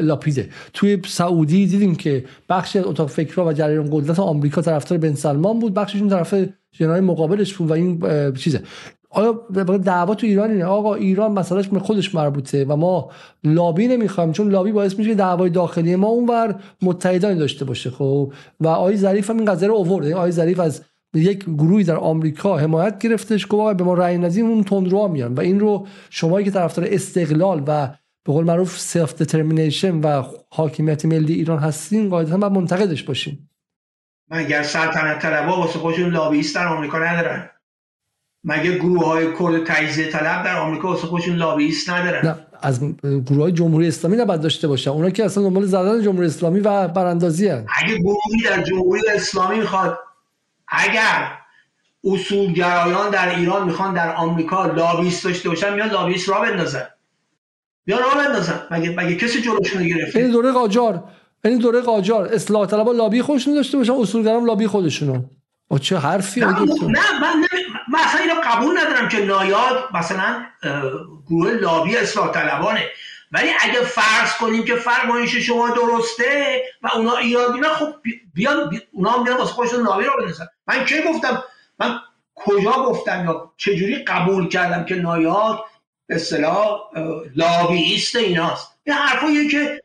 لاپیده 0.00 0.48
توی 0.72 0.98
سعودی 1.06 1.66
دیدیم 1.66 1.94
که 1.94 2.24
بخشی 2.48 2.78
از 2.78 2.84
اتاق 2.84 3.08
فکرها 3.08 3.46
و 3.46 3.52
جریان 3.52 3.88
قدرت 3.92 4.18
آمریکا 4.18 4.62
طرفدار 4.62 4.98
بن 4.98 5.14
سلمان 5.14 5.58
بود. 5.58 5.74
بخششون 5.74 6.08
طرف 6.08 6.34
جنای 6.72 7.00
مقابلش 7.00 7.54
بود 7.54 7.70
و 7.70 7.72
این 7.72 8.02
چیزه. 8.34 8.60
آیا 9.10 9.46
دعوا 9.84 10.14
تو 10.14 10.26
ایران 10.26 10.50
اینه؟ 10.50 10.64
آقا 10.64 10.94
ایران 10.94 11.32
مسئلهش 11.32 11.68
به 11.68 11.78
خودش 11.78 12.14
مربوطه 12.14 12.64
و 12.64 12.76
ما 12.76 13.10
لابی 13.44 13.88
نمی‌خوایم 13.88 14.32
چون 14.32 14.48
لابی 14.48 14.72
باعث 14.72 14.98
میشه 14.98 15.14
دعوای 15.14 15.50
داخلی 15.50 15.96
ما 15.96 16.06
اونور 16.06 16.54
متحدانی 16.82 17.38
داشته 17.38 17.64
باشه 17.64 17.90
خب؟ 17.90 18.32
و 18.60 18.68
آقای 18.68 18.96
ظریف 18.96 19.30
هم 19.30 19.36
این 19.36 19.44
قضیه 19.44 19.68
رو 19.68 19.74
آورد 19.74 20.12
آقای 20.12 20.30
ظریف 20.30 20.60
از 20.60 20.82
یک 21.14 21.44
گروهی 21.44 21.84
در 21.84 21.96
آمریکا 21.96 22.56
حمایت 22.56 22.98
گرفتش. 22.98 23.46
گفت 23.50 23.76
به 23.76 23.84
ما 23.84 23.94
رأی 23.94 24.18
ندیم 24.18 24.46
اون 24.46 24.64
تندرو 24.64 25.08
میان. 25.08 25.34
و 25.34 25.40
این 25.40 25.60
رو 25.60 25.86
شمایی 26.10 26.44
که 26.44 26.50
طرفدار 26.50 26.88
استقلال 26.90 27.62
و 27.66 27.88
به 28.24 28.32
قول 28.32 28.44
معروف 28.44 28.80
self-determination 28.80 30.00
و 30.00 30.22
حاکمیت 30.50 31.04
ملی 31.04 31.34
ایران 31.34 31.58
هستین 31.58 32.08
قاعدتا 32.08 32.36
باید 32.36 32.52
منتقدش 32.52 33.02
باشین. 33.02 33.38
مگر 34.30 34.62
سلطنت 34.62 35.22
طلبا 35.22 35.56
واسه 35.56 35.78
خودشون 35.78 36.10
لابیست 36.10 36.54
در 36.54 36.66
آمریکا 36.66 36.98
ندارن؟ 36.98 37.50
مگه 38.44 38.78
گروه 38.78 39.06
های 39.06 39.26
کرد 39.38 39.64
تجزیه 39.66 40.10
طلب 40.10 40.44
در 40.44 40.56
آمریکا 40.56 40.88
واسه 40.88 41.06
خودشون 41.06 41.36
لابیست 41.36 41.90
ندارن؟ 41.90 42.26
نه 42.26 42.36
از 42.62 42.80
گروه 43.02 43.42
های 43.42 43.52
جمهوری 43.52 43.88
اسلامی 43.88 44.16
نباید 44.16 44.40
داشته 44.40 44.68
باشن. 44.68 44.90
اونا 44.90 45.10
که 45.10 45.24
اصلا 45.24 45.44
دنبال 45.44 45.64
زدن 45.64 46.02
جمهوری 46.02 46.26
اسلامی 46.26 46.60
و 46.60 46.88
براندازی 46.88 47.48
هن. 47.48 47.66
اگه 47.82 47.98
گروهی 47.98 48.42
در 48.44 48.62
جمهوری 48.62 49.02
اسلامی 49.14 49.58
می‌خواد 49.58 49.98
اگر 50.68 51.38
اصولگرایان 52.04 53.10
در 53.10 53.38
ایران 53.38 53.66
می‌خوان 53.66 53.94
در 53.94 54.14
آمریکا 54.14 54.66
لابیست 54.66 55.24
داشته 55.24 55.48
باشن 55.48 55.74
میان 55.74 55.88
لابیست 55.88 56.28
راه 56.28 56.40
بندازن. 56.40 56.86
یا 57.86 57.98
راه 57.98 58.14
بندازن 58.14 58.66
مگه 58.70 58.90
مگه 58.90 59.16
کسی 59.16 59.42
جلوشون 59.42 59.82
رو 59.82 59.88
گرفته؟ 59.88 60.18
این 60.18 60.30
دوره 60.30 60.52
قاجار. 60.52 61.04
این 61.44 61.58
دوره 61.58 61.80
قاجار. 61.80 62.26
اصلاح 62.26 62.66
طلبا 62.66 62.92
لابی 62.92 63.22
خودشون 63.22 63.54
داشته 63.54 63.78
باشن 63.78 63.92
اصولگرام 63.92 64.44
لابی 64.44 64.66
خودشونو. 64.66 65.22
و 65.70 65.78
چه 65.78 65.98
حرفی 65.98 66.40
نه, 66.40 66.46
نه 66.46 67.20
من 67.20 67.44
من 67.88 67.98
اصلا 67.98 68.20
اینو 68.20 68.34
قبول 68.44 68.78
ندارم 68.78 69.08
که 69.08 69.24
نایاد 69.24 69.84
مثلا 69.94 70.44
گروه 71.26 71.50
لابی 71.50 71.96
اصلاح 71.96 72.30
طلبانه. 72.30 72.84
ولی 73.32 73.48
اگه 73.60 73.80
فرض 73.80 74.34
کنیم 74.40 74.64
که 74.64 74.74
فرمایش 74.74 75.36
شما 75.36 75.70
درسته 75.70 76.62
و 76.82 76.88
اونا 76.94 77.16
ایراد 77.16 77.52
بیان 77.52 77.74
خب 77.74 77.94
بیان 78.34 78.80
اونا 78.92 79.10
هم 79.10 79.24
بیان 79.24 79.36
واسه 79.36 79.52
خودشون 79.52 79.84
لابی 79.84 80.04
رو 80.04 80.12
بنویسن 80.18 80.46
من 80.66 80.84
چه 80.84 81.02
گفتم؟ 81.08 81.44
من 81.78 81.98
کجا 82.34 82.72
گفتم 82.72 83.24
یا 83.24 83.52
چجوری 83.56 84.04
قبول 84.04 84.48
کردم 84.48 84.84
که 84.84 84.94
نایاد 84.94 85.58
اصطلاح 86.08 86.80
لابیست 87.36 88.16
ایناست. 88.16 88.78
این 88.84 88.96
حرفایی 88.96 89.48
که 89.48 89.82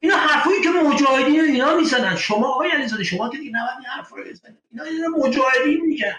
اینا 0.00 0.16
حرفایی 0.16 0.60
که 0.60 0.68
مجاهدین 0.68 1.40
اینا 1.40 1.76
می‌زنن. 1.76 2.16
شما 2.16 2.48
آقای 2.48 2.70
علیزاده 2.70 3.04
شما 3.04 3.28
که 3.28 3.38
دیگه 3.38 3.50
نباید 3.50 3.78
این 3.78 3.86
حرفا 3.86 4.16
رو 4.16 4.22
بزنید. 4.22 4.58
اینا 4.72 4.84
اینا 4.84 5.08
مجاهدین 5.08 5.86
میگن. 5.86 6.14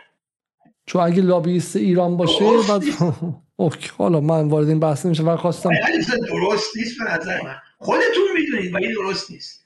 چون 0.86 1.02
اگه 1.02 1.22
لابیست 1.22 1.76
ایران 1.76 2.18
باشه 2.18 2.46
بعد 2.70 2.84
اوکی 3.56 3.90
حالا 3.98 4.20
من 4.20 4.48
وارد 4.48 4.68
این 4.68 4.80
بحث 4.80 5.06
نمیشم 5.06 5.28
و 5.28 5.38
خواستم 5.38 5.70
درست 6.28 6.78
نیست 6.78 6.98
به 7.00 7.12
نظر 7.12 7.42
من. 7.42 7.56
خودتون 7.78 8.24
می‌دونید 8.36 8.76
ولی 8.76 8.94
درست 8.94 9.32
نیست. 9.32 9.66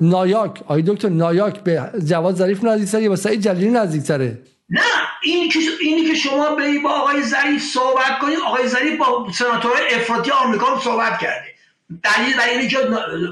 نایاک 0.00 0.62
آی 0.66 0.82
دکتر 0.82 1.08
نایاک 1.08 1.60
به 1.60 1.90
جواد 2.04 2.34
ظریف 2.34 2.64
نزدیکتره 2.64 3.02
یا 3.02 3.10
به 3.10 3.16
سعید 3.16 3.40
جلیلی 3.40 3.70
نزدیکتره 3.70 4.38
نه 4.70 4.82
اینی 5.22 5.48
که 5.48 5.58
اینی 5.80 6.04
که 6.08 6.14
شما 6.14 6.54
به 6.54 6.78
با 6.78 6.90
آقای 6.90 7.22
ظریف 7.22 7.62
صحبت 7.62 8.18
کنید 8.18 8.38
آقای 8.38 8.68
ظریف 8.68 8.98
با 8.98 9.32
سناتورهای 9.32 9.94
افراطی 9.94 10.30
آمریکا 10.30 10.80
صحبت 10.80 11.18
کرده. 11.18 11.54
دلیل 12.02 12.36
برای 12.36 12.50
اینه 12.50 12.68
که 12.68 12.78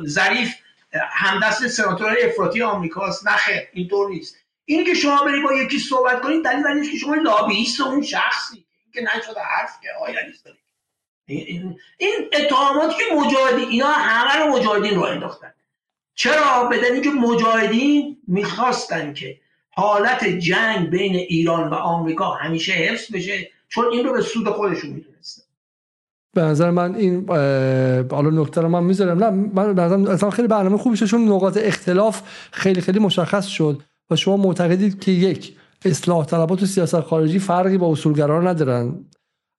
ظریف 0.06 0.54
همدست 1.12 1.66
سناتورهای 1.66 2.22
افراطی 2.22 2.62
آمریکاست. 2.62 3.26
نه 3.26 3.68
اینطور 3.72 4.08
نیست. 4.08 4.36
اینی 4.64 4.84
که 4.84 4.94
شما 4.94 5.24
برید 5.24 5.44
با 5.44 5.52
یکی 5.52 5.78
صحبت 5.78 6.22
کنید 6.22 6.44
دلیل 6.44 6.62
برای 6.62 6.90
که 6.90 6.98
شما 6.98 7.14
لابیست 7.14 7.80
اون 7.80 8.02
شخصی 8.02 8.64
که 8.94 9.00
نشده 9.00 9.40
حرف 9.40 9.80
که 9.82 9.88
آقای 10.00 10.16
این 11.26 11.78
این 11.98 12.30
اتهاماتی 12.32 12.94
که 12.94 13.14
مجاهدین 13.14 13.68
اینا 13.68 13.86
همه 13.86 14.44
رو 14.44 14.58
مجاهدین 14.58 14.94
رو 14.94 15.02
انداختن. 15.02 15.54
چرا؟ 16.14 16.64
بدن 16.64 17.00
که 17.00 17.10
مجاهدین 17.10 18.22
می‌خواستن 18.26 19.14
که 19.14 19.40
حالت 19.76 20.24
جنگ 20.24 20.90
بین 20.90 21.16
ایران 21.16 21.70
و 21.70 21.74
آمریکا 21.74 22.30
همیشه 22.30 22.72
حفظ 22.72 23.12
بشه 23.14 23.48
چون 23.68 23.84
این 23.92 24.06
رو 24.06 24.12
به 24.12 24.20
سود 24.20 24.48
خودشون 24.48 24.90
می‌دونستن. 24.90 25.42
به 26.34 26.42
نظر 26.42 26.70
من 26.70 26.94
این 26.94 27.30
حالا 28.10 28.30
نکته 28.30 28.60
رو 28.60 28.68
من 28.68 28.84
می‌ذارم. 28.84 29.24
نه 29.24 29.30
من 29.30 29.74
به 29.74 29.82
نظر 29.82 30.30
خیلی 30.30 30.48
برنامه 30.48 30.78
خوبی 30.78 30.96
شد 30.96 31.06
چون 31.06 31.28
نقاط 31.28 31.58
اختلاف 31.62 32.22
خیلی 32.52 32.80
خیلی 32.80 32.98
مشخص 32.98 33.46
شد 33.46 33.82
و 34.10 34.16
شما 34.16 34.36
معتقدید 34.36 35.00
که 35.00 35.12
یک 35.12 35.56
اصلاح 35.84 36.24
طلبات 36.24 36.62
و 36.62 36.66
سیاست 36.66 37.00
خارجی 37.00 37.38
فرقی 37.38 37.78
با 37.78 37.92
اصولگرا 37.92 38.40
ندارن. 38.40 39.04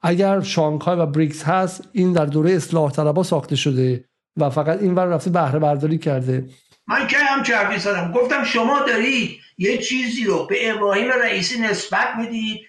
اگر 0.01 0.41
شانگهای 0.41 0.97
و 0.97 1.05
بریکس 1.05 1.43
هست 1.43 1.87
این 1.91 2.13
در 2.13 2.25
دوره 2.25 2.51
اصلاح 2.51 2.91
طلبات 2.91 3.25
ساخته 3.25 3.55
شده 3.55 4.05
و 4.37 4.49
فقط 4.49 4.81
این 4.81 4.95
ور 4.95 5.05
رفته 5.05 5.29
بهره 5.29 5.59
برداری 5.59 5.97
کرده. 5.97 6.45
من 6.87 7.07
که 7.07 7.17
هم 7.17 7.43
چربی 7.43 7.79
زدم؟ 7.79 8.11
گفتم 8.11 8.43
شما 8.43 8.79
دارید 8.79 9.39
یه 9.57 9.77
چیزی 9.77 10.23
رو 10.23 10.45
به 10.45 10.71
ابراهیم 10.71 11.11
رئیسی 11.11 11.59
نسبت 11.59 12.15
می‌دید 12.17 12.67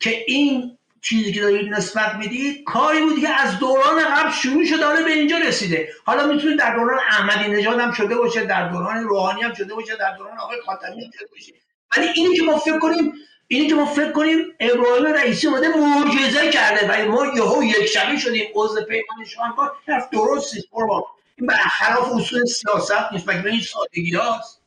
که 0.00 0.24
این 0.26 0.78
چیزی 1.02 1.32
که 1.32 1.40
دارید 1.40 1.72
نسبت 1.72 2.14
می‌دید 2.14 2.64
کاری 2.64 3.00
بودی 3.00 3.20
که 3.20 3.28
از 3.28 3.58
دوران 3.58 4.14
قبل 4.14 4.30
شروع 4.30 4.64
شده 4.64 4.84
حالا 4.86 5.02
به 5.02 5.12
اینجا 5.12 5.38
رسیده. 5.38 5.88
حالا 6.04 6.26
می‌تونید 6.26 6.58
در 6.58 6.74
دوران 6.74 6.98
احمدی 6.98 7.50
نژاد 7.50 7.80
هم 7.80 7.92
شده 7.92 8.16
باشه 8.16 8.44
در 8.44 8.68
دوران 8.68 9.04
روحانی 9.04 9.42
هم 9.42 9.54
شده 9.54 9.74
باشه 9.74 9.96
در 9.96 10.16
دوران 10.16 10.38
آقای 10.38 10.60
خاتمی 10.66 11.04
هم 11.04 11.10
شده 11.18 11.26
باشه. 11.30 11.52
ولی 11.96 12.06
اینی 12.14 12.36
که 12.36 12.42
ما 12.42 12.58
فکر 12.58 12.78
کنیم 12.78 13.12
اینی 13.48 13.68
که 13.68 13.74
ما 13.74 13.86
فکر 13.86 14.12
کنیم 14.12 14.38
ابراهیم 14.60 15.06
رئیسی 15.06 15.46
اومده 15.46 15.68
معجزه 15.68 16.50
کرده 16.50 17.06
و 17.06 17.12
ما 17.12 17.26
یهو 17.26 17.64
یک 17.64 17.86
شبه 17.86 18.18
شدیم 18.18 18.46
عضو 18.54 18.84
پیمان 18.84 19.68
حرف 19.88 20.10
درست 20.10 20.54
نیست 20.54 20.66
قربان. 20.70 21.02
این 21.38 21.46
برخلاف 21.46 22.12
اصول 22.12 22.44
سیاست 22.44 23.12
نیست 23.12 23.28
مگه 23.28 23.46
این 23.46 23.60
سادگی 23.60 24.14
هاست؟ 24.14 24.60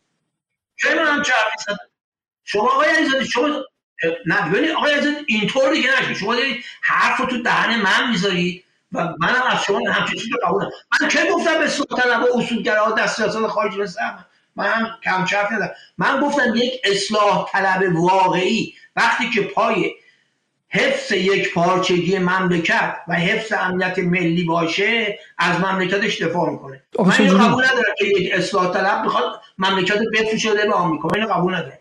چه 0.78 0.96
من 0.96 1.24
چه 1.24 1.34
شما 2.44 2.70
آقای 2.70 2.90
عزیزاده 2.90 3.26
شما 3.26 3.48
نه 4.26 4.50
ببینید 4.50 4.72
آقای 4.72 4.94
عزیز 4.94 5.16
اینطور 5.28 5.74
دیگه 5.74 5.90
نشه 6.02 6.14
شما 6.14 6.36
دارید 6.36 6.66
حرف 6.82 7.18
رو 7.18 7.26
تو 7.26 7.44
دهن 7.44 7.82
من 7.82 8.10
می‌ذارید 8.10 8.64
و 8.92 9.04
منم 9.20 9.42
از 9.50 9.64
شما 9.64 9.92
همچین 9.92 10.20
چیزی 10.20 10.32
قبول 10.44 10.66
من 11.02 11.08
که 11.08 11.20
گفتم 11.34 11.60
به 11.60 11.68
سلطنت 11.68 12.18
و 12.18 12.38
اصولگرا 12.40 12.92
دست 12.92 13.16
سیاست 13.16 13.48
خارجی 13.48 13.78
مثل 13.78 14.02
من 14.56 14.66
هم 14.66 15.26
کم 15.26 15.38
ندارم. 15.52 15.72
من 15.98 16.22
گفتم 16.22 16.56
یک 16.56 16.82
اصلاح 16.84 17.52
طلب 17.52 17.96
واقعی 17.96 18.74
وقتی 18.96 19.30
که 19.30 19.42
پای 19.42 19.96
حفظ 20.74 21.12
یک 21.12 21.54
پارچگی 21.54 22.20
مملکت 22.20 22.94
و 23.08 23.14
حفظ 23.14 23.54
امنیت 23.60 24.00
ملی 24.00 24.44
باشه 24.44 25.20
از 25.38 25.60
مملکتش 25.60 26.22
دفاع 26.22 26.50
می‌کنه. 26.50 26.84
من 27.00 27.12
اینو 27.20 27.38
قبول 27.38 27.64
ندارم 27.64 27.94
که 27.98 28.06
یک 28.06 28.32
اصلاح 28.34 28.74
طلب 28.74 29.04
می‌خواد 29.04 29.42
مملکت 29.58 30.00
بفروشه 30.14 30.54
به 30.54 30.74
آمریکا 30.74 31.08
من 31.08 31.22
اینو 31.22 31.34
قبول 31.34 31.56
ندارم. 31.56 31.78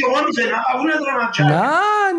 شما 0.00 0.12
من 0.12 0.62
قبول 0.74 0.92
ندارم 0.94 1.32
نه 1.40 1.70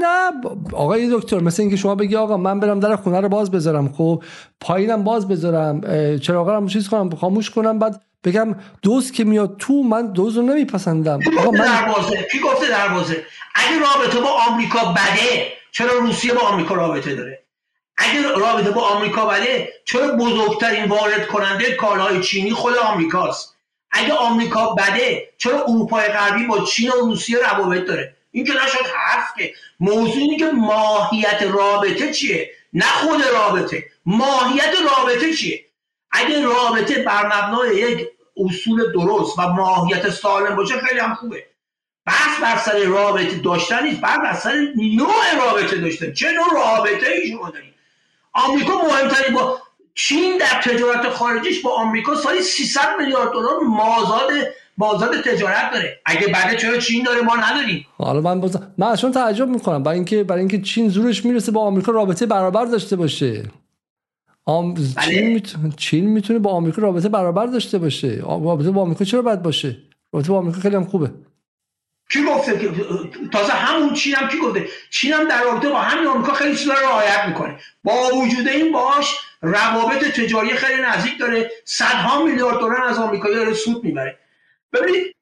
نه. 0.01 0.31
آقای 0.73 1.09
دکتر 1.13 1.39
مثل 1.39 1.61
اینکه 1.61 1.77
شما 1.77 1.95
بگی 1.95 2.15
آقا 2.15 2.37
من 2.37 2.59
برم 2.59 2.79
در 2.79 2.95
خونه 2.95 3.19
رو 3.19 3.29
باز 3.29 3.51
بذارم. 3.51 3.93
خب 3.93 4.23
پایینم 4.59 5.03
باز 5.03 5.27
بذارم. 5.27 5.81
چراغا 6.17 6.57
رو 6.57 6.67
چیز 6.67 6.89
کنم 6.89 7.09
خاموش 7.09 7.49
کنم. 7.49 7.79
بعد 7.79 8.01
بگم 8.23 8.55
دوست 8.81 9.13
که 9.13 9.23
میاد 9.23 9.55
تو 9.59 9.73
من 9.73 10.11
دوز 10.11 10.37
رو 10.37 10.43
نمیپسندم. 10.43 11.19
آقا 11.39 11.51
من 11.51 11.65
دروازه؟ 11.65 12.27
کی 12.31 12.39
گفته 12.39 12.67
دروازه؟ 12.67 13.23
اگه 13.55 13.79
رابطه 13.79 14.19
با 14.19 14.29
آمریکا 14.49 14.79
بده 14.91 15.53
چرا 15.71 15.93
روسیه 15.93 16.33
با 16.33 16.41
آمریکا 16.41 16.75
رابطه 16.75 17.15
داره؟ 17.15 17.43
اگه 17.97 18.21
رابطه 18.21 18.71
با 18.71 18.81
آمریکا 18.81 19.25
بده 19.25 19.73
چرا 19.85 20.15
بزرگترین 20.15 20.85
وارد 20.85 21.27
کننده 21.27 21.75
کالاهای 21.75 22.23
چینی 22.23 22.51
خود 22.51 22.75
آمریکاست؟ 22.77 23.55
اگه 23.91 24.13
آمریکا 24.13 24.69
بده 24.69 25.29
چرا 25.37 25.63
اروپای 25.63 26.07
غربی 26.07 26.47
با 26.47 26.65
چین 26.65 26.91
و 26.91 27.05
روسیه 27.05 27.37
روابط 27.37 27.85
داره؟ 27.85 28.15
این 28.31 28.45
که 28.45 28.53
نشد 28.53 28.85
حرف 28.95 29.33
که 29.37 29.53
موضوع 29.79 30.21
اینه 30.21 30.37
که 30.37 30.45
ماهیت 30.45 31.43
رابطه 31.43 32.13
چیه؟ 32.13 32.51
نه 32.73 32.85
خود 32.85 33.21
رابطه. 33.23 33.85
ماهیت 34.05 34.73
رابطه 34.89 35.33
چیه؟ 35.33 35.65
اگه 36.11 36.41
رابطه 36.41 37.03
بر 37.03 37.25
مبنای 37.25 37.75
یک 37.75 38.07
اصول 38.37 38.91
درست 38.91 39.39
و 39.39 39.41
ماهیت 39.41 40.09
سالم 40.09 40.55
باشه 40.55 40.79
خیلی 40.79 40.99
هم 40.99 41.15
خوبه. 41.15 41.45
بحث 42.05 42.41
بر 42.41 42.57
سر 42.57 42.83
رابطه 42.83 43.39
داشتن 43.39 43.83
نیست 43.83 44.01
بحث 44.01 44.17
بر 44.17 44.33
سر 44.33 44.67
نوع 44.95 45.45
رابطه 45.45 45.77
داشتن. 45.77 46.13
چه 46.13 46.31
نوع 46.31 46.63
رابطه 46.63 47.07
ای 47.07 47.31
شما 47.31 47.49
دارید؟ 47.49 47.73
آمریکا 48.33 48.73
مهمترین 48.73 49.35
با 49.35 49.59
چین 49.95 50.37
در 50.37 50.61
تجارت 50.61 51.09
خارجیش 51.09 51.61
با 51.61 51.75
آمریکا 51.75 52.15
سالی 52.15 52.41
300 52.41 52.81
میلیارد 52.99 53.31
دلار 53.31 53.59
مازاد 53.67 54.31
بازار 54.77 55.21
تجارت 55.21 55.71
داره. 55.73 56.01
اگه 56.05 56.27
بعد 56.27 56.57
چرا 56.57 56.77
چین 56.77 57.03
داره 57.03 57.21
ما 57.21 57.35
نداریم. 57.35 57.85
حالا 57.97 58.21
من 58.21 58.41
باز... 58.41 58.57
من 58.77 58.87
اصلا 58.87 59.11
تعجب 59.11 59.47
می‌کنم. 59.47 59.83
برای 59.83 59.95
اینکه 59.95 60.23
برای 60.23 60.39
اینکه 60.39 60.61
چین 60.61 60.89
زورش 60.89 61.25
می‌رسه 61.25 61.51
با 61.51 61.61
آمریکا 61.61 61.91
رابطه 61.91 62.25
برابر 62.25 62.65
داشته 62.65 62.95
باشه. 62.95 63.43
آم... 64.45 64.73
بله. 64.73 64.85
چین, 65.05 65.27
می‌تونه... 65.27 65.73
چین 65.77 66.05
می‌تونه 66.05 66.39
با 66.39 66.51
آمریکا 66.51 66.81
رابطه 66.81 67.09
برابر 67.09 67.45
داشته 67.45 67.77
باشه. 67.77 68.21
رابطه 68.25 68.71
با 68.71 68.81
آمریکا 68.81 69.05
چرا 69.05 69.21
بد 69.21 69.41
باشه؟ 69.41 69.77
رابطه 70.13 70.29
با 70.29 70.37
آمریکا 70.37 70.59
خیلی 70.59 70.75
هم 70.75 70.85
خوبه. 70.85 71.11
کی 72.11 72.23
گفته 72.23 72.71
تازه 73.33 73.53
همون 73.53 73.93
چین 73.93 74.15
هم 74.15 74.27
کی 74.27 74.37
گفته؟ 74.37 74.67
چین 74.89 75.13
هم 75.13 75.27
در 75.27 75.43
رابطه 75.43 75.69
با 75.69 75.81
همین 75.81 76.07
آمریکا 76.07 76.33
خیلی 76.33 76.55
چیزا 76.55 76.73
رو 76.73 76.79
رعایت 76.79 77.25
می‌کنه. 77.27 77.59
با 77.83 78.09
وجود 78.15 78.47
این 78.47 78.71
باش 78.71 79.15
روابط 79.41 80.03
تجاری 80.03 80.49
خیلی 80.49 80.81
نزدیک 80.81 81.19
داره. 81.19 81.51
صدها 81.65 82.23
میلیارد 82.23 82.59
دلار 82.59 82.83
از 82.83 82.99
آمریکا 82.99 83.29
داره 83.29 83.53
سود 83.53 83.83
می‌بره. 83.83 84.19
ببینید 84.73 85.15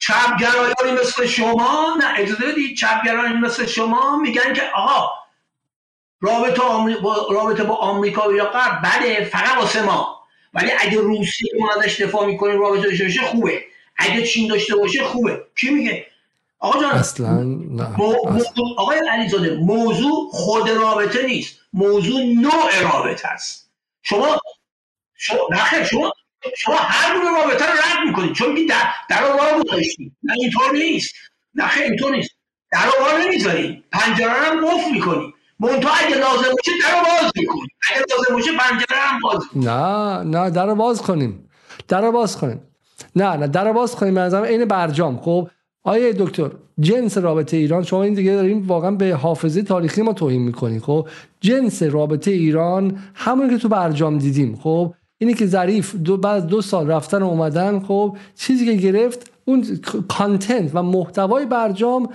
چپگرایانی 0.00 1.00
مثل 1.00 1.26
شما 1.26 1.96
نه 2.00 2.18
اجازه 2.18 2.46
بدید 2.46 2.76
چپگرایانی 2.76 3.34
مثل 3.34 3.66
شما 3.66 4.16
میگن 4.16 4.52
که 4.52 4.62
آقا 4.74 5.10
رابطه, 6.20 6.62
با 7.02 7.28
رابطه 7.30 7.64
با 7.64 7.74
آمریکا 7.74 8.32
یا 8.32 8.44
غرب 8.44 8.82
بده 8.86 9.24
فقط 9.24 9.56
واسه 9.56 9.82
ما. 9.82 10.18
ولی 10.54 10.70
اگه 10.78 11.00
روسیه 11.00 11.52
ما 11.60 11.70
ازش 11.72 12.00
دفاع 12.00 12.26
می‌کنیم 12.26 12.60
رابطه 12.60 12.98
داشته 12.98 13.22
خوبه. 13.22 13.64
اگه 13.98 14.26
چین 14.26 14.48
داشته 14.48 14.76
باشه 14.76 15.04
خوبه. 15.04 15.46
کی 15.56 15.70
میگه؟ 15.70 16.06
آقا 16.58 16.80
جان 16.80 16.90
اصلا 16.90 17.42
نه 17.42 17.96
آقای 18.76 18.98
علیزاده 19.10 19.56
موضوع 19.56 20.30
خود 20.32 20.70
رابطه 20.70 21.26
نیست. 21.26 21.56
موضوع 21.72 22.22
نوع 22.22 22.80
رابطه 22.82 23.28
است. 23.28 23.70
شما 24.02 24.40
شما 25.14 25.38
نخیر 25.50 25.84
شما 25.84 26.12
شما 26.56 26.76
هر 26.76 27.18
گونه 27.18 27.30
رابطه 27.30 27.66
رو 27.66 27.72
رد 27.72 28.06
می‌کنید. 28.06 28.32
چون 28.32 28.54
که 28.54 28.64
در 28.64 28.82
در 29.08 29.22
رو 29.22 29.62
گذاشتید 29.64 30.12
نه 30.22 30.32
اینطور 30.32 30.72
نیست. 30.72 31.14
نه 31.54 31.80
اینطور 31.80 32.16
نیست. 32.16 32.30
در 32.72 32.84
رو 32.84 33.24
نمی‌ذارید 33.24 33.84
پنجره 33.92 34.30
هم 34.30 34.66
قفل 34.66 34.90
می‌کنید 34.92 35.34
منتها 35.60 35.90
اگه 36.06 36.16
لازم 36.16 36.42
باشه 36.42 36.72
در 36.82 36.98
رو 36.98 37.04
باز 37.04 37.32
می‌کنید 37.36 37.70
اگه 37.90 38.04
لازم 38.10 38.34
باشه 38.34 38.52
پنجره 38.52 38.98
هم 38.98 39.20
باز 39.20 39.42
نه 39.56 40.22
نه 40.24 40.50
در 40.50 40.66
رو 40.66 40.74
باز 40.74 41.02
کنیم. 41.02 41.50
در 41.88 42.00
رو 42.00 42.12
باز 42.12 42.36
کنیم. 42.36 42.67
نه 43.22 43.36
نه 43.36 43.46
در 43.46 43.72
باز 43.72 43.96
کنیم 43.96 44.14
به 44.14 44.20
عین 44.20 44.64
برجام. 44.64 45.16
خب 45.16 45.48
آیه 45.84 46.12
دکتر 46.12 46.50
جنس 46.80 47.18
رابطه 47.18 47.56
ایران 47.56 47.82
شما 47.82 48.02
این 48.02 48.14
دیگه 48.14 48.32
داریم 48.32 48.66
واقعا 48.66 48.90
به 48.90 49.14
حافظه 49.14 49.62
تاریخی 49.62 50.02
ما 50.02 50.12
توهین 50.12 50.42
می‌کنیم 50.42 50.80
خب 50.80 51.08
جنس 51.40 51.82
رابطه 51.82 52.30
ایران 52.30 52.98
همون 53.14 53.50
که 53.50 53.58
تو 53.58 53.68
برجام 53.68 54.18
دیدیم. 54.18 54.58
خب 54.62 54.94
اینی 55.18 55.34
که 55.34 55.46
ظریف 55.46 55.96
دو 55.96 56.16
بعد 56.16 56.46
دو 56.46 56.62
سال 56.62 56.90
رفتن 56.90 57.22
و 57.22 57.26
اومدن 57.26 57.80
خب 57.80 58.16
چیزی 58.34 58.64
که 58.66 58.72
گرفت 58.72 59.30
اون 59.44 59.64
کانتنت 60.08 60.70
و 60.74 60.82
محتوای 60.82 61.46
برجام 61.46 62.08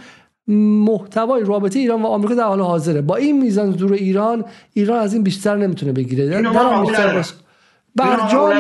محتوای 0.88 1.44
رابطه 1.44 1.80
ایران 1.80 2.02
و 2.02 2.08
آمریکا 2.08 2.36
در 2.36 2.44
حال 2.44 2.62
حاضره. 2.62 3.02
با 3.02 3.16
این 3.16 3.42
میزان 3.42 3.72
دور 3.72 3.94
ایران 3.94 4.46
ایران 4.74 5.00
از 5.00 5.14
این 5.14 5.24
بیشتر 5.24 5.56
نمی‌تونه 5.56 5.92
بگیره. 5.92 6.26
در 6.28 6.42
برجام 7.96 8.54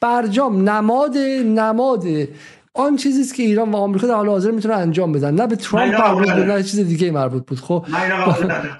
برجام 0.00 0.68
نماد 0.68 1.16
نماد. 1.44 2.04
آن 2.74 2.96
چیزی 2.96 3.20
است 3.20 3.34
که 3.34 3.42
ایران 3.42 3.70
و 3.70 3.76
آمریکا 3.76 4.06
در 4.06 4.14
حال 4.14 4.28
حاضر 4.28 4.50
می‌تونه 4.50 4.74
انجام 4.74 5.12
بدن. 5.12 5.34
نه 5.34 5.46
به 5.46 5.56
ترامپ 5.56 6.00
مربوط 6.00 6.30
بود 6.30 6.44
نه 6.44 6.62
چیز 6.62 6.80
دیگه 6.80 7.10
مربوط 7.10 7.46
بود. 7.46 7.60
خب 7.60 7.86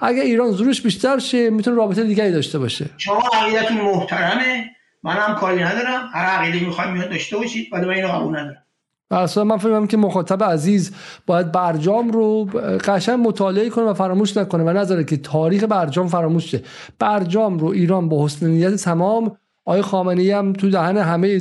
اگه 0.01 0.21
ایران 0.21 0.51
زورش 0.51 0.81
بیشتر 0.81 1.19
شه 1.19 1.49
می‌تونه 1.49 1.77
رابطه 1.77 2.03
دیگه 2.03 2.31
داشته 2.31 2.59
باشه. 2.59 2.89
شما 2.97 3.21
عقیدتون 3.33 3.77
محترمه. 3.77 4.65
من 5.03 5.13
هم 5.13 5.35
کاری 5.35 5.63
ندارم. 5.63 6.09
هر 6.13 6.25
عقیده 6.25 6.65
می‌خوایم 6.65 6.93
میاد 6.93 7.09
داشته 7.09 7.37
باشید. 7.37 7.67
ولی 7.71 7.85
من 7.85 7.93
اینو 7.93 8.07
قبول 8.07 8.37
ندارم. 8.37 8.63
اصلا 9.11 9.43
من 9.43 9.57
فکر 9.57 9.85
که 9.85 9.97
مخاطب 9.97 10.43
عزیز 10.43 10.91
باید 11.27 11.51
برجام 11.51 12.11
رو 12.11 12.45
قشنگ 12.85 13.27
مطالعه 13.27 13.69
کنه 13.69 13.85
و 13.85 13.93
فراموش 13.93 14.37
نکنه. 14.37 14.63
و 14.63 14.69
نذاره 14.69 15.03
که 15.03 15.17
تاریخ 15.17 15.63
برجام 15.63 16.07
فراموش 16.07 16.51
شه. 16.51 16.61
برجام 16.99 17.59
رو 17.59 17.67
ایران 17.67 18.09
با 18.09 18.25
حسن 18.25 18.47
نیت 18.47 18.75
تمام 18.75 19.37
آقای 19.65 19.81
خامنه‌ای 19.81 20.31
هم 20.31 20.53
تو 20.53 20.69
دهن 20.69 20.97
همه 20.97 21.39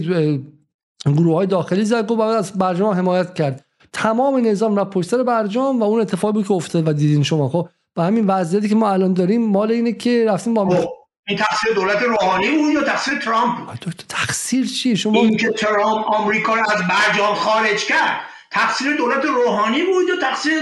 گروه 1.07 1.35
های 1.35 1.47
داخلی 1.47 1.85
زد 1.85 2.11
و 2.11 2.21
از 2.21 2.59
برجام 2.59 2.95
حمایت 2.95 3.35
کرد. 3.35 3.65
تمام 3.93 4.47
نظام 4.47 4.77
را 4.77 4.85
پشت 4.85 5.15
برجام 5.15 5.81
و 5.81 5.85
اون 5.85 6.01
اتفاقی 6.01 6.43
که 6.43 6.53
افتاد 6.53 6.89
و 6.89 6.93
دیدین 6.93 7.23
شما. 7.23 7.49
خب 7.49 7.69
با 7.95 8.03
همین 8.03 8.27
وضعیتی 8.27 8.69
که 8.69 8.75
ما 8.75 8.91
الان 8.91 9.13
داریم 9.13 9.47
مال 9.47 9.71
اینه 9.71 9.93
که 9.93 10.25
رفتیم 10.29 10.55
با 10.55 10.71
خب، 10.71 10.91
این 11.29 11.39
تقصیر 11.39 11.75
دولت 11.75 12.03
روحانی 12.03 12.51
بود 12.51 12.73
یا 12.73 12.83
تقصیر 12.83 13.19
ترامپ 13.19 13.59
بود؟ 13.59 14.05
تقصیر 14.09 14.67
چی 14.67 14.97
شما 14.97 15.21
این 15.21 15.37
که 15.37 15.51
ترامپ 15.51 16.07
آمریکا 16.07 16.55
رو 16.55 16.61
از 16.71 16.83
برجام 16.89 17.35
خارج 17.35 17.85
کرد. 17.85 18.21
تقصیر 18.51 18.97
دولت 18.97 19.25
روحانی 19.25 19.83
بود 19.83 20.05
یا 20.09 20.31
تقصیر 20.31 20.55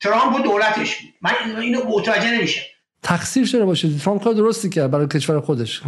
ترامپ 0.00 0.36
و 0.36 0.42
دولتش 0.42 1.00
بود؟ 1.00 1.10
من 1.22 1.60
اینو 1.60 1.80
متوجه 1.88 2.30
نمیشه 2.30 2.60
تقصیر 3.02 3.46
چرا 3.46 3.66
باشه؟ 3.66 3.98
ترامپ 3.98 4.24
کار 4.24 4.32
درستی 4.32 4.68
کرد 4.68 4.90
برای 4.90 5.06
کشور 5.06 5.40
خودش. 5.40 5.82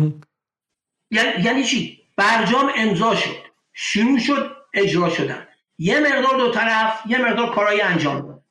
یعنی, 1.10 1.44
یعنی 1.44 1.64
چی؟ 1.64 2.00
برجام 2.16 2.70
امضا 2.76 3.14
شد. 3.14 3.36
شروع 3.72 4.18
شد 4.18 4.56
اجرا 4.74 5.10
شدن. 5.10 5.46
یه 5.78 6.00
مقدار 6.00 6.38
دو 6.38 6.50
طرف 6.50 7.00
یه 7.06 7.18
مقدار 7.18 7.54
کارهای 7.54 7.80
انجام 7.80 8.20
داد. 8.20 8.42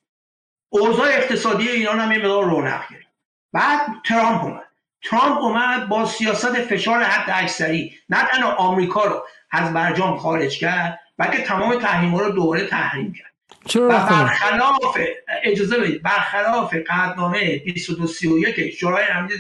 اوضاع 0.70 1.08
اقتصادی 1.08 1.70
ایران 1.70 2.00
هم 2.00 2.12
یه 2.12 2.18
مقدار 2.18 2.44
رونق 2.44 2.90
گرفت. 2.90 3.08
بعد 3.54 3.80
ترامپ 4.06 4.44
اومد. 4.44 4.70
ترامپ 5.04 5.38
اومد 5.38 5.90
با 5.90 6.06
سیاست 6.06 6.54
فشار 6.54 7.04
حد 7.04 7.44
اکثری. 7.44 7.94
نه 8.10 8.28
تنها 8.32 8.54
آمریکا 8.54 9.06
رو 9.06 9.24
از 9.52 9.74
برجام 9.74 10.18
خارج 10.18 10.60
کرد 10.60 11.00
بلکه 11.18 11.44
تمام 11.44 11.80
تحریم 11.80 12.16
رو 12.16 12.32
دوباره 12.32 12.68
تحریم 12.68 13.14
کرد. 13.14 13.33
چرا 13.66 13.88
برخلاف 13.88 14.98
اجازه 15.44 15.80
بدید 15.80 16.02
برخلاف 16.02 16.74
قدنامه 16.90 17.58
2231 17.58 18.70
شورای 18.70 19.06
امنیت 19.06 19.40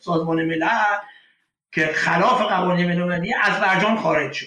سازمان 0.00 0.44
ملل 0.44 0.68
که 1.72 1.90
خلاف 1.94 2.40
قوانین 2.40 2.86
بین‌المللی 2.86 3.34
از 3.42 3.60
برجام 3.60 3.96
خارج 3.96 4.32
شد. 4.32 4.46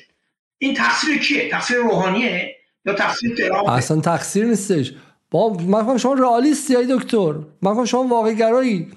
این 0.57 0.73
تقصیر 0.73 1.17
کیه؟ 1.17 1.49
تقصیر 1.49 1.77
روحانیه 1.77 2.55
یا 2.85 2.93
تقصیر 2.93 3.35
ترامپ 3.35 3.69
اصلا 3.69 4.01
تقصیر 4.01 4.45
نیستش. 4.45 4.93
با 5.31 5.49
من 5.53 5.97
شما 5.97 6.13
رئالیستی 6.13 6.75
های 6.75 6.87
دکتر. 6.97 7.33
من 7.61 7.85
شما 7.85 8.03
واقعی 8.03 8.35
گرایی 8.35 8.91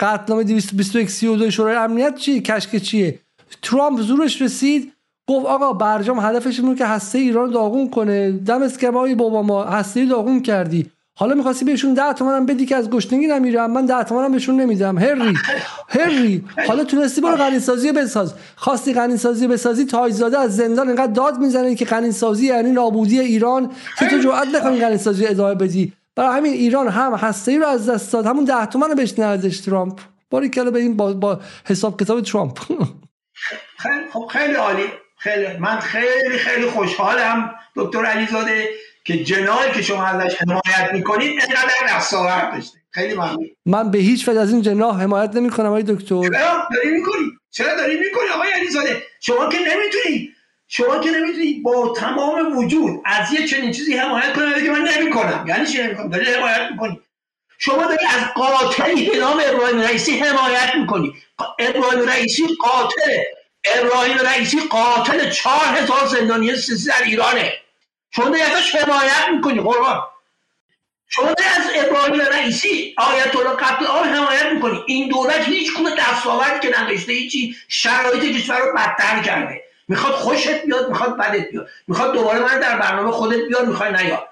قطعنامه 0.00 0.44
221 0.44 1.10
32 1.10 1.50
شورای 1.50 1.76
امنیت 1.76 2.16
چیه 2.16 2.40
کشک 2.40 2.76
چیه؟ 2.76 3.20
ترامپ 3.62 4.00
زورش 4.00 4.42
رسید. 4.42 4.93
گفت 5.28 5.46
آقا 5.46 5.72
برجام 5.72 6.20
هدفش 6.20 6.60
اینه 6.60 6.74
که 6.74 6.86
هسته 6.86 7.18
ایران 7.18 7.50
داغون 7.50 7.90
کنه. 7.90 8.32
دم 8.32 8.62
اسکمای 8.62 9.14
بابا 9.14 9.42
ما 9.42 9.64
هسته 9.64 10.06
داغون 10.06 10.42
کردی. 10.42 10.90
حالا 11.16 11.34
می‌خواستی 11.34 11.64
بهشون 11.64 11.94
10 11.94 12.12
تومنم 12.12 12.46
بدی 12.46 12.66
که 12.66 12.76
از 12.76 12.90
گشنگی 12.90 13.26
نمیرم. 13.26 13.70
من 13.70 13.86
10 13.86 14.04
تومنم 14.04 14.32
بهشون 14.32 14.60
نمیدم. 14.60 14.98
هری 14.98 15.34
هری. 15.88 16.44
حالا 16.68 16.84
تونستی 16.84 17.20
برو 17.20 17.36
غنی 17.36 17.58
سازی 17.58 17.92
بساز. 17.92 18.34
خواستی 18.56 18.94
غنی 18.94 19.16
سازی 19.16 19.46
بسازی 19.46 19.84
تاجزاده 19.84 20.38
از 20.38 20.56
زندان 20.56 20.86
اینقدر 20.86 21.12
داد 21.12 21.38
می‌زنه 21.38 21.74
که 21.74 21.84
غنی 21.84 22.12
سازی 22.12 22.46
یعنی 22.46 22.72
نابودی 22.72 23.20
ایران. 23.20 23.70
که 23.98 24.06
تو 24.06 24.18
جرئت 24.18 24.46
نکنی 24.54 24.80
غنی 24.80 24.98
سازی 24.98 25.26
ادامه 25.26 25.54
بدی؟ 25.54 25.92
برای 26.16 26.36
همین 26.36 26.52
ایران 26.52 26.88
هم 26.88 27.14
هسته 27.14 27.52
ای 27.52 27.58
رو 27.58 27.66
از 27.66 27.90
دست 27.90 28.12
داد. 28.12 28.26
همون 28.26 28.44
ده 28.44 28.66
تومن 28.66 28.88
رو 28.88 28.94
بهش 28.94 29.18
ندادش 29.18 29.60
ترامپ. 29.60 30.00
باری 30.30 30.48
کلا 30.48 30.70
به 30.70 30.78
این 30.78 30.96
با, 30.96 31.12
با 31.12 31.40
حساب 31.64 32.00
کتاب 32.00 32.20
ترامپ. 32.20 32.58
خیلی 33.78 33.94
خب 34.12 34.26
خیلی 34.30 34.54
عالی. 34.54 34.84
خیلی 35.24 35.56
من 35.56 35.78
خیلی 35.78 36.38
خیلی 36.38 36.66
خوشحالم 36.66 37.54
دکتر 37.76 38.04
علیزاده 38.04 38.68
که 39.04 39.24
جنایی 39.24 39.72
که 39.72 39.82
شما 39.82 40.04
ازش 40.06 40.36
حمایت 40.40 40.92
می‌کنید 40.92 41.30
اینقدر 41.30 41.96
دستاورد 41.96 42.52
داشته. 42.54 42.78
خیلی 42.90 43.14
ممنون. 43.14 43.50
من 43.66 43.90
به 43.90 43.98
هیچ 43.98 44.28
وجه 44.28 44.40
از 44.40 44.52
این 44.52 44.62
جناح 44.62 45.02
حمایت 45.02 45.36
نمی‌کنم 45.36 45.66
آقای 45.66 45.82
دکتر. 45.82 46.22
چرا؟ 46.22 46.68
داری 46.74 46.90
می‌کنی؟ 46.90 47.24
چرا 47.50 47.76
داری 47.76 47.98
می‌کنی 47.98 48.28
آقای 48.34 48.50
علیزاده؟ 48.50 49.02
شما 49.20 49.48
که 49.48 49.58
نمی‌تونی 49.58 50.28
شما 50.68 50.98
که 50.98 51.10
نمی‌تونی 51.10 51.60
با 51.64 51.94
تمام 51.96 52.58
وجود 52.58 53.00
از 53.04 53.32
یه 53.32 53.46
چنین 53.46 53.72
چیزی 53.72 53.96
حمایت 53.96 54.32
کنی 54.32 54.64
که 54.64 54.70
من 54.70 54.88
نمی‌کنم. 54.88 55.44
یعنی 55.48 55.66
چی 55.66 55.82
نمی‌کنم؟ 55.82 56.08
داری 56.08 56.24
حمایت 56.24 56.68
می‌کنی. 56.70 57.00
شما 57.58 57.86
داری 57.86 58.06
از 58.06 58.34
قاتلی 58.34 59.10
به 59.10 59.18
نام 59.18 59.42
ابراهیم 59.46 59.80
رئیسی 59.80 60.18
حمایت 60.18 60.74
می‌کنی. 60.80 61.14
ابراهیم 61.58 62.08
رئیسی 62.08 62.42
قاتله. 62.60 63.26
ابراهیم 63.64 64.18
رئیسی 64.18 64.60
قاتل 64.60 65.30
چهار 65.30 65.78
هزار 65.78 66.06
زندانی 66.06 66.56
سیاسی 66.56 66.88
در 66.88 67.02
ایرانه. 67.04 67.52
شما 68.10 68.26
ازش 68.26 68.74
حمایت 68.74 69.28
می‌کنی 69.34 69.60
قربان. 69.60 70.02
شما 71.08 71.28
از 71.28 71.70
ابراهیم 71.74 72.20
رئیسی 72.20 72.94
آیت 72.98 73.36
الله 73.36 73.50
قتل 73.56 73.86
آن 73.86 74.08
حمایت 74.08 74.46
می‌کنی. 74.46 74.82
این 74.86 75.08
دولت 75.08 75.48
هیچ 75.48 75.74
کنه 75.74 75.90
دستاوردی 75.96 76.68
که 76.68 76.80
نداشته 76.80 77.12
هیچی 77.12 77.56
شرایط 77.68 78.36
کشور 78.36 78.58
رو 78.58 78.72
بدتر 78.76 79.22
کرده. 79.22 79.64
می‌خواد 79.88 80.12
خوشت 80.12 80.62
بیاد 80.62 80.88
می‌خواد 80.88 81.16
بدت 81.16 81.50
بیاد. 81.50 81.68
می‌خواد 81.88 82.12
دوباره 82.12 82.38
من 82.38 82.60
در 82.60 82.78
برنامه 82.78 83.10
خودت 83.10 83.48
بیاد 83.48 83.66
می‌خوای 83.66 83.92
نیاد 83.92 84.28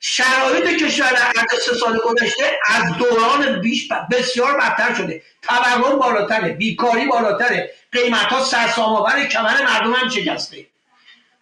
شرایط 0.00 0.82
کشور 0.82 1.10
در 1.10 1.58
سه 1.66 1.74
سال 1.74 1.98
گذشته 1.98 2.60
از 2.66 2.96
دوران 2.98 3.60
بیش 3.60 3.88
بسیار 4.10 4.56
بدتر 4.56 4.94
شده. 4.94 5.22
تورم 5.42 5.98
بالاتره 5.98 6.48
بیکاری 6.48 7.06
بالاتره. 7.06 7.70
قیمت 7.92 8.26
ها 8.26 8.44
سرسام 8.44 9.26
کمر 9.28 9.62
مردم 9.62 9.92
هم 9.92 10.08
شکسته. 10.08 10.66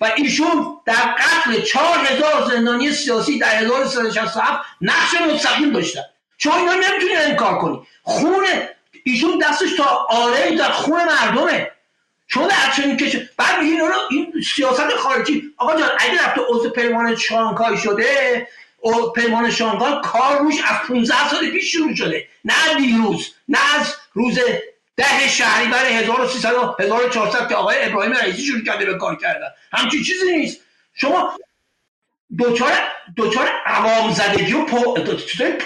و 0.00 0.12
ایشون 0.16 0.80
در 0.84 1.14
قتل 1.18 1.60
چهار 1.60 1.98
هزار 1.98 2.50
زندانی 2.50 2.92
سیاسی 2.92 3.38
در 3.38 3.56
1367 3.56 4.60
نقش 4.80 5.14
مستقیم 5.32 5.72
داشتن. 5.72 6.02
شما 6.38 6.56
اینا 6.56 6.72
نمی‌تونی 6.72 7.16
انکار 7.16 7.58
کنی. 7.58 7.86
خون 8.02 8.44
ایشون 9.04 9.38
دستش 9.38 9.76
تا 9.76 9.84
آره 10.10 10.56
در 10.56 10.70
خون 10.70 11.04
مردمه. 11.04 11.70
در 12.32 12.70
چنین 12.76 12.96
کشه 12.96 13.30
بعد 13.36 13.60
این 13.60 13.80
رو 13.80 13.94
این 14.10 14.32
سیاست 14.54 14.96
خارجی 14.96 15.42
آقا 15.56 15.80
جان 15.80 15.90
اگه 15.98 16.24
رفته 16.24 16.40
عضو 16.48 16.70
پیمان 16.70 17.16
شانگهای 17.16 17.78
شده 17.78 18.48
او 18.80 19.12
پیمان 19.12 19.50
شانگهای 19.50 19.94
کار 20.02 20.38
روش 20.38 20.54
از 20.64 20.76
15 20.88 21.28
سال 21.30 21.50
پیش 21.50 21.72
شروع 21.72 21.94
شده. 21.94 22.28
نه 22.44 22.74
دیروز 22.78 23.34
نه 23.48 23.58
از 23.80 23.94
روز 24.12 24.38
ده 24.96 25.28
شهریور 25.28 25.84
1300 25.84 26.54
و 26.54 26.74
1400 26.78 27.48
که 27.48 27.54
آقای 27.54 27.76
ابراهیم 27.80 28.12
رئیسی 28.12 28.42
شروع 28.42 28.64
کرده 28.64 28.84
به 28.86 28.98
کار 28.98 29.16
کردن. 29.16 29.48
همچین 29.72 30.02
چیزی 30.02 30.36
نیست. 30.36 30.60
شما 30.94 31.38
دوچار 32.38 32.72
دوچار 33.16 33.48
عوام 33.66 34.10
زدگی 34.10 34.52
و 34.52 34.64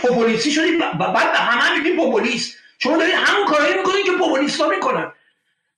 پوپولیسی 0.02 0.50
شدی؟ 0.52 0.76
بعد 0.76 1.32
به 1.32 1.38
همه 1.38 1.78
میگیم 1.78 1.96
پوپولیست. 1.96 2.56
شما 2.78 2.96
دارید 2.96 3.14
همون 3.14 3.46
کارهایی 3.46 3.74
می‌کنید 3.74 4.04
که 4.04 4.12
پوپولیستا 4.12 4.68
می‌کنن. 4.68 5.12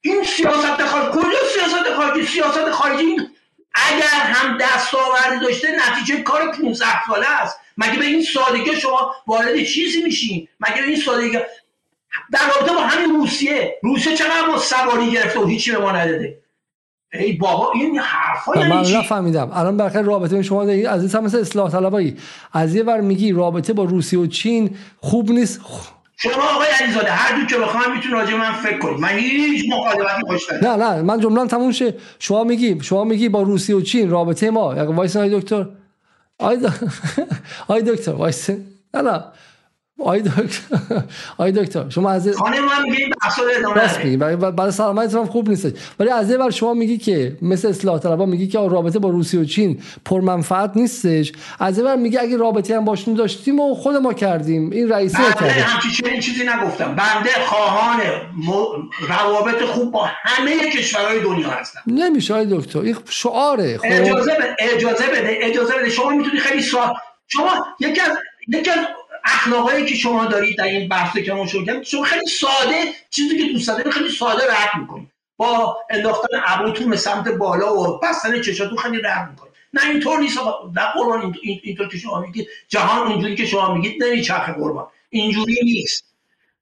این 0.01 0.25
سیاست 0.25 0.85
خارجی 0.87 1.19
کجا 1.19 1.39
سیاست 1.55 1.95
خارجی؟ 1.97 2.27
سیاست 2.27 2.71
خارجی 2.71 3.17
اگر 3.75 4.23
هم 4.23 4.59
دستاوردی 4.59 5.47
داشته 5.47 5.69
نتیجه 5.77 6.23
کار 6.23 6.53
15 6.53 6.87
ساله 7.07 7.31
است. 7.43 7.59
مگه 7.79 7.99
به 7.99 8.05
این 8.05 8.25
سادگی 8.25 8.77
شما 8.81 9.15
وارد 9.27 9.63
چیزی 9.65 10.03
میشین؟ 10.03 10.49
مگه 10.61 10.83
به 10.83 10.89
این 10.89 11.01
سادگی 11.01 11.39
در 12.33 12.41
رابطه 12.55 12.75
با 12.75 12.81
همین 12.81 13.17
روسیه. 13.17 13.79
روسیه 13.83 14.17
چقدر 14.17 14.47
ما 14.47 14.59
سواری 14.59 15.11
گرفته 15.11 15.41
و 15.41 15.47
هیچی 15.47 15.73
به 15.73 15.79
ما 15.79 15.93
نداده. 15.93 16.39
ای 17.13 17.33
بابا 17.33 17.73
این 17.75 17.99
حرفا 17.99 18.57
یعنی 18.57 18.73
من 18.73 18.81
نفهمیدم. 18.81 19.51
الان 19.55 19.77
برخلاف 19.77 20.07
رابطه 20.07 20.43
شما 20.43 20.63
از 20.63 21.15
این 21.15 21.25
مثل 21.25 21.39
اصلاح 21.39 21.71
طلبایی. 21.71 22.17
از 22.53 22.75
یه 22.75 22.83
ور 22.83 23.01
میگی 23.01 23.33
رابطه 23.33 23.73
با 23.73 23.85
روسیه 23.85 24.19
و 24.19 24.27
چین 24.27 24.77
خوب 25.01 25.31
نیست؟ 25.31 25.61
شما 26.23 26.43
آقای 26.55 26.67
علیزاده 26.81 27.11
هر 27.11 27.41
جو 27.41 27.47
که 27.47 27.59
بخوام 27.59 27.97
میتون 27.97 28.13
راجع 28.13 28.37
من 28.37 28.53
فکر 28.53 28.79
کنید 28.79 29.01
من 29.01 29.09
هیچ 29.09 29.65
مخالفتی 29.73 30.23
خوش 30.27 30.53
نه 30.63 30.77
نه 30.77 31.03
من 31.03 31.21
جمله 31.21 31.47
تموم 31.47 31.73
شه. 31.73 31.95
شما 32.19 32.45
میگی 32.45 32.81
شما 32.83 33.05
میگی 33.05 33.29
با 33.29 33.43
روسیه 33.43 33.77
و 33.77 33.81
چین 33.81 34.11
رابطه 34.11 34.51
ما. 34.51 34.75
وایس 34.75 35.17
دکتر. 35.17 35.67
آی 37.69 37.83
دکتر. 37.83 38.13
وایس 38.21 38.51
نه 38.51 39.03
نه. 39.03 39.25
آی 40.05 40.23
دکتر 40.23 40.61
آی 41.39 41.53
دکتر 41.53 41.89
شما 41.89 42.11
از 42.11 42.37
خانه 42.37 42.61
من 42.61 42.83
میگه 42.83 43.09
ادامه 43.57 44.51
برای 44.51 44.71
سلامتتون 44.73 45.27
خوب 45.27 45.49
نیست 45.49 45.69
ولی 46.01 46.11
از 46.11 46.31
یه 46.31 46.37
بر 46.37 46.51
شما 46.51 46.75
میگی 46.75 46.99
که 46.99 47.37
مثل 47.43 47.69
اصلاح 47.69 47.99
طلبا 47.99 48.27
میگی 48.27 48.47
که 48.47 48.59
رابطه 48.59 48.99
با 48.99 49.09
روسیه 49.09 49.41
و 49.41 49.45
چین 49.45 49.83
منفعت 50.11 50.77
نیستش. 50.77 51.33
از 51.59 51.79
یه 51.79 51.85
بر 51.85 51.97
میگه 51.97 52.21
اگه 52.21 52.37
رابطه 52.37 52.77
هم 52.77 52.85
باشون 52.85 53.15
داشتیم 53.15 53.61
و 53.61 53.75
خود 53.75 53.97
ما 53.97 54.13
کردیم. 54.13 54.71
این 54.71 54.89
رئیس 54.89 55.13
کرده 55.17 55.51
همچین 55.51 56.21
چیزی 56.21 56.45
نگفتم. 56.45 56.95
بنده 56.95 57.31
خواهان 57.47 58.01
روابط 59.09 59.63
خوب 59.63 59.93
با 59.93 60.09
همه 60.13 60.71
کشورهای 60.71 61.21
دنیا 61.21 61.51
هستم. 61.51 61.81
نمیشه 61.87 62.35
آی 62.35 62.47
دکتر. 62.51 62.79
این 62.79 62.97
شعاره 63.09 63.79
خب؟ 63.79 63.85
اجازه 63.85 64.35
بده 64.35 64.57
اجازه 64.59 65.07
بده. 65.07 65.39
اجازه 65.43 65.75
بده. 65.79 65.91
شما 65.91 66.11
می‌تونی 66.11 66.39
خیلی 66.39 66.63
شما 66.63 67.67
یکی 67.81 68.01
از 68.01 68.19
یکی 68.49 68.71
از 68.71 68.79
اخلاقایی 69.25 69.87
که 69.87 69.95
شما 69.95 70.27
دارید 70.27 70.59
در 70.59 70.65
این 70.65 70.89
بحث 70.89 71.17
که 71.17 71.33
ما 71.33 71.47
شروع 71.47 71.83
شما 71.83 72.05
خیلی 72.05 72.27
ساده 72.27 72.85
چیزی 73.11 73.39
که 73.39 73.53
دوست 73.53 73.69
دارید 73.69 73.93
خیلی 73.93 74.11
ساده 74.11 74.43
رد 74.45 74.81
می‌کنید. 74.81 75.11
با 75.37 75.79
انداختن 75.91 76.29
ابروتون 76.47 76.91
به 76.91 76.97
سمت 76.97 77.29
بالا 77.29 77.75
و 77.75 77.99
بستن 77.99 78.41
چشاتون 78.41 78.79
خیلی 78.79 79.01
رد 79.03 79.31
می‌کنید. 79.31 79.53
نه 79.73 79.91
اینطور 79.91 80.19
نیست 80.19 80.39
در 80.77 80.87
قرآن 80.87 81.35
اینطور 81.63 81.89
که 81.89 81.99
شما 81.99 82.21
میگید. 82.21 82.49
جهان 82.69 83.13
اونجوری 83.13 83.37
که 83.37 83.47
شما 83.47 83.75
میگید 83.75 84.05
نمیچرخه 84.05 84.53
قربان. 84.53 84.87
اینجوری 85.11 85.57
نیست. 85.65 86.11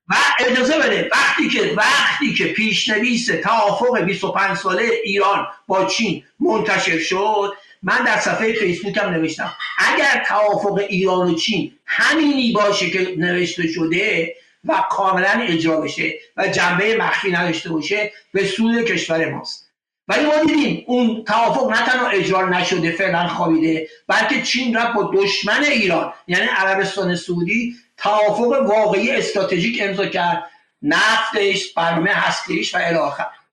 و 0.09 0.15
اجازه 0.39 0.79
بده 0.79 1.09
وقتی 1.13 1.49
که 1.49 1.75
وقتی 1.77 2.35
که 2.35 2.45
پیشنویس 2.45 3.27
توافق 3.27 4.01
25 4.01 4.57
ساله 4.57 4.91
ایران 5.05 5.47
با 5.67 5.85
چین 5.85 6.25
منتشر 6.41 6.99
شد 6.99 7.53
من 7.83 8.05
در 8.05 8.17
صفحه 8.17 8.53
فیسبوکم 8.53 9.11
نوشتم. 9.11 9.55
اگر 9.79 10.25
توافق 10.29 10.81
ایران 10.89 11.31
و 11.31 11.35
چین 11.35 11.73
همینی 11.87 12.53
باشه 12.53 12.91
که 12.91 13.15
نوشته 13.17 13.67
شده 13.67 14.35
و 14.65 14.85
کاملا 14.91 15.41
اجرا 15.43 15.81
بشه 15.81 16.15
و 16.37 16.49
جنبه 16.49 16.97
مخفی 16.97 17.31
نداشته 17.31 17.71
باشه 17.71 18.13
به 18.33 18.47
سود 18.47 18.85
کشور 18.85 19.31
ماست. 19.31 19.69
ولی 20.09 20.27
ما 20.27 20.45
دیدیم 20.47 20.85
اون 20.87 21.25
توافق 21.25 21.71
نه 21.71 21.87
تنها 21.87 22.09
اجرا 22.09 22.49
نشده 22.49 22.91
فعلا 22.91 23.29
خوابیده 23.29 23.89
بلکه 24.07 24.43
چین 24.43 24.77
رفت 24.77 24.95
با 24.95 25.11
دشمن 25.15 25.65
ایران 25.65 26.13
یعنی 26.27 26.47
عربستان 26.47 27.17
سعودی 27.17 27.75
توافق 27.97 28.71
واقعی 28.71 29.11
استراتژیک 29.11 29.83
امضا 29.83 30.07
کرد. 30.07 30.51
نفتش 30.83 31.73
برنامه 31.75 32.11
هستیش 32.11 32.75
و 32.75 32.79
الی 32.81 32.99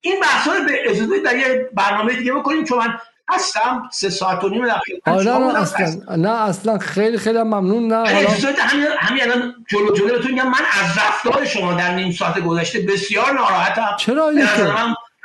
این 0.02 0.20
بحث 0.20 0.48
رو 0.48 0.54
به 0.64 0.90
اجازه 0.90 1.20
در 1.20 1.38
یه 1.38 1.70
برنامه 1.74 2.14
دیگه 2.14 2.34
بکنیم 2.34 2.64
چون 2.64 2.78
من 2.78 3.00
هستم. 3.30 3.90
سه 3.92 4.10
ساعت 4.10 4.44
و 4.44 4.50
نیم 4.50 4.68
در 4.68 4.82
نه 5.08 5.62
اصلا 5.62 6.16
نه 6.16 6.30
اصلا 6.30 6.78
خیلی 6.78 7.18
خیلی 7.18 7.44
ممنون. 7.44 7.88
نه 7.88 7.96
حالا 7.96 8.30
همین 8.60 8.88
همین 9.00 9.24
الان 9.24 9.54
جلو 9.68 9.96
جلو 9.96 10.08
بهتون 10.08 10.32
میگم 10.32 10.48
من 10.48 10.62
از 10.84 10.98
رفتار 10.98 11.46
شما 11.46 11.74
در 11.74 11.96
نیم 11.96 12.12
ساعت 12.12 12.40
گذشته 12.40 12.80
بسیار 12.80 13.34
ناراحتم. 13.34 13.96
چرا 14.00 14.32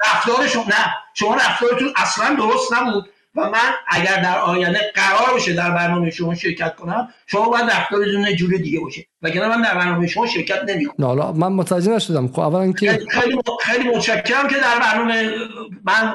رفتار 0.05 0.47
شما 0.47 0.65
نه 0.65 0.95
شما 1.15 1.35
رفتارتون 1.35 1.93
اصلا 1.97 2.35
درست 2.35 2.73
نبود. 2.73 3.09
و 3.34 3.50
من 3.50 3.73
اگر 3.89 4.23
در 4.23 4.39
آینده 4.39 4.92
قرار 4.94 5.33
باشه 5.33 5.52
در 5.52 5.70
برنامه 5.70 6.10
شما 6.10 6.34
شرکت 6.34 6.76
کنم 6.76 7.09
شما 7.26 7.49
باید 7.49 7.70
رفتارتون 7.70 8.36
جور 8.36 8.57
دیگه 8.57 8.81
باشه. 8.81 9.07
وگرنه 9.23 9.57
من 9.57 9.62
در 9.62 9.75
برنامه 9.75 10.07
شما 10.07 10.26
شرکت 10.26 10.62
نمی‌کنم. 10.68 11.07
حالا 11.07 11.33
من 11.33 11.52
متوجه 11.52 11.92
نشدم. 11.92 12.28
خب 12.28 12.41
اولا 12.41 12.73
که 12.73 13.00
خیلی 13.10 13.41
خیلی 13.60 13.89
متشکرم 13.89 14.49
که 14.49 14.57
در 14.57 14.78
برنامه 14.78 15.31
من 15.84 16.15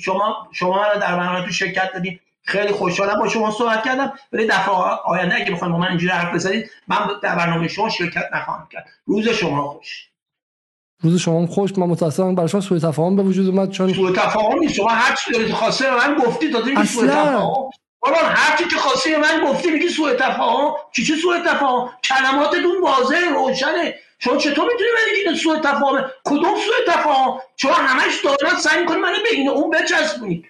شما 0.00 0.48
شما 0.52 0.82
من 0.82 1.00
در 1.00 1.16
برنامه 1.16 1.46
تو 1.46 1.52
شرکت 1.52 1.92
دادید 1.92 2.20
خیلی 2.42 2.72
خوشحالم 2.72 3.18
با 3.18 3.28
شما 3.28 3.50
صحبت 3.50 3.84
کردم. 3.84 4.12
ولی 4.32 4.46
دفعه 4.46 4.74
آینده 5.04 5.34
اگه 5.34 5.52
بخواید 5.52 5.72
با 5.72 5.78
من 5.78 5.88
اینجوری 5.88 6.12
حرف 6.12 6.34
بزنید 6.34 6.70
من 6.88 6.96
در 7.22 7.36
برنامه 7.36 7.68
شما 7.68 7.88
شرکت 7.88 8.24
نخواهم 8.34 8.68
کرد. 8.72 8.86
روز 9.06 9.28
شما 9.28 9.68
خوش. 9.68 10.08
روز 11.04 11.20
شما 11.20 11.46
خوش 11.46 11.78
من 11.78 11.86
متاسفم 11.86 12.34
برای 12.34 12.48
شما 12.48 12.60
سوء 12.60 12.78
تفاهم 12.78 13.16
به 13.16 13.22
وجود 13.22 13.48
اومد 13.48 13.70
چون 13.70 13.92
سوء 13.92 14.12
تفاهم 14.12 14.58
نیست. 14.58 14.74
شما 14.74 14.88
هر 14.88 15.14
چی 15.14 15.32
دارید 15.32 15.52
خواسته 15.52 15.90
من 15.90 16.14
گفتی 16.14 16.48
داده 16.50 16.70
میگی 16.70 16.86
سوء 16.86 17.06
تفاهم. 17.06 17.70
بابا 18.00 18.16
هر 18.16 18.56
چی 18.56 18.64
که 18.64 18.76
خواسته 18.76 19.18
من 19.18 19.50
گفتی 19.50 19.70
میگی 19.70 19.88
سوء 19.88 20.14
تفاهم. 20.14 20.74
چی 20.92 21.04
چه 21.04 21.14
سوء 21.16 21.38
تفاهم؟ 21.38 21.90
کلماتتون 22.04 22.80
واضح 22.82 23.28
روشنه. 23.34 23.94
شما 24.18 24.36
چطور 24.36 24.64
می‌تونی 24.72 24.90
بگید 25.26 25.42
سوء 25.42 25.58
تفاهم 25.58 26.04
کدوم 26.24 26.54
سوء 26.54 26.94
تفاهم؟ 26.94 27.38
شما 27.56 27.72
همش 27.72 28.14
دارن 28.24 28.58
سعی 28.58 28.80
می‌کنید 28.80 29.00
منو 29.00 29.16
به 29.22 29.30
این 29.32 29.48
اون 29.48 29.70
بچسبونید. 29.70 30.44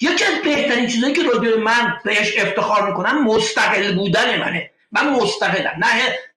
یکی 0.00 0.24
از 0.24 0.42
بهترین 0.44 0.86
چیزایی 0.86 1.14
که 1.14 1.22
راجع 1.22 1.58
من 1.58 1.96
بهش 2.04 2.38
افتخار 2.38 2.88
می‌کنم 2.90 3.24
مستقل 3.24 3.94
بودن 3.94 4.40
منه. 4.40 4.70
من 4.92 5.08
مستقلم. 5.08 5.74
نه 5.78 5.88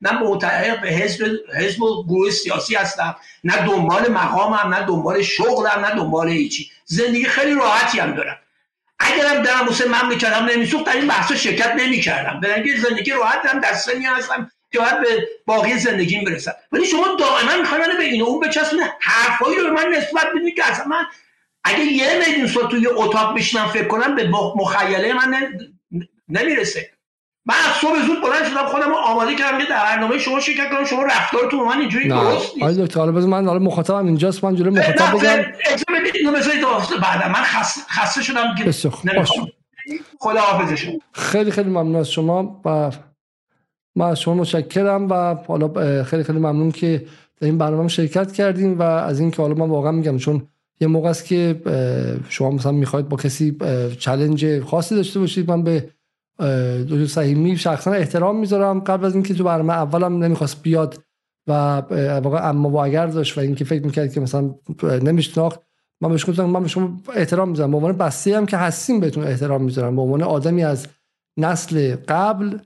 نه 0.02 0.19
متعلق 0.19 0.82
به 0.82 0.88
حزب 0.88 1.26
حزب 1.61 1.82
و 1.82 2.03
گروه 2.03 2.32
سیاسی 2.32 2.76
هستم. 2.76 3.16
نه 3.44 3.66
دنبال 3.66 4.11
مقامم 4.11 4.74
نه 4.74 4.86
دنبال 4.86 5.22
شغلم 5.22 5.86
نه 5.86 5.95
دنبال 5.95 6.30
هیچی. 6.30 6.72
زندگی 6.86 7.26
خیلی 7.26 7.53
راحتی 7.53 8.00
هم 8.00 8.16
دارم. 8.16 8.38
اگرم 9.00 9.44
دارم 9.44 9.68
واسه 9.68 10.08
می‌کردم 10.08 10.45
نمیسوخت 10.45 10.86
در 10.86 10.95
این 10.95 11.08
بحثا 11.08 11.36
شرکت 11.36 11.76
نمی‌کردم. 11.76 12.40
به 12.40 12.56
اینکه 12.56 12.78
زندگی 12.78 13.11
راحت 13.11 13.45
هم 13.45 13.60
در 13.60 13.74
سنی 13.74 14.06
هستم 14.06 14.52
که 14.72 14.80
باید 14.80 15.02
به 15.02 15.28
باقی 15.45 15.80
زندگیم 15.80 16.24
برسم. 16.24 16.53
ولی 16.72 16.86
شما 16.86 17.08
دائما 17.19 17.58
می‌خواین 17.61 17.98
به 17.98 18.03
این 18.03 18.22
اون 18.22 18.40
بچسبونه 18.40 18.94
حرفایی 19.02 19.58
رو 19.58 19.74
من 19.74 19.86
نسبت 19.88 20.28
بدید 20.36 20.56
که 20.56 20.72
اصلا 20.72 20.86
من 20.86 21.06
اگه 21.64 21.80
یه 21.80 22.24
میلیون 22.28 22.48
سال 22.48 22.69
توی 22.69 22.88
اتاق 22.88 23.36
بشینم 23.36 23.68
فکر 23.68 23.88
کنم 23.88 24.16
به 24.16 24.30
مخیله 24.56 25.14
من 25.14 25.53
نمی‌رسه. 26.30 26.92
من 27.50 27.56
از 27.69 27.76
صبح 27.82 28.06
زود 28.08 28.22
بلند 28.22 28.45
شدم 28.52 28.66
خودم 28.66 28.94
آماده 29.08 29.36
کردم 29.36 29.58
که 29.58 29.64
در 29.69 29.84
برنامه 29.84 30.19
شما 30.19 30.40
شرکت 30.40 30.69
کنم. 30.72 30.86
شما 30.86 31.03
رفتارتون 31.03 31.60
من 31.60 31.80
اینجوری 31.80 32.10
درست 32.10 32.53
نیست. 32.53 32.61
آقای 32.61 32.86
دکتر 32.86 33.00
حالا 33.00 33.11
من 33.11 33.48
حالا 33.48 33.60
مخاطبم 33.60 34.06
اینجاست 34.06 34.44
من 34.44 34.56
جلوی 34.56 34.80
مخاطب 34.80 35.18
بگم. 35.18 35.44
اینو 36.16 36.32
بذارید 36.32 36.61
بعد. 37.02 37.28
من 37.28 37.34
خسته, 37.34 37.82
خسته 37.90 38.22
شدم 38.24 38.56
که 38.56 38.72
خدا 40.19 40.42
حافظ 40.42 40.84
خیلی 41.11 41.52
خیلی 41.52 41.69
ممنون 41.69 41.95
از 41.95 42.11
شما 42.11 42.61
و 42.66 42.92
من 43.95 44.06
از 44.06 44.19
شما 44.19 44.34
متشکرم 44.34 45.10
و 45.10 45.36
حالا 45.48 46.03
خیلی 46.03 46.24
خیلی 46.24 46.40
ممنون 46.40 46.72
که 46.72 47.06
در 47.42 47.48
این 47.48 47.58
برنامه 47.58 47.88
شرکت 47.88 48.32
کردیم 48.32 48.80
و 48.80 48.82
از 48.82 49.19
اینکه 49.19 49.42
حالا 49.42 49.53
من 49.53 49.69
واقعا 49.69 49.92
میگم 49.92 50.18
چون 50.18 50.48
یه 50.82 50.88
موقع 50.88 51.10
است 51.10 51.26
که 51.26 51.61
شما 52.30 52.52
مثلا 52.52 52.72
می‌خواید 52.72 53.10
با 53.10 53.18
کسی 53.18 53.58
چلنج 54.00 54.60
خاصی 54.60 54.95
داشته 54.95 55.19
باشید 55.19 55.52
من 55.52 55.64
به 55.64 55.90
دکتر 56.84 57.06
صحیمی 57.06 57.58
شخصا 57.58 57.92
احترام 57.92 58.40
می‌ذارم. 58.40 58.80
قبل 58.80 59.06
از 59.06 59.14
اینکه 59.14 59.34
تو 59.34 59.43
برنامه 59.43 59.74
اولم 59.74 60.24
نمی‌خواست 60.24 60.64
بیاد 60.64 61.03
و 61.48 61.51
واقعا 62.24 62.50
اما 62.50 62.69
و 62.69 62.77
اگر 62.84 63.08
داشت 63.08 63.38
و 63.38 63.42
اینکه 63.42 63.66
فکر 63.66 63.85
می‌کرد 63.85 64.14
که 64.14 64.19
مثلا 64.19 64.56
نمیشناخت 64.84 65.59
من 66.01 66.09
بهش 66.09 66.30
گفتم 66.30 66.45
من 66.45 66.64
به 66.64 66.68
شما 66.68 67.01
احترام 67.16 67.50
می‌ذارم. 67.50 67.72
به 67.72 67.77
عنوان 67.77 67.98
بسته 67.98 68.38
هم 68.38 68.45
که 68.45 68.58
هستیم 68.58 69.00
بهتون 69.00 69.24
احترام 69.24 69.64
می‌ذارم. 69.64 69.95
به 69.95 70.01
عنوان 70.01 70.24
آدمی 70.24 70.64
از 70.64 70.88
نسل 71.38 71.95
قبل 72.08 72.58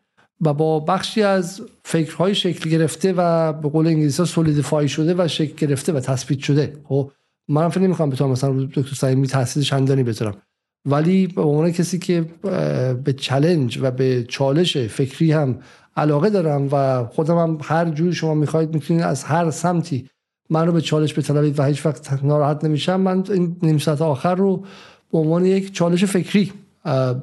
و 0.42 0.54
با 0.54 0.80
بخشی 0.80 1.24
از 1.24 1.62
فکرهای 1.86 2.36
شکل 2.36 2.70
گرفته 2.70 3.14
و 3.18 3.54
به 3.54 3.70
قول 3.70 3.88
انگلیسی 3.88 4.18
ها 4.18 4.26
سولیدفای 4.26 4.88
شده 4.88 5.16
و 5.18 5.28
شکل 5.28 5.68
گرفته 5.68 5.94
و 5.94 6.00
تثبیت 6.00 6.40
شده. 6.40 6.74
خب 6.84 7.12
منم 7.48 7.70
فکر 7.70 7.82
نمی‌خوام 7.82 8.10
بتونم 8.10 8.32
مثلا 8.32 8.64
دکتر 8.64 8.96
صحیمی 8.96 9.28
تحصیل 9.28 9.64
چندانی 9.64 10.04
بذارم. 10.04 10.36
ولی 10.86 11.28
به 11.28 11.42
عنوان 11.42 11.72
کسی 11.72 12.00
که 12.00 12.26
به 13.04 13.14
چلنج 13.18 13.80
و 13.82 13.92
به 13.92 14.24
چالش 14.24 14.78
فکری 14.78 15.32
هم 15.32 15.60
علاقه 15.98 16.30
دارم 16.30 16.68
و 16.72 17.06
خودم 17.06 17.38
هم 17.38 17.58
هر 17.62 17.90
جوری 17.90 18.14
شما 18.14 18.34
می‌خواید 18.34 18.74
می‌تونید 18.74 19.04
از 19.04 19.24
هر 19.24 19.52
سمتی 19.52 20.10
من 20.50 20.68
رو 20.68 20.74
به 20.74 20.82
چالش 20.82 21.20
بطلبید 21.20 21.60
و 21.60 21.64
هیچ 21.64 21.86
وقت 21.86 22.24
ناراحت 22.24 22.64
نمیشم 22.64 23.02
من 23.02 23.24
این 23.32 23.58
نیم 23.64 23.78
ساعت 23.78 24.02
آخر 24.02 24.36
رو 24.36 24.66
به 25.12 25.18
عنوان 25.18 25.46
یک 25.46 25.74
چالش 25.74 26.06
فکری 26.06 26.52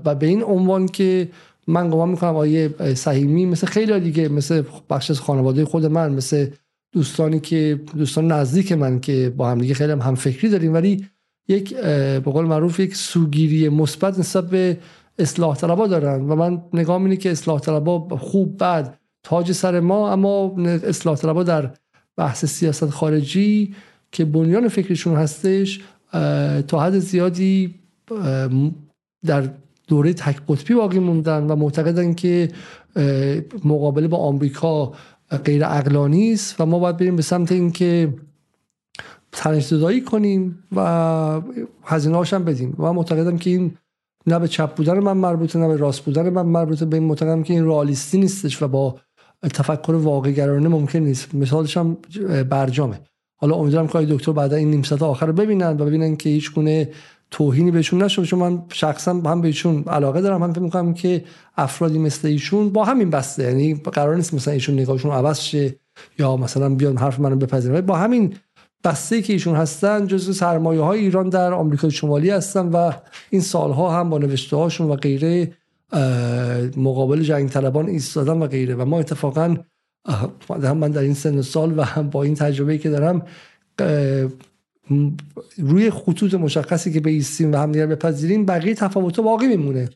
و 0.04 0.14
به 0.14 0.26
این 0.26 0.42
عنوان 0.42 0.86
که 0.86 1.28
من 1.66 1.90
گمان 1.90 2.08
می‌کنم 2.08 2.36
آیه 2.36 2.94
صحیمی 2.94 3.46
مثل 3.46 3.66
خیلی 3.66 4.00
دیگه 4.00 4.28
مثل 4.28 4.62
بخش 4.90 5.10
از 5.10 5.20
خانواده 5.20 5.64
خود 5.64 5.86
من 5.86 6.12
مثل 6.12 6.46
دوستانی 6.92 7.40
که 7.40 7.80
دوستان 7.96 8.32
نزدیک 8.32 8.72
من 8.72 9.00
که 9.00 9.32
با 9.36 9.50
هم 9.50 9.58
دیگه 9.58 9.74
خیلی 9.74 9.92
هم 9.92 10.14
فکری 10.14 10.48
داریم 10.48 10.74
ولی 10.74 11.06
یک 11.50 11.74
به 11.76 12.20
قول 12.20 12.44
معروف 12.44 12.80
یک 12.80 12.96
سوگیری 12.96 13.68
مثبت 13.68 14.18
نسبت 14.18 14.50
به 14.50 14.78
اصلاح 15.18 15.56
طلبا 15.56 15.86
دارن 15.86 16.20
و 16.28 16.34
من 16.34 16.62
نگاه 16.72 17.02
اینه 17.02 17.16
که 17.16 17.30
اصلاح 17.30 17.60
طلبا 17.60 18.16
خوب 18.16 18.56
بعد 18.56 18.98
تاج 19.22 19.52
سر 19.52 19.80
ما 19.80 20.12
اما 20.12 20.56
اصلاح 20.64 21.16
طلبا 21.16 21.42
در 21.42 21.70
بحث 22.16 22.44
سیاست 22.44 22.90
خارجی 22.90 23.74
که 24.12 24.24
بنیان 24.24 24.68
فکرشون 24.68 25.16
هستش 25.16 25.80
تا 26.68 26.80
حد 26.80 26.98
زیادی 26.98 27.74
در 29.26 29.50
دوره 29.88 30.12
تک 30.12 30.40
قطبی 30.48 30.74
باقی 30.74 30.98
موندن 30.98 31.46
و 31.46 31.56
معتقدن 31.56 32.14
که 32.14 32.48
مقابله 33.64 34.08
با 34.08 34.16
آمریکا 34.16 34.92
غیر 35.44 35.64
اقلانی 35.64 36.32
است 36.32 36.60
و 36.60 36.66
ما 36.66 36.78
باید 36.78 36.96
بریم 36.96 37.16
به 37.16 37.22
سمت 37.22 37.52
اینکه 37.52 38.14
تنش 39.32 39.72
کنیم 40.10 40.64
و 40.76 41.40
هزینه 41.84 42.24
هم 42.24 42.44
بدیم. 42.44 42.76
و 42.78 42.92
معتقدم 42.92 43.36
که 43.38 43.50
این 43.50 43.76
نه 44.26 44.38
به 44.38 44.48
چپ 44.48 44.74
بودن 44.74 44.98
من 44.98 45.12
مربوطه 45.12 45.58
نه 45.58 45.68
به 45.68 45.76
راست 45.76 46.00
بودن 46.00 46.28
من 46.28 46.46
مربوطه. 46.46 46.84
به 46.84 46.96
این 46.96 47.06
معتقدم 47.06 47.42
که 47.42 47.54
این 47.54 47.64
رئالیستی 47.64 48.18
نیستش 48.18 48.62
و 48.62 48.68
با 48.68 48.96
تفکر 49.42 49.92
واقع 49.92 50.30
گرانه 50.30 50.68
ممکن 50.68 50.98
نیست. 50.98 51.34
مثالش 51.34 51.76
هم 51.76 51.96
برجامه. 52.50 53.00
حالا 53.36 53.54
امیدوارم 53.54 53.86
که 53.86 53.98
دکتر 53.98 54.32
بعد 54.32 54.52
این 54.52 54.70
نیم 54.70 54.82
ساعت 54.82 55.02
آخر 55.02 55.26
رو 55.26 55.32
ببینن 55.32 55.80
و 55.80 55.84
ببینن 55.84 56.16
که 56.16 56.30
هیچ 56.30 56.54
گونه 56.54 56.88
توهینی 57.30 57.70
بهشون 57.70 58.02
نشد. 58.02 58.24
چون 58.24 58.38
من 58.38 58.62
شخصا 58.72 59.12
هم 59.12 59.40
بهشون 59.40 59.84
علاقه 59.84 60.20
دارم 60.20 60.42
هم 60.42 60.52
فکر 60.52 60.62
می‌کنم 60.62 60.94
که 60.94 61.24
افرادی 61.56 61.98
مثل 61.98 62.28
ایشون 62.28 62.70
با 62.70 62.84
همین 62.84 63.10
بسته. 63.10 63.42
یعنی 63.42 63.74
قرار 63.74 64.16
نیست 64.16 64.34
مثلا 64.34 64.54
ایشون 64.54 64.80
نگاهشون 64.80 65.12
عوض 65.12 65.40
شه 65.40 65.74
یا 66.18 66.36
مثلا 66.36 66.74
بیان 66.74 66.96
حرف 66.96 67.20
منو 67.20 67.36
بپذیرن. 67.36 67.80
با 67.80 67.96
همین 67.96 68.34
بسته 68.84 69.22
که 69.22 69.32
ایشون 69.32 69.56
هستن 69.56 70.06
جزو 70.06 70.32
سرمایه 70.32 70.80
های 70.80 71.00
ایران 71.00 71.28
در 71.28 71.52
آمریکای 71.52 71.90
شمالی 71.90 72.30
هستن 72.30 72.68
و 72.68 72.92
این 73.30 73.40
سالها 73.40 73.98
هم 73.98 74.10
با 74.10 74.18
نوشته 74.18 74.56
هاشون 74.56 74.90
و 74.90 74.96
غیره 74.96 75.52
مقابل 76.76 77.22
جنگ 77.22 77.48
طلبان 77.48 77.88
ایستادن 77.88 78.42
و 78.42 78.46
غیره. 78.46 78.74
و 78.74 78.84
ما 78.84 78.98
اتفاقا 78.98 79.56
هم 80.48 80.76
من 80.76 80.90
در 80.90 81.00
این 81.00 81.14
سن 81.14 81.42
سال 81.42 81.78
و 81.78 81.82
هم 81.82 82.10
با 82.10 82.22
این 82.22 82.34
تجربه 82.34 82.78
که 82.78 82.90
دارم 82.90 83.22
روی 85.58 85.90
خطوط 85.90 86.34
مشخصی 86.34 86.92
که 86.92 87.00
بیستیم 87.00 87.52
و 87.52 87.56
همدیگر 87.56 87.86
بپذیریم 87.86 88.46
بقیه 88.46 88.74
تفاوت 88.74 89.20
باقی 89.20 89.46
میمونه. 89.46 89.88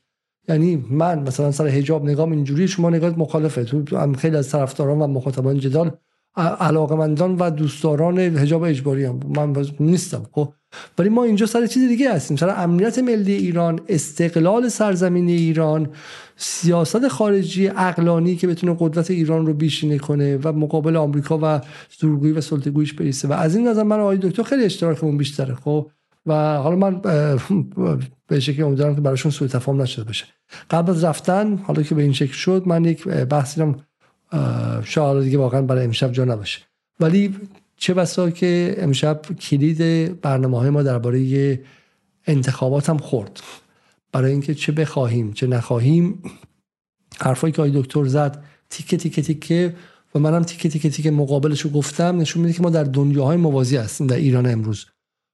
یعنی 0.48 0.84
من 0.90 1.18
مثلا 1.18 1.52
سر 1.52 1.68
حجاب 1.68 2.04
نگام 2.04 2.32
اینجوری 2.32 2.68
شما 2.68 2.90
نگاه 2.90 3.18
مخالفه. 3.18 3.64
تو 3.64 4.12
خیلی 4.12 4.36
از 4.36 4.50
طرفداران 4.50 4.98
و 4.98 5.06
مخاطبان 5.06 5.58
جدال 5.58 5.90
علاقمندان 6.36 7.36
و 7.36 7.50
دوستداران 7.50 8.18
حجاب 8.18 8.62
اجباری 8.62 9.04
هم 9.04 9.20
من 9.36 9.66
نیستم 9.80 10.26
خب. 10.32 10.52
ولی 10.98 11.08
ما 11.08 11.24
اینجا 11.24 11.46
سر 11.46 11.66
چیز 11.66 11.88
دیگه 11.88 12.14
هستیم. 12.14 12.36
سر 12.36 12.62
امنیت 12.62 12.98
ملی 12.98 13.32
ایران 13.32 13.80
استقلال 13.88 14.68
سرزمین 14.68 15.28
ایران 15.28 15.88
سیاست 16.36 17.08
خارجی 17.08 17.68
اقلانی 17.68 18.36
که 18.36 18.46
بتونه 18.46 18.76
قدرت 18.78 19.10
ایران 19.10 19.46
رو 19.46 19.54
بیشینه 19.54 19.98
کنه 19.98 20.36
و 20.36 20.52
مقابل 20.52 20.96
آمریکا 20.96 21.38
و 21.42 21.60
زورگویی 22.00 22.32
و 22.32 22.40
سلطگویش 22.40 22.92
بریسه. 22.92 23.28
و 23.28 23.32
از 23.32 23.56
این 23.56 23.68
نظر 23.68 23.82
من 23.82 24.00
آقای 24.00 24.16
دکتر 24.16 24.42
خیلی 24.42 24.64
اشتراکمون 24.64 25.16
بیشتره 25.16 25.54
خب. 25.54 25.90
و 26.26 26.56
حالا 26.56 26.76
من 26.76 27.00
به 28.28 28.40
شکلی 28.40 28.62
امیدوارم 28.62 28.94
که 28.94 29.00
براشون 29.00 29.32
سوء 29.32 29.48
تفاهم 29.48 29.82
نشده 29.82 30.04
باشه. 30.04 30.26
قبل 30.70 30.90
از 30.90 31.04
رفتن 31.04 31.56
حالا 31.56 31.82
که 31.82 31.94
به 31.94 32.02
این 32.02 32.12
شکل 32.12 32.32
شد 32.32 32.62
من 32.66 32.84
یک 32.84 33.08
بحثی 33.08 33.60
شاید 34.84 35.24
دیگه 35.24 35.38
واقعا 35.38 35.62
برای 35.62 35.84
امشب 35.84 36.12
جا 36.12 36.24
نباشه. 36.24 36.60
ولی 37.00 37.34
چه 37.76 37.94
بسا 37.94 38.30
که 38.30 38.74
امشب 38.78 39.22
کلید 39.40 39.80
برنامه 40.20 40.58
های 40.58 40.70
ما 40.70 40.82
درباره 40.82 41.60
انتخابات 42.26 42.90
هم 42.90 42.98
خورد. 42.98 43.40
برای 44.12 44.32
اینکه 44.32 44.54
چه 44.54 44.72
بخواهیم 44.72 45.32
چه 45.32 45.46
نخواهیم 45.46 46.22
حرفایی 47.20 47.52
که 47.52 47.62
آقای 47.62 47.82
دکتر 47.82 48.04
زد 48.04 48.44
تیکه 48.70 48.96
تیکه 48.96 49.22
تیکه 49.22 49.74
و 50.14 50.18
منم 50.18 50.42
تیکه 50.42 50.68
تیکه 50.68 50.90
تیکه 50.90 51.10
مقابلش 51.10 51.60
رو 51.60 51.70
گفتم 51.70 52.20
نشون 52.20 52.42
میده 52.42 52.54
که 52.54 52.62
ما 52.62 52.70
در 52.70 52.84
دنیاهای 52.84 53.36
موازی 53.36 53.76
هستیم 53.76 54.06
در 54.06 54.16
ایران 54.16 54.46
امروز. 54.46 54.86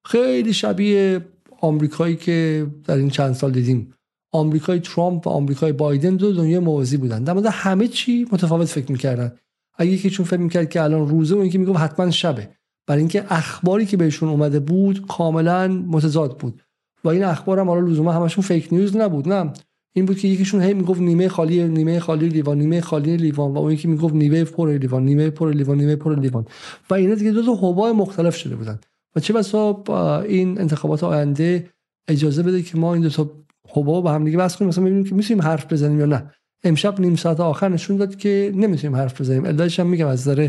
خیلی 0.07 0.53
شبیه 0.53 1.21
آمریکایی 1.61 2.17
که 2.17 2.67
در 2.85 2.97
این 2.97 3.11
چند 3.11 3.35
سال 3.35 3.53
دیدیم. 3.53 3.95
آمریکای 4.33 4.81
ترامپ 4.81 5.27
و 5.27 5.31
آمریکای 5.31 5.73
بایدن 5.73 6.17
دو 6.17 6.33
دنیا 6.33 6.61
موازی 6.61 6.97
بودن. 6.97 7.25
در 7.25 7.33
مورد 7.33 7.47
همه 7.47 7.89
چی 7.89 8.27
متفاوت 8.33 8.69
فکر 8.69 8.93
می‌کردن. 8.93 9.33
اگه 9.79 9.91
یکی 9.91 10.11
چون 10.11 10.27
فکر 10.27 10.41
می‌کرد 10.41 10.69
که 10.69 10.83
الان 10.83 11.09
روزه 11.09 11.35
و 11.35 11.39
اینکه 11.39 11.59
می‌گفت 11.59 11.79
حتما 11.79 12.11
شبه. 12.11 12.49
برای 12.87 13.01
اینکه 13.01 13.25
اخباری 13.29 13.87
که 13.87 13.97
بهشون 13.97 14.29
اومده 14.29 14.61
بود 14.61 15.07
کاملا 15.07 15.69
متضاد 15.69 16.39
بود. 16.39 16.63
و 17.05 17.09
این 17.09 17.25
اخبار 17.25 17.61
هم 17.61 17.69
حالا 17.69 17.87
لزوما 17.87 18.13
همشون 18.13 18.45
فیک 18.45 18.69
نیوز 18.73 18.97
نبود 18.97 19.29
نه. 19.29 19.53
این 19.95 20.07
بود 20.07 20.19
که 20.19 20.29
یکیشون 20.29 20.63
هی 20.63 20.75
می‌گفت 20.75 21.01
نیمه 21.01 21.29
خالی 21.29 21.69
نیمه 21.69 22.01
خالی 22.01 22.29
لیوان 22.29 22.59
نیمه 22.59 22.81
خالی 22.81 23.17
لیوان. 23.17 23.55
و 23.55 23.59
اون 23.59 23.73
یکی 23.73 23.89
می‌گفت 23.89 24.15
نیمه 24.15 24.45
پر 24.45 24.71
لیوان 24.71 25.05
نیمه 25.05 25.31
پر 25.31 25.53
لیوان 25.53 25.79
نیمه 25.79 25.97
پر 25.97 26.19
لیوان. 26.19 26.47
و 26.91 26.95
اینا 26.95 27.15
دیگه 27.15 27.31
دو 27.31 27.43
تا 27.43 27.55
حبای 27.55 27.93
مختلف 27.93 28.37
شده 28.37 28.57
بودن. 28.57 28.79
و 29.17 29.21
چه 29.21 29.33
بسا 29.33 29.83
این 30.29 30.61
انتخابات 30.61 31.05
آینده 31.05 31.71
اجازه 32.09 32.43
بده 32.43 32.63
که 32.63 32.79
ما 32.79 32.95
این 32.95 33.03
دو 33.03 33.09
تا 33.09 33.31
حباب 33.73 34.05
با 34.05 34.13
هم 34.13 34.25
دیگه 34.25 34.39
بس 34.39 34.57
کنیم 34.57 34.69
مثلا 34.69 34.85
ببینیم 34.85 35.05
که 35.05 35.15
می‌تونیم 35.15 35.43
حرف 35.43 35.73
بزنیم 35.73 36.01
یا 36.01 36.07
نه. 36.07 36.31
امشب 36.65 37.01
نیم 37.01 37.17
ساعت 37.17 37.41
آخر 37.41 37.69
نشون 37.69 37.97
داد 37.97 38.17
که 38.17 38.53
نمی‌تونیم 38.55 38.97
حرف 38.97 39.21
بزنیم. 39.21 39.47
علتش 39.47 39.81
هم 39.81 39.87
میگم 39.87 40.07
از 40.07 40.29
نظر 40.29 40.49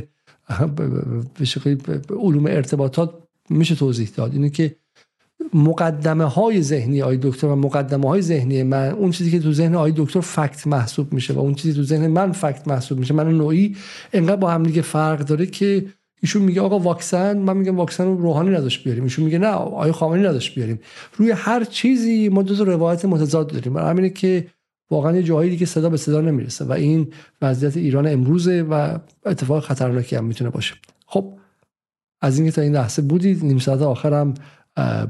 به 1.39 1.45
شکلی 1.45 1.77
علوم 2.09 2.45
ارتباطات 2.45 3.13
میشه 3.49 3.75
توضیح 3.75 4.09
داد. 4.15 4.33
اینه 4.33 4.49
که 4.49 4.75
مقدمه 5.53 6.25
های 6.25 6.61
ذهنی 6.61 7.01
آی 7.01 7.19
دکتر 7.21 7.47
و 7.47 7.55
مقدمه 7.55 8.09
های 8.09 8.21
ذهنی 8.21 8.63
من 8.63 8.91
اون 8.91 9.11
چیزی 9.11 9.31
که 9.31 9.39
تو 9.39 9.53
ذهن 9.53 9.75
آی 9.75 9.93
دکتر 9.95 10.19
فکت 10.21 10.67
محسوب 10.67 11.13
میشه 11.13 11.33
و 11.33 11.39
اون 11.39 11.53
چیزی 11.53 11.73
تو 11.73 11.83
ذهن 11.83 12.07
من 12.07 12.31
فکت 12.31 12.67
محسوب 12.67 12.99
میشه. 12.99 13.13
من 13.13 13.37
نوعی 13.37 13.75
انقدر 14.13 14.35
با 14.35 14.51
هم 14.51 14.63
دیگه 14.63 14.81
فرق 14.81 15.19
داره 15.19 15.45
که 15.45 15.85
ایشون 16.21 16.41
میگه 16.41 16.61
آقا 16.61 16.79
واکسن 16.79 17.37
من 17.37 17.57
میگم 17.57 17.77
واکسن 17.77 18.05
رو 18.05 18.17
روحانی 18.17 18.49
نداشت 18.49 18.83
بیاریم. 18.83 19.03
ایشون 19.03 19.25
میگه 19.25 19.39
نه 19.39 19.47
آقای 19.47 19.91
خامنه‌ای 19.91 20.27
نداشت 20.27 20.55
بیاریم. 20.55 20.79
روی 21.17 21.31
هر 21.31 21.63
چیزی 21.63 22.29
ما 22.29 22.41
دو 22.41 22.65
روایت 22.65 23.05
متضاد 23.05 23.51
داریم. 23.51 23.73
برای 23.73 23.89
همینه 23.89 24.09
که 24.09 24.47
واقعا 24.91 25.15
یه 25.15 25.23
جایی 25.23 25.49
دیگه 25.49 25.65
صدا 25.65 25.89
به 25.89 25.97
صدا 25.97 26.21
نمی‌رسه 26.21 26.65
و 26.65 26.71
این 26.71 27.07
وضعیت 27.41 27.77
ایران 27.77 28.07
امروزه 28.07 28.61
و 28.61 28.97
اتفاق 29.25 29.63
خطرناکی 29.63 30.15
هم 30.15 30.25
می‌تونه 30.25 30.49
باشه. 30.49 30.75
خب 31.05 31.33
از 32.21 32.37
اینکه 32.37 32.51
تا 32.51 32.61
این 32.61 32.75
لحظه 32.75 33.01
بودید 33.01 33.45
نیم 33.45 33.59
ساعت 33.59 33.81
آخرم 33.81 34.33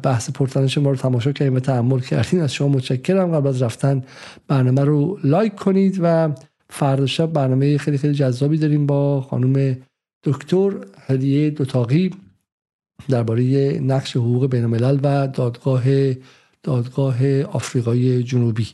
بحث 0.04 0.30
پرتنش 0.30 0.78
ما 0.78 0.90
رو 0.90 0.96
تماشا 0.96 1.32
کردیم 1.32 1.56
و 1.56 1.60
تحمل 1.60 2.00
کردین. 2.00 2.42
از 2.42 2.54
شما 2.54 2.68
متشکرم. 2.68 3.32
قبل 3.32 3.48
از 3.48 3.62
رفتن 3.62 4.04
برنامه 4.48 4.84
رو 4.84 5.20
لایک 5.24 5.56
کنید 5.56 6.00
و 6.02 6.32
فردا 6.70 7.06
شب 7.06 7.34
برنامه 7.34 7.78
خیلی 7.78 7.98
خیلی 7.98 8.14
جذابی 8.14 8.58
داریم 8.58 8.86
با 8.86 9.22
خانم 9.22 9.78
دکتر 10.24 10.72
هدیه 11.08 11.50
دوتاقی 11.50 12.12
درباره 13.10 13.80
نقش 13.80 14.18
حقوق 14.18 14.50
بین 14.50 14.64
الملل 14.64 15.00
و 15.04 15.28
دادگاه 15.28 15.84
دادگاه 16.64 17.42
آفریقای 17.42 18.24
جنوبی. 18.24 18.68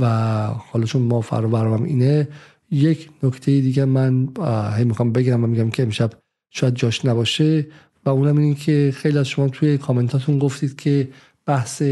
و 0.00 0.06
حالا 0.46 0.84
چون 0.84 1.02
ما 1.02 1.20
برنامه 1.30 1.88
اینه 1.88 2.28
یک 2.70 3.10
نکته 3.22 3.60
دیگه 3.60 3.84
من 3.84 4.28
هی 4.76 4.84
می‌خوام 4.84 5.12
بگم 5.12 5.44
و 5.44 5.46
میگم 5.46 5.70
که 5.70 5.82
امشب 5.82 6.10
شاید 6.50 6.74
جاش 6.74 7.04
نباشه 7.04 7.66
و 8.04 8.10
اونم 8.10 8.36
این 8.36 8.54
که 8.54 8.92
خیلی 8.96 9.18
از 9.18 9.28
شما 9.28 9.48
توی 9.48 9.78
کامنتاتون 9.78 10.38
گفتید 10.38 10.76
که 10.76 11.08
بحث 11.46 11.82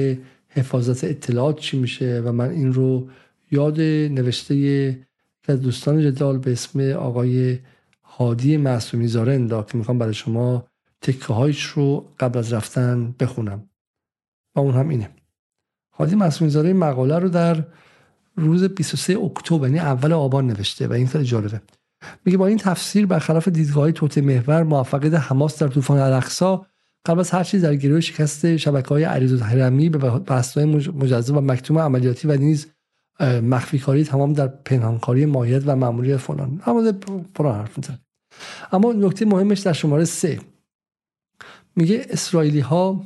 حفاظت 0.49 1.05
اطلاعات 1.05 1.59
چی 1.59 1.79
میشه 1.79 2.23
و 2.25 2.33
من 2.33 2.51
این 2.51 2.73
رو 2.73 3.09
یاد 3.51 3.81
نوشته 3.81 4.99
از 5.49 5.61
دوستان 5.61 6.03
جدال 6.03 6.39
به 6.39 6.53
اسم 6.53 6.81
آقای 6.91 7.59
هادی 8.17 8.57
معصومی 8.57 9.07
زاره 9.09 9.35
انداخت. 9.35 9.75
می‌خوام 9.75 9.99
برای 9.99 10.15
شما 10.15 10.65
تکه 11.01 11.33
هایش 11.33 11.65
رو 11.65 12.13
قبل 12.21 12.39
از 12.39 12.53
رفتن 12.53 13.15
بخونم. 13.21 13.71
و 14.55 14.61
اون 14.61 14.75
هم 14.75 14.89
اینه. 14.89 15.11
هادی 15.93 16.15
معصومی 16.15 16.51
زاره 16.51 16.73
مقاله 16.73 17.19
رو 17.19 17.29
در 17.29 17.65
روز 18.37 18.65
23 18.65 19.19
اکتبر 19.19 19.67
یعنی 19.67 19.79
اول 19.79 20.13
آبان 20.13 20.47
نوشته 20.47 20.89
و 20.89 20.93
این 20.93 21.07
خیلی 21.07 21.25
جالبه. 21.25 21.61
میگه 22.25 22.39
با 22.39 22.47
این 22.47 22.59
تفسیر 22.59 23.07
برخلاف 23.07 23.49
دیدگاه 23.49 23.93
توت 23.93 24.19
محور 24.19 24.63
موفقیت 24.63 25.15
حماس 25.15 25.63
در 25.63 25.69
طوفان 25.69 25.99
الاقصا 25.99 26.67
قبل 27.07 27.21
از 27.21 27.31
هر 27.31 27.45
چیز 27.45 27.65
در 27.65 27.77
گروه 27.77 28.01
شکست 28.01 28.57
شبکه 28.57 28.89
های 28.89 29.05
عریض 29.05 29.33
و 29.33 29.45
حرمی 29.45 29.89
به 29.89 29.99
بحث‌های 30.19 30.67
مجزا 30.91 31.35
و 31.35 31.41
مکتوم 31.41 31.79
عملیاتی 31.79 32.29
و 32.29 32.37
نیز 32.37 32.67
مخفی 33.21 33.79
کاری 33.79 34.05
تمام 34.05 34.33
در 34.33 34.47
پنهانکاری 34.47 35.27
ماهیت 35.27 35.63
و 35.67 35.77
ماموریت 35.77 36.17
فلان. 36.17 36.63
اما 36.67 36.93
فلان 37.35 37.55
حرف 37.55 37.79
میزن 37.79 37.99
اما 38.73 38.93
نکته 38.93 39.25
مهمش 39.25 39.61
در 39.61 39.73
شماره 39.73 40.05
سه. 40.05 40.41
میگه 41.77 42.07
اسرائیلی 42.11 42.61
ها 42.61 43.05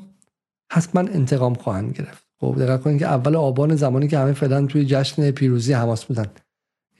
حتما 0.72 1.00
انتقام 1.00 1.54
خواهند 1.54 1.92
گرفت. 1.92 2.24
خب 2.40 2.56
دقت 2.58 2.82
کنید 2.82 2.98
که 2.98 3.06
اول 3.06 3.36
آبان 3.36 3.76
زمانی 3.76 4.08
که 4.08 4.18
همه 4.18 4.32
فعلا 4.32 4.66
توی 4.66 4.84
جشن 4.84 5.30
پیروزی 5.30 5.72
حماس 5.72 6.04
بودن. 6.04 6.26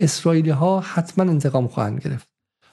اسرائیلی 0.01 0.51
ها 0.51 0.81
حتما 0.81 1.31
انتقام 1.31 1.69
خواهند 1.69 2.01
گرفت. 2.01 2.29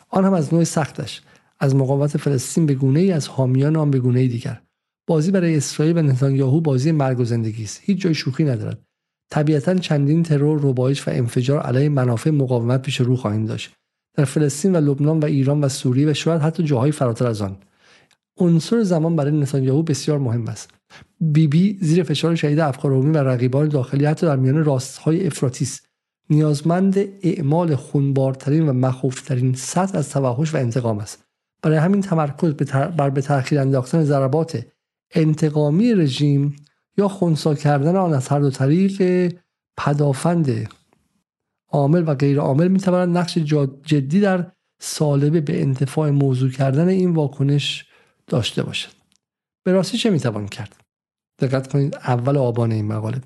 آن 0.10 0.26
هم 0.26 0.34
از 0.34 0.54
نوع 0.54 0.64
سختش. 0.64 1.22
از 1.60 1.76
مقاومت 1.76 2.18
فلسطین 2.18 2.66
به 2.66 2.74
گونه 2.74 3.00
ای 3.00 3.12
از 3.12 3.28
حامیان 3.28 3.76
آن 3.76 3.92
به 3.92 4.00
گونه 4.00 4.28
دیگر. 4.28 4.62
بازی 5.08 5.32
برای 5.32 5.58
اسرائیل 5.58 5.98
و 5.98 6.02
نتانیاهو 6.02 6.62
بازی 6.62 6.92
مرگ 6.92 7.20
و 7.20 7.24
زندگی 7.24 7.64
است. 7.64 7.80
هیچ 7.84 8.02
جای 8.02 8.14
شوخی 8.14 8.44
ندارد. 8.44 8.82
طبیعتا 9.30 9.76
چندین 9.76 10.24
ترور 10.24 10.60
ربایش 10.64 11.08
و 11.08 11.12
انفجار 11.12 11.62
علیه 11.62 11.90
منافع 11.90 12.30
مقاومت 12.30 12.82
پیش 12.82 13.02
رو 13.02 13.16
خواهیم 13.16 13.46
داشت. 13.46 13.74
در 14.18 14.26
فلسطین 14.26 14.76
و 14.76 14.80
لبنان 14.80 15.20
و 15.20 15.26
ایران 15.26 15.62
و 15.62 15.70
سوریه 15.70 16.12
و 16.12 16.14
شاید 16.14 16.42
حتی 16.42 16.64
جاهای 16.64 16.92
فراتر 16.92 17.28
از 17.28 17.42
آن. 17.42 17.58
عنصر 18.38 18.84
زمان 18.84 19.16
برای 19.16 19.32
نتانیاهو 19.32 19.84
بسیار 19.84 20.20
مهم 20.20 20.48
است. 20.48 20.70
بیبی 21.20 21.74
بی 21.74 21.86
زیر 21.86 22.04
فشار 22.04 22.36
شهید 22.36 22.60
افکار 22.60 22.92
عمومی 22.92 23.12
و 23.12 23.18
رقیبان 23.18 23.68
داخلی 23.68 24.06
حتی 24.06 24.26
در 24.26 24.36
میان 24.36 24.64
راستهای 24.64 25.28
افراطی 25.28 25.68
نیازمند 26.30 26.98
اعمال 27.24 27.76
خونبارترین 27.76 28.70
و 28.70 28.74
مخوفترین 28.74 29.54
سطح 29.54 29.98
از 29.98 30.10
توحش 30.10 30.56
و 30.56 30.58
انتقام 30.58 31.00
است. 31.00 31.24
برای 31.62 31.78
همین 31.78 32.02
تمرکز 32.02 32.54
بر 32.98 33.10
به 33.10 33.22
تأخیر 33.22 33.60
انداختن 33.60 34.04
ضربات 34.04 34.66
انتقامی 35.16 35.94
رژیم 35.94 36.56
یا 36.98 37.08
خونسا 37.08 37.56
کردن 37.56 37.96
آن 37.96 38.14
از 38.14 38.28
هر 38.28 38.40
دو 38.40 38.50
طریق 38.50 39.34
پدافند 39.78 40.70
عامل 41.70 42.04
و 42.08 42.14
غیر 42.14 42.40
عامل 42.40 42.68
می‌تواند 42.68 43.18
نقش 43.18 43.38
جدی 43.86 44.20
در 44.20 44.52
سالبه 44.82 45.42
به 45.42 45.62
انتفاع 45.62 46.10
موضوع 46.10 46.52
کردن 46.52 46.88
این 46.88 47.14
واکنش 47.14 47.86
داشته 48.28 48.64
باشد. 48.64 48.92
به 49.64 49.72
راستی 49.72 49.98
چه 49.98 50.10
می‌توان 50.10 50.48
کرد؟ 50.48 50.76
دقت 51.40 51.68
کنید 51.68 51.96
اول 51.96 52.38
آبان 52.38 52.72
این 52.72 52.86
مقاله. 52.86 53.22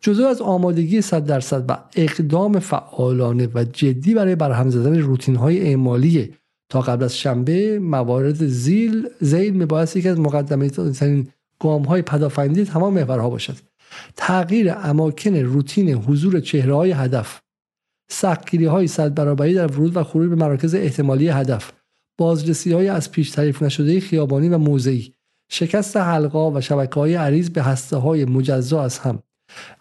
جزو 0.00 0.24
از 0.24 0.40
آمادگی 0.40 1.00
100 1.00 1.26
درصد 1.26 1.64
و 1.68 1.78
اقدام 1.96 2.58
فعالانه 2.58 3.48
و 3.54 3.64
جدی 3.64 4.14
برای 4.14 4.34
برهم 4.34 4.70
زدن 4.70 4.98
روتین 4.98 5.36
های 5.36 5.60
اعمالی 5.60 6.34
تا 6.68 6.80
قبل 6.80 7.04
از 7.04 7.18
شنبه 7.18 7.78
موارد 7.78 8.46
زیل 8.46 9.08
زیل 9.20 9.54
میبایست 9.54 9.96
یکی 9.96 10.08
از 10.08 10.20
مقدمه 10.20 10.70
ترین 10.70 11.28
گام 11.60 11.82
های 11.82 12.02
پدافندی 12.02 12.64
تمام 12.64 12.94
محورها 12.94 13.30
باشد. 13.30 13.56
تغییر 14.16 14.74
اماکن 14.76 15.36
روتین 15.36 15.88
حضور 15.94 16.40
چهره 16.40 16.74
های 16.74 16.90
هدف 16.90 17.41
سختگیری 18.08 18.64
های 18.64 18.86
صد 18.86 19.14
برابری 19.14 19.54
در 19.54 19.66
ورود 19.66 19.96
و 19.96 20.04
خروج 20.04 20.28
به 20.28 20.36
مراکز 20.36 20.74
احتمالی 20.74 21.28
هدف 21.28 21.72
بازرسی 22.18 22.72
های 22.72 22.88
از 22.88 23.12
پیش 23.12 23.30
تعریف 23.30 23.62
نشده 23.62 24.00
خیابانی 24.00 24.48
و 24.48 24.58
موضعی 24.58 25.14
شکست 25.50 25.96
حلقا 25.96 26.50
و 26.50 26.60
شبکه 26.60 26.94
های 26.94 27.14
عریض 27.14 27.50
به 27.50 27.62
هسته 27.62 27.96
های 27.96 28.24
مجزا 28.24 28.82
از 28.82 28.98
هم. 28.98 29.22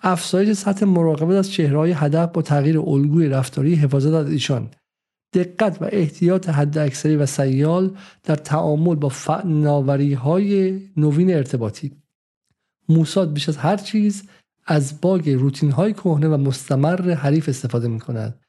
افزایش 0.04 0.58
سطح 0.58 0.86
مراقبت 0.86 1.36
از 1.36 1.52
چهره 1.52 1.96
هدف 1.96 2.32
با 2.32 2.42
تغییر 2.42 2.80
الگوی 2.80 3.28
رفتاری 3.28 3.76
حفاظت 3.76 4.14
از 4.14 4.30
ایشان. 4.30 4.70
دقت 5.34 5.82
و 5.82 5.90
احتیاط 5.92 6.50
حداکثری 6.50 7.16
و 7.16 7.26
سیال 7.26 7.98
در 8.24 8.36
تعامل 8.36 8.96
با 8.96 9.10
فناوری 9.10 10.14
های 10.14 10.80
نوین 10.98 11.34
ارتباطی. 11.34 11.92
موساد 12.90 13.34
بیش 13.34 13.50
از 13.50 13.58
هر 13.58 13.78
چیز 13.78 14.24
از 14.66 15.02
باگ 15.02 15.30
روتین 15.30 15.72
های 15.72 15.94
کهنه 15.94 16.28
و 16.28 16.38
مستمر 16.38 17.14
حریف 17.14 17.50
استفاده 17.50 17.88
می 17.88 18.00
کند 18.00 18.40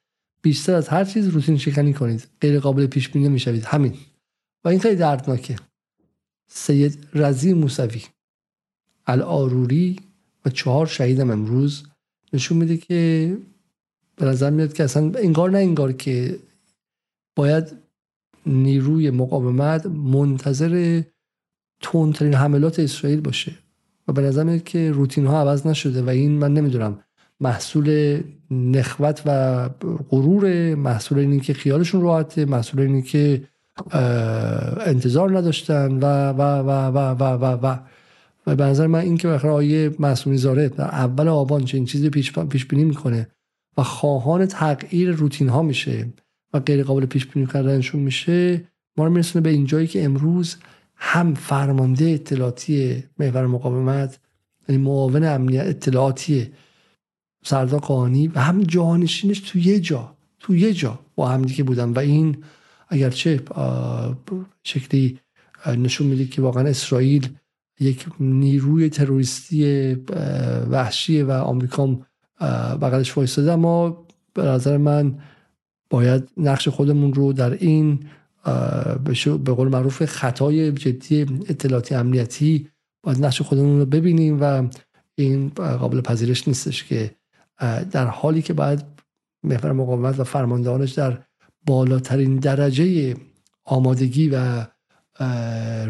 بیشتر 0.42 0.74
از 0.74 0.88
هر 0.88 1.04
چیز 1.04 1.28
روتین 1.28 1.58
شکنی 1.58 1.92
کنید. 1.92 2.28
غیر 2.40 2.60
قابل 2.60 2.86
پیش 2.86 3.08
بینی 3.08 3.28
می 3.28 3.38
شوید 3.38 3.64
همین. 3.64 3.94
و 4.64 4.68
این 4.68 4.80
خیلی 4.80 4.96
دردناکه. 4.96 5.56
سید 6.48 7.08
رزی 7.14 7.52
موسوی. 7.52 8.02
الآروری 9.06 10.00
و 10.44 10.50
چهار 10.50 10.86
شهیدم 10.86 11.30
امروز 11.30 11.84
نشون 12.32 12.58
میده 12.58 12.76
که 12.76 13.38
به 14.16 14.26
نظر 14.26 14.50
میاد 14.50 14.72
که 14.72 14.84
اصلا 14.84 15.12
انگار 15.18 15.50
نه 15.50 15.58
انگار 15.58 15.92
که 15.92 16.38
باید 17.36 17.72
نیروی 18.46 19.10
مقاومت 19.10 19.86
منتظر 19.86 21.02
تندترین 21.80 22.34
حملات 22.34 22.78
اسرائیل 22.78 23.20
باشه. 23.20 23.58
و 24.08 24.12
به 24.12 24.22
نظر 24.22 24.44
میاد 24.44 24.62
که 24.62 24.90
روتین 24.90 25.26
ها 25.26 25.40
عوض 25.40 25.66
نشده 25.66 26.02
و 26.02 26.08
این 26.08 26.32
من 26.32 26.54
نمی‌دونم 26.54 26.98
محصول 27.40 28.20
نخوت 28.50 29.22
و 29.26 29.68
غرور 30.10 30.74
محصول 30.74 31.18
اینی 31.18 31.40
که 31.40 31.54
خیالشون 31.54 32.00
راحته 32.00 32.44
محصول 32.44 32.80
اینی 32.80 33.02
که 33.02 33.42
انتظار 34.86 35.38
نداشتن 35.38 35.98
و 35.98 36.04
و 36.32 36.42
و 36.42 36.70
و 36.70 37.14
و 37.14 37.22
و 37.22 37.66
و. 37.66 37.78
و 38.46 38.56
به 38.56 38.64
نظر 38.64 38.86
من 38.86 38.98
این 38.98 39.16
که 39.16 39.28
بخیر 39.28 39.50
آیه 39.50 39.90
معصومی 39.98 40.36
زاره 40.36 40.70
اول 40.78 41.28
آبان 41.28 41.64
چه 41.64 41.76
این 41.76 41.84
چیزی 41.84 42.10
پیش, 42.10 42.32
پیش 42.32 42.66
بینی 42.66 42.84
می‌کنه 42.84 43.28
و 43.78 43.82
خواهان 43.82 44.46
تغییر 44.46 45.10
روتین 45.10 45.48
ها 45.48 45.62
میشه 45.62 46.12
و 46.54 46.60
غیر 46.60 46.82
قابل 46.82 47.06
پیش 47.06 47.26
بینی 47.26 47.46
کردنشون 47.46 48.00
میشه 48.00 48.64
ما 48.96 49.04
رو 49.04 49.10
میرسونه 49.10 49.42
به 49.42 49.50
این 49.50 49.66
جایی 49.66 49.86
که 49.86 50.04
امروز 50.04 50.56
هم 51.04 51.34
فرمانده 51.34 52.04
اطلاعاتی 52.04 53.04
محور 53.18 53.46
مقاومت 53.46 54.18
یعنی 54.68 54.82
معاون 54.82 55.24
امنیت 55.24 55.66
اطلاعاتی 55.66 56.50
سردار 57.44 57.80
قانی 57.80 58.28
و 58.28 58.40
هم 58.40 58.62
جانشینش 58.62 59.40
تو 59.40 59.58
یه 59.58 59.80
جا 59.80 60.16
تو 60.40 60.56
یه 60.56 60.72
جا 60.72 60.98
با 61.14 61.28
هم 61.28 61.42
دیگه 61.42 61.64
بودن. 61.64 61.90
و 61.90 61.98
این 61.98 62.36
اگرچه 62.88 63.40
شکلی 64.64 65.18
نشون 65.66 66.06
میده 66.06 66.24
که 66.24 66.42
واقعا 66.42 66.68
اسرائیل 66.68 67.28
یک 67.80 68.06
نیروی 68.20 68.90
تروریستی 68.90 69.94
وحشی 70.70 71.22
و 71.22 71.30
آمریکا 71.30 71.98
بغلش 72.80 73.16
وایستاده. 73.16 73.52
اما 73.52 74.06
به 74.34 74.42
نظر 74.42 74.76
من 74.76 75.18
باید 75.90 76.28
نقش 76.36 76.68
خودمون 76.68 77.14
رو 77.14 77.32
در 77.32 77.50
این 77.50 78.00
به 79.44 79.52
قول 79.52 79.68
معروف 79.68 80.04
خطای 80.04 80.72
جدی 80.72 81.22
اطلاعاتی 81.22 81.94
امنیتی 81.94 82.68
باید 83.02 83.24
نقش 83.24 83.42
خودمون 83.42 83.78
رو 83.78 83.86
ببینیم 83.86 84.38
و 84.40 84.68
این 85.14 85.48
قابل 85.48 86.00
پذیرش 86.00 86.48
نیستش 86.48 86.84
که 86.84 87.10
در 87.90 88.06
حالی 88.06 88.42
که 88.42 88.52
باید 88.52 88.84
محور 89.44 89.72
مقاومت 89.72 90.20
و 90.20 90.24
فرماندهانش 90.24 90.92
در 90.92 91.18
بالاترین 91.66 92.36
درجه 92.36 93.16
آمادگی 93.64 94.28
و 94.28 94.66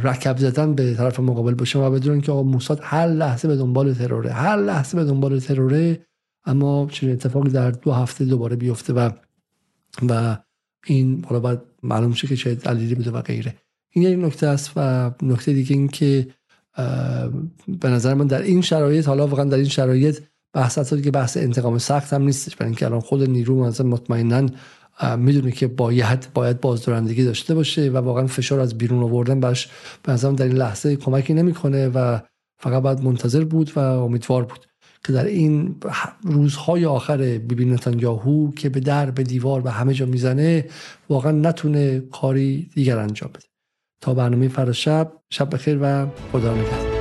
رکب 0.02 0.36
زدن 0.36 0.74
به 0.74 0.94
طرف 0.94 1.20
مقابل 1.20 1.54
باشه 1.54 1.78
و 1.78 1.90
بدونن 1.90 2.20
که 2.20 2.32
موساد 2.32 2.80
هر 2.82 3.06
لحظه 3.06 3.48
به 3.48 3.56
دنبال 3.56 3.94
تروره 3.94 4.32
هر 4.32 4.56
لحظه 4.56 4.96
به 4.96 5.04
دنبال 5.04 5.38
تروره 5.38 6.06
اما 6.44 6.88
چنین 6.90 7.12
اتفاقی 7.12 7.50
در 7.50 7.70
دو 7.70 7.92
هفته 7.92 8.24
دوباره 8.24 8.56
بیفته 8.56 8.92
و 8.92 9.10
و 10.08 10.36
این 10.86 11.24
حالا 11.28 11.40
باید 11.40 11.71
معلوم 11.82 12.12
شه 12.12 12.26
که 12.26 12.36
چه 12.36 12.54
دلیلی 12.54 12.94
بوده 12.94 13.10
و 13.10 13.22
غیره. 13.22 13.54
این 13.90 14.04
یک 14.04 14.24
نکته 14.24 14.46
است 14.46 14.70
و 14.76 15.10
نکته 15.22 15.52
دیگه 15.52 15.76
این 15.76 15.88
که 15.88 16.26
به 17.80 17.88
نظر 17.88 18.14
من 18.14 18.26
در 18.26 18.42
این 18.42 18.60
شرایط 18.60 19.08
حالا 19.08 19.26
واقعا 19.26 19.44
در 19.44 19.56
این 19.56 19.68
شرایط 19.68 20.20
بحث 20.54 20.92
که 20.92 21.10
بحث 21.10 21.36
انتقام 21.36 21.78
سخت 21.78 22.12
هم 22.12 22.22
نیستش. 22.22 22.56
برای 22.56 22.68
اینکه 22.68 22.86
الان 22.86 23.00
خود 23.00 23.30
نیرو 23.30 23.64
مثلا 23.64 23.86
مطمئنا 23.86 24.48
می‌دونه 25.16 25.52
که 25.52 25.66
باید 25.66 26.28
باید 26.34 26.60
بازدارندگی 26.60 27.24
داشته 27.24 27.54
باشه 27.54 27.90
و 27.90 27.96
واقعا 27.96 28.26
فشار 28.26 28.60
از 28.60 28.78
بیرون 28.78 29.02
آوردن 29.02 29.40
باش 29.40 29.68
به 30.02 30.16
در 30.16 30.44
این 30.44 30.56
لحظه 30.56 30.96
کمکی 30.96 31.34
نمی‌کنه 31.34 31.88
و 31.88 32.18
فقط 32.58 32.82
باید 32.82 33.00
منتظر 33.00 33.44
بود 33.44 33.72
و 33.76 33.78
امیدوار 33.78 34.44
بود. 34.44 34.66
که 35.04 35.12
در 35.12 35.24
این 35.24 35.76
روزهای 36.22 36.86
آخر 36.86 37.16
بیبی 37.38 37.64
نتانیاهو 37.64 38.52
که 38.54 38.68
به 38.68 38.80
در 38.80 39.10
به 39.10 39.22
دیوار 39.22 39.60
به 39.60 39.70
همه 39.70 39.94
جا 39.94 40.06
می‌زنه 40.06 40.64
واقعا 41.08 41.32
نتونه 41.32 42.00
کاری 42.00 42.70
دیگر 42.74 42.98
انجام 42.98 43.30
بده. 43.34 43.44
تا 44.00 44.14
برنامه 44.14 44.48
فردا 44.48 44.72
شب 44.72 45.12
شب 45.30 45.54
بخیر 45.54 45.78
و 45.82 46.06
خدا 46.32 46.54
نگهدار. 46.54 46.91